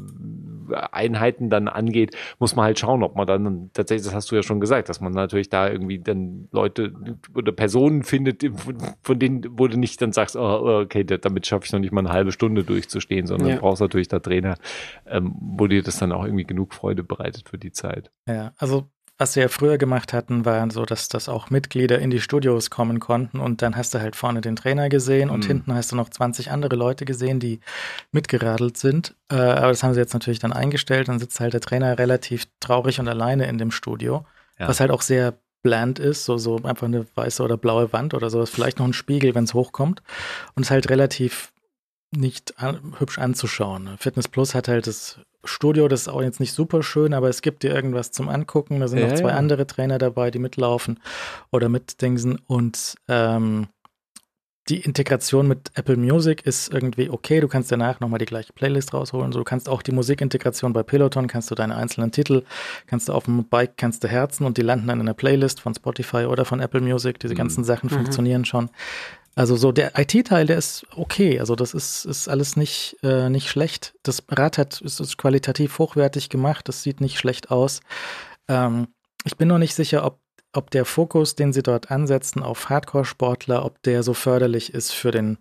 Einheiten 0.72 1.50
dann 1.50 1.68
angeht, 1.68 2.16
muss 2.38 2.56
man 2.56 2.64
halt 2.64 2.78
schauen, 2.78 3.02
ob 3.02 3.16
man 3.16 3.26
dann 3.26 3.70
tatsächlich, 3.72 4.06
das 4.06 4.14
hast 4.14 4.30
du 4.30 4.36
ja 4.36 4.42
schon 4.42 4.60
gesagt, 4.60 4.88
dass 4.88 5.00
man 5.00 5.12
natürlich 5.12 5.48
da 5.48 5.68
irgendwie 5.68 5.98
dann 5.98 6.48
Leute 6.52 6.92
oder 7.34 7.52
Personen 7.52 8.02
findet, 8.02 8.44
von 9.02 9.18
denen, 9.18 9.46
wo 9.58 9.66
du 9.68 9.78
nicht 9.78 10.00
dann 10.02 10.12
sagst, 10.12 10.36
oh, 10.36 10.80
okay, 10.82 11.04
damit 11.04 11.46
schaffe 11.46 11.66
ich 11.66 11.72
noch 11.72 11.80
nicht 11.80 11.92
mal 11.92 12.00
eine 12.00 12.12
halbe 12.12 12.32
Stunde 12.32 12.64
durchzustehen, 12.64 13.26
sondern 13.26 13.48
ja. 13.48 13.56
brauchst 13.56 13.80
natürlich 13.80 14.08
da 14.08 14.18
Trainer, 14.18 14.56
ähm, 15.06 15.34
wo 15.40 15.66
dir 15.66 15.82
das 15.82 15.98
dann 15.98 16.12
auch 16.12 16.24
irgendwie 16.24 16.44
genug 16.44 16.74
Freude 16.74 17.02
bereitet 17.02 17.48
für 17.48 17.58
die 17.58 17.72
Zeit. 17.72 18.10
Ja, 18.26 18.52
also 18.58 18.88
was 19.20 19.36
wir 19.36 19.42
ja 19.42 19.48
früher 19.50 19.76
gemacht 19.76 20.14
hatten, 20.14 20.46
war 20.46 20.70
so, 20.70 20.86
dass, 20.86 21.10
dass 21.10 21.28
auch 21.28 21.50
Mitglieder 21.50 21.98
in 21.98 22.08
die 22.08 22.22
Studios 22.22 22.70
kommen 22.70 23.00
konnten 23.00 23.38
und 23.38 23.60
dann 23.60 23.76
hast 23.76 23.92
du 23.92 24.00
halt 24.00 24.16
vorne 24.16 24.40
den 24.40 24.56
Trainer 24.56 24.88
gesehen 24.88 25.28
und 25.28 25.44
mhm. 25.44 25.48
hinten 25.48 25.74
hast 25.74 25.92
du 25.92 25.96
noch 25.96 26.08
20 26.08 26.50
andere 26.50 26.74
Leute 26.74 27.04
gesehen, 27.04 27.38
die 27.38 27.60
mitgeradelt 28.12 28.78
sind. 28.78 29.14
Äh, 29.30 29.34
aber 29.34 29.68
das 29.68 29.82
haben 29.82 29.92
sie 29.92 30.00
jetzt 30.00 30.14
natürlich 30.14 30.38
dann 30.38 30.54
eingestellt. 30.54 31.08
Dann 31.08 31.18
sitzt 31.18 31.38
halt 31.38 31.52
der 31.52 31.60
Trainer 31.60 31.98
relativ 31.98 32.46
traurig 32.60 32.98
und 32.98 33.08
alleine 33.08 33.46
in 33.46 33.58
dem 33.58 33.70
Studio, 33.70 34.24
ja. 34.58 34.66
was 34.66 34.80
halt 34.80 34.90
auch 34.90 35.02
sehr 35.02 35.34
bland 35.62 35.98
ist, 35.98 36.24
so, 36.24 36.38
so 36.38 36.56
einfach 36.62 36.86
eine 36.86 37.04
weiße 37.14 37.42
oder 37.42 37.58
blaue 37.58 37.92
Wand 37.92 38.14
oder 38.14 38.30
sowas, 38.30 38.48
vielleicht 38.48 38.78
noch 38.78 38.86
ein 38.86 38.94
Spiegel, 38.94 39.34
wenn 39.34 39.44
es 39.44 39.52
hochkommt. 39.52 40.00
Und 40.54 40.62
es 40.62 40.68
ist 40.68 40.70
halt 40.70 40.88
relativ 40.88 41.52
nicht 42.10 42.58
an, 42.58 42.94
hübsch 42.98 43.18
anzuschauen. 43.18 43.90
Fitness 43.98 44.28
Plus 44.28 44.54
hat 44.54 44.66
halt 44.66 44.86
das 44.86 45.20
Studio, 45.44 45.88
das 45.88 46.02
ist 46.02 46.08
auch 46.08 46.22
jetzt 46.22 46.40
nicht 46.40 46.52
super 46.52 46.82
schön, 46.82 47.14
aber 47.14 47.28
es 47.28 47.42
gibt 47.42 47.62
dir 47.62 47.74
irgendwas 47.74 48.10
zum 48.10 48.28
Angucken. 48.28 48.80
Da 48.80 48.88
sind 48.88 48.98
ja, 48.98 49.08
noch 49.08 49.14
zwei 49.14 49.30
ja. 49.30 49.36
andere 49.36 49.66
Trainer 49.66 49.98
dabei, 49.98 50.30
die 50.30 50.38
mitlaufen 50.38 51.00
oder 51.50 51.68
mitdingsen. 51.68 52.38
Und 52.46 52.96
ähm, 53.08 53.68
die 54.70 54.80
Integration 54.80 55.48
mit 55.48 55.72
Apple 55.74 55.96
Music 55.96 56.46
ist 56.46 56.72
irgendwie 56.72 57.10
okay. 57.10 57.40
Du 57.40 57.48
kannst 57.48 57.72
danach 57.72 57.98
nochmal 57.98 58.18
die 58.18 58.26
gleiche 58.26 58.52
Playlist 58.52 58.94
rausholen. 58.94 59.32
So, 59.32 59.38
du 59.38 59.44
kannst 59.44 59.68
auch 59.68 59.82
die 59.82 59.90
Musikintegration 59.90 60.72
bei 60.72 60.82
Peloton, 60.82 61.26
kannst 61.26 61.50
du 61.50 61.54
deine 61.56 61.74
einzelnen 61.74 62.12
Titel, 62.12 62.44
kannst 62.86 63.08
du 63.08 63.12
auf 63.12 63.24
dem 63.24 63.44
Bike, 63.48 63.76
kannst 63.76 64.04
du 64.04 64.08
herzen 64.08 64.46
und 64.46 64.58
die 64.58 64.62
landen 64.62 64.86
dann 64.86 65.00
in 65.00 65.06
der 65.06 65.14
Playlist 65.14 65.60
von 65.60 65.74
Spotify 65.74 66.26
oder 66.26 66.44
von 66.44 66.60
Apple 66.60 66.80
Music. 66.80 67.18
Diese 67.18 67.34
mhm. 67.34 67.38
ganzen 67.38 67.64
Sachen 67.64 67.88
mhm. 67.90 67.94
funktionieren 67.94 68.44
schon. 68.44 68.70
Also 69.34 69.56
so 69.56 69.72
der 69.72 69.98
IT-Teil, 69.98 70.46
der 70.46 70.58
ist 70.58 70.86
okay. 70.96 71.38
Also 71.38 71.54
das 71.54 71.72
ist, 71.72 72.04
ist 72.04 72.28
alles 72.28 72.56
nicht, 72.56 72.96
äh, 73.02 73.28
nicht 73.30 73.48
schlecht. 73.48 73.94
Das 74.02 74.22
Rad 74.28 74.58
hat, 74.58 74.80
ist, 74.80 75.00
ist 75.00 75.18
qualitativ 75.18 75.78
hochwertig 75.78 76.28
gemacht. 76.28 76.68
Das 76.68 76.82
sieht 76.82 77.00
nicht 77.00 77.18
schlecht 77.18 77.50
aus. 77.50 77.80
Ähm, 78.48 78.88
ich 79.24 79.36
bin 79.36 79.48
noch 79.48 79.58
nicht 79.58 79.74
sicher, 79.74 80.04
ob, 80.04 80.20
ob 80.52 80.70
der 80.70 80.84
Fokus, 80.84 81.36
den 81.36 81.52
sie 81.52 81.62
dort 81.62 81.90
ansetzen 81.90 82.42
auf 82.42 82.68
Hardcore-Sportler, 82.68 83.64
ob 83.64 83.80
der 83.82 84.02
so 84.02 84.14
förderlich 84.14 84.74
ist 84.74 84.92
für 84.92 85.12
den 85.12 85.38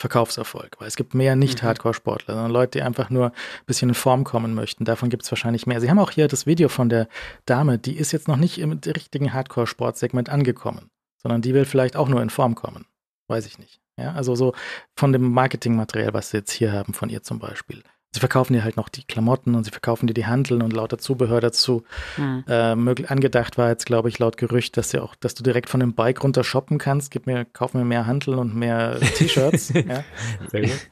Verkaufserfolg. 0.00 0.80
Weil 0.80 0.88
es 0.88 0.96
gibt 0.96 1.14
mehr 1.14 1.36
Nicht-Hardcore-Sportler, 1.36 2.34
sondern 2.34 2.50
Leute, 2.50 2.78
die 2.78 2.82
einfach 2.82 3.08
nur 3.08 3.26
ein 3.26 3.66
bisschen 3.66 3.90
in 3.90 3.94
Form 3.94 4.24
kommen 4.24 4.52
möchten. 4.52 4.84
Davon 4.84 5.10
gibt 5.10 5.22
es 5.22 5.30
wahrscheinlich 5.30 5.66
mehr. 5.66 5.80
Sie 5.80 5.88
haben 5.88 6.00
auch 6.00 6.10
hier 6.10 6.26
das 6.26 6.44
Video 6.44 6.68
von 6.68 6.88
der 6.88 7.06
Dame, 7.46 7.78
die 7.78 7.96
ist 7.96 8.10
jetzt 8.10 8.26
noch 8.26 8.36
nicht 8.36 8.58
im 8.58 8.72
richtigen 8.72 9.32
Hardcore-Sportsegment 9.32 10.28
angekommen, 10.28 10.90
sondern 11.22 11.40
die 11.40 11.54
will 11.54 11.64
vielleicht 11.64 11.94
auch 11.94 12.08
nur 12.08 12.20
in 12.20 12.30
Form 12.30 12.56
kommen. 12.56 12.84
Weiß 13.28 13.46
ich 13.46 13.58
nicht. 13.58 13.80
Ja, 13.96 14.12
also 14.12 14.34
so 14.34 14.54
von 14.96 15.12
dem 15.12 15.32
Marketingmaterial, 15.32 16.14
was 16.14 16.30
sie 16.30 16.38
jetzt 16.38 16.52
hier 16.52 16.72
haben, 16.72 16.94
von 16.94 17.08
ihr 17.10 17.22
zum 17.22 17.38
Beispiel. 17.38 17.82
Sie 18.14 18.20
verkaufen 18.20 18.52
dir 18.52 18.62
halt 18.62 18.76
noch 18.76 18.90
die 18.90 19.04
Klamotten 19.04 19.54
und 19.54 19.64
sie 19.64 19.70
verkaufen 19.70 20.06
dir 20.06 20.12
die 20.12 20.26
Handeln 20.26 20.60
und 20.60 20.74
lauter 20.74 20.98
Zubehör 20.98 21.40
dazu. 21.40 21.84
Mhm. 22.18 22.44
Äh, 22.46 22.74
möglich, 22.76 23.10
angedacht 23.10 23.56
war 23.56 23.70
jetzt, 23.70 23.86
glaube 23.86 24.10
ich, 24.10 24.18
laut 24.18 24.36
Gerücht, 24.36 24.76
dass, 24.76 24.92
ja 24.92 25.00
auch, 25.00 25.14
dass 25.14 25.34
du 25.34 25.42
direkt 25.42 25.70
von 25.70 25.80
dem 25.80 25.94
Bike 25.94 26.22
runter 26.22 26.44
shoppen 26.44 26.76
kannst. 26.76 27.10
Gib 27.10 27.26
mir, 27.26 27.46
kauf 27.46 27.72
mir 27.72 27.84
mehr 27.84 28.06
Handeln 28.06 28.38
und 28.38 28.54
mehr 28.54 29.00
T-Shirts. 29.16 29.70
ja. 29.70 30.04
Sehr 30.50 30.62
gut. 30.62 30.88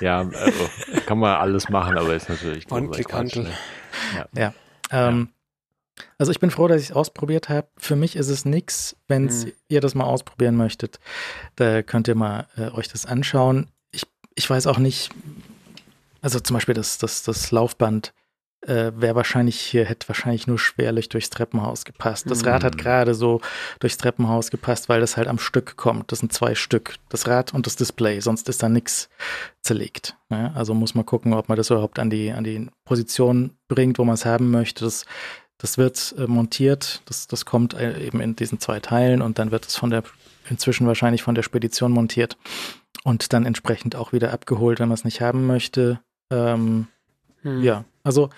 Ja, 0.00 0.20
also, 0.20 0.68
kann 1.06 1.18
man 1.18 1.36
alles 1.36 1.68
machen, 1.68 1.96
aber 1.96 2.14
ist 2.14 2.28
natürlich 2.28 2.70
One-Click-Handel. 2.70 3.50
Ja. 4.16 4.26
ja. 4.34 4.54
Ähm, 4.90 5.28
also 6.18 6.32
ich 6.32 6.40
bin 6.40 6.50
froh, 6.50 6.68
dass 6.68 6.82
ich 6.82 6.90
es 6.90 6.96
ausprobiert 6.96 7.48
habe. 7.48 7.68
Für 7.76 7.96
mich 7.96 8.16
ist 8.16 8.28
es 8.28 8.44
nichts, 8.44 8.96
wenn 9.06 9.24
mhm. 9.24 9.52
ihr 9.68 9.80
das 9.80 9.94
mal 9.94 10.04
ausprobieren 10.04 10.56
möchtet. 10.56 11.00
Da 11.56 11.82
könnt 11.82 12.08
ihr 12.08 12.14
mal 12.14 12.46
äh, 12.56 12.70
euch 12.70 12.88
das 12.88 13.06
anschauen. 13.06 13.68
Ich, 13.90 14.04
ich 14.34 14.48
weiß 14.48 14.66
auch 14.66 14.78
nicht, 14.78 15.10
also 16.20 16.40
zum 16.40 16.54
Beispiel 16.54 16.74
das, 16.74 16.98
das, 16.98 17.22
das 17.22 17.50
Laufband 17.50 18.12
äh, 18.66 18.92
wäre 18.96 19.14
wahrscheinlich 19.14 19.60
hier, 19.60 19.84
hätte 19.84 20.08
wahrscheinlich 20.08 20.46
nur 20.46 20.58
schwerlich 20.58 21.08
durchs 21.08 21.30
Treppenhaus 21.30 21.84
gepasst. 21.84 22.28
Das 22.28 22.44
Rad 22.44 22.64
hat 22.64 22.74
mhm. 22.74 22.78
gerade 22.78 23.14
so 23.14 23.40
durchs 23.78 23.96
Treppenhaus 23.96 24.50
gepasst, 24.50 24.88
weil 24.88 25.00
das 25.00 25.16
halt 25.16 25.28
am 25.28 25.38
Stück 25.38 25.76
kommt. 25.76 26.10
Das 26.10 26.20
sind 26.20 26.32
zwei 26.32 26.54
Stück, 26.54 26.96
das 27.08 27.26
Rad 27.28 27.54
und 27.54 27.66
das 27.66 27.76
Display, 27.76 28.20
sonst 28.20 28.48
ist 28.48 28.62
da 28.62 28.68
nichts 28.68 29.08
zerlegt. 29.62 30.16
Ne? 30.28 30.52
Also 30.54 30.74
muss 30.74 30.94
man 30.94 31.06
gucken, 31.06 31.34
ob 31.34 31.48
man 31.48 31.56
das 31.56 31.70
überhaupt 31.70 31.98
an 31.98 32.10
die, 32.10 32.32
an 32.32 32.44
die 32.44 32.68
Position 32.84 33.56
bringt, 33.68 33.98
wo 33.98 34.04
man 34.04 34.14
es 34.14 34.26
haben 34.26 34.50
möchte. 34.50 34.84
Das 34.84 35.04
das 35.58 35.76
wird 35.76 36.14
äh, 36.16 36.26
montiert, 36.26 37.02
das, 37.06 37.26
das 37.26 37.44
kommt 37.44 37.74
äh, 37.74 38.00
eben 38.00 38.20
in 38.20 38.36
diesen 38.36 38.60
zwei 38.60 38.80
Teilen 38.80 39.22
und 39.22 39.38
dann 39.38 39.50
wird 39.50 39.66
es 39.66 39.76
von 39.76 39.90
der, 39.90 40.04
inzwischen 40.48 40.86
wahrscheinlich 40.86 41.22
von 41.22 41.34
der 41.34 41.42
Spedition 41.42 41.92
montiert 41.92 42.36
und 43.04 43.32
dann 43.32 43.44
entsprechend 43.44 43.96
auch 43.96 44.12
wieder 44.12 44.32
abgeholt, 44.32 44.80
wenn 44.80 44.88
man 44.88 44.94
es 44.94 45.04
nicht 45.04 45.20
haben 45.20 45.46
möchte. 45.46 46.00
Ähm, 46.30 46.86
hm. 47.42 47.62
Ja, 47.62 47.84
also 48.04 48.30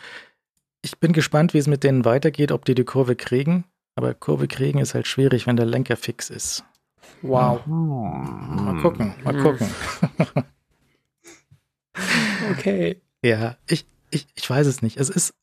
ich 0.82 0.98
bin 0.98 1.12
gespannt, 1.12 1.55
wie 1.55 1.59
es 1.59 1.66
mit 1.66 1.84
denen 1.84 2.05
weitergeht, 2.05 2.52
ob 2.52 2.64
die 2.64 2.74
die 2.74 2.84
Kurve 2.84 3.16
kriegen. 3.16 3.64
Aber 3.97 4.14
Kurve 4.14 4.48
kriegen 4.48 4.78
ist 4.78 4.94
halt 4.94 5.06
schwierig, 5.06 5.47
wenn 5.47 5.56
der 5.56 5.66
Lenker 5.66 5.97
fix 5.97 6.30
ist. 6.30 6.64
Wow. 7.22 7.64
Hm. 7.66 8.64
Mal 8.64 8.80
gucken, 8.80 9.14
mal 9.24 9.34
hm. 9.34 9.42
gucken. 9.42 9.68
okay. 12.52 13.01
Ja, 13.22 13.56
ich, 13.66 13.84
ich, 14.10 14.26
ich 14.34 14.48
weiß 14.48 14.66
es 14.66 14.80
nicht. 14.80 14.97
Es 14.97 15.10
ist, 15.10 15.34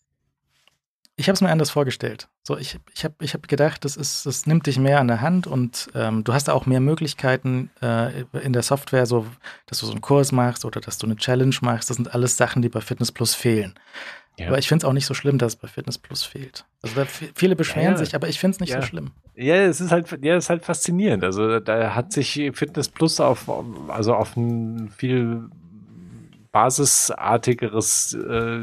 ich 1.20 1.28
habe 1.28 1.34
es 1.34 1.42
mir 1.42 1.50
anders 1.50 1.72
vorgestellt. 1.72 2.30
So, 2.44 2.58
ich, 2.58 2.80
ich 2.94 3.04
habe 3.04 3.16
ich 3.22 3.34
hab 3.34 3.48
gedacht, 3.48 3.84
das, 3.84 3.98
ist, 3.98 4.28
das 4.28 4.46
nimmt 4.46 4.68
dich 4.68 4.78
mehr 4.78 5.00
an 5.00 5.08
der 5.08 5.22
Hand 5.22 5.48
und 5.48 5.90
ähm, 5.96 6.24
du 6.24 6.32
hast 6.32 6.48
auch 6.48 6.68
mehr 6.68 6.80
Möglichkeiten 6.80 7.72
äh, 7.82 8.22
in 8.44 8.54
der 8.54 8.62
Software, 8.62 9.08
so 9.08 9.26
dass 9.66 9.80
du 9.80 9.88
so 9.88 9.92
einen 9.92 10.02
Kurs 10.02 10.32
machst 10.32 10.64
oder 10.64 10.80
dass 10.80 11.00
du 11.00 11.08
eine 11.08 11.16
Challenge 11.16 11.56
machst. 11.62 11.90
Das 11.90 11.98
sind 11.98 12.14
alles 12.14 12.38
Sachen, 12.38 12.62
die 12.62 12.70
bei 12.70 12.82
Fitness 12.82 13.12
Plus 13.12 13.34
fehlen. 13.34 13.74
Ja. 14.38 14.50
Aber 14.50 14.60
ich 14.60 14.68
finde 14.68 14.86
es 14.86 14.88
auch 14.88 14.94
nicht 14.94 15.08
so 15.08 15.16
schlimm, 15.16 15.40
dass 15.40 15.54
es 15.54 15.56
bei 15.56 15.68
Fitness 15.68 15.98
Plus 15.98 16.24
fehlt. 16.24 16.66
Also 16.84 17.04
viele 17.34 17.56
beschweren 17.56 17.86
ja, 17.86 17.92
ja. 17.92 17.98
sich, 17.98 18.14
aber 18.14 18.30
ich 18.30 18.40
finde 18.40 18.54
es 18.54 18.60
nicht 18.60 18.74
so 18.74 18.84
schlimm. 18.84 19.10
Ja, 19.36 19.56
es 19.56 19.82
ist 19.82 19.92
halt, 19.92 20.24
ja, 20.24 20.36
es 20.36 20.46
ist 20.46 20.50
halt 20.52 20.64
faszinierend. 20.64 21.24
Also 21.24 21.60
da 21.60 21.96
hat 21.96 22.14
sich 22.14 22.40
Fitness 22.54 22.90
Plus 22.90 23.20
auf, 23.20 23.50
also 23.88 24.14
auf 24.14 24.38
ein 24.38 24.92
viel 24.96 25.50
basisartigeres 26.52 28.14
äh, 28.14 28.62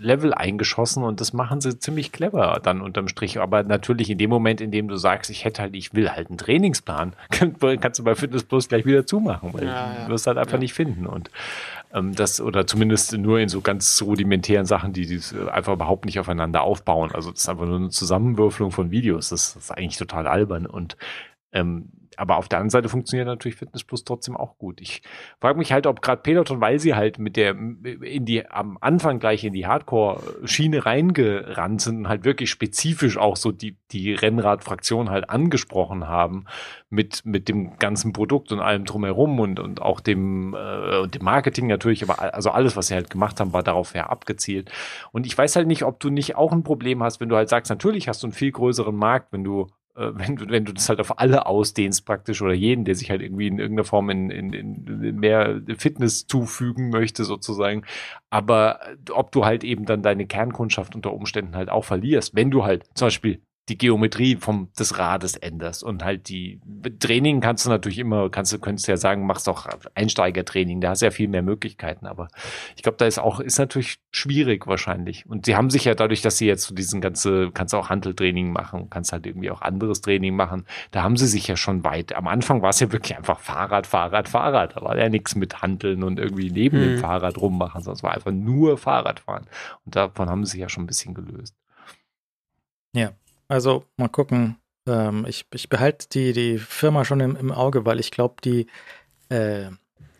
Level 0.00 0.34
eingeschossen 0.34 1.02
und 1.02 1.20
das 1.20 1.32
machen 1.32 1.60
sie 1.60 1.78
ziemlich 1.78 2.12
clever 2.12 2.60
dann 2.62 2.80
unterm 2.80 3.08
Strich. 3.08 3.40
Aber 3.40 3.62
natürlich 3.62 4.10
in 4.10 4.18
dem 4.18 4.30
Moment, 4.30 4.60
in 4.60 4.70
dem 4.70 4.88
du 4.88 4.96
sagst, 4.96 5.30
ich 5.30 5.44
hätte 5.44 5.62
halt, 5.62 5.74
ich 5.76 5.94
will 5.94 6.10
halt 6.10 6.28
einen 6.28 6.38
Trainingsplan, 6.38 7.12
kannst 7.80 7.98
du 7.98 8.04
bei 8.04 8.14
Fitness 8.14 8.44
Plus 8.44 8.68
gleich 8.68 8.86
wieder 8.86 9.06
zumachen, 9.06 9.52
weil 9.52 9.64
ja, 9.64 9.94
ja. 9.94 10.04
du 10.04 10.12
wirst 10.12 10.26
halt 10.26 10.38
einfach 10.38 10.54
ja. 10.54 10.58
nicht 10.58 10.74
finden. 10.74 11.06
Und 11.06 11.30
ähm, 11.92 12.14
das, 12.14 12.40
oder 12.40 12.66
zumindest 12.66 13.16
nur 13.16 13.40
in 13.40 13.48
so 13.48 13.60
ganz 13.60 14.02
rudimentären 14.02 14.66
Sachen, 14.66 14.92
die, 14.92 15.06
die 15.06 15.20
einfach 15.50 15.72
überhaupt 15.72 16.04
nicht 16.04 16.18
aufeinander 16.18 16.62
aufbauen. 16.62 17.10
Also 17.12 17.30
das 17.30 17.40
ist 17.40 17.48
einfach 17.48 17.66
nur 17.66 17.76
eine 17.76 17.90
Zusammenwürfelung 17.90 18.70
von 18.70 18.90
Videos. 18.90 19.30
Das, 19.30 19.54
das 19.54 19.64
ist 19.64 19.70
eigentlich 19.70 19.98
total 19.98 20.26
albern. 20.26 20.66
Und 20.66 20.96
ähm, 21.52 21.90
aber 22.18 22.36
auf 22.36 22.48
der 22.48 22.58
anderen 22.58 22.70
Seite 22.70 22.88
funktioniert 22.88 23.26
natürlich 23.26 23.56
Fitness 23.56 23.84
Plus 23.84 24.04
trotzdem 24.04 24.36
auch 24.36 24.58
gut. 24.58 24.80
Ich 24.80 25.02
frage 25.40 25.58
mich 25.58 25.72
halt, 25.72 25.86
ob 25.86 26.02
gerade 26.02 26.20
Peloton, 26.22 26.60
weil 26.60 26.78
sie 26.80 26.94
halt 26.94 27.18
mit 27.18 27.36
der 27.36 27.50
in 27.50 28.24
die 28.24 28.48
am 28.50 28.76
Anfang 28.80 29.20
gleich 29.20 29.44
in 29.44 29.52
die 29.52 29.66
Hardcore-Schiene 29.66 30.84
reingerannt 30.84 31.80
sind 31.80 31.98
und 31.98 32.08
halt 32.08 32.24
wirklich 32.24 32.50
spezifisch 32.50 33.16
auch 33.16 33.36
so 33.36 33.52
die 33.52 33.76
die 33.92 34.12
Rennradfraktion 34.14 35.10
halt 35.10 35.30
angesprochen 35.30 36.08
haben 36.08 36.46
mit 36.90 37.24
mit 37.24 37.48
dem 37.48 37.78
ganzen 37.78 38.12
Produkt 38.12 38.50
und 38.50 38.60
allem 38.60 38.84
drumherum 38.84 39.38
und 39.38 39.60
und 39.60 39.80
auch 39.80 40.00
dem 40.00 40.54
äh, 40.54 41.06
dem 41.06 41.22
Marketing 41.22 41.68
natürlich, 41.68 42.02
aber 42.02 42.34
also 42.34 42.50
alles, 42.50 42.76
was 42.76 42.88
sie 42.88 42.94
halt 42.94 43.10
gemacht 43.10 43.38
haben, 43.38 43.52
war 43.52 43.62
darauf 43.62 43.94
ja 43.94 44.06
abgezielt. 44.06 44.70
Und 45.12 45.24
ich 45.26 45.38
weiß 45.38 45.54
halt 45.56 45.68
nicht, 45.68 45.84
ob 45.84 46.00
du 46.00 46.10
nicht 46.10 46.36
auch 46.36 46.52
ein 46.52 46.64
Problem 46.64 47.02
hast, 47.02 47.20
wenn 47.20 47.28
du 47.28 47.36
halt 47.36 47.48
sagst, 47.48 47.70
natürlich 47.70 48.08
hast 48.08 48.22
du 48.22 48.26
einen 48.26 48.34
viel 48.34 48.50
größeren 48.50 48.94
Markt, 48.94 49.32
wenn 49.32 49.44
du 49.44 49.68
wenn 49.98 50.36
du, 50.36 50.48
wenn 50.48 50.64
du 50.64 50.72
das 50.72 50.88
halt 50.88 51.00
auf 51.00 51.18
alle 51.18 51.46
ausdehnst 51.46 52.06
praktisch 52.06 52.40
oder 52.40 52.54
jeden, 52.54 52.84
der 52.84 52.94
sich 52.94 53.10
halt 53.10 53.20
irgendwie 53.20 53.48
in 53.48 53.58
irgendeiner 53.58 53.84
Form 53.84 54.10
in, 54.10 54.30
in, 54.30 54.52
in 54.52 55.16
mehr 55.16 55.60
Fitness 55.76 56.26
zufügen 56.26 56.90
möchte 56.90 57.24
sozusagen. 57.24 57.84
Aber 58.30 58.80
ob 59.12 59.32
du 59.32 59.44
halt 59.44 59.64
eben 59.64 59.86
dann 59.86 60.02
deine 60.02 60.26
Kernkundschaft 60.26 60.94
unter 60.94 61.12
Umständen 61.12 61.56
halt 61.56 61.68
auch 61.68 61.84
verlierst, 61.84 62.34
wenn 62.36 62.50
du 62.50 62.64
halt 62.64 62.84
zum 62.94 63.06
Beispiel 63.06 63.40
die 63.68 63.78
Geometrie 63.78 64.36
vom, 64.36 64.72
des 64.78 64.98
Rades 64.98 65.36
änderst 65.36 65.84
und 65.84 66.04
halt 66.04 66.28
die 66.28 66.60
Training 66.98 67.40
kannst 67.40 67.66
du 67.66 67.70
natürlich 67.70 67.98
immer, 67.98 68.30
kannst 68.30 68.52
du, 68.52 68.58
könntest 68.58 68.88
ja 68.88 68.96
sagen, 68.96 69.26
machst 69.26 69.48
auch 69.48 69.66
Einsteigertraining, 69.94 70.80
da 70.80 70.90
hast 70.90 71.02
du 71.02 71.06
ja 71.06 71.10
viel 71.10 71.28
mehr 71.28 71.42
Möglichkeiten, 71.42 72.06
aber 72.06 72.28
ich 72.76 72.82
glaube, 72.82 72.96
da 72.98 73.06
ist 73.06 73.18
auch, 73.18 73.40
ist 73.40 73.58
natürlich 73.58 73.98
schwierig 74.10 74.66
wahrscheinlich. 74.66 75.26
Und 75.26 75.46
sie 75.46 75.56
haben 75.56 75.70
sich 75.70 75.84
ja 75.84 75.94
dadurch, 75.94 76.22
dass 76.22 76.38
sie 76.38 76.46
jetzt 76.46 76.64
so 76.64 76.74
diesen 76.74 77.00
ganze, 77.00 77.50
kannst 77.52 77.74
auch 77.74 77.90
Handeltraining 77.90 78.52
machen, 78.52 78.88
kannst 78.90 79.12
halt 79.12 79.26
irgendwie 79.26 79.50
auch 79.50 79.60
anderes 79.60 80.00
Training 80.00 80.34
machen, 80.34 80.64
da 80.90 81.02
haben 81.02 81.16
sie 81.16 81.26
sich 81.26 81.46
ja 81.46 81.56
schon 81.56 81.84
weit. 81.84 82.14
Am 82.14 82.26
Anfang 82.26 82.62
war 82.62 82.70
es 82.70 82.80
ja 82.80 82.90
wirklich 82.90 83.16
einfach 83.16 83.40
Fahrrad, 83.40 83.86
Fahrrad, 83.86 84.28
Fahrrad. 84.28 84.76
Da 84.76 84.82
war 84.82 84.96
ja 84.96 85.08
nichts 85.08 85.34
mit 85.34 85.62
Handeln 85.62 86.02
und 86.02 86.18
irgendwie 86.18 86.50
neben 86.50 86.78
mhm. 86.78 86.82
dem 86.82 86.98
Fahrrad 86.98 87.38
rummachen, 87.38 87.82
sondern 87.82 87.96
es 87.96 88.02
war 88.02 88.14
einfach 88.14 88.32
nur 88.32 88.78
Fahrradfahren. 88.78 89.46
Und 89.84 89.96
davon 89.96 90.30
haben 90.30 90.44
sie 90.44 90.52
sich 90.52 90.60
ja 90.60 90.68
schon 90.68 90.84
ein 90.84 90.88
bisschen 90.88 91.14
gelöst. 91.14 91.54
Ja, 92.94 93.12
also 93.48 93.84
mal 93.96 94.08
gucken. 94.08 94.56
Ähm, 94.86 95.26
ich, 95.28 95.46
ich 95.52 95.68
behalte 95.68 96.08
die, 96.08 96.32
die 96.32 96.58
Firma 96.58 97.04
schon 97.04 97.20
im, 97.20 97.36
im 97.36 97.52
Auge, 97.52 97.84
weil 97.84 98.00
ich 98.00 98.10
glaube, 98.10 98.36
die, 98.44 98.66
äh, 99.28 99.70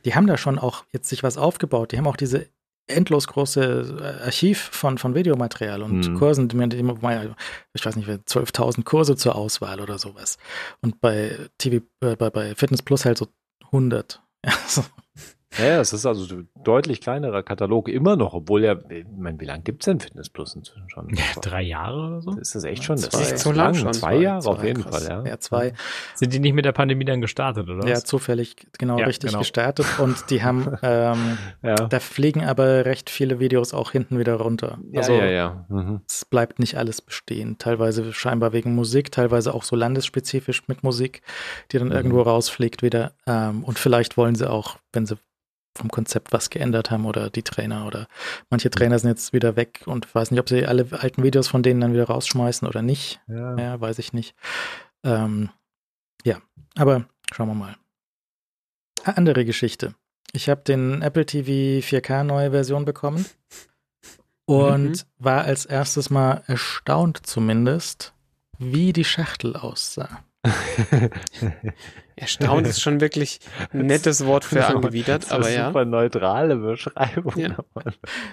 die 0.04 0.14
haben 0.14 0.26
da 0.26 0.36
schon 0.36 0.58
auch 0.58 0.84
jetzt 0.92 1.08
sich 1.08 1.22
was 1.22 1.38
aufgebaut. 1.38 1.92
Die 1.92 1.98
haben 1.98 2.06
auch 2.06 2.16
diese 2.16 2.48
endlos 2.88 3.28
große 3.28 3.98
äh, 4.00 4.24
Archiv 4.24 4.70
von, 4.72 4.98
von 4.98 5.14
Videomaterial 5.14 5.82
und 5.82 6.08
mhm. 6.08 6.14
Kursen, 6.14 6.48
ich 6.48 7.86
weiß 7.86 7.96
nicht, 7.96 8.08
12.000 8.08 8.84
Kurse 8.84 9.16
zur 9.16 9.36
Auswahl 9.36 9.80
oder 9.80 9.98
sowas. 9.98 10.38
Und 10.80 11.00
bei 11.00 11.36
TV, 11.58 11.84
äh, 12.00 12.16
bei, 12.16 12.30
bei 12.30 12.54
Fitness 12.54 12.82
Plus 12.82 13.04
halt 13.04 13.18
so 13.18 13.28
100. 13.66 14.22
Ja, 14.44 14.52
so. 14.66 14.84
Ja, 15.56 15.80
es 15.80 15.92
ist 15.92 16.04
also 16.04 16.36
ein 16.36 16.48
deutlich 16.62 17.00
kleinerer 17.00 17.42
Katalog 17.42 17.88
immer 17.88 18.16
noch, 18.16 18.34
obwohl 18.34 18.64
ja, 18.64 18.76
ich 18.90 19.06
meine, 19.16 19.40
wie 19.40 19.46
lange 19.46 19.62
gibt 19.62 19.82
es 19.82 19.86
denn 19.86 19.98
Fitness 19.98 20.28
Plus 20.28 20.54
inzwischen 20.54 20.88
schon? 20.90 21.08
Ja, 21.14 21.24
drei 21.40 21.62
Jahre 21.62 22.06
oder 22.06 22.22
so? 22.22 22.32
Ist 22.32 22.54
das 22.54 22.64
echt 22.64 22.84
schon? 22.84 22.96
Das 22.96 23.08
zwei, 23.08 23.22
ist 23.22 23.38
so 23.38 23.52
lang 23.52 23.74
schon. 23.74 23.92
Zwei 23.92 24.16
Jahre 24.16 24.42
zwei, 24.42 24.50
auf 24.50 24.62
jeden 24.62 24.82
krass. 24.82 25.06
Fall, 25.06 25.24
ja. 25.24 25.30
Ja, 25.30 25.38
zwei. 25.38 25.72
Sind 26.14 26.32
die 26.34 26.38
nicht 26.38 26.52
mit 26.52 26.64
der 26.64 26.72
Pandemie 26.72 27.06
dann 27.06 27.20
gestartet, 27.20 27.68
oder? 27.68 27.88
Ja, 27.88 27.96
zufällig 27.96 28.56
genau 28.78 28.98
ja, 28.98 29.06
richtig 29.06 29.30
genau. 29.30 29.40
gestartet 29.40 29.86
und 29.98 30.30
die 30.30 30.42
haben, 30.44 30.76
ähm, 30.82 31.38
ja. 31.62 31.74
da 31.74 31.98
fliegen 31.98 32.44
aber 32.44 32.84
recht 32.84 33.08
viele 33.08 33.40
Videos 33.40 33.72
auch 33.72 33.92
hinten 33.92 34.18
wieder 34.18 34.34
runter. 34.34 34.78
Ja, 34.92 35.00
also, 35.00 35.14
ja, 35.14 35.26
ja. 35.26 35.66
Mhm. 35.68 36.02
Es 36.06 36.24
bleibt 36.24 36.58
nicht 36.58 36.76
alles 36.76 37.00
bestehen. 37.00 37.56
Teilweise 37.58 38.12
scheinbar 38.12 38.52
wegen 38.52 38.74
Musik, 38.74 39.10
teilweise 39.10 39.54
auch 39.54 39.62
so 39.62 39.76
landesspezifisch 39.76 40.68
mit 40.68 40.82
Musik, 40.84 41.22
die 41.72 41.78
dann 41.78 41.88
mhm. 41.88 41.94
irgendwo 41.94 42.22
rausfliegt 42.22 42.82
wieder. 42.82 43.12
Ähm, 43.26 43.64
und 43.64 43.78
vielleicht 43.78 44.16
wollen 44.16 44.34
sie 44.34 44.48
auch, 44.48 44.76
wenn 44.98 45.06
sie 45.06 45.16
vom 45.76 45.90
Konzept 45.90 46.32
was 46.32 46.50
geändert 46.50 46.90
haben 46.90 47.06
oder 47.06 47.30
die 47.30 47.44
Trainer 47.44 47.86
oder 47.86 48.08
manche 48.50 48.68
Trainer 48.68 48.98
sind 48.98 49.10
jetzt 49.10 49.32
wieder 49.32 49.54
weg 49.54 49.82
und 49.86 50.12
weiß 50.12 50.32
nicht, 50.32 50.40
ob 50.40 50.48
sie 50.48 50.66
alle 50.66 50.86
alten 50.90 51.22
Videos 51.22 51.46
von 51.46 51.62
denen 51.62 51.80
dann 51.80 51.92
wieder 51.92 52.08
rausschmeißen 52.08 52.66
oder 52.66 52.82
nicht. 52.82 53.20
Ja, 53.28 53.56
ja 53.56 53.80
weiß 53.80 54.00
ich 54.00 54.12
nicht. 54.12 54.34
Ähm, 55.04 55.50
ja, 56.24 56.38
aber 56.76 57.06
schauen 57.32 57.48
wir 57.48 57.54
mal. 57.54 57.76
Andere 59.04 59.44
Geschichte. 59.44 59.94
Ich 60.32 60.48
habe 60.48 60.62
den 60.62 61.00
Apple 61.00 61.24
TV 61.24 61.86
4K 61.86 62.24
neue 62.24 62.50
Version 62.50 62.84
bekommen 62.84 63.24
und 64.46 64.90
mhm. 64.90 65.02
war 65.18 65.44
als 65.44 65.64
erstes 65.64 66.10
mal 66.10 66.42
erstaunt 66.48 67.24
zumindest, 67.24 68.14
wie 68.58 68.92
die 68.92 69.04
Schachtel 69.04 69.54
aussah. 69.54 70.24
Erstaunt 72.18 72.66
ist 72.66 72.80
schon 72.80 73.00
wirklich 73.00 73.38
ein 73.72 73.86
nettes 73.86 74.26
Wort 74.26 74.44
für 74.44 74.66
angewidert, 74.66 75.30
aber 75.30 75.48
ja. 75.50 75.68
Super 75.68 75.84
neutrale 75.84 76.56
Beschreibung. 76.56 77.36
Ja. 77.36 77.56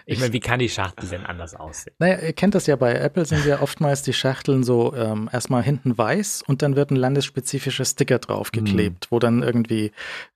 Ich 0.07 0.19
meine, 0.19 0.33
wie 0.33 0.39
kann 0.39 0.59
die 0.59 0.69
Schachtel 0.69 1.09
denn 1.09 1.25
anders 1.25 1.55
aussehen? 1.55 1.95
Naja, 1.99 2.19
ihr 2.19 2.33
kennt 2.33 2.55
das 2.55 2.67
ja 2.67 2.75
bei 2.75 2.93
Apple, 2.93 3.25
sind 3.25 3.45
ja 3.45 3.61
oftmals 3.61 4.01
die 4.01 4.13
Schachteln 4.13 4.63
so 4.63 4.93
ähm, 4.95 5.29
erstmal 5.31 5.63
hinten 5.63 5.97
weiß 5.97 6.43
und 6.47 6.61
dann 6.61 6.75
wird 6.75 6.91
ein 6.91 6.95
landesspezifischer 6.95 7.85
Sticker 7.85 8.19
draufgeklebt, 8.19 9.05
mhm. 9.05 9.07
wo 9.09 9.19
dann 9.19 9.43
irgendwie, 9.43 9.91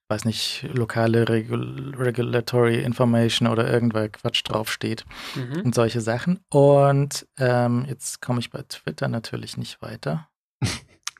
weiß 0.10 0.26
nicht, 0.26 0.68
lokale 0.74 1.30
Regul 1.30 1.94
Regulatory 1.98 2.82
Information 2.82 3.48
oder 3.48 3.72
irgendwer 3.72 4.10
Quatsch 4.10 4.44
draufsteht 4.44 5.06
mhm. 5.36 5.62
und 5.62 5.76
solche 5.76 6.02
Sachen. 6.02 6.40
Und 6.50 7.28
ähm, 7.38 7.86
jetzt 7.88 8.22
komme 8.22 8.40
ich 8.40 8.50
bei 8.50 8.64
Twitter 8.68 9.08
natürlich 9.08 9.58
nicht 9.58 9.82
weiter. 9.82 10.30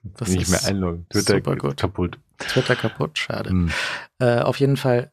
Das 0.04 0.30
nicht 0.30 0.50
mehr 0.50 0.66
einloggen. 0.66 1.06
Twitter 1.10 1.36
super 1.36 1.56
gut. 1.56 1.78
kaputt. 1.78 2.20
Twitter 2.38 2.76
kaputt, 2.76 3.18
schade. 3.18 3.50
Hm. 3.50 3.72
Äh, 4.20 4.40
auf 4.40 4.60
jeden 4.60 4.78
Fall 4.78 5.12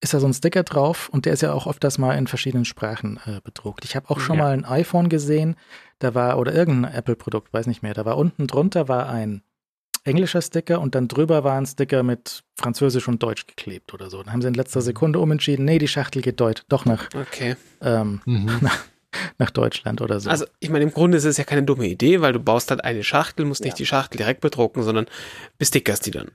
ist 0.00 0.14
da 0.14 0.20
so 0.20 0.26
ein 0.26 0.34
Sticker 0.34 0.62
drauf 0.62 1.08
und 1.08 1.26
der 1.26 1.32
ist 1.32 1.42
ja 1.42 1.52
auch 1.52 1.66
oft 1.66 1.82
das 1.82 1.98
mal 1.98 2.16
in 2.16 2.26
verschiedenen 2.26 2.64
Sprachen 2.64 3.18
äh, 3.26 3.40
bedruckt. 3.42 3.84
Ich 3.84 3.96
habe 3.96 4.10
auch 4.10 4.20
schon 4.20 4.36
ja. 4.36 4.44
mal 4.44 4.52
ein 4.52 4.64
iPhone 4.64 5.08
gesehen, 5.08 5.56
da 5.98 6.14
war, 6.14 6.38
oder 6.38 6.54
irgendein 6.54 6.92
Apple-Produkt, 6.92 7.52
weiß 7.52 7.66
nicht 7.66 7.82
mehr, 7.82 7.94
da 7.94 8.04
war 8.04 8.16
unten 8.16 8.46
drunter 8.46 8.88
war 8.88 9.08
ein 9.08 9.42
englischer 10.04 10.40
Sticker 10.40 10.80
und 10.80 10.94
dann 10.94 11.08
drüber 11.08 11.44
war 11.44 11.58
ein 11.58 11.66
Sticker 11.66 12.02
mit 12.02 12.44
Französisch 12.54 13.08
und 13.08 13.22
Deutsch 13.22 13.46
geklebt 13.46 13.92
oder 13.92 14.08
so. 14.10 14.22
Dann 14.22 14.32
haben 14.32 14.42
sie 14.42 14.48
in 14.48 14.54
letzter 14.54 14.80
mhm. 14.80 14.84
Sekunde 14.84 15.18
umentschieden, 15.18 15.64
nee, 15.64 15.78
die 15.78 15.88
Schachtel 15.88 16.22
geht 16.22 16.40
Deutsch, 16.40 16.62
doch 16.68 16.84
nach, 16.84 17.08
okay. 17.14 17.56
ähm, 17.80 18.20
mhm. 18.24 18.58
nach, 18.60 18.78
nach 19.38 19.50
Deutschland 19.50 20.00
oder 20.00 20.20
so. 20.20 20.30
Also, 20.30 20.46
ich 20.60 20.70
meine, 20.70 20.84
im 20.84 20.92
Grunde 20.92 21.18
ist 21.18 21.24
es 21.24 21.36
ja 21.36 21.44
keine 21.44 21.62
dumme 21.62 21.86
Idee, 21.86 22.20
weil 22.20 22.32
du 22.32 22.40
baust 22.40 22.70
halt 22.70 22.84
eine 22.84 23.04
Schachtel, 23.04 23.44
musst 23.44 23.64
nicht 23.64 23.78
die 23.78 23.86
Schachtel 23.86 24.18
direkt 24.18 24.40
bedrucken, 24.40 24.82
sondern 24.82 25.06
bestickerst 25.58 26.06
die 26.06 26.10
dann. 26.10 26.30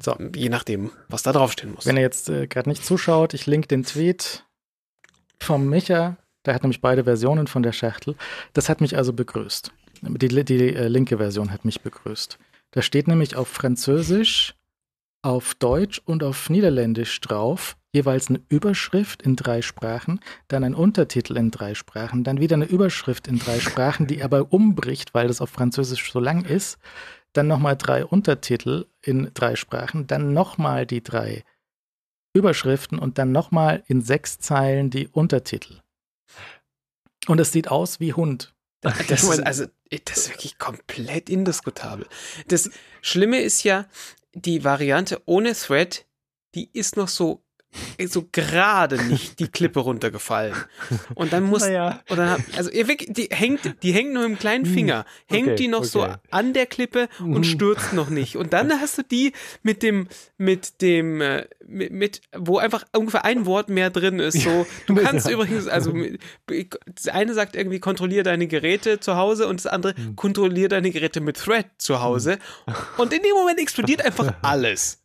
So, 0.00 0.16
je 0.34 0.48
nachdem, 0.48 0.90
was 1.08 1.22
da 1.22 1.32
draufstehen 1.32 1.72
muss. 1.74 1.86
Wenn 1.86 1.96
er 1.96 2.02
jetzt 2.02 2.28
äh, 2.28 2.46
gerade 2.46 2.68
nicht 2.68 2.84
zuschaut, 2.84 3.32
ich 3.34 3.46
link 3.46 3.68
den 3.68 3.84
Tweet 3.84 4.44
vom 5.38 5.68
Micha, 5.68 6.16
der 6.44 6.54
hat 6.54 6.62
nämlich 6.62 6.80
beide 6.80 7.04
Versionen 7.04 7.46
von 7.46 7.62
der 7.62 7.72
Schachtel. 7.72 8.16
Das 8.52 8.68
hat 8.68 8.80
mich 8.80 8.96
also 8.96 9.12
begrüßt. 9.12 9.72
Die, 10.02 10.44
die 10.44 10.74
äh, 10.74 10.88
linke 10.88 11.18
Version 11.18 11.52
hat 11.52 11.64
mich 11.64 11.80
begrüßt. 11.80 12.38
Da 12.72 12.82
steht 12.82 13.06
nämlich 13.08 13.36
auf 13.36 13.48
Französisch, 13.48 14.54
auf 15.22 15.54
Deutsch 15.54 16.02
und 16.04 16.22
auf 16.22 16.50
Niederländisch 16.50 17.20
drauf, 17.20 17.76
jeweils 17.94 18.28
eine 18.28 18.42
Überschrift 18.48 19.22
in 19.22 19.36
drei 19.36 19.62
Sprachen, 19.62 20.20
dann 20.48 20.64
ein 20.64 20.74
Untertitel 20.74 21.36
in 21.36 21.50
drei 21.50 21.74
Sprachen, 21.74 22.24
dann 22.24 22.40
wieder 22.40 22.54
eine 22.54 22.66
Überschrift 22.66 23.28
in 23.28 23.38
drei 23.38 23.60
Sprachen, 23.60 24.06
die 24.06 24.22
aber 24.22 24.52
umbricht, 24.52 25.14
weil 25.14 25.28
das 25.28 25.40
auf 25.40 25.50
Französisch 25.50 26.12
so 26.12 26.20
lang 26.20 26.44
ist, 26.44 26.78
dann 27.32 27.46
nochmal 27.46 27.76
drei 27.76 28.04
Untertitel 28.04 28.86
in 29.00 29.30
drei 29.32 29.56
Sprachen, 29.56 30.06
dann 30.06 30.32
nochmal 30.32 30.86
die 30.86 31.02
drei 31.02 31.44
Überschriften 32.34 32.98
und 32.98 33.18
dann 33.18 33.30
nochmal 33.30 33.84
in 33.86 34.02
sechs 34.02 34.38
Zeilen 34.38 34.90
die 34.90 35.08
Untertitel. 35.08 35.80
Und 37.28 37.40
es 37.40 37.52
sieht 37.52 37.68
aus 37.68 38.00
wie 38.00 38.12
Hund. 38.12 38.54
Das 38.80 39.22
ist, 39.22 39.40
also, 39.40 39.64
das 40.04 40.16
ist 40.18 40.30
wirklich 40.30 40.58
komplett 40.58 41.30
indiskutabel. 41.30 42.06
Das 42.48 42.70
Schlimme 43.00 43.40
ist 43.40 43.62
ja, 43.62 43.86
die 44.34 44.64
Variante 44.64 45.22
ohne 45.26 45.54
Thread, 45.54 46.06
die 46.54 46.68
ist 46.72 46.96
noch 46.96 47.08
so 47.08 47.43
so 48.06 48.28
gerade 48.30 49.02
nicht 49.04 49.38
die 49.38 49.48
Klippe 49.48 49.80
runtergefallen. 49.80 50.54
Und 51.14 51.32
dann 51.32 51.44
muss, 51.44 51.62
naja. 51.62 52.00
oder, 52.10 52.38
also 52.56 52.70
die 52.70 53.28
hängt, 53.30 53.82
die 53.82 53.92
hängt 53.92 54.12
nur 54.12 54.24
im 54.24 54.38
kleinen 54.38 54.64
hm, 54.64 54.74
Finger, 54.74 55.04
hängt 55.26 55.48
okay, 55.48 55.56
die 55.56 55.68
noch 55.68 55.80
okay. 55.80 55.88
so 55.88 56.06
an 56.30 56.52
der 56.52 56.66
Klippe 56.66 57.08
und 57.20 57.38
mhm. 57.38 57.44
stürzt 57.44 57.92
noch 57.92 58.10
nicht. 58.10 58.36
Und 58.36 58.52
dann 58.52 58.70
hast 58.80 58.98
du 58.98 59.02
die 59.02 59.32
mit 59.62 59.82
dem, 59.82 60.08
mit 60.38 60.80
dem, 60.82 61.20
äh, 61.20 61.46
mit, 61.66 61.92
mit, 61.92 62.20
wo 62.36 62.58
einfach 62.58 62.84
ungefähr 62.96 63.24
ein 63.24 63.46
Wort 63.46 63.68
mehr 63.68 63.90
drin 63.90 64.18
ist. 64.18 64.40
So, 64.40 64.66
du 64.86 64.94
kannst 64.94 65.28
übrigens, 65.28 65.66
also 65.66 65.94
das 66.86 67.08
eine 67.08 67.34
sagt 67.34 67.56
irgendwie 67.56 67.80
kontrollier 67.80 68.22
deine 68.22 68.46
Geräte 68.46 69.00
zu 69.00 69.16
Hause 69.16 69.48
und 69.48 69.60
das 69.60 69.66
andere 69.66 69.94
mhm. 69.96 70.16
kontrollier 70.16 70.68
deine 70.68 70.90
Geräte 70.90 71.20
mit 71.20 71.36
Thread 71.36 71.66
zu 71.78 72.02
Hause. 72.02 72.38
Und 72.96 73.12
in 73.12 73.22
dem 73.22 73.34
Moment 73.34 73.58
explodiert 73.58 74.04
einfach 74.04 74.34
alles. 74.42 75.02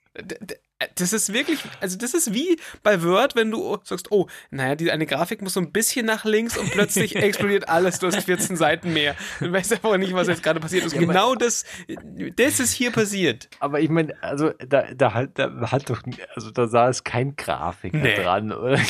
Das 0.95 1.11
ist 1.11 1.33
wirklich, 1.33 1.59
also 1.81 1.97
das 1.97 2.13
ist 2.13 2.33
wie 2.33 2.57
bei 2.83 3.03
Word, 3.03 3.35
wenn 3.35 3.51
du 3.51 3.77
sagst, 3.83 4.11
oh, 4.11 4.27
naja, 4.49 4.75
die, 4.75 4.91
eine 4.91 5.05
Grafik 5.05 5.41
muss 5.41 5.53
so 5.53 5.59
ein 5.59 5.73
bisschen 5.73 6.05
nach 6.05 6.23
links 6.23 6.57
und 6.57 6.71
plötzlich 6.71 7.15
explodiert 7.17 7.67
alles, 7.67 7.99
du 7.99 8.07
hast 8.07 8.23
14 8.23 8.55
Seiten 8.55 8.93
mehr. 8.93 9.15
Du 9.39 9.51
weißt 9.51 9.73
einfach 9.73 9.97
nicht, 9.97 10.13
was 10.13 10.27
jetzt 10.27 10.41
gerade 10.41 10.61
passiert 10.61 10.85
ist. 10.85 10.93
Ja, 10.93 11.01
genau 11.01 11.35
das, 11.35 11.65
das 12.37 12.59
ist 12.61 12.71
hier 12.71 12.91
passiert. 12.91 13.49
Aber 13.59 13.81
ich 13.81 13.89
meine, 13.89 14.13
also 14.23 14.51
da, 14.51 14.83
da, 14.93 15.13
hat, 15.13 15.37
da 15.37 15.71
hat 15.71 15.89
doch, 15.89 16.01
also 16.35 16.51
da 16.51 16.67
saß 16.67 17.03
kein 17.03 17.35
Grafiker 17.35 17.97
nee. 17.97 18.15
dran, 18.15 18.51
oder? 18.51 18.79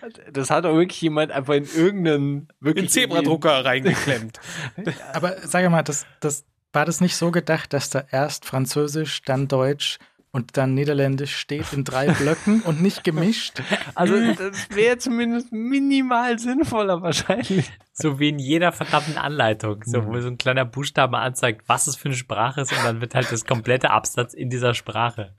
Das, 0.00 0.12
das 0.32 0.50
hat 0.50 0.64
doch 0.64 0.74
wirklich 0.74 1.00
jemand 1.02 1.30
einfach 1.30 1.52
in 1.52 1.64
irgendeinen 1.64 2.48
wirklich 2.58 2.84
in 2.84 2.90
Zebradrucker 2.90 3.66
reingeklemmt. 3.66 4.40
Aber 5.12 5.36
sag 5.42 5.70
mal, 5.70 5.82
das, 5.82 6.06
das, 6.20 6.46
war 6.72 6.84
das 6.84 7.00
nicht 7.00 7.16
so 7.16 7.30
gedacht, 7.30 7.72
dass 7.72 7.90
da 7.90 8.04
erst 8.10 8.44
Französisch, 8.44 9.22
dann 9.22 9.48
Deutsch, 9.48 9.98
und 10.32 10.56
dann 10.56 10.74
Niederländisch 10.74 11.34
steht 11.36 11.72
in 11.72 11.84
drei 11.84 12.06
Blöcken 12.12 12.60
und 12.62 12.80
nicht 12.80 13.02
gemischt. 13.04 13.62
Also 13.94 14.14
das 14.34 14.70
wäre 14.70 14.98
zumindest 14.98 15.52
minimal 15.52 16.38
sinnvoller 16.38 17.02
wahrscheinlich. 17.02 17.70
So 17.92 18.18
wie 18.18 18.28
in 18.30 18.38
jeder 18.38 18.72
verdammten 18.72 19.18
Anleitung, 19.18 19.82
so, 19.84 20.06
wo 20.06 20.20
so 20.20 20.28
ein 20.28 20.38
kleiner 20.38 20.64
Buchstabe 20.64 21.18
anzeigt, 21.18 21.62
was 21.66 21.86
es 21.86 21.96
für 21.96 22.08
eine 22.08 22.16
Sprache 22.16 22.60
ist 22.62 22.72
und 22.72 22.84
dann 22.84 23.00
wird 23.00 23.14
halt 23.14 23.30
das 23.30 23.44
komplette 23.44 23.90
Absatz 23.90 24.32
in 24.32 24.50
dieser 24.50 24.74
Sprache. 24.74 25.34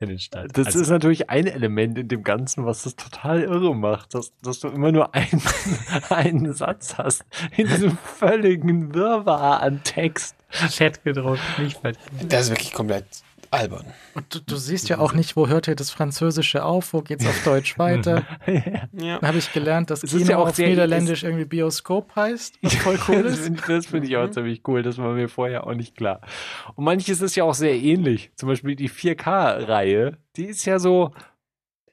in 0.00 0.08
den 0.08 0.18
Start. 0.18 0.56
Das 0.56 0.68
Also, 0.68 0.80
ist 0.80 0.88
natürlich 0.88 1.28
ein 1.28 1.46
Element 1.46 1.98
in 1.98 2.08
dem 2.08 2.24
Ganzen, 2.24 2.64
was 2.64 2.82
das 2.84 2.96
total 2.96 3.42
irre 3.42 3.76
macht, 3.76 4.14
dass, 4.14 4.32
dass 4.42 4.58
du 4.60 4.68
immer 4.68 4.90
nur 4.90 5.14
einen, 5.14 5.42
einen 6.08 6.54
Satz 6.54 6.96
hast 6.96 7.24
in 7.56 7.68
diesem 7.68 7.98
völligen 7.98 8.94
Wirrwarr 8.94 9.60
an 9.62 9.82
Text. 9.84 10.34
Chat 10.70 11.04
gedruckt, 11.04 11.40
nicht 11.58 11.78
verstehen. 11.78 12.28
Das 12.28 12.44
ist 12.44 12.50
wirklich 12.50 12.72
komplett 12.72 13.04
albern. 13.50 13.86
Und 14.14 14.34
du, 14.34 14.40
du 14.40 14.56
siehst 14.56 14.88
ja 14.88 14.98
auch 14.98 15.12
nicht, 15.12 15.36
wo 15.36 15.48
hört 15.48 15.66
hier 15.66 15.74
das 15.74 15.90
Französische 15.90 16.64
auf, 16.64 16.92
wo 16.92 17.02
geht's 17.02 17.26
auf 17.26 17.42
Deutsch 17.44 17.78
weiter. 17.78 18.24
Ja. 18.92 19.18
Dann 19.18 19.28
habe 19.28 19.38
ich 19.38 19.52
gelernt, 19.52 19.90
dass 19.90 20.02
Es 20.02 20.12
Kino 20.12 20.24
ja 20.30 20.38
auch 20.38 20.48
auf 20.48 20.58
Niederländisch 20.58 21.24
irgendwie 21.24 21.44
Bioskop 21.44 22.14
heißt, 22.14 22.58
was 22.62 22.74
voll 22.76 22.98
cool 23.08 23.22
das 23.22 23.34
ist. 23.34 23.44
finde 23.44 23.62
das 23.66 23.86
find 23.86 24.04
ich 24.04 24.16
auch 24.16 24.30
ziemlich 24.30 24.62
cool, 24.68 24.82
das 24.82 24.98
war 24.98 25.12
mir 25.12 25.28
vorher 25.28 25.66
auch 25.66 25.74
nicht 25.74 25.96
klar. 25.96 26.20
Und 26.74 26.84
manches 26.84 27.20
ist 27.20 27.36
ja 27.36 27.44
auch 27.44 27.54
sehr 27.54 27.74
ähnlich. 27.74 28.30
Zum 28.36 28.48
Beispiel 28.48 28.76
die 28.76 28.90
4K-Reihe, 28.90 30.16
die 30.36 30.46
ist 30.46 30.64
ja 30.64 30.78
so, 30.78 31.12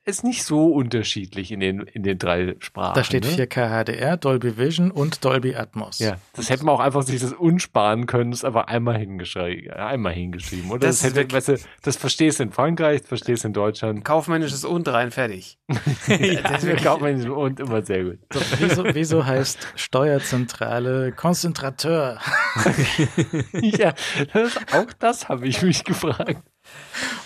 ist 0.08 0.24
nicht 0.24 0.44
so 0.44 0.68
unterschiedlich 0.68 1.52
in 1.52 1.60
den, 1.60 1.82
in 1.82 2.02
den 2.02 2.18
drei 2.18 2.56
Sprachen. 2.60 2.96
Da 2.96 3.04
steht 3.04 3.26
ne? 3.26 3.46
4K 3.46 3.84
HDR, 3.84 4.16
Dolby 4.16 4.58
Vision 4.58 4.90
und 4.90 5.24
Dolby 5.26 5.56
Atmos. 5.56 6.00
Ja, 6.00 6.18
das 6.34 6.50
hätte 6.50 6.64
man 6.64 6.76
auch 6.76 6.80
einfach 6.80 7.04
sich 7.04 7.20
das 7.20 7.34
unsparen 7.34 8.06
können, 8.06 8.32
das 8.32 8.46
einfach 8.46 8.68
einmal 8.68 8.98
hingeschrieben, 8.98 9.72
einmal 9.72 10.14
hingeschrieben. 10.14 10.72
Oder 10.72 10.88
Das 10.88 11.02
das, 11.02 11.14
hätte, 11.14 11.32
weißt 11.32 11.48
du, 11.50 11.58
das 11.82 11.98
verstehst 11.98 12.40
du 12.40 12.44
in 12.44 12.52
Frankreich, 12.52 13.02
das 13.02 13.10
verstehst 13.10 13.44
du 13.44 13.50
in 13.50 13.54
Deutschland. 13.54 14.06
Kaufmännisches 14.06 14.64
und 14.64 14.88
rein 14.88 15.12
fertig. 15.12 15.58
ja, 16.08 16.42
das 16.42 16.66
kauft 16.82 17.02
man 17.02 17.30
und 17.30 17.60
immer 17.60 17.86
sehr 17.86 18.06
gut. 18.06 18.20
So, 18.32 18.40
wieso, 18.60 18.86
wieso 18.86 19.26
heißt 19.26 19.74
Steuerzentrale 19.76 21.12
Konzentrateur? 21.12 22.20
ja, 23.54 23.94
das, 24.32 24.58
auch 24.72 24.94
das 25.00 25.28
habe 25.28 25.48
ich 25.48 25.62
mich 25.62 25.84
gefragt. 25.84 26.42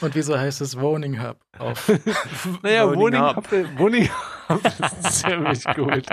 Und 0.01 0.15
wieso 0.15 0.37
heißt 0.37 0.61
es 0.61 0.79
Woning 0.79 1.21
Hub? 1.21 1.37
Auf 1.59 1.87
Naja, 2.63 2.85
Woning 2.87 2.99
Woning 2.99 3.21
Hub. 3.21 3.35
Hub, 3.37 3.51
Woning 3.79 4.09
Hub 4.49 4.65
ist 4.65 5.19
ziemlich 5.21 5.63
gut. 5.75 6.05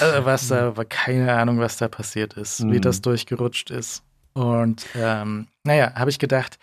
äh, 0.00 0.24
was 0.24 0.48
da, 0.48 0.72
keine 0.88 1.32
Ahnung, 1.34 1.58
was 1.60 1.76
da 1.76 1.88
passiert 1.88 2.34
ist, 2.34 2.62
wie 2.64 2.76
Mhm. 2.78 2.82
das 2.82 3.00
durchgerutscht 3.02 3.70
ist. 3.70 4.02
Und 4.34 4.86
ähm, 4.94 5.46
naja, 5.64 5.92
habe 5.94 6.10
ich 6.10 6.18
gedacht, 6.18 6.58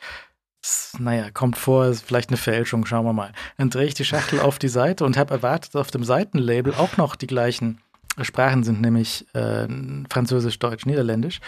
naja, 0.97 1.29
kommt 1.31 1.57
vor, 1.57 1.85
ist 1.85 2.03
vielleicht 2.05 2.29
eine 2.29 2.37
Fälschung, 2.37 2.85
schauen 2.85 3.05
wir 3.05 3.13
mal. 3.13 3.31
Dann 3.57 3.69
drehe 3.69 3.85
ich 3.85 3.93
die 3.93 4.05
Schachtel 4.05 4.39
auf 4.39 4.59
die 4.59 4.67
Seite 4.67 5.05
und 5.05 5.17
habe 5.17 5.33
erwartet, 5.35 5.75
auf 5.75 5.91
dem 5.91 6.03
Seitenlabel 6.03 6.73
auch 6.73 6.97
noch 6.97 7.15
die 7.15 7.27
gleichen 7.27 7.79
Sprachen 8.21 8.63
sind, 8.63 8.81
nämlich 8.81 9.25
äh, 9.33 9.65
Französisch, 10.11 10.59
Deutsch, 10.59 10.85
Niederländisch. 10.85 11.39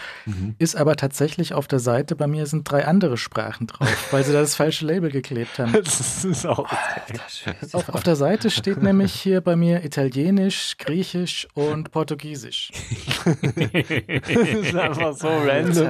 Ist 0.58 0.74
aber 0.76 0.96
tatsächlich 0.96 1.52
auf 1.52 1.68
der 1.68 1.80
Seite, 1.80 2.16
bei 2.16 2.26
mir 2.26 2.46
sind 2.46 2.70
drei 2.70 2.86
andere 2.86 3.18
Sprachen 3.18 3.66
drauf, 3.66 3.88
weil 4.10 4.24
sie 4.24 4.32
da 4.32 4.40
das 4.40 4.54
falsche 4.56 4.86
Label 4.86 5.10
geklebt 5.10 5.58
haben. 5.58 5.72
Das 5.72 6.24
ist 6.24 6.46
auch. 6.46 6.70
Auf, 7.72 7.88
auf 7.90 8.02
der 8.02 8.16
Seite 8.16 8.50
steht 8.50 8.82
nämlich 8.82 9.12
hier 9.12 9.40
bei 9.42 9.54
mir 9.54 9.84
Italienisch, 9.84 10.76
Griechisch 10.78 11.46
und 11.54 11.90
Portugiesisch. 11.90 12.70
Das 13.24 14.38
ist 14.38 14.74
einfach 14.74 15.12
so 15.14 15.28
random. 15.28 15.88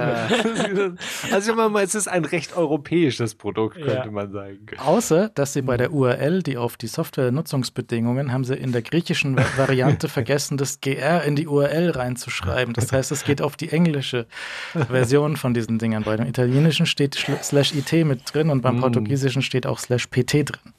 Also 1.31 1.51
ich 1.51 1.57
meine 1.57 1.69
mal, 1.69 1.83
es 1.83 1.95
ist 1.95 2.07
ein 2.07 2.25
recht 2.25 2.55
europäisches 2.57 3.35
Produkt, 3.35 3.75
könnte 3.77 3.93
Ja. 3.93 4.11
man 4.11 4.31
sagen. 4.31 4.59
Außer, 4.77 5.29
dass 5.29 5.53
sie 5.53 5.61
bei 5.61 5.77
der 5.77 5.93
URL, 5.93 6.43
die 6.43 6.57
auf 6.57 6.77
die 6.77 6.87
Software-Nutzungsbedingungen, 6.87 8.31
haben 8.31 8.43
sie 8.43 8.55
in 8.55 8.71
der 8.71 8.81
griechischen 8.81 9.37
Va- 9.37 9.45
Variante 9.57 10.09
vergessen, 10.09 10.57
das 10.63 10.81
GR 10.81 11.23
in 11.23 11.35
die 11.35 11.47
URL 11.47 11.91
reinzuschreiben. 11.91 12.73
Das 12.73 12.91
heißt, 12.91 13.11
es 13.11 13.23
geht 13.23 13.41
auf 13.41 13.55
die 13.55 13.69
englische 13.69 14.25
Version 14.73 15.37
von 15.37 15.53
diesen 15.53 15.77
Dingern. 15.79 16.03
Bei 16.03 16.15
dem 16.17 16.25
italienischen 16.27 16.85
steht 16.85 17.15
slash 17.43 17.73
IT 17.75 17.91
mit 18.05 18.21
drin 18.33 18.49
und 18.49 18.61
beim 18.61 18.77
Mm. 18.77 18.81
portugiesischen 18.81 19.41
steht 19.41 19.65
auch 19.67 19.79
slash 19.79 20.07
PT 20.07 20.33
drin. 20.49 20.73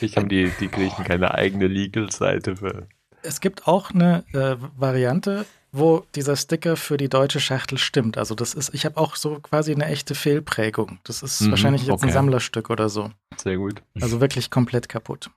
Ich 0.00 0.16
haben 0.16 0.28
die, 0.28 0.50
die 0.60 0.68
Griechen 0.68 1.04
keine 1.04 1.32
eigene 1.34 1.66
Legal-Seite 1.68 2.56
für. 2.56 2.86
Es 3.22 3.40
gibt 3.40 3.66
auch 3.68 3.90
eine 3.92 4.24
äh, 4.32 4.56
Variante, 4.76 5.44
wo 5.72 6.04
dieser 6.16 6.34
Sticker 6.36 6.76
für 6.76 6.96
die 6.96 7.08
deutsche 7.08 7.38
Schachtel 7.38 7.78
stimmt. 7.78 8.18
Also 8.18 8.34
das 8.34 8.54
ist, 8.54 8.74
ich 8.74 8.84
habe 8.84 8.96
auch 8.96 9.14
so 9.14 9.38
quasi 9.40 9.72
eine 9.72 9.86
echte 9.86 10.14
Fehlprägung. 10.16 10.98
Das 11.04 11.22
ist 11.22 11.42
Mhm, 11.42 11.50
wahrscheinlich 11.50 11.82
jetzt 11.82 11.90
ein 12.02 12.08
okay. 12.08 12.12
Sammlerstück 12.12 12.70
oder 12.70 12.88
so. 12.88 13.10
Sehr 13.36 13.56
gut. 13.56 13.82
Also 14.00 14.20
wirklich 14.20 14.50
komplett 14.50 14.88
kaputt. 14.88 15.30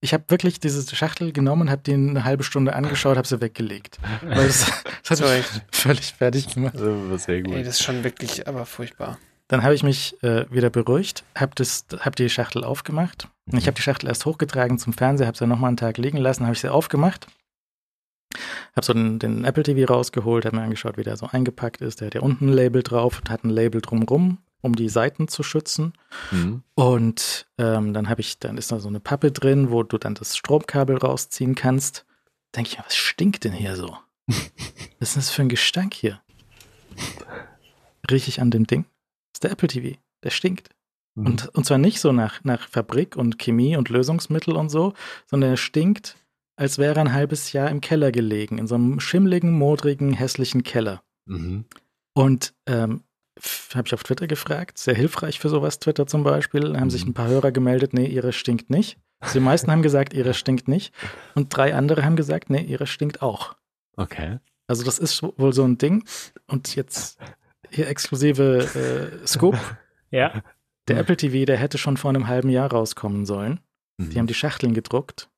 Ich 0.00 0.12
habe 0.12 0.24
wirklich 0.28 0.60
diese 0.60 0.94
Schachtel 0.94 1.32
genommen, 1.32 1.70
habe 1.70 1.82
die 1.82 1.94
eine 1.94 2.24
halbe 2.24 2.44
Stunde 2.44 2.74
angeschaut, 2.74 3.16
habe 3.16 3.26
sie 3.26 3.40
weggelegt. 3.40 3.98
Weil 4.22 4.46
das, 4.46 4.70
das 5.08 5.20
hat 5.20 5.36
mich 5.36 5.62
völlig 5.72 6.12
fertig 6.12 6.54
gemacht. 6.54 6.74
Also, 6.74 7.16
sehr 7.16 7.42
gut. 7.42 7.54
Ey, 7.54 7.64
das 7.64 7.80
ist 7.80 7.82
schon 7.82 8.04
wirklich 8.04 8.46
aber 8.46 8.66
furchtbar. 8.66 9.18
Dann 9.48 9.62
habe 9.62 9.74
ich 9.74 9.82
mich 9.82 10.20
äh, 10.22 10.44
wieder 10.50 10.70
beruhigt, 10.70 11.24
habe 11.36 11.52
hab 12.00 12.16
die 12.16 12.28
Schachtel 12.28 12.64
aufgemacht. 12.64 13.28
Und 13.50 13.58
Ich 13.58 13.66
habe 13.66 13.76
die 13.76 13.82
Schachtel 13.82 14.08
erst 14.08 14.26
hochgetragen 14.26 14.78
zum 14.78 14.92
Fernseher, 14.92 15.28
habe 15.28 15.38
sie 15.38 15.46
nochmal 15.46 15.68
einen 15.68 15.76
Tag 15.76 15.98
liegen 15.98 16.18
lassen, 16.18 16.44
habe 16.44 16.54
ich 16.54 16.60
sie 16.60 16.72
aufgemacht. 16.72 17.28
Habe 18.74 18.84
so 18.84 18.92
den, 18.92 19.18
den 19.18 19.44
Apple 19.44 19.62
TV 19.62 19.90
rausgeholt, 19.90 20.44
habe 20.44 20.56
mir 20.56 20.62
angeschaut, 20.62 20.98
wie 20.98 21.04
der 21.04 21.16
so 21.16 21.28
eingepackt 21.30 21.80
ist. 21.80 22.00
Der 22.00 22.06
hat 22.06 22.14
ja 22.14 22.20
unten 22.20 22.48
ein 22.48 22.52
Label 22.52 22.82
drauf 22.82 23.20
und 23.20 23.30
hat 23.30 23.44
ein 23.44 23.50
Label 23.50 23.80
drumrum, 23.80 24.38
um 24.62 24.74
die 24.74 24.88
Seiten 24.88 25.28
zu 25.28 25.42
schützen. 25.42 25.92
Mhm. 26.30 26.62
Und 26.74 27.46
ähm, 27.58 27.92
dann 27.92 28.08
habe 28.08 28.20
ich, 28.20 28.38
dann 28.38 28.58
ist 28.58 28.72
da 28.72 28.80
so 28.80 28.88
eine 28.88 29.00
Pappe 29.00 29.32
drin, 29.32 29.70
wo 29.70 29.82
du 29.82 29.98
dann 29.98 30.14
das 30.14 30.36
Stromkabel 30.36 30.98
rausziehen 30.98 31.54
kannst. 31.54 32.06
Denke 32.54 32.70
ich 32.70 32.78
mir, 32.78 32.84
was 32.84 32.96
stinkt 32.96 33.44
denn 33.44 33.52
hier 33.52 33.76
so? 33.76 33.96
Was 34.98 35.10
ist 35.10 35.16
das 35.16 35.30
für 35.30 35.42
ein 35.42 35.48
Gestank 35.48 35.94
hier? 35.94 36.20
Rieche 38.10 38.28
ich 38.28 38.40
an 38.40 38.50
dem 38.50 38.66
Ding? 38.66 38.84
Das 38.84 39.36
ist 39.36 39.44
der 39.44 39.50
Apple 39.52 39.68
TV. 39.68 39.98
Der 40.24 40.30
stinkt. 40.30 40.70
Mhm. 41.14 41.26
Und, 41.26 41.48
und 41.54 41.66
zwar 41.66 41.78
nicht 41.78 42.00
so 42.00 42.12
nach, 42.12 42.42
nach 42.44 42.68
Fabrik 42.68 43.16
und 43.16 43.38
Chemie 43.38 43.76
und 43.76 43.88
Lösungsmittel 43.88 44.56
und 44.56 44.70
so, 44.70 44.94
sondern 45.26 45.50
er 45.50 45.56
stinkt, 45.56 46.16
als 46.56 46.78
wäre 46.78 46.94
er 46.94 47.02
ein 47.02 47.12
halbes 47.12 47.52
Jahr 47.52 47.70
im 47.70 47.80
Keller 47.80 48.12
gelegen, 48.12 48.58
in 48.58 48.66
so 48.66 48.74
einem 48.74 49.00
schimmligen, 49.00 49.52
modrigen, 49.52 50.12
hässlichen 50.12 50.62
Keller. 50.62 51.02
Mhm. 51.26 51.66
Und 52.14 52.54
ähm, 52.66 53.02
habe 53.74 53.86
ich 53.86 53.94
auf 53.94 54.02
Twitter 54.02 54.26
gefragt, 54.26 54.78
sehr 54.78 54.94
hilfreich 54.94 55.38
für 55.38 55.48
sowas, 55.48 55.78
Twitter 55.78 56.06
zum 56.06 56.22
Beispiel, 56.24 56.72
Da 56.72 56.80
haben 56.80 56.90
sich 56.90 57.04
Mhm. 57.04 57.10
ein 57.10 57.14
paar 57.14 57.28
Hörer 57.28 57.52
gemeldet, 57.52 57.92
nee, 57.92 58.06
ihre 58.06 58.32
stinkt 58.32 58.70
nicht. 58.70 58.98
Also 59.20 59.38
die 59.38 59.44
meisten 59.44 59.70
haben 59.70 59.82
gesagt, 59.82 60.12
ihre 60.14 60.34
stinkt 60.34 60.68
nicht. 60.68 60.92
Und 61.34 61.54
drei 61.56 61.74
andere 61.74 62.04
haben 62.04 62.16
gesagt, 62.16 62.50
nee, 62.50 62.60
ihre 62.62 62.86
stinkt 62.86 63.22
auch. 63.22 63.56
Okay. 63.96 64.38
Also 64.66 64.84
das 64.84 64.98
ist 64.98 65.22
wohl 65.22 65.52
so 65.52 65.64
ein 65.64 65.78
Ding. 65.78 66.04
Und 66.46 66.76
jetzt 66.76 67.18
hier 67.70 67.88
exklusive 67.88 69.20
äh, 69.22 69.26
Scoop. 69.26 69.56
Ja. 70.10 70.42
Der 70.88 70.98
Apple 70.98 71.16
TV, 71.16 71.44
der 71.46 71.56
hätte 71.56 71.78
schon 71.78 71.96
vor 71.96 72.10
einem 72.10 72.26
halben 72.28 72.48
Jahr 72.50 72.70
rauskommen 72.70 73.26
sollen. 73.26 73.60
Mhm. 73.98 74.10
Die 74.10 74.18
haben 74.18 74.26
die 74.26 74.34
Schachteln 74.34 74.74
gedruckt, 74.74 75.28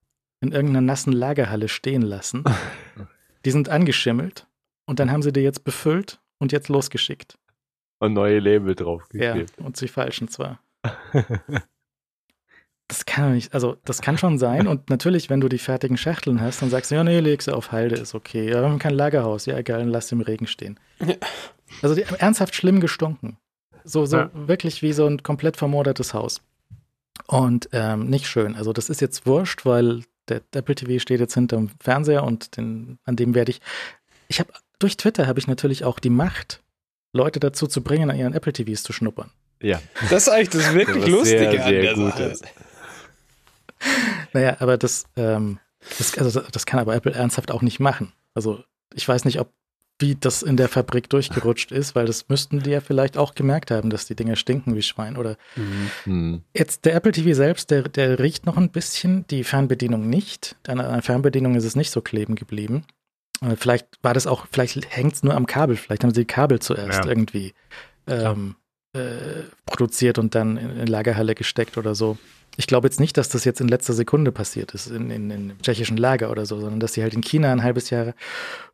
in 0.40 0.52
irgendeiner 0.52 0.80
nassen 0.82 1.12
Lagerhalle 1.12 1.68
stehen 1.68 2.02
lassen. 2.02 2.44
Die 3.44 3.50
sind 3.52 3.68
angeschimmelt 3.68 4.46
und 4.86 4.98
dann 4.98 5.10
haben 5.12 5.22
sie 5.22 5.32
die 5.32 5.40
jetzt 5.40 5.62
befüllt 5.64 6.20
und 6.38 6.50
jetzt 6.52 6.68
losgeschickt. 6.68 7.38
Und 8.00 8.12
neue 8.12 8.38
Label 8.38 8.68
Ja, 8.70 8.74
draufgeklebt. 8.74 9.58
und 9.58 9.76
sie 9.76 9.88
falschen 9.88 10.28
zwar. 10.28 10.60
Das 12.90 13.04
kann 13.04 13.28
doch 13.28 13.34
nicht, 13.34 13.52
also 13.52 13.76
das 13.84 14.00
kann 14.00 14.16
schon 14.16 14.38
sein. 14.38 14.66
Und 14.66 14.88
natürlich, 14.88 15.28
wenn 15.28 15.40
du 15.40 15.48
die 15.48 15.58
fertigen 15.58 15.98
Schachteln 15.98 16.40
hast, 16.40 16.62
dann 16.62 16.70
sagst 16.70 16.90
du, 16.90 16.94
ja, 16.94 17.04
nee, 17.04 17.20
leg 17.20 17.42
sie 17.42 17.54
auf 17.54 17.70
Halde, 17.70 17.96
ist 17.96 18.14
okay. 18.14 18.48
Ja, 18.48 18.62
wir 18.62 18.70
haben 18.70 18.78
kein 18.78 18.94
Lagerhaus, 18.94 19.44
ja, 19.44 19.58
egal, 19.58 19.80
dann 19.80 19.88
lass 19.88 20.08
sie 20.08 20.14
im 20.14 20.22
Regen 20.22 20.46
stehen. 20.46 20.80
Ja. 21.04 21.14
Also 21.82 21.94
die 21.94 22.06
haben 22.06 22.16
ernsthaft 22.16 22.54
schlimm 22.54 22.80
gestunken. 22.80 23.36
So, 23.84 24.06
so 24.06 24.16
Ja. 24.16 24.30
wirklich 24.32 24.80
wie 24.80 24.94
so 24.94 25.06
ein 25.06 25.22
komplett 25.22 25.58
vermodertes 25.58 26.14
Haus. 26.14 26.40
Und 27.26 27.68
ähm, 27.72 28.08
nicht 28.08 28.26
schön. 28.26 28.54
Also 28.54 28.72
das 28.72 28.88
ist 28.88 29.02
jetzt 29.02 29.26
wurscht, 29.26 29.66
weil 29.66 30.04
der 30.28 30.40
Apple 30.54 30.74
TV 30.74 30.98
steht 30.98 31.20
jetzt 31.20 31.34
hinterm 31.34 31.70
Fernseher 31.80 32.24
und 32.24 32.56
den, 32.56 32.98
an 33.04 33.16
dem 33.16 33.34
werde 33.34 33.50
ich. 33.50 33.60
Ich 34.28 34.40
habe 34.40 34.50
durch 34.78 34.96
Twitter 34.96 35.26
habe 35.26 35.38
ich 35.38 35.46
natürlich 35.46 35.84
auch 35.84 35.98
die 35.98 36.10
Macht, 36.10 36.62
Leute 37.19 37.39
dazu 37.40 37.66
zu 37.66 37.82
bringen, 37.82 38.11
an 38.11 38.16
ihren 38.19 38.32
Apple 38.32 38.53
TVs 38.53 38.82
zu 38.82 38.93
schnuppern. 38.95 39.31
ja. 39.61 39.81
Das 40.09 40.23
ist 40.23 40.28
eigentlich 40.31 40.49
das 40.51 40.73
wirklich 40.73 41.03
Was 41.05 41.11
Lustige 41.11 41.51
sehr, 41.51 41.66
an 41.66 41.73
der 41.73 41.97
Sache. 42.36 42.49
Naja, 44.32 44.57
aber 44.61 44.77
das, 44.77 45.05
ähm, 45.16 45.59
das, 45.99 46.16
also 46.19 46.40
das 46.40 46.66
kann 46.66 46.81
aber 46.81 46.95
Apple 46.95 47.12
ernsthaft 47.12 47.51
auch 47.51 47.62
nicht 47.62 47.81
machen. 47.81 48.12
Also 48.35 48.62
ich 48.95 49.07
weiß 49.09 49.24
nicht, 49.24 49.40
ob 49.40 49.53
wie 50.01 50.15
das 50.15 50.45
in 50.45 50.57
der 50.57 50.69
Fabrik 50.69 51.11
durchgerutscht 51.11 51.73
ist, 51.73 51.97
weil 51.97 52.07
das 52.07 52.28
müssten 52.28 52.61
die 52.61 52.70
ja 52.70 52.81
vielleicht 52.81 53.16
auch 53.19 53.35
gemerkt 53.35 53.73
haben, 53.73 53.90
dass 53.90 54.07
die 54.07 54.15
Dinger 54.15 54.36
stinken 54.36 54.77
wie 54.77 54.82
Schwein. 54.82 55.16
Oder 55.16 55.36
Mhm. 56.05 56.43
jetzt 56.55 56.85
der 56.85 56.95
Apple 56.95 57.11
TV 57.11 57.35
selbst, 57.35 57.73
der, 57.73 57.82
der 57.82 58.20
riecht 58.20 58.47
noch 58.47 58.57
ein 58.57 58.70
bisschen, 58.70 59.27
die 59.27 59.43
Fernbedienung 59.43 60.09
nicht. 60.09 60.55
An 60.69 60.78
einer 60.81 61.03
Fernbedienung 61.03 61.57
ist 61.57 61.65
es 61.65 61.74
nicht 61.74 61.90
so 61.90 62.01
kleben 62.01 62.36
geblieben. 62.36 62.85
Äh, 63.43 63.56
Vielleicht 63.56 63.86
war 64.02 64.15
das 64.15 64.27
auch, 64.27 64.47
vielleicht 64.51 64.94
hängt 64.94 65.15
es 65.15 65.23
nur 65.23 65.35
am 65.35 65.47
Kabel, 65.47 65.77
vielleicht 65.77 66.05
haben 66.05 66.12
sie 66.15 66.20
die 66.23 66.27
Kabel 66.27 66.60
zuerst 66.60 67.05
Ja. 67.05 67.06
irgendwie 67.10 67.55
ähm, 68.06 68.56
äh, 68.94 69.43
produziert 69.66 70.19
und 70.19 70.35
dann 70.35 70.56
in, 70.56 70.78
in 70.81 70.86
Lagerhalle 70.86 71.35
gesteckt 71.35 71.77
oder 71.78 71.94
so. 71.94 72.16
Ich 72.56 72.66
glaube 72.66 72.89
jetzt 72.89 72.98
nicht, 72.98 73.16
dass 73.16 73.28
das 73.28 73.44
jetzt 73.44 73.60
in 73.60 73.69
letzter 73.69 73.93
Sekunde 73.93 74.32
passiert 74.32 74.73
ist, 74.73 74.89
in, 74.89 75.10
in, 75.10 75.31
in 75.31 75.52
tschechischen 75.62 75.97
Lager 75.97 76.31
oder 76.31 76.44
so, 76.47 76.59
sondern 76.59 76.81
dass 76.81 76.94
sie 76.94 77.02
halt 77.02 77.15
in 77.15 77.20
China 77.20 77.52
ein 77.52 77.62
halbes 77.62 77.90
Jahr 77.90 78.15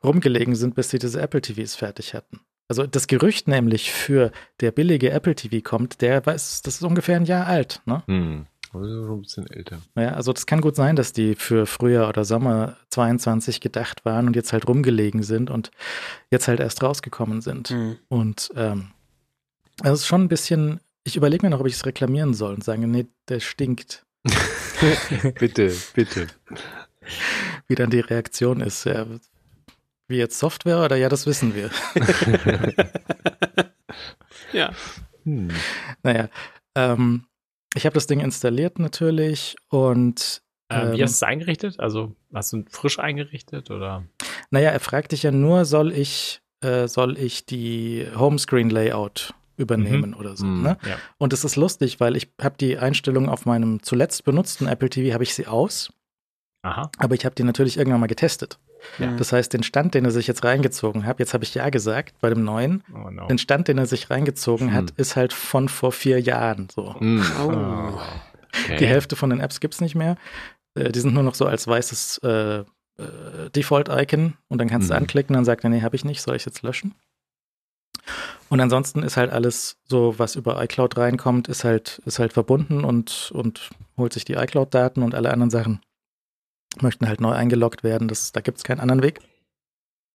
rumgelegen 0.02 0.54
sind, 0.54 0.74
bis 0.74 0.90
sie 0.90 0.98
diese 0.98 1.20
Apple 1.20 1.42
TVs 1.42 1.74
fertig 1.74 2.14
hatten. 2.14 2.40
Also 2.68 2.86
das 2.86 3.08
Gerücht 3.08 3.46
nämlich 3.46 3.92
für 3.92 4.32
der 4.60 4.70
billige 4.70 5.10
Apple 5.10 5.34
TV 5.34 5.60
kommt, 5.62 6.00
der 6.00 6.24
weiß, 6.24 6.62
das 6.62 6.76
ist 6.76 6.82
ungefähr 6.82 7.16
ein 7.16 7.26
Jahr 7.26 7.46
alt, 7.46 7.82
ne? 7.84 8.02
Hm. 8.06 8.46
Also 8.74 9.06
schon 9.06 9.18
ein 9.18 9.22
bisschen 9.22 9.46
älter. 9.50 9.78
Ja, 9.96 10.10
also 10.10 10.32
das 10.32 10.46
kann 10.46 10.60
gut 10.60 10.76
sein, 10.76 10.96
dass 10.96 11.12
die 11.12 11.34
für 11.34 11.66
Frühjahr 11.66 12.08
oder 12.08 12.24
Sommer 12.24 12.76
22 12.90 13.60
gedacht 13.60 14.04
waren 14.04 14.26
und 14.26 14.36
jetzt 14.36 14.52
halt 14.52 14.68
rumgelegen 14.68 15.22
sind 15.22 15.50
und 15.50 15.70
jetzt 16.30 16.48
halt 16.48 16.60
erst 16.60 16.82
rausgekommen 16.82 17.40
sind. 17.40 17.70
Mhm. 17.70 17.96
Und 18.08 18.52
ähm, 18.56 18.90
also 19.80 19.94
es 19.94 20.00
ist 20.00 20.06
schon 20.06 20.22
ein 20.22 20.28
bisschen, 20.28 20.80
ich 21.04 21.16
überlege 21.16 21.46
mir 21.46 21.50
noch, 21.50 21.60
ob 21.60 21.66
ich 21.66 21.74
es 21.74 21.86
reklamieren 21.86 22.34
soll 22.34 22.54
und 22.54 22.64
sagen, 22.64 22.90
nee, 22.90 23.06
der 23.28 23.40
stinkt. 23.40 24.04
bitte, 25.38 25.72
bitte. 25.94 26.26
Wie 27.68 27.74
dann 27.74 27.90
die 27.90 28.00
Reaktion 28.00 28.60
ist. 28.60 28.84
Ja, 28.84 29.06
wie 30.08 30.16
jetzt 30.16 30.38
Software 30.38 30.84
oder 30.84 30.96
ja, 30.96 31.08
das 31.08 31.26
wissen 31.26 31.54
wir. 31.54 31.70
Ja. 34.54 34.72
Hm. 35.24 35.48
naja, 36.02 36.28
ähm, 36.74 37.24
ich 37.74 37.86
habe 37.86 37.94
das 37.94 38.06
Ding 38.06 38.20
installiert 38.20 38.78
natürlich 38.78 39.56
und 39.68 40.42
Ähm, 40.70 40.92
wie 40.92 41.02
hast 41.02 41.20
du 41.20 41.26
es 41.26 41.28
eingerichtet? 41.28 41.78
Also 41.78 42.14
hast 42.32 42.52
du 42.52 42.64
frisch 42.70 42.98
eingerichtet 42.98 43.70
oder? 43.70 44.04
Naja, 44.50 44.70
er 44.70 44.80
fragt 44.80 45.12
dich 45.12 45.22
ja 45.22 45.30
nur, 45.30 45.64
soll 45.64 45.92
ich, 45.92 46.40
äh, 46.62 46.88
soll 46.88 47.18
ich 47.18 47.44
die 47.44 48.06
Homescreen-Layout 48.16 49.34
übernehmen 49.56 50.14
oder 50.14 50.36
so. 50.36 50.46
Mhm. 50.46 50.62
Ne? 50.62 50.76
Ja. 50.86 50.96
Und 51.18 51.32
es 51.32 51.44
ist 51.44 51.56
lustig, 51.56 52.00
weil 52.00 52.16
ich 52.16 52.32
habe 52.40 52.56
die 52.58 52.78
Einstellung 52.78 53.28
auf 53.28 53.46
meinem 53.46 53.82
zuletzt 53.82 54.24
benutzten 54.24 54.66
Apple 54.66 54.90
TV, 54.90 55.12
habe 55.14 55.24
ich 55.24 55.34
sie 55.34 55.46
aus, 55.46 55.92
Aha. 56.62 56.90
aber 56.98 57.14
ich 57.14 57.24
habe 57.24 57.34
die 57.34 57.44
natürlich 57.44 57.76
irgendwann 57.76 58.00
mal 58.00 58.06
getestet. 58.06 58.58
Ja. 58.98 59.12
Das 59.16 59.32
heißt, 59.32 59.52
den 59.52 59.62
Stand, 59.62 59.94
den 59.94 60.04
er 60.04 60.10
sich 60.10 60.26
jetzt 60.26 60.44
reingezogen 60.44 61.04
hat, 61.06 61.18
jetzt 61.18 61.34
habe 61.34 61.44
ich 61.44 61.54
ja 61.54 61.68
gesagt 61.70 62.14
bei 62.20 62.28
dem 62.30 62.44
neuen, 62.44 62.82
Oh 62.94 63.10
no. 63.10 63.26
den 63.26 63.38
Stand, 63.38 63.68
den 63.68 63.78
er 63.78 63.86
sich 63.86 64.10
reingezogen 64.10 64.72
hat, 64.72 64.90
Hm. 64.90 64.96
ist 64.96 65.16
halt 65.16 65.32
von 65.32 65.68
vor 65.68 65.92
vier 65.92 66.20
Jahren 66.20 66.68
so. 66.74 66.98
Hm. 67.00 67.22
Oh. 67.42 67.98
Okay. 68.66 68.76
Die 68.76 68.86
Hälfte 68.86 69.16
von 69.16 69.30
den 69.30 69.40
Apps 69.40 69.58
gibt 69.58 69.74
es 69.74 69.80
nicht 69.80 69.96
mehr. 69.96 70.16
Äh, 70.76 70.92
die 70.92 71.00
sind 71.00 71.12
nur 71.12 71.24
noch 71.24 71.34
so 71.34 71.44
als 71.46 71.66
weißes 71.66 72.18
äh, 72.18 72.58
äh, 72.60 72.64
Default-Icon 73.56 74.34
und 74.48 74.58
dann 74.58 74.68
kannst 74.68 74.90
du 74.90 74.94
Mhm. 74.94 75.00
anklicken, 75.00 75.34
dann 75.34 75.44
sagt 75.44 75.64
er, 75.64 75.70
nee, 75.70 75.82
habe 75.82 75.96
ich 75.96 76.04
nicht, 76.04 76.22
soll 76.22 76.36
ich 76.36 76.44
jetzt 76.44 76.62
löschen? 76.62 76.94
Und 78.48 78.60
ansonsten 78.60 79.02
ist 79.02 79.16
halt 79.16 79.32
alles 79.32 79.76
so, 79.88 80.18
was 80.18 80.36
über 80.36 80.62
iCloud 80.62 80.96
reinkommt, 80.96 81.48
ist 81.48 81.64
halt, 81.64 82.00
ist 82.04 82.18
halt 82.18 82.32
verbunden 82.32 82.84
und, 82.84 83.30
und 83.34 83.70
holt 83.96 84.12
sich 84.12 84.24
die 84.24 84.34
iCloud-Daten 84.34 85.02
und 85.02 85.14
alle 85.14 85.32
anderen 85.32 85.50
Sachen 85.50 85.80
möchten 86.82 87.06
halt 87.06 87.20
neu 87.20 87.32
eingeloggt 87.32 87.84
werden. 87.84 88.08
Das, 88.08 88.32
da 88.32 88.40
gibt 88.40 88.58
es 88.58 88.64
keinen 88.64 88.80
anderen 88.80 89.02
Weg. 89.02 89.20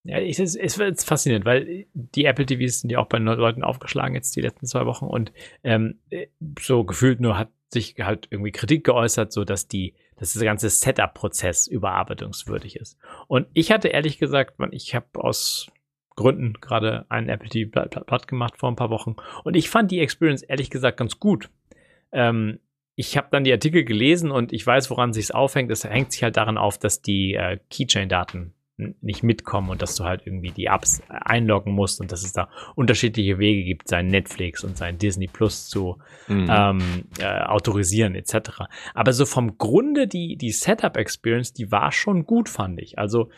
Ja, 0.03 0.18
es 0.18 0.40
ist, 0.40 0.56
es 0.56 0.77
wird 0.77 1.02
faszinierend, 1.02 1.45
weil 1.45 1.86
die 1.94 2.26
Apple 2.26 2.45
TVs 2.45 2.81
sind 2.81 2.90
ja 2.90 2.99
auch 2.99 3.07
bei 3.07 3.18
Leuten 3.18 3.64
aufgeschlagen 3.64 4.15
jetzt 4.15 4.36
die 4.36 4.41
letzten 4.41 4.65
zwei 4.65 4.86
Wochen 4.86 5.06
und 5.06 5.34
ähm, 5.64 5.99
so 6.60 6.86
gefühlt 6.86 7.19
nur 7.19 7.38
hat 7.38 7.49
sich 7.68 7.95
halt 7.99 8.27
irgendwie 8.31 8.52
Kritik 8.52 8.86
geäußert, 8.86 9.31
so 9.31 9.44
dass 9.44 9.68
die, 9.68 9.95
dass 10.15 10.34
dieser 10.34 10.45
ganze 10.45 10.69
Setup-Prozess 10.69 11.68
überarbeitungswürdig 11.68 12.77
ist. 12.77 12.98
Und 13.27 13.48
ich 13.53 13.72
hatte 13.72 13.90
ehrlich 13.90 14.18
gesagt, 14.18 14.56
ich 14.72 14.95
habe 14.95 15.07
aus 15.15 15.68
Gründen 16.15 16.53
gerade 16.53 17.06
einen 17.10 17.30
Apple 17.30 17.49
TV 17.49 17.69
platt, 17.69 17.91
platt, 17.91 18.07
platt 18.07 18.27
gemacht 18.27 18.57
vor 18.57 18.69
ein 18.69 18.76
paar 18.76 18.90
Wochen 18.90 19.15
und 19.44 19.56
ich 19.56 19.69
fand 19.69 19.91
die 19.91 19.99
Experience 19.99 20.41
ehrlich 20.41 20.69
gesagt 20.69 20.98
ganz 20.98 21.19
gut. 21.19 21.49
Ähm, 22.11 22.60
ich 23.00 23.16
habe 23.16 23.30
dann 23.32 23.46
die 23.46 23.54
Artikel 23.54 23.86
gelesen 23.86 24.30
und 24.30 24.52
ich 24.52 24.68
weiß, 24.68 24.90
woran 24.90 25.14
sich 25.14 25.34
aufhängt. 25.34 25.72
Es 25.72 25.86
hängt 25.86 26.12
sich 26.12 26.22
halt 26.22 26.36
daran 26.36 26.58
auf, 26.58 26.78
dass 26.78 27.02
die 27.02 27.34
äh, 27.34 27.58
Keychain-Daten 27.70 28.54
nicht 29.00 29.24
mitkommen 29.24 29.70
und 29.70 29.82
dass 29.82 29.96
du 29.96 30.04
halt 30.04 30.24
irgendwie 30.26 30.52
die 30.52 30.66
Apps 30.66 31.02
einloggen 31.08 31.74
musst 31.74 32.02
und 32.02 32.12
dass 32.12 32.24
es 32.24 32.34
da 32.34 32.50
unterschiedliche 32.76 33.40
Wege 33.40 33.64
gibt, 33.64 33.88
sein 33.88 34.08
Netflix 34.08 34.66
und 34.66 34.76
sein 34.76 34.98
Disney 34.98 35.28
Plus 35.28 35.70
zu 35.70 35.98
Hm. 36.26 36.48
ähm, 36.50 37.06
äh, 37.20 37.42
autorisieren 37.44 38.16
etc. 38.16 38.64
Aber 38.94 39.14
so 39.14 39.26
vom 39.26 39.58
Grunde 39.58 40.06
die 40.08 40.36
die 40.36 40.52
Setup 40.52 40.98
Experience, 40.98 41.54
die 41.54 41.72
war 41.72 41.94
schon 41.94 42.26
gut, 42.26 42.50
fand 42.50 42.82
ich. 42.82 43.00
Also 43.00 43.30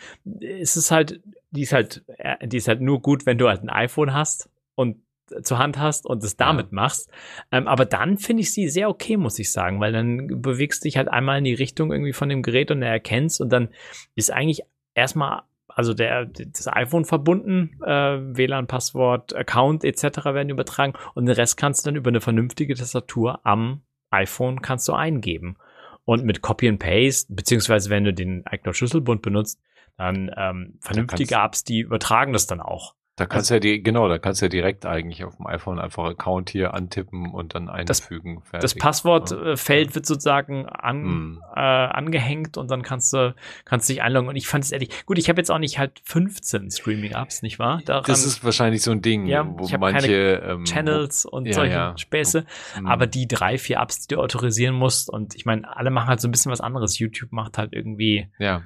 es 0.41 0.75
ist 0.75 0.89
halt, 0.89 1.21
die 1.51 1.61
ist 1.61 1.73
halt, 1.73 2.03
äh, 2.17 2.47
die 2.47 2.57
ist 2.57 2.67
halt 2.67 2.81
nur 2.81 2.99
gut, 2.99 3.27
wenn 3.27 3.37
du 3.37 3.47
halt 3.47 3.61
ein 3.61 3.69
iPhone 3.69 4.11
hast 4.11 4.49
und 4.73 4.97
zur 5.41 5.57
Hand 5.57 5.77
hast 5.79 6.05
und 6.05 6.23
es 6.23 6.37
damit 6.37 6.71
machst. 6.71 7.09
Ähm, 7.51 7.67
aber 7.67 7.85
dann 7.85 8.17
finde 8.17 8.41
ich 8.41 8.53
sie 8.53 8.69
sehr 8.69 8.89
okay, 8.89 9.17
muss 9.17 9.39
ich 9.39 9.51
sagen, 9.51 9.79
weil 9.79 9.91
dann 9.91 10.41
bewegst 10.41 10.83
du 10.83 10.87
dich 10.87 10.97
halt 10.97 11.09
einmal 11.09 11.39
in 11.39 11.43
die 11.43 11.53
Richtung 11.53 11.91
irgendwie 11.91 12.13
von 12.13 12.29
dem 12.29 12.41
Gerät 12.41 12.71
und 12.71 12.81
er 12.81 12.91
erkennst 12.91 13.41
und 13.41 13.51
dann 13.51 13.69
ist 14.15 14.31
eigentlich 14.31 14.61
erstmal 14.93 15.43
also 15.67 15.93
der, 15.93 16.25
das 16.25 16.67
iPhone 16.67 17.05
verbunden, 17.05 17.79
äh, 17.85 18.17
WLAN-Passwort, 18.19 19.33
Account 19.33 19.85
etc. 19.85 20.25
werden 20.25 20.49
übertragen 20.49 20.93
und 21.13 21.25
den 21.25 21.35
Rest 21.35 21.55
kannst 21.55 21.85
du 21.85 21.89
dann 21.89 21.95
über 21.95 22.09
eine 22.09 22.19
vernünftige 22.19 22.75
Tastatur 22.75 23.39
am 23.45 23.81
iPhone 24.11 24.61
kannst 24.61 24.87
du 24.87 24.93
eingeben. 24.93 25.57
Und 26.03 26.25
mit 26.25 26.41
Copy 26.41 26.67
and 26.67 26.79
Paste, 26.79 27.33
beziehungsweise 27.33 27.89
wenn 27.89 28.03
du 28.03 28.13
den 28.13 28.43
iCloud 28.49 28.75
Schlüsselbund 28.75 29.21
benutzt, 29.21 29.61
dann 29.97 30.31
ähm, 30.35 30.77
vernünftige 30.79 31.35
Apps, 31.35 31.63
die 31.63 31.79
übertragen 31.79 32.33
das 32.33 32.47
dann 32.47 32.59
auch. 32.59 32.95
Da 33.17 33.25
kannst 33.25 33.49
du 33.49 33.55
ja 33.55 33.59
die, 33.59 33.83
genau, 33.83 34.07
da 34.07 34.17
kannst 34.17 34.41
du 34.41 34.45
ja 34.45 34.49
direkt 34.49 34.85
eigentlich 34.85 35.25
auf 35.25 35.35
dem 35.35 35.45
iPhone 35.45 35.79
einfach 35.79 36.05
Account 36.05 36.49
hier 36.49 36.73
antippen 36.73 37.29
und 37.29 37.53
dann 37.55 37.67
einfügen. 37.69 38.37
Das 38.53 38.71
fertig. 38.71 38.81
Passwortfeld 38.81 39.93
wird 39.95 40.05
sozusagen 40.05 40.65
an, 40.65 41.03
Hm. 41.03 41.41
äh, 41.53 41.59
angehängt 41.59 42.55
und 42.57 42.71
dann 42.71 42.83
kannst 42.83 43.11
du 43.13 43.35
kannst 43.65 43.89
dich 43.89 44.01
einloggen. 44.01 44.29
Und 44.29 44.37
ich 44.37 44.47
fand 44.47 44.63
es 44.63 44.71
ehrlich, 44.71 45.05
gut, 45.05 45.17
ich 45.17 45.27
habe 45.29 45.39
jetzt 45.41 45.51
auch 45.51 45.59
nicht 45.59 45.77
halt 45.77 46.01
15 46.05 46.71
Streaming-Apps, 46.71 47.41
nicht 47.41 47.59
wahr? 47.59 47.81
Daran 47.85 48.05
Das 48.07 48.25
ist 48.25 48.43
wahrscheinlich 48.45 48.81
so 48.81 48.91
ein 48.91 49.01
Ding, 49.01 49.25
Ja, 49.25 49.45
wo 49.45 49.67
manche 49.77 50.41
ähm, 50.43 50.63
Channels 50.63 51.25
und 51.25 51.45
Ja, 51.47 51.53
solche 51.53 51.73
ja. 51.73 51.97
Späße. 51.97 52.45
hm. 52.75 52.87
Aber 52.87 53.07
die 53.07 53.27
drei, 53.27 53.57
vier 53.57 53.77
Apps, 53.79 54.07
die 54.07 54.15
du 54.15 54.21
autorisieren 54.21 54.73
musst, 54.75 55.09
und 55.09 55.35
ich 55.35 55.45
meine, 55.45 55.75
alle 55.75 55.91
machen 55.91 56.07
halt 56.07 56.21
so 56.21 56.27
ein 56.27 56.31
bisschen 56.31 56.51
was 56.51 56.61
anderes. 56.61 56.97
YouTube 56.97 57.33
macht 57.33 57.57
halt 57.57 57.73
irgendwie 57.73 58.29
ja, 58.39 58.63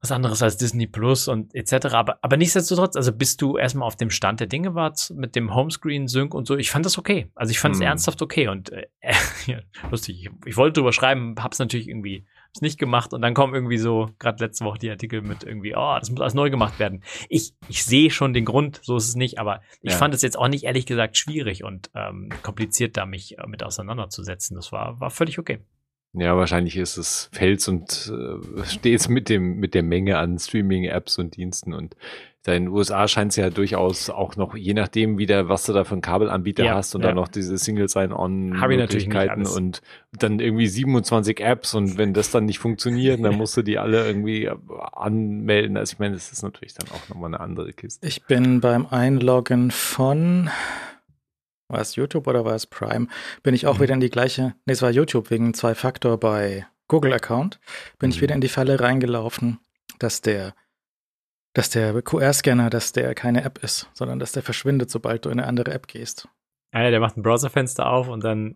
was 0.00 0.12
anderes 0.12 0.42
als 0.42 0.56
Disney 0.56 0.86
Plus 0.86 1.26
und 1.28 1.54
etc. 1.54 1.86
Aber, 1.94 2.18
aber 2.22 2.36
nichtsdestotrotz, 2.36 2.94
also 2.96 3.12
bist 3.12 3.42
du 3.42 3.56
erstmal 3.56 3.86
auf 3.86 3.96
dem 3.96 4.10
Stand 4.10 4.40
der 4.40 4.46
Dinge 4.46 4.74
warst 4.74 5.12
mit 5.14 5.34
dem 5.34 5.54
Homescreen-Sync 5.54 6.34
und 6.34 6.46
so, 6.46 6.56
ich 6.56 6.70
fand 6.70 6.86
das 6.86 6.98
okay. 6.98 7.30
Also 7.34 7.50
ich 7.50 7.58
fand 7.58 7.74
es 7.74 7.80
Hm. 7.80 7.86
ernsthaft 7.88 8.22
okay 8.22 8.48
und 8.48 8.70
äh, 8.70 8.86
ja, 9.46 9.58
lustig. 9.90 10.20
Ich, 10.24 10.30
ich 10.46 10.56
wollte 10.56 10.80
drüber 10.80 10.92
schreiben, 10.92 11.34
hab's 11.40 11.58
natürlich 11.58 11.88
irgendwie 11.88 12.26
hab's 12.48 12.60
nicht 12.62 12.78
gemacht 12.78 13.12
und 13.12 13.20
dann 13.22 13.34
kommen 13.34 13.54
irgendwie 13.54 13.76
so, 13.76 14.08
gerade 14.18 14.42
letzte 14.44 14.64
Woche 14.64 14.78
die 14.78 14.88
Artikel 14.90 15.20
mit 15.20 15.42
irgendwie, 15.44 15.74
oh, 15.76 15.96
das 15.98 16.10
muss 16.10 16.20
alles 16.20 16.34
neu 16.34 16.48
gemacht 16.48 16.78
werden. 16.78 17.02
Ich, 17.28 17.52
ich 17.68 17.84
sehe 17.84 18.10
schon 18.10 18.32
den 18.32 18.44
Grund, 18.44 18.80
so 18.82 18.96
ist 18.96 19.08
es 19.08 19.16
nicht, 19.16 19.38
aber 19.38 19.60
ich 19.82 19.92
Ja. 19.92 19.98
fand 19.98 20.14
es 20.14 20.22
jetzt 20.22 20.38
auch 20.38 20.48
nicht 20.48 20.64
ehrlich 20.64 20.86
gesagt 20.86 21.16
schwierig 21.18 21.64
und 21.64 21.90
ähm, 21.94 22.30
kompliziert, 22.42 22.96
da 22.96 23.04
mich 23.04 23.36
äh, 23.38 23.46
mit 23.46 23.62
auseinanderzusetzen. 23.64 24.54
Das 24.56 24.72
war, 24.72 24.98
war 25.00 25.10
völlig 25.10 25.38
okay. 25.38 25.58
Ja, 26.20 26.36
wahrscheinlich 26.36 26.76
ist 26.76 26.96
es 26.96 27.28
Fels 27.32 27.68
und 27.68 28.12
äh, 28.12 28.64
stets 28.64 29.08
mit 29.08 29.28
dem 29.28 29.56
mit 29.58 29.74
der 29.74 29.82
Menge 29.82 30.18
an 30.18 30.38
Streaming-Apps 30.38 31.18
und 31.18 31.36
Diensten 31.36 31.72
und 31.72 31.96
da 32.44 32.54
in 32.54 32.64
den 32.64 32.72
USA 32.72 33.06
scheint 33.08 33.32
es 33.32 33.36
ja 33.36 33.50
durchaus 33.50 34.08
auch 34.08 34.36
noch, 34.36 34.56
je 34.56 34.72
nachdem 34.72 35.18
wieder, 35.18 35.48
was 35.50 35.66
du 35.66 35.74
da 35.74 35.84
für 35.84 35.92
einen 35.92 36.00
Kabelanbieter 36.00 36.64
Ja, 36.64 36.76
hast 36.76 36.94
und 36.94 37.02
ja. 37.02 37.08
dann 37.08 37.16
noch 37.16 37.28
diese 37.28 37.58
Single 37.58 37.88
Sign-On 37.88 38.58
Hab 38.60 38.70
ich 38.70 38.78
natürlich 38.78 39.06
nicht 39.06 39.14
Möglichkeiten 39.14 39.40
alles. 39.42 39.56
und 39.56 39.82
dann 40.18 40.40
irgendwie 40.40 40.66
27 40.66 41.40
Apps 41.40 41.74
und 41.74 41.98
wenn 41.98 42.14
das 42.14 42.30
dann 42.30 42.46
nicht 42.46 42.58
funktioniert, 42.58 43.22
dann 43.22 43.36
musst 43.36 43.56
du 43.56 43.62
die 43.62 43.78
alle 43.78 44.06
irgendwie 44.06 44.48
anmelden. 44.92 45.76
Also 45.76 45.92
ich 45.92 45.98
meine, 45.98 46.14
das 46.14 46.32
ist 46.32 46.42
natürlich 46.42 46.74
dann 46.74 46.88
auch 46.90 47.08
nochmal 47.10 47.34
eine 47.34 47.40
andere 47.40 47.72
Kiste. 47.74 48.06
Ich 48.06 48.24
bin 48.24 48.60
beim 48.60 48.86
Einloggen 48.86 49.70
von, 49.70 50.48
war 51.68 51.80
es 51.80 51.96
YouTube 51.96 52.26
oder 52.26 52.44
war 52.44 52.54
es 52.54 52.66
Prime, 52.66 53.06
bin 53.42 53.54
ich 53.54 53.66
auch 53.66 53.78
Mhm. 53.78 53.82
wieder 53.82 53.94
in 53.94 54.00
die 54.00 54.10
gleiche, 54.10 54.54
nee, 54.64 54.72
es 54.72 54.82
war 54.82 54.90
YouTube 54.90 55.30
wegen 55.30 55.54
Zwei-Faktor 55.54 56.18
bei 56.18 56.66
Google-Account, 56.88 57.60
bin 57.98 58.10
ich 58.10 58.16
Mhm. 58.16 58.20
wieder 58.22 58.34
in 58.34 58.40
die 58.40 58.48
Falle 58.48 58.80
reingelaufen, 58.80 59.58
dass 59.98 60.20
der, 60.22 60.54
dass 61.54 61.70
der 61.70 62.00
QR-Scanner, 62.02 62.70
dass 62.70 62.92
der 62.92 63.14
keine 63.14 63.44
App 63.44 63.62
ist, 63.62 63.88
sondern 63.92 64.18
dass 64.18 64.32
der 64.32 64.42
verschwindet, 64.42 64.90
sobald 64.90 65.24
du 65.24 65.30
in 65.30 65.38
eine 65.38 65.48
andere 65.48 65.72
App 65.72 65.86
gehst. 65.86 66.28
Einer, 66.72 66.90
der 66.90 67.00
macht 67.00 67.16
ein 67.16 67.22
Browserfenster 67.22 67.86
auf 67.90 68.08
und 68.08 68.24
dann, 68.24 68.54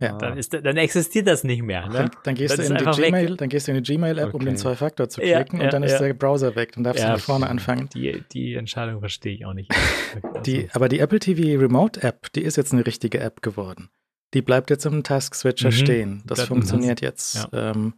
Ja. 0.00 0.18
dann, 0.18 0.36
ist, 0.36 0.52
dann 0.52 0.76
existiert 0.76 1.28
das 1.28 1.44
nicht 1.44 1.62
mehr. 1.62 1.86
Ne? 1.86 1.92
Dann, 1.94 2.10
dann 2.24 2.34
gehst 2.34 2.58
Dann. 2.58 2.76
Gmail, 2.92 3.36
dann 3.36 3.48
gehst 3.48 3.68
du 3.68 3.72
in 3.72 3.82
die 3.82 3.92
Gmail-App, 3.94 4.34
um 4.34 4.40
Okay. 4.40 4.46
den 4.46 4.56
Zwei-Faktor 4.56 5.08
zu 5.08 5.22
Ja, 5.22 5.38
klicken 5.38 5.60
ja, 5.60 5.66
und 5.66 5.72
dann 5.72 5.82
ist 5.84 5.92
ja. 5.92 5.98
der 6.00 6.14
Browser 6.14 6.56
weg. 6.56 6.72
Dann 6.72 6.82
darfst 6.84 7.02
Ja. 7.02 7.12
du 7.12 7.18
von 7.18 7.20
vorne 7.20 7.48
anfangen. 7.48 7.88
Die, 7.94 8.24
die 8.32 8.54
Entscheidung 8.54 8.98
verstehe 9.00 9.34
ich 9.34 9.46
auch 9.46 9.54
nicht. 9.54 9.70
Die, 10.46 10.68
aber 10.72 10.88
die 10.88 10.98
Apple 10.98 11.20
TV 11.20 11.58
Remote 11.60 12.02
App, 12.02 12.32
die 12.32 12.42
ist 12.42 12.56
jetzt 12.56 12.72
eine 12.72 12.84
richtige 12.86 13.20
App 13.20 13.40
geworden. 13.40 13.88
Die 14.34 14.42
bleibt 14.42 14.68
jetzt 14.70 14.84
im 14.84 15.04
Task 15.04 15.34
Switcher 15.36 15.68
Mhm. 15.68 15.72
stehen. 15.72 16.22
Das 16.26 16.38
Das- 16.40 16.48
funktioniert 16.48 17.00
jetzt 17.00 17.48
ähm, 17.52 17.94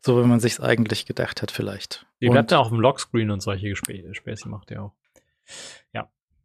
so, 0.00 0.22
wie 0.22 0.26
man 0.26 0.38
sich 0.38 0.60
eigentlich 0.60 1.06
gedacht 1.06 1.42
hat, 1.42 1.50
vielleicht. 1.50 2.06
Die 2.20 2.26
Und- 2.28 2.32
bleibt 2.34 2.52
dann 2.52 2.60
auf 2.60 2.68
dem 2.68 2.78
Lockscreen 2.80 3.30
und 3.32 3.40
solche 3.42 3.68
Gespräche, 3.68 4.14
Späße 4.14 4.48
macht 4.48 4.70
ja 4.70 4.82
auch. 4.82 4.92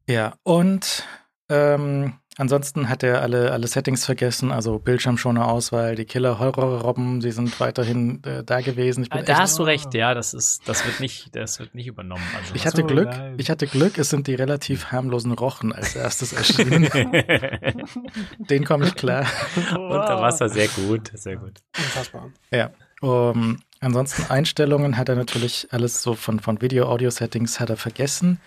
Ja, 0.10 0.36
und 0.44 1.04
ähm, 1.50 2.14
ansonsten 2.38 2.88
hat 2.90 3.04
er 3.04 3.22
alle, 3.22 3.52
alle 3.52 3.68
Settings 3.68 4.06
vergessen, 4.06 4.52
also 4.52 4.80
Bildschirmschoner-Auswahl, 4.80 5.96
die 5.96 6.06
Killer-Horror-Robben, 6.06 7.22
sie 7.22 7.32
sind 7.32 7.60
weiterhin 7.60 8.24
äh, 8.24 8.44
da 8.44 8.62
gewesen. 8.62 9.04
Ich 9.04 9.10
bin 9.10 9.26
da 9.26 9.32
echt- 9.34 9.42
hast 9.42 9.60
du 9.60 9.64
recht, 9.64 9.94
ja, 9.94 10.14
das 10.14 10.34
ist, 10.34 10.68
das 10.68 10.86
wird 10.86 11.00
nicht, 11.00 11.36
das 11.36 11.60
wird 11.60 11.76
nicht 11.76 11.88
übernommen. 11.88 12.24
Also, 12.38 12.56
ich 12.56 12.66
hatte 12.66 12.82
So 12.82 12.88
Glück, 12.88 13.06
leid. 13.08 13.34
ich 13.38 13.50
hatte 13.50 13.68
Glück, 13.68 13.98
es 13.98 14.10
sind 14.10 14.28
die 14.28 14.36
relativ 14.36 14.92
harmlosen 14.92 15.32
Rochen 15.34 15.74
als 15.74 15.96
erstes 15.96 16.34
erschienen. 16.34 16.88
Den 18.50 18.64
komme 18.66 18.88
ich 18.88 18.96
klar. 18.96 19.26
Unter 19.72 20.22
Wasser, 20.22 20.50
sehr 20.50 20.68
gut, 20.68 21.12
sehr 21.14 21.38
gut. 21.38 21.60
Unfassbar. 21.78 22.30
Ja. 22.52 22.72
Um, 23.02 23.60
ansonsten 23.80 24.30
Einstellungen 24.32 24.98
hat 24.98 25.10
er 25.10 25.16
natürlich 25.16 25.68
alles 25.72 26.02
so 26.02 26.14
von, 26.16 26.40
von 26.40 26.62
Video-Audio-Settings 26.62 27.60
hat 27.60 27.70
er 27.70 27.78
vergessen. 27.78 28.40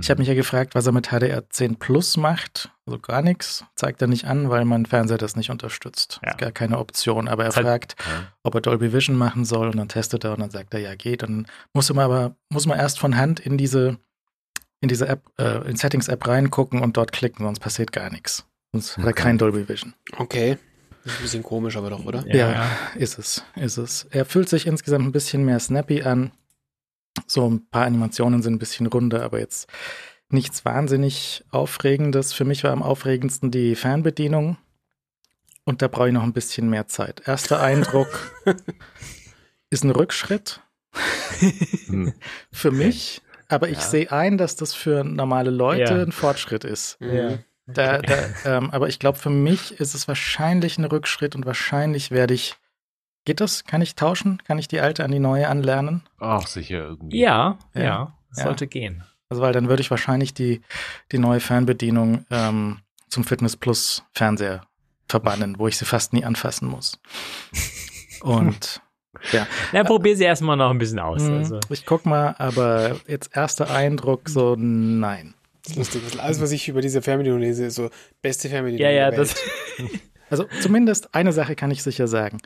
Ich 0.00 0.10
habe 0.10 0.18
mich 0.18 0.28
ja 0.28 0.34
gefragt, 0.34 0.74
was 0.74 0.86
er 0.86 0.92
mit 0.92 1.08
HDR10 1.08 1.78
Plus 1.78 2.16
macht. 2.16 2.70
Also 2.86 2.98
gar 2.98 3.22
nichts. 3.22 3.64
Zeigt 3.74 4.00
er 4.02 4.08
nicht 4.08 4.24
an, 4.26 4.50
weil 4.50 4.64
mein 4.64 4.86
Fernseher 4.86 5.18
das 5.18 5.36
nicht 5.36 5.50
unterstützt. 5.50 6.20
Ja. 6.24 6.30
Ist 6.30 6.38
gar 6.38 6.52
keine 6.52 6.78
Option. 6.78 7.28
Aber 7.28 7.44
er 7.44 7.50
Ist 7.50 7.56
halt- 7.56 7.66
fragt, 7.66 7.96
ob 8.42 8.54
er 8.54 8.60
Dolby 8.60 8.92
Vision 8.92 9.16
machen 9.16 9.44
soll 9.44 9.68
und 9.68 9.76
dann 9.76 9.88
testet 9.88 10.24
er 10.24 10.32
und 10.32 10.40
dann 10.40 10.50
sagt 10.50 10.72
er, 10.74 10.80
ja, 10.80 10.94
geht. 10.94 11.22
Dann 11.22 11.46
muss 11.72 11.92
man 11.92 12.04
aber, 12.04 12.34
muss 12.50 12.66
man 12.66 12.78
erst 12.78 12.98
von 12.98 13.16
Hand 13.16 13.40
in 13.40 13.58
diese, 13.58 13.98
in 14.80 14.88
diese 14.88 15.08
App, 15.08 15.22
äh, 15.38 15.68
in 15.68 15.76
Settings-App 15.76 16.26
reingucken 16.26 16.80
und 16.82 16.96
dort 16.96 17.12
klicken, 17.12 17.44
sonst 17.44 17.60
passiert 17.60 17.92
gar 17.92 18.10
nichts. 18.10 18.44
Sonst 18.72 18.96
hat 18.98 19.04
er 19.04 19.10
Okay. 19.10 19.22
kein 19.22 19.38
Dolby 19.38 19.68
Vision. 19.68 19.94
Okay. 20.16 20.58
Das 21.04 21.12
ist 21.14 21.18
ein 21.18 21.22
bisschen 21.22 21.42
komisch, 21.42 21.76
aber 21.76 21.90
doch, 21.90 22.04
oder? 22.04 22.24
Ja, 22.26 22.52
Ja. 22.52 22.70
ist 22.96 23.18
es, 23.18 23.42
ist 23.56 23.76
es. 23.78 24.06
Er 24.10 24.24
fühlt 24.24 24.48
sich 24.48 24.66
insgesamt 24.66 25.06
ein 25.06 25.12
bisschen 25.12 25.44
mehr 25.44 25.58
snappy 25.60 26.02
an. 26.02 26.32
So 27.26 27.48
ein 27.48 27.66
paar 27.70 27.86
Animationen 27.86 28.42
sind 28.42 28.54
ein 28.54 28.58
bisschen 28.58 28.86
runder, 28.86 29.22
aber 29.22 29.38
jetzt 29.38 29.68
nichts 30.28 30.64
wahnsinnig 30.64 31.44
Aufregendes. 31.50 32.32
Für 32.32 32.44
mich 32.44 32.62
war 32.64 32.72
am 32.72 32.82
aufregendsten 32.82 33.50
die 33.50 33.74
Fernbedienung. 33.74 34.58
Und 35.64 35.82
da 35.82 35.88
brauche 35.88 36.08
ich 36.08 36.14
noch 36.14 36.22
ein 36.22 36.32
bisschen 36.32 36.68
mehr 36.70 36.86
Zeit. 36.86 37.22
Erster 37.26 37.60
Eindruck 37.62 38.32
ist 39.70 39.84
ein 39.84 39.90
Rückschritt 39.90 40.60
Hm. 41.86 42.12
für 42.50 42.70
mich, 42.70 43.20
aber 43.48 43.68
ich 43.68 43.76
Ja. 43.78 43.82
sehe 43.84 44.10
ein, 44.12 44.38
dass 44.38 44.56
das 44.56 44.74
für 44.74 45.04
normale 45.04 45.50
Leute 45.50 45.82
Ja. 45.94 46.02
ein 46.02 46.12
Fortschritt 46.12 46.64
ist. 46.64 47.00
Mhm. 47.00 47.38
Da, 47.70 47.98
da, 47.98 48.16
ähm, 48.46 48.70
aber 48.70 48.88
ich 48.88 48.98
glaube, 48.98 49.18
für 49.18 49.30
mich 49.30 49.78
ist 49.78 49.94
es 49.94 50.08
wahrscheinlich 50.08 50.78
ein 50.78 50.84
Rückschritt 50.86 51.36
und 51.36 51.44
wahrscheinlich 51.46 52.10
werde 52.10 52.34
ich. 52.34 52.56
Geht 53.24 53.40
das? 53.42 53.64
Kann 53.64 53.82
ich 53.82 53.94
tauschen? 53.94 54.42
Kann 54.46 54.58
ich 54.58 54.68
die 54.68 54.80
alte 54.80 55.04
an 55.04 55.10
die 55.10 55.18
neue 55.18 55.48
anlernen? 55.48 56.02
Ach, 56.18 56.46
sicher 56.46 56.78
irgendwie. 56.78 57.18
Ja, 57.20 57.58
ja, 57.74 57.82
Ja. 57.82 58.14
Ja. 58.36 58.42
sollte 58.42 58.66
gehen. 58.66 59.04
Also, 59.28 59.42
weil 59.42 59.52
dann 59.52 59.68
würde 59.68 59.82
ich 59.82 59.90
wahrscheinlich 59.90 60.32
die, 60.32 60.62
die 61.12 61.18
neue 61.18 61.40
Fernbedienung 61.40 62.24
ähm, 62.30 62.78
zum 63.08 63.24
Fitness 63.24 63.56
Plus 63.56 64.02
Fernseher 64.14 64.62
verbannen, 65.06 65.58
wo 65.58 65.68
ich 65.68 65.76
sie 65.76 65.84
fast 65.84 66.14
nie 66.14 66.24
anfassen 66.24 66.68
muss. 66.68 66.98
Und 68.22 68.80
Na, 69.72 69.84
probier 69.84 70.16
sie 70.16 70.24
erstmal 70.24 70.56
noch 70.56 70.70
ein 70.70 70.78
bisschen 70.78 70.98
aus. 71.00 71.22
mh, 71.22 71.36
Also. 71.38 71.60
ich 71.70 71.84
guck 71.84 72.06
mal, 72.06 72.34
aber 72.38 72.96
jetzt 73.06 73.36
erster 73.36 73.70
Eindruck 73.70 74.28
so, 74.28 74.54
nein. 74.56 75.34
Das 75.76 75.88
ist 75.88 75.94
lustig. 75.94 76.20
Alles, 76.20 76.40
was 76.40 76.52
ich 76.52 76.68
über 76.68 76.80
diese 76.80 77.02
Fernbedienung 77.02 77.40
lese, 77.40 77.66
ist 77.66 77.74
so 77.74 77.90
beste 78.22 78.48
Fernbedienung. 78.48 78.82
Ja, 78.84 78.90
ja, 78.90 79.10
der 79.10 79.18
das. 79.20 79.34
Welt. 79.78 79.90
Also 80.30 80.44
zumindest 80.60 81.14
eine 81.14 81.32
Sache 81.32 81.56
kann 81.56 81.70
ich 81.70 81.82
sicher 81.82 82.06
sagen. 82.08 82.38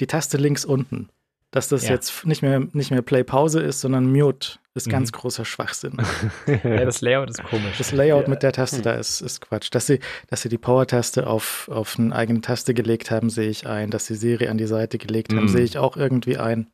Die 0.00 0.06
Taste 0.06 0.36
links 0.36 0.64
unten, 0.64 1.08
dass 1.50 1.68
das 1.68 1.84
Ja. 1.84 1.90
jetzt 1.90 2.24
nicht 2.26 2.42
mehr, 2.42 2.60
nicht 2.72 2.90
mehr 2.90 3.02
Play-Pause 3.02 3.60
ist, 3.60 3.80
sondern 3.80 4.10
Mute, 4.12 4.58
ist 4.74 4.86
Mhm. 4.86 4.90
ganz 4.92 5.12
großer 5.12 5.44
Schwachsinn. 5.44 5.96
Ja, 6.46 6.84
das 6.84 7.00
Layout 7.00 7.30
ist 7.30 7.42
komisch. 7.42 7.78
Das 7.78 7.92
Layout 7.92 8.24
Ja. 8.24 8.28
mit 8.28 8.42
der 8.42 8.52
Taste 8.52 8.82
da 8.82 8.92
ist, 8.94 9.20
ist 9.20 9.40
Quatsch. 9.40 9.68
Dass 9.72 9.86
sie, 9.86 10.00
dass 10.28 10.42
sie 10.42 10.48
die 10.48 10.58
Power-Taste 10.58 11.26
auf, 11.26 11.68
auf 11.72 11.98
eine 11.98 12.14
eigene 12.14 12.40
Taste 12.40 12.72
gelegt 12.74 13.10
haben, 13.10 13.30
sehe 13.30 13.48
ich 13.50 13.66
ein. 13.66 13.90
Dass 13.90 14.06
sie 14.06 14.14
Siri 14.14 14.48
an 14.48 14.58
die 14.58 14.66
Seite 14.66 14.98
gelegt 14.98 15.32
haben, 15.32 15.44
Mhm. 15.44 15.48
sehe 15.48 15.64
ich 15.64 15.76
auch 15.78 15.96
irgendwie 15.96 16.38
ein. 16.38 16.70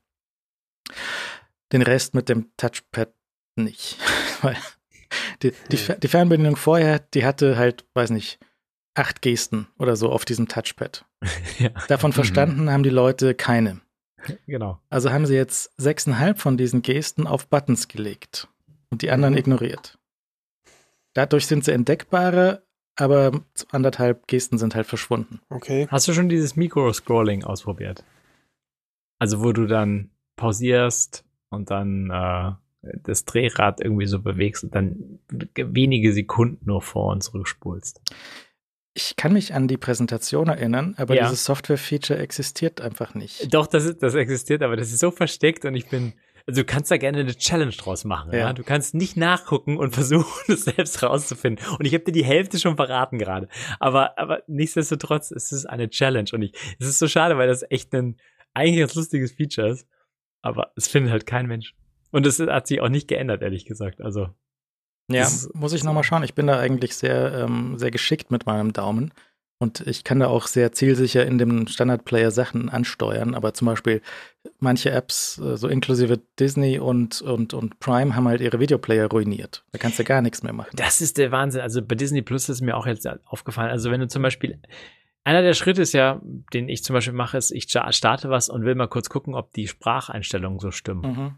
Den 1.73 1.83
Rest 1.83 2.15
mit 2.15 2.29
dem 2.29 2.51
Touchpad 2.57 3.13
nicht. 3.57 3.99
Weil 4.43 4.57
die, 5.43 5.53
die, 5.71 5.79
die 6.03 6.09
Fernbedienung 6.09 6.57
vorher, 6.57 6.99
die 6.99 7.25
hatte 7.25 7.57
halt, 7.57 7.85
weiß 7.95 8.11
nicht, 8.11 8.39
acht 8.95 9.21
Gesten 9.23 9.69
oder 9.79 9.97
so 9.97 10.11
auf 10.11 10.25
diesem 10.25 10.49
Touchpad. 10.49 11.05
Ja, 11.59 11.71
Davon 11.89 12.11
Mhm. 12.11 12.15
verstanden 12.15 12.71
haben 12.71 12.83
die 12.83 12.91
Leute 12.91 13.35
keine. 13.35 13.81
genau. 14.47 14.81
Also 14.91 15.11
haben 15.13 15.27
sie 15.27 15.35
jetzt 15.35 15.73
sechseinhalb 15.77 16.39
von 16.39 16.57
diesen 16.57 16.83
Gesten 16.83 17.27
auf 17.27 17.47
Buttons 17.49 17.89
gelegt 17.89 18.49
und 18.91 19.03
die 19.03 19.11
anderen 19.11 19.35
Mhm. 19.35 19.39
ignoriert. 19.39 19.99
Dadurch 21.15 21.47
sind 21.47 21.65
sie 21.65 21.73
entdeckbarer, 21.73 22.63
aber 22.97 23.41
anderthalb 23.71 24.27
Gesten 24.27 24.59
sind 24.59 24.75
halt 24.75 24.87
verschwunden. 24.87 25.41
Okay. 25.49 25.87
Hast 25.91 26.09
du 26.09 26.13
schon 26.13 26.29
dieses 26.29 26.57
Mikro-Scrolling 26.57 27.45
ausprobiert? 27.45 28.05
Also, 29.19 29.43
wo 29.43 29.53
du 29.53 29.67
dann 29.67 30.11
pausierst 30.37 31.25
und 31.49 31.71
dann 31.71 32.11
äh, 32.11 32.53
das 33.03 33.25
Drehrad 33.25 33.81
irgendwie 33.81 34.07
so 34.07 34.21
bewegst 34.21 34.65
und 34.65 34.75
dann 34.75 35.19
wenige 35.55 36.13
Sekunden 36.13 36.65
nur 36.67 36.83
vor 36.83 37.13
und 37.13 37.23
zurückspulst. 37.23 38.01
Ich 38.95 39.15
kann 39.17 39.35
mich 39.35 39.53
an 39.53 39.69
die 39.69 39.77
Präsentation 39.77 40.49
erinnern, 40.49 40.95
aber 40.97 41.15
Ja. 41.15 41.25
dieses 41.25 41.45
Software-Feature 41.45 42.19
existiert 42.19 42.81
einfach 42.81 43.15
nicht. 43.15 43.53
Doch, 43.53 43.67
das, 43.67 43.85
ist, 43.85 44.03
das 44.03 44.15
existiert, 44.15 44.63
aber 44.63 44.77
das 44.77 44.91
ist 44.91 45.01
so 45.01 45.11
versteckt 45.11 45.65
und 45.67 45.75
ich 45.75 45.89
bin. 45.89 46.15
Also 46.49 46.63
du 46.63 46.65
kannst 46.65 46.93
da 46.93 46.97
gerne 46.97 47.19
eine 47.19 47.35
Challenge 47.35 47.73
draus 47.73 48.05
machen. 48.05 48.33
Ja. 48.33 48.39
Ja. 48.39 48.53
Du 48.53 48.63
kannst 48.63 48.95
nicht 48.95 49.17
nachgucken 49.17 49.77
und 49.79 49.91
versuchen, 49.95 50.53
es 50.53 50.65
selbst 50.65 51.03
rauszufinden. 51.03 51.67
Und 51.79 51.85
ich 51.85 51.93
habe 51.93 52.05
dir 52.05 52.13
die 52.13 52.25
Hälfte 52.25 52.59
schon 52.61 52.77
verraten 52.77 53.19
gerade. 53.19 53.49
Aber, 53.81 54.17
aber 54.19 54.43
nichtsdestotrotz 54.47 55.31
ist 55.33 55.53
es 55.53 55.67
eine 55.67 55.91
Challenge. 55.91 56.31
Und 56.33 56.43
ich, 56.43 56.53
es 56.79 56.87
ist 56.87 56.99
so 57.01 57.09
schade, 57.09 57.37
weil 57.37 57.49
das 57.49 57.65
echt 57.69 57.93
ein 57.95 58.17
eigentlich 58.55 58.79
ganz 58.79 58.95
lustiges 58.95 59.33
Feature 59.33 59.71
ist. 59.71 59.89
Aber 60.41 60.71
es 60.77 60.87
findet 60.87 61.11
halt 61.13 61.27
kein 61.27 61.47
Mensch. 61.49 61.75
Und 62.17 62.27
es 62.27 62.39
hat 62.41 62.67
sich 62.67 62.81
auch 62.81 62.89
nicht 62.89 63.09
geändert, 63.09 63.43
ehrlich 63.43 63.67
gesagt. 63.67 64.01
Also 64.01 64.29
Ja, 65.11 65.29
muss 65.55 65.73
ich 65.75 65.85
nochmal 65.85 66.03
schauen. 66.03 66.23
Ich 66.23 66.35
bin 66.35 66.47
da 66.47 66.59
eigentlich 66.59 66.97
sehr, 66.97 67.33
ähm, 67.45 67.79
sehr 67.79 67.91
geschickt 67.91 68.31
mit 68.31 68.47
meinem 68.47 68.73
Daumen. 68.73 69.13
Und 69.59 69.87
ich 69.87 70.05
kann 70.05 70.21
da 70.21 70.27
auch 70.27 70.47
sehr 70.49 70.73
zielsicher 70.73 71.25
in 71.27 71.39
dem 71.39 71.67
Standard-Player 71.67 72.31
Sachen 72.31 72.69
ansteuern. 72.69 73.35
Aber 73.35 73.55
zum 73.55 73.67
Beispiel 73.67 74.03
manche 74.59 74.91
Apps, 74.91 75.39
äh, 75.39 75.57
so 75.57 75.69
inklusive 75.69 76.21
Disney 76.39 76.79
und, 76.79 77.23
und, 77.23 77.55
und 77.55 77.79
Prime, 77.81 78.17
haben 78.17 78.29
halt 78.29 78.41
ihre 78.41 78.61
Videoplayer 78.61 79.07
ruiniert. 79.09 79.65
Da 79.73 79.79
kannst 79.79 79.99
du 79.99 80.05
gar 80.05 80.21
nichts 80.23 80.43
mehr 80.43 80.53
machen. 80.53 80.71
Das 80.75 81.01
ist 81.01 81.17
der 81.19 81.33
Wahnsinn. 81.33 81.61
Also 81.63 81.81
bei 81.83 81.95
Disney 81.95 82.23
Plus 82.23 82.49
ist 82.49 82.61
mir 82.63 82.77
auch 82.77 82.87
jetzt 82.87 83.07
aufgefallen. 83.27 83.71
Also 83.71 83.91
wenn 83.91 84.01
du 84.01 84.09
zum 84.09 84.23
Beispiel, 84.23 84.61
einer 85.25 85.43
der 85.43 85.55
Schritte 85.55 85.83
ist 85.83 85.93
ja, 85.93 86.21
den 86.53 86.69
ich 86.69 86.83
zum 86.85 86.95
Beispiel 86.95 87.15
mache, 87.15 87.39
ist, 87.39 87.51
ich 87.51 87.65
sta- 87.65 87.93
starte 87.93 88.29
was 88.31 88.49
und 88.49 88.65
will 88.65 88.75
mal 88.75 88.89
kurz 88.89 89.09
gucken, 89.09 89.35
ob 89.35 89.53
die 89.53 89.69
Spracheinstellungen 89.69 90.59
so 90.59 90.71
stimmen. 90.71 91.01
Mhm. 91.03 91.35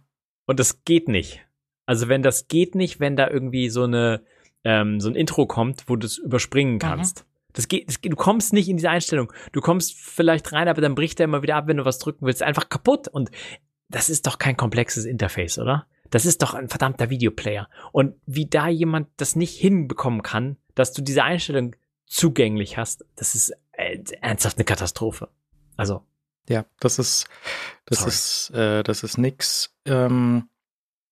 Und 0.49 0.59
das 0.59 0.83
geht 0.85 1.09
nicht. 1.09 1.47
Also 1.85 2.09
wenn 2.09 2.23
das 2.23 2.49
geht 2.49 2.75
nicht, 2.75 3.01
wenn 3.01 3.17
da 3.17 3.28
irgendwie 3.28 3.68
so 3.68 3.85
eine, 3.85 4.23
ähm, 4.65 4.99
so 4.99 5.10
ein 5.10 5.15
Intro 5.15 5.47
kommt, 5.47 5.85
wo 5.89 5.97
du 5.97 6.07
es 6.07 6.17
überspringen 6.17 6.78
kannst. 6.78 7.27
Das 7.52 7.68
geht, 7.68 7.86
das 7.86 8.01
du 8.01 8.17
kommst 8.17 8.55
nicht 8.55 8.68
in 8.68 8.78
diese 8.78 8.89
Einstellung. 8.89 9.31
Du 9.52 9.60
kommst 9.60 9.94
vielleicht 9.94 10.52
rein, 10.55 10.68
aber 10.68 10.81
dann 10.81 10.94
bricht 10.94 11.20
er 11.20 11.25
immer 11.25 11.43
wieder 11.43 11.57
ab, 11.57 11.67
wenn 11.67 11.77
du 11.77 11.85
was 11.85 11.99
drücken 11.99 12.25
willst. 12.25 12.43
Einfach 12.43 12.70
kaputt. 12.70 13.09
Und 13.09 13.31
das 13.91 14.09
ist 14.09 14.27
doch 14.27 14.39
kein 14.39 14.57
komplexes 14.57 15.05
Interface, 15.05 15.59
oder? 15.59 15.86
Das 16.09 16.25
ist 16.25 16.41
doch 16.41 16.55
ein 16.55 16.70
verdammter 16.70 17.10
Videoplayer. 17.10 17.68
Und 17.93 18.15
wie 18.25 18.47
da 18.47 18.68
jemand 18.68 19.09
das 19.18 19.36
nicht 19.36 19.55
hinbekommen 19.55 20.23
kann, 20.23 20.57
dass 20.75 20.94
du 20.94 21.02
diese 21.02 21.25
Einstellung 21.25 21.77
zugänglich 22.07 22.78
hast, 22.78 23.05
das 23.17 23.35
ist 23.35 23.52
äh, 23.73 23.99
ernsthaft 24.23 24.57
eine 24.57 24.65
Katastrophe. 24.65 25.28
Also, 25.77 26.05
Ja, 26.49 26.65
das 26.81 26.99
ist, 26.99 27.27
das 27.85 27.99
Sorry. 27.99 28.10
ist, 28.10 28.51
äh, 28.51 28.83
das 28.83 29.02
ist 29.02 29.18
nix. 29.18 29.75
Ähm, 29.85 30.49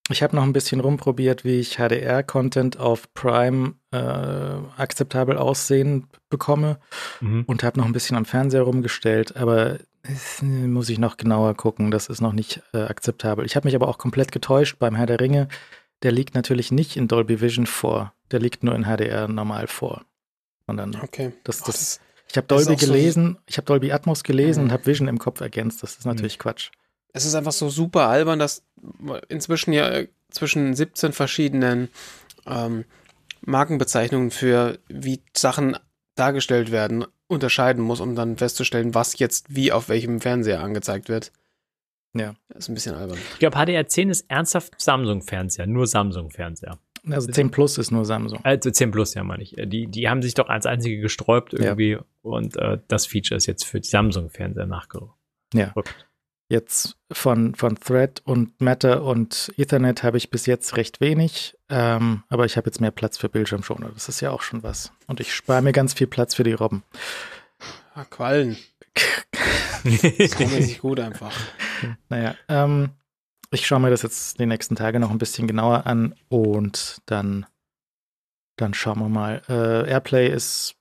ich 0.09 0.23
habe 0.23 0.37
noch 0.37 0.45
ein 0.45 0.53
bisschen 0.53 0.81
rumprobiert, 0.81 1.45
wie 1.45 1.59
ich 1.59 1.77
HDR-Content 1.77 2.79
auf 2.79 3.13
Prime 3.13 3.75
äh, 3.91 3.97
akzeptabel 3.97 5.37
aussehen 5.37 6.07
bekomme 6.31 6.79
mhm. 7.21 7.45
und 7.47 7.65
habe 7.65 7.79
noch 7.81 7.87
ein 7.87 7.93
bisschen 7.93 8.17
am 8.17 8.25
Fernseher 8.25 8.63
rumgestellt, 8.63 9.37
aber 9.37 9.79
es, 10.03 10.43
äh, 10.43 10.47
muss 10.47 10.89
ich 10.89 10.99
noch 10.99 11.17
genauer 11.17 11.55
gucken. 11.55 11.91
Das 11.91 12.09
ist 12.09 12.21
noch 12.21 12.33
nicht 12.33 12.63
äh, 12.73 12.83
akzeptabel. 12.83 13.45
Ich 13.45 13.57
habe 13.57 13.67
mich 13.67 13.75
aber 13.75 13.89
auch 13.89 13.99
komplett 13.99 14.33
getäuscht 14.33 14.79
beim 14.79 14.95
Herr 14.95 15.07
der 15.07 15.21
Ringe. 15.21 15.49
Der 16.03 16.13
liegt 16.13 16.35
natürlich 16.35 16.71
nicht 16.71 16.97
in 16.97 17.09
Dolby 17.09 17.41
Vision 17.41 17.67
vor. 17.67 18.13
Der 18.31 18.39
liegt 18.39 18.63
nur 18.63 18.75
in 18.75 18.85
HDR 18.85 19.29
normal 19.29 19.67
vor. 19.67 20.05
Und 20.67 20.77
dann, 20.77 20.97
Okay. 21.03 21.33
das, 21.45 21.63
das, 21.63 22.01
ich 22.29 22.37
habe 22.37 22.47
Dolby 22.47 22.75
auch 22.75 22.79
so- 22.81 22.87
gelesen, 22.87 23.39
ich 23.47 23.57
habe 23.57 23.67
Dolby 23.67 23.93
Atmos 23.93 24.23
gelesen 24.25 24.61
Mhm. 24.61 24.67
und 24.69 24.73
habe 24.73 24.87
Vision 24.87 25.09
im 25.09 25.19
Kopf 25.19 25.41
ergänzt. 25.41 25.83
Das 25.83 25.97
ist 25.97 26.05
natürlich 26.07 26.39
Quatsch. 26.39 26.71
es 27.13 27.25
ist 27.25 27.35
einfach 27.35 27.53
so 27.53 27.71
super 27.71 28.09
albern, 28.09 28.39
dass 28.39 28.63
inzwischen 29.29 29.73
ja 29.73 29.89
äh, 29.89 30.09
zwischen 30.31 30.75
17 30.75 31.13
verschiedenen 31.13 31.89
ähm, 32.47 32.85
Markenbezeichnungen 33.43 34.31
für 34.31 34.79
wie 34.89 35.23
Sachen 35.37 35.77
dargestellt 36.15 36.71
werden, 36.73 37.05
unterscheiden 37.29 37.83
muss, 37.83 38.01
um 38.01 38.15
dann 38.15 38.37
festzustellen, 38.37 38.95
was 38.95 39.19
jetzt 39.19 39.55
wie 39.55 39.73
auf 39.73 39.89
welchem 39.89 40.21
Fernseher 40.21 40.61
angezeigt 40.61 41.09
wird. 41.09 41.33
Ja. 42.15 42.35
Das 42.49 42.65
ist 42.65 42.69
ein 42.69 42.75
bisschen 42.75 42.95
albern. 42.95 43.19
Ich 43.35 43.39
glaube, 43.39 43.57
HDR10 43.57 44.11
ist 44.11 44.25
ernsthaft 44.31 44.75
Samsung-Fernseher, 44.81 45.67
nur 45.67 45.87
Samsung-Fernseher. 45.87 46.79
Also 47.11 47.31
10 47.31 47.51
Plus 47.51 47.79
ist 47.79 47.91
nur 47.91 48.05
Samsung. 48.05 48.41
Also 48.43 48.71
10 48.71 48.91
Plus, 48.91 49.15
ja, 49.15 49.23
meine 49.23 49.43
ich. 49.43 49.57
Äh, 49.57 49.67
Die, 49.67 49.87
die 49.87 50.09
haben 50.09 50.23
sich 50.23 50.35
doch 50.35 50.49
als 50.49 50.67
einzige 50.67 51.01
gesträubt 51.01 51.53
irgendwie 51.55 51.99
und 52.23 52.57
äh, 52.57 52.79
das 52.89 53.07
Feature 53.07 53.37
ist 53.37 53.47
jetzt 53.47 53.65
für 53.65 53.81
die 53.81 53.89
Samsung-Fernseher 53.89 54.67
nachgerückt. 54.67 55.13
Ja. 55.55 55.73
Jetzt 56.49 56.97
von, 57.11 57.55
von 57.57 57.75
Thread 57.77 58.23
und 58.25 58.61
Matter 58.61 59.03
und 59.03 59.53
Ethernet 59.57 60.05
habe 60.05 60.17
ich 60.17 60.31
bis 60.31 60.47
jetzt 60.47 60.77
recht 60.77 61.01
wenig, 61.01 61.57
ähm, 61.69 62.23
aber 62.29 62.45
ich 62.45 62.57
habe 62.57 62.69
jetzt 62.69 62.81
mehr 62.81 62.93
Platz 62.93 63.19
für 63.19 63.29
Bildschirmschoner. 63.29 63.91
Das 63.93 64.09
ist 64.09 64.21
ja 64.21 64.31
auch 64.31 64.43
schon 64.43 64.63
was. 64.63 64.93
Und 65.09 65.19
ich 65.19 65.35
spare 65.35 65.61
mir 65.63 65.73
ganz 65.73 65.93
viel 65.95 66.07
Platz 66.07 66.35
für 66.37 66.45
die 66.45 66.53
Robben. 66.53 66.85
Ah, 67.95 68.05
Quallen. 68.05 68.57
Das 70.19 70.35
kommt 70.35 70.53
mir 70.53 70.61
nicht 70.61 70.81
gut 70.81 70.99
einfach. 70.99 71.33
Naja, 72.09 72.35
ähm, 72.49 72.91
ich 73.51 73.67
schaue 73.67 73.81
mir 73.81 73.91
das 73.91 74.03
jetzt 74.03 74.39
die 74.39 74.47
nächsten 74.47 74.77
Tage 74.77 75.01
noch 75.01 75.11
ein 75.11 75.19
bisschen 75.19 75.47
genauer 75.47 75.87
an 75.87 76.15
und 76.29 76.99
dann, 77.07 77.47
dann 78.57 78.75
schauen 78.75 78.99
wir 78.99 79.09
mal. 79.09 79.43
Äh, 79.49 79.89
Airplay 79.91 80.29
ist 80.33 80.75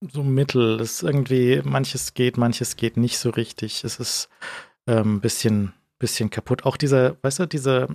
so 0.00 0.22
mittel. 0.22 0.80
Es 0.80 0.94
ist 0.94 1.02
irgendwie, 1.02 1.60
manches 1.64 2.14
geht, 2.14 2.36
manches 2.36 2.76
geht 2.76 2.96
nicht 2.96 3.18
so 3.18 3.30
richtig. 3.30 3.84
Es 3.84 3.98
ist 3.98 4.28
ein 4.86 4.98
ähm, 4.98 5.20
bisschen, 5.20 5.72
bisschen 5.98 6.30
kaputt. 6.30 6.64
Auch 6.64 6.76
dieser, 6.76 7.16
weißt 7.22 7.40
du, 7.40 7.46
diese, 7.46 7.88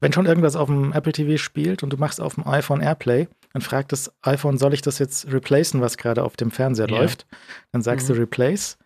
wenn 0.00 0.12
schon 0.12 0.26
irgendwas 0.26 0.56
auf 0.56 0.68
dem 0.68 0.92
Apple 0.92 1.12
TV 1.12 1.38
spielt 1.38 1.82
und 1.82 1.90
du 1.90 1.96
machst 1.96 2.20
auf 2.20 2.34
dem 2.34 2.46
iPhone 2.46 2.80
Airplay, 2.82 3.28
dann 3.52 3.62
fragt 3.62 3.92
das 3.92 4.12
iPhone, 4.22 4.58
soll 4.58 4.74
ich 4.74 4.82
das 4.82 4.98
jetzt 4.98 5.32
replacen, 5.32 5.80
was 5.80 5.96
gerade 5.96 6.24
auf 6.24 6.36
dem 6.36 6.50
Fernseher 6.50 6.90
Ja. 6.90 6.98
läuft? 6.98 7.26
Dann 7.72 7.82
sagst 7.82 8.08
Mhm. 8.08 8.14
du 8.14 8.20
Replace. 8.20 8.76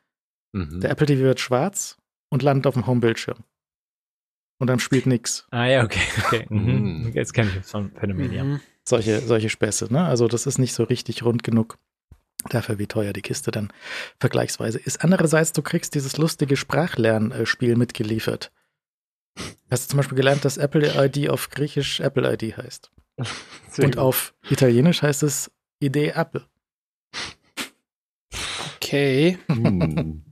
Mhm. 0.53 0.81
Der 0.81 0.91
Apple 0.91 1.07
TV 1.07 1.23
wird 1.23 1.41
schwarz 1.41 1.98
und 2.31 2.43
landet 2.43 2.67
auf 2.67 2.75
dem 2.75 2.87
Homebildschirm. 2.87 3.39
Und 4.61 4.67
dann 4.67 4.81
spielt 4.81 5.07
nix. 5.07 5.47
Ah 5.51 5.67
ja, 5.67 5.85
okay, 5.85 6.01
okay. 6.27 6.47
Mhm. 6.49 7.03
Mhm. 7.05 7.13
Jetzt 7.15 7.33
kenne 7.33 7.51
ich 7.51 7.57
das 7.57 7.71
von 7.71 7.93
Phänomen, 7.93 8.33
ja. 8.33 8.45
Mhm. 8.45 8.61
Solche, 8.85 9.21
solche 9.21 9.51
Späße, 9.51 9.93
ne? 9.93 10.05
Also 10.05 10.29
das 10.29 10.47
ist 10.47 10.59
nicht 10.59 10.75
so 10.75 10.83
richtig 10.85 11.23
rund 11.23 11.43
genug. 11.45 11.79
Dafür, 12.49 12.79
wie 12.79 12.87
teuer 12.87 13.13
die 13.13 13.21
Kiste 13.23 13.51
dann 13.51 13.73
vergleichsweise 14.21 14.79
ist. 14.79 15.03
Andererseits, 15.03 15.53
du 15.53 15.61
kriegst 15.63 15.95
dieses 15.95 16.17
lustige 16.19 16.57
Sprachlernspiel 16.57 17.77
mitgeliefert. 17.77 18.53
Hast 19.71 19.85
du 19.85 19.91
zum 19.91 19.97
Beispiel 19.99 20.17
gelernt, 20.17 20.45
dass 20.45 20.57
Apple 20.57 20.93
ID 21.05 21.29
auf 21.31 21.51
Griechisch 21.51 22.01
Apple 22.01 22.33
ID 22.33 22.57
heißt. 22.57 22.91
Sehr 23.71 23.85
Und 23.85 23.97
gut. 23.97 23.99
auf 23.99 24.35
Italienisch 24.51 25.03
heißt 25.03 25.23
es 25.25 25.51
Idee 25.81 26.11
Apple. 26.15 26.47
Okay. 28.77 29.39
Hm. 29.49 30.25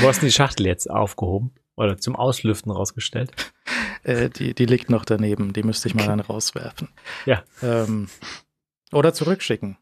Wo 0.00 0.08
hast 0.08 0.22
du 0.22 0.26
die 0.26 0.32
Schachtel 0.32 0.66
jetzt 0.66 0.90
aufgehoben? 0.90 1.52
Oder 1.76 1.98
zum 1.98 2.16
Auslüften 2.16 2.72
rausgestellt? 2.72 3.32
Äh, 4.02 4.30
die, 4.30 4.54
die 4.54 4.64
liegt 4.66 4.88
noch 4.88 5.04
daneben, 5.04 5.52
die 5.52 5.62
müsste 5.62 5.88
ich 5.88 5.94
mal 5.94 6.06
dann 6.06 6.20
rauswerfen. 6.20 6.88
Ja. 7.26 7.42
Ähm, 7.62 8.08
oder 8.92 9.12
zurückschicken. 9.12 9.76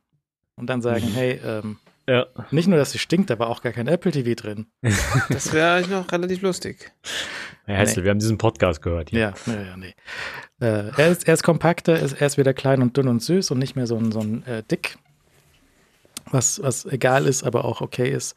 Und 0.56 0.66
dann 0.68 0.82
sagen, 0.82 1.06
hey, 1.06 1.40
ähm, 1.44 1.78
Ja. 2.08 2.26
nicht 2.50 2.66
nur, 2.68 2.78
dass 2.78 2.90
sie 2.92 2.98
stinkt, 2.98 3.30
aber 3.30 3.48
auch 3.48 3.62
gar 3.62 3.72
kein 3.72 3.86
Apple 3.86 4.10
TV 4.12 4.34
drin. 4.34 4.66
Das 5.28 5.52
wäre 5.52 5.74
eigentlich 5.74 5.90
noch 5.90 6.10
relativ 6.10 6.42
lustig. 6.42 6.92
Herr 7.66 7.76
Hessel, 7.78 8.02
wir 8.04 8.10
haben 8.10 8.18
diesen 8.18 8.38
Podcast 8.38 8.82
gehört 8.82 9.10
hier. 9.10 9.20
Ja, 9.20 9.34
ja, 9.46 9.62
ja, 9.62 9.76
nee. 9.76 9.94
Äh, 10.60 10.90
er, 10.96 11.08
ist, 11.08 11.26
er 11.28 11.34
ist 11.34 11.42
kompakter, 11.42 11.98
ist, 11.98 12.20
er 12.20 12.26
ist 12.26 12.38
wieder 12.38 12.54
klein 12.54 12.82
und 12.82 12.96
dünn 12.96 13.08
und 13.08 13.22
süß 13.22 13.50
und 13.52 13.58
nicht 13.58 13.74
mehr 13.76 13.86
so 13.86 13.96
ein, 13.96 14.10
so 14.12 14.20
ein 14.20 14.44
äh, 14.46 14.62
dick, 14.64 14.98
was, 16.30 16.62
was 16.62 16.84
egal 16.86 17.26
ist, 17.26 17.44
aber 17.44 17.64
auch 17.64 17.80
okay 17.80 18.10
ist. 18.10 18.34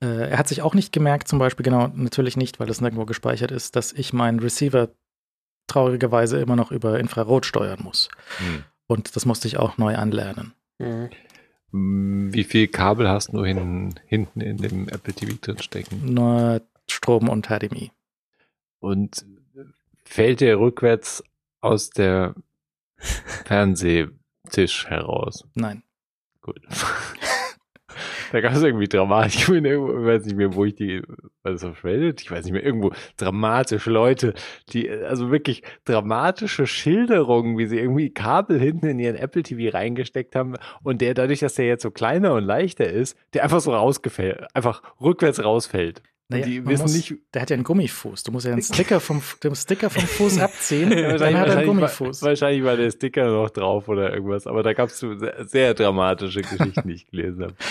Äh, 0.00 0.30
er 0.30 0.38
hat 0.38 0.48
sich 0.48 0.62
auch 0.62 0.74
nicht 0.74 0.92
gemerkt, 0.92 1.28
zum 1.28 1.38
Beispiel, 1.38 1.64
genau, 1.64 1.88
natürlich 1.94 2.36
nicht, 2.36 2.60
weil 2.60 2.68
es 2.68 2.80
nirgendwo 2.80 3.06
gespeichert 3.06 3.50
ist, 3.50 3.76
dass 3.76 3.92
ich 3.92 4.12
meinen 4.12 4.40
Receiver 4.40 4.88
traurigerweise 5.66 6.38
immer 6.38 6.56
noch 6.56 6.70
über 6.70 6.98
Infrarot 7.00 7.46
steuern 7.46 7.80
muss. 7.82 8.08
Hm. 8.38 8.64
Und 8.86 9.16
das 9.16 9.26
musste 9.26 9.48
ich 9.48 9.56
auch 9.56 9.78
neu 9.78 9.96
anlernen. 9.96 10.54
Mhm. 10.78 11.10
Hm, 11.72 12.32
Wie 12.32 12.44
viel 12.44 12.68
Kabel 12.68 13.08
hast 13.08 13.32
du 13.32 13.44
hin, 13.44 13.94
hinten 14.06 14.40
in 14.40 14.58
dem 14.58 14.88
Apple 14.88 15.14
TV 15.14 15.36
drin 15.40 15.58
stecken? 15.58 16.14
Nur 16.14 16.62
Strom 16.88 17.28
und 17.28 17.48
HDMI. 17.48 17.90
Und 18.78 19.26
fällt 20.04 20.40
der 20.40 20.60
rückwärts 20.60 21.24
aus 21.60 21.90
der 21.90 22.34
Fernsehtisch 23.44 24.86
heraus? 24.86 25.44
Nein. 25.54 25.82
Gut. 26.40 26.60
da 28.32 28.40
gab 28.40 28.52
es 28.52 28.62
irgendwie 28.62 28.88
dramatisch, 28.88 29.48
ich 29.48 29.48
irgendwo, 29.48 30.00
ich 30.00 30.06
weiß 30.06 30.24
nicht 30.24 30.36
mehr, 30.36 30.54
wo 30.54 30.64
ich 30.64 30.74
die, 30.74 31.02
auf 31.64 31.84
Reddit? 31.84 32.20
Ich 32.20 32.30
weiß 32.30 32.44
nicht 32.44 32.52
mehr, 32.52 32.64
irgendwo 32.64 32.92
dramatische 33.16 33.90
Leute, 33.90 34.34
die, 34.70 34.90
also 34.90 35.30
wirklich 35.30 35.62
dramatische 35.84 36.66
Schilderungen, 36.66 37.58
wie 37.58 37.66
sie 37.66 37.78
irgendwie 37.78 38.10
Kabel 38.10 38.58
hinten 38.58 38.86
in 38.86 38.98
ihren 38.98 39.16
Apple 39.16 39.42
TV 39.42 39.76
reingesteckt 39.76 40.34
haben 40.34 40.54
und 40.82 41.00
der 41.00 41.14
dadurch, 41.14 41.40
dass 41.40 41.54
der 41.54 41.66
jetzt 41.66 41.82
so 41.82 41.90
kleiner 41.90 42.34
und 42.34 42.44
leichter 42.44 42.88
ist, 42.88 43.16
der 43.34 43.44
einfach 43.44 43.60
so 43.60 43.72
rausgefällt, 43.72 44.44
einfach 44.54 44.82
rückwärts 45.00 45.42
rausfällt. 45.42 46.02
Naja, 46.28 46.44
die 46.44 46.66
wissen 46.66 46.82
muss, 46.82 46.94
nicht, 46.94 47.14
Der 47.34 47.42
hat 47.42 47.50
ja 47.50 47.54
einen 47.54 47.62
Gummifuß. 47.64 48.24
Du 48.24 48.32
musst 48.32 48.46
ja 48.46 48.52
den 48.52 48.62
Sticker 48.62 48.98
vom, 49.00 49.22
den 49.44 49.54
Sticker 49.54 49.90
vom 49.90 50.02
Fuß 50.02 50.38
abziehen, 50.40 50.90
Ja, 50.90 50.96
dann 50.96 51.12
hat 51.12 51.20
er 51.20 51.26
einen 51.26 51.36
wahrscheinlich, 51.38 51.66
Gummifuß. 51.66 52.22
war, 52.22 52.28
wahrscheinlich 52.30 52.64
war 52.64 52.76
der 52.76 52.90
Sticker 52.90 53.26
noch 53.28 53.50
drauf 53.50 53.88
oder 53.88 54.12
irgendwas, 54.12 54.46
aber 54.46 54.62
da 54.62 54.72
gab 54.72 54.88
es 54.88 54.98
sehr, 54.98 55.46
sehr 55.46 55.74
dramatische 55.74 56.42
Geschichten, 56.42 56.88
die 56.88 56.94
ich 56.94 57.06
gelesen 57.06 57.44
habe. 57.44 57.54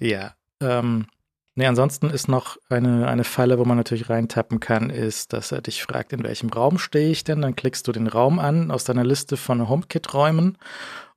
Ja. 0.00 0.34
Ähm, 0.60 1.06
nee, 1.54 1.66
ansonsten 1.66 2.10
ist 2.10 2.26
noch 2.26 2.56
eine, 2.68 3.06
eine 3.06 3.22
Falle, 3.22 3.58
wo 3.60 3.64
man 3.64 3.76
natürlich 3.76 4.10
reintappen 4.10 4.58
kann, 4.58 4.90
ist, 4.90 5.32
dass 5.32 5.52
er 5.52 5.60
dich 5.60 5.80
fragt, 5.82 6.12
in 6.12 6.24
welchem 6.24 6.48
Raum 6.48 6.78
stehe 6.78 7.10
ich 7.10 7.22
denn? 7.22 7.40
Dann 7.42 7.54
klickst 7.54 7.86
du 7.86 7.92
den 7.92 8.08
Raum 8.08 8.40
an 8.40 8.72
aus 8.72 8.82
deiner 8.82 9.04
Liste 9.04 9.36
von 9.36 9.68
HomeKit-Räumen 9.68 10.58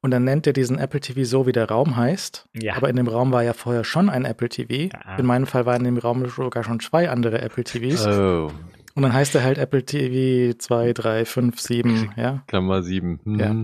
und 0.05 0.11
dann 0.11 0.23
nennt 0.23 0.45
er 0.47 0.53
diesen 0.53 0.77
Apple 0.79 0.99
TV 1.01 1.23
so, 1.23 1.47
wie 1.47 1.51
der 1.51 1.67
Raum 1.67 1.97
heißt. 1.97 2.47
Ja. 2.61 2.75
Aber 2.77 2.89
in 2.89 2.95
dem 2.95 3.07
Raum 3.07 3.31
war 3.31 3.43
ja 3.43 3.53
vorher 3.53 3.83
schon 3.83 4.09
ein 4.09 4.23
Apple 4.23 4.47
TV. 4.49 4.95
Ja. 4.95 5.17
In 5.17 5.25
meinem 5.25 5.47
Fall 5.47 5.65
waren 5.65 5.83
in 5.83 5.95
dem 5.95 5.97
Raum 5.97 6.25
sogar 6.29 6.63
schon 6.63 6.79
zwei 6.79 7.09
andere 7.09 7.41
Apple 7.41 7.63
TVs. 7.63 8.05
Oh, 8.07 8.51
Und 8.93 9.01
dann 9.03 9.11
heißt 9.13 9.33
er 9.35 9.43
halt 9.43 9.57
Apple 9.57 9.83
TV 9.83 10.55
2, 10.57 10.93
3, 10.93 11.25
5, 11.25 11.59
7, 11.59 12.11
ja. 12.15 12.43
Klammer 12.47 12.83
7. 12.83 13.19
Hm. 13.25 13.39
Ja. 13.39 13.55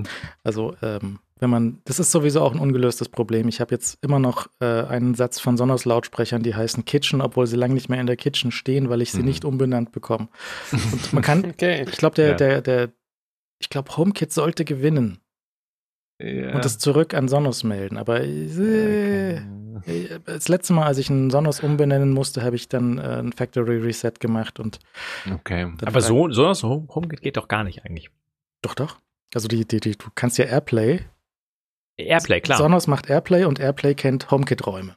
Also, 0.44 0.76
ähm, 0.82 1.20
wenn 1.40 1.50
man, 1.50 1.80
das 1.86 2.00
ist 2.00 2.12
sowieso 2.12 2.42
auch 2.42 2.54
ein 2.54 2.60
ungelöstes 2.60 3.08
Problem. 3.10 3.48
Ich 3.48 3.62
habe 3.62 3.74
jetzt 3.74 3.98
immer 4.04 4.20
noch 4.20 4.48
äh, 4.60 4.66
einen 4.66 5.16
Satz 5.16 5.40
von 5.40 5.58
Sonos 5.58 5.86
Lautsprechern, 5.86 6.44
die 6.44 6.54
heißen 6.56 6.86
Kitchen, 6.86 7.22
obwohl 7.22 7.48
sie 7.48 7.56
lange 7.56 7.74
nicht 7.76 7.88
mehr 7.90 8.00
in 8.02 8.08
der 8.08 8.18
Kitchen 8.18 8.52
stehen, 8.52 8.90
weil 8.90 9.02
ich 9.02 9.12
sie 9.12 9.20
Mhm. 9.20 9.26
nicht 9.26 9.46
umbenannt 9.46 9.92
bekomme. 9.92 10.28
Und 10.72 11.14
man 11.14 11.24
kann, 11.24 11.46
Okay. 11.46 11.86
ich 11.90 11.98
glaube, 11.98 12.16
der, 12.16 12.30
Ja. 12.30 12.34
der, 12.36 12.62
der, 12.62 12.90
ich 13.60 13.70
glaube, 13.70 13.96
HomeKit 13.96 14.32
sollte 14.34 14.66
gewinnen 14.66 15.20
Ja. 16.24 16.54
und 16.56 16.64
das 16.66 16.78
zurück 16.78 17.14
an 17.14 17.28
Sonos 17.28 17.64
melden. 17.64 17.98
Aber 17.98 18.22
äh, 18.22 19.42
Okay. 19.78 20.06
äh, 20.06 20.20
das 20.26 20.48
letzte 20.48 20.74
Mal, 20.74 20.86
als 20.86 20.98
ich 21.00 21.10
einen 21.10 21.30
Sonos 21.32 21.62
umbenennen 21.62 22.12
musste, 22.12 22.44
habe 22.44 22.56
ich 22.56 22.70
dann 22.70 22.98
äh, 23.00 23.20
ein 23.20 23.34
Factory 23.34 23.78
Reset 23.78 24.12
gemacht 24.20 24.60
und 24.60 24.80
okay. 25.34 25.72
Aber 25.84 26.02
so, 26.02 26.30
so 26.32 26.44
das 26.46 26.62
Home- 26.64 26.88
HomeKit 26.94 27.22
geht 27.22 27.38
doch 27.38 27.48
gar 27.48 27.64
nicht 27.64 27.84
eigentlich. 27.86 28.12
Doch, 28.62 28.76
doch. 28.76 28.98
Also 29.34 29.48
die, 29.48 29.66
die, 29.66 29.80
die, 29.80 29.98
du 29.98 30.08
kannst 30.14 30.38
ja 30.38 30.46
Airplay. 30.46 31.02
Airplay, 31.98 32.42
klar. 32.42 32.58
Sonos 32.58 32.86
macht 32.88 33.10
Airplay 33.10 33.46
und 33.46 33.60
Airplay 33.60 33.96
kennt 33.96 34.30
HomeKit-Räume. 34.30 34.96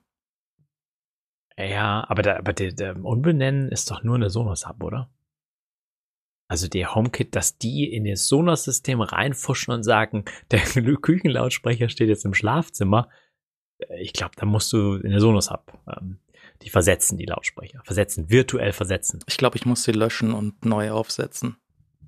Ja, 1.56 2.04
aber, 2.08 2.22
da, 2.22 2.36
aber 2.36 2.52
der, 2.52 2.72
der 2.72 2.96
Unbenennen 3.04 3.68
ist 3.70 3.90
doch 3.90 4.02
nur 4.02 4.16
eine 4.16 4.28
Sonos-Hub, 4.28 4.82
oder? 4.82 5.08
Also 6.48 6.68
der 6.68 6.94
HomeKit, 6.94 7.34
dass 7.34 7.56
die 7.58 7.90
in 7.92 8.04
das 8.04 8.28
Sonos-System 8.28 9.00
reinfuschen 9.00 9.72
und 9.72 9.82
sagen, 9.82 10.24
der 10.50 10.60
Küchenlautsprecher 10.60 11.88
steht 11.88 12.08
jetzt 12.08 12.24
im 12.24 12.34
Schlafzimmer. 12.34 13.08
Äh, 13.78 14.02
Ich 14.02 14.12
glaube, 14.12 14.32
da 14.36 14.46
musst 14.46 14.72
du 14.72 14.94
in 14.96 15.10
der 15.10 15.20
Sonos-Hub 15.20 15.72
ähm, 15.96 16.18
die 16.62 16.70
versetzen, 16.70 17.18
die 17.18 17.26
Lautsprecher. 17.26 17.80
Versetzen, 17.84 18.30
virtuell 18.30 18.72
versetzen. 18.72 19.20
Ich 19.26 19.36
glaube, 19.36 19.56
ich 19.56 19.66
muss 19.66 19.82
sie 19.84 19.92
löschen 19.92 20.32
und 20.32 20.64
neu 20.64 20.90
aufsetzen. 20.92 21.56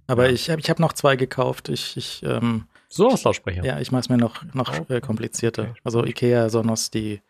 Aber 0.07 0.27
Ja. 0.27 0.33
ich 0.33 0.51
habe 0.51 0.61
ich 0.61 0.71
hab 0.71 0.79
noch 0.79 0.93
zwei 0.93 1.17
gekauft. 1.17 1.69
Ich, 1.69 1.97
ich, 1.97 2.23
ähm, 2.23 2.67
Sonos-Lautsprecher. 2.89 3.65
ja, 3.65 3.81
ich 3.81 3.91
mache 3.91 4.01
es 4.03 4.09
mir 4.09 4.17
noch, 4.19 4.45
noch 4.55 4.69
Okay. 4.79 4.97
äh, 4.97 5.01
komplizierter. 5.01 5.75
Also 5.83 6.05
Ikea 6.05 6.49
Sonos, 6.49 6.91
die, 6.93 7.21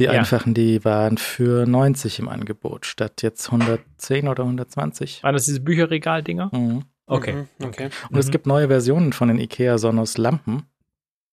die 0.00 0.04
Ja. 0.04 0.10
einfachen, 0.12 0.54
die 0.54 0.84
waren 0.84 1.16
für 1.18 1.66
90 1.66 2.18
im 2.18 2.28
Angebot, 2.28 2.86
statt 2.86 3.22
jetzt 3.22 3.50
110 3.52 4.26
oder 4.28 4.44
120. 4.44 5.22
Waren 5.22 5.34
das 5.34 5.44
diese 5.44 5.60
Bücherregal-Dinger? 5.60 6.50
Mhm. 6.52 6.84
Okay. 7.06 7.32
Mhm, 7.34 7.48
okay. 7.66 7.90
Und 8.10 8.18
es 8.18 8.26
Mhm. 8.26 8.30
gibt 8.32 8.46
neue 8.46 8.68
Versionen 8.68 9.12
von 9.12 9.28
den 9.28 9.38
Ikea 9.38 9.78
Sonos 9.78 10.16
Lampen. 10.18 10.64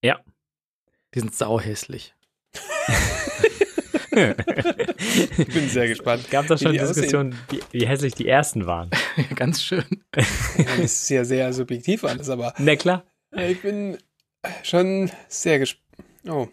Ja. 0.04 0.20
Die 1.16 1.20
sind 1.22 1.34
sauhässlich. 1.34 2.14
Ich 5.38 5.48
bin 5.54 5.70
sehr 5.70 5.88
gespannt. 5.88 6.30
Gab 6.32 6.48
da 6.48 6.58
schon 6.58 6.74
Diskussionen, 6.74 7.36
wie, 7.50 7.62
wie 7.72 7.88
hässlich 7.88 8.16
die 8.16 8.28
ersten 8.28 8.66
waren? 8.66 8.90
Ganz 9.36 9.62
schön. 9.62 9.86
Das 10.12 10.80
ist 10.80 11.10
ja 11.10 11.24
sehr 11.24 11.54
subjektiv 11.54 12.04
alles, 12.04 12.30
aber 12.30 12.54
Na 12.58 12.76
klar. 12.76 13.04
ich 13.36 13.62
bin 13.62 13.98
schon 14.64 15.12
sehr 15.28 15.60
gespannt. 15.60 15.84
Oh. 16.28 16.48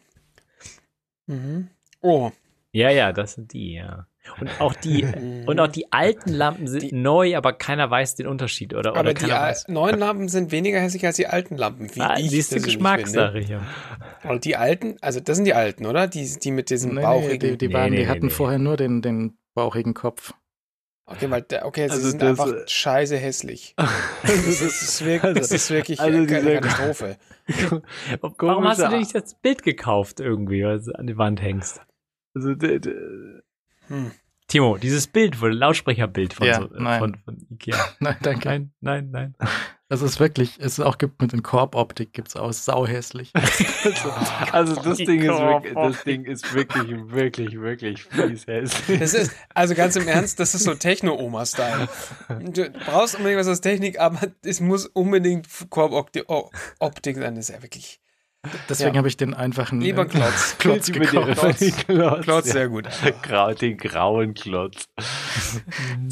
Mhm. 1.26 1.68
Oh. 2.04 2.30
Ja, 2.72 2.90
ja, 2.90 3.12
das 3.12 3.34
sind 3.34 3.52
die, 3.52 3.74
ja. 3.74 4.06
Und 4.40 4.60
auch 4.60 4.74
die, 4.74 5.04
und 5.46 5.60
auch 5.60 5.68
die 5.68 5.92
alten 5.92 6.30
Lampen 6.32 6.66
sind 6.66 6.82
Die- 6.82 6.92
neu, 6.92 7.36
aber 7.36 7.52
keiner 7.52 7.88
weiß 7.90 8.16
den 8.16 8.26
Unterschied, 8.26 8.74
oder? 8.74 8.90
oder 8.92 9.00
Aber 9.00 9.14
die 9.14 9.20
keiner 9.22 9.40
al- 9.40 9.50
weiß. 9.50 9.68
neuen 9.68 9.98
Lampen 9.98 10.28
sind 10.28 10.50
weniger 10.50 10.80
hässlich 10.80 11.06
als 11.06 11.16
die 11.16 11.26
alten 11.28 11.56
Lampen, 11.56 11.94
wie 11.94 12.00
Ah, 12.00 12.16
ich 12.18 12.30
siehst 12.30 12.52
du 12.52 12.60
Geschmackssache 12.60 13.38
hier. 13.38 13.60
Und 14.24 14.44
die 14.44 14.56
alten, 14.56 14.96
also 15.02 15.20
das 15.20 15.36
sind 15.36 15.44
die 15.44 15.54
alten, 15.54 15.86
oder? 15.86 16.08
Die, 16.08 16.28
die 16.38 16.50
mit 16.50 16.68
diesem 16.70 16.90
Nee, 16.94 17.00
nee, 17.00 17.02
bauchigen. 17.06 17.38
die, 17.52 17.58
die, 17.58 17.68
Nee, 17.68 17.74
waren, 17.74 17.90
nee, 17.90 17.96
die 17.98 18.02
nee, 18.04 18.08
hatten 18.08 18.26
nee. 18.26 18.30
vorher 18.32 18.58
nur 18.58 18.76
den, 18.76 19.02
den 19.02 19.38
bauchigen 19.54 19.94
Kopf. 19.94 20.32
Okay, 21.06 21.30
weil 21.30 21.42
der, 21.42 21.66
okay, 21.66 21.86
sie 21.88 21.92
Also 21.94 22.08
sind 22.08 22.22
das, 22.22 22.30
einfach 22.40 22.48
äh, 22.52 22.64
scheiße 22.66 23.16
hässlich. 23.18 23.74
Das 24.22 24.60
ist 24.62 25.04
wirklich, 25.04 25.34
das 25.38 25.50
ist 25.52 25.70
wirklich 25.70 26.00
also 26.00 26.16
eine 26.16 26.26
diese- 26.26 26.54
Katastrophe. 26.60 27.16
Warum 28.38 28.66
hast 28.66 28.80
du 28.80 28.88
dir 28.88 28.98
nicht 28.98 29.14
das 29.14 29.34
Bild 29.34 29.62
gekauft 29.62 30.18
irgendwie, 30.20 30.64
was 30.64 30.86
du 30.86 30.92
an 30.98 31.06
die 31.06 31.16
Wand 31.18 31.40
hängst? 31.42 31.80
Also, 32.34 32.54
d- 32.54 32.78
d- 32.80 32.94
Hm. 33.88 34.10
Timo, 34.46 34.76
dieses 34.76 35.06
Bild, 35.06 35.40
wo 35.40 35.46
Lautsprecherbild 35.46 36.34
von, 36.34 36.46
Ja, 36.46 36.60
so, 36.60 36.64
äh, 36.74 36.80
nein. 36.82 36.98
von, 36.98 37.16
von 37.24 37.46
Ikea. 37.50 37.76
Nein, 38.00 38.16
danke. 38.22 38.48
Nein, 38.48 38.72
nein, 38.80 39.08
nein. 39.10 39.34
Das 39.90 40.00
ist 40.00 40.18
wirklich, 40.18 40.58
es 40.60 40.80
auch 40.80 40.96
gibt 40.96 41.20
mit 41.20 41.32
den 41.32 41.42
Korboptik, 41.42 42.14
gibt 42.14 42.28
es 42.28 42.36
auch 42.36 42.52
sauhässlich. 42.52 43.30
also 44.52 44.74
das 44.74 44.96
Die 44.96 45.04
Ding 45.04 45.20
ist 45.20 45.28
wirklich, 45.38 45.74
das 45.74 46.04
Ding 46.04 46.24
ist 46.24 46.54
wirklich, 46.54 46.88
wirklich, 47.12 47.60
wirklich 47.60 48.02
fies 48.04 48.46
hässlich. 48.46 48.98
Das 48.98 49.12
ist, 49.14 49.32
also 49.54 49.74
ganz 49.74 49.94
im 49.96 50.08
Ernst, 50.08 50.40
das 50.40 50.54
ist 50.54 50.64
so 50.64 50.74
Techno-Oma-Style. 50.74 51.88
Du 52.40 52.70
brauchst 52.70 53.16
unbedingt 53.16 53.40
was 53.40 53.46
aus 53.46 53.60
Technik, 53.60 54.00
aber 54.00 54.20
es 54.42 54.60
muss 54.60 54.86
unbedingt 54.86 55.46
Korboptik 55.68 56.24
sein. 56.28 57.34
Das 57.36 57.50
ist 57.50 57.54
ja 57.54 57.62
wirklich. 57.62 58.00
Deswegen 58.68 58.94
Ja. 58.94 58.98
habe 58.98 59.08
ich 59.08 59.16
den 59.16 59.34
einfachen 59.34 59.80
Lieber 59.80 60.02
äh, 60.02 60.06
Klotz. 60.06 60.56
Klotz 60.58 60.92
gekauft. 60.92 61.38
Klotz, 61.38 61.76
Klotz, 61.86 62.24
Klotz, 62.24 62.50
sehr 62.50 62.68
gut. 62.68 62.88
Grau, 63.22 63.52
den 63.54 63.76
grauen 63.76 64.34
Klotz. 64.34 64.84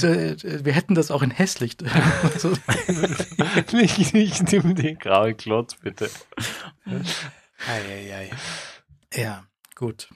Äh, 0.02 0.36
Wir 0.64 0.72
hätten 0.72 0.94
das 0.94 1.10
auch 1.10 1.22
in 1.22 1.30
hässlich. 1.30 1.76
Nicht, 3.72 4.14
nicht 4.14 4.52
nimm 4.52 4.74
den 4.74 4.98
grauen 4.98 5.36
Klotz, 5.36 5.74
bitte. 5.76 6.10
Eieiei. 7.68 8.30
ja, 9.14 9.44
gut. 9.76 10.08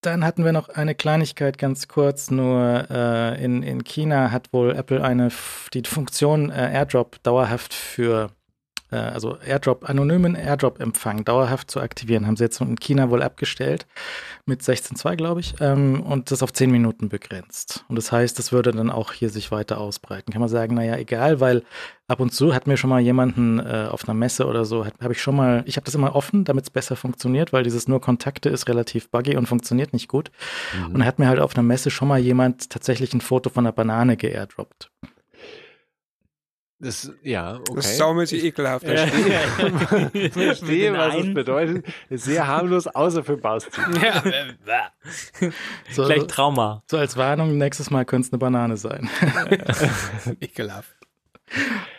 Dann 0.00 0.22
hatten 0.24 0.44
wir 0.44 0.52
noch 0.52 0.68
eine 0.68 0.94
Kleinigkeit 0.94 1.56
ganz 1.56 1.88
kurz, 1.88 2.30
nur 2.30 2.86
äh, 2.90 3.42
in, 3.42 3.62
in 3.62 3.84
China 3.84 4.30
hat 4.30 4.52
wohl 4.52 4.76
Apple 4.76 5.02
eine 5.02 5.30
die 5.72 5.82
Funktion 5.86 6.50
äh, 6.50 6.72
AirDrop 6.74 7.22
dauerhaft 7.22 7.72
für 7.72 8.30
äh, 8.90 8.96
also 8.96 9.36
AirDrop, 9.38 9.88
anonymen 9.88 10.34
AirDrop-Empfang 10.34 11.24
dauerhaft 11.24 11.70
zu 11.70 11.80
aktivieren, 11.80 12.26
haben 12.26 12.36
sie 12.36 12.44
jetzt 12.44 12.60
in 12.60 12.76
China 12.76 13.10
wohl 13.10 13.22
abgestellt 13.22 13.86
mit 14.46 14.62
16.2, 14.62 15.16
glaube 15.16 15.40
ich, 15.40 15.54
ähm, 15.60 16.02
und 16.02 16.30
das 16.30 16.42
auf 16.42 16.52
10 16.52 16.70
Minuten 16.70 17.08
begrenzt. 17.08 17.84
Und 17.88 17.96
das 17.96 18.12
heißt, 18.12 18.38
das 18.38 18.52
würde 18.52 18.72
dann 18.72 18.90
auch 18.90 19.12
hier 19.12 19.30
sich 19.30 19.50
weiter 19.50 19.78
ausbreiten. 19.78 20.32
Kann 20.32 20.40
man 20.40 20.48
sagen, 20.48 20.74
naja, 20.74 20.96
egal, 20.96 21.40
weil 21.40 21.62
ab 22.06 22.20
und 22.20 22.32
zu 22.34 22.54
hat 22.54 22.66
mir 22.66 22.76
schon 22.76 22.90
mal 22.90 23.00
jemanden 23.00 23.58
äh, 23.58 23.88
auf 23.90 24.06
einer 24.06 24.14
Messe 24.14 24.46
oder 24.46 24.64
so, 24.64 24.84
habe 24.84 25.12
ich 25.12 25.22
schon 25.22 25.36
mal, 25.36 25.62
ich 25.66 25.76
habe 25.76 25.86
das 25.86 25.94
immer 25.94 26.14
offen, 26.14 26.44
damit 26.44 26.64
es 26.64 26.70
besser 26.70 26.96
funktioniert, 26.96 27.52
weil 27.52 27.64
dieses 27.64 27.88
nur 27.88 28.00
Kontakte 28.00 28.50
ist 28.50 28.68
relativ 28.68 29.10
buggy 29.10 29.36
und 29.36 29.46
funktioniert 29.46 29.92
nicht 29.92 30.08
gut. 30.08 30.30
Und 30.92 31.00
da 31.00 31.06
hat 31.06 31.18
mir 31.18 31.28
halt 31.28 31.40
auf 31.40 31.54
einer 31.56 31.62
Messe 31.62 31.90
schon 31.90 32.08
mal 32.08 32.18
jemand 32.18 32.70
tatsächlich 32.70 33.14
ein 33.14 33.20
Foto 33.20 33.48
von 33.48 33.64
einer 33.64 33.72
Banane 33.72 34.16
geairdroppt. 34.16 34.90
Das, 36.84 37.10
ja, 37.22 37.56
okay. 37.56 37.72
Das 37.76 37.86
ist 37.86 37.98
saumäßig 37.98 38.44
ekelhaft. 38.44 38.84
Ich 40.12 40.32
verstehe, 40.32 40.90
den 40.92 40.98
was 40.98 41.14
es 41.14 41.20
einen. 41.22 41.34
bedeutet. 41.34 41.86
Ist 42.10 42.24
sehr 42.24 42.46
harmlos, 42.46 42.86
außer 42.86 43.24
für 43.24 43.36
Basti. 43.36 43.80
Ja. 44.02 44.22
So, 45.90 46.04
Gleich 46.04 46.26
Trauma. 46.26 46.82
so 46.90 46.96
als 46.96 47.16
Warnung, 47.16 47.58
nächstes 47.58 47.90
Mal 47.90 48.04
könnte 48.04 48.26
es 48.28 48.32
eine 48.32 48.38
Banane 48.38 48.76
sein. 48.76 49.08
Ekelhaft. 50.40 50.94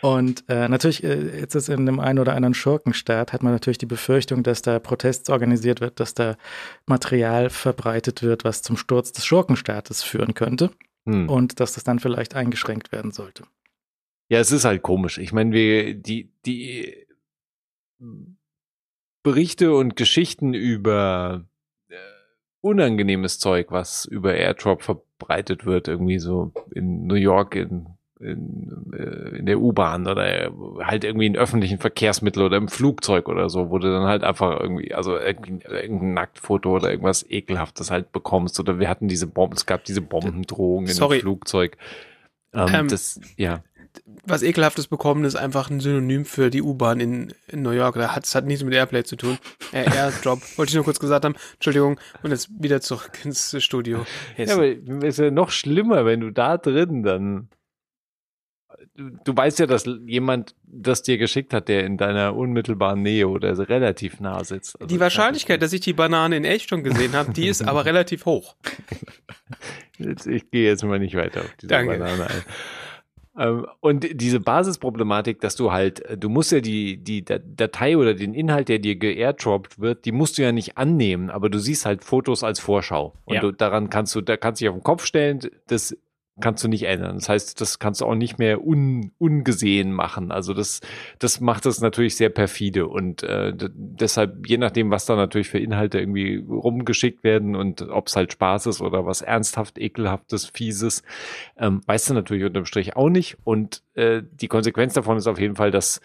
Und 0.02 0.44
äh, 0.48 0.68
natürlich, 0.68 1.04
äh, 1.04 1.40
jetzt 1.40 1.54
ist 1.54 1.68
in 1.68 1.86
dem 1.86 2.00
einen 2.00 2.18
oder 2.18 2.34
anderen 2.34 2.54
Schurkenstaat, 2.54 3.32
hat 3.32 3.42
man 3.42 3.52
natürlich 3.52 3.78
die 3.78 3.86
Befürchtung, 3.86 4.42
dass 4.42 4.60
da 4.62 4.78
Protests 4.80 5.30
organisiert 5.30 5.80
wird, 5.80 6.00
dass 6.00 6.14
da 6.14 6.36
Material 6.86 7.48
verbreitet 7.50 8.22
wird, 8.22 8.44
was 8.44 8.62
zum 8.62 8.76
Sturz 8.76 9.12
des 9.12 9.24
Schurkenstaates 9.24 10.02
führen 10.02 10.34
könnte 10.34 10.70
Hm. 11.08 11.28
und 11.28 11.60
dass 11.60 11.74
das 11.74 11.84
dann 11.84 12.00
vielleicht 12.00 12.34
eingeschränkt 12.34 12.90
werden 12.90 13.12
sollte. 13.12 13.44
Ja, 14.28 14.40
es 14.40 14.50
ist 14.50 14.64
halt 14.64 14.82
komisch. 14.82 15.18
Ich 15.18 15.32
meine, 15.32 15.52
wir, 15.52 15.94
die, 15.94 16.30
die 16.44 17.06
Berichte 19.22 19.74
und 19.74 19.96
Geschichten 19.96 20.54
über 20.54 21.44
äh, 21.88 21.94
unangenehmes 22.60 23.38
Zeug, 23.38 23.68
was 23.70 24.04
über 24.04 24.34
Airdrop 24.34 24.82
verbreitet 24.82 25.66
wird, 25.66 25.88
irgendwie 25.88 26.18
so 26.18 26.52
in 26.74 27.06
New 27.06 27.14
York 27.14 27.54
in, 27.54 27.86
in, 28.20 28.92
äh, 28.92 29.36
in 29.38 29.46
der 29.46 29.60
U-Bahn 29.60 30.06
oder 30.06 30.50
halt 30.80 31.04
irgendwie 31.04 31.26
in 31.26 31.36
öffentlichen 31.36 31.78
Verkehrsmitteln 31.78 32.46
oder 32.46 32.56
im 32.56 32.68
Flugzeug 32.68 33.28
oder 33.28 33.48
so, 33.48 33.70
wo 33.70 33.78
du 33.78 33.90
dann 33.90 34.06
halt 34.06 34.24
einfach 34.24 34.60
irgendwie, 34.60 34.92
also 34.92 35.16
irgendein 35.18 36.14
Nacktfoto 36.14 36.74
oder 36.74 36.90
irgendwas 36.90 37.24
ekelhaftes 37.28 37.90
halt 37.90 38.12
bekommst. 38.12 38.58
Oder 38.60 38.78
wir 38.80 38.88
hatten 38.88 39.08
diese 39.08 39.26
Bomben, 39.26 39.56
es 39.56 39.66
gab 39.66 39.84
diese 39.84 40.00
Bombendrohungen 40.02 40.88
im 40.88 41.20
Flugzeug. 41.20 41.76
Ähm, 42.52 42.68
Ähm, 42.72 42.88
das, 42.88 43.20
ja. 43.36 43.62
Was 44.24 44.42
ekelhaftes 44.42 44.88
bekommen 44.88 45.24
ist 45.24 45.36
einfach 45.36 45.70
ein 45.70 45.80
Synonym 45.80 46.24
für 46.24 46.50
die 46.50 46.62
U-Bahn 46.62 47.00
in, 47.00 47.32
in 47.48 47.62
New 47.62 47.70
York. 47.70 47.94
Da 47.96 48.14
hat, 48.14 48.24
das 48.24 48.34
hat 48.34 48.46
nichts 48.46 48.64
mit 48.64 48.74
Airplay 48.74 49.04
zu 49.04 49.16
tun. 49.16 49.38
Äh, 49.72 49.84
Airdrop. 49.96 50.40
Wollte 50.56 50.70
ich 50.70 50.74
nur 50.74 50.84
kurz 50.84 50.98
gesagt 50.98 51.24
haben. 51.24 51.34
Entschuldigung. 51.54 51.98
Und 52.22 52.30
jetzt 52.30 52.50
wieder 52.58 52.80
zurück 52.80 53.12
ins 53.24 53.62
Studio. 53.62 54.04
Ja, 54.36 54.54
aber 54.54 54.66
es 54.66 55.18
ist 55.18 55.18
ja 55.18 55.30
noch 55.30 55.50
schlimmer, 55.50 56.04
wenn 56.04 56.20
du 56.20 56.30
da 56.30 56.58
drin 56.58 57.02
dann. 57.02 57.48
Du, 58.94 59.10
du 59.24 59.36
weißt 59.36 59.58
ja, 59.58 59.66
dass 59.66 59.84
jemand 60.06 60.54
das 60.64 61.02
dir 61.02 61.18
geschickt 61.18 61.52
hat, 61.52 61.68
der 61.68 61.84
in 61.84 61.96
deiner 61.96 62.34
unmittelbaren 62.34 63.02
Nähe 63.02 63.28
oder 63.28 63.56
relativ 63.68 64.20
nah 64.20 64.42
sitzt. 64.42 64.80
Also 64.80 64.86
die 64.86 65.00
Wahrscheinlichkeit, 65.00 65.62
dass 65.62 65.72
ich 65.72 65.80
die 65.80 65.92
Banane 65.92 66.36
in 66.36 66.44
echt 66.44 66.68
schon 66.68 66.82
gesehen 66.82 67.12
habe, 67.14 67.32
die 67.32 67.48
ist 67.48 67.66
aber 67.66 67.84
relativ 67.84 68.24
hoch. 68.26 68.56
Jetzt, 69.98 70.26
ich 70.26 70.50
gehe 70.50 70.66
jetzt 70.66 70.82
mal 70.82 70.98
nicht 70.98 71.14
weiter 71.14 71.40
auf 71.40 71.54
diese 71.60 71.68
Danke. 71.68 71.98
Banane 71.98 72.26
ein. 72.26 72.42
Ähm, 73.38 73.66
Und 73.80 74.20
diese 74.20 74.40
Basisproblematik, 74.40 75.40
dass 75.40 75.56
du 75.56 75.72
halt, 75.72 76.00
äh, 76.06 76.16
du 76.16 76.28
musst 76.28 76.52
ja 76.52 76.60
die, 76.60 76.96
die 76.96 77.24
Da- 77.24 77.38
Datei 77.38 77.96
oder 77.96 78.14
den 78.14 78.34
Inhalt, 78.34 78.68
der 78.68 78.78
dir 78.78 78.96
geairdroppt 78.96 79.78
wird, 79.78 80.04
die 80.04 80.12
musst 80.12 80.38
du 80.38 80.42
ja 80.42 80.52
nicht 80.52 80.78
annehmen, 80.78 81.30
aber 81.30 81.50
du 81.50 81.58
siehst 81.58 81.86
halt 81.86 82.04
Fotos 82.04 82.42
als 82.42 82.60
Vorschau. 82.60 83.14
Und 83.24 83.34
Ja. 83.34 83.40
du, 83.42 83.52
daran 83.52 83.90
kannst 83.90 84.14
du, 84.14 84.20
da 84.20 84.36
kannst 84.36 84.60
du 84.60 84.64
dich 84.64 84.70
auf 84.70 84.76
den 84.76 84.84
Kopf 84.84 85.04
stellen, 85.04 85.40
das 85.66 85.96
kannst 86.40 86.62
du 86.62 86.68
nicht 86.68 86.82
ändern. 86.82 87.16
Das 87.16 87.28
heißt, 87.28 87.60
das 87.60 87.78
kannst 87.78 88.00
du 88.00 88.06
auch 88.06 88.14
nicht 88.14 88.38
mehr 88.38 88.64
un, 88.64 89.12
ungesehen 89.18 89.92
machen. 89.92 90.30
Also 90.30 90.52
das, 90.52 90.80
das 91.18 91.40
macht 91.40 91.64
das 91.64 91.80
natürlich 91.80 92.16
sehr 92.16 92.28
perfide 92.28 92.86
und 92.88 93.22
äh, 93.22 93.52
deshalb, 93.56 94.46
je 94.46 94.58
nachdem, 94.58 94.90
was 94.90 95.06
da 95.06 95.16
natürlich 95.16 95.48
für 95.48 95.58
Inhalte 95.58 95.98
irgendwie 95.98 96.44
rumgeschickt 96.48 97.24
werden 97.24 97.56
und 97.56 97.82
ob 97.82 98.08
es 98.08 98.16
halt 98.16 98.32
Spaß 98.32 98.66
ist 98.66 98.80
oder 98.80 99.06
was 99.06 99.22
ernsthaft, 99.22 99.78
ekelhaftes, 99.78 100.46
fieses, 100.46 101.02
ähm, 101.58 101.80
weißt 101.86 102.10
du 102.10 102.14
natürlich 102.14 102.44
unterm 102.44 102.66
Strich 102.66 102.96
auch 102.96 103.08
nicht. 103.08 103.38
Und 103.44 103.82
äh, 103.94 104.22
die 104.40 104.48
Konsequenz 104.48 104.94
davon 104.94 105.16
ist 105.16 105.26
auf 105.26 105.40
jeden 105.40 105.56
Fall, 105.56 105.70
dass 105.70 106.00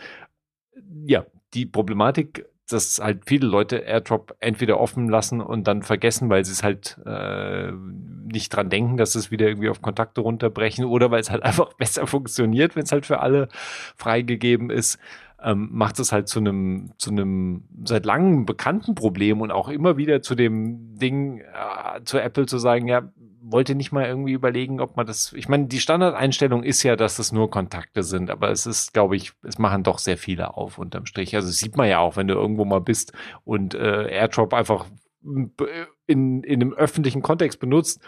ja 1.06 1.26
die 1.54 1.66
Problematik 1.66 2.46
dass 2.74 3.00
halt 3.00 3.24
viele 3.26 3.48
Leute 3.48 3.78
AirDrop 3.78 4.36
entweder 4.40 4.80
offen 4.80 5.10
lassen 5.10 5.42
und 5.42 5.68
dann 5.68 5.84
vergessen, 5.84 6.30
weil 6.30 6.46
sie 6.46 6.52
es 6.52 6.64
halt 6.64 6.98
äh, 7.06 7.72
nicht 7.72 8.50
dran 8.56 8.70
denken, 8.70 8.98
dass 8.98 9.16
es 9.16 9.32
wieder 9.32 9.48
irgendwie 9.48 9.70
auf 9.70 9.82
Kontakte 9.82 10.22
runterbrechen 10.22 10.86
oder 10.86 11.12
weil 11.12 11.22
es 11.22 11.32
halt 11.32 11.44
einfach 11.44 11.74
besser 11.74 12.08
funktioniert, 12.08 12.76
wenn 12.76 12.84
es 12.84 12.92
halt 12.92 13.06
für 13.06 13.20
alle 13.20 13.48
freigegeben 13.96 14.70
ist, 14.70 15.00
ähm, 15.44 15.70
macht 15.72 16.00
es 16.00 16.12
halt 16.12 16.28
zu 16.28 16.40
einem 16.40 16.92
zu 16.98 17.10
einem 17.12 17.64
seit 17.84 18.06
langem 18.06 18.46
bekannten 18.46 18.96
Problem 18.96 19.42
und 19.42 19.52
auch 19.52 19.70
immer 19.70 19.98
wieder 19.98 20.22
zu 20.22 20.36
dem 20.36 20.98
Ding 20.98 21.40
äh, 21.40 22.04
zu 22.04 22.20
Apple 22.20 22.46
zu 22.46 22.58
sagen, 22.58 22.88
ja, 22.88 23.12
wollte 23.52 23.76
nicht 23.76 23.92
mal 23.92 24.06
irgendwie 24.06 24.34
überlegen, 24.34 24.80
ob 24.80 24.98
man 24.98 25.06
das. 25.06 25.34
Ich 25.34 25.50
meine, 25.50 25.68
die 25.68 25.80
Standardeinstellung 25.80 26.64
ist 26.64 26.84
ja, 26.84 26.96
dass 26.96 27.20
es 27.20 27.32
nur 27.32 27.50
Kontakte 27.50 28.04
sind, 28.04 28.30
aber 28.30 28.52
es 28.52 28.66
ist, 28.66 28.94
glaube 28.94 29.16
ich, 29.16 29.34
es 29.44 29.58
machen 29.58 29.84
doch 29.84 30.00
sehr 30.00 30.18
viele 30.18 30.56
auf 30.56 30.78
unterm 30.78 31.06
Strich. 31.06 31.36
Also 31.36 31.50
sieht 31.50 31.78
man 31.78 31.90
ja 31.90 32.00
auch, 32.00 32.16
wenn 32.16 32.28
du 32.28 32.34
irgendwo 32.34 32.66
mal 32.66 32.82
bist 32.82 33.14
und 33.44 33.74
äh, 33.74 34.08
AirDrop 34.08 34.54
einfach 34.54 34.86
in, 35.24 36.44
in 36.44 36.46
einem 36.46 36.74
öffentlichen 36.74 37.22
Kontext 37.22 37.60
benutzt, 37.60 38.02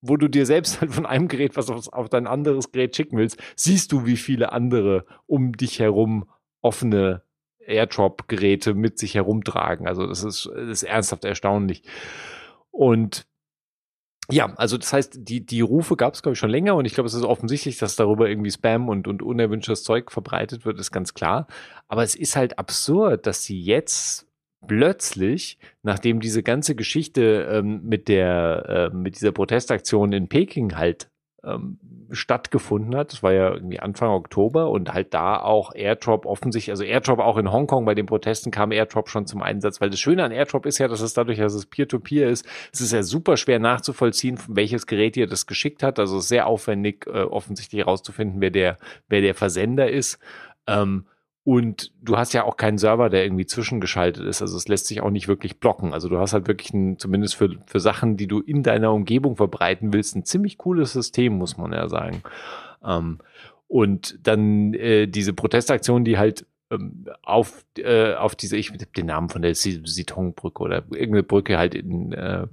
wo 0.00 0.16
du 0.16 0.28
dir 0.28 0.46
selbst 0.46 0.80
halt 0.80 0.92
von 0.92 1.06
einem 1.06 1.28
Gerät 1.28 1.56
was 1.56 1.70
auf, 1.70 1.92
auf 1.92 2.08
dein 2.08 2.26
anderes 2.26 2.72
Gerät 2.72 2.94
schicken 2.94 3.16
willst, 3.16 3.42
siehst 3.56 3.92
du, 3.92 4.06
wie 4.06 4.16
viele 4.16 4.52
andere 4.52 5.06
um 5.26 5.52
dich 5.52 5.80
herum 5.80 6.28
offene 6.60 7.22
AirDrop-Geräte 7.66 8.74
mit 8.74 8.98
sich 8.98 9.14
herumtragen. 9.14 9.88
Also 9.88 10.06
das 10.06 10.22
ist, 10.22 10.48
das 10.54 10.68
ist 10.68 10.82
ernsthaft 10.84 11.24
erstaunlich. 11.24 11.82
Und 12.70 13.26
ja, 14.30 14.52
also 14.56 14.76
das 14.76 14.92
heißt, 14.92 15.18
die, 15.28 15.44
die 15.44 15.60
Rufe 15.60 15.96
gab 15.96 16.14
es, 16.14 16.22
glaube 16.22 16.34
ich, 16.34 16.38
schon 16.38 16.50
länger 16.50 16.74
und 16.74 16.84
ich 16.84 16.94
glaube, 16.94 17.06
es 17.06 17.14
ist 17.14 17.24
offensichtlich, 17.24 17.78
dass 17.78 17.96
darüber 17.96 18.28
irgendwie 18.28 18.50
Spam 18.50 18.88
und, 18.88 19.06
und 19.06 19.22
unerwünschtes 19.22 19.84
Zeug 19.84 20.10
verbreitet 20.10 20.64
wird, 20.64 20.78
ist 20.80 20.90
ganz 20.90 21.14
klar. 21.14 21.46
Aber 21.88 22.02
es 22.02 22.14
ist 22.14 22.36
halt 22.36 22.58
absurd, 22.58 23.26
dass 23.26 23.44
sie 23.44 23.60
jetzt 23.60 24.26
plötzlich, 24.66 25.58
nachdem 25.82 26.20
diese 26.20 26.42
ganze 26.42 26.74
Geschichte 26.74 27.48
ähm, 27.50 27.82
mit 27.84 28.08
der, 28.08 28.90
äh, 28.92 28.96
mit 28.96 29.16
dieser 29.16 29.32
Protestaktion 29.32 30.12
in 30.12 30.28
Peking 30.28 30.76
halt 30.76 31.08
ähm, 31.44 31.78
stattgefunden 32.10 32.96
hat. 32.96 33.12
Das 33.12 33.22
war 33.22 33.32
ja 33.32 33.52
irgendwie 33.52 33.80
Anfang 33.80 34.10
Oktober 34.10 34.70
und 34.70 34.92
halt 34.92 35.14
da 35.14 35.38
auch 35.40 35.74
Airdrop 35.74 36.26
offensichtlich, 36.26 36.70
also 36.70 36.84
Airdrop 36.84 37.18
auch 37.18 37.36
in 37.36 37.50
Hongkong 37.50 37.84
bei 37.84 37.94
den 37.94 38.06
Protesten 38.06 38.50
kam 38.50 38.72
Airdrop 38.72 39.08
schon 39.08 39.26
zum 39.26 39.42
Einsatz, 39.42 39.80
weil 39.80 39.90
das 39.90 40.00
Schöne 40.00 40.24
an 40.24 40.32
Airdrop 40.32 40.66
ist 40.66 40.78
ja, 40.78 40.88
dass 40.88 41.00
es 41.00 41.14
dadurch, 41.14 41.38
dass 41.38 41.54
es 41.54 41.66
Peer-to-Peer 41.66 42.28
-Peer 42.28 42.30
ist, 42.30 42.46
es 42.72 42.80
ist 42.80 42.92
ja 42.92 43.02
super 43.02 43.36
schwer 43.36 43.58
nachzuvollziehen, 43.58 44.38
welches 44.48 44.86
Gerät 44.86 45.16
ihr 45.16 45.26
das 45.26 45.46
geschickt 45.46 45.82
hat. 45.82 45.98
Also 45.98 46.20
sehr 46.20 46.46
aufwendig, 46.46 47.06
äh, 47.06 47.22
offensichtlich 47.22 47.80
herauszufinden, 47.80 48.40
wer 48.40 48.50
der, 48.50 48.78
wer 49.08 49.20
der 49.20 49.34
Versender 49.34 49.90
ist. 49.90 50.18
Ähm, 50.66 51.06
und 51.46 51.92
du 52.02 52.16
hast 52.16 52.32
ja 52.32 52.42
auch 52.42 52.56
keinen 52.56 52.76
Server, 52.76 53.08
der 53.08 53.22
irgendwie 53.22 53.46
zwischengeschaltet 53.46 54.26
ist. 54.26 54.42
Also 54.42 54.56
es 54.56 54.66
lässt 54.66 54.88
sich 54.88 55.00
auch 55.00 55.10
nicht 55.10 55.28
wirklich 55.28 55.60
blocken. 55.60 55.92
Also 55.92 56.08
du 56.08 56.18
hast 56.18 56.32
halt 56.32 56.48
wirklich 56.48 56.74
ein, 56.74 56.98
zumindest 56.98 57.36
für, 57.36 57.50
für 57.66 57.78
Sachen, 57.78 58.16
die 58.16 58.26
du 58.26 58.40
in 58.40 58.64
deiner 58.64 58.92
Umgebung 58.92 59.36
verbreiten 59.36 59.92
willst, 59.92 60.16
ein 60.16 60.24
ziemlich 60.24 60.58
cooles 60.58 60.92
System, 60.92 61.34
muss 61.34 61.56
man 61.56 61.72
ja 61.72 61.88
sagen. 61.88 62.24
Ähm, 62.84 63.18
und 63.68 64.18
dann 64.26 64.74
äh, 64.74 65.06
diese 65.06 65.34
Protestaktion, 65.34 66.04
die 66.04 66.18
halt 66.18 66.46
ähm, 66.72 67.06
auf, 67.22 67.64
äh, 67.78 68.14
auf 68.14 68.34
diese, 68.34 68.56
ich 68.56 68.70
habe 68.70 68.84
den 68.84 69.06
Namen 69.06 69.28
von 69.28 69.42
der 69.42 69.54
Sitonbrücke 69.54 70.60
oder 70.60 70.78
irgendeine 70.90 71.22
Brücke 71.22 71.58
halt 71.58 71.76
in 71.76 72.10
äh, 72.10 72.48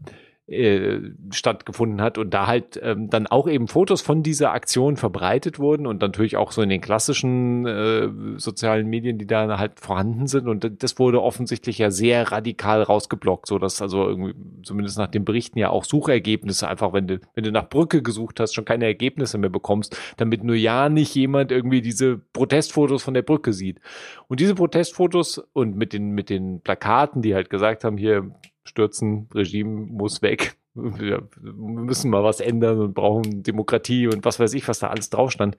äh, 0.48 1.00
stattgefunden 1.32 2.02
hat 2.02 2.18
und 2.18 2.34
da 2.34 2.48
halt 2.48 2.78
ähm, 2.84 3.10
dann 3.10 3.28
auch 3.28 3.48
eben 3.48 3.70
Fotos 3.70 4.02
von 4.02 4.24
dieser 4.24 4.52
Aktion 4.52 4.98
verbreitet 4.98 5.58
wurden 5.58 5.88
und 5.88 6.02
natürlich 6.02 6.36
auch 6.36 6.52
so 6.52 6.62
in 6.62 6.68
den 6.68 6.82
klassischen 6.82 7.66
äh, 7.66 8.10
sozialen 8.36 8.88
Medien, 8.88 9.18
die 9.18 9.26
da 9.26 9.58
halt 9.58 9.80
vorhanden 9.80 10.28
sind 10.28 10.50
und 10.50 10.84
das 10.84 11.00
wurde 11.00 11.22
offensichtlich 11.22 11.78
ja 11.78 11.92
sehr 11.92 12.30
radikal 12.34 12.84
rausgeblockt, 12.84 13.48
so 13.48 13.58
dass 13.58 13.82
also 13.82 14.06
irgendwie 14.06 14.34
zumindest 14.64 14.98
nach 14.98 15.08
den 15.08 15.24
Berichten 15.24 15.60
ja 15.60 15.70
auch 15.70 15.86
Suchergebnisse 15.86 16.68
einfach, 16.68 16.92
wenn 16.92 17.08
du 17.08 17.20
wenn 17.36 17.46
du 17.46 17.52
nach 17.54 17.70
Brücke 17.70 18.02
gesucht 18.02 18.42
hast, 18.42 18.54
schon 18.54 18.66
keine 18.66 18.84
Ergebnisse 18.84 19.38
mehr 19.38 19.50
bekommst, 19.50 19.98
damit 20.18 20.44
nur 20.44 20.58
ja 20.58 20.90
nicht 20.90 21.16
jemand 21.16 21.54
irgendwie 21.54 21.82
diese 21.82 22.18
Protestfotos 22.18 23.02
von 23.02 23.14
der 23.14 23.22
Brücke 23.22 23.54
sieht. 23.54 23.80
Und 24.28 24.42
diese 24.42 24.56
Protestfotos 24.56 25.38
und 25.54 25.78
mit 25.78 25.94
den 25.94 26.12
mit 26.12 26.30
den 26.30 26.60
Plakaten, 26.60 27.22
die 27.22 27.34
halt 27.34 27.50
gesagt 27.50 27.86
haben, 27.86 27.96
hier 27.96 28.30
stürzen, 28.64 29.30
Regime 29.34 29.70
muss 29.70 30.22
weg. 30.22 30.58
Wir 30.74 31.28
müssen 31.42 32.10
mal 32.10 32.24
was 32.24 32.40
ändern 32.40 32.80
und 32.80 32.94
brauchen 32.94 33.44
Demokratie 33.44 34.08
und 34.08 34.26
was 34.26 34.40
weiß 34.40 34.54
ich, 34.56 34.68
was 34.68 34.80
da 34.80 34.88
alles 34.88 35.10
drauf 35.10 35.32
stand. 35.32 35.56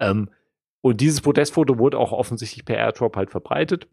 Ähm, 0.00 0.28
und 0.80 1.00
dieses 1.00 1.20
Protestfoto 1.20 1.78
wurde 1.78 1.98
auch 1.98 2.12
offensichtlich 2.12 2.64
per 2.64 2.76
Airdrop 2.76 3.16
halt 3.16 3.30
verbreitet 3.30 3.88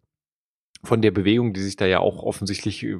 von 0.84 1.02
der 1.02 1.12
Bewegung, 1.12 1.54
die 1.54 1.62
sich 1.62 1.78
da 1.78 1.86
ja 1.86 2.00
auch 2.00 2.24
offensichtlich 2.24 2.84
äh, 2.84 2.98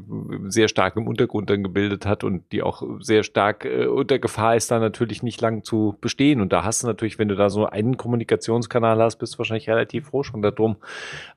sehr 0.48 0.70
stark 0.70 0.96
im 0.96 1.08
Untergrund 1.08 1.50
dann 1.50 1.64
gebildet 1.64 2.06
hat 2.06 2.24
und 2.24 2.50
die 2.54 2.64
auch 2.64 2.82
sehr 3.00 3.24
stark 3.24 3.66
äh, 3.66 3.88
unter 3.88 4.20
Gefahr 4.20 4.56
ist, 4.56 4.72
da 4.72 4.80
natürlich 4.80 5.22
nicht 5.22 5.42
lang 5.42 5.64
zu 5.64 5.98
bestehen. 6.00 6.40
Und 6.40 6.54
da 6.54 6.64
hast 6.64 6.84
du 6.84 6.88
natürlich, 6.88 7.20
wenn 7.20 7.28
du 7.28 7.36
da 7.36 7.50
so 7.50 7.66
einen 7.66 7.98
Kommunikationskanal 7.98 9.02
hast, 9.02 9.18
bist 9.18 9.34
du 9.34 9.40
wahrscheinlich 9.40 9.70
relativ 9.70 10.08
froh 10.08 10.24
schon 10.24 10.42
darum, 10.42 10.78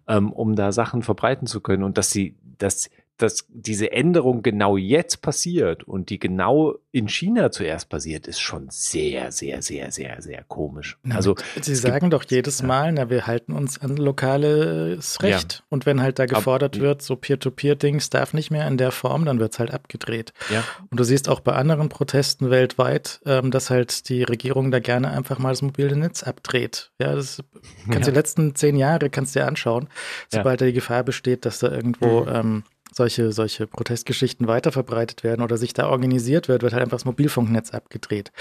ähm, 0.07 0.33
um 0.33 0.55
da 0.55 0.71
Sachen 0.71 1.03
verbreiten 1.03 1.49
zu 1.49 1.61
können. 1.61 1.83
Und 1.83 1.99
dass 1.99 2.11
sie, 2.11 2.37
dass 2.59 2.91
dass 3.19 3.47
diese 3.49 3.93
Änderung 3.93 4.43
genau 4.43 4.77
jetzt 4.77 5.23
passiert 5.23 5.85
und 5.85 6.11
die 6.11 6.19
genau 6.19 6.77
in 6.93 7.09
China 7.09 7.51
zuerst 7.51 7.89
passiert, 7.89 8.27
ist 8.27 8.41
schon 8.41 8.69
sehr, 8.70 9.33
sehr, 9.33 9.62
sehr, 9.62 9.91
sehr, 9.91 10.20
sehr 10.20 10.45
komisch. 10.45 10.99
Na, 11.03 11.17
also 11.17 11.35
Sie 11.61 11.75
sagen 11.75 12.11
doch 12.11 12.25
jedes 12.25 12.61
ja. 12.61 12.67
Mal, 12.67 12.93
na, 12.93 13.09
wir 13.09 13.27
halten 13.27 13.53
uns 13.53 13.78
an 13.78 13.97
lokales 13.97 15.23
Recht. 15.23 15.53
Ja. 15.53 15.65
Und 15.70 15.86
wenn 15.86 16.03
halt 16.03 16.19
da 16.19 16.27
gefordert 16.27 16.77
Ab, 16.77 16.83
wird, 16.83 17.03
so 17.03 17.17
Peer-to-Peer-Dings 17.17 18.11
darf 18.11 18.35
nicht 18.35 18.51
mehr 18.51 18.67
in 18.67 18.77
der 18.77 18.93
Form, 18.93 19.25
dann 19.25 19.41
wird's 19.41 19.59
halt 19.59 19.73
abgedreht. 19.73 20.33
Ja. 20.51 20.62
Und 20.91 21.01
du 21.01 21.05
siehst 21.05 21.28
auch 21.28 21.41
bei 21.41 21.53
anderen 21.53 21.89
Protesten 21.89 22.51
weltweit, 22.51 23.20
ähm, 23.25 23.51
dass 23.51 23.70
halt 23.70 24.09
die 24.09 24.23
Regierung 24.23 24.70
da 24.70 24.78
gerne 24.78 25.11
einfach 25.11 25.39
mal 25.39 25.51
das 25.51 25.62
mobile 25.62 25.97
Netz 25.97 26.23
abdreht. 26.23 26.93
Ja, 26.99 27.15
das 27.15 27.43
kannst 27.91 28.09
ja. 28.09 28.12
die 28.12 28.17
letzten 28.17 28.55
zehn 28.55 28.77
Jahre 28.77 29.09
kannst 29.09 29.35
du 29.35 29.41
dir 29.41 29.47
anschauen, 29.47 29.89
sobald 30.31 30.61
da 30.61 30.67
die 30.67 30.73
Gefahr 30.73 31.03
besteht, 31.03 31.45
dass 31.47 31.59
da 31.59 31.70
irgendwo 31.70 32.23
mhm. 32.23 32.33
ähm, 32.35 32.62
solche, 32.97 33.31
solche 33.31 33.66
Protestgeschichten 33.66 34.49
weiterverbreitet 34.49 35.23
werden 35.23 35.42
oder 35.42 35.58
sich 35.58 35.75
da 35.75 35.89
organisiert 35.89 36.49
wird, 36.49 36.62
wird 36.62 36.73
halt 36.73 36.83
einfach 36.83 36.97
das 36.97 37.05
Mobilfunknetz 37.05 37.73
abgedreht. 37.73 38.33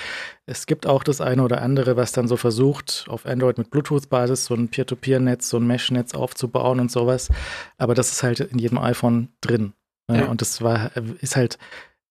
Es 0.46 0.66
gibt 0.66 0.88
auch 0.88 1.04
das 1.04 1.20
eine 1.20 1.44
oder 1.44 1.62
andere, 1.62 1.98
was 1.98 2.14
dann 2.14 2.30
so 2.30 2.38
versucht, 2.38 3.06
auf 3.10 3.26
Android 3.26 3.58
mit 3.58 3.70
Bluetooth-Basis 3.70 4.46
so 4.46 4.56
ein 4.56 4.70
Peer-to-Peer-Netz, 4.70 5.50
so 5.50 5.58
ein 5.58 5.68
Mesh-Netz 5.68 6.14
aufzubauen 6.14 6.80
und 6.80 6.90
sowas. 6.90 7.30
Aber 7.78 7.96
das 7.96 8.12
ist 8.14 8.24
halt 8.24 8.40
in 8.40 8.58
jedem 8.58 8.78
iPhone 8.78 9.28
drin. 9.42 9.74
Ja. 10.10 10.28
Und 10.28 10.42
das 10.42 10.62
war, 10.62 10.92
ist 11.20 11.36
halt, 11.36 11.58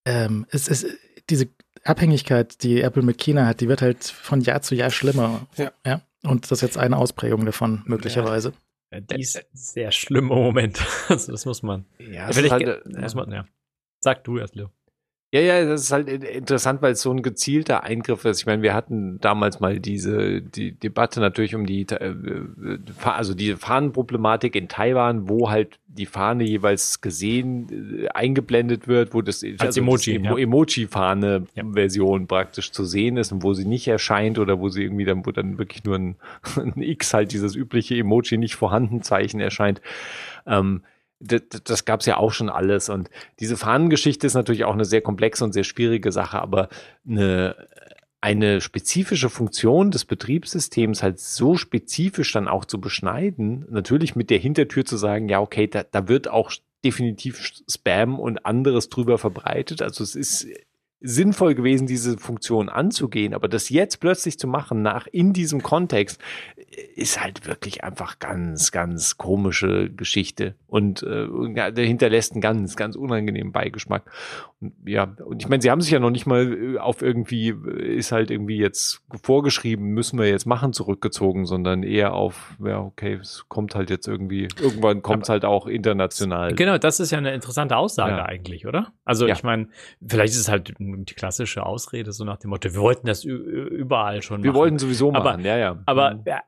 ähm, 0.04 0.46
es 0.50 0.68
ist 0.68 0.86
diese 1.30 1.48
Abhängigkeit, 1.84 2.62
die 2.62 2.82
Apple 2.82 3.02
mit 3.02 3.18
China 3.18 3.46
hat, 3.46 3.60
die 3.60 3.68
wird 3.68 3.80
halt 3.80 4.04
von 4.04 4.42
Jahr 4.42 4.60
zu 4.60 4.74
Jahr 4.74 4.90
schlimmer. 4.90 5.46
Ja. 5.56 5.72
ja? 5.86 6.02
Und 6.22 6.44
das 6.44 6.52
ist 6.52 6.62
jetzt 6.62 6.78
eine 6.78 6.96
Ausprägung 6.96 7.46
davon, 7.46 7.82
möglicherweise. 7.86 8.50
Ja. 8.50 8.54
Die 9.00 9.20
ist 9.20 9.44
sehr 9.52 9.92
schlimm 9.92 10.30
im 10.30 10.38
Moment. 10.38 10.84
Also 11.08 11.32
das 11.32 11.44
muss 11.46 11.62
man. 11.62 11.84
Ja, 11.98 12.28
das 12.28 12.50
halt, 12.50 12.62
äh, 12.62 13.00
muss 13.00 13.14
man, 13.14 13.30
ja. 13.30 13.46
Sag 14.00 14.24
du 14.24 14.38
erst, 14.38 14.54
Leo. 14.54 14.70
Ja, 15.34 15.40
ja, 15.40 15.64
das 15.64 15.82
ist 15.82 15.90
halt 15.90 16.08
interessant, 16.08 16.80
weil 16.80 16.92
es 16.92 17.02
so 17.02 17.10
ein 17.10 17.20
gezielter 17.20 17.82
Eingriff 17.82 18.24
ist. 18.24 18.38
Ich 18.38 18.46
meine, 18.46 18.62
wir 18.62 18.72
hatten 18.72 19.18
damals 19.18 19.58
mal 19.58 19.80
diese 19.80 20.40
die 20.40 20.78
Debatte 20.78 21.18
natürlich 21.18 21.56
um 21.56 21.66
die 21.66 21.84
äh, 21.90 22.14
also 23.02 23.34
die 23.34 23.56
Fahnenproblematik 23.56 24.54
in 24.54 24.68
Taiwan, 24.68 25.28
wo 25.28 25.50
halt 25.50 25.80
die 25.88 26.06
Fahne 26.06 26.44
jeweils 26.44 27.00
gesehen 27.00 28.04
äh, 28.04 28.08
eingeblendet 28.10 28.86
wird, 28.86 29.12
wo 29.12 29.22
das 29.22 29.42
als 29.42 29.60
also 29.60 29.80
Emoji 29.80 30.22
das 30.22 30.38
Emoji-Fahne 30.38 31.46
Version 31.72 32.20
ja. 32.20 32.26
praktisch 32.28 32.70
zu 32.70 32.84
sehen 32.84 33.16
ist 33.16 33.32
und 33.32 33.42
wo 33.42 33.54
sie 33.54 33.64
nicht 33.64 33.88
erscheint 33.88 34.38
oder 34.38 34.60
wo 34.60 34.68
sie 34.68 34.84
irgendwie 34.84 35.04
dann 35.04 35.26
wo 35.26 35.32
dann 35.32 35.58
wirklich 35.58 35.82
nur 35.82 35.96
ein, 35.96 36.14
ein 36.56 36.80
X 36.80 37.12
halt 37.12 37.32
dieses 37.32 37.56
übliche 37.56 37.96
Emoji 37.96 38.38
nicht 38.38 38.54
vorhanden 38.54 39.02
Zeichen 39.02 39.40
erscheint. 39.40 39.80
Ähm, 40.46 40.82
das, 41.20 41.42
das 41.64 41.84
gab 41.84 42.00
es 42.00 42.06
ja 42.06 42.16
auch 42.16 42.32
schon 42.32 42.48
alles. 42.48 42.88
Und 42.88 43.10
diese 43.40 43.56
Fahnengeschichte 43.56 44.26
ist 44.26 44.34
natürlich 44.34 44.64
auch 44.64 44.74
eine 44.74 44.84
sehr 44.84 45.00
komplexe 45.00 45.44
und 45.44 45.52
sehr 45.52 45.64
schwierige 45.64 46.12
Sache, 46.12 46.40
aber 46.40 46.68
eine, 47.08 47.56
eine 48.20 48.60
spezifische 48.60 49.30
Funktion 49.30 49.90
des 49.90 50.04
Betriebssystems 50.04 51.02
halt 51.02 51.20
so 51.20 51.56
spezifisch 51.56 52.32
dann 52.32 52.48
auch 52.48 52.64
zu 52.64 52.80
beschneiden, 52.80 53.66
natürlich 53.68 54.16
mit 54.16 54.30
der 54.30 54.38
Hintertür 54.38 54.84
zu 54.84 54.96
sagen, 54.96 55.28
ja, 55.28 55.40
okay, 55.40 55.66
da, 55.66 55.82
da 55.82 56.08
wird 56.08 56.28
auch 56.28 56.52
definitiv 56.84 57.52
Spam 57.68 58.18
und 58.18 58.44
anderes 58.44 58.88
drüber 58.88 59.18
verbreitet. 59.18 59.82
Also 59.82 60.04
es 60.04 60.14
ist 60.14 60.46
sinnvoll 61.06 61.54
gewesen, 61.54 61.86
diese 61.86 62.16
Funktion 62.16 62.70
anzugehen, 62.70 63.34
aber 63.34 63.46
das 63.46 63.68
jetzt 63.68 64.00
plötzlich 64.00 64.38
zu 64.38 64.48
machen, 64.48 64.80
nach 64.80 65.06
in 65.06 65.34
diesem 65.34 65.62
Kontext, 65.62 66.18
ist 66.96 67.22
halt 67.22 67.46
wirklich 67.46 67.84
einfach 67.84 68.18
ganz, 68.18 68.72
ganz 68.72 69.16
komische 69.16 69.90
Geschichte 69.90 70.54
und 70.66 71.02
äh, 71.02 71.72
der 71.72 71.84
hinterlässt 71.84 72.32
einen 72.32 72.40
ganz, 72.40 72.76
ganz 72.76 72.96
unangenehmen 72.96 73.52
Beigeschmack. 73.52 74.10
Und, 74.60 74.72
ja, 74.84 75.04
und 75.24 75.42
ich 75.42 75.48
meine, 75.48 75.62
sie 75.62 75.70
haben 75.70 75.80
sich 75.80 75.90
ja 75.90 75.98
noch 75.98 76.10
nicht 76.10 76.26
mal 76.26 76.52
äh, 76.52 76.78
auf 76.78 77.02
irgendwie, 77.02 77.50
äh, 77.50 77.96
ist 77.96 78.12
halt 78.12 78.30
irgendwie 78.30 78.58
jetzt 78.58 79.02
vorgeschrieben, 79.22 79.88
müssen 79.90 80.18
wir 80.18 80.28
jetzt 80.28 80.46
machen, 80.46 80.72
zurückgezogen, 80.72 81.46
sondern 81.46 81.82
eher 81.82 82.14
auf, 82.14 82.56
ja, 82.64 82.80
okay, 82.80 83.18
es 83.20 83.44
kommt 83.48 83.74
halt 83.74 83.90
jetzt 83.90 84.08
irgendwie, 84.08 84.48
irgendwann 84.60 85.02
kommt 85.02 85.24
es 85.24 85.28
halt 85.28 85.44
auch 85.44 85.66
international. 85.66 86.54
Genau, 86.54 86.78
das 86.78 86.98
ist 87.00 87.10
ja 87.10 87.18
eine 87.18 87.34
interessante 87.34 87.76
Aussage 87.76 88.16
ja. 88.16 88.24
eigentlich, 88.24 88.66
oder? 88.66 88.92
Also 89.04 89.26
ja. 89.26 89.34
ich 89.34 89.42
meine, 89.42 89.68
vielleicht 90.04 90.32
ist 90.32 90.40
es 90.40 90.48
halt 90.48 90.74
die 90.96 91.14
klassische 91.14 91.64
Ausrede, 91.66 92.12
so 92.12 92.24
nach 92.24 92.38
dem 92.38 92.50
Motto, 92.50 92.72
wir 92.72 92.80
wollten 92.80 93.06
das 93.06 93.24
überall 93.24 94.22
schon 94.22 94.40
machen. 94.40 94.44
Wir 94.44 94.54
wollten 94.54 94.78
sowieso 94.78 95.10
machen, 95.10 95.26
aber, 95.26 95.40
ja, 95.40 95.56
ja. 95.56 95.82
Aber 95.86 96.14
mhm. 96.14 96.22
ja, 96.26 96.42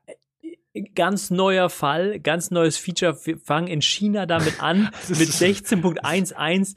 ganz 0.95 1.29
neuer 1.31 1.69
Fall, 1.69 2.19
ganz 2.19 2.51
neues 2.51 2.77
Feature. 2.77 3.17
Wir 3.25 3.37
fangen 3.37 3.67
in 3.67 3.81
China 3.81 4.25
damit 4.25 4.61
an 4.61 4.89
mit 5.09 5.29
16.11. 5.29 6.75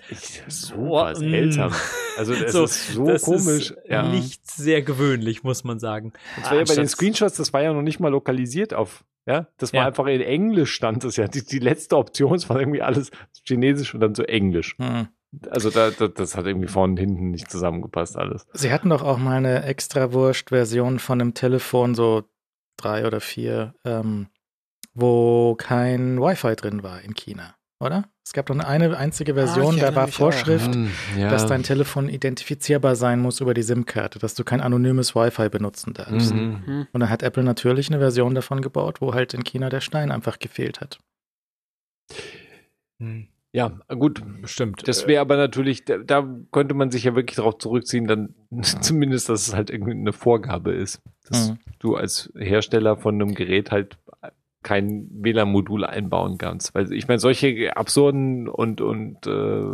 So 0.49 0.75
was 0.91 1.19
seltsam. 1.19 1.73
Also 2.17 2.35
das 2.35 2.53
so, 2.53 2.65
ist 2.65 2.89
so 2.89 3.07
das 3.07 3.23
komisch. 3.23 3.71
Ist 3.71 3.77
ja. 3.89 4.09
Nicht 4.09 4.51
sehr 4.51 4.83
gewöhnlich, 4.83 5.43
muss 5.43 5.65
man 5.65 5.79
sagen. 5.79 6.13
Das 6.37 6.51
war 6.51 6.59
ja 6.59 6.65
bei 6.65 6.75
den 6.75 6.89
Screenshots, 6.89 7.37
das 7.37 7.53
war 7.53 7.63
ja 7.63 7.73
noch 7.73 7.83
nicht 7.83 8.01
mal 8.01 8.09
lokalisiert 8.09 8.75
auf 8.75 9.05
ja, 9.27 9.47
das 9.59 9.73
war 9.73 9.83
ja. 9.83 9.87
einfach 9.87 10.07
in 10.07 10.23
Englisch 10.23 10.73
stand 10.73 11.05
das 11.05 11.17
ja. 11.17 11.29
Die, 11.29 11.45
die 11.45 11.59
letzte 11.59 11.97
Option, 11.97 12.35
es 12.35 12.49
war 12.49 12.59
irgendwie 12.59 12.83
alles 12.83 13.11
Chinesisch 13.47 13.95
und 13.95 14.01
dann 14.01 14.15
so 14.15 14.23
Englisch. 14.23 14.77
Hm. 14.79 15.09
Also 15.49 15.71
da, 15.71 15.91
da, 15.91 16.09
das 16.09 16.37
hat 16.37 16.47
irgendwie 16.47 16.67
vorne 16.67 16.93
und 16.93 16.97
hinten 16.99 17.31
nicht 17.31 17.51
zusammengepasst 17.51 18.17
alles. 18.17 18.47
Sie 18.53 18.73
hatten 18.73 18.91
doch 18.91 19.03
auch 19.03 19.19
mal 19.19 19.37
eine 19.37 19.63
extra 19.63 20.13
Wurst-Version 20.13 20.99
von 20.99 21.21
einem 21.21 21.35
Telefon, 21.35 21.95
so 21.95 22.25
drei 22.77 23.07
oder 23.07 23.21
vier, 23.21 23.75
ähm, 23.85 24.29
wo 24.95 25.55
kein 25.55 26.21
Wi-Fi 26.21 26.57
drin 26.57 26.83
war 26.83 27.01
in 27.03 27.15
China, 27.15 27.55
oder? 27.79 28.09
Es 28.25 28.33
gab 28.33 28.47
doch 28.47 28.59
eine 28.59 28.97
einzige 28.97 29.35
Version, 29.35 29.77
ah, 29.77 29.81
da 29.81 29.95
war 29.95 30.09
Vorschrift, 30.09 30.75
hm, 30.75 30.91
ja. 31.17 31.31
dass 31.31 31.47
dein 31.47 31.63
Telefon 31.63 32.09
identifizierbar 32.09 32.95
sein 32.97 33.21
muss 33.21 33.41
über 33.41 33.55
die 33.55 33.63
SIM-Karte, 33.63 34.19
dass 34.19 34.35
du 34.35 34.45
kein 34.45 34.61
anonymes 34.61 35.15
Wi-Fi 35.15 35.49
benutzen 35.49 35.95
darfst. 35.95 36.35
Mhm. 36.35 36.63
mhm. 36.67 36.87
Und 36.93 37.01
dann 37.01 37.11
hat 37.11 37.23
Apple 37.23 37.43
natürlich 37.43 37.89
eine 37.89 37.99
Version 37.99 38.35
davon 38.35 38.63
gebaut, 38.63 39.01
wo 39.01 39.15
halt 39.15 39.35
in 39.35 39.45
China 39.45 39.69
der 39.69 39.81
Stein 39.81 40.11
einfach 40.11 40.39
gefehlt 40.39 40.81
hat. 40.81 40.99
Hm. 43.01 43.29
Ja, 43.53 43.73
gut, 43.89 44.23
Stimmt. 44.45 44.87
Das 44.87 45.09
wäre 45.09 45.21
aber 45.21 45.37
natürlich, 45.37 45.85
da, 45.85 45.99
da 45.99 46.29
könnte 46.53 46.75
man 46.75 46.91
sich 46.93 47.03
ja 47.05 47.17
wirklich 47.17 47.37
darauf 47.37 47.59
zurückziehen, 47.59 48.07
dann 48.07 48.35
zumindest, 48.63 49.29
dass 49.29 49.49
es 49.49 49.55
halt 49.55 49.71
irgendwie 49.71 49.93
eine 49.93 50.13
Vorgabe 50.13 50.73
ist, 50.73 51.01
dass 51.29 51.51
Mhm. 51.51 51.59
du 51.81 51.97
als 51.97 52.33
Hersteller 52.37 52.97
von 52.97 53.15
einem 53.17 53.35
Gerät 53.35 53.71
halt 53.73 53.99
kein 54.63 55.09
WLAN-Modul 55.11 55.85
einbauen 55.85 56.37
kannst. 56.39 56.75
Weil 56.75 56.93
ich 56.93 57.09
meine, 57.09 57.19
solche 57.19 57.77
absurden 57.77 58.47
und, 58.47 58.81
und 58.83 59.27
äh, 59.27 59.73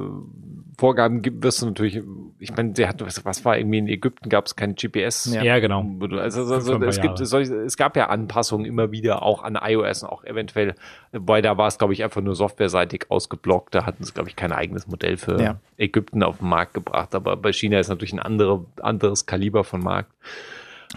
Vorgaben 0.79 1.23
gibt, 1.23 1.43
wirst 1.43 1.63
du 1.63 1.67
natürlich, 1.67 2.03
ich 2.39 2.55
meine, 2.55 2.73
der 2.73 2.89
hat, 2.89 3.03
was, 3.25 3.45
war 3.45 3.57
irgendwie 3.57 3.79
in 3.79 3.89
Ägypten, 3.89 4.29
gab 4.29 4.47
es 4.47 4.57
kein 4.57 4.75
GPS. 4.75 5.33
Ja. 5.33 5.43
ja, 5.43 5.59
genau. 5.59 5.87
Also, 6.01 6.19
also, 6.19 6.55
also 6.55 6.83
es, 6.83 7.01
gibt, 7.01 7.19
solche, 7.19 7.55
es 7.55 7.77
gab 7.79 7.97
ja 7.97 8.09
Anpassungen 8.09 8.67
immer 8.67 8.91
wieder, 8.93 9.23
auch 9.23 9.43
an 9.43 9.59
iOS 9.61 10.03
und 10.03 10.11
auch 10.11 10.25
eventuell, 10.25 10.75
wobei 11.13 11.41
da 11.41 11.57
war 11.57 11.69
es, 11.69 11.79
glaube 11.79 11.95
ich, 11.95 12.05
einfach 12.05 12.21
nur 12.21 12.35
softwareseitig 12.35 13.07
ausgeblockt. 13.11 13.75
Da 13.75 13.87
hatten 13.87 14.05
sie, 14.05 14.13
glaube 14.13 14.29
ich, 14.29 14.37
kein 14.37 14.53
eigenes 14.53 14.87
Modell 14.87 15.17
für 15.17 15.41
Ja. 15.41 15.61
Ägypten 15.79 16.23
auf 16.23 16.39
den 16.39 16.49
Markt 16.49 16.75
gebracht. 16.75 17.15
Aber 17.15 17.37
bei 17.37 17.53
China 17.53 17.79
ist 17.79 17.89
natürlich 17.89 18.13
ein 18.13 18.21
andere, 18.21 18.65
anderes 18.83 19.25
Kaliber 19.25 19.65
von 19.65 19.83
Markt. 19.83 20.13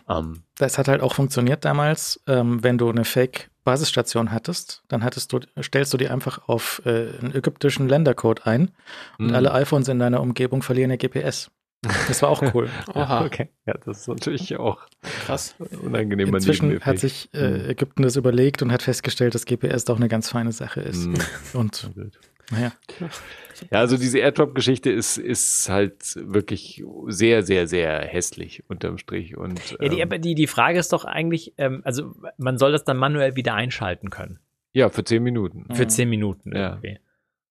Ähm, 0.08 0.44
Das 0.58 0.78
hat 0.78 0.88
halt 0.88 1.02
auch 1.02 1.14
funktioniert 1.16 1.66
damals, 1.66 2.22
ähm, 2.28 2.64
wenn 2.64 2.78
du 2.78 2.90
eine 2.90 3.06
Fake-Basisstation 3.06 4.32
hattest, 4.32 4.84
dann 4.88 5.04
hattest 5.04 5.32
du, 5.34 5.40
stellst 5.62 5.94
du 5.94 5.98
die 5.98 6.10
einfach 6.10 6.48
auf 6.48 6.82
äh, 6.86 7.18
einen 7.20 7.34
ägyptischen 7.36 7.88
Ländercode 7.88 8.46
ein 8.48 8.72
und 9.18 9.28
Mhm. 9.28 9.36
alle 9.36 9.52
iPhones 9.54 9.88
in 9.88 10.00
deiner 10.00 10.22
Umgebung 10.22 10.62
verlieren 10.62 10.92
ihr 10.92 10.98
GPS. 10.98 11.52
Das 12.10 12.22
war 12.22 12.30
auch 12.30 12.42
cool. 12.54 12.70
Oha, 12.94 13.24
okay. 13.24 13.50
Ja, 13.66 13.74
das 13.86 14.00
ist 14.02 14.08
natürlich 14.10 14.58
auch 14.58 14.80
krass. 15.26 15.56
unangenehmer 15.82 16.36
Inzwischen 16.36 16.82
hat 16.82 17.00
sich 17.00 17.30
äh, 17.34 17.50
Mhm. 17.64 17.70
Ägypten 17.70 18.02
das 18.04 18.18
überlegt 18.18 18.62
und 18.62 18.72
hat 18.74 18.82
festgestellt, 18.82 19.34
dass 19.34 19.46
GPS 19.46 19.86
doch 19.86 19.96
eine 19.96 20.10
ganz 20.10 20.30
feine 20.30 20.52
Sache 20.52 20.82
ist. 20.82 21.08
Mhm. 21.08 21.16
Und 21.54 21.90
naja, 22.52 22.72
Ja, 23.72 23.80
also 23.80 23.98
diese 23.98 24.20
Airdrop-Geschichte 24.20 24.90
ist, 24.90 25.18
ist 25.18 25.68
halt 25.70 26.16
wirklich 26.16 26.84
sehr, 27.08 27.44
sehr, 27.44 27.68
sehr 27.68 28.00
hässlich 28.02 28.64
unterm 28.70 28.98
Strich. 28.98 29.36
Und, 29.38 29.60
Ja, 29.80 29.90
die, 29.90 29.98
ähm, 30.00 30.08
aber 30.08 30.18
die, 30.18 30.34
die 30.36 30.48
Frage 30.48 30.80
ist 30.80 30.94
doch 30.94 31.04
eigentlich, 31.06 31.54
ähm, 31.58 31.82
also 31.84 32.16
man 32.38 32.58
soll 32.58 32.72
das 32.72 32.84
dann 32.86 32.98
manuell 32.98 33.36
wieder 33.36 33.54
einschalten 33.56 34.10
können. 34.10 34.40
ja, 34.72 34.90
für 34.90 35.04
zehn 35.04 35.24
Minuten. 35.24 35.66
Für 35.74 35.88
zehn 35.88 36.10
Minuten 36.10 36.56
Ja. 36.56 36.70
irgendwie. 36.76 37.00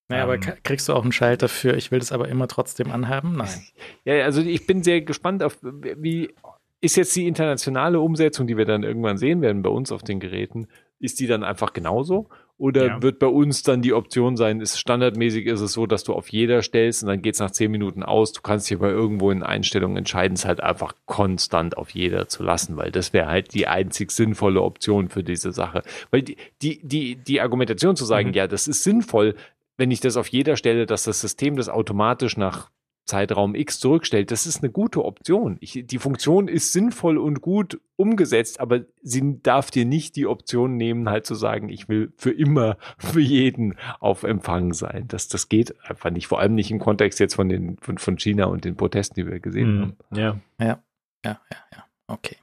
naja 0.09 0.23
aber 0.23 0.35
Ähm. 0.35 0.41
kriegst 0.63 0.89
du 0.89 0.95
auch 0.95 1.03
einen 1.03 1.13
Schalter 1.13 1.49
für, 1.49 1.75
ich 1.77 1.91
will 1.91 1.99
das 1.99 2.13
aber 2.13 2.29
immer 2.29 2.49
trotzdem 2.49 2.91
anhaben? 2.91 3.37
Nein. 3.37 3.49
Ja, 4.05 4.25
also 4.25 4.41
ich 4.41 4.67
bin 4.67 4.83
sehr 4.83 5.03
gespannt 5.03 5.43
auf, 5.43 5.59
wie 5.63 6.33
ist 6.81 6.97
jetzt 6.97 7.15
die 7.17 7.27
internationale 7.27 8.01
Umsetzung, 8.01 8.47
die 8.47 8.57
wir 8.57 8.65
dann 8.65 8.85
irgendwann 8.85 9.19
sehen 9.19 9.43
werden 9.43 9.63
bei 9.63 9.69
uns 9.71 9.91
auf 9.93 10.03
den 10.03 10.21
Geräten, 10.21 10.69
ist 11.01 11.21
die 11.21 11.27
dann 11.27 11.45
einfach 11.45 11.73
genauso? 11.75 12.29
Oder 12.59 12.87
Ja. 12.87 13.03
wird 13.03 13.21
bei 13.21 13.29
uns 13.29 13.63
dann 13.63 13.83
die 13.83 13.93
Option 13.93 14.37
sein, 14.37 14.61
ist 14.61 14.81
standardmäßig 14.81 15.47
ist 15.47 15.61
es 15.61 15.73
so, 15.73 15.87
dass 15.87 16.03
du 16.03 16.13
auf 16.13 16.29
jeder 16.29 16.61
stellst 16.63 17.05
und 17.05 17.09
dann 17.09 17.23
geht 17.23 17.35
es 17.35 17.41
nach 17.41 17.53
zehn 17.53 17.71
Minuten 17.71 18.03
aus. 18.03 18.33
Du 18.33 18.41
kannst 18.43 18.69
dich 18.69 18.77
aber 18.79 18.91
irgendwo 18.91 19.31
in 19.31 19.45
Einstellungen 19.45 19.97
entscheiden, 19.97 20.35
es 20.35 20.45
halt 20.45 20.61
einfach 20.61 20.95
konstant 21.07 21.77
auf 21.77 21.91
jeder 21.91 22.29
zu 22.29 22.43
lassen, 22.43 22.77
weil 22.77 22.91
das 22.91 23.13
wäre 23.13 23.29
halt 23.29 23.55
die 23.55 23.69
einzig 23.69 24.11
sinnvolle 24.11 24.61
Option 24.61 25.09
für 25.09 25.23
diese 25.23 25.53
Sache. 25.53 25.83
Weil 26.11 26.23
die, 26.23 26.37
die, 26.61 26.81
die, 26.83 27.15
die 27.15 27.41
Argumentation 27.41 27.95
zu 27.95 28.05
sagen, 28.05 28.29
Mhm. 28.31 28.35
ja, 28.35 28.47
das 28.49 28.67
ist 28.67 28.83
sinnvoll, 28.83 29.37
wenn 29.77 29.93
ich 29.93 30.01
das 30.01 30.17
auf 30.17 30.27
jeder 30.27 30.57
stelle, 30.57 30.87
dass 30.87 31.05
das 31.05 31.21
System 31.21 31.55
das 31.57 31.69
automatisch 31.69 32.37
nach 32.37 32.71
Zeitraum 33.09 33.55
X 33.57 33.81
zurückstellt, 33.81 34.31
das 34.31 34.47
ist 34.47 34.63
eine 34.63 34.71
gute 34.71 35.05
Option. 35.05 35.57
Ich, 35.61 35.83
die 35.85 35.99
Funktion 35.99 36.47
ist 36.47 36.73
sinnvoll 36.73 37.19
und 37.19 37.41
gut 37.41 37.81
umgesetzt, 37.97 38.61
aber 38.61 38.83
sie 39.03 39.43
darf 39.43 39.71
dir 39.73 39.85
nicht 39.85 40.15
die 40.15 40.27
Option 40.27 40.77
nehmen, 40.77 41.09
halt 41.09 41.27
zu 41.27 41.35
sagen, 41.35 41.69
ich 41.69 41.89
will 41.89 42.13
für 42.17 42.31
immer, 42.31 42.77
für 42.99 43.21
jeden 43.21 43.75
auf 43.99 44.23
Empfang 44.23 44.73
sein. 44.75 45.07
Das, 45.09 45.27
das 45.29 45.49
geht 45.49 45.75
einfach 45.89 46.11
nicht. 46.11 46.29
Vor 46.29 46.39
allem 46.39 46.55
nicht 46.55 46.71
im 46.71 46.79
Kontext 46.79 47.19
jetzt 47.19 47.35
von, 47.35 47.49
den, 47.49 47.77
von, 47.81 47.99
von 47.99 48.17
China 48.19 48.45
und 48.45 48.65
den 48.65 48.77
Protesten, 48.77 49.17
die 49.17 49.27
wir 49.27 49.41
gesehen 49.41 49.75
Mhm. 49.79 49.83
haben. 49.83 49.97
Ja. 50.15 50.41
Ja, 50.61 50.79
ja, 51.25 51.41
ja. 51.75 51.85
Okay. 52.07 52.37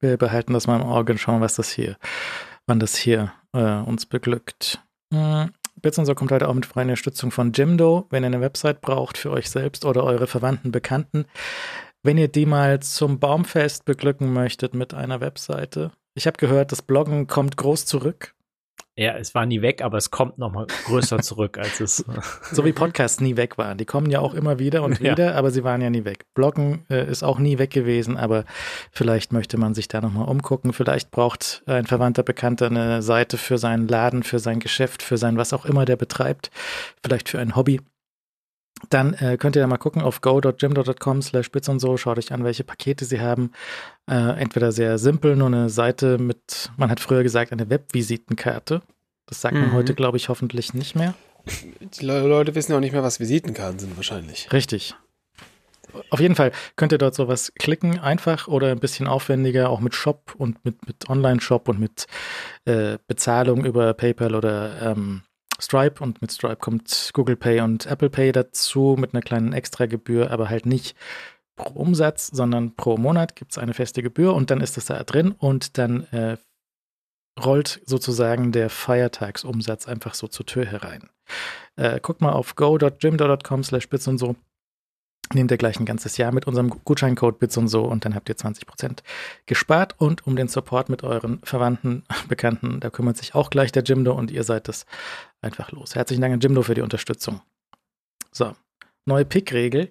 Wir 0.00 0.16
behalten 0.16 0.52
das 0.54 0.66
mal 0.66 0.80
im 0.80 0.86
Auge 0.86 1.12
und 1.12 1.18
schauen, 1.18 1.40
was 1.42 1.54
das 1.56 1.70
hier, 1.70 1.96
wann 2.66 2.80
das 2.80 2.96
hier 2.96 3.32
äh, 3.52 3.76
uns 3.82 4.06
beglückt. 4.06 4.80
Hm. 5.12 5.50
Bits 5.82 5.98
und 5.98 6.06
so 6.06 6.14
kommt 6.14 6.30
heute 6.30 6.48
auch 6.48 6.54
mit 6.54 6.64
freier 6.64 6.84
Unterstützung 6.84 7.32
von 7.32 7.52
Jimdo, 7.52 8.06
wenn 8.10 8.22
ihr 8.22 8.28
eine 8.28 8.40
Website 8.40 8.80
braucht 8.80 9.18
für 9.18 9.32
euch 9.32 9.50
selbst 9.50 9.84
oder 9.84 10.04
eure 10.04 10.28
Verwandten, 10.28 10.70
Bekannten. 10.70 11.26
Wenn 12.04 12.18
ihr 12.18 12.28
die 12.28 12.46
mal 12.46 12.80
zum 12.80 13.18
Baumfest 13.18 13.84
beglücken 13.84 14.32
möchtet 14.32 14.74
mit 14.74 14.94
einer 14.94 15.20
Webseite. 15.20 15.90
Ich 16.14 16.26
habe 16.26 16.36
gehört, 16.36 16.70
das 16.70 16.82
Bloggen 16.82 17.26
kommt 17.26 17.56
groß 17.56 17.84
zurück, 17.84 18.34
ja, 18.96 19.16
es 19.16 19.34
war 19.34 19.46
nie 19.46 19.62
weg, 19.62 19.82
aber 19.82 19.96
es 19.96 20.10
kommt 20.10 20.38
noch 20.38 20.52
mal 20.52 20.66
größer 20.86 21.18
zurück, 21.22 21.58
als 21.58 21.80
es. 21.80 22.04
so 22.50 22.64
wie 22.64 22.72
Podcasts 22.72 23.20
nie 23.20 23.36
weg 23.36 23.56
waren. 23.58 23.78
Die 23.78 23.86
kommen 23.86 24.10
ja 24.10 24.20
auch 24.20 24.34
immer 24.34 24.58
wieder 24.58 24.82
und 24.82 24.92
Ja. 25.00 25.12
wieder, 25.12 25.34
aber 25.34 25.50
sie 25.50 25.64
waren 25.64 25.80
ja 25.80 25.88
nie 25.90 26.04
weg. 26.04 26.26
Bloggen 26.34 26.84
äh, 26.90 27.10
ist 27.10 27.22
auch 27.22 27.38
nie 27.38 27.58
weg 27.58 27.70
gewesen, 27.70 28.16
aber 28.16 28.44
vielleicht 28.90 29.32
möchte 29.32 29.56
man 29.58 29.74
sich 29.74 29.88
da 29.88 30.00
nochmal 30.00 30.28
umgucken. 30.28 30.72
Vielleicht 30.72 31.10
braucht 31.10 31.62
ein 31.66 31.86
Verwandter, 31.86 32.22
Bekannter 32.22 32.66
eine 32.66 33.02
Seite 33.02 33.38
für 33.38 33.58
seinen 33.58 33.88
Laden, 33.88 34.22
für 34.22 34.38
sein 34.38 34.60
Geschäft, 34.60 35.02
für 35.02 35.16
sein 35.16 35.36
was 35.38 35.52
auch 35.52 35.64
immer 35.64 35.84
der 35.84 35.96
betreibt, 35.96 36.50
vielleicht 37.02 37.28
für 37.28 37.38
ein 37.38 37.56
Hobby. 37.56 37.80
Dann 38.90 39.14
äh, 39.14 39.36
könnt 39.38 39.56
ihr 39.56 39.62
da 39.62 39.68
mal 39.68 39.78
gucken 39.78 40.02
auf 40.02 40.20
go.jimdo.com 40.20 41.22
slash 41.22 41.50
bits 41.50 41.68
und 41.68 41.78
so, 41.80 41.96
schaut 41.96 42.18
euch 42.18 42.32
an, 42.32 42.44
welche 42.44 42.64
Pakete 42.64 43.04
sie 43.04 43.20
haben. 43.20 43.52
Äh, 44.10 44.40
entweder 44.40 44.72
sehr 44.72 44.98
simpel, 44.98 45.36
nur 45.36 45.46
eine 45.46 45.70
Seite 45.70 46.18
mit, 46.18 46.70
man 46.76 46.90
hat 46.90 47.00
früher 47.00 47.22
gesagt, 47.22 47.52
eine 47.52 47.70
Webvisitenkarte. 47.70 48.82
Das 49.26 49.40
sagt 49.40 49.54
man 49.54 49.68
Mhm. 49.70 49.72
heute, 49.72 49.94
glaube 49.94 50.16
ich, 50.16 50.28
hoffentlich 50.28 50.74
nicht 50.74 50.94
mehr. 50.96 51.14
Die 51.80 52.04
Le 52.04 52.26
Leute 52.26 52.54
wissen 52.54 52.72
ja 52.72 52.76
auch 52.78 52.82
nicht 52.82 52.92
mehr, 52.92 53.02
was 53.02 53.18
Visitenkarten 53.20 53.78
sind 53.78 53.96
wahrscheinlich. 53.96 54.52
Richtig. 54.52 54.94
Auf 56.10 56.20
jeden 56.20 56.34
Fall 56.36 56.52
könnt 56.76 56.92
ihr 56.92 56.98
dort 56.98 57.14
sowas 57.14 57.52
klicken, 57.58 57.98
einfach 57.98 58.48
oder 58.48 58.70
ein 58.70 58.78
bisschen 58.80 59.06
aufwendiger, 59.06 59.68
auch 59.68 59.80
mit 59.80 59.94
Shop 59.94 60.34
und 60.38 60.64
mit, 60.64 60.86
mit 60.86 61.10
Online-Shop 61.10 61.68
und 61.68 61.78
mit 61.80 62.06
äh, 62.64 62.96
Bezahlung 63.06 63.64
über 63.64 63.92
PayPal 63.92 64.34
oder 64.34 64.80
ähm, 64.92 65.22
Stripe. 65.62 66.02
Und 66.02 66.20
mit 66.20 66.32
Stripe 66.32 66.56
kommt 66.56 67.10
Google 67.12 67.36
Pay 67.36 67.60
und 67.60 67.86
Apple 67.86 68.10
Pay 68.10 68.32
dazu 68.32 68.96
mit 68.98 69.14
einer 69.14 69.22
kleinen 69.22 69.52
Extragebühr, 69.52 70.30
aber 70.30 70.48
halt 70.50 70.66
nicht 70.66 70.96
pro 71.56 71.70
Umsatz, 71.80 72.28
sondern 72.28 72.74
pro 72.74 72.96
Monat 72.96 73.36
gibt 73.36 73.52
es 73.52 73.58
eine 73.58 73.74
feste 73.74 74.02
Gebühr 74.02 74.34
und 74.34 74.50
dann 74.50 74.60
ist 74.60 74.76
das 74.76 74.86
da 74.86 75.02
drin 75.04 75.32
und 75.32 75.78
dann 75.78 76.04
äh, 76.12 76.36
rollt 77.42 77.80
sozusagen 77.86 78.52
der 78.52 78.70
Feiertagsumsatz 78.70 79.86
einfach 79.86 80.14
so 80.14 80.28
zur 80.28 80.46
Tür 80.46 80.66
herein. 80.66 81.08
Äh, 81.76 82.00
guckt 82.00 82.20
mal 82.20 82.32
auf 82.32 82.54
go.jimdo.com 82.56 83.64
slash 83.64 83.88
bits 83.88 84.08
und 84.08 84.18
so. 84.18 84.36
Nehmt 85.34 85.50
ihr 85.50 85.56
gleich 85.56 85.80
ein 85.80 85.86
ganzes 85.86 86.18
Jahr 86.18 86.30
mit 86.32 86.46
unserem 86.46 86.68
Gutscheincode 86.84 87.38
bits 87.38 87.56
und 87.56 87.68
so 87.68 87.84
und 87.84 88.04
dann 88.04 88.14
habt 88.14 88.28
ihr 88.28 88.34
20% 88.36 88.98
gespart 89.46 89.94
und 89.98 90.26
um 90.26 90.36
den 90.36 90.48
Support 90.48 90.88
mit 90.90 91.04
euren 91.04 91.40
Verwandten, 91.42 92.04
Bekannten, 92.28 92.80
da 92.80 92.90
kümmert 92.90 93.16
sich 93.16 93.34
auch 93.34 93.48
gleich 93.48 93.72
der 93.72 93.82
Jimdo 93.82 94.12
und 94.12 94.30
ihr 94.30 94.44
seid 94.44 94.68
es 94.68 94.84
einfach 95.40 95.72
los. 95.72 95.94
Herzlichen 95.94 96.20
Dank 96.20 96.34
an 96.34 96.40
Jimdo 96.40 96.62
für 96.62 96.74
die 96.74 96.82
Unterstützung. 96.82 97.40
So, 98.30 98.52
neue 99.06 99.24
Pick-Regel. 99.24 99.90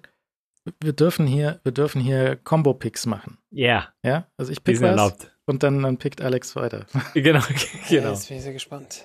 Wir 0.80 0.92
dürfen 0.92 1.26
hier, 1.26 1.58
wir 1.64 1.72
dürfen 1.72 2.00
hier 2.00 2.36
Combo-Picks 2.36 3.06
machen. 3.06 3.38
Ja, 3.50 3.88
Ja, 4.04 4.28
also 4.36 4.52
ich 4.52 4.62
pick 4.62 4.76
was 4.76 4.82
erlaubt. 4.90 5.32
und 5.46 5.64
dann, 5.64 5.82
dann 5.82 5.96
pickt 5.96 6.20
Alex 6.20 6.54
weiter. 6.54 6.86
Genau, 7.14 7.42
genau. 7.88 8.10
Jetzt 8.10 8.28
bin 8.28 8.36
ich 8.36 8.44
sehr 8.44 8.52
gespannt. 8.52 9.02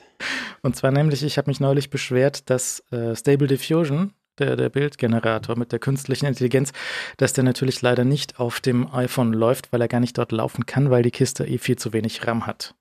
Und 0.61 0.75
zwar 0.75 0.91
nämlich, 0.91 1.23
ich 1.23 1.38
habe 1.39 1.49
mich 1.49 1.59
neulich 1.59 1.89
beschwert, 1.89 2.49
dass 2.51 2.81
äh, 2.91 3.15
Stable 3.15 3.47
Diffusion, 3.47 4.14
der, 4.40 4.56
der 4.56 4.69
Bildgenerator 4.69 5.57
mit 5.57 5.72
der 5.72 5.80
künstlichen 5.80 6.25
Intelligenz, 6.25 6.74
dass 7.17 7.33
der 7.33 7.43
natürlich 7.43 7.82
leider 7.82 8.03
nicht 8.03 8.40
auf 8.40 8.59
dem 8.59 8.93
iPhone 8.93 9.33
läuft, 9.33 9.72
weil 9.72 9.82
er 9.82 9.88
gar 9.88 9.99
nicht 9.99 10.17
dort 10.17 10.32
laufen 10.32 10.66
kann, 10.66 10.90
weil 10.90 11.03
die 11.03 11.11
Kiste 11.11 11.45
eh 11.45 11.57
viel 11.57 11.77
zu 11.77 11.93
wenig 11.93 12.25
RAM 12.25 12.45
hat. 12.45 12.75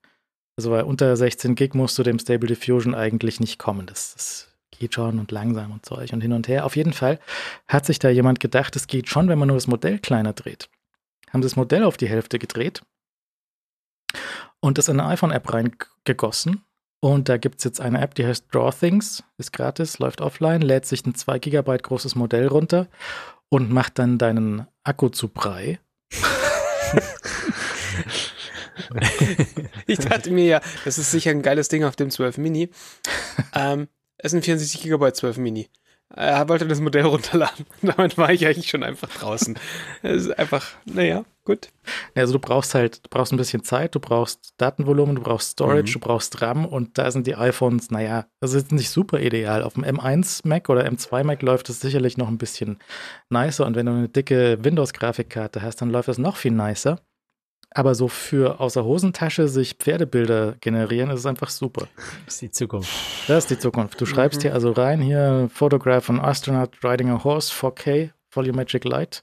Also 0.57 0.71
weil 0.71 0.83
unter 0.83 1.15
16 1.15 1.55
Gig 1.55 1.73
musst 1.73 1.97
du 1.99 2.03
dem 2.03 2.19
Stable 2.19 2.47
Diffusion 2.47 2.95
eigentlich 2.95 3.39
nicht 3.39 3.59
kommen. 3.59 3.85
Das, 3.85 4.13
das 4.15 4.47
geht 4.71 4.93
schon 4.93 5.19
und 5.19 5.31
langsam 5.31 5.71
und 5.71 5.85
Zeug 5.85 6.13
und 6.13 6.21
hin 6.21 6.33
und 6.33 6.47
her. 6.47 6.65
Auf 6.65 6.75
jeden 6.75 6.93
Fall 6.93 7.19
hat 7.67 7.85
sich 7.85 7.99
da 7.99 8.09
jemand 8.09 8.39
gedacht, 8.39 8.75
es 8.75 8.87
geht 8.87 9.09
schon, 9.09 9.27
wenn 9.27 9.39
man 9.39 9.47
nur 9.47 9.57
das 9.57 9.67
Modell 9.67 9.99
kleiner 9.99 10.33
dreht. 10.33 10.69
Haben 11.31 11.41
das 11.41 11.55
Modell 11.55 11.83
auf 11.83 11.97
die 11.97 12.07
Hälfte 12.07 12.39
gedreht 12.39 12.81
und 14.59 14.77
das 14.77 14.87
in 14.87 14.99
eine 14.99 15.09
iPhone-App 15.09 15.53
reingegossen 15.53 16.63
und 17.07 17.29
da 17.29 17.37
gibt 17.37 17.59
es 17.59 17.63
jetzt 17.63 17.79
eine 17.81 18.01
App, 18.01 18.15
die 18.15 18.25
heißt 18.25 18.45
Draw 18.51 18.71
Things, 18.77 19.23
ist 19.37 19.53
gratis, 19.53 19.99
läuft 19.99 20.21
offline, 20.21 20.61
lädt 20.61 20.85
sich 20.85 21.05
ein 21.05 21.15
2 21.15 21.39
GB 21.39 21.77
großes 21.77 22.15
Modell 22.15 22.47
runter 22.47 22.87
und 23.49 23.71
macht 23.71 23.99
dann 23.99 24.17
deinen 24.17 24.67
Akku 24.83 25.09
zu 25.09 25.29
Brei. 25.29 25.79
Ich 29.87 29.99
dachte 29.99 30.29
mir 30.31 30.45
ja, 30.45 30.61
das 30.85 30.97
ist 30.97 31.11
sicher 31.11 31.31
ein 31.31 31.41
geiles 31.41 31.67
Ding 31.67 31.83
auf 31.83 31.95
dem 31.95 32.11
12 32.11 32.37
Mini. 32.37 32.69
ähm, 33.55 33.87
es 34.17 34.31
sind 34.31 34.45
64 34.45 34.83
GB 34.83 35.13
12 35.13 35.37
Mini. 35.37 35.69
Er 36.15 36.47
wollte 36.47 36.65
das 36.67 36.79
Modell 36.79 37.05
runterladen. 37.05 37.65
Damit 37.81 38.17
war 38.17 38.31
ich 38.31 38.45
eigentlich 38.45 38.69
schon 38.69 38.83
einfach 38.83 39.09
draußen. 39.09 39.57
Es 40.01 40.25
ist 40.25 40.39
einfach, 40.39 40.65
naja, 40.85 41.25
gut. 41.43 41.69
Also 42.15 42.33
du 42.33 42.39
brauchst 42.39 42.75
halt, 42.75 43.05
du 43.05 43.09
brauchst 43.09 43.33
ein 43.33 43.37
bisschen 43.37 43.63
Zeit, 43.63 43.93
du 43.93 43.99
brauchst 43.99 44.53
Datenvolumen, 44.57 45.15
du 45.15 45.21
brauchst 45.21 45.51
Storage, 45.51 45.89
mhm. 45.89 45.93
du 45.93 45.99
brauchst 45.99 46.41
RAM 46.41 46.65
und 46.65 46.97
da 46.97 47.11
sind 47.11 47.27
die 47.27 47.35
iPhones, 47.35 47.91
naja, 47.91 48.25
das 48.39 48.53
ist 48.53 48.71
nicht 48.71 48.89
super 48.89 49.19
ideal. 49.19 49.63
Auf 49.63 49.73
dem 49.73 49.83
M1 49.83 50.47
Mac 50.47 50.69
oder 50.69 50.87
M2 50.87 51.23
Mac 51.23 51.41
läuft 51.41 51.69
es 51.69 51.81
sicherlich 51.81 52.17
noch 52.17 52.29
ein 52.29 52.37
bisschen 52.37 52.79
nicer 53.29 53.65
und 53.65 53.75
wenn 53.75 53.85
du 53.85 53.91
eine 53.91 54.09
dicke 54.09 54.63
Windows-Grafikkarte 54.63 55.61
hast, 55.61 55.81
dann 55.81 55.89
läuft 55.89 56.07
das 56.07 56.17
noch 56.17 56.37
viel 56.37 56.51
nicer. 56.51 56.99
Aber 57.77 57.93
so 57.93 58.07
für 58.07 58.59
außer 58.59 58.83
Hosentasche 58.83 59.47
sich 59.47 59.75
Pferdebilder 59.75 60.55
generieren, 60.61 61.11
ist 61.11 61.19
es 61.19 61.25
einfach 61.27 61.51
super. 61.51 61.87
Das 62.25 62.33
ist 62.33 62.41
die 62.41 62.49
Zukunft. 62.49 62.89
Das 63.27 63.43
ist 63.43 63.51
die 63.51 63.59
Zukunft. 63.59 64.01
Du 64.01 64.07
schreibst 64.07 64.39
mhm. 64.39 64.41
hier 64.41 64.53
also 64.55 64.71
rein, 64.71 64.99
hier 64.99 65.47
Photograph 65.53 66.09
an 66.09 66.19
Astronaut 66.19 66.71
riding 66.83 67.11
a 67.11 67.23
horse, 67.23 67.53
4K, 67.53 68.09
Volumetric 68.31 68.83
Light. 68.83 69.21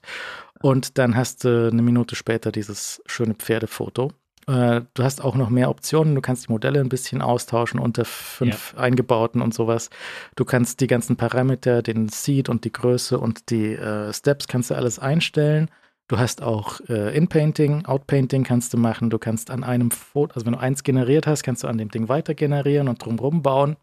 Und 0.61 0.97
dann 0.97 1.17
hast 1.17 1.43
du 1.43 1.67
eine 1.69 1.81
Minute 1.81 2.15
später 2.15 2.53
dieses 2.53 3.01
schöne 3.07 3.33
Pferdefoto. 3.33 4.13
Äh, 4.47 4.83
du 4.93 5.03
hast 5.03 5.21
auch 5.21 5.35
noch 5.35 5.49
mehr 5.49 5.69
Optionen. 5.69 6.15
Du 6.15 6.21
kannst 6.21 6.47
die 6.47 6.53
Modelle 6.53 6.79
ein 6.79 6.87
bisschen 6.87 7.21
austauschen 7.21 7.77
unter 7.77 8.05
fünf 8.05 8.73
ja. 8.73 8.83
eingebauten 8.83 9.41
und 9.41 9.53
sowas. 9.53 9.89
Du 10.37 10.45
kannst 10.45 10.79
die 10.79 10.87
ganzen 10.87 11.17
Parameter, 11.17 11.81
den 11.81 12.07
Seed 12.07 12.47
und 12.47 12.63
die 12.63 12.71
Größe 12.71 13.19
und 13.19 13.49
die 13.49 13.73
äh, 13.73 14.13
Steps 14.13 14.47
kannst 14.47 14.69
du 14.69 14.75
alles 14.75 14.97
einstellen. 14.97 15.69
Du 16.07 16.19
hast 16.19 16.43
auch 16.43 16.81
äh, 16.87 17.17
In-Painting, 17.17 17.85
Out-Painting 17.85 18.43
kannst 18.43 18.73
du 18.73 18.77
machen. 18.77 19.09
Du 19.09 19.17
kannst 19.17 19.49
an 19.49 19.63
einem 19.63 19.89
Foto, 19.89 20.35
also 20.35 20.45
wenn 20.45 20.53
du 20.53 20.59
eins 20.59 20.83
generiert 20.83 21.25
hast, 21.25 21.41
kannst 21.43 21.63
du 21.63 21.67
an 21.67 21.79
dem 21.79 21.89
Ding 21.89 22.09
weiter 22.09 22.35
generieren 22.35 22.87
und 22.87 23.03
drumherum 23.03 23.41
bauen. 23.41 23.75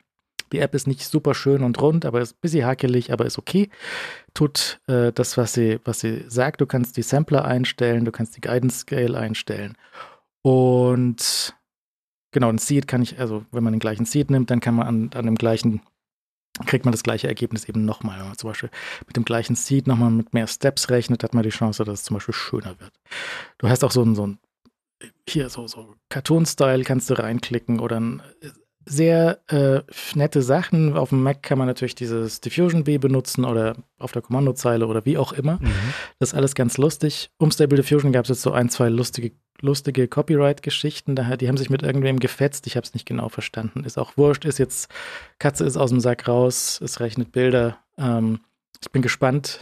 Die 0.52 0.59
App 0.59 0.75
ist 0.75 0.86
nicht 0.86 1.02
super 1.02 1.34
schön 1.34 1.62
und 1.65 1.81
rund, 1.81 2.05
aber 2.05 2.20
ist 2.20 2.34
ein 2.34 2.41
bisschen 2.41 2.67
hakelig, 2.67 3.12
aber 3.12 3.25
ist 3.25 3.39
okay. 3.39 3.70
Tut 4.34 4.81
äh, 4.86 5.10
das, 5.10 5.36
was 5.36 5.55
sie, 5.55 5.81
was 5.84 6.01
sie 6.01 6.25
sagt. 6.28 6.60
Du 6.60 6.67
kannst 6.67 6.97
die 6.97 7.02
Sampler 7.02 7.44
einstellen, 7.44 8.05
du 8.05 8.12
kannst 8.12 8.36
die 8.36 8.41
Guidance 8.42 8.81
Scale 8.81 9.18
einstellen. 9.18 9.75
Und 10.42 11.57
genau, 12.31 12.51
ein 12.51 12.59
Seed 12.59 12.86
kann 12.86 13.02
ich, 13.02 13.18
also 13.18 13.44
wenn 13.51 13.65
man 13.65 13.73
den 13.73 13.81
gleichen 13.81 14.05
Seed 14.05 14.31
nimmt, 14.31 14.51
dann 14.51 14.60
kann 14.60 14.75
man 14.75 14.86
an, 14.86 15.10
an 15.15 15.25
dem 15.25 15.36
gleichen 15.36 15.81
kriegt 16.66 16.84
man 16.84 16.92
das 16.92 17.02
gleiche 17.02 17.28
Ergebnis 17.28 17.68
eben 17.68 17.84
nochmal. 17.84 18.18
Wenn 18.18 18.28
man 18.28 18.39
zum 18.39 18.50
Beispiel 18.50 18.70
mit 19.06 19.16
dem 19.16 19.24
gleichen 19.24 19.56
Seed 19.56 19.86
nochmal 19.86 20.10
mit 20.10 20.34
mehr 20.34 20.47
Steps 20.47 20.90
rechnet, 20.90 21.22
hat 21.22 21.34
man 21.34 21.42
die 21.42 21.50
Chance, 21.50 21.84
dass 21.84 22.00
es 22.00 22.05
zum 22.05 22.14
Beispiel 22.14 22.34
schöner 22.34 22.78
wird. 22.78 22.92
Du 23.58 23.68
hast 23.68 23.84
auch 23.84 23.90
so 23.90 24.02
ein, 24.02 24.14
so 24.14 24.26
ein 24.26 24.39
hier 25.28 25.48
so, 25.48 25.66
so 25.66 25.94
Cartoon-Style 26.10 26.84
kannst 26.84 27.10
du 27.10 27.14
reinklicken 27.14 27.81
oder 27.81 27.98
ein 27.98 28.22
sehr 28.84 29.40
äh, 29.48 29.80
nette 30.14 30.42
Sachen. 30.42 30.96
Auf 30.96 31.10
dem 31.10 31.22
Mac 31.22 31.42
kann 31.42 31.58
man 31.58 31.66
natürlich 31.66 31.94
dieses 31.94 32.40
Diffusion 32.40 32.84
B 32.84 32.98
benutzen 32.98 33.44
oder 33.44 33.76
auf 33.98 34.12
der 34.12 34.22
Kommandozeile 34.22 34.86
oder 34.86 35.04
wie 35.04 35.18
auch 35.18 35.32
immer. 35.32 35.58
Mhm. 35.60 35.72
Das 36.18 36.30
ist 36.30 36.34
alles 36.34 36.54
ganz 36.54 36.78
lustig. 36.78 37.30
Um 37.38 37.50
Stable 37.50 37.76
Diffusion 37.76 38.12
gab 38.12 38.24
es 38.24 38.30
jetzt 38.30 38.42
so 38.42 38.52
ein, 38.52 38.68
zwei 38.68 38.88
lustige, 38.88 39.32
lustige 39.60 40.08
Copyright-Geschichten. 40.08 41.16
Die 41.16 41.48
haben 41.48 41.56
sich 41.56 41.70
mit 41.70 41.82
irgendwem 41.82 42.18
gefetzt. 42.18 42.66
Ich 42.66 42.76
habe 42.76 42.84
es 42.84 42.94
nicht 42.94 43.06
genau 43.06 43.28
verstanden. 43.28 43.84
Ist 43.84 43.98
auch 43.98 44.16
wurscht. 44.16 44.44
Ist 44.44 44.58
jetzt, 44.58 44.90
Katze 45.38 45.64
ist 45.64 45.76
aus 45.76 45.90
dem 45.90 46.00
Sack 46.00 46.28
raus. 46.28 46.80
Es 46.82 47.00
rechnet 47.00 47.32
Bilder. 47.32 47.78
Ähm, 47.98 48.40
ich 48.80 48.90
bin 48.90 49.02
gespannt, 49.02 49.60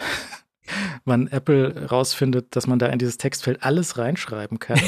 wann 1.05 1.26
Apple 1.28 1.89
rausfindet, 1.90 2.57
dass 2.57 2.66
man 2.66 2.78
da 2.78 2.86
in 2.86 2.99
dieses 2.99 3.18
Textfeld 3.18 3.62
alles 3.62 3.99
reinschreiben 3.99 4.58
kann. 4.58 4.81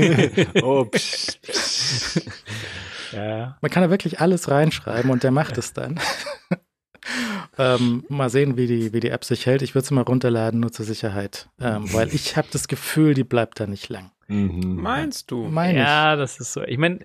oh, 0.62 0.84
psch, 0.84 1.40
psch. 1.42 2.20
Ja. 3.16 3.56
Man 3.62 3.70
kann 3.70 3.82
da 3.82 3.90
wirklich 3.90 4.20
alles 4.20 4.50
reinschreiben 4.50 5.10
und 5.10 5.22
der 5.22 5.30
macht 5.30 5.56
es 5.58 5.72
dann. 5.72 5.98
Ähm, 7.58 8.04
mal 8.08 8.30
sehen, 8.30 8.56
wie 8.56 8.66
die, 8.66 8.92
wie 8.92 9.00
die 9.00 9.10
App 9.10 9.24
sich 9.24 9.46
hält. 9.46 9.62
Ich 9.62 9.74
würde 9.74 9.86
sie 9.86 9.94
mal 9.94 10.02
runterladen, 10.02 10.60
nur 10.60 10.72
zur 10.72 10.84
Sicherheit. 10.84 11.48
Ähm, 11.60 11.84
weil 11.92 12.14
ich 12.14 12.36
habe 12.36 12.48
das 12.50 12.68
Gefühl, 12.68 13.14
die 13.14 13.24
bleibt 13.24 13.60
da 13.60 13.66
nicht 13.66 13.88
lang. 13.88 14.10
Mhm. 14.28 14.76
Meinst 14.76 15.30
du? 15.30 15.44
Mein 15.44 15.76
ja, 15.76 16.14
ich. 16.14 16.18
das 16.18 16.40
ist 16.40 16.52
so. 16.52 16.62
Ich 16.62 16.78
meine, 16.78 16.98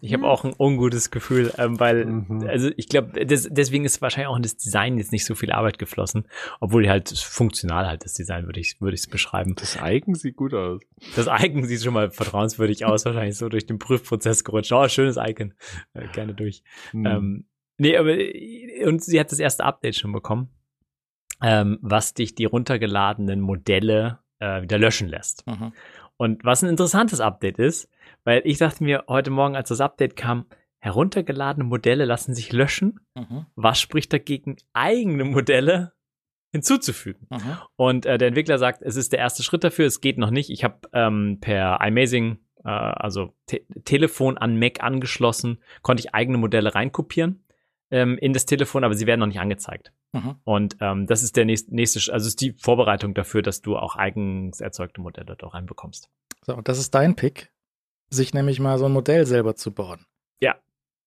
ich 0.00 0.12
habe 0.12 0.26
auch 0.26 0.44
ein 0.44 0.52
ungutes 0.58 1.10
Gefühl, 1.10 1.52
ähm, 1.58 1.78
weil, 1.78 2.06
mhm. 2.06 2.44
also 2.48 2.70
ich 2.76 2.88
glaube, 2.88 3.24
deswegen 3.24 3.84
ist 3.84 4.02
wahrscheinlich 4.02 4.28
auch 4.28 4.36
in 4.36 4.42
das 4.42 4.56
Design 4.56 4.98
jetzt 4.98 5.12
nicht 5.12 5.24
so 5.24 5.36
viel 5.36 5.52
Arbeit 5.52 5.78
geflossen, 5.78 6.26
obwohl 6.58 6.88
halt 6.88 7.10
funktional 7.10 7.86
halt 7.86 8.04
das 8.04 8.14
Design 8.14 8.46
würde 8.46 8.58
ich 8.58 8.80
würde 8.80 8.94
ich 8.94 9.02
es 9.02 9.06
beschreiben. 9.06 9.54
Das 9.56 9.78
Icon 9.80 10.14
sieht 10.14 10.36
gut 10.36 10.52
aus. 10.54 10.80
Das 11.14 11.28
Icon 11.28 11.64
sieht 11.64 11.84
schon 11.84 11.94
mal 11.94 12.10
vertrauenswürdig 12.10 12.84
aus, 12.84 13.04
wahrscheinlich 13.04 13.36
so 13.36 13.48
durch 13.48 13.66
den 13.66 13.78
Prüfprozess 13.78 14.42
gerutscht. 14.42 14.72
Oh, 14.72 14.88
schönes 14.88 15.18
Icon, 15.18 15.54
äh, 15.94 16.08
gerne 16.08 16.34
durch. 16.34 16.64
Mhm. 16.92 17.06
Ähm, 17.06 17.44
nee, 17.80 17.96
aber 17.96 18.16
und 18.86 19.02
sie 19.02 19.18
hat 19.18 19.32
das 19.32 19.38
erste 19.38 19.64
Update 19.64 19.96
schon 19.96 20.12
bekommen, 20.12 20.48
ähm, 21.42 21.78
was 21.80 22.14
dich 22.14 22.34
die 22.34 22.44
runtergeladenen 22.44 23.40
Modelle 23.40 24.20
äh, 24.38 24.62
wieder 24.62 24.78
löschen 24.78 25.08
lässt. 25.08 25.46
Mhm. 25.46 25.72
Und 26.16 26.44
was 26.44 26.62
ein 26.62 26.68
interessantes 26.68 27.20
Update 27.20 27.58
ist, 27.58 27.88
weil 28.24 28.42
ich 28.44 28.58
dachte 28.58 28.84
mir 28.84 29.04
heute 29.08 29.30
Morgen, 29.30 29.56
als 29.56 29.70
das 29.70 29.80
Update 29.80 30.16
kam, 30.16 30.46
heruntergeladene 30.78 31.64
Modelle 31.64 32.04
lassen 32.04 32.34
sich 32.34 32.52
löschen. 32.52 33.00
Mhm. 33.14 33.46
Was 33.54 33.80
spricht 33.80 34.12
dagegen, 34.12 34.56
eigene 34.72 35.24
Modelle 35.24 35.92
hinzuzufügen? 36.52 37.26
Mhm. 37.30 37.58
Und 37.76 38.06
äh, 38.06 38.18
der 38.18 38.28
Entwickler 38.28 38.58
sagt, 38.58 38.82
es 38.82 38.96
ist 38.96 39.12
der 39.12 39.18
erste 39.18 39.42
Schritt 39.42 39.64
dafür, 39.64 39.86
es 39.86 40.00
geht 40.00 40.18
noch 40.18 40.30
nicht. 40.30 40.50
Ich 40.50 40.64
habe 40.64 40.80
ähm, 40.92 41.38
per 41.40 41.78
iMazing, 41.82 42.38
äh, 42.64 42.68
also 42.68 43.34
Te 43.46 43.62
Telefon 43.84 44.36
an 44.36 44.58
Mac 44.58 44.82
angeschlossen, 44.82 45.58
konnte 45.82 46.02
ich 46.02 46.14
eigene 46.14 46.38
Modelle 46.38 46.74
reinkopieren 46.74 47.42
ähm, 47.90 48.18
in 48.18 48.32
das 48.32 48.46
Telefon, 48.46 48.84
aber 48.84 48.94
sie 48.94 49.06
werden 49.06 49.20
noch 49.20 49.26
nicht 49.26 49.40
angezeigt. 49.40 49.92
Mhm. 50.12 50.36
Und 50.44 50.76
ähm, 50.80 51.06
das 51.06 51.22
ist 51.22 51.36
der 51.36 51.44
nächste, 51.44 51.74
nächste, 51.74 52.12
also 52.12 52.26
ist 52.26 52.40
die 52.40 52.52
Vorbereitung 52.52 53.14
dafür, 53.14 53.42
dass 53.42 53.62
du 53.62 53.76
auch 53.76 53.96
eigens 53.96 54.60
erzeugte 54.60 55.00
Modelle 55.00 55.36
da 55.36 55.48
reinbekommst. 55.48 56.08
So, 56.42 56.56
und 56.56 56.68
das 56.68 56.78
ist 56.78 56.94
dein 56.94 57.16
Pick, 57.16 57.52
sich 58.10 58.34
nämlich 58.34 58.60
mal 58.60 58.78
so 58.78 58.86
ein 58.86 58.92
Modell 58.92 59.26
selber 59.26 59.54
zu 59.56 59.72
bauen. 59.72 60.06
Ja, 60.40 60.56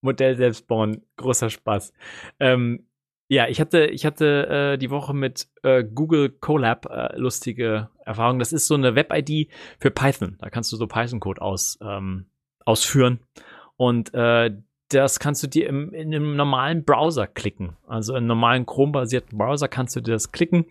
Modell 0.00 0.36
selbst 0.36 0.66
bauen, 0.66 1.02
großer 1.16 1.50
Spaß. 1.50 1.92
Ähm, 2.40 2.86
ja, 3.28 3.48
ich 3.48 3.60
hatte, 3.60 3.86
ich 3.86 4.04
hatte 4.04 4.74
äh, 4.74 4.78
die 4.78 4.90
Woche 4.90 5.14
mit 5.14 5.48
äh, 5.62 5.82
Google 5.82 6.28
Colab 6.28 6.86
äh, 6.90 7.16
lustige 7.16 7.88
Erfahrungen. 8.04 8.38
Das 8.38 8.52
ist 8.52 8.66
so 8.66 8.74
eine 8.74 8.94
Web-ID 8.94 9.50
für 9.80 9.90
Python. 9.90 10.36
Da 10.40 10.50
kannst 10.50 10.70
du 10.72 10.76
so 10.76 10.86
Python-Code 10.86 11.40
aus, 11.40 11.78
ähm, 11.82 12.26
ausführen. 12.66 13.20
Und 13.76 14.12
äh, 14.12 14.50
das 15.00 15.18
kannst 15.18 15.42
du 15.42 15.46
dir 15.46 15.68
im, 15.68 15.92
in 15.92 16.14
einem 16.14 16.36
normalen 16.36 16.84
Browser 16.84 17.26
klicken. 17.26 17.76
Also 17.86 18.12
in 18.12 18.18
einem 18.18 18.26
normalen 18.28 18.66
Chrome-basierten 18.66 19.36
Browser 19.36 19.68
kannst 19.68 19.96
du 19.96 20.00
dir 20.00 20.12
das 20.12 20.32
klicken. 20.32 20.66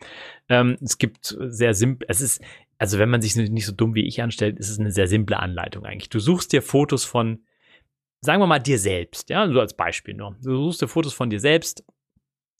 Ähm, 0.49 0.77
es 0.81 0.97
gibt 0.97 1.35
sehr 1.39 1.73
simpel, 1.73 2.07
es 2.09 2.21
ist, 2.21 2.41
also 2.77 2.99
wenn 2.99 3.09
man 3.09 3.21
sich 3.21 3.35
nicht 3.35 3.65
so 3.65 3.71
dumm 3.71 3.95
wie 3.95 4.05
ich 4.05 4.21
anstellt, 4.21 4.59
ist 4.59 4.69
es 4.69 4.79
eine 4.79 4.91
sehr 4.91 5.07
simple 5.07 5.39
Anleitung 5.39 5.85
eigentlich. 5.85 6.09
Du 6.09 6.19
suchst 6.19 6.51
dir 6.53 6.61
Fotos 6.61 7.05
von, 7.05 7.43
sagen 8.21 8.41
wir 8.41 8.47
mal, 8.47 8.59
dir 8.59 8.79
selbst, 8.79 9.29
ja, 9.29 9.47
so 9.51 9.59
als 9.59 9.75
Beispiel 9.75 10.13
nur. 10.13 10.35
Du 10.43 10.55
suchst 10.65 10.81
dir 10.81 10.87
Fotos 10.87 11.13
von 11.13 11.29
dir 11.29 11.39
selbst, 11.39 11.85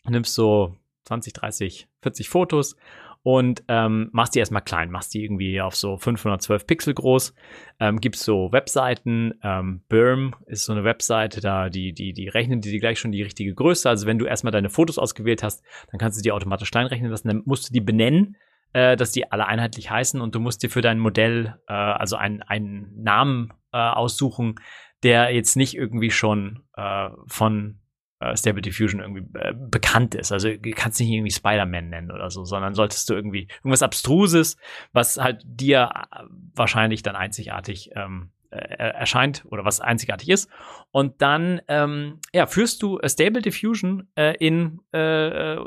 nimmst 0.08 0.34
so 0.34 0.76
20, 1.06 1.34
30, 1.34 1.88
40 2.02 2.30
Fotos 2.30 2.76
und 3.24 3.64
ähm, 3.70 4.10
machst 4.12 4.36
die 4.36 4.40
erstmal 4.40 4.62
klein, 4.62 4.92
machst 4.92 5.14
die 5.14 5.24
irgendwie 5.24 5.62
auf 5.62 5.76
so 5.76 5.98
512 5.98 6.68
Pixel 6.68 6.94
groß, 6.94 7.34
ähm, 7.80 8.02
gibst 8.02 8.24
so 8.24 8.52
Webseiten, 8.52 9.34
ähm, 9.42 9.82
Berm 9.88 10.36
ist 10.46 10.66
so 10.66 10.74
eine 10.74 10.84
Webseite, 10.84 11.40
da 11.40 11.70
die, 11.70 11.94
die, 11.94 12.12
die 12.14 12.28
rechnen 12.28 12.60
die 12.60 12.78
gleich 12.80 13.00
schon 13.00 13.14
die 13.14 13.24
richtige 13.24 13.56
Größe. 13.56 13.90
Also 13.90 14.08
wenn 14.08 14.20
du 14.20 14.26
erstmal 14.26 14.52
deine 14.52 14.70
Fotos 14.70 14.98
ausgewählt 14.98 15.42
hast, 15.42 15.64
dann 15.90 16.00
kannst 16.00 16.20
du 16.20 16.22
die 16.22 16.34
automatisch 16.34 16.70
klein 16.70 16.88
rechnen 16.88 17.10
lassen, 17.10 17.30
dann 17.30 17.44
musst 17.46 17.70
du 17.70 17.74
die 17.74 17.82
benennen, 17.82 18.36
äh, 18.74 18.98
dass 18.98 19.14
die 19.14 19.32
alle 19.32 19.48
einheitlich 19.48 19.90
heißen. 19.90 20.20
Und 20.20 20.36
du 20.36 20.42
musst 20.42 20.62
dir 20.62 20.70
für 20.70 20.82
dein 20.82 21.00
Modell 21.00 21.56
äh, 21.68 21.74
also 21.74 22.18
einen, 22.18 22.42
einen 22.42 22.92
Namen 23.02 23.54
äh, 23.72 23.78
aussuchen, 23.78 24.56
der 25.04 25.34
jetzt 25.34 25.56
nicht 25.56 25.76
irgendwie 25.76 26.12
schon 26.12 26.64
äh, 26.76 27.10
von 27.28 27.80
äh, 28.24 28.38
Stable 28.38 28.62
Diffusion 28.62 29.02
irgendwie 29.02 29.26
äh, 29.40 29.54
bekannt 29.54 30.16
ist. 30.16 30.32
Also 30.32 30.50
du 30.50 30.72
kannst 30.72 31.00
nicht 31.00 31.10
irgendwie 31.10 31.32
Spider-Man 31.32 31.90
nennen 31.90 32.12
oder 32.12 32.30
so, 32.30 32.44
sondern 32.46 32.74
solltest 32.74 33.10
du 33.10 33.14
irgendwie 33.14 33.48
irgendwas 33.60 33.84
Abstruses, 33.84 34.58
was 34.92 35.18
halt 35.18 35.42
dir 35.46 35.90
äh, 35.94 36.24
wahrscheinlich 36.56 37.04
dann 37.04 37.16
einzigartig 37.16 37.92
ähm, 37.96 38.30
äh, 38.50 38.58
erscheint 38.58 39.44
oder 39.50 39.66
was 39.66 39.80
einzigartig 39.80 40.30
ist. 40.30 40.50
Und 40.92 41.22
dann 41.22 41.62
ähm, 41.68 42.20
ja, 42.34 42.46
führst 42.46 42.82
du 42.82 43.00
Stable 43.06 43.42
Diffusion 43.42 44.08
äh, 44.16 44.36
in 44.38 44.80
äh, 44.92 45.58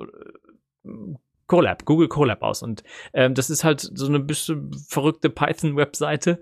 Colab, 1.46 1.84
Google 1.84 2.08
Colab 2.08 2.42
aus. 2.42 2.62
Und 2.62 2.82
ähm, 3.12 3.34
das 3.34 3.50
ist 3.50 3.64
halt 3.64 3.80
so 3.80 4.06
eine 4.06 4.20
bisschen 4.20 4.72
verrückte 4.88 5.30
Python-Webseite, 5.30 6.40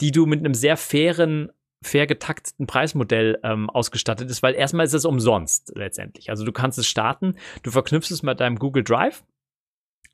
die 0.00 0.12
du 0.12 0.26
mit 0.26 0.40
einem 0.40 0.54
sehr 0.54 0.76
fairen 0.76 1.50
fair 1.86 2.06
getakteten 2.06 2.66
Preismodell 2.66 3.38
ähm, 3.42 3.70
ausgestattet 3.70 4.30
ist, 4.30 4.42
weil 4.42 4.54
erstmal 4.54 4.86
ist 4.86 4.94
es 4.94 5.04
umsonst 5.04 5.72
letztendlich. 5.74 6.30
Also 6.30 6.44
du 6.44 6.52
kannst 6.52 6.78
es 6.78 6.86
starten, 6.86 7.36
du 7.62 7.70
verknüpfst 7.70 8.10
es 8.10 8.22
mit 8.22 8.40
deinem 8.40 8.58
Google 8.58 8.84
Drive. 8.84 9.24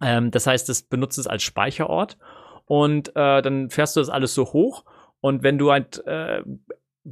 Ähm, 0.00 0.30
das 0.30 0.46
heißt, 0.46 0.68
es 0.68 0.82
benutzt 0.82 1.18
es 1.18 1.26
als 1.26 1.42
Speicherort 1.42 2.18
und 2.66 3.10
äh, 3.10 3.42
dann 3.42 3.70
fährst 3.70 3.96
du 3.96 4.00
das 4.00 4.08
alles 4.08 4.34
so 4.34 4.52
hoch 4.52 4.84
und 5.20 5.42
wenn 5.42 5.58
du 5.58 5.70
halt 5.70 6.04
äh, 6.06 6.42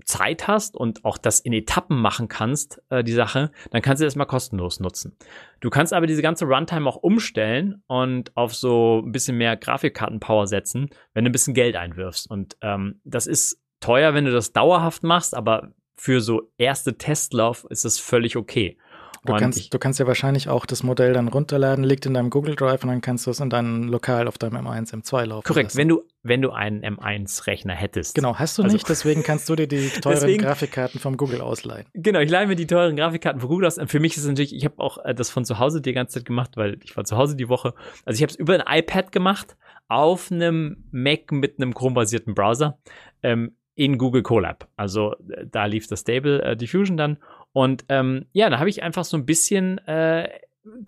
Zeit 0.04 0.46
hast 0.46 0.76
und 0.76 1.04
auch 1.04 1.18
das 1.18 1.40
in 1.40 1.52
Etappen 1.52 2.00
machen 2.00 2.28
kannst, 2.28 2.82
äh, 2.90 3.02
die 3.02 3.12
Sache, 3.12 3.50
dann 3.70 3.82
kannst 3.82 4.00
du 4.00 4.04
das 4.04 4.14
mal 4.14 4.24
kostenlos 4.24 4.78
nutzen. 4.78 5.16
Du 5.60 5.70
kannst 5.70 5.92
aber 5.92 6.06
diese 6.06 6.22
ganze 6.22 6.44
Runtime 6.44 6.88
auch 6.88 6.96
umstellen 6.96 7.82
und 7.86 8.36
auf 8.36 8.54
so 8.54 9.02
ein 9.04 9.12
bisschen 9.12 9.36
mehr 9.36 9.56
Grafikkartenpower 9.56 10.46
setzen, 10.46 10.90
wenn 11.12 11.24
du 11.24 11.30
ein 11.30 11.32
bisschen 11.32 11.54
Geld 11.54 11.76
einwirfst. 11.76 12.30
Und 12.30 12.56
ähm, 12.62 13.00
das 13.04 13.26
ist 13.26 13.60
teuer, 13.80 14.14
wenn 14.14 14.24
du 14.24 14.32
das 14.32 14.52
dauerhaft 14.52 15.02
machst, 15.02 15.34
aber 15.34 15.72
für 15.96 16.20
so 16.20 16.50
erste 16.56 16.96
Testlauf 16.96 17.66
ist 17.68 17.84
es 17.84 17.98
völlig 17.98 18.36
okay. 18.36 18.78
Du 19.26 19.34
kannst, 19.34 19.58
ich, 19.58 19.68
du 19.68 19.78
kannst 19.78 20.00
ja 20.00 20.06
wahrscheinlich 20.06 20.48
auch 20.48 20.64
das 20.64 20.82
Modell 20.82 21.12
dann 21.12 21.28
runterladen, 21.28 21.84
liegt 21.84 22.06
in 22.06 22.14
deinem 22.14 22.30
Google 22.30 22.56
Drive 22.56 22.82
und 22.82 22.88
dann 22.88 23.02
kannst 23.02 23.26
du 23.26 23.30
es 23.30 23.40
in 23.40 23.50
deinem 23.50 23.88
Lokal 23.88 24.26
auf 24.28 24.38
deinem 24.38 24.66
M1, 24.66 24.94
M2 24.94 25.26
laufen. 25.26 25.46
Korrekt, 25.46 25.70
lassen. 25.70 25.78
wenn 25.78 25.88
du, 25.88 26.02
wenn 26.22 26.40
du 26.40 26.50
einen 26.52 26.82
M1-Rechner 26.82 27.74
hättest. 27.74 28.14
Genau, 28.14 28.36
hast 28.36 28.56
du 28.56 28.62
also, 28.62 28.72
nicht, 28.72 28.88
deswegen 28.88 29.22
kannst 29.22 29.46
du 29.50 29.56
dir 29.56 29.68
die 29.68 29.88
teuren 30.00 30.18
deswegen, 30.18 30.42
Grafikkarten 30.42 31.00
vom 31.00 31.18
Google 31.18 31.42
ausleihen. 31.42 31.86
Genau, 31.92 32.20
ich 32.20 32.30
leihe 32.30 32.46
mir 32.46 32.56
die 32.56 32.66
teuren 32.66 32.96
Grafikkarten 32.96 33.40
von 33.40 33.50
Google 33.50 33.66
aus. 33.66 33.78
Für 33.86 34.00
mich 34.00 34.16
ist 34.16 34.22
es 34.22 34.28
natürlich, 34.28 34.54
ich 34.54 34.64
habe 34.64 34.78
auch 34.78 35.04
äh, 35.04 35.14
das 35.14 35.28
von 35.28 35.44
zu 35.44 35.58
Hause 35.58 35.82
die 35.82 35.92
ganze 35.92 36.14
Zeit 36.14 36.24
gemacht, 36.24 36.52
weil 36.56 36.78
ich 36.82 36.96
war 36.96 37.04
zu 37.04 37.18
Hause 37.18 37.36
die 37.36 37.50
Woche. 37.50 37.74
Also 38.06 38.16
ich 38.16 38.22
habe 38.22 38.30
es 38.30 38.36
über 38.36 38.54
ein 38.54 38.78
iPad 38.78 39.12
gemacht, 39.12 39.56
auf 39.88 40.32
einem 40.32 40.84
Mac 40.92 41.30
mit 41.30 41.60
einem 41.60 41.74
Chrome-basierten 41.74 42.34
Browser. 42.34 42.78
Ähm, 43.22 43.54
in 43.80 43.96
Google 43.96 44.22
Colab. 44.22 44.68
Also 44.76 45.14
äh, 45.30 45.46
da 45.50 45.64
lief 45.64 45.86
das 45.86 46.00
Stable 46.00 46.42
äh, 46.42 46.54
Diffusion 46.54 46.98
dann 46.98 47.16
und 47.52 47.86
ähm, 47.88 48.26
ja, 48.32 48.50
da 48.50 48.58
habe 48.58 48.68
ich 48.68 48.82
einfach 48.82 49.04
so 49.04 49.16
ein 49.16 49.24
bisschen 49.24 49.78
äh, 49.78 50.28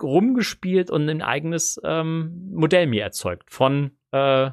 rumgespielt 0.01 0.91
und 0.91 1.09
ein 1.09 1.23
eigenes 1.23 1.81
ähm, 1.83 2.51
Modell 2.51 2.85
mir 2.85 3.01
erzeugt. 3.01 3.51
Von, 3.51 3.97
äh, 4.11 4.51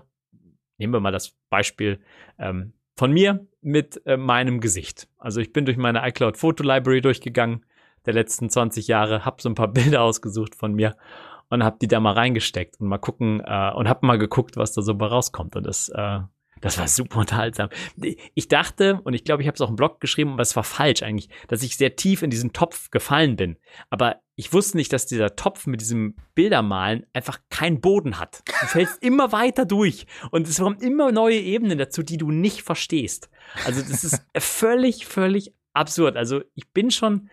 nehmen 0.78 0.94
wir 0.94 1.00
mal 1.00 1.12
das 1.12 1.36
Beispiel 1.50 2.00
ähm, 2.38 2.72
von 2.96 3.12
mir 3.12 3.46
mit 3.60 4.00
äh, 4.06 4.16
meinem 4.16 4.60
Gesicht. 4.60 5.06
Also 5.18 5.42
ich 5.42 5.52
bin 5.52 5.66
durch 5.66 5.76
meine 5.76 6.08
iCloud 6.08 6.38
Photo 6.38 6.64
Library 6.64 7.02
durchgegangen 7.02 7.66
der 8.06 8.14
letzten 8.14 8.48
20 8.48 8.88
Jahre, 8.88 9.26
habe 9.26 9.42
so 9.42 9.50
ein 9.50 9.54
paar 9.54 9.68
Bilder 9.72 10.00
ausgesucht 10.00 10.54
von 10.54 10.72
mir 10.72 10.96
und 11.50 11.62
habe 11.62 11.76
die 11.78 11.88
da 11.88 12.00
mal 12.00 12.14
reingesteckt 12.14 12.80
und 12.80 12.88
mal 12.88 12.96
gucken 12.96 13.42
äh, 13.44 13.70
und 13.74 13.86
habe 13.86 14.06
mal 14.06 14.16
geguckt, 14.16 14.56
was 14.56 14.72
da 14.72 14.80
so 14.80 14.92
rauskommt. 14.92 15.56
Und 15.56 15.66
das 15.66 15.92
das 16.60 16.78
war 16.78 16.88
super 16.88 17.20
unterhaltsam. 17.20 17.70
Ich 18.34 18.48
dachte, 18.48 19.00
und 19.04 19.14
ich 19.14 19.24
glaube, 19.24 19.42
ich 19.42 19.48
habe 19.48 19.54
es 19.54 19.60
auch 19.60 19.70
im 19.70 19.76
Blog 19.76 20.00
geschrieben, 20.00 20.32
aber 20.32 20.42
es 20.42 20.56
war 20.56 20.64
falsch 20.64 21.02
eigentlich, 21.02 21.28
dass 21.48 21.62
ich 21.62 21.76
sehr 21.76 21.96
tief 21.96 22.22
in 22.22 22.30
diesen 22.30 22.52
Topf 22.52 22.90
gefallen 22.90 23.36
bin. 23.36 23.56
Aber 23.88 24.20
ich 24.36 24.52
wusste 24.52 24.76
nicht, 24.76 24.92
dass 24.92 25.06
dieser 25.06 25.36
Topf 25.36 25.66
mit 25.66 25.80
diesem 25.80 26.16
Bildermalen 26.34 27.06
einfach 27.12 27.40
keinen 27.50 27.80
Boden 27.80 28.18
hat. 28.18 28.42
Du 28.46 28.66
fällst 28.66 28.96
immer 29.02 29.32
weiter 29.32 29.64
durch. 29.64 30.06
Und 30.30 30.48
es 30.48 30.58
kommen 30.58 30.80
immer 30.80 31.12
neue 31.12 31.38
Ebenen 31.38 31.78
dazu, 31.78 32.02
die 32.02 32.18
du 32.18 32.30
nicht 32.30 32.62
verstehst. 32.62 33.30
Also 33.64 33.80
das 33.80 34.04
ist 34.04 34.22
völlig, 34.38 35.06
völlig 35.06 35.52
absurd. 35.72 36.16
Also 36.16 36.42
ich 36.54 36.70
bin 36.72 36.90
schon, 36.90 37.30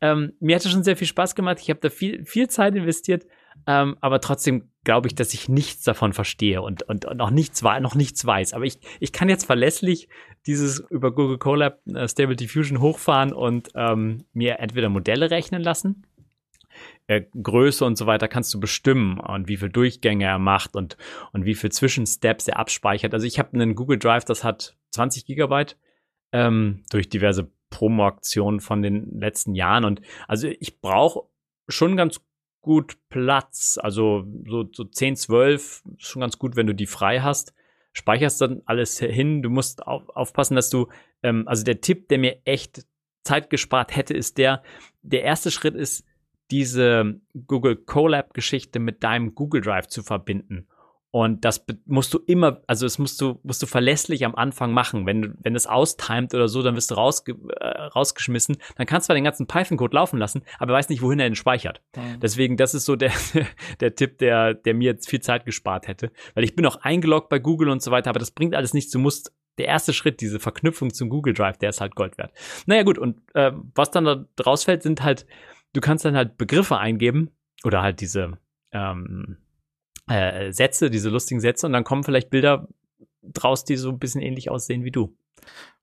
ähm, 0.00 0.32
mir 0.40 0.56
hat 0.56 0.64
es 0.64 0.70
schon 0.70 0.84
sehr 0.84 0.96
viel 0.96 1.06
Spaß 1.06 1.34
gemacht. 1.34 1.58
Ich 1.60 1.70
habe 1.70 1.80
da 1.80 1.90
viel, 1.90 2.24
viel 2.24 2.48
Zeit 2.48 2.74
investiert. 2.74 3.26
Ähm, 3.66 3.96
aber 4.00 4.20
trotzdem 4.20 4.71
glaube 4.84 5.06
ich, 5.06 5.14
dass 5.14 5.32
ich 5.34 5.48
nichts 5.48 5.84
davon 5.84 6.12
verstehe 6.12 6.62
und, 6.62 6.82
und, 6.84 7.04
und 7.04 7.16
noch, 7.16 7.30
nichts, 7.30 7.62
noch 7.62 7.94
nichts 7.94 8.24
weiß. 8.24 8.52
Aber 8.52 8.64
ich, 8.64 8.78
ich 9.00 9.12
kann 9.12 9.28
jetzt 9.28 9.44
verlässlich 9.44 10.08
dieses 10.46 10.80
über 10.90 11.14
Google 11.14 11.38
Colab 11.38 11.80
äh, 11.86 12.08
Stable 12.08 12.36
Diffusion 12.36 12.80
hochfahren 12.80 13.32
und 13.32 13.70
ähm, 13.74 14.24
mir 14.32 14.58
entweder 14.58 14.88
Modelle 14.88 15.30
rechnen 15.30 15.62
lassen. 15.62 16.06
Äh, 17.06 17.22
Größe 17.40 17.84
und 17.84 17.96
so 17.96 18.06
weiter 18.06 18.28
kannst 18.28 18.52
du 18.54 18.60
bestimmen 18.60 19.20
und 19.20 19.46
wie 19.46 19.56
viel 19.56 19.68
Durchgänge 19.68 20.24
er 20.24 20.38
macht 20.38 20.74
und, 20.74 20.96
und 21.32 21.44
wie 21.44 21.54
viel 21.54 21.70
Zwischensteps 21.70 22.48
er 22.48 22.58
abspeichert. 22.58 23.14
Also 23.14 23.26
ich 23.26 23.38
habe 23.38 23.52
einen 23.54 23.74
Google 23.74 23.98
Drive, 23.98 24.24
das 24.24 24.42
hat 24.42 24.76
20 24.90 25.26
Gigabyte 25.26 25.76
ähm, 26.32 26.82
durch 26.90 27.08
diverse 27.08 27.50
Promo-Aktionen 27.70 28.60
von 28.60 28.82
den 28.82 29.18
letzten 29.20 29.54
Jahren. 29.54 29.84
Und 29.84 30.00
also 30.26 30.48
ich 30.48 30.80
brauche 30.80 31.22
schon 31.68 31.96
ganz 31.96 32.20
gut 32.62 32.96
Platz. 33.08 33.78
Also 33.82 34.24
so, 34.46 34.68
so 34.72 34.84
10, 34.84 35.16
12 35.16 35.82
ist 35.98 36.06
schon 36.06 36.20
ganz 36.20 36.38
gut, 36.38 36.56
wenn 36.56 36.66
du 36.66 36.74
die 36.74 36.86
frei 36.86 37.20
hast. 37.20 37.52
Speicherst 37.92 38.40
dann 38.40 38.62
alles 38.64 38.98
hin. 38.98 39.42
Du 39.42 39.50
musst 39.50 39.86
auf, 39.86 40.08
aufpassen, 40.08 40.54
dass 40.54 40.70
du, 40.70 40.88
ähm, 41.22 41.46
also 41.46 41.64
der 41.64 41.80
Tipp, 41.80 42.08
der 42.08 42.18
mir 42.18 42.40
echt 42.44 42.86
Zeit 43.22 43.50
gespart 43.50 43.94
hätte, 43.94 44.14
ist 44.14 44.38
der, 44.38 44.62
der 45.02 45.22
erste 45.22 45.50
Schritt 45.50 45.74
ist, 45.74 46.06
diese 46.50 47.20
Google 47.46 47.76
Colab-Geschichte 47.76 48.78
mit 48.78 49.02
deinem 49.02 49.34
Google 49.34 49.60
Drive 49.60 49.88
zu 49.88 50.02
verbinden. 50.02 50.66
Und 51.14 51.44
das 51.44 51.62
musst 51.84 52.14
du 52.14 52.20
immer, 52.26 52.62
also 52.66 52.86
das 52.86 52.98
musst 52.98 53.20
du, 53.20 53.38
musst 53.42 53.62
du 53.62 53.66
verlässlich 53.66 54.24
am 54.24 54.34
Anfang 54.34 54.72
machen. 54.72 55.04
Wenn, 55.04 55.34
wenn 55.42 55.54
es 55.54 55.66
austimet 55.66 56.32
oder 56.32 56.48
so, 56.48 56.62
dann 56.62 56.74
wirst 56.74 56.90
du 56.90 56.94
rausge 56.94 57.36
äh, 57.60 57.66
rausgeschmissen. 57.66 58.56
Dann 58.76 58.86
kannst 58.86 59.04
du 59.04 59.08
zwar 59.08 59.16
den 59.16 59.24
ganzen 59.24 59.46
Python-Code 59.46 59.94
laufen 59.94 60.18
lassen, 60.18 60.42
aber 60.58 60.72
weißt 60.72 60.88
nicht, 60.88 61.02
wohin 61.02 61.20
er 61.20 61.28
den 61.28 61.34
speichert. 61.34 61.82
Mhm. 61.94 62.18
Deswegen, 62.20 62.56
das 62.56 62.72
ist 62.72 62.86
so 62.86 62.96
der, 62.96 63.12
der 63.80 63.94
Tipp, 63.94 64.18
der, 64.18 64.54
der 64.54 64.72
mir 64.72 64.86
jetzt 64.86 65.10
viel 65.10 65.20
Zeit 65.20 65.44
gespart 65.44 65.86
hätte. 65.86 66.12
Weil 66.32 66.44
ich 66.44 66.56
bin 66.56 66.64
auch 66.64 66.76
eingeloggt 66.76 67.28
bei 67.28 67.38
Google 67.38 67.68
und 67.68 67.82
so 67.82 67.90
weiter, 67.90 68.08
aber 68.08 68.18
das 68.18 68.30
bringt 68.30 68.54
alles 68.54 68.72
nichts. 68.72 68.90
Du 68.90 68.98
musst 68.98 69.34
der 69.58 69.66
erste 69.66 69.92
Schritt, 69.92 70.22
diese 70.22 70.40
Verknüpfung 70.40 70.94
zum 70.94 71.10
Google 71.10 71.34
Drive, 71.34 71.58
der 71.58 71.68
ist 71.68 71.82
halt 71.82 71.94
Gold 71.94 72.16
wert. 72.16 72.32
Naja, 72.64 72.84
gut, 72.84 72.96
und 72.96 73.20
äh, 73.34 73.52
was 73.74 73.90
dann 73.90 74.06
da 74.06 74.24
rausfällt, 74.42 74.82
sind 74.82 75.02
halt, 75.02 75.26
du 75.74 75.82
kannst 75.82 76.06
dann 76.06 76.16
halt 76.16 76.38
Begriffe 76.38 76.78
eingeben 76.78 77.32
oder 77.64 77.82
halt 77.82 78.00
diese 78.00 78.38
ähm, 78.72 79.36
äh, 80.12 80.52
Sätze, 80.52 80.90
diese 80.90 81.08
lustigen 81.08 81.40
Sätze 81.40 81.66
und 81.66 81.72
dann 81.72 81.84
kommen 81.84 82.04
vielleicht 82.04 82.30
Bilder 82.30 82.68
draus, 83.22 83.64
die 83.64 83.76
so 83.76 83.90
ein 83.90 83.98
bisschen 83.98 84.20
ähnlich 84.20 84.50
aussehen 84.50 84.84
wie 84.84 84.90
du. 84.90 85.14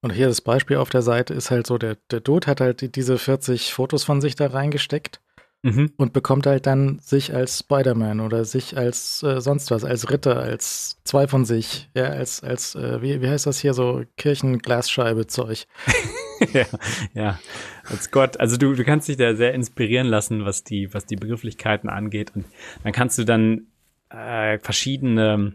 Und 0.01 0.11
hier 0.11 0.27
das 0.27 0.41
Beispiel 0.41 0.77
auf 0.77 0.89
der 0.89 1.01
Seite 1.01 1.33
ist 1.33 1.51
halt 1.51 1.67
so, 1.67 1.77
der, 1.77 1.97
der 2.09 2.21
Dude 2.21 2.47
hat 2.47 2.61
halt 2.61 2.95
diese 2.95 3.17
40 3.17 3.73
Fotos 3.73 4.03
von 4.03 4.21
sich 4.21 4.35
da 4.35 4.47
reingesteckt 4.47 5.19
mhm. 5.61 5.91
und 5.97 6.13
bekommt 6.13 6.47
halt 6.47 6.65
dann 6.65 6.99
sich 6.99 7.33
als 7.33 7.59
Spider-Man 7.59 8.21
oder 8.21 8.45
sich 8.45 8.77
als 8.77 9.23
äh, 9.23 9.41
sonst 9.41 9.71
was, 9.71 9.83
als 9.83 10.09
Ritter, 10.09 10.37
als 10.37 10.97
zwei 11.03 11.27
von 11.27 11.43
sich, 11.43 11.89
ja, 11.93 12.05
als, 12.05 12.43
als 12.43 12.75
äh, 12.75 13.01
wie, 13.01 13.21
wie 13.21 13.27
heißt 13.27 13.45
das 13.45 13.59
hier, 13.59 13.73
so 13.73 14.03
Kirchenglasscheibe-Zeug. 14.17 15.65
ja, 16.53 16.65
ja, 17.13 17.39
als 17.83 18.11
Gott. 18.11 18.39
Also 18.39 18.57
du, 18.57 18.73
du 18.73 18.85
kannst 18.85 19.07
dich 19.09 19.17
da 19.17 19.35
sehr 19.35 19.53
inspirieren 19.53 20.07
lassen, 20.07 20.45
was 20.45 20.63
die, 20.63 20.93
was 20.93 21.05
die 21.05 21.17
Begrifflichkeiten 21.17 21.89
angeht. 21.89 22.31
Und 22.35 22.45
dann 22.83 22.93
kannst 22.93 23.17
du 23.17 23.25
dann 23.25 23.67
äh, 24.09 24.59
verschiedene, 24.59 25.53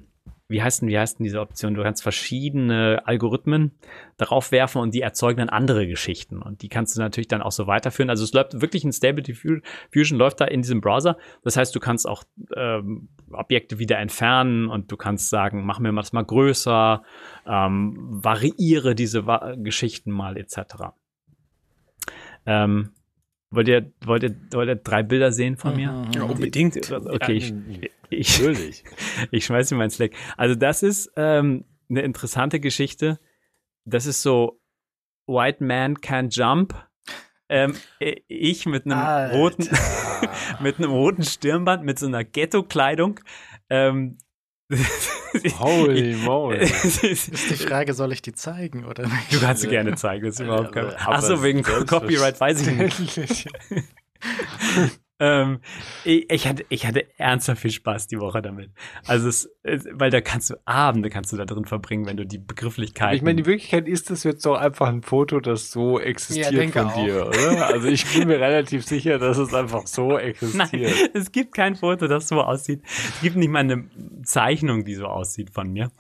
wie 0.49 0.63
heißt 0.63 0.83
denn, 0.83 0.89
wie 0.89 0.99
heißt 0.99 1.19
denn 1.19 1.25
diese 1.25 1.41
Option? 1.41 1.75
Du 1.75 1.83
kannst 1.83 2.03
verschiedene 2.03 3.03
Algorithmen 3.05 3.73
darauf 4.17 4.53
werfen 4.53 4.81
und 4.81 4.95
die 4.95 5.01
erzeugen 5.01 5.39
dann 5.39 5.49
andere 5.49 5.87
Geschichten. 5.87 6.43
Und 6.43 6.63
die 6.63 6.69
kannst 6.69 6.97
du 6.97 7.01
natürlich 7.01 7.29
dann 7.29 7.43
auch 7.43 7.53
so 7.53 7.67
weiterführen. 7.67 8.11
Also 8.11 8.25
es 8.25 8.33
läuft 8.33 8.61
wirklich 8.61 8.85
ein 8.85 8.93
Stable 8.93 9.23
Diffusion 9.23 10.19
läuft 10.19 10.41
da 10.41 10.45
in 10.45 10.63
diesem 10.63 10.81
Browser. 10.81 11.17
Das 11.43 11.57
heißt, 11.57 11.75
du 11.75 11.81
kannst 11.81 12.07
auch 12.07 12.25
ähm, 12.57 13.09
Objekte 13.33 13.79
wieder 13.79 13.99
entfernen 13.99 14.69
und 14.69 14.93
du 14.93 14.97
kannst 14.97 15.31
sagen, 15.31 15.65
mach 15.65 15.79
mir 15.79 15.93
das 15.93 16.13
mal 16.13 16.25
größer, 16.25 17.03
ähm, 17.47 17.97
variiere 17.99 18.95
diese 18.95 19.27
Va 19.27 19.55
Geschichten 19.57 20.11
mal 20.11 20.37
etc. 20.37 20.93
Ähm, 22.47 22.91
Wollt 23.55 23.69
ihr, 23.69 23.93
wollt 24.05 24.23
ihr, 24.25 24.35
wollt 24.53 24.69
ihr 24.69 24.77
drei 24.77 25.03
Bilder 25.03 25.31
sehen 25.33 25.57
von 25.57 25.77
mir? 25.77 25.93
Mhm. 25.93 26.13
Ja, 26.13 26.23
unbedingt. 26.25 26.91
Okay, 26.91 27.33
ich, 27.33 27.55
ich, 28.11 28.41
Natürlich. 28.41 28.85
ich 29.31 29.45
schmeiße 29.45 29.75
mal 29.75 29.85
ins 29.85 29.95
Slack. 29.95 30.13
Also 30.37 30.55
das 30.55 30.83
ist 30.83 31.13
ähm, 31.17 31.65
eine 31.89 32.03
interessante 32.03 32.59
Geschichte. 32.59 33.21
Das 33.85 34.07
ist 34.07 34.23
so 34.23 34.61
White 35.27 35.63
Man 35.63 35.99
Can't 35.99 36.35
Jump. 36.35 36.75
Ähm, 37.49 37.75
ich 38.27 38.67
mit 38.67 38.87
einem 38.87 38.99
Alter. 38.99 39.37
roten, 39.37 39.69
mit 40.61 40.79
einem 40.79 40.91
roten 40.91 41.23
Stirnband, 41.23 41.85
mit 41.85 41.99
so 41.99 42.07
einer 42.07 42.25
Ghetto-Kleidung, 42.25 43.21
ähm, 43.69 44.19
Holy 45.59 46.17
moly. 46.17 46.59
ist 46.59 47.03
die 47.03 47.57
Frage, 47.67 47.95
soll 47.95 48.13
ich 48.13 48.23
die 48.23 48.33
zeigen 48.33 48.85
oder 48.85 49.05
nicht? 49.05 49.33
Du 49.33 49.41
kannst 49.41 49.63
sie 49.63 49.69
gerne 49.69 49.95
zeigen, 49.97 50.25
das 50.25 50.37
ist 50.37 50.41
überhaupt 50.41 50.73
kein 50.73 50.95
Achso, 50.95 51.43
wegen 51.43 51.63
Copyright 51.63 52.41
weiß 52.41 52.67
ich 52.67 53.17
nicht. 53.17 53.49
ähm, 55.21 55.61
ich, 56.05 56.29
ich, 56.29 56.49
hatte, 56.49 56.67
ich 56.69 56.87
hatte 56.87 57.07
ernsthaft 57.19 57.63
viel 57.63 57.71
Spaß 57.71 58.09
die 58.09 58.19
Woche 58.19 58.43
damit. 58.43 58.71
Also, 59.07 59.29
es, 59.29 59.49
weil 59.93 60.11
da 60.11 60.21
kannst 60.21 60.51
du 60.51 60.57
Abende 60.65 61.09
kannst 61.09 61.33
du 61.33 61.37
da 61.37 61.45
drin 61.45 61.65
verbringen, 61.67 62.07
wenn 62.07 62.17
du 62.17 62.27
die 62.27 62.39
Begrifflichkeiten. 62.39 63.17
Ich 63.17 63.23
meine, 63.23 63.37
die 63.37 63.47
Wirklichkeit 63.47 63.87
ist 63.87 64.11
das 64.11 64.25
jetzt 64.25 64.45
doch 64.45 64.57
einfach 64.57 64.89
ein 64.89 65.03
Foto, 65.03 65.39
das 65.39 65.71
so 65.71 66.01
existiert 66.01 66.53
ja, 66.53 66.69
von 66.69 66.91
auch. 66.91 67.05
dir, 67.05 67.27
oder? 67.29 67.67
Also, 67.69 67.89
ich 67.89 68.13
bin 68.13 68.27
mir 68.27 68.41
relativ 68.41 68.85
sicher, 68.85 69.19
dass 69.19 69.39
es 69.39 69.55
einfach 69.55 69.87
so 69.87 70.19
existiert. 70.19 70.73
Nein, 70.73 71.11
es 71.15 71.31
gibt 71.31 71.55
kein 71.55 71.77
Foto, 71.77 72.09
das 72.09 72.27
so 72.27 72.43
aussieht. 72.43 72.83
Es 72.85 73.21
gibt 73.21 73.37
nicht 73.37 73.51
mal 73.51 73.61
eine 73.61 73.89
Zeichnung, 74.25 74.85
die 74.85 74.95
so 74.95 75.07
aussieht 75.07 75.51
von 75.51 75.71
mir. 75.71 75.93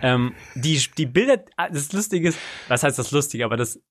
Ähm, 0.00 0.34
die, 0.54 0.80
die 0.96 1.06
Bilder, 1.06 1.44
das 1.56 1.92
Lustige 1.92 2.30
ist, 2.30 2.38
was 2.68 2.82
heißt 2.82 2.98
das 2.98 3.10
Lustige, 3.10 3.44
aber 3.44 3.58
das, 3.58 3.82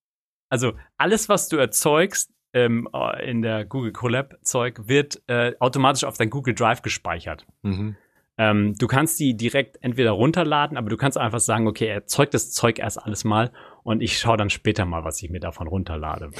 also 0.49 0.73
alles, 0.97 1.29
was 1.29 1.49
du 1.49 1.57
erzeugst, 1.57 2.31
ähm, 2.53 2.87
in 3.23 3.41
der 3.41 3.65
Google 3.65 3.91
Colab 3.91 4.37
Zeug 4.43 4.87
wird 4.87 5.21
äh, 5.27 5.53
automatisch 5.59 6.03
auf 6.03 6.17
dein 6.17 6.29
Google 6.29 6.53
Drive 6.53 6.81
gespeichert. 6.81 7.45
Mhm. 7.61 7.95
Ähm, 8.37 8.75
du 8.77 8.87
kannst 8.87 9.19
die 9.19 9.35
direkt 9.35 9.77
entweder 9.83 10.11
runterladen, 10.11 10.77
aber 10.77 10.89
du 10.89 10.97
kannst 10.97 11.17
einfach 11.17 11.39
sagen, 11.39 11.67
okay, 11.67 11.87
erzeugt 11.87 12.33
das 12.33 12.51
Zeug 12.51 12.79
erst 12.79 13.01
alles 13.01 13.23
mal 13.23 13.51
Und 13.83 14.01
ich 14.01 14.17
schaue 14.17 14.37
dann 14.37 14.49
später 14.49 14.85
mal, 14.85 15.03
was 15.03 15.21
ich 15.21 15.29
mir 15.29 15.39
davon 15.39 15.67
runterlade. 15.67 16.31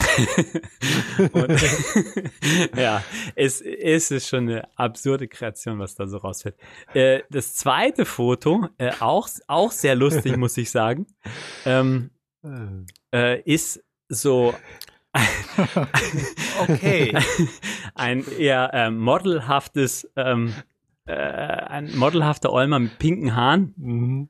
und, 1.32 1.62
ja, 2.76 3.02
es, 3.34 3.60
es 3.60 4.10
ist 4.10 4.28
schon 4.28 4.48
eine 4.48 4.78
absurde 4.78 5.28
Kreation, 5.28 5.78
was 5.78 5.94
da 5.94 6.06
so 6.06 6.18
rausfällt. 6.18 6.56
Äh, 6.94 7.22
das 7.30 7.54
zweite 7.54 8.04
Foto, 8.04 8.68
äh, 8.78 8.92
auch, 9.00 9.28
auch 9.46 9.72
sehr 9.72 9.94
lustig, 9.94 10.36
muss 10.38 10.56
ich 10.56 10.70
sagen, 10.70 11.06
ähm, 11.64 12.10
äh, 13.12 13.40
ist 13.42 13.84
so 14.08 14.54
Okay. 16.62 17.16
ein 17.94 18.24
eher 18.38 18.72
äh, 18.72 18.90
modelhaftes, 18.90 20.08
ähm, 20.16 20.54
äh, 21.06 21.12
ein 21.14 21.96
modelhafter 21.96 22.52
Olmer 22.52 22.78
mit 22.78 22.98
pinken 22.98 23.34
Haaren, 23.34 23.74
Mhm. 23.76 24.28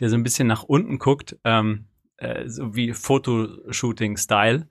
der 0.00 0.10
so 0.10 0.16
ein 0.16 0.22
bisschen 0.22 0.46
nach 0.48 0.62
unten 0.62 0.98
guckt, 0.98 1.36
ähm, 1.44 1.86
äh, 2.18 2.48
so 2.48 2.74
wie 2.74 2.92
Fotoshooting-Style. 2.92 4.68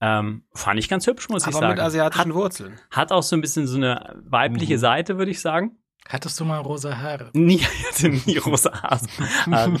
Ähm, 0.00 0.44
fand 0.52 0.80
ich 0.80 0.88
ganz 0.88 1.06
hübsch, 1.06 1.28
muss 1.28 1.42
ich 1.46 1.48
Aber 1.54 1.60
sagen. 1.60 1.74
mit 1.74 1.80
asiatischen 1.80 2.34
Wurzeln. 2.34 2.80
Hat 2.90 3.12
auch 3.12 3.22
so 3.22 3.36
ein 3.36 3.40
bisschen 3.40 3.68
so 3.68 3.76
eine 3.76 4.16
weibliche 4.24 4.74
Mhm. 4.74 4.78
Seite, 4.80 5.18
würde 5.18 5.30
ich 5.30 5.40
sagen. 5.40 5.76
Hattest 6.08 6.40
du 6.40 6.44
mal 6.44 6.58
rosa 6.58 6.98
Haare? 6.98 7.30
Nie, 7.34 7.60
ich 7.60 7.86
hatte 7.86 8.08
nie 8.10 8.36
rosa 8.38 8.82
Haare. 8.82 9.06
also 9.50 9.76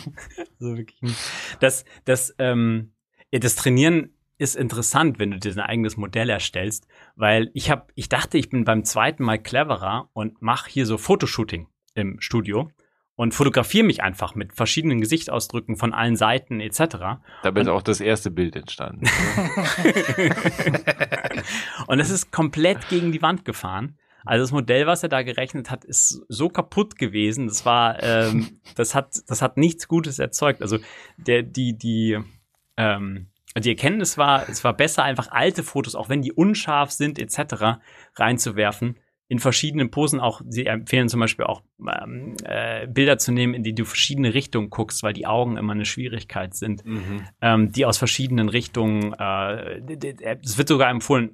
wirklich. 0.60 1.00
Das, 1.58 1.84
das, 2.04 2.32
ähm, 2.38 2.92
das 3.32 3.56
Trainieren 3.56 4.10
ist 4.42 4.56
interessant, 4.56 5.20
wenn 5.20 5.30
du 5.30 5.38
dir 5.38 5.52
ein 5.52 5.60
eigenes 5.60 5.96
Modell 5.96 6.28
erstellst, 6.28 6.88
weil 7.14 7.52
ich 7.54 7.70
habe, 7.70 7.86
ich 7.94 8.08
dachte, 8.08 8.38
ich 8.38 8.50
bin 8.50 8.64
beim 8.64 8.84
zweiten 8.84 9.22
Mal 9.22 9.38
cleverer 9.38 10.10
und 10.12 10.42
mache 10.42 10.68
hier 10.68 10.84
so 10.84 10.98
Fotoshooting 10.98 11.68
im 11.94 12.20
Studio 12.20 12.68
und 13.14 13.34
fotografiere 13.34 13.86
mich 13.86 14.02
einfach 14.02 14.34
mit 14.34 14.52
verschiedenen 14.52 15.00
Gesichtsausdrücken 15.00 15.76
von 15.76 15.94
allen 15.94 16.16
Seiten 16.16 16.60
etc. 16.60 17.20
Dabei 17.44 17.60
ist 17.60 17.68
auch 17.68 17.82
das 17.82 18.00
erste 18.00 18.32
Bild 18.32 18.56
entstanden. 18.56 19.06
und 21.86 22.00
es 22.00 22.10
ist 22.10 22.32
komplett 22.32 22.88
gegen 22.88 23.12
die 23.12 23.22
Wand 23.22 23.44
gefahren. 23.44 23.96
Also 24.24 24.44
das 24.44 24.52
Modell, 24.52 24.86
was 24.86 25.02
er 25.02 25.08
da 25.08 25.22
gerechnet 25.22 25.70
hat, 25.70 25.84
ist 25.84 26.24
so 26.28 26.48
kaputt 26.48 26.96
gewesen. 26.96 27.46
Das 27.46 27.64
war, 27.64 28.02
ähm, 28.02 28.58
das 28.74 28.94
hat, 28.94 29.14
das 29.26 29.40
hat 29.40 29.56
nichts 29.56 29.88
Gutes 29.88 30.18
erzeugt. 30.18 30.62
Also 30.62 30.78
der, 31.16 31.42
die, 31.42 31.76
die, 31.76 32.18
ähm, 32.76 33.31
die 33.60 33.70
Erkenntnis 33.70 34.16
war, 34.16 34.48
es 34.48 34.64
war 34.64 34.74
besser, 34.74 35.02
einfach 35.02 35.30
alte 35.30 35.62
Fotos, 35.62 35.94
auch 35.94 36.08
wenn 36.08 36.22
die 36.22 36.32
unscharf 36.32 36.90
sind 36.90 37.18
etc., 37.18 37.80
reinzuwerfen. 38.16 38.98
In 39.32 39.38
verschiedenen 39.38 39.90
Posen 39.90 40.20
auch, 40.20 40.42
sie 40.46 40.66
empfehlen 40.66 41.08
zum 41.08 41.20
Beispiel 41.20 41.46
auch 41.46 41.62
ähm, 41.80 42.36
äh, 42.44 42.86
Bilder 42.86 43.16
zu 43.16 43.32
nehmen, 43.32 43.54
in 43.54 43.62
die 43.62 43.74
du 43.74 43.86
verschiedene 43.86 44.34
Richtungen 44.34 44.68
guckst, 44.68 45.02
weil 45.02 45.14
die 45.14 45.26
Augen 45.26 45.56
immer 45.56 45.72
eine 45.72 45.86
Schwierigkeit 45.86 46.54
sind 46.54 46.84
mhm. 46.84 47.22
ähm, 47.40 47.72
die 47.72 47.86
aus 47.86 47.96
verschiedenen 47.96 48.50
Richtungen, 48.50 49.14
äh, 49.14 49.80
d- 49.80 50.14
es 50.42 50.58
wird 50.58 50.68
sogar 50.68 50.90
empfohlen, 50.90 51.30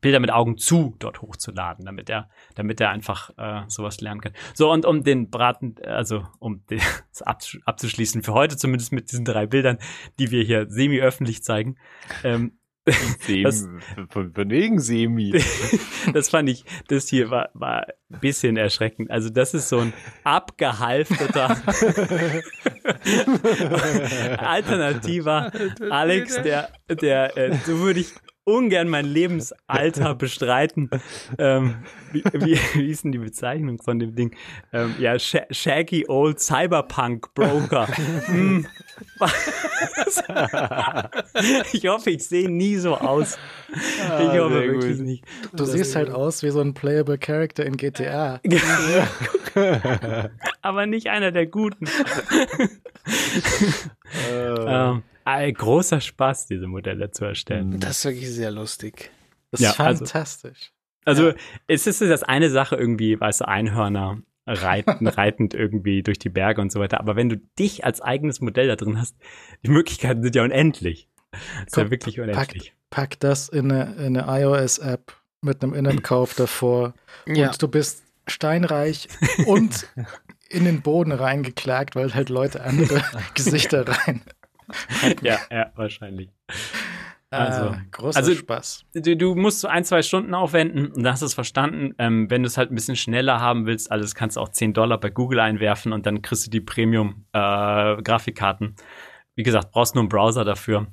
Bilder 0.00 0.18
mit 0.18 0.32
Augen 0.32 0.58
zu 0.58 0.96
dort 0.98 1.22
hochzuladen, 1.22 1.84
damit 1.84 2.10
er, 2.10 2.28
damit 2.56 2.80
er 2.80 2.90
einfach 2.90 3.30
äh, 3.38 3.62
sowas 3.68 4.00
lernen 4.00 4.20
kann. 4.20 4.32
So, 4.54 4.72
und 4.72 4.84
um 4.84 5.04
den 5.04 5.30
Braten, 5.30 5.76
also 5.84 6.24
um 6.40 6.64
das 6.68 7.24
abzusch- 7.24 7.60
abzuschließen, 7.64 8.24
für 8.24 8.32
heute 8.34 8.56
zumindest 8.56 8.92
mit 8.92 9.12
diesen 9.12 9.24
drei 9.24 9.46
Bildern, 9.46 9.78
die 10.18 10.32
wir 10.32 10.42
hier 10.42 10.66
semi-öffentlich 10.68 11.44
zeigen, 11.44 11.76
ähm, 12.24 12.58
Das- 13.42 13.68
von, 14.10 14.32
von 14.32 14.50
wegen 14.50 14.78
Semi. 14.80 15.32
das 16.14 16.28
fand 16.28 16.48
ich, 16.48 16.64
das 16.88 17.08
hier 17.08 17.30
war, 17.30 17.50
war 17.54 17.86
ein 18.12 18.20
bisschen 18.20 18.56
erschreckend. 18.56 19.10
Also 19.10 19.28
das 19.28 19.54
ist 19.54 19.68
so 19.68 19.80
ein 19.80 19.92
abgehalfterter 20.22 21.56
alternativer 24.38 25.50
Alex, 25.90 26.40
der, 26.42 26.68
der, 26.88 27.36
äh, 27.36 27.56
so 27.64 27.78
würde 27.80 28.00
ich 28.00 28.12
ungern 28.46 28.88
mein 28.88 29.04
Lebensalter 29.04 30.14
bestreiten. 30.14 30.88
Ähm, 31.38 31.76
wie, 32.12 32.24
wie, 32.32 32.58
wie 32.74 32.90
ist 32.90 33.04
denn 33.04 33.12
die 33.12 33.18
Bezeichnung 33.18 33.82
von 33.82 33.98
dem 33.98 34.14
Ding? 34.14 34.34
Ähm, 34.72 34.94
ja, 34.98 35.18
Sh 35.18 35.36
Shaggy 35.50 36.06
Old 36.08 36.40
Cyberpunk 36.40 37.34
Broker. 37.34 37.88
Hm. 38.26 38.66
ich 41.72 41.86
hoffe, 41.86 42.10
ich 42.10 42.26
sehe 42.26 42.48
nie 42.48 42.76
so 42.76 42.96
aus. 42.96 43.38
ich 43.68 44.38
hoffe 44.38 44.54
wirklich 44.54 44.98
gut. 44.98 45.06
nicht. 45.06 45.24
Du 45.52 45.64
siehst 45.64 45.96
halt 45.96 46.10
aus 46.10 46.42
wie 46.42 46.50
so 46.50 46.60
ein 46.60 46.72
playable 46.72 47.18
Character 47.18 47.66
in 47.66 47.76
GTA. 47.76 48.40
Aber 50.62 50.86
nicht 50.86 51.08
einer 51.08 51.32
der 51.32 51.46
guten. 51.46 51.86
Äh, 54.30 54.32
ähm, 54.32 55.02
großer 55.26 56.00
Spaß, 56.00 56.46
diese 56.46 56.66
Modelle 56.66 57.10
zu 57.10 57.24
erstellen. 57.24 57.78
Das 57.80 57.98
ist 57.98 58.04
wirklich 58.04 58.30
sehr 58.30 58.50
lustig. 58.50 59.10
Das 59.50 59.60
Ja, 59.60 59.70
ist 59.70 59.80
also- 59.80 60.04
fantastisch. 60.04 60.72
Also 61.04 61.32
es 61.68 61.86
ist 61.86 62.00
das 62.00 62.24
eine 62.24 62.50
Sache 62.50 62.74
irgendwie, 62.76 63.20
weißt 63.20 63.42
du, 63.42 63.48
Einhörner 63.48 64.18
reiten, 64.46 65.06
reitend 65.06 65.54
irgendwie 65.54 66.02
durch 66.02 66.18
die 66.18 66.28
Berge 66.30 66.60
und 66.60 66.72
so 66.72 66.80
weiter. 66.80 66.98
Aber 66.98 67.14
wenn 67.14 67.28
du 67.28 67.36
dich 67.58 67.84
als 67.84 68.00
eigenes 68.00 68.40
Modell 68.40 68.66
da 68.66 68.74
drin 68.76 68.98
hast, 68.98 69.16
die 69.64 69.70
Möglichkeiten 69.70 70.22
sind 70.22 70.34
ja 70.34 70.42
unendlich. 70.42 71.08
Ist 71.66 71.76
ja 71.76 71.90
wirklich 71.90 72.18
unendlich. 72.20 72.74
Pack 72.90 73.20
das 73.20 73.48
in 73.48 73.70
eine, 73.70 73.94
in 74.04 74.16
eine 74.16 74.42
iOS-App 74.42 75.12
mit 75.42 75.62
einem 75.62 75.74
Innenkauf 75.74 76.34
davor 76.34 76.94
Ja. 77.26 77.48
und 77.50 77.62
du 77.62 77.68
bist 77.68 78.02
steinreich 78.26 79.08
und 79.46 79.86
in 80.48 80.64
den 80.64 80.80
Boden 80.82 81.12
reingeklagt, 81.12 81.94
weil 81.94 82.14
halt 82.14 82.30
Leute 82.30 82.62
andere 82.64 83.02
Gesichter 83.34 83.84
rein. 83.86 84.22
Ja, 85.22 85.38
ja, 85.50 85.70
wahrscheinlich. 85.74 86.30
Also, 87.30 87.62
ah, 87.70 87.80
großer 87.90 88.18
also- 88.18 88.34
Spaß. 88.34 88.84
Du, 88.94 89.16
du 89.16 89.34
musst 89.34 89.60
so 89.60 89.68
ein, 89.68 89.84
zwei 89.84 90.02
Stunden 90.02 90.32
aufwenden 90.34 90.92
und 90.92 91.02
dann 91.02 91.12
hast 91.12 91.22
du 91.22 91.26
es 91.26 91.34
verstanden. 91.34 91.94
Ähm, 91.98 92.30
wenn 92.30 92.42
du 92.42 92.46
es 92.46 92.56
halt 92.56 92.70
ein 92.70 92.74
bisschen 92.76 92.96
schneller 92.96 93.40
haben 93.40 93.66
willst, 93.66 93.90
alles 93.90 94.14
kannst 94.14 94.36
du 94.36 94.40
auch 94.40 94.48
10 94.48 94.72
Dollar 94.74 94.98
bei 94.98 95.10
Google 95.10 95.40
einwerfen 95.40 95.92
und 95.92 96.06
dann 96.06 96.22
kriegst 96.22 96.46
du 96.46 96.50
die 96.50 96.60
Premium-Grafikkarten. 96.60 98.76
Wie 99.34 99.42
gesagt, 99.42 99.72
brauchst 99.72 99.94
nur 99.94 100.02
einen 100.02 100.08
Browser 100.08 100.44
dafür. 100.44 100.86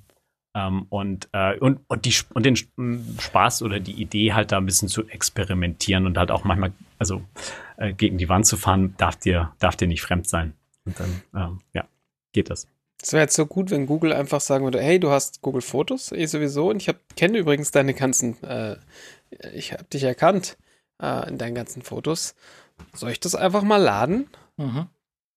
Ähm, 0.55 0.85
und, 0.89 1.29
äh, 1.33 1.57
und, 1.57 1.79
und, 1.87 2.05
die, 2.05 2.13
und 2.33 2.45
den 2.45 2.53
Sp- 2.53 2.73
Spaß 3.19 3.63
oder 3.63 3.79
die 3.79 3.99
Idee 4.01 4.33
halt 4.33 4.51
da 4.51 4.57
ein 4.57 4.65
bisschen 4.65 4.87
zu 4.87 5.07
experimentieren 5.07 6.05
und 6.05 6.17
halt 6.17 6.29
auch 6.29 6.43
manchmal, 6.43 6.73
also 6.99 7.23
äh, 7.77 7.93
gegen 7.93 8.17
die 8.19 8.29
Wand 8.29 8.45
zu 8.45 8.55
fahren, 8.57 8.93
darf 8.97 9.15
dir, 9.15 9.53
darf 9.59 9.75
dir 9.75 9.87
nicht 9.87 10.03
fremd 10.03 10.27
sein. 10.27 10.53
Und 10.85 10.99
dann, 10.99 11.21
ähm, 11.35 11.59
ja, 11.73 11.85
geht 12.33 12.49
das. 12.51 12.67
Es 13.03 13.11
wäre 13.11 13.23
jetzt 13.23 13.35
so 13.35 13.45
gut, 13.45 13.69
wenn 13.69 13.85
Google 13.85 14.13
einfach 14.13 14.39
sagen 14.39 14.63
würde, 14.63 14.81
hey, 14.81 14.97
du 14.97 15.09
hast 15.09 15.41
Google 15.41 15.61
Fotos, 15.61 16.13
ich 16.13 16.31
sowieso, 16.31 16.69
und 16.69 16.77
ich 16.81 16.89
kenne 17.17 17.37
übrigens 17.37 17.71
deine 17.71 17.93
ganzen, 17.93 18.41
äh, 18.43 18.77
ich 19.53 19.73
habe 19.73 19.83
dich 19.83 20.03
erkannt 20.03 20.57
äh, 21.01 21.27
in 21.27 21.37
deinen 21.37 21.53
ganzen 21.53 21.81
Fotos. 21.81 22.33
Soll 22.93 23.11
ich 23.11 23.19
das 23.19 23.35
einfach 23.35 23.61
mal 23.63 23.75
laden? 23.77 24.29
Mhm. 24.55 24.87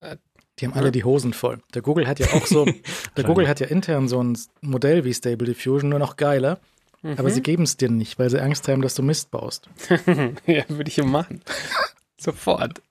Äh, 0.01 0.17
Die 0.61 0.67
haben 0.67 0.75
alle 0.75 0.93
die 0.93 1.03
Hosen 1.03 1.33
voll. 1.33 1.61
Der 1.75 1.83
Google 1.83 2.07
hat 2.07 2.21
ja 2.21 2.29
auch 2.35 2.47
so, 2.47 2.67
der 3.17 3.25
Google 3.25 3.49
hat 3.49 3.59
ja 3.59 3.67
intern 3.67 4.07
so 4.07 4.23
ein 4.23 4.39
Modell 4.61 5.05
wie 5.05 5.13
Stable 5.13 5.47
Diffusion, 5.47 5.91
nur 5.91 5.99
noch 5.99 6.17
geiler. 6.17 6.61
Aber 7.03 7.31
sie 7.31 7.43
geben 7.43 7.63
es 7.65 7.77
dir 7.77 7.89
nicht, 7.91 8.19
weil 8.19 8.31
sie 8.31 8.41
Angst 8.41 8.67
haben, 8.67 8.83
dass 8.83 8.95
du 8.97 9.03
Mist 9.03 9.31
baust. 9.31 9.69
ja, 10.47 10.65
würde 10.69 10.89
ich 10.89 10.97
ja 10.97 11.05
machen. 11.05 11.41
Sofort. 12.21 12.83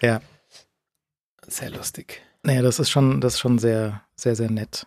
Ja. 0.00 0.20
Sehr 1.46 1.70
lustig. 1.70 2.22
Naja, 2.44 2.62
das 2.62 2.78
ist 2.78 2.90
schon, 2.90 3.20
das 3.20 3.34
ist 3.34 3.40
schon 3.40 3.58
sehr, 3.58 4.02
sehr, 4.16 4.36
sehr 4.36 4.50
nett. 4.50 4.86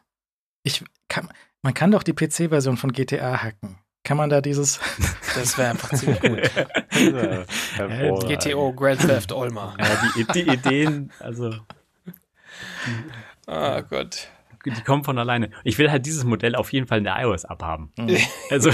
Ich 0.63 0.83
kann, 1.09 1.29
man 1.61 1.73
kann 1.73 1.91
doch 1.91 2.03
die 2.03 2.13
PC-Version 2.13 2.77
von 2.77 2.91
GTA 2.91 3.41
hacken. 3.41 3.77
Kann 4.03 4.17
man 4.17 4.29
da 4.29 4.41
dieses, 4.41 4.79
Das 5.35 5.57
wäre 5.57 5.71
einfach 5.71 5.89
ziemlich 5.89 6.19
gut. 6.21 6.39
ja. 7.77 8.35
GTO 8.35 8.73
Grand 8.73 9.01
Theft 9.01 9.31
Olma. 9.31 9.75
Ja, 9.79 10.11
die, 10.15 10.25
die 10.33 10.51
Ideen, 10.51 11.11
also 11.19 11.53
Oh 13.47 13.81
Gott. 13.89 14.27
die 14.65 14.81
kommen 14.81 15.03
von 15.03 15.17
alleine. 15.17 15.51
Ich 15.63 15.77
will 15.77 15.91
halt 15.91 16.05
dieses 16.05 16.23
Modell 16.23 16.55
auf 16.55 16.73
jeden 16.73 16.87
Fall 16.87 16.99
in 16.99 17.03
der 17.03 17.17
iOS 17.21 17.45
abhaben. 17.45 17.91
Mhm. 17.97 18.17
Also, 18.49 18.71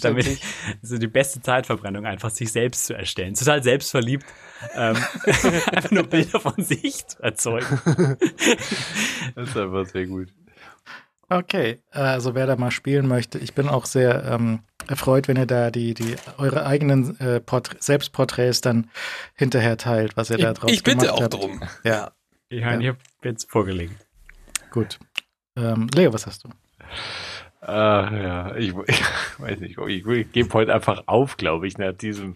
damit 0.00 0.40
so 0.82 0.98
die 0.98 1.06
beste 1.06 1.40
Zeitverbrennung 1.40 2.06
einfach 2.06 2.30
sich 2.30 2.50
selbst 2.52 2.86
zu 2.86 2.94
erstellen. 2.94 3.34
Total 3.34 3.62
selbstverliebt. 3.62 4.26
Ähm, 4.74 4.96
einfach 5.72 5.90
nur 5.90 6.04
Bilder 6.04 6.40
von 6.40 6.54
sich 6.62 7.06
zu 7.06 7.22
erzeugen. 7.22 7.66
Das 9.34 9.48
ist 9.48 9.56
einfach 9.56 9.86
sehr 9.86 10.06
gut. 10.06 10.28
Okay, 11.30 11.80
also 11.90 12.34
wer 12.34 12.46
da 12.46 12.56
mal 12.56 12.70
spielen 12.70 13.08
möchte, 13.08 13.38
ich 13.38 13.54
bin 13.54 13.68
auch 13.68 13.86
sehr 13.86 14.24
ähm, 14.24 14.60
erfreut, 14.86 15.28
wenn 15.28 15.38
ihr 15.38 15.46
da 15.46 15.70
die, 15.70 15.94
die 15.94 16.16
eure 16.36 16.66
eigenen 16.66 17.18
äh, 17.20 17.40
Porträt- 17.40 17.78
Selbstporträts 17.80 18.60
dann 18.60 18.90
hinterher 19.34 19.78
teilt, 19.78 20.16
was 20.16 20.28
ihr 20.28 20.36
da 20.36 20.52
Ich, 20.52 20.58
drauf 20.58 20.70
ich 20.70 20.82
bitte 20.82 20.98
gemacht 21.06 21.12
auch 21.14 21.22
habt. 21.22 21.34
drum. 21.34 21.62
Ja, 21.84 22.10
Ich 22.50 22.62
meine, 22.62 22.82
ich 22.82 22.88
habe 22.88 22.98
jetzt 23.24 23.50
vorgelegt. 23.50 23.94
gut. 24.70 24.98
Ähm, 25.56 25.88
Leo, 25.94 26.12
was 26.12 26.26
hast 26.26 26.44
du? 26.44 26.50
Ah, 27.64 28.10
ja, 28.12 28.56
ich, 28.56 28.74
ich 28.86 29.02
weiß 29.38 29.60
nicht, 29.60 29.78
ich, 29.78 30.06
ich 30.06 30.32
gebe 30.32 30.52
heute 30.52 30.74
einfach 30.74 31.04
auf, 31.06 31.36
glaube 31.36 31.68
ich, 31.68 31.78
nach 31.78 31.92
diesem, 31.92 32.34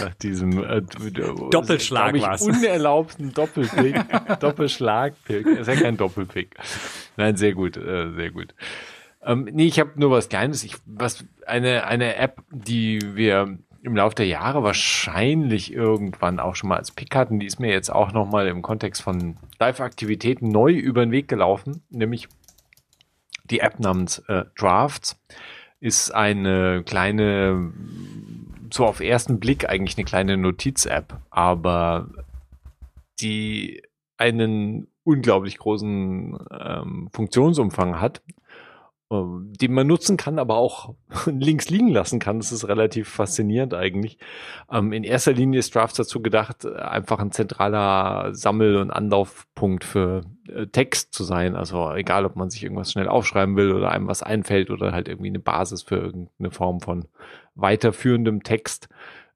nach 0.00 0.14
diesem 0.14 0.62
äh, 0.64 0.82
Doppelschlag 1.50 2.16
ich, 2.16 2.22
war's. 2.22 2.42
unerlaubten 2.42 3.32
Doppelpick, 3.32 3.96
Doppelschlagpick. 4.40 5.46
Ist 5.46 5.68
ja 5.68 5.76
kein 5.76 5.96
Doppelpick. 5.96 6.56
Nein, 7.16 7.36
sehr 7.36 7.52
gut, 7.52 7.76
äh, 7.76 8.12
sehr 8.12 8.32
gut. 8.32 8.54
Ähm, 9.22 9.48
nee, 9.52 9.66
ich 9.66 9.78
habe 9.78 9.92
nur 9.94 10.10
was 10.10 10.28
Kleines. 10.28 10.64
Ich, 10.64 10.74
was 10.84 11.24
eine 11.46 11.86
eine 11.86 12.16
App, 12.16 12.42
die 12.50 13.14
wir 13.14 13.58
im 13.82 13.94
Laufe 13.94 14.16
der 14.16 14.26
Jahre 14.26 14.64
wahrscheinlich 14.64 15.72
irgendwann 15.72 16.40
auch 16.40 16.56
schon 16.56 16.70
mal 16.70 16.76
als 16.76 16.90
Pick 16.90 17.14
hatten, 17.14 17.38
die 17.38 17.46
ist 17.46 17.60
mir 17.60 17.70
jetzt 17.70 17.88
auch 17.88 18.10
noch 18.12 18.28
mal 18.28 18.48
im 18.48 18.62
Kontext 18.62 19.00
von 19.00 19.36
Live-Aktivitäten 19.60 20.48
neu 20.48 20.72
über 20.72 21.06
den 21.06 21.12
Weg 21.12 21.28
gelaufen, 21.28 21.84
nämlich 21.88 22.26
die 23.50 23.60
App 23.60 23.80
namens 23.80 24.18
äh, 24.28 24.44
Drafts 24.56 25.20
ist 25.80 26.10
eine 26.14 26.82
kleine, 26.84 27.72
so 28.72 28.86
auf 28.86 29.00
ersten 29.00 29.38
Blick 29.38 29.68
eigentlich 29.68 29.96
eine 29.96 30.04
kleine 30.04 30.36
Notiz-App, 30.36 31.18
aber 31.30 32.08
die 33.20 33.82
einen 34.16 34.88
unglaublich 35.04 35.58
großen 35.58 36.38
ähm, 36.50 37.08
Funktionsumfang 37.12 38.00
hat 38.00 38.22
den 39.08 39.72
man 39.72 39.86
nutzen 39.86 40.16
kann, 40.16 40.40
aber 40.40 40.56
auch 40.56 40.94
links 41.26 41.70
liegen 41.70 41.88
lassen 41.88 42.18
kann. 42.18 42.38
Das 42.38 42.50
ist 42.50 42.66
relativ 42.66 43.08
faszinierend 43.08 43.72
eigentlich. 43.72 44.18
Ähm, 44.70 44.92
in 44.92 45.04
erster 45.04 45.32
Linie 45.32 45.60
ist 45.60 45.74
Drafts 45.74 45.96
dazu 45.96 46.20
gedacht, 46.20 46.64
äh, 46.64 46.74
einfach 46.74 47.20
ein 47.20 47.30
zentraler 47.30 48.34
Sammel- 48.34 48.76
und 48.76 48.90
Anlaufpunkt 48.90 49.84
für 49.84 50.22
äh, 50.48 50.66
Text 50.66 51.14
zu 51.14 51.22
sein. 51.22 51.54
Also 51.54 51.92
egal, 51.92 52.26
ob 52.26 52.34
man 52.34 52.50
sich 52.50 52.64
irgendwas 52.64 52.90
schnell 52.90 53.08
aufschreiben 53.08 53.56
will 53.56 53.72
oder 53.72 53.92
einem 53.92 54.08
was 54.08 54.24
einfällt 54.24 54.70
oder 54.70 54.90
halt 54.90 55.06
irgendwie 55.06 55.30
eine 55.30 55.38
Basis 55.38 55.82
für 55.82 55.96
irgendeine 55.96 56.50
Form 56.50 56.80
von 56.80 57.06
weiterführendem 57.54 58.42
Text 58.42 58.88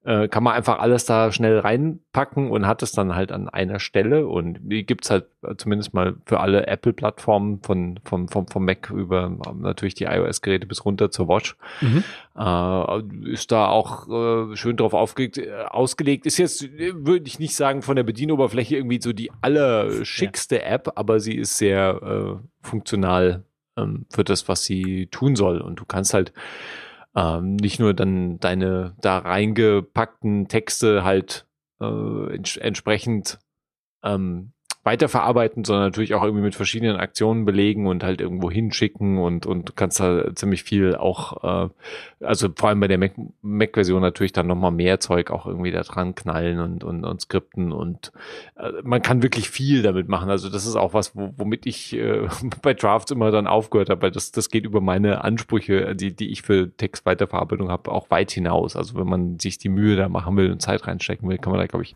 äh, 0.03 0.27
kann 0.27 0.43
man 0.43 0.53
einfach 0.53 0.79
alles 0.79 1.05
da 1.05 1.31
schnell 1.31 1.59
reinpacken 1.59 2.49
und 2.49 2.65
hat 2.65 2.81
es 2.81 2.91
dann 2.91 3.15
halt 3.15 3.31
an 3.31 3.49
einer 3.49 3.79
Stelle. 3.79 4.27
Und 4.27 4.59
die 4.63 4.83
gibt's 4.83 5.11
halt 5.11 5.25
zumindest 5.57 5.93
mal 5.93 6.15
für 6.25 6.39
alle 6.39 6.65
Apple-Plattformen 6.65 7.61
von, 7.61 7.99
von, 8.03 8.27
vom, 8.27 8.47
vom 8.47 8.65
Mac 8.65 8.89
über 8.89 9.25
ähm, 9.25 9.41
natürlich 9.61 9.93
die 9.93 10.05
iOS-Geräte 10.05 10.65
bis 10.65 10.85
runter 10.85 11.11
zur 11.11 11.27
Watch. 11.27 11.55
Mhm. 11.81 12.03
Äh, 12.35 13.31
ist 13.31 13.51
da 13.51 13.67
auch 13.67 14.07
äh, 14.09 14.55
schön 14.55 14.75
drauf 14.75 14.95
aufgelegt, 14.95 15.37
äh, 15.37 15.51
ausgelegt. 15.69 16.25
Ist 16.25 16.37
jetzt, 16.37 16.67
würde 16.77 17.27
ich 17.27 17.37
nicht 17.37 17.55
sagen, 17.55 17.83
von 17.83 17.95
der 17.95 18.03
Bedienoberfläche 18.03 18.77
irgendwie 18.77 19.01
so 19.01 19.13
die 19.13 19.31
allerschickste 19.41 20.57
ja. 20.57 20.63
App, 20.63 20.93
aber 20.95 21.19
sie 21.19 21.35
ist 21.35 21.57
sehr 21.57 22.01
äh, 22.01 22.67
funktional 22.67 23.43
ähm, 23.77 24.07
für 24.09 24.23
das, 24.23 24.47
was 24.47 24.63
sie 24.63 25.07
tun 25.07 25.35
soll. 25.35 25.61
Und 25.61 25.79
du 25.79 25.85
kannst 25.85 26.15
halt 26.15 26.33
ähm, 27.15 27.55
nicht 27.55 27.79
nur 27.79 27.93
dann 27.93 28.39
deine 28.39 28.95
da 29.01 29.19
reingepackten 29.19 30.47
Texte 30.47 31.03
halt 31.03 31.47
äh, 31.81 32.35
ents 32.35 32.57
entsprechend 32.57 33.39
ähm, 34.03 34.53
weiterverarbeiten, 34.83 35.63
sondern 35.63 35.85
natürlich 35.85 36.15
auch 36.15 36.23
irgendwie 36.23 36.43
mit 36.43 36.55
verschiedenen 36.55 36.97
Aktionen 36.97 37.45
belegen 37.45 37.85
und 37.85 38.03
halt 38.03 38.19
irgendwo 38.19 38.49
hinschicken 38.49 39.19
und 39.19 39.45
und 39.45 39.75
kannst 39.75 39.99
da 39.99 40.33
ziemlich 40.33 40.63
viel 40.63 40.95
auch, 40.95 41.67
äh, 41.67 41.69
also 42.25 42.49
vor 42.55 42.69
allem 42.69 42.79
bei 42.79 42.87
der 42.87 43.11
Mac-Version 43.43 44.01
natürlich 44.01 44.33
dann 44.33 44.47
nochmal 44.47 44.71
mehr 44.71 44.99
Zeug 44.99 45.29
auch 45.29 45.45
irgendwie 45.45 45.69
da 45.69 45.81
dran 45.81 46.15
knallen 46.15 46.59
und, 46.59 46.83
und, 46.83 47.05
und 47.05 47.21
Skripten 47.21 47.71
und 47.71 48.11
äh, 48.57 48.71
man 48.83 49.03
kann 49.03 49.21
wirklich 49.21 49.51
viel 49.51 49.83
damit 49.83 50.09
machen. 50.09 50.31
Also 50.31 50.49
das 50.49 50.65
ist 50.65 50.75
auch 50.75 50.95
was, 50.95 51.15
wo, 51.15 51.31
womit 51.37 51.67
ich 51.67 51.93
äh, 51.93 52.27
bei 52.63 52.73
Drafts 52.73 53.11
immer 53.11 53.29
dann 53.29 53.45
aufgehört 53.45 53.91
habe, 53.91 54.01
weil 54.01 54.11
das, 54.11 54.31
das 54.31 54.49
geht 54.49 54.65
über 54.65 54.81
meine 54.81 55.23
Ansprüche, 55.23 55.95
die, 55.95 56.15
die 56.15 56.31
ich 56.31 56.41
für 56.41 56.75
Textweiterverarbeitung 56.75 57.69
habe, 57.69 57.91
auch 57.91 58.09
weit 58.09 58.31
hinaus. 58.31 58.75
Also 58.75 58.95
wenn 58.95 59.07
man 59.07 59.37
sich 59.37 59.59
die 59.59 59.69
Mühe 59.69 59.95
da 59.95 60.09
machen 60.09 60.35
will 60.37 60.51
und 60.51 60.61
Zeit 60.61 60.87
reinstecken 60.87 61.29
will, 61.29 61.37
kann 61.37 61.51
man 61.51 61.59
da, 61.59 61.67
glaube 61.67 61.83
ich, 61.83 61.95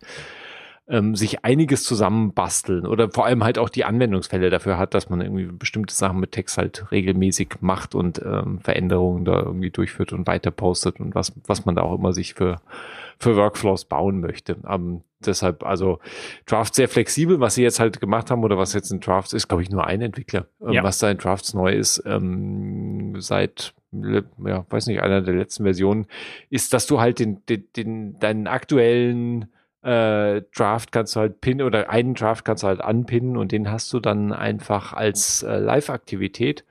ähm, 0.88 1.16
sich 1.16 1.44
einiges 1.44 1.84
zusammenbasteln 1.84 2.86
oder 2.86 3.10
vor 3.10 3.26
allem 3.26 3.44
halt 3.44 3.58
auch 3.58 3.70
die 3.70 3.86
Anwendungsfälle 3.86 4.52
dafür 4.52 4.78
hat, 4.78 4.94
dass 4.94 5.10
man 5.10 5.22
irgendwie 5.22 5.46
bestimmte 5.46 5.96
Sachen 5.96 6.20
mit 6.20 6.32
Text 6.32 6.58
halt 6.58 6.92
regelmäßig 6.92 7.56
macht 7.62 7.96
und 7.96 8.22
ähm, 8.24 8.60
Veränderungen 8.60 9.26
da 9.26 9.40
irgendwie 9.40 9.72
durchführt 9.72 10.14
und 10.14 10.28
weiter 10.28 10.52
postet 10.52 11.00
und 11.00 11.16
was, 11.16 11.34
was 11.48 11.66
man 11.66 11.76
da 11.76 11.82
auch 11.82 11.96
immer 11.96 12.14
sich 12.14 12.36
für, 12.36 12.62
für 13.18 13.36
Workflows 13.36 13.86
bauen 13.86 14.20
möchte. 14.20 14.58
Ähm, 14.70 15.02
deshalb, 15.26 15.64
also 15.64 16.00
Drafts 16.46 16.76
sehr 16.76 16.88
flexibel, 16.88 17.40
was 17.40 17.56
sie 17.56 17.64
jetzt 17.64 17.80
halt 17.80 18.00
gemacht 18.00 18.30
haben 18.30 18.44
oder 18.44 18.60
was 18.60 18.74
jetzt 18.74 18.92
in 18.92 19.00
Drafts 19.00 19.34
ist, 19.34 19.48
glaube 19.48 19.64
ich, 19.64 19.72
nur 19.72 19.88
ein 19.88 20.02
Entwickler. 20.02 20.46
Ähm, 20.62 20.74
ja. 20.74 20.84
Was 20.84 21.00
da 21.00 21.10
in 21.10 21.18
Drafts 21.18 21.56
neu 21.56 21.74
ist, 21.74 22.04
ähm, 22.06 23.16
seit 23.18 23.74
ja, 23.92 24.66
weiß 24.70 24.88
nicht, 24.88 25.02
einer 25.02 25.22
der 25.22 25.34
letzten 25.34 25.64
Versionen, 25.64 26.06
ist, 26.50 26.74
dass 26.74 26.86
du 26.86 27.00
halt 27.00 27.20
den, 27.20 27.46
den, 27.46 27.64
den 27.76 28.20
deinen 28.20 28.46
aktuellen 28.46 29.46
äh, 29.86 30.42
Draft 30.56 30.92
kannst 30.92 31.16
du 31.16 31.20
halt 31.20 31.42
pinnen 31.42 31.66
oder 31.66 31.90
einen 31.90 32.16
Draft 32.16 32.44
kannst 32.44 32.64
du 32.64 32.68
halt 32.68 32.82
anpinnen 32.82 33.38
und 33.38 33.52
den 33.52 33.72
hast 33.72 33.94
du 33.94 34.00
dann 34.00 34.34
einfach 34.34 34.94
als 34.94 35.44
äh, 35.44 35.58
Live-Aktivität. 35.58 36.66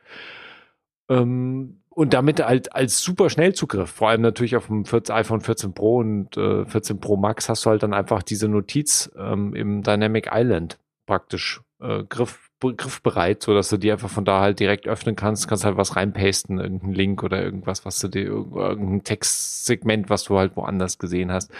Ähm, 1.08 1.80
und 1.90 2.12
damit 2.12 2.44
halt 2.44 2.74
als 2.74 3.00
super 3.00 3.30
Schnellzugriff, 3.30 3.88
vor 3.88 4.08
allem 4.08 4.22
natürlich 4.22 4.56
auf 4.56 4.66
dem 4.66 4.84
14, 4.84 5.14
iPhone 5.14 5.40
14 5.40 5.74
Pro 5.74 5.98
und 5.98 6.36
äh, 6.36 6.64
14 6.66 6.98
Pro 6.98 7.16
Max 7.16 7.48
hast 7.48 7.64
du 7.64 7.70
halt 7.70 7.84
dann 7.84 7.94
einfach 7.94 8.24
diese 8.24 8.48
Notiz 8.48 9.12
ähm, 9.16 9.54
im 9.54 9.84
Dynamic 9.84 10.30
Island 10.32 10.78
praktisch 11.06 11.60
äh, 11.80 12.02
griff, 12.02 12.50
griffbereit, 12.72 13.42
so 13.42 13.54
dass 13.54 13.68
du 13.68 13.76
die 13.76 13.92
einfach 13.92 14.08
von 14.08 14.24
da 14.24 14.40
halt 14.40 14.60
direkt 14.60 14.88
öffnen 14.88 15.16
kannst, 15.16 15.48
kannst 15.48 15.64
halt 15.64 15.76
was 15.76 15.96
reinpasten, 15.96 16.58
irgendeinen 16.58 16.94
Link 16.94 17.22
oder 17.22 17.42
irgendwas, 17.42 17.84
was 17.84 17.98
du 17.98 18.08
dir, 18.08 18.24
irgendein 18.24 19.04
Textsegment, 19.04 20.10
was 20.10 20.24
du 20.24 20.38
halt 20.38 20.56
woanders 20.56 20.98
gesehen 20.98 21.30
hast. 21.32 21.50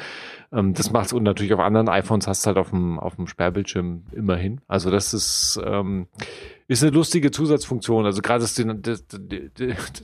Ähm, 0.53 0.75
das 0.75 0.91
macht's 0.91 1.13
und 1.13 1.23
natürlich 1.23 1.53
auf 1.53 1.61
anderen 1.61 1.89
iPhones 1.89 2.27
hast 2.27 2.45
du 2.45 2.49
halt 2.49 2.59
auf 2.59 2.71
dem, 2.71 2.99
auf 2.99 3.17
dem 3.17 3.27
Sperrbildschirm 3.27 4.05
immerhin. 4.13 4.61
Also 4.69 4.91
das 4.91 5.13
ist, 5.13 5.61
ähm, 5.65 6.07
ist 6.67 6.83
eine 6.83 6.93
lustige 6.93 7.31
Zusatzfunktion. 7.31 8.07
Also 8.07 8.23
gerade, 8.23 8.41
dass 8.41 8.55
die, 8.55 8.65
dass, 8.65 9.05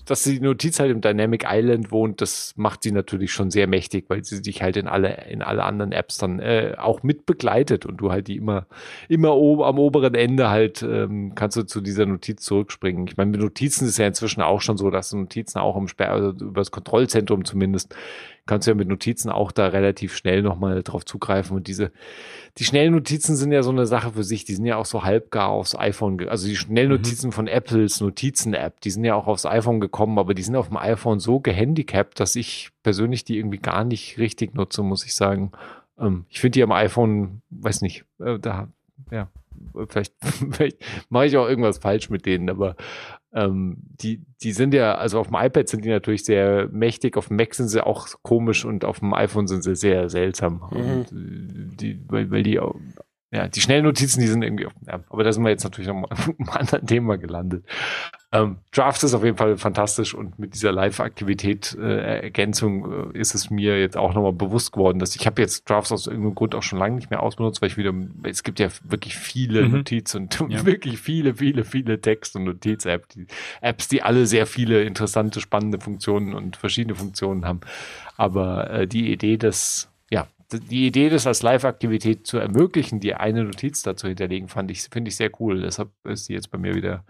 dass 0.04 0.22
die 0.24 0.40
Notiz 0.40 0.78
halt 0.78 0.90
im 0.90 1.00
Dynamic 1.00 1.46
Island 1.48 1.90
wohnt, 1.90 2.20
das 2.20 2.52
macht 2.56 2.82
sie 2.82 2.92
natürlich 2.92 3.32
schon 3.32 3.50
sehr 3.50 3.66
mächtig, 3.66 4.04
weil 4.08 4.24
sie 4.24 4.42
dich 4.42 4.60
halt 4.60 4.76
in 4.76 4.86
alle, 4.86 5.24
in 5.30 5.40
alle 5.40 5.64
anderen 5.64 5.92
Apps 5.92 6.18
dann 6.18 6.38
äh, 6.38 6.74
auch 6.76 7.02
mit 7.02 7.24
begleitet 7.24 7.86
und 7.86 7.96
du 7.96 8.12
halt 8.12 8.28
die 8.28 8.36
immer, 8.36 8.66
immer 9.08 9.34
oben 9.36 9.62
am 9.62 9.78
oberen 9.78 10.14
Ende 10.14 10.50
halt 10.50 10.82
ähm, 10.82 11.34
kannst 11.34 11.56
du 11.56 11.62
zu 11.62 11.80
dieser 11.80 12.04
Notiz 12.04 12.42
zurückspringen. 12.42 13.06
Ich 13.06 13.16
meine, 13.16 13.30
mit 13.30 13.40
Notizen 13.40 13.88
ist 13.88 13.96
ja 13.96 14.06
inzwischen 14.06 14.42
auch 14.42 14.60
schon 14.60 14.76
so, 14.76 14.90
dass 14.90 15.14
Notizen 15.14 15.58
auch 15.58 15.76
im 15.76 15.88
Sperr, 15.88 16.12
also 16.12 16.30
über 16.30 16.60
das 16.60 16.70
Kontrollzentrum 16.70 17.46
zumindest 17.46 17.94
kannst 18.50 18.66
du 18.66 18.72
ja 18.72 18.74
mit 18.74 18.88
Notizen 18.88 19.30
auch 19.30 19.52
da 19.52 19.68
relativ 19.68 20.16
schnell 20.16 20.42
nochmal 20.42 20.82
drauf 20.82 21.04
zugreifen. 21.04 21.56
Und 21.56 21.68
diese, 21.68 21.92
die 22.58 22.64
schnellen 22.64 22.94
Notizen 22.94 23.36
sind 23.36 23.52
ja 23.52 23.62
so 23.62 23.70
eine 23.70 23.86
Sache 23.86 24.10
für 24.10 24.24
sich. 24.24 24.44
Die 24.44 24.56
sind 24.56 24.64
ja 24.64 24.74
auch 24.74 24.86
so 24.86 25.04
halbgar 25.04 25.50
aufs 25.50 25.76
iPhone, 25.76 26.28
also 26.28 26.48
die 26.48 26.56
Schnellnotizen 26.56 27.28
mhm. 27.28 27.32
von 27.32 27.46
Apples 27.46 28.00
Notizen-App, 28.00 28.80
die 28.80 28.90
sind 28.90 29.04
ja 29.04 29.14
auch 29.14 29.28
aufs 29.28 29.46
iPhone 29.46 29.78
gekommen, 29.78 30.18
aber 30.18 30.34
die 30.34 30.42
sind 30.42 30.56
auf 30.56 30.66
dem 30.66 30.78
iPhone 30.78 31.20
so 31.20 31.38
gehandicapt, 31.38 32.18
dass 32.18 32.34
ich 32.34 32.70
persönlich 32.82 33.22
die 33.22 33.38
irgendwie 33.38 33.58
gar 33.58 33.84
nicht 33.84 34.18
richtig 34.18 34.52
nutze, 34.56 34.82
muss 34.82 35.04
ich 35.04 35.14
sagen. 35.14 35.52
Ähm, 35.96 36.24
ich 36.28 36.40
finde 36.40 36.54
die 36.54 36.64
am 36.64 36.72
iPhone, 36.72 37.42
weiß 37.50 37.82
nicht, 37.82 38.04
äh, 38.18 38.40
da, 38.40 38.66
ja, 39.12 39.28
vielleicht, 39.86 40.14
vielleicht 40.50 40.78
mache 41.08 41.26
ich 41.26 41.36
auch 41.36 41.48
irgendwas 41.48 41.78
falsch 41.78 42.10
mit 42.10 42.26
denen, 42.26 42.50
aber 42.50 42.74
ähm, 43.32 43.76
die, 43.80 44.22
die 44.42 44.52
sind 44.52 44.74
ja, 44.74 44.94
also 44.94 45.20
auf 45.20 45.28
dem 45.28 45.36
iPad 45.36 45.68
sind 45.68 45.84
die 45.84 45.88
natürlich 45.88 46.24
sehr 46.24 46.68
mächtig, 46.72 47.16
auf 47.16 47.28
dem 47.28 47.36
Mac 47.36 47.54
sind 47.54 47.68
sie 47.68 47.84
auch 47.84 48.08
komisch 48.22 48.64
und 48.64 48.84
auf 48.84 49.00
dem 49.00 49.14
iPhone 49.14 49.46
sind 49.46 49.62
sie 49.62 49.76
sehr 49.76 50.08
seltsam. 50.08 50.62
Mhm. 50.70 50.76
Und 50.76 51.12
äh, 51.12 51.76
die, 51.76 52.00
weil, 52.08 52.30
weil 52.30 52.42
die 52.42 52.60
ja, 53.32 53.46
die 53.46 53.60
schnellen 53.60 53.84
Notizen, 53.84 54.20
die 54.20 54.26
sind 54.26 54.42
irgendwie, 54.42 54.66
ja, 54.86 55.00
aber 55.08 55.22
da 55.22 55.32
sind 55.32 55.44
wir 55.44 55.50
jetzt 55.50 55.62
natürlich 55.62 55.86
noch 55.86 55.94
mal 55.94 56.08
einem 56.38 56.48
anderen 56.48 56.86
Thema 56.86 57.16
gelandet. 57.16 57.64
Ähm, 58.32 58.58
Drafts 58.72 59.04
ist 59.04 59.14
auf 59.14 59.24
jeden 59.24 59.36
Fall 59.36 59.56
fantastisch 59.56 60.14
und 60.14 60.38
mit 60.38 60.54
dieser 60.54 60.72
Live-Aktivität 60.72 61.76
äh, 61.80 62.28
äh, 62.28 63.10
ist 63.12 63.34
es 63.34 63.50
mir 63.50 63.78
jetzt 63.78 63.96
auch 63.96 64.14
nochmal 64.14 64.32
bewusst 64.32 64.72
geworden, 64.72 64.98
dass 64.98 65.14
ich 65.14 65.26
habe 65.26 65.42
jetzt 65.42 65.68
Drafts 65.70 65.92
aus 65.92 66.06
irgendeinem 66.08 66.34
Grund 66.34 66.54
auch 66.56 66.62
schon 66.62 66.78
lange 66.78 66.96
nicht 66.96 67.10
mehr 67.10 67.22
ausbenutzt, 67.22 67.62
weil 67.62 67.68
ich 67.68 67.76
wieder, 67.76 67.92
es 68.24 68.42
gibt 68.42 68.58
ja 68.58 68.68
wirklich 68.84 69.16
viele 69.16 69.62
mhm. 69.62 69.72
Notiz 69.76 70.14
und 70.14 70.38
ja. 70.48 70.66
wirklich 70.66 71.00
viele, 71.00 71.34
viele, 71.36 71.64
viele 71.64 72.00
Text- 72.00 72.34
und 72.34 72.44
Notiz-Apps, 72.44 73.08
die, 73.14 73.26
Apps, 73.60 73.86
die 73.88 74.02
alle 74.02 74.26
sehr 74.26 74.46
viele 74.46 74.82
interessante, 74.82 75.40
spannende 75.40 75.80
Funktionen 75.80 76.34
und 76.34 76.56
verschiedene 76.56 76.96
Funktionen 76.96 77.44
haben. 77.44 77.60
Aber 78.16 78.70
äh, 78.70 78.86
die 78.88 79.12
Idee, 79.12 79.36
dass 79.36 79.89
die 80.52 80.86
Idee, 80.86 81.08
das 81.08 81.26
als 81.26 81.42
Live-Aktivität 81.42 82.26
zu 82.26 82.38
ermöglichen, 82.38 83.00
die 83.00 83.14
eine 83.14 83.44
Notiz 83.44 83.82
dazu 83.82 84.08
hinterlegen, 84.08 84.48
fand 84.48 84.70
ich, 84.70 84.82
finde 84.82 85.08
ich 85.08 85.16
sehr 85.16 85.30
cool. 85.40 85.62
Deshalb 85.62 85.90
ist 86.04 86.28
die 86.28 86.32
jetzt 86.34 86.50
bei 86.50 86.58
mir 86.58 86.74
wieder 86.74 87.04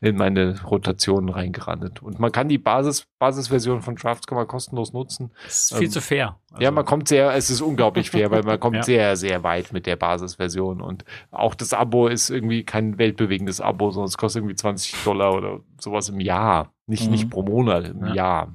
in 0.00 0.16
meine 0.16 0.62
Rotation 0.62 1.28
reingerandet. 1.28 2.02
Und 2.02 2.18
man 2.20 2.30
kann 2.32 2.48
die 2.48 2.58
Basis, 2.58 3.06
Basisversion 3.18 3.82
von 3.82 3.96
Drafts 3.96 4.26
kann 4.26 4.36
man 4.36 4.46
kostenlos 4.46 4.92
nutzen. 4.92 5.30
Das 5.44 5.70
ist 5.70 5.74
viel 5.76 5.86
Ähm, 5.86 5.90
zu 5.90 6.00
fair. 6.00 6.38
ja, 6.52 6.68
Also, 6.68 6.72
man 6.72 6.84
kommt 6.84 7.08
sehr, 7.08 7.32
es 7.34 7.50
ist 7.50 7.60
unglaublich 7.60 8.10
fair, 8.10 8.30
weil 8.30 8.42
man 8.42 8.58
kommt 8.60 8.76
Ja. 8.76 8.82
sehr, 8.82 9.16
sehr 9.16 9.42
weit 9.42 9.72
mit 9.72 9.86
der 9.86 9.96
Basisversion. 9.96 10.80
Und 10.80 11.04
auch 11.30 11.54
das 11.54 11.72
Abo 11.72 12.08
ist 12.08 12.30
irgendwie 12.30 12.64
kein 12.64 12.98
weltbewegendes 12.98 13.60
Abo, 13.60 13.90
sondern 13.90 14.08
es 14.08 14.16
kostet 14.18 14.40
irgendwie 14.40 14.56
20 14.56 14.94
Dollar 15.04 15.34
oder 15.34 15.60
sowas 15.80 16.08
im 16.08 16.20
Jahr. 16.20 16.72
Nicht, 16.86 17.06
Mhm. 17.06 17.10
nicht 17.12 17.30
pro 17.30 17.42
Monat, 17.42 17.88
im 17.88 18.04
Ja. 18.06 18.14
Jahr. 18.14 18.52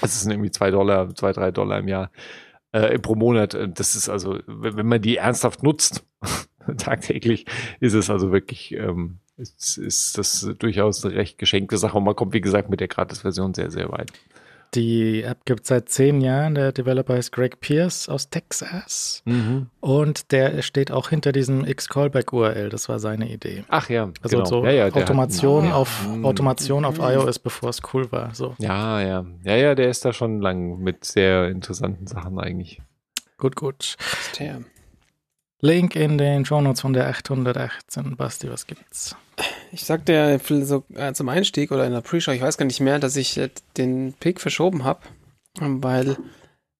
Das 0.00 0.20
sind 0.20 0.30
irgendwie 0.30 0.50
zwei 0.50 0.70
Dollar, 0.70 1.14
zwei, 1.14 1.32
drei 1.32 1.50
Dollar 1.50 1.78
im 1.80 1.88
Jahr, 1.88 2.10
äh, 2.72 2.98
pro 2.98 3.14
Monat. 3.14 3.54
Und 3.54 3.78
Das 3.78 3.94
ist 3.94 4.08
also, 4.08 4.38
wenn, 4.46 4.76
wenn 4.76 4.86
man 4.86 5.00
die 5.00 5.16
ernsthaft 5.16 5.62
nutzt, 5.62 6.04
tagtäglich, 6.78 7.46
ist 7.80 7.94
es 7.94 8.10
also 8.10 8.32
wirklich, 8.32 8.72
ähm, 8.72 9.18
ist, 9.36 9.78
ist 9.78 10.18
das 10.18 10.48
durchaus 10.58 11.04
eine 11.04 11.14
recht 11.14 11.38
geschenkte 11.38 11.78
Sache. 11.78 11.96
Und 11.96 12.04
man 12.04 12.16
kommt, 12.16 12.32
wie 12.32 12.40
gesagt, 12.40 12.70
mit 12.70 12.80
der 12.80 12.88
Gratis-Version 12.88 13.54
sehr, 13.54 13.70
sehr 13.70 13.90
weit. 13.90 14.12
Die 14.74 15.22
App 15.22 15.44
gibt 15.44 15.62
es 15.62 15.68
seit 15.68 15.90
zehn 15.90 16.22
Jahren. 16.22 16.54
Der 16.54 16.72
Developer 16.72 17.16
ist 17.16 17.30
Greg 17.30 17.60
Pierce 17.60 18.08
aus 18.08 18.30
Texas. 18.30 19.22
Und 19.80 20.32
der 20.32 20.62
steht 20.62 20.90
auch 20.90 21.10
hinter 21.10 21.30
diesem 21.32 21.66
X-Callback-URL. 21.66 22.70
Das 22.70 22.88
war 22.88 22.98
seine 22.98 23.30
Idee. 23.30 23.64
Ach 23.68 23.90
ja, 23.90 24.10
Also 24.22 24.36
genau. 24.38 24.44
so 24.48 24.64
ja, 24.64 24.70
ja, 24.72 24.90
der 24.90 25.02
hat- 25.02 25.10
Automation, 25.10 25.66
Ah. 25.66 25.74
auf, 25.74 26.06
Mhm. 26.06 26.24
Automation 26.24 26.84
auf 26.86 26.98
iOS, 27.00 27.38
bevor 27.38 27.68
es 27.68 27.80
cool 27.92 28.10
war. 28.12 28.34
So, 28.34 28.54
Ja, 28.58 29.00
ja. 29.02 29.26
Ja, 29.44 29.56
ja, 29.56 29.74
der 29.74 29.90
ist 29.90 30.04
da 30.06 30.12
schon 30.14 30.40
lang 30.40 30.78
mit 30.78 31.04
sehr 31.04 31.48
interessanten 31.48 32.06
Sachen 32.06 32.38
eigentlich. 32.38 32.80
gut, 33.36 33.56
gut. 33.56 33.96
Tja. 34.32 34.58
Link 35.60 35.94
in 35.96 36.16
den 36.16 36.44
Shownotes 36.44 36.80
von 36.80 36.92
der 36.92 37.08
818. 37.08 38.16
Basti, 38.16 38.50
was 38.50 38.66
gibt's? 38.66 39.16
Ich 39.72 39.84
sagte 39.84 40.12
ja 40.12 40.38
so, 40.64 40.84
äh, 40.94 41.12
zum 41.14 41.28
Einstieg 41.28 41.72
oder 41.72 41.86
in 41.86 41.92
der 41.92 42.02
Pre-Show, 42.02 42.32
ich 42.32 42.42
weiß 42.42 42.58
gar 42.58 42.66
nicht 42.66 42.80
mehr, 42.80 42.98
dass 42.98 43.16
ich 43.16 43.38
äh, 43.38 43.48
den 43.76 44.12
Pick 44.12 44.40
verschoben 44.40 44.84
habe, 44.84 45.00
weil 45.58 46.16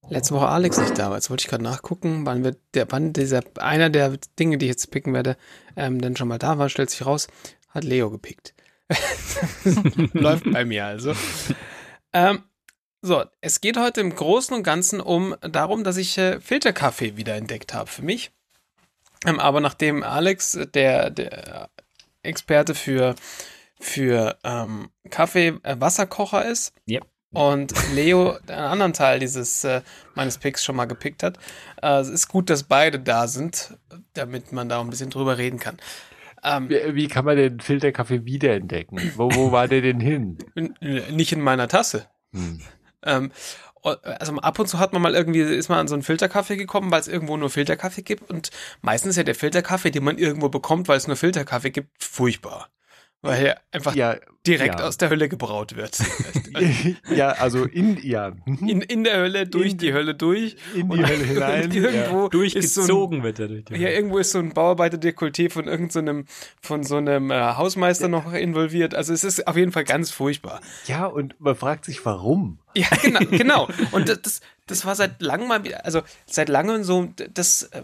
letzte 0.08 0.34
Woche 0.34 0.48
Alex 0.48 0.78
nicht 0.78 0.98
da 0.98 1.08
war. 1.08 1.16
Jetzt 1.16 1.31
wollte 1.31 1.42
ich 1.42 1.48
gerade 1.48 1.64
nachgucken, 1.64 2.26
wann 2.26 2.44
wird 2.44 2.58
der, 2.74 2.90
wann 2.90 3.12
dieser, 3.12 3.42
einer 3.56 3.90
der 3.90 4.18
Dinge, 4.39 4.58
die 4.58 4.66
ich 4.66 4.70
jetzt 4.70 4.90
picken 4.90 5.14
werde, 5.14 5.36
ähm, 5.76 6.00
dann 6.00 6.16
schon 6.16 6.28
mal 6.28 6.39
da 6.39 6.58
war, 6.58 6.68
stellt 6.68 6.90
sich 6.90 7.06
raus, 7.06 7.28
hat 7.68 7.84
Leo 7.84 8.10
gepickt. 8.10 8.55
Läuft 10.12 10.50
bei 10.52 10.64
mir 10.64 10.84
also. 10.84 11.14
Ähm, 12.12 12.42
so, 13.00 13.24
es 13.40 13.60
geht 13.60 13.78
heute 13.78 14.00
im 14.00 14.14
Großen 14.14 14.55
und 14.55 14.62
Ganzen 14.62 15.00
um 15.00 15.34
darum, 15.40 15.82
dass 15.82 15.97
ich 15.97 16.18
äh, 16.18 16.40
Filterkaffee 16.40 17.16
wieder 17.16 17.34
entdeckt 17.34 17.74
habe 17.74 17.89
für 17.89 18.02
mich. 18.02 18.32
Ähm, 19.26 19.40
aber 19.40 19.60
nachdem 19.60 20.02
Alex, 20.02 20.58
der, 20.74 21.10
der 21.10 21.70
Experte 22.23 22.75
für, 22.75 23.15
für 23.81 24.39
ähm, 24.44 24.91
Kaffee 25.10 25.55
äh, 25.62 25.76
Wasserkocher 25.78 26.44
ist. 26.44 26.75
Yep. 26.89 27.07
Und 27.34 27.73
Leo 27.94 28.36
einen 28.47 28.59
anderen 28.59 28.92
Teil 28.92 29.18
dieses 29.18 29.65
äh, 29.65 29.81
meines 30.15 30.36
Picks 30.36 30.62
schon 30.62 30.76
mal 30.76 30.84
gepickt 30.84 31.23
hat. 31.23 31.39
Äh, 31.81 32.01
es 32.01 32.09
ist 32.09 32.28
gut, 32.28 32.51
dass 32.51 32.65
beide 32.65 33.01
da 33.01 33.26
sind, 33.26 33.76
damit 34.12 34.52
man 34.52 34.68
da 34.68 34.81
ein 34.81 34.91
bisschen 34.91 35.10
drüber 35.10 35.39
reden 35.39 35.59
kann. 35.59 35.78
Ähm, 36.44 36.68
Wie, 36.68 36.94
wie 36.94 37.09
kann 37.09 37.25
man 37.25 37.36
den 37.36 37.60
Filterkaffee 37.60 38.25
wiederentdecken? 38.25 39.12
Wo, 39.17 39.31
wo 39.33 39.52
war 39.52 39.68
der 39.68 39.81
denn 39.81 40.01
hin? 40.01 40.39
nicht 41.10 41.33
in 41.33 41.41
meiner 41.41 41.68
Tasse. 41.68 42.07
Hm. 42.33 42.60
Ähm, 43.05 43.31
also 43.82 44.36
ab 44.36 44.58
und 44.58 44.66
zu 44.66 44.78
hat 44.78 44.92
man 44.92 45.02
mal 45.02 45.14
irgendwie, 45.14 45.40
ist 45.40 45.68
man 45.68 45.78
an 45.78 45.88
so 45.88 45.94
einen 45.94 46.02
Filterkaffee 46.02 46.56
gekommen, 46.56 46.90
weil 46.90 47.00
es 47.00 47.08
irgendwo 47.08 47.36
nur 47.36 47.50
Filterkaffee 47.50 48.02
gibt. 48.02 48.28
Und 48.30 48.50
meistens 48.80 49.10
ist 49.10 49.16
ja 49.16 49.24
der 49.24 49.34
Filterkaffee, 49.34 49.90
den 49.90 50.04
man 50.04 50.18
irgendwo 50.18 50.48
bekommt, 50.48 50.88
weil 50.88 50.96
es 50.96 51.06
nur 51.06 51.16
Filterkaffee 51.16 51.70
gibt, 51.70 51.90
furchtbar. 52.02 52.70
Weil 53.25 53.47
er 53.47 53.60
einfach 53.70 53.94
Ja, 53.94 54.17
direkt 54.47 54.81
ja. 54.81 54.86
aus 54.89 54.99
der 54.99 55.09
Hölle 55.09 55.28
gebraut 55.28 55.76
wird. 55.76 55.97
ja, 57.15 57.28
also 57.31 57.65
in, 57.65 57.97
ja. 58.02 58.33
In, 58.47 58.81
in 58.83 59.05
der 59.05 59.17
Hölle, 59.18 59.47
durch 59.47 59.73
In- 59.73 59.78
die 59.78 59.92
Hölle 59.92 60.15
durch. 60.17 60.57
in 60.75 60.91
die 60.91 61.07
Hölle 61.07 61.25
hinein. 61.25 61.70
Irgendwo 61.73 62.26
ist 62.26 62.75
so 62.75 62.81
ein, 62.83 62.89
Durchgezogen 62.89 63.23
wird 63.23 63.39
er 63.39 63.47
durch 63.49 63.65
die 63.67 63.75
ja, 63.76 63.91
irgendwo 63.91 64.18
ist 64.18 64.33
so 64.33 64.39
ein 64.41 64.52
Bauarbeiter-Dekolleté 64.52 65.51
von 65.51 65.68
irgendeinem, 65.68 66.26
von 66.60 66.83
so 66.83 66.97
einem 66.97 67.31
äh, 67.31 67.41
Hausmeister 67.55 68.09
noch 68.09 68.33
involviert. 68.33 68.94
Also 68.94 69.12
es 69.12 69.23
ist 69.23 69.47
auf 69.47 69.57
jeden 69.57 69.70
Fall 69.73 69.84
ganz 69.84 70.10
furchtbar. 70.10 70.60
Ja, 70.86 71.07
und 71.07 71.41
man 71.41 71.55
fragt 71.55 71.84
sich, 71.84 72.05
warum? 72.05 72.59
Ja, 72.75 72.89
genau, 73.02 73.20
genau. 73.31 73.68
Und 73.92 74.09
das- 74.09 74.20
das, 74.23 74.41
das 74.67 74.84
war 74.84 74.97
seit 74.97 75.23
langem 75.23 75.47
mal 75.49 75.62
wieder, 75.65 75.84
also 75.84 76.02
seit 76.26 76.49
langem 76.49 76.83
so, 76.83 77.09
das, 77.34 77.62
äh, 77.65 77.83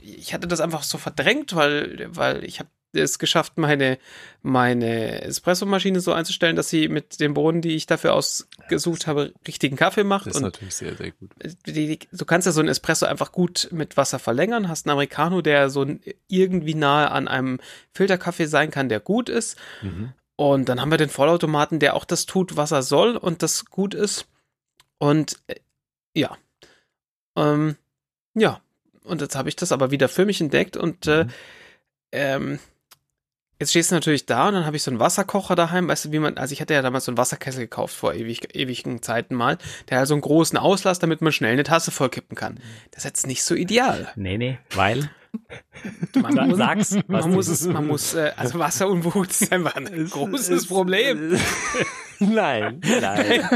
ich 0.00 0.32
hatte 0.32 0.46
das 0.46 0.60
einfach 0.60 0.82
so 0.84 0.96
verdrängt, 0.96 1.54
weil, 1.56 2.06
weil 2.10 2.44
ich 2.44 2.60
habe 2.60 2.68
es 2.92 3.18
geschafft, 3.18 3.58
meine, 3.58 3.98
meine 4.42 5.22
Espressomaschine 5.22 6.00
so 6.00 6.12
einzustellen, 6.12 6.56
dass 6.56 6.68
sie 6.68 6.88
mit 6.88 7.20
den 7.20 7.34
Bohnen, 7.34 7.62
die 7.62 7.76
ich 7.76 7.86
dafür 7.86 8.14
ausgesucht 8.14 9.06
habe, 9.06 9.32
richtigen 9.46 9.76
Kaffee 9.76 10.04
macht. 10.04 10.26
Das 10.26 10.32
ist 10.32 10.36
und 10.38 10.44
natürlich 10.44 10.74
sehr, 10.74 10.96
sehr 10.96 11.12
gut. 11.12 11.30
die, 11.66 11.72
die, 11.72 11.98
du 12.10 12.24
kannst 12.24 12.46
ja 12.46 12.52
so 12.52 12.60
einen 12.60 12.68
Espresso 12.68 13.06
einfach 13.06 13.32
gut 13.32 13.68
mit 13.70 13.96
Wasser 13.96 14.18
verlängern, 14.18 14.68
hast 14.68 14.86
einen 14.86 14.92
Americano, 14.92 15.42
der 15.42 15.70
so 15.70 15.86
irgendwie 16.28 16.74
nahe 16.74 17.10
an 17.10 17.28
einem 17.28 17.60
Filterkaffee 17.92 18.46
sein 18.46 18.70
kann, 18.70 18.88
der 18.88 19.00
gut 19.00 19.28
ist. 19.28 19.56
Mhm. 19.82 20.12
Und 20.36 20.68
dann 20.68 20.80
haben 20.80 20.90
wir 20.90 20.98
den 20.98 21.10
Vollautomaten, 21.10 21.78
der 21.80 21.94
auch 21.94 22.04
das 22.04 22.26
tut, 22.26 22.56
was 22.56 22.70
er 22.70 22.82
soll 22.82 23.16
und 23.16 23.42
das 23.42 23.66
gut 23.66 23.94
ist. 23.94 24.26
Und 24.98 25.38
äh, 25.48 25.56
ja. 26.14 26.36
Ähm, 27.36 27.76
ja. 28.34 28.60
Und 29.04 29.20
jetzt 29.20 29.36
habe 29.36 29.48
ich 29.48 29.56
das 29.56 29.72
aber 29.72 29.90
wieder 29.90 30.08
für 30.08 30.24
mich 30.24 30.40
entdeckt 30.40 30.76
und 30.76 31.06
äh, 31.06 31.24
Mhm. 31.24 31.30
ähm, 32.12 32.58
jetzt 33.60 33.70
stehst 33.70 33.92
du 33.92 33.94
natürlich 33.94 34.26
da 34.26 34.48
und 34.48 34.54
dann 34.54 34.66
habe 34.66 34.76
ich 34.76 34.82
so 34.82 34.90
einen 34.90 34.98
Wasserkocher 34.98 35.54
daheim, 35.54 35.86
weißt 35.86 36.06
du, 36.06 36.12
wie 36.12 36.18
man, 36.18 36.36
also 36.38 36.52
ich 36.52 36.60
hatte 36.60 36.74
ja 36.74 36.82
damals 36.82 37.04
so 37.04 37.12
einen 37.12 37.18
Wasserkessel 37.18 37.60
gekauft 37.62 37.94
vor 37.94 38.14
ewig, 38.14 38.56
ewigen 38.56 39.00
Zeiten 39.02 39.36
mal, 39.36 39.58
der 39.88 40.00
hat 40.00 40.08
so 40.08 40.14
einen 40.14 40.22
großen 40.22 40.58
Auslass, 40.58 40.98
damit 40.98 41.20
man 41.22 41.32
schnell 41.32 41.52
eine 41.52 41.62
Tasse 41.62 41.92
vollkippen 41.92 42.36
kann. 42.36 42.58
Das 42.90 43.04
ist 43.04 43.06
jetzt 43.10 43.26
nicht 43.28 43.44
so 43.44 43.54
ideal. 43.54 44.08
Nee, 44.16 44.38
nee, 44.38 44.58
weil. 44.74 45.08
Man 46.20 46.34
Sag- 46.34 46.48
muss, 46.48 46.58
sag's, 46.58 46.96
man 47.06 47.22
du- 47.22 47.28
muss 47.28 47.46
es, 47.46 47.64
man 47.64 47.86
muss, 47.86 48.14
äh, 48.14 48.32
also 48.36 48.58
Wasserunwucht 48.58 49.30
ist 49.30 49.52
einfach 49.52 49.76
ein 49.76 50.08
großes 50.10 50.66
Problem. 50.66 51.38
Nein, 52.22 52.82
nein. 53.00 53.48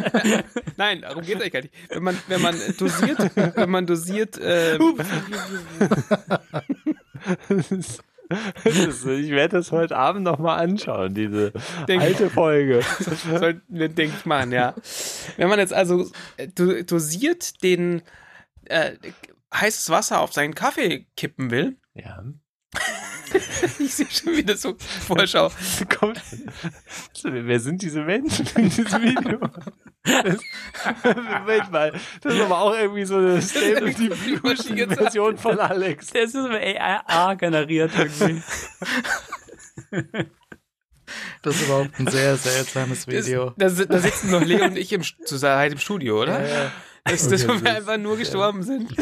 Nein, 0.79 1.03
darum 1.03 1.23
geht 1.23 1.35
es 1.37 1.43
eigentlich 1.43 1.53
gar 1.53 1.61
nicht. 1.61 1.75
Wenn 1.91 2.03
man, 2.03 2.19
wenn 2.29 2.41
man 2.41 2.57
dosiert, 2.79 3.19
wenn 3.57 3.69
man 3.71 3.87
dosiert, 3.87 4.39
äh, 4.39 4.79
ist, 8.65 9.05
ich 9.07 9.31
werde 9.31 9.57
das 9.59 9.73
heute 9.73 9.97
Abend 9.97 10.23
nochmal 10.25 10.61
anschauen, 10.61 11.15
diese 11.15 11.53
Denk- 11.89 12.03
alte 12.03 12.31
Folge. 12.31 12.83
sollten 13.31 13.63
wir, 13.69 13.89
denke 13.89 14.15
ich, 14.19 14.25
machen, 14.27 14.53
ja. 14.53 14.75
Wenn 15.37 15.49
man 15.49 15.59
jetzt 15.59 15.73
also 15.73 16.11
äh, 16.37 16.49
do- 16.49 16.83
dosiert 16.83 17.63
den 17.63 18.03
äh, 18.67 18.93
heißes 19.55 19.91
Wasser 19.91 20.21
auf 20.21 20.33
seinen 20.33 20.55
Kaffee 20.55 21.07
kippen 21.17 21.51
will, 21.51 21.77
Ja. 21.95 22.25
ich 23.79 23.95
sehe 23.95 24.07
schon 24.11 24.37
wieder 24.37 24.57
so 24.57 24.75
Vorschau. 24.79 25.51
Kommt. 25.99 26.21
Wer 27.23 27.61
sind 27.61 27.83
diese 27.83 28.03
Menschen 28.03 28.47
in 28.57 28.65
diesem 28.69 29.03
Video? 29.03 29.39
Das, 30.03 30.39
Moment 31.39 31.71
mal, 31.71 31.93
das 32.21 32.35
ist 32.35 32.41
aber 32.41 32.59
auch 32.59 32.75
irgendwie 32.75 33.05
so 33.05 33.17
eine 33.17 33.41
Version 34.97 35.37
von 35.37 35.59
Alex. 35.59 36.11
Der 36.11 36.23
ist 36.25 36.33
so 36.33 36.49
AI 36.49 37.35
generiert 37.37 37.93
irgendwie. 37.97 38.43
Das 41.43 41.57
ist 41.57 41.67
überhaupt 41.67 41.99
ein 41.99 42.07
sehr 42.07 42.37
seltsames 42.37 43.07
Video. 43.07 43.53
Das, 43.57 43.77
da, 43.77 43.85
da 43.85 43.99
sitzen 43.99 44.31
noch 44.31 44.43
Leo 44.43 44.65
und 44.65 44.79
ich 44.79 44.93
im, 44.93 45.03
zur 45.03 45.39
Seite 45.39 45.75
im 45.75 45.81
Studio, 45.81 46.23
oder? 46.23 46.43
Ja, 46.43 46.65
ja. 46.65 46.73
Dass, 47.05 47.29
dass 47.29 47.47
wir 47.47 47.75
einfach 47.77 47.99
nur 47.99 48.17
gestorben 48.17 48.63
sind. 48.63 48.97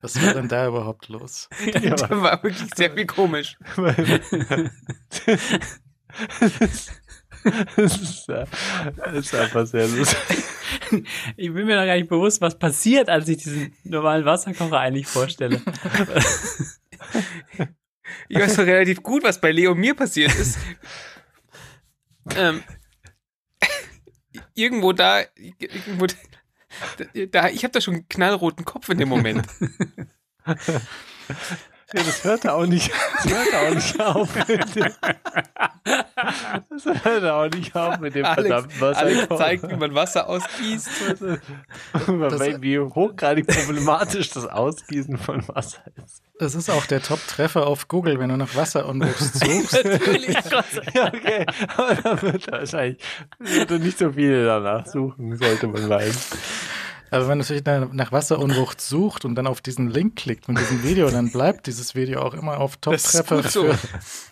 Was 0.00 0.22
war 0.22 0.32
denn 0.34 0.48
da 0.48 0.68
überhaupt 0.68 1.08
los? 1.08 1.48
Ja, 1.82 1.90
Das 1.90 2.10
war 2.10 2.42
wirklich 2.42 2.70
sehr 2.74 2.92
viel 2.92 3.06
komisch. 3.06 3.58
das, 7.76 7.96
ist, 7.98 8.28
äh, 8.28 8.46
das 8.96 9.14
ist 9.14 9.34
einfach 9.34 9.66
sehr 9.66 9.88
lustig. 9.88 10.44
Ich 11.36 11.52
bin 11.52 11.66
mir 11.66 11.76
noch 11.76 11.84
gar 11.84 11.96
nicht 11.96 12.08
bewusst, 12.08 12.40
was 12.40 12.58
passiert, 12.58 13.08
als 13.10 13.28
ich 13.28 13.38
diesen 13.38 13.74
normalen 13.84 14.24
Wasserkocher 14.24 14.78
eigentlich 14.80 15.06
vorstelle. 15.06 15.60
Ich 18.28 18.38
weiß 18.38 18.56
noch 18.58 18.64
relativ 18.64 19.02
gut, 19.02 19.22
was 19.22 19.40
bei 19.40 19.52
Leo 19.52 19.72
und 19.72 19.78
mir 19.78 19.94
passiert 19.94 20.34
ist. 20.34 20.58
ähm, 22.36 22.62
irgendwo 24.54 24.92
da, 24.92 25.20
irgendwo 25.36 26.06
da, 27.30 27.48
ich 27.48 27.64
habe 27.64 27.72
da 27.72 27.80
schon 27.80 27.94
einen 27.94 28.08
knallroten 28.08 28.64
Kopf 28.64 28.88
in 28.88 28.98
dem 28.98 29.08
Moment. 29.08 29.46
Ja, 31.94 32.02
das 32.02 32.22
hört 32.22 32.46
auch 32.46 32.66
nicht, 32.66 32.90
das 33.22 33.32
hört 33.32 33.54
auch 33.54 33.74
nicht 33.74 34.00
auf. 34.00 34.28
Das 36.68 37.04
hört 37.04 37.24
auch 37.24 37.48
nicht 37.48 37.74
auf 37.74 37.98
mit 37.98 38.14
dem 38.14 38.26
Alex, 38.26 38.42
verdammten 38.42 38.80
Wasser. 38.80 39.00
Alex 39.00 39.28
zeigt, 39.28 39.70
wie 39.70 39.76
man 39.76 39.94
Wasser 39.94 40.28
ausgießt. 40.28 40.88
wie 42.60 42.78
hochgradig 42.78 43.46
problematisch 43.46 44.30
das 44.30 44.46
Ausgießen 44.46 45.16
von 45.16 45.46
Wasser 45.48 45.82
ist. 46.04 46.22
Das 46.38 46.54
ist 46.54 46.68
auch 46.70 46.84
der 46.86 47.02
Top-Treffer 47.02 47.66
auf 47.66 47.88
Google, 47.88 48.18
wenn 48.20 48.28
du 48.28 48.36
nach 48.36 48.54
Wasserunwuchs 48.54 49.32
suchst. 49.40 49.82
Natürlich. 49.84 50.36
Ja, 50.94 51.08
okay. 51.08 51.46
Aber 51.76 51.94
da 51.94 52.22
wird 52.22 52.52
wahrscheinlich 52.52 53.02
wird 53.38 53.70
nicht 53.82 53.98
so 53.98 54.12
viele 54.12 54.44
danach 54.44 54.86
suchen, 54.86 55.36
sollte 55.36 55.66
man 55.66 55.88
meinen. 55.88 56.16
Aber 57.10 57.22
wenn 57.22 57.28
man 57.28 57.38
natürlich 57.38 57.64
nach 57.64 57.92
nach 57.92 58.12
Wasserunwucht 58.12 58.80
sucht 58.80 59.24
und 59.24 59.34
dann 59.34 59.46
auf 59.46 59.60
diesen 59.60 59.88
Link 59.90 60.16
klickt 60.16 60.48
mit 60.48 60.58
diesem 60.58 60.82
Video, 60.82 61.10
dann 61.10 61.30
bleibt 61.30 61.66
dieses 61.66 61.94
Video 61.94 62.22
auch 62.22 62.34
immer 62.34 62.58
auf 62.58 62.76
Top-Treffer 62.76 63.42
so. 63.48 63.72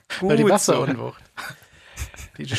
für 0.08 0.28
weil 0.28 0.36
die. 0.36 0.48
Wasserunwucht. 0.48 1.22
Die, 2.38 2.46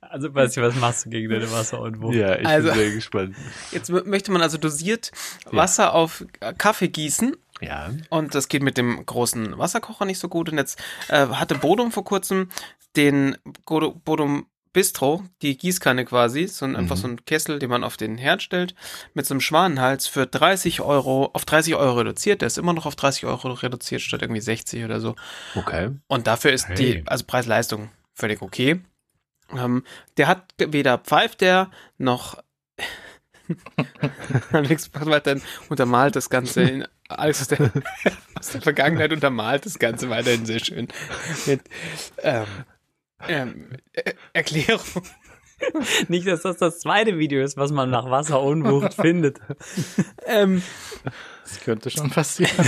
Also, 0.00 0.30
Basti, 0.32 0.60
was 0.60 0.74
machst 0.76 1.06
du 1.06 1.10
gegen 1.10 1.30
deine 1.30 1.50
Wasserunwucht? 1.52 2.14
Ja, 2.14 2.36
ich 2.38 2.46
Also- 2.46 2.68
bin 2.68 2.78
sehr 2.78 2.90
gespannt. 2.92 3.36
Jetzt 3.70 3.90
möchte 3.90 4.32
man 4.32 4.42
also 4.42 4.58
dosiert 4.58 5.12
Wasser 5.50 5.94
auf 5.94 6.24
äh, 6.40 6.52
Kaffee 6.54 6.88
gießen. 6.88 7.36
Ja. 7.60 7.90
Und 8.08 8.34
das 8.34 8.48
geht 8.48 8.62
mit 8.62 8.76
dem 8.76 9.04
großen 9.04 9.56
Wasserkocher 9.58 10.04
nicht 10.06 10.18
so 10.18 10.28
gut. 10.28 10.48
Und 10.50 10.58
jetzt 10.58 10.78
äh, 11.08 11.26
hatte 11.28 11.54
Bodum 11.56 11.92
vor 11.92 12.04
kurzem 12.04 12.48
den 12.96 13.36
Bodum 13.66 14.46
Bistro, 14.72 15.24
die 15.42 15.56
Gießkanne 15.58 16.04
quasi, 16.04 16.46
so 16.46 16.64
ein, 16.64 16.76
einfach 16.76 16.96
Mhm. 16.96 17.00
so 17.00 17.08
ein 17.08 17.24
Kessel, 17.24 17.58
den 17.58 17.70
man 17.70 17.82
auf 17.84 17.96
den 17.96 18.18
Herd 18.18 18.42
stellt, 18.42 18.74
mit 19.14 19.26
so 19.26 19.34
einem 19.34 19.40
Schwanenhals 19.40 20.06
für 20.06 20.26
30 20.26 20.80
Euro, 20.80 21.30
auf 21.32 21.44
30 21.44 21.74
Euro 21.74 21.98
reduziert. 21.98 22.40
Der 22.42 22.46
ist 22.46 22.58
immer 22.58 22.72
noch 22.72 22.86
auf 22.86 22.94
30 22.96 23.26
Euro 23.26 23.52
reduziert, 23.52 24.00
statt 24.02 24.22
irgendwie 24.22 24.40
60 24.40 24.84
oder 24.84 25.00
so. 25.00 25.16
Okay. 25.56 25.90
Und 26.06 26.26
dafür 26.26 26.52
ist 26.52 26.68
Hey. 26.68 26.76
die, 26.76 27.02
also 27.06 27.24
Preis-Leistung 27.24 27.90
völlig 28.14 28.42
okay. 28.42 28.80
Ähm, 29.56 29.82
der 30.16 30.28
hat 30.28 30.54
weder 30.58 30.98
pfeift 30.98 31.40
der 31.40 31.70
noch 31.98 32.38
Alex 34.52 34.90
macht 34.92 35.06
weiterhin 35.06 35.42
untermalt 35.68 36.14
das 36.14 36.30
Ganze 36.30 36.62
in 36.62 36.86
Alex 37.08 37.40
aus 37.40 37.48
der, 37.48 37.72
aus 38.38 38.50
der 38.50 38.62
Vergangenheit 38.62 39.12
untermalt 39.12 39.66
das 39.66 39.80
Ganze 39.80 40.08
weiterhin 40.10 40.46
sehr 40.46 40.60
schön 40.60 40.86
mit 41.46 41.62
ähm, 42.22 42.46
ähm, 43.28 43.70
äh, 43.92 44.12
Erklärung. 44.32 44.80
Nicht, 46.08 46.26
dass 46.26 46.42
das 46.42 46.56
das 46.56 46.80
zweite 46.80 47.18
Video 47.18 47.42
ist, 47.42 47.56
was 47.58 47.70
man 47.70 47.90
nach 47.90 48.10
Wasserunwucht 48.10 48.94
findet. 49.00 49.38
Ähm, 50.26 50.62
das 51.44 51.60
könnte 51.60 51.90
schon 51.90 52.10
passieren. 52.10 52.50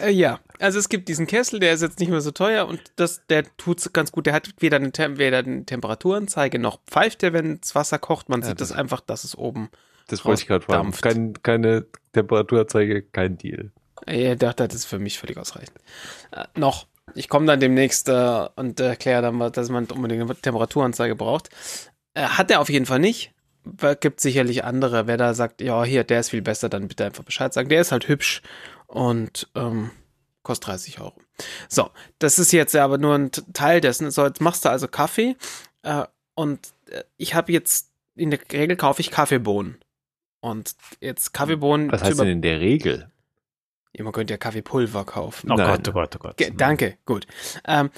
Äh, 0.00 0.10
ja, 0.10 0.40
also 0.58 0.80
es 0.80 0.88
gibt 0.88 1.08
diesen 1.08 1.28
Kessel, 1.28 1.60
der 1.60 1.72
ist 1.72 1.80
jetzt 1.82 2.00
nicht 2.00 2.08
mehr 2.10 2.20
so 2.20 2.32
teuer 2.32 2.66
und 2.66 2.80
das, 2.96 3.24
der 3.28 3.44
tut's 3.56 3.92
ganz 3.92 4.10
gut. 4.10 4.26
Der 4.26 4.34
hat 4.34 4.50
weder 4.58 4.76
eine, 4.76 4.90
Tem 4.90 5.16
weder 5.18 5.38
eine 5.38 5.64
Temperaturanzeige 5.64 6.58
noch 6.58 6.80
pfeift 6.86 7.22
der, 7.22 7.32
wenn 7.32 7.60
das 7.60 7.74
Wasser 7.76 7.98
kocht. 8.00 8.28
Man 8.28 8.40
Ja, 8.42 8.48
sieht 8.48 8.60
das 8.60 8.70
das- 8.70 8.76
einfach, 8.76 9.00
dass 9.00 9.22
es 9.22 9.38
oben. 9.38 9.70
Das 10.08 10.24
wollte 10.24 10.42
ich 10.42 10.48
gerade 10.48 10.64
fragen. 10.64 10.90
Kein, 10.90 11.34
keine 11.44 11.86
Temperaturanzeige, 12.12 13.02
kein 13.02 13.38
Deal. 13.38 13.70
Äh, 14.06 14.34
das, 14.34 14.56
das 14.56 14.74
ist 14.74 14.84
für 14.86 14.98
mich 14.98 15.20
völlig 15.20 15.36
ausreichend. 15.38 15.78
Äh, 16.32 16.46
noch. 16.58 16.88
Ich 17.14 17.28
komme 17.28 17.46
dann 17.46 17.60
demnächst 17.60 18.08
äh, 18.08 18.48
und 18.56 18.80
erkläre 18.80 19.22
dann, 19.22 19.52
dass 19.52 19.68
man 19.68 19.86
unbedingt 19.86 20.22
eine 20.22 20.36
Temperaturanzeige 20.36 21.16
braucht. 21.16 21.50
Äh, 22.14 22.22
hat 22.22 22.50
er 22.50 22.60
auf 22.60 22.68
jeden 22.68 22.86
Fall 22.86 22.98
nicht. 22.98 23.32
Gibt 24.00 24.20
sicherlich 24.20 24.64
andere. 24.64 25.06
Wer 25.06 25.16
da 25.16 25.34
sagt, 25.34 25.60
ja, 25.60 25.84
hier, 25.84 26.04
der 26.04 26.20
ist 26.20 26.30
viel 26.30 26.42
besser, 26.42 26.68
dann 26.68 26.88
bitte 26.88 27.04
einfach 27.04 27.24
Bescheid 27.24 27.52
sagen. 27.52 27.68
Der 27.68 27.82
ist 27.82 27.92
halt 27.92 28.08
hübsch 28.08 28.42
und 28.86 29.48
ähm, 29.54 29.90
kostet 30.42 30.68
30 30.68 31.00
Euro. 31.00 31.20
So, 31.68 31.90
das 32.18 32.38
ist 32.38 32.52
jetzt 32.52 32.74
aber 32.74 32.98
nur 32.98 33.14
ein 33.14 33.30
Teil 33.52 33.80
dessen. 33.80 34.10
So, 34.10 34.24
jetzt 34.24 34.40
machst 34.40 34.64
du 34.64 34.70
also 34.70 34.88
Kaffee 34.88 35.36
äh, 35.82 36.04
und 36.34 36.72
äh, 36.90 37.02
ich 37.16 37.34
habe 37.34 37.52
jetzt, 37.52 37.90
in 38.16 38.30
der 38.30 38.40
Regel 38.52 38.76
kaufe 38.76 39.00
ich 39.00 39.10
Kaffeebohnen. 39.10 39.78
Und 40.40 40.74
jetzt 41.00 41.34
Kaffeebohnen. 41.34 41.92
Was 41.92 42.02
heißt 42.02 42.18
denn 42.18 42.28
in 42.28 42.42
der 42.42 42.60
Regel? 42.60 43.10
Ja, 43.96 44.04
man 44.04 44.12
könnte 44.12 44.34
ja 44.34 44.38
Kaffeepulver 44.38 45.04
kaufen. 45.04 45.50
Oh 45.50 45.56
Nein. 45.56 45.66
Gott, 45.66 45.88
oh 45.88 45.92
Gott, 45.92 46.16
oh 46.16 46.18
Gott. 46.20 46.36
Ge 46.36 46.52
danke, 46.56 46.96
gut. 47.06 47.26
Ähm, 47.66 47.90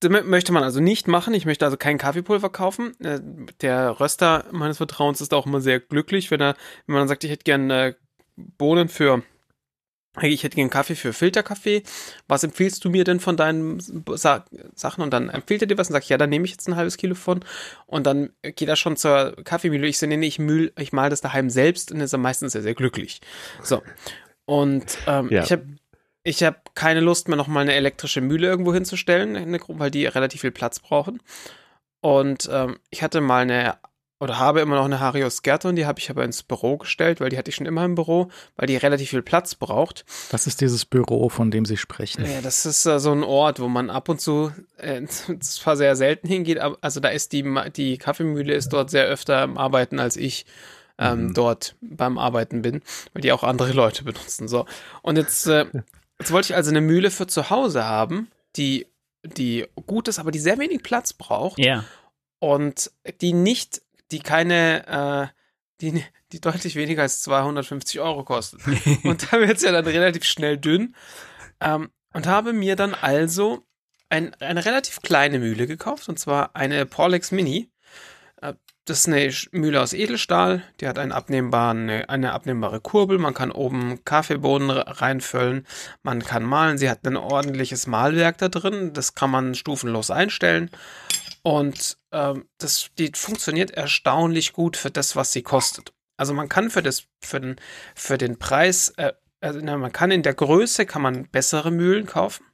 das 0.00 0.10
mö- 0.10 0.24
möchte 0.24 0.52
man 0.52 0.64
also 0.64 0.80
nicht 0.80 1.06
machen. 1.06 1.32
Ich 1.32 1.46
möchte 1.46 1.64
also 1.64 1.76
kein 1.76 1.96
Kaffeepulver 1.96 2.50
kaufen. 2.50 2.98
Äh, 3.00 3.20
der 3.60 4.00
Röster 4.00 4.46
meines 4.50 4.78
Vertrauens 4.78 5.20
ist 5.20 5.32
auch 5.32 5.46
immer 5.46 5.60
sehr 5.60 5.78
glücklich, 5.78 6.30
wenn 6.30 6.40
er, 6.40 6.56
wenn 6.86 6.94
man 6.94 7.02
dann 7.02 7.08
sagt, 7.08 7.22
ich 7.22 7.30
hätte 7.30 7.44
gern 7.44 7.70
äh, 7.70 7.94
Bohnen 8.34 8.88
für, 8.88 9.22
ich 10.20 10.42
hätte 10.42 10.56
gern 10.56 10.70
Kaffee 10.70 10.96
für 10.96 11.12
Filterkaffee. 11.12 11.84
Was 12.26 12.42
empfiehlst 12.42 12.84
du 12.84 12.90
mir 12.90 13.04
denn 13.04 13.20
von 13.20 13.36
deinen 13.36 13.78
Sa 13.78 14.44
Sachen? 14.74 15.02
Und 15.02 15.12
dann 15.12 15.28
empfiehlt 15.28 15.62
er 15.62 15.68
dir 15.68 15.78
was 15.78 15.88
und 15.88 15.92
sagt, 15.92 16.08
ja, 16.08 16.18
dann 16.18 16.30
nehme 16.30 16.46
ich 16.46 16.50
jetzt 16.50 16.68
ein 16.68 16.74
halbes 16.76 16.96
Kilo 16.96 17.14
von. 17.14 17.44
Und 17.86 18.06
dann 18.06 18.30
geht 18.42 18.68
er 18.68 18.76
schon 18.76 18.96
zur 18.96 19.36
Kaffeemühle. 19.44 19.86
Ich 19.86 19.98
so, 19.98 20.06
nee, 20.06 20.16
nee, 20.16 20.26
ich 20.26 20.40
mühl, 20.40 20.72
ich 20.76 20.92
mal 20.92 21.10
das 21.10 21.20
daheim 21.20 21.48
selbst 21.48 21.92
und 21.92 22.00
ist 22.00 22.12
er 22.12 22.18
meistens 22.18 22.52
sehr, 22.52 22.62
sehr 22.62 22.74
glücklich. 22.74 23.20
So. 23.62 23.82
Und 24.44 24.98
ähm, 25.06 25.28
Ja. 25.30 25.42
ich 25.44 25.52
habe 25.52 25.66
ich 26.24 26.42
habe 26.44 26.58
keine 26.74 27.00
Lust 27.00 27.28
mehr, 27.28 27.36
nochmal 27.36 27.62
eine 27.62 27.74
elektrische 27.74 28.20
Mühle 28.20 28.46
irgendwo 28.46 28.72
hinzustellen, 28.72 29.58
weil 29.68 29.90
die 29.90 30.06
relativ 30.06 30.42
viel 30.42 30.52
Platz 30.52 30.78
brauchen. 30.78 31.20
Und 32.00 32.48
ähm, 32.52 32.78
ich 32.90 33.02
hatte 33.02 33.20
mal 33.20 33.42
eine, 33.42 33.76
oder 34.20 34.38
habe 34.38 34.60
immer 34.60 34.76
noch 34.76 34.84
eine 34.84 35.00
Harios 35.00 35.42
Gärtner, 35.42 35.72
die 35.72 35.84
habe 35.84 35.98
ich 35.98 36.10
aber 36.10 36.24
ins 36.24 36.44
Büro 36.44 36.76
gestellt, 36.76 37.20
weil 37.20 37.30
die 37.30 37.38
hatte 37.38 37.48
ich 37.48 37.56
schon 37.56 37.66
immer 37.66 37.84
im 37.84 37.96
Büro, 37.96 38.28
weil 38.54 38.68
die 38.68 38.76
relativ 38.76 39.10
viel 39.10 39.22
Platz 39.22 39.56
braucht. 39.56 40.04
Was 40.30 40.46
ist 40.46 40.60
dieses 40.60 40.84
Büro, 40.84 41.28
von 41.28 41.50
dem 41.50 41.64
Sie 41.64 41.76
sprechen? 41.76 42.24
Ja, 42.24 42.40
das 42.40 42.66
ist 42.66 42.86
äh, 42.86 43.00
so 43.00 43.10
ein 43.10 43.24
Ort, 43.24 43.58
wo 43.58 43.66
man 43.66 43.90
ab 43.90 44.08
und 44.08 44.20
zu, 44.20 44.52
äh, 44.76 45.02
zwar 45.40 45.76
sehr 45.76 45.96
selten 45.96 46.28
hingeht, 46.28 46.60
aber 46.60 46.78
also 46.82 47.00
da 47.00 47.08
ist 47.08 47.32
die, 47.32 47.44
die 47.74 47.98
Kaffeemühle 47.98 48.54
ist 48.54 48.68
dort 48.72 48.90
sehr 48.90 49.06
öfter 49.06 49.38
am 49.40 49.58
Arbeiten, 49.58 49.98
als 49.98 50.16
ich 50.16 50.46
ähm, 50.98 51.26
Mhm. 51.26 51.34
dort 51.34 51.76
beim 51.80 52.18
Arbeiten 52.18 52.62
bin, 52.62 52.82
weil 53.12 53.22
die 53.22 53.32
auch 53.32 53.42
andere 53.42 53.72
Leute 53.72 54.04
benutzen. 54.04 54.48
So. 54.48 54.66
Und 55.02 55.16
jetzt, 55.16 55.46
äh, 55.46 55.66
jetzt 56.18 56.32
wollte 56.32 56.52
ich 56.52 56.56
also 56.56 56.70
eine 56.70 56.80
Mühle 56.80 57.10
für 57.10 57.26
zu 57.26 57.50
Hause 57.50 57.84
haben, 57.84 58.28
die, 58.56 58.86
die 59.24 59.66
gut 59.86 60.08
ist, 60.08 60.18
aber 60.18 60.30
die 60.30 60.38
sehr 60.38 60.58
wenig 60.58 60.82
Platz 60.82 61.12
braucht 61.12 61.58
Ja. 61.58 61.84
und 62.38 62.90
die 63.20 63.32
nicht, 63.32 63.82
die 64.10 64.18
keine, 64.20 65.30
äh, 65.32 65.38
die, 65.80 66.04
die 66.32 66.40
deutlich 66.40 66.76
weniger 66.76 67.02
als 67.02 67.22
250 67.22 68.00
Euro 68.00 68.24
kostet. 68.24 68.60
und 69.04 69.32
da 69.32 69.40
wird 69.40 69.56
es 69.56 69.62
ja 69.62 69.72
dann 69.72 69.86
relativ 69.86 70.24
schnell 70.24 70.56
dünn. 70.58 70.94
Ähm, 71.60 71.90
und 72.12 72.26
habe 72.26 72.52
mir 72.52 72.76
dann 72.76 72.94
also 72.94 73.64
ein, 74.10 74.34
eine 74.40 74.64
relativ 74.66 75.00
kleine 75.00 75.38
Mühle 75.38 75.66
gekauft, 75.66 76.08
und 76.10 76.18
zwar 76.18 76.54
eine 76.54 76.84
Porlex 76.84 77.30
Mini. 77.32 77.70
Das 78.84 79.06
ist 79.06 79.08
eine 79.08 79.32
Mühle 79.52 79.80
aus 79.80 79.92
Edelstahl, 79.92 80.64
die 80.80 80.88
hat 80.88 80.98
einen 80.98 81.12
abnehmbaren, 81.12 81.88
eine, 81.88 82.32
abnehmbare 82.32 82.80
Kurbel, 82.80 83.18
man 83.18 83.32
kann 83.32 83.52
oben 83.52 84.04
Kaffeebohnen 84.04 84.70
re- 84.70 85.00
reinfüllen, 85.00 85.68
man 86.02 86.20
kann 86.20 86.42
malen, 86.42 86.78
sie 86.78 86.90
hat 86.90 87.06
ein 87.06 87.16
ordentliches 87.16 87.86
Mahlwerk 87.86 88.38
da 88.38 88.48
drin, 88.48 88.92
das 88.92 89.14
kann 89.14 89.30
man 89.30 89.54
stufenlos 89.54 90.10
einstellen. 90.10 90.68
Und 91.42 91.96
ähm, 92.10 92.48
das, 92.58 92.90
die 92.98 93.12
funktioniert 93.14 93.70
erstaunlich 93.70 94.52
gut 94.52 94.76
für 94.76 94.90
das, 94.90 95.14
was 95.14 95.30
sie 95.30 95.42
kostet. 95.42 95.92
Also 96.16 96.34
man 96.34 96.48
kann 96.48 96.68
für 96.68 96.82
das, 96.82 97.04
für 97.20 97.40
den, 97.40 97.56
für 97.94 98.18
den 98.18 98.40
Preis, 98.40 98.94
äh, 98.96 99.12
also 99.40 99.60
man 99.60 99.92
kann 99.92 100.10
in 100.10 100.22
der 100.24 100.34
Größe 100.34 100.86
kann 100.86 101.02
man 101.02 101.28
bessere 101.28 101.70
Mühlen 101.70 102.06
kaufen. 102.06 102.44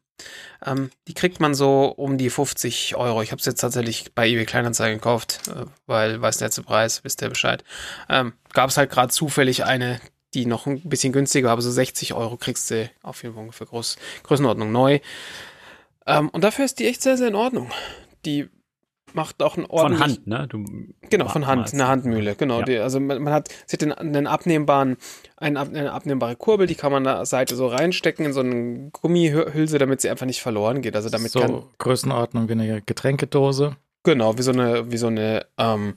Ähm, 0.64 0.90
die 1.06 1.14
kriegt 1.14 1.40
man 1.40 1.54
so 1.54 1.86
um 1.86 2.18
die 2.18 2.30
50 2.30 2.96
Euro. 2.96 3.22
Ich 3.22 3.30
habe 3.30 3.40
es 3.40 3.46
jetzt 3.46 3.60
tatsächlich 3.60 4.12
bei 4.14 4.28
eBay 4.28 4.44
Kleinanzeigen 4.44 4.98
gekauft, 4.98 5.40
äh, 5.48 5.66
weil 5.86 6.20
weiß 6.20 6.38
der 6.38 6.48
letzte 6.48 6.62
Preis, 6.62 7.04
wisst 7.04 7.22
ihr 7.22 7.28
Bescheid. 7.28 7.64
Ähm, 8.08 8.32
Gab 8.52 8.70
es 8.70 8.76
halt 8.76 8.90
gerade 8.90 9.12
zufällig 9.12 9.64
eine, 9.64 10.00
die 10.34 10.46
noch 10.46 10.66
ein 10.66 10.80
bisschen 10.88 11.12
günstiger, 11.12 11.50
aber 11.50 11.62
so 11.62 11.70
60 11.70 12.14
Euro 12.14 12.36
kriegst 12.36 12.70
du 12.70 12.90
auf 13.02 13.22
jeden 13.22 13.34
Fall 13.34 13.42
ungefähr 13.42 13.66
Groß, 13.66 13.96
Größenordnung 14.24 14.72
neu. 14.72 15.00
Ähm, 16.06 16.28
und 16.30 16.42
dafür 16.42 16.64
ist 16.64 16.78
die 16.78 16.86
echt 16.86 17.02
sehr, 17.02 17.16
sehr 17.16 17.28
in 17.28 17.34
Ordnung. 17.34 17.70
Die 18.24 18.48
macht 19.14 19.42
auch 19.42 19.56
einen 19.56 19.66
Von 19.66 19.78
ordentlich, 19.78 20.00
Hand, 20.00 20.26
ne? 20.26 20.46
Du 20.48 20.64
Genau, 21.10 21.28
von 21.28 21.46
Hand, 21.46 21.72
eine 21.72 21.88
Handmühle, 21.88 22.34
genau. 22.34 22.60
Ja. 22.60 22.64
Die, 22.64 22.78
also 22.78 23.00
man, 23.00 23.22
man 23.22 23.32
hat, 23.32 23.48
sie 23.66 23.74
hat 23.74 23.82
den, 23.82 23.92
einen 23.92 24.26
abnehmbaren, 24.26 24.96
eine, 25.36 25.60
eine 25.60 25.92
abnehmbare 25.92 26.36
Kurbel, 26.36 26.66
die 26.66 26.74
kann 26.74 26.92
man 26.92 27.06
an 27.06 27.16
der 27.16 27.26
Seite 27.26 27.56
so 27.56 27.66
reinstecken 27.66 28.26
in 28.26 28.32
so 28.32 28.40
eine 28.40 28.90
Gummihülse, 28.90 29.78
damit 29.78 30.00
sie 30.00 30.10
einfach 30.10 30.26
nicht 30.26 30.42
verloren 30.42 30.82
geht. 30.82 30.96
Also 30.96 31.08
damit 31.08 31.30
so 31.30 31.40
kann, 31.40 31.62
Größenordnung 31.78 32.48
wie 32.48 32.52
eine 32.52 32.82
Getränkedose. 32.82 33.76
genau, 34.02 34.36
wie 34.38 34.42
so 34.42 34.52
eine, 34.52 34.90
wie 34.90 34.98
so 34.98 35.06
eine 35.06 35.46
ähm, 35.56 35.94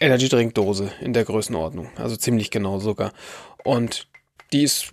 Energy 0.00 0.28
Drink 0.28 0.54
Dose 0.54 0.90
in 1.00 1.12
der 1.12 1.24
Größenordnung. 1.24 1.88
Also 1.96 2.16
ziemlich 2.16 2.50
genau 2.50 2.78
sogar. 2.78 3.12
Und 3.64 4.06
die 4.52 4.62
ist, 4.62 4.92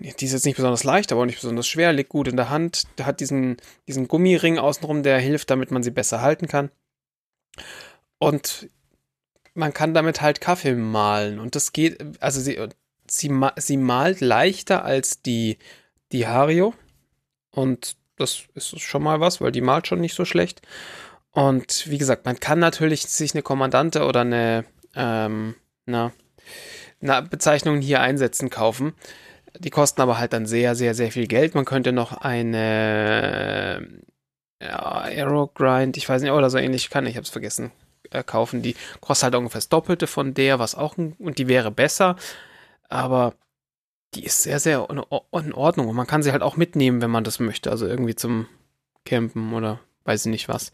die 0.00 0.24
ist 0.24 0.32
jetzt 0.32 0.46
nicht 0.46 0.56
besonders 0.56 0.84
leicht, 0.84 1.12
aber 1.12 1.22
auch 1.22 1.26
nicht 1.26 1.40
besonders 1.40 1.66
schwer, 1.66 1.92
liegt 1.92 2.10
gut 2.10 2.28
in 2.28 2.36
der 2.36 2.50
Hand, 2.50 2.84
hat 3.00 3.20
diesen, 3.20 3.56
diesen 3.86 4.08
Gummiring 4.08 4.58
außenrum, 4.58 5.02
der 5.02 5.18
hilft, 5.18 5.50
damit 5.50 5.70
man 5.70 5.82
sie 5.82 5.90
besser 5.90 6.20
halten 6.20 6.48
kann. 6.48 6.70
Und 8.18 8.68
man 9.54 9.72
kann 9.72 9.94
damit 9.94 10.20
halt 10.20 10.40
Kaffee 10.40 10.74
mahlen 10.74 11.38
und 11.38 11.54
das 11.54 11.72
geht, 11.72 11.98
also 12.20 12.40
sie, 12.40 12.58
sie, 13.08 13.30
sie 13.56 13.76
malt 13.76 14.20
leichter 14.20 14.84
als 14.84 15.22
die, 15.22 15.58
die 16.12 16.26
Hario 16.26 16.74
und 17.50 17.96
das 18.16 18.44
ist 18.54 18.80
schon 18.80 19.02
mal 19.02 19.20
was, 19.20 19.40
weil 19.40 19.52
die 19.52 19.60
malt 19.60 19.86
schon 19.86 20.00
nicht 20.00 20.14
so 20.14 20.24
schlecht. 20.24 20.62
Und 21.30 21.88
wie 21.88 21.98
gesagt, 21.98 22.24
man 22.24 22.40
kann 22.40 22.58
natürlich 22.58 23.02
sich 23.02 23.34
eine 23.34 23.42
Kommandante 23.42 24.04
oder 24.04 24.22
eine, 24.22 24.64
ähm, 24.94 25.54
na, 25.86 26.12
eine 27.00 27.22
Bezeichnung 27.22 27.80
hier 27.80 28.00
einsetzen 28.00 28.50
kaufen. 28.50 28.94
Die 29.58 29.70
kosten 29.70 30.00
aber 30.00 30.18
halt 30.18 30.32
dann 30.32 30.46
sehr, 30.46 30.74
sehr, 30.74 30.94
sehr 30.94 31.10
viel 31.10 31.26
Geld. 31.26 31.54
Man 31.54 31.64
könnte 31.64 31.92
noch 31.92 32.12
eine 32.12 33.86
ja, 34.62 34.78
Arrow 34.78 35.52
Grind, 35.52 35.96
ich 35.96 36.08
weiß 36.08 36.22
nicht, 36.22 36.30
oder 36.30 36.50
so 36.50 36.58
ähnlich 36.58 36.90
kann, 36.90 37.06
ich 37.06 37.16
hab's 37.16 37.30
vergessen, 37.30 37.70
äh, 38.10 38.22
kaufen. 38.22 38.62
Die 38.62 38.76
kostet 39.00 39.24
halt 39.24 39.34
ungefähr 39.36 39.58
das 39.58 39.68
Doppelte 39.68 40.06
von 40.06 40.34
der, 40.34 40.58
was 40.58 40.74
auch, 40.74 40.96
und 40.96 41.38
die 41.38 41.48
wäre 41.48 41.70
besser. 41.70 42.16
Aber 42.88 43.34
die 44.14 44.24
ist 44.24 44.42
sehr, 44.42 44.58
sehr 44.58 44.88
in 44.90 45.52
Ordnung. 45.52 45.88
Und 45.88 45.96
man 45.96 46.06
kann 46.06 46.22
sie 46.22 46.32
halt 46.32 46.42
auch 46.42 46.56
mitnehmen, 46.56 47.02
wenn 47.02 47.10
man 47.10 47.24
das 47.24 47.40
möchte. 47.40 47.70
Also 47.70 47.86
irgendwie 47.86 48.14
zum 48.14 48.46
Campen 49.04 49.52
oder 49.52 49.80
weiß 50.04 50.26
ich 50.26 50.30
nicht 50.30 50.48
was. 50.48 50.72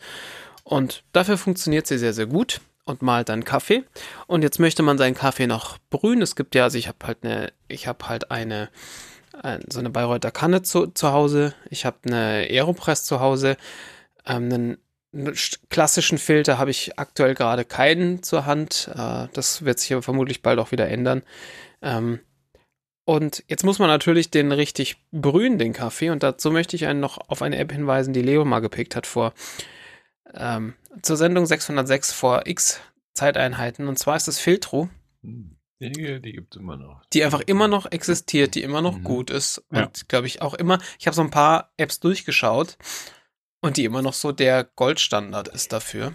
Und 0.62 1.04
dafür 1.12 1.36
funktioniert 1.36 1.86
sie 1.86 1.98
sehr, 1.98 2.12
sehr 2.12 2.26
gut 2.26 2.60
und 2.84 3.02
malt 3.02 3.28
dann 3.28 3.44
Kaffee. 3.44 3.84
Und 4.26 4.42
jetzt 4.42 4.60
möchte 4.60 4.82
man 4.82 4.98
seinen 4.98 5.14
Kaffee 5.14 5.46
noch 5.46 5.78
brühen. 5.90 6.22
Es 6.22 6.36
gibt 6.36 6.54
ja, 6.54 6.64
also 6.64 6.78
ich 6.78 6.88
habe 6.88 6.98
halt 7.06 7.18
eine, 7.22 7.52
ich 7.68 7.86
habe 7.86 8.08
halt 8.08 8.30
eine, 8.30 8.68
eine, 9.42 9.64
so 9.68 9.80
eine 9.80 9.90
Bayreuther 9.90 10.30
Kanne 10.30 10.62
zu, 10.62 10.88
zu 10.88 11.12
Hause. 11.12 11.54
Ich 11.70 11.86
habe 11.86 11.96
eine 12.06 12.46
Aeropress 12.50 13.04
zu 13.04 13.20
Hause. 13.20 13.56
Ähm, 14.26 14.44
einen, 14.44 14.78
einen 15.12 15.34
klassischen 15.70 16.18
Filter 16.18 16.58
habe 16.58 16.70
ich 16.70 16.98
aktuell 16.98 17.34
gerade 17.34 17.64
keinen 17.64 18.22
zur 18.22 18.46
Hand. 18.46 18.90
Äh, 18.94 19.28
das 19.32 19.64
wird 19.64 19.78
sich 19.78 19.92
aber 19.92 20.02
vermutlich 20.02 20.42
bald 20.42 20.58
auch 20.58 20.72
wieder 20.72 20.88
ändern. 20.88 21.22
Ähm, 21.82 22.20
und 23.06 23.44
jetzt 23.48 23.64
muss 23.64 23.78
man 23.78 23.88
natürlich 23.88 24.30
den 24.30 24.50
richtig 24.50 24.96
brühen, 25.12 25.58
den 25.58 25.74
Kaffee. 25.74 26.10
Und 26.10 26.22
dazu 26.22 26.50
möchte 26.50 26.76
ich 26.76 26.86
einen 26.86 27.00
noch 27.00 27.18
auf 27.28 27.42
eine 27.42 27.58
App 27.58 27.72
hinweisen, 27.72 28.14
die 28.14 28.22
Leo 28.22 28.44
mal 28.44 28.60
gepickt 28.60 28.96
hat 28.96 29.06
vor 29.06 29.34
ähm, 30.32 30.74
zur 31.02 31.16
Sendung 31.16 31.47
606 31.47 32.12
vor 32.12 32.47
x 32.47 32.81
Zeiteinheiten. 33.14 33.89
Und 33.89 33.98
zwar 33.98 34.16
ist 34.16 34.28
das 34.28 34.39
Filtro. 34.39 34.89
Die, 35.23 36.20
die 36.20 36.32
gibt 36.32 36.55
es 36.55 36.60
immer 36.60 36.76
noch. 36.76 37.02
Die 37.12 37.24
einfach 37.24 37.40
immer 37.40 37.68
noch 37.68 37.90
existiert, 37.90 38.55
die 38.55 38.62
immer 38.62 38.82
noch 38.82 38.98
mhm. 38.98 39.05
gut 39.05 39.31
ist. 39.31 39.58
Und 39.70 39.78
ja. 39.78 39.90
glaube 40.08 40.26
ich 40.26 40.42
auch 40.42 40.55
immer, 40.55 40.78
ich 40.98 41.06
habe 41.06 41.14
so 41.14 41.23
ein 41.23 41.31
paar 41.31 41.73
Apps 41.76 42.00
durchgeschaut 42.00 42.78
und 43.60 43.76
die 43.76 43.84
immer 43.84 44.02
noch 44.02 44.12
so 44.12 44.32
der 44.32 44.64
Goldstandard 44.64 45.48
ist 45.48 45.73
dafür. 45.73 46.14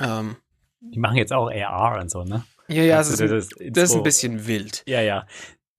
Ähm, 0.00 0.36
die 0.80 0.98
machen 0.98 1.16
jetzt 1.16 1.32
auch 1.32 1.50
AR 1.50 2.00
und 2.00 2.10
so, 2.10 2.24
ne? 2.24 2.44
Ja, 2.68 2.82
ja, 2.82 2.96
das, 2.96 3.10
ist, 3.10 3.20
das, 3.20 3.48
das 3.72 3.90
ist 3.90 3.96
ein 3.96 4.02
bisschen 4.02 4.46
wild. 4.46 4.82
Ja, 4.86 5.00
ja. 5.00 5.26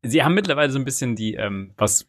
Sie 0.03 0.23
haben 0.23 0.35
mittlerweile 0.35 0.71
so 0.71 0.77
ein 0.77 0.85
bisschen 0.85 1.15
die, 1.15 1.33
ähm, 1.33 1.73
was 1.77 2.07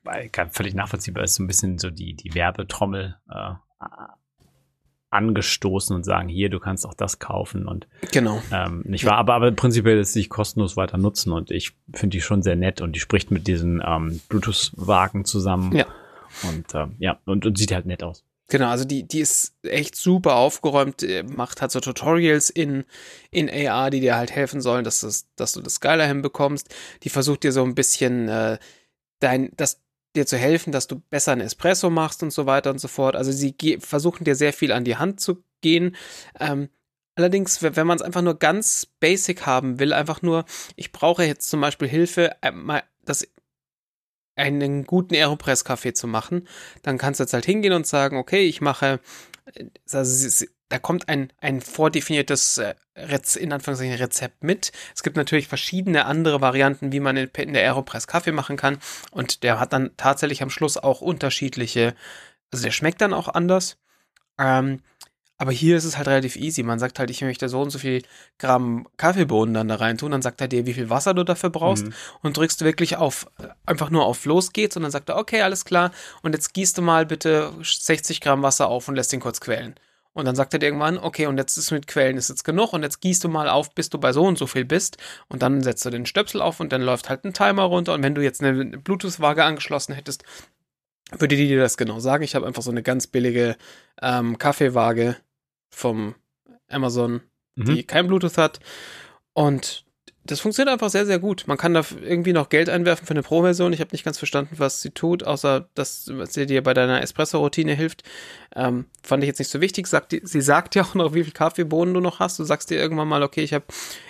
völlig 0.51 0.75
nachvollziehbar 0.75 1.25
ist, 1.25 1.37
so 1.37 1.43
ein 1.43 1.47
bisschen 1.47 1.79
so 1.79 1.91
die, 1.91 2.15
die 2.15 2.35
Werbetrommel 2.35 3.17
äh, 3.31 3.55
angestoßen 5.17 5.95
und 5.97 6.05
sagen, 6.05 6.29
hier, 6.29 6.49
du 6.49 6.61
kannst 6.61 6.87
auch 6.87 6.95
das 6.95 7.19
kaufen 7.19 7.67
und 7.67 7.89
genau. 8.13 8.41
Ähm, 8.53 8.83
nicht 8.87 9.05
wahr? 9.05 9.19
Aber, 9.19 9.35
aber 9.35 9.51
prinzipiell 9.53 9.99
ist 9.99 10.13
sich 10.13 10.29
kostenlos 10.29 10.77
weiter 10.77 10.99
nutzen 10.99 11.33
und 11.33 11.51
ich 11.51 11.73
finde 11.93 12.17
die 12.17 12.21
schon 12.21 12.43
sehr 12.43 12.57
nett 12.57 12.81
und 12.81 12.95
die 12.95 13.01
spricht 13.01 13.31
mit 13.31 13.47
diesen 13.47 13.83
ähm, 13.85 14.21
Bluetooth-Wagen 14.29 15.25
zusammen. 15.25 15.75
Ja. 15.75 15.87
Und 16.43 16.75
ähm, 16.75 16.95
ja, 16.99 17.19
und, 17.25 17.47
und 17.47 17.59
sieht 17.59 17.73
halt 17.73 17.87
nett 17.87 18.03
aus. 18.03 18.25
Genau, 18.49 18.69
also 18.69 18.85
die, 18.85 19.09
die 19.09 19.21
ist 19.21 19.55
echt 19.63 19.97
super 19.97 20.37
aufgeräumt, 20.37 21.03
äh, 21.03 21.25
macht 21.25 21.61
halt 21.61 21.73
so 21.73 21.81
Tutorials 21.81 22.49
in, 22.49 22.85
in 23.33 23.51
AR, 23.51 23.91
die 23.91 24.01
dir 24.01 24.17
halt 24.17 24.31
helfen 24.31 24.61
sollen, 24.61 24.85
dass, 24.85 25.01
das, 25.01 25.27
dass 25.35 25.53
du 25.53 25.63
das 25.63 25.81
geiler 25.81 26.07
hinbekommst. 26.07 26.73
Die 27.03 27.09
versucht 27.09 27.43
dir 27.43 27.51
so 27.51 27.65
ein 27.65 27.75
bisschen 27.75 28.29
äh, 28.29 28.59
dein, 29.19 29.51
das, 29.57 29.81
dir 30.17 30.27
zu 30.27 30.37
helfen, 30.37 30.73
dass 30.73 30.87
du 30.87 30.99
besser 30.99 31.33
einen 31.33 31.43
Espresso 31.43 31.91
machst 31.91 32.23
und 32.23 32.33
so 32.33 32.47
weiter 32.47 32.71
und 32.71 32.81
so 32.81 32.89
fort. 32.89 33.17
Also 33.17 33.33
sie 33.33 33.55
versuchen 33.81 34.25
dir 34.25 34.35
sehr 34.35 34.53
viel 34.53 34.73
an 34.73 34.85
die 34.85 34.97
Hand 34.97 35.21
zu 35.21 35.45
gehen. 35.61 35.97
Ähm, 36.41 36.69
allerdings, 37.15 37.63
wenn 37.63 37.87
man 37.87 37.97
es 37.97 38.03
einfach 38.03 38.23
nur 38.23 38.39
ganz 38.39 38.87
basic 39.01 39.47
haben 39.47 39.79
will, 39.79 39.93
einfach 39.93 40.23
nur, 40.23 40.45
ich 40.77 40.93
brauche 40.93 41.25
jetzt 41.25 41.49
zum 41.49 41.61
Beispiel 41.61 41.89
Hilfe, 41.89 42.37
äh, 42.43 42.83
das 43.05 43.27
einen 44.37 44.85
guten 44.85 45.15
Aeropress-Kaffee 45.15 45.95
zu 45.95 46.07
machen, 46.07 46.47
dann 46.83 46.99
kannst 46.99 47.21
du 47.21 47.25
jetzt 47.25 47.33
halt 47.33 47.47
hingehen 47.47 47.73
und 47.73 47.87
sagen, 47.87 48.19
okay, 48.19 48.47
ich 48.47 48.61
mache, 48.61 49.01
also 49.91 50.47
da 50.69 50.79
kommt 50.79 51.09
ein, 51.09 51.33
ein 51.41 51.61
vordefiniertes 51.61 52.59
äh, 52.59 52.75
in 53.39 53.53
Anführungszeichen 53.53 53.95
Rezept 53.95 54.43
mit. 54.43 54.73
Es 54.95 55.03
gibt 55.03 55.17
natürlich 55.17 55.49
verschiedene 55.49 56.07
andere 56.07 56.41
Varianten, 56.41 56.93
wie 56.93 57.01
man 57.01 57.17
in, 57.17 57.29
in 57.29 57.53
der 57.53 57.63
Aeropress 57.63 58.07
Kaffee 58.07 58.33
machen 58.33 58.57
kann. 58.57 58.79
Und 59.11 59.43
der 59.43 59.61
hat 59.61 59.73
dann 59.73 59.91
tatsächlich 59.97 60.43
am 60.43 60.51
Schluss 60.51 60.77
auch 60.77 61.01
unterschiedliche, 61.01 61.95
also 62.53 62.65
der 62.65 62.73
schmeckt 62.73 63.01
dann 63.01 63.13
auch 63.13 63.29
anders. 63.29 63.79
Ähm, 64.39 64.81
aber 65.39 65.53
hier 65.53 65.77
ist 65.77 65.85
es 65.85 65.99
halt 65.99 66.09
relativ 66.09 66.37
easy. 66.37 66.63
Man 66.63 66.79
sagt 66.79 66.99
halt, 66.99 67.11
ich 67.11 67.21
möchte 67.21 67.49
so 67.51 67.61
und 67.61 67.69
so 67.69 67.79
viel 67.79 68.03
Gramm 68.39 68.89
Kaffeebohnen 68.97 69.53
dann 69.53 69.69
da 69.69 69.75
rein 69.75 69.99
tun. 69.99 70.13
Dann 70.13 70.23
sagt 70.23 70.41
er 70.41 70.49
dir, 70.49 70.65
wie 70.65 70.73
viel 70.73 70.89
Wasser 70.89 71.13
du 71.13 71.25
dafür 71.25 71.51
brauchst. 71.51 71.87
Mhm. 71.87 71.95
Und 72.23 72.37
drückst 72.39 72.61
du 72.61 72.65
wirklich 72.65 72.97
auf, 72.97 73.27
einfach 73.67 73.91
nur 73.91 74.07
auf 74.07 74.25
Los 74.25 74.53
geht's. 74.55 74.77
Und 74.77 74.83
dann 74.83 74.91
sagt 74.91 75.11
er, 75.11 75.19
okay, 75.19 75.43
alles 75.43 75.67
klar. 75.67 75.91
Und 76.23 76.35
jetzt 76.35 76.55
gießt 76.55 76.79
du 76.79 76.83
mal 76.83 77.05
bitte 77.05 77.53
60 77.63 78.23
Gramm 78.23 78.43
Wasser 78.43 78.69
auf 78.69 78.89
und 78.89 78.97
lässt 78.97 79.13
ihn 79.13 79.21
kurz 79.21 79.41
quellen. 79.41 79.75
Und 80.17 80.25
dann 80.25 80.35
sagt 80.35 80.55
er 80.55 80.59
dir 80.59 80.67
irgendwann, 80.67 80.97
okay, 80.97 81.27
und 81.27 81.37
jetzt 81.37 81.59
ist 81.59 81.71
mit 81.73 81.87
Quellen 81.87 82.17
ist 82.17 82.31
jetzt 82.31 82.43
genug. 82.43 82.73
Und 82.73 82.83
jetzt 82.83 83.03
gießt 83.03 83.23
du 83.23 83.29
mal 83.29 83.51
auf, 83.51 83.75
bis 83.75 83.91
du 83.91 83.99
bei 83.99 84.15
so 84.15 84.25
und 84.25 84.39
so 84.39 84.47
viel 84.47 84.65
bist. 84.65 84.97
Und 85.29 85.43
dann 85.43 85.63
setzt 85.63 85.85
du 85.85 85.91
den 85.91 86.07
Stöpsel 86.07 86.41
auf 86.41 86.59
und 86.59 86.73
dann 86.73 86.81
läuft 86.81 87.11
halt 87.11 87.25
ein 87.27 87.35
Timer 87.35 87.65
runter. 87.65 87.93
Und 87.93 88.03
wenn 88.03 88.15
du 88.15 88.23
jetzt 88.23 88.43
eine 88.43 88.79
Bluetooth-Waage 88.79 89.45
angeschlossen 89.45 89.95
hättest, 89.95 90.25
würde 91.13 91.37
die 91.37 91.49
dir 91.49 91.61
das 91.61 91.77
genau 91.77 92.01
sagen. 92.01 92.25
Ich 92.25 92.35
habe 92.35 92.47
einfach 92.47 92.63
so 92.63 92.71
eine 92.71 92.83
ganz 92.83 93.07
billige 93.07 93.57
ähm, 94.01 94.39
Kaffeewaage 94.39 95.17
vom 95.69 96.15
Amazon, 96.71 97.21
mhm. 97.55 97.65
die 97.67 97.85
kein 97.85 98.07
Bluetooth 98.07 98.39
hat. 98.39 98.59
Und 99.35 99.85
das 100.31 100.41
funktioniert 100.41 100.73
einfach 100.73 100.91
sehr, 100.91 101.07
sehr 101.07 101.19
gut. 101.19 101.45
Man 101.47 101.57
kann 101.57 101.75
da 101.75 101.83
irgendwie 102.03 102.33
noch 102.33 102.49
Geld 102.49 102.69
einwerfen 102.69 103.07
für 103.07 103.13
eine 103.13 103.23
Pro-Version. 103.23 103.73
Ich 103.73 103.81
habe 103.81 103.91
nicht 103.93 104.05
ganz 104.05 104.19
verstanden, 104.19 104.57
was 104.59 104.83
sie 104.83 104.91
tut, 104.91 105.25
außer 105.25 105.69
dass 105.75 106.05
sie 106.05 106.47
dir 106.47 106.63
bei 106.63 106.75
deiner 106.75 107.03
Espresso-Routine 107.03 107.75
hilft. 107.75 108.03
Ähm, 108.55 108.87
fand 109.03 109.23
ich 109.23 109.29
jetzt 109.29 109.39
nicht 109.39 109.51
so 109.51 109.61
wichtig. 109.61 109.87
Sagt, 109.87 110.17
sie 110.23 110.41
sagt 110.41 110.75
ja 110.75 110.83
auch 110.83 110.95
noch, 110.95 111.15
wie 111.15 111.25
viel 111.25 111.33
Kaffeebohnen 111.33 111.95
du 111.95 112.01
noch 112.01 112.21
hast. 112.21 112.39
Du 112.39 112.45
sagst 112.45 112.71
dir 112.71 112.79
irgendwann 112.79 113.09
mal, 113.09 113.23
okay, 113.23 113.43
ich 113.43 113.55
habe, 113.55 113.65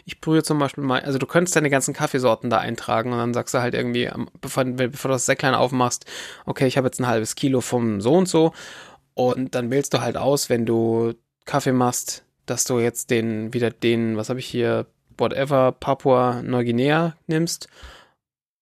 ich 0.04 0.20
brühe 0.20 0.42
zum 0.42 0.58
Beispiel 0.58 0.84
mal, 0.84 1.00
also 1.00 1.18
du 1.18 1.26
könntest 1.26 1.56
deine 1.56 1.70
ganzen 1.70 1.94
Kaffeesorten 1.94 2.50
da 2.50 2.58
eintragen 2.58 3.12
und 3.12 3.18
dann 3.18 3.34
sagst 3.34 3.54
du 3.54 3.58
halt 3.58 3.74
irgendwie, 3.74 4.10
bevor, 4.40 4.64
bevor 4.64 5.08
du 5.08 5.14
das 5.14 5.26
Säcklein 5.26 5.54
aufmachst, 5.54 6.06
okay, 6.44 6.66
ich 6.66 6.76
habe 6.76 6.86
jetzt 6.86 7.00
ein 7.00 7.06
halbes 7.06 7.34
Kilo 7.34 7.60
vom 7.60 8.00
so 8.00 8.14
und 8.14 8.28
so. 8.28 8.52
Und 9.14 9.54
dann 9.54 9.70
wählst 9.70 9.94
du 9.94 10.00
halt 10.00 10.16
aus, 10.16 10.50
wenn 10.50 10.66
du 10.66 11.14
Kaffee 11.46 11.72
machst, 11.72 12.24
dass 12.46 12.64
du 12.64 12.78
jetzt 12.78 13.10
den, 13.10 13.52
wieder 13.52 13.70
den, 13.70 14.16
was 14.16 14.28
habe 14.28 14.38
ich 14.38 14.46
hier, 14.46 14.86
whatever, 15.18 15.72
Papua 15.72 16.42
Neuguinea 16.42 17.16
nimmst. 17.26 17.68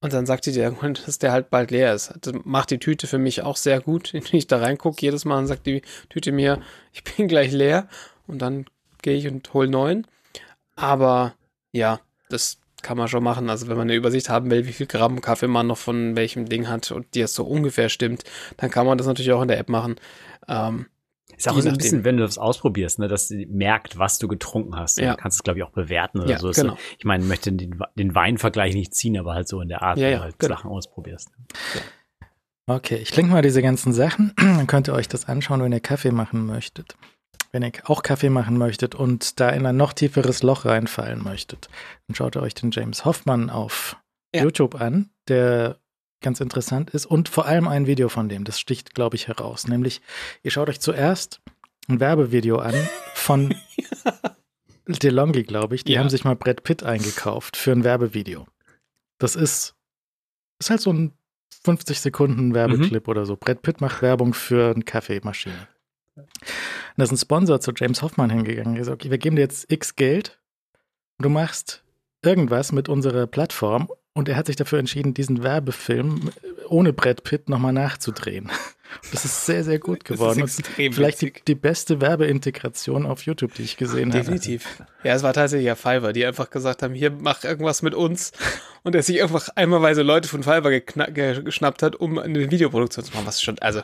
Und 0.01 0.13
dann 0.13 0.27
sagt 0.27 0.45
die 0.45 0.53
dir 0.53 0.65
irgendwann, 0.65 0.95
dass 1.07 1.19
der 1.19 1.33
halt 1.33 1.51
bald 1.51 1.71
leer 1.71 1.95
ist. 1.95 2.13
Das 2.21 2.35
macht 2.45 2.71
die 2.71 2.79
Tüte 2.79 3.07
für 3.07 3.19
mich 3.19 3.43
auch 3.43 3.57
sehr 3.57 3.81
gut. 3.81 4.13
Wenn 4.13 4.23
ich 4.33 4.47
da 4.47 4.59
reingucke, 4.59 5.01
jedes 5.01 5.25
Mal 5.25 5.47
sagt 5.47 5.67
die 5.67 5.83
Tüte 6.11 6.33
mir, 6.33 6.61
ich 6.93 7.05
bin 7.05 7.29
gleich 7.29 7.53
leer. 7.53 7.89
Und 8.27 8.41
dann 8.41 8.67
gehe 9.03 9.17
ich 9.17 9.29
und 9.29 9.53
hole 9.55 9.69
neuen. 9.69 10.07
Aber 10.77 11.35
ja, 11.73 12.01
das 12.29 12.59
kann 12.83 12.99
man 12.99 13.09
schon 13.09 13.25
machen. 13.25 13.49
Also 13.51 13.69
wenn 13.69 13.77
man 13.77 13.89
eine 13.89 13.97
Übersicht 13.97 14.29
haben 14.29 14.51
will, 14.51 14.67
wie 14.67 14.73
viel 14.73 14.87
Gramm 14.87 15.21
Kaffee 15.21 15.49
man 15.49 15.67
noch 15.67 15.79
von 15.79 16.17
welchem 16.17 16.49
Ding 16.49 16.69
hat 16.69 16.91
und 16.91 17.15
die 17.15 17.23
es 17.23 17.35
so 17.35 17.45
ungefähr 17.45 17.89
stimmt, 17.89 18.25
dann 18.59 18.71
kann 18.71 18.87
man 18.87 18.99
das 18.99 19.07
natürlich 19.07 19.33
auch 19.33 19.43
in 19.43 19.49
der 19.49 19.59
App 19.59 19.69
machen. 19.69 19.97
Ähm, 20.49 20.87
ist 21.37 21.49
auch 21.49 21.61
so 21.61 21.69
ein 21.69 21.77
bisschen, 21.77 22.05
wenn 22.05 22.17
du 22.17 22.23
das 22.23 22.39
ausprobierst, 22.39 22.99
ne, 22.99 23.09
dass 23.09 23.29
sie 23.29 23.47
merkt, 23.47 23.99
was 23.99 24.19
du 24.19 24.29
getrunken 24.29 24.77
hast. 24.77 24.99
Ja. 24.99 25.13
Du 25.13 25.17
kannst 25.17 25.39
es, 25.39 25.43
glaube 25.43 25.59
ich, 25.59 25.65
auch 25.65 25.71
bewerten 25.71 26.21
oder 26.21 26.31
ja, 26.31 26.39
so. 26.39 26.51
Genau. 26.51 26.77
Ich 26.99 27.05
meine, 27.05 27.25
möchte 27.25 27.53
den, 27.53 27.79
den 27.97 28.15
Weinvergleich 28.15 28.75
nicht 28.75 28.95
ziehen, 28.95 29.19
aber 29.19 29.35
halt 29.35 29.49
so 29.49 29.61
in 29.61 29.69
der 29.69 29.83
Art, 29.83 29.99
ja, 29.99 30.07
wie 30.07 30.11
ja, 30.13 30.17
du 30.19 30.25
halt 30.25 30.39
genau. 30.39 30.55
Sachen 30.55 30.71
ausprobierst. 30.71 31.31
Ja. 31.75 31.81
Okay, 32.67 32.97
ich 32.97 33.15
link 33.15 33.31
mal 33.31 33.43
diese 33.43 33.63
ganzen 33.63 33.93
Sachen. 33.93 34.33
Dann 34.37 34.67
könnt 34.67 34.89
ihr 34.89 34.95
euch 34.95 35.09
das 35.09 35.29
anschauen, 35.29 35.63
wenn 35.63 35.73
ihr 35.73 35.81
Kaffee 35.81 36.13
machen 36.13 36.47
möchtet. 36.47 36.97
Wenn 37.53 37.63
ihr 37.63 37.73
auch 37.85 38.03
Kaffee 38.03 38.31
machen 38.31 38.59
möchtet 38.59 38.95
und 38.95 39.39
da 39.39 39.51
in 39.51 39.67
ein 39.67 39.77
noch 39.77 39.93
tieferes 39.93 40.43
Loch 40.43 40.65
reinfallen 40.65 41.23
möchtet, 41.23 41.69
dann 42.09 42.17
schaut 42.17 42.37
ihr 42.37 42.43
euch 42.43 42.55
den 42.55 42.73
James 42.73 43.05
Hoffmann 43.05 43.49
auf 43.49 43.97
YouTube 44.35 44.81
an, 44.81 45.11
der 45.29 45.79
ganz 46.25 46.41
interessant 46.41 46.91
ist 46.91 47.07
und 47.07 47.29
vor 47.29 47.47
allem 47.47 47.69
ein 47.69 47.87
Video 47.87 48.09
von 48.09 48.29
dem, 48.29 48.45
das 48.45 48.59
sticht, 48.59 48.95
glaube 48.95 49.17
ich, 49.17 49.29
heraus. 49.29 49.69
Nämlich, 49.69 50.01
ihr 50.43 50.51
schaut 50.51 50.69
euch 50.69 50.81
zuerst 50.81 51.41
ein 51.89 52.01
Werbevideo 52.01 52.59
an 52.59 52.75
von 53.15 53.55
DeLonghi, 54.89 55.45
glaube 55.45 55.77
ich. 55.77 55.85
Die 55.85 55.93
ja. 55.93 56.01
haben 56.01 56.09
sich 56.09 56.25
mal 56.25 56.35
Brad 56.35 56.65
Pitt 56.65 56.83
eingekauft 56.83 57.57
für 57.57 57.73
ein 57.73 57.85
Werbevideo. 57.85 58.47
Das 59.19 59.37
ist, 59.37 59.77
ist 60.59 60.71
halt 60.71 60.81
so 60.81 60.93
ein 60.93 61.13
50 61.63 62.01
Sekunden 62.01 62.55
Werbeclip 62.55 63.07
mhm. 63.07 63.11
oder 63.11 63.27
so. 63.27 63.37
Brad 63.37 63.63
Pitt 63.63 63.81
macht 63.81 64.03
Werbung 64.03 64.35
für 64.35 64.75
eine 64.75 64.83
Kaffeemaschine. 64.83 65.69
Und 66.17 66.27
da 66.97 67.05
ist 67.05 67.13
ein 67.13 67.17
Sponsor 67.17 67.61
zu 67.61 67.73
James 67.77 68.03
Hoffmann 68.03 68.31
hingegangen. 68.31 68.77
Er 68.77 68.85
sagt, 68.85 69.03
okay, 69.03 69.11
wir 69.11 69.19
geben 69.19 69.37
dir 69.37 69.43
jetzt 69.43 69.71
x 69.71 69.95
Geld 69.95 70.41
du 71.19 71.29
machst 71.29 71.85
irgendwas 72.23 72.73
mit 72.73 72.89
unserer 72.89 73.27
Plattform 73.27 73.89
und 74.15 74.29
er 74.29 74.37
hat 74.37 74.47
sich 74.47 74.57
dafür 74.57 74.79
entschieden, 74.79 75.13
diesen 75.13 75.43
Werbefilm 75.43 76.31
ohne 76.69 76.93
Brett 76.93 77.25
Pitt 77.25 77.49
nochmal 77.49 77.73
nachzudrehen. 77.73 78.51
Das 79.11 79.25
ist 79.25 79.45
sehr, 79.45 79.65
sehr 79.65 79.81
gut 79.81 80.05
geworden. 80.05 80.39
Das 80.39 80.53
ist 80.53 80.61
extrem 80.61 80.93
vielleicht 80.93 81.21
die, 81.21 81.33
die 81.49 81.57
beste 81.57 82.01
Werbeintegration 82.01 83.07
auf 83.07 83.23
YouTube, 83.23 83.53
die 83.55 83.63
ich 83.63 83.77
gesehen 83.77 84.11
habe. 84.11 84.21
Definitiv. 84.21 84.85
Ja, 85.03 85.15
es 85.15 85.25
war 85.25 85.33
tatsächlich 85.33 85.67
ja 85.67 85.75
Fiverr, 85.75 86.13
die 86.13 86.25
einfach 86.25 86.49
gesagt 86.49 86.85
haben, 86.85 86.95
hier 86.95 87.11
mach 87.11 87.43
irgendwas 87.43 87.83
mit 87.83 87.93
uns. 87.95 88.31
Und 88.85 88.95
er 88.95 89.03
sich 89.03 89.21
einfach 89.21 89.49
einmalweise 89.57 90.03
Leute 90.03 90.29
von 90.29 90.45
Fiverr 90.45 90.81
geschnappt 90.81 91.83
hat, 91.83 91.97
um 91.97 92.21
eine 92.21 92.53
Videoproduktion 92.53 93.05
zu 93.05 93.13
machen. 93.15 93.27
Was 93.27 93.43
schon, 93.43 93.59
also 93.59 93.83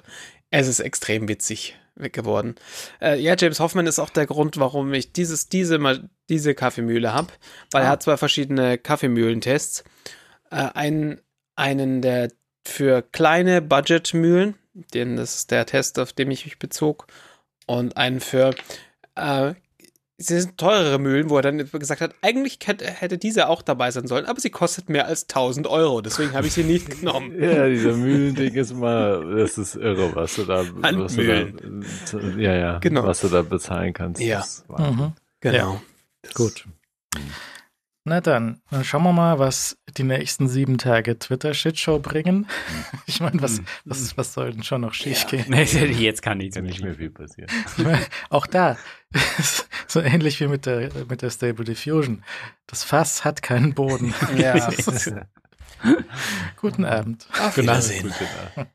es 0.50 0.68
ist 0.68 0.78
extrem 0.78 1.26
witzig 1.26 1.76
geworden. 1.97 2.55
Äh, 3.00 3.20
ja, 3.20 3.34
James 3.36 3.59
Hoffman 3.59 3.89
ist 3.89 3.99
auch 3.99 4.10
der 4.10 4.26
Grund, 4.26 4.59
warum 4.59 4.94
ich 4.94 5.12
dieses, 5.12 5.49
diese, 5.49 6.09
diese 6.28 6.55
Kaffeemühle 6.55 7.12
habe, 7.12 7.33
weil 7.73 7.83
er 7.83 7.89
hat 7.89 8.05
zwei 8.05 8.17
verschiedene 8.17 8.78
Kaffeemühlentests. 8.78 9.83
Äh, 10.51 10.69
einen, 10.75 11.20
einen 11.57 12.03
der 12.03 12.31
für 12.67 13.03
kleine 13.03 13.62
Budgetmühlen, 13.62 14.55
den, 14.95 15.17
das 15.17 15.37
ist 15.37 15.51
der 15.51 15.67
Test, 15.67 15.99
auf 15.99 16.12
den 16.12 16.31
ich 16.31 16.45
mich 16.45 16.59
bezog, 16.59 17.07
und 17.67 17.97
einen 17.97 18.20
für 18.20 18.55
äh, 19.15 19.55
sie 20.19 20.39
sind 20.41 20.59
teurere 20.59 20.99
Mühlen, 20.99 21.31
wo 21.31 21.37
er 21.37 21.43
dann 21.43 21.59
gesagt 21.59 22.01
hat, 22.03 22.15
eigentlich 22.20 22.59
hätte, 22.65 22.85
hätte 22.91 23.17
diese 23.17 23.49
auch 23.49 23.62
dabei 23.62 23.91
sein 23.91 24.07
sollen, 24.07 24.27
aber 24.27 24.39
sie 24.39 24.51
kostet 24.51 24.91
mehr 24.91 25.07
als 25.07 25.23
1000 25.23 25.67
Euro, 25.67 26.03
deswegen 26.03 26.33
habe 26.35 26.47
ich 26.47 26.53
sie 26.53 26.65
nicht 26.65 27.01
genommen. 27.01 27.33
Ja, 27.41 27.69
dieser 27.69 27.95
Mühlending 27.97 28.55
ist 28.55 28.75
mal, 28.75 29.35
das 29.37 29.57
ist 29.57 29.77
irre, 29.77 30.15
was 30.15 30.35
du 30.37 30.45
da, 30.45 30.65
was 30.77 31.15
du 31.17 31.27
da 31.27 32.39
ja, 32.39 32.55
ja, 32.55 32.79
Genau. 32.81 33.05
was 33.05 33.20
du 33.20 33.29
da 33.29 33.41
bezahlen 33.43 33.95
kannst. 33.95 34.20
Ja. 34.20 34.45
Mhm. 34.69 35.12
Genau. 35.41 35.81
Gut. 36.35 36.67
Na 38.05 38.20
dann, 38.20 38.61
dann 38.70 38.85
schauen 38.85 39.03
wir 39.05 39.12
mal, 39.12 39.39
was 39.39 39.79
die 39.99 40.02
nächsten 40.02 40.49
sieben 40.49 40.78
Tage 40.78 41.19
Twitter-Shitshow 41.19 41.99
bringen. 41.99 42.47
Ich 43.07 43.20
meine, 43.20 43.43
was, 43.43 43.60
was, 43.85 44.17
was 44.17 44.35
soll 44.35 44.52
denn 44.52 44.62
schon 44.62 44.83
noch 44.83 44.94
schiefgehen? 44.94 45.47
Nee, 45.49 45.62
jetzt 45.99 46.23
kann 46.23 46.39
nichts 46.39 46.57
nicht 46.57 46.83
mehr 46.83 46.94
viel 46.94 47.10
passieren. 47.10 47.51
Ich 47.77 47.85
meine, 47.85 48.01
auch 48.28 48.47
da, 48.47 48.77
so 49.86 50.01
ähnlich 50.01 50.41
wie 50.41 50.47
mit 50.47 50.67
der, 50.67 50.91
mit 51.09 51.23
der 51.23 51.31
Stable 51.31 51.65
Diffusion. 51.65 52.23
Das 52.67 52.85
Fass 52.85 53.25
hat 53.25 53.43
keinen 53.43 53.75
Boden. 53.75 54.15
Ja. 54.36 54.70
Guten 56.57 56.85
Abend. 56.85 57.27
Auf 57.41 57.57
Wiedersehen. 57.57 58.02
Gute 58.02 58.25
Nacht. 58.57 58.70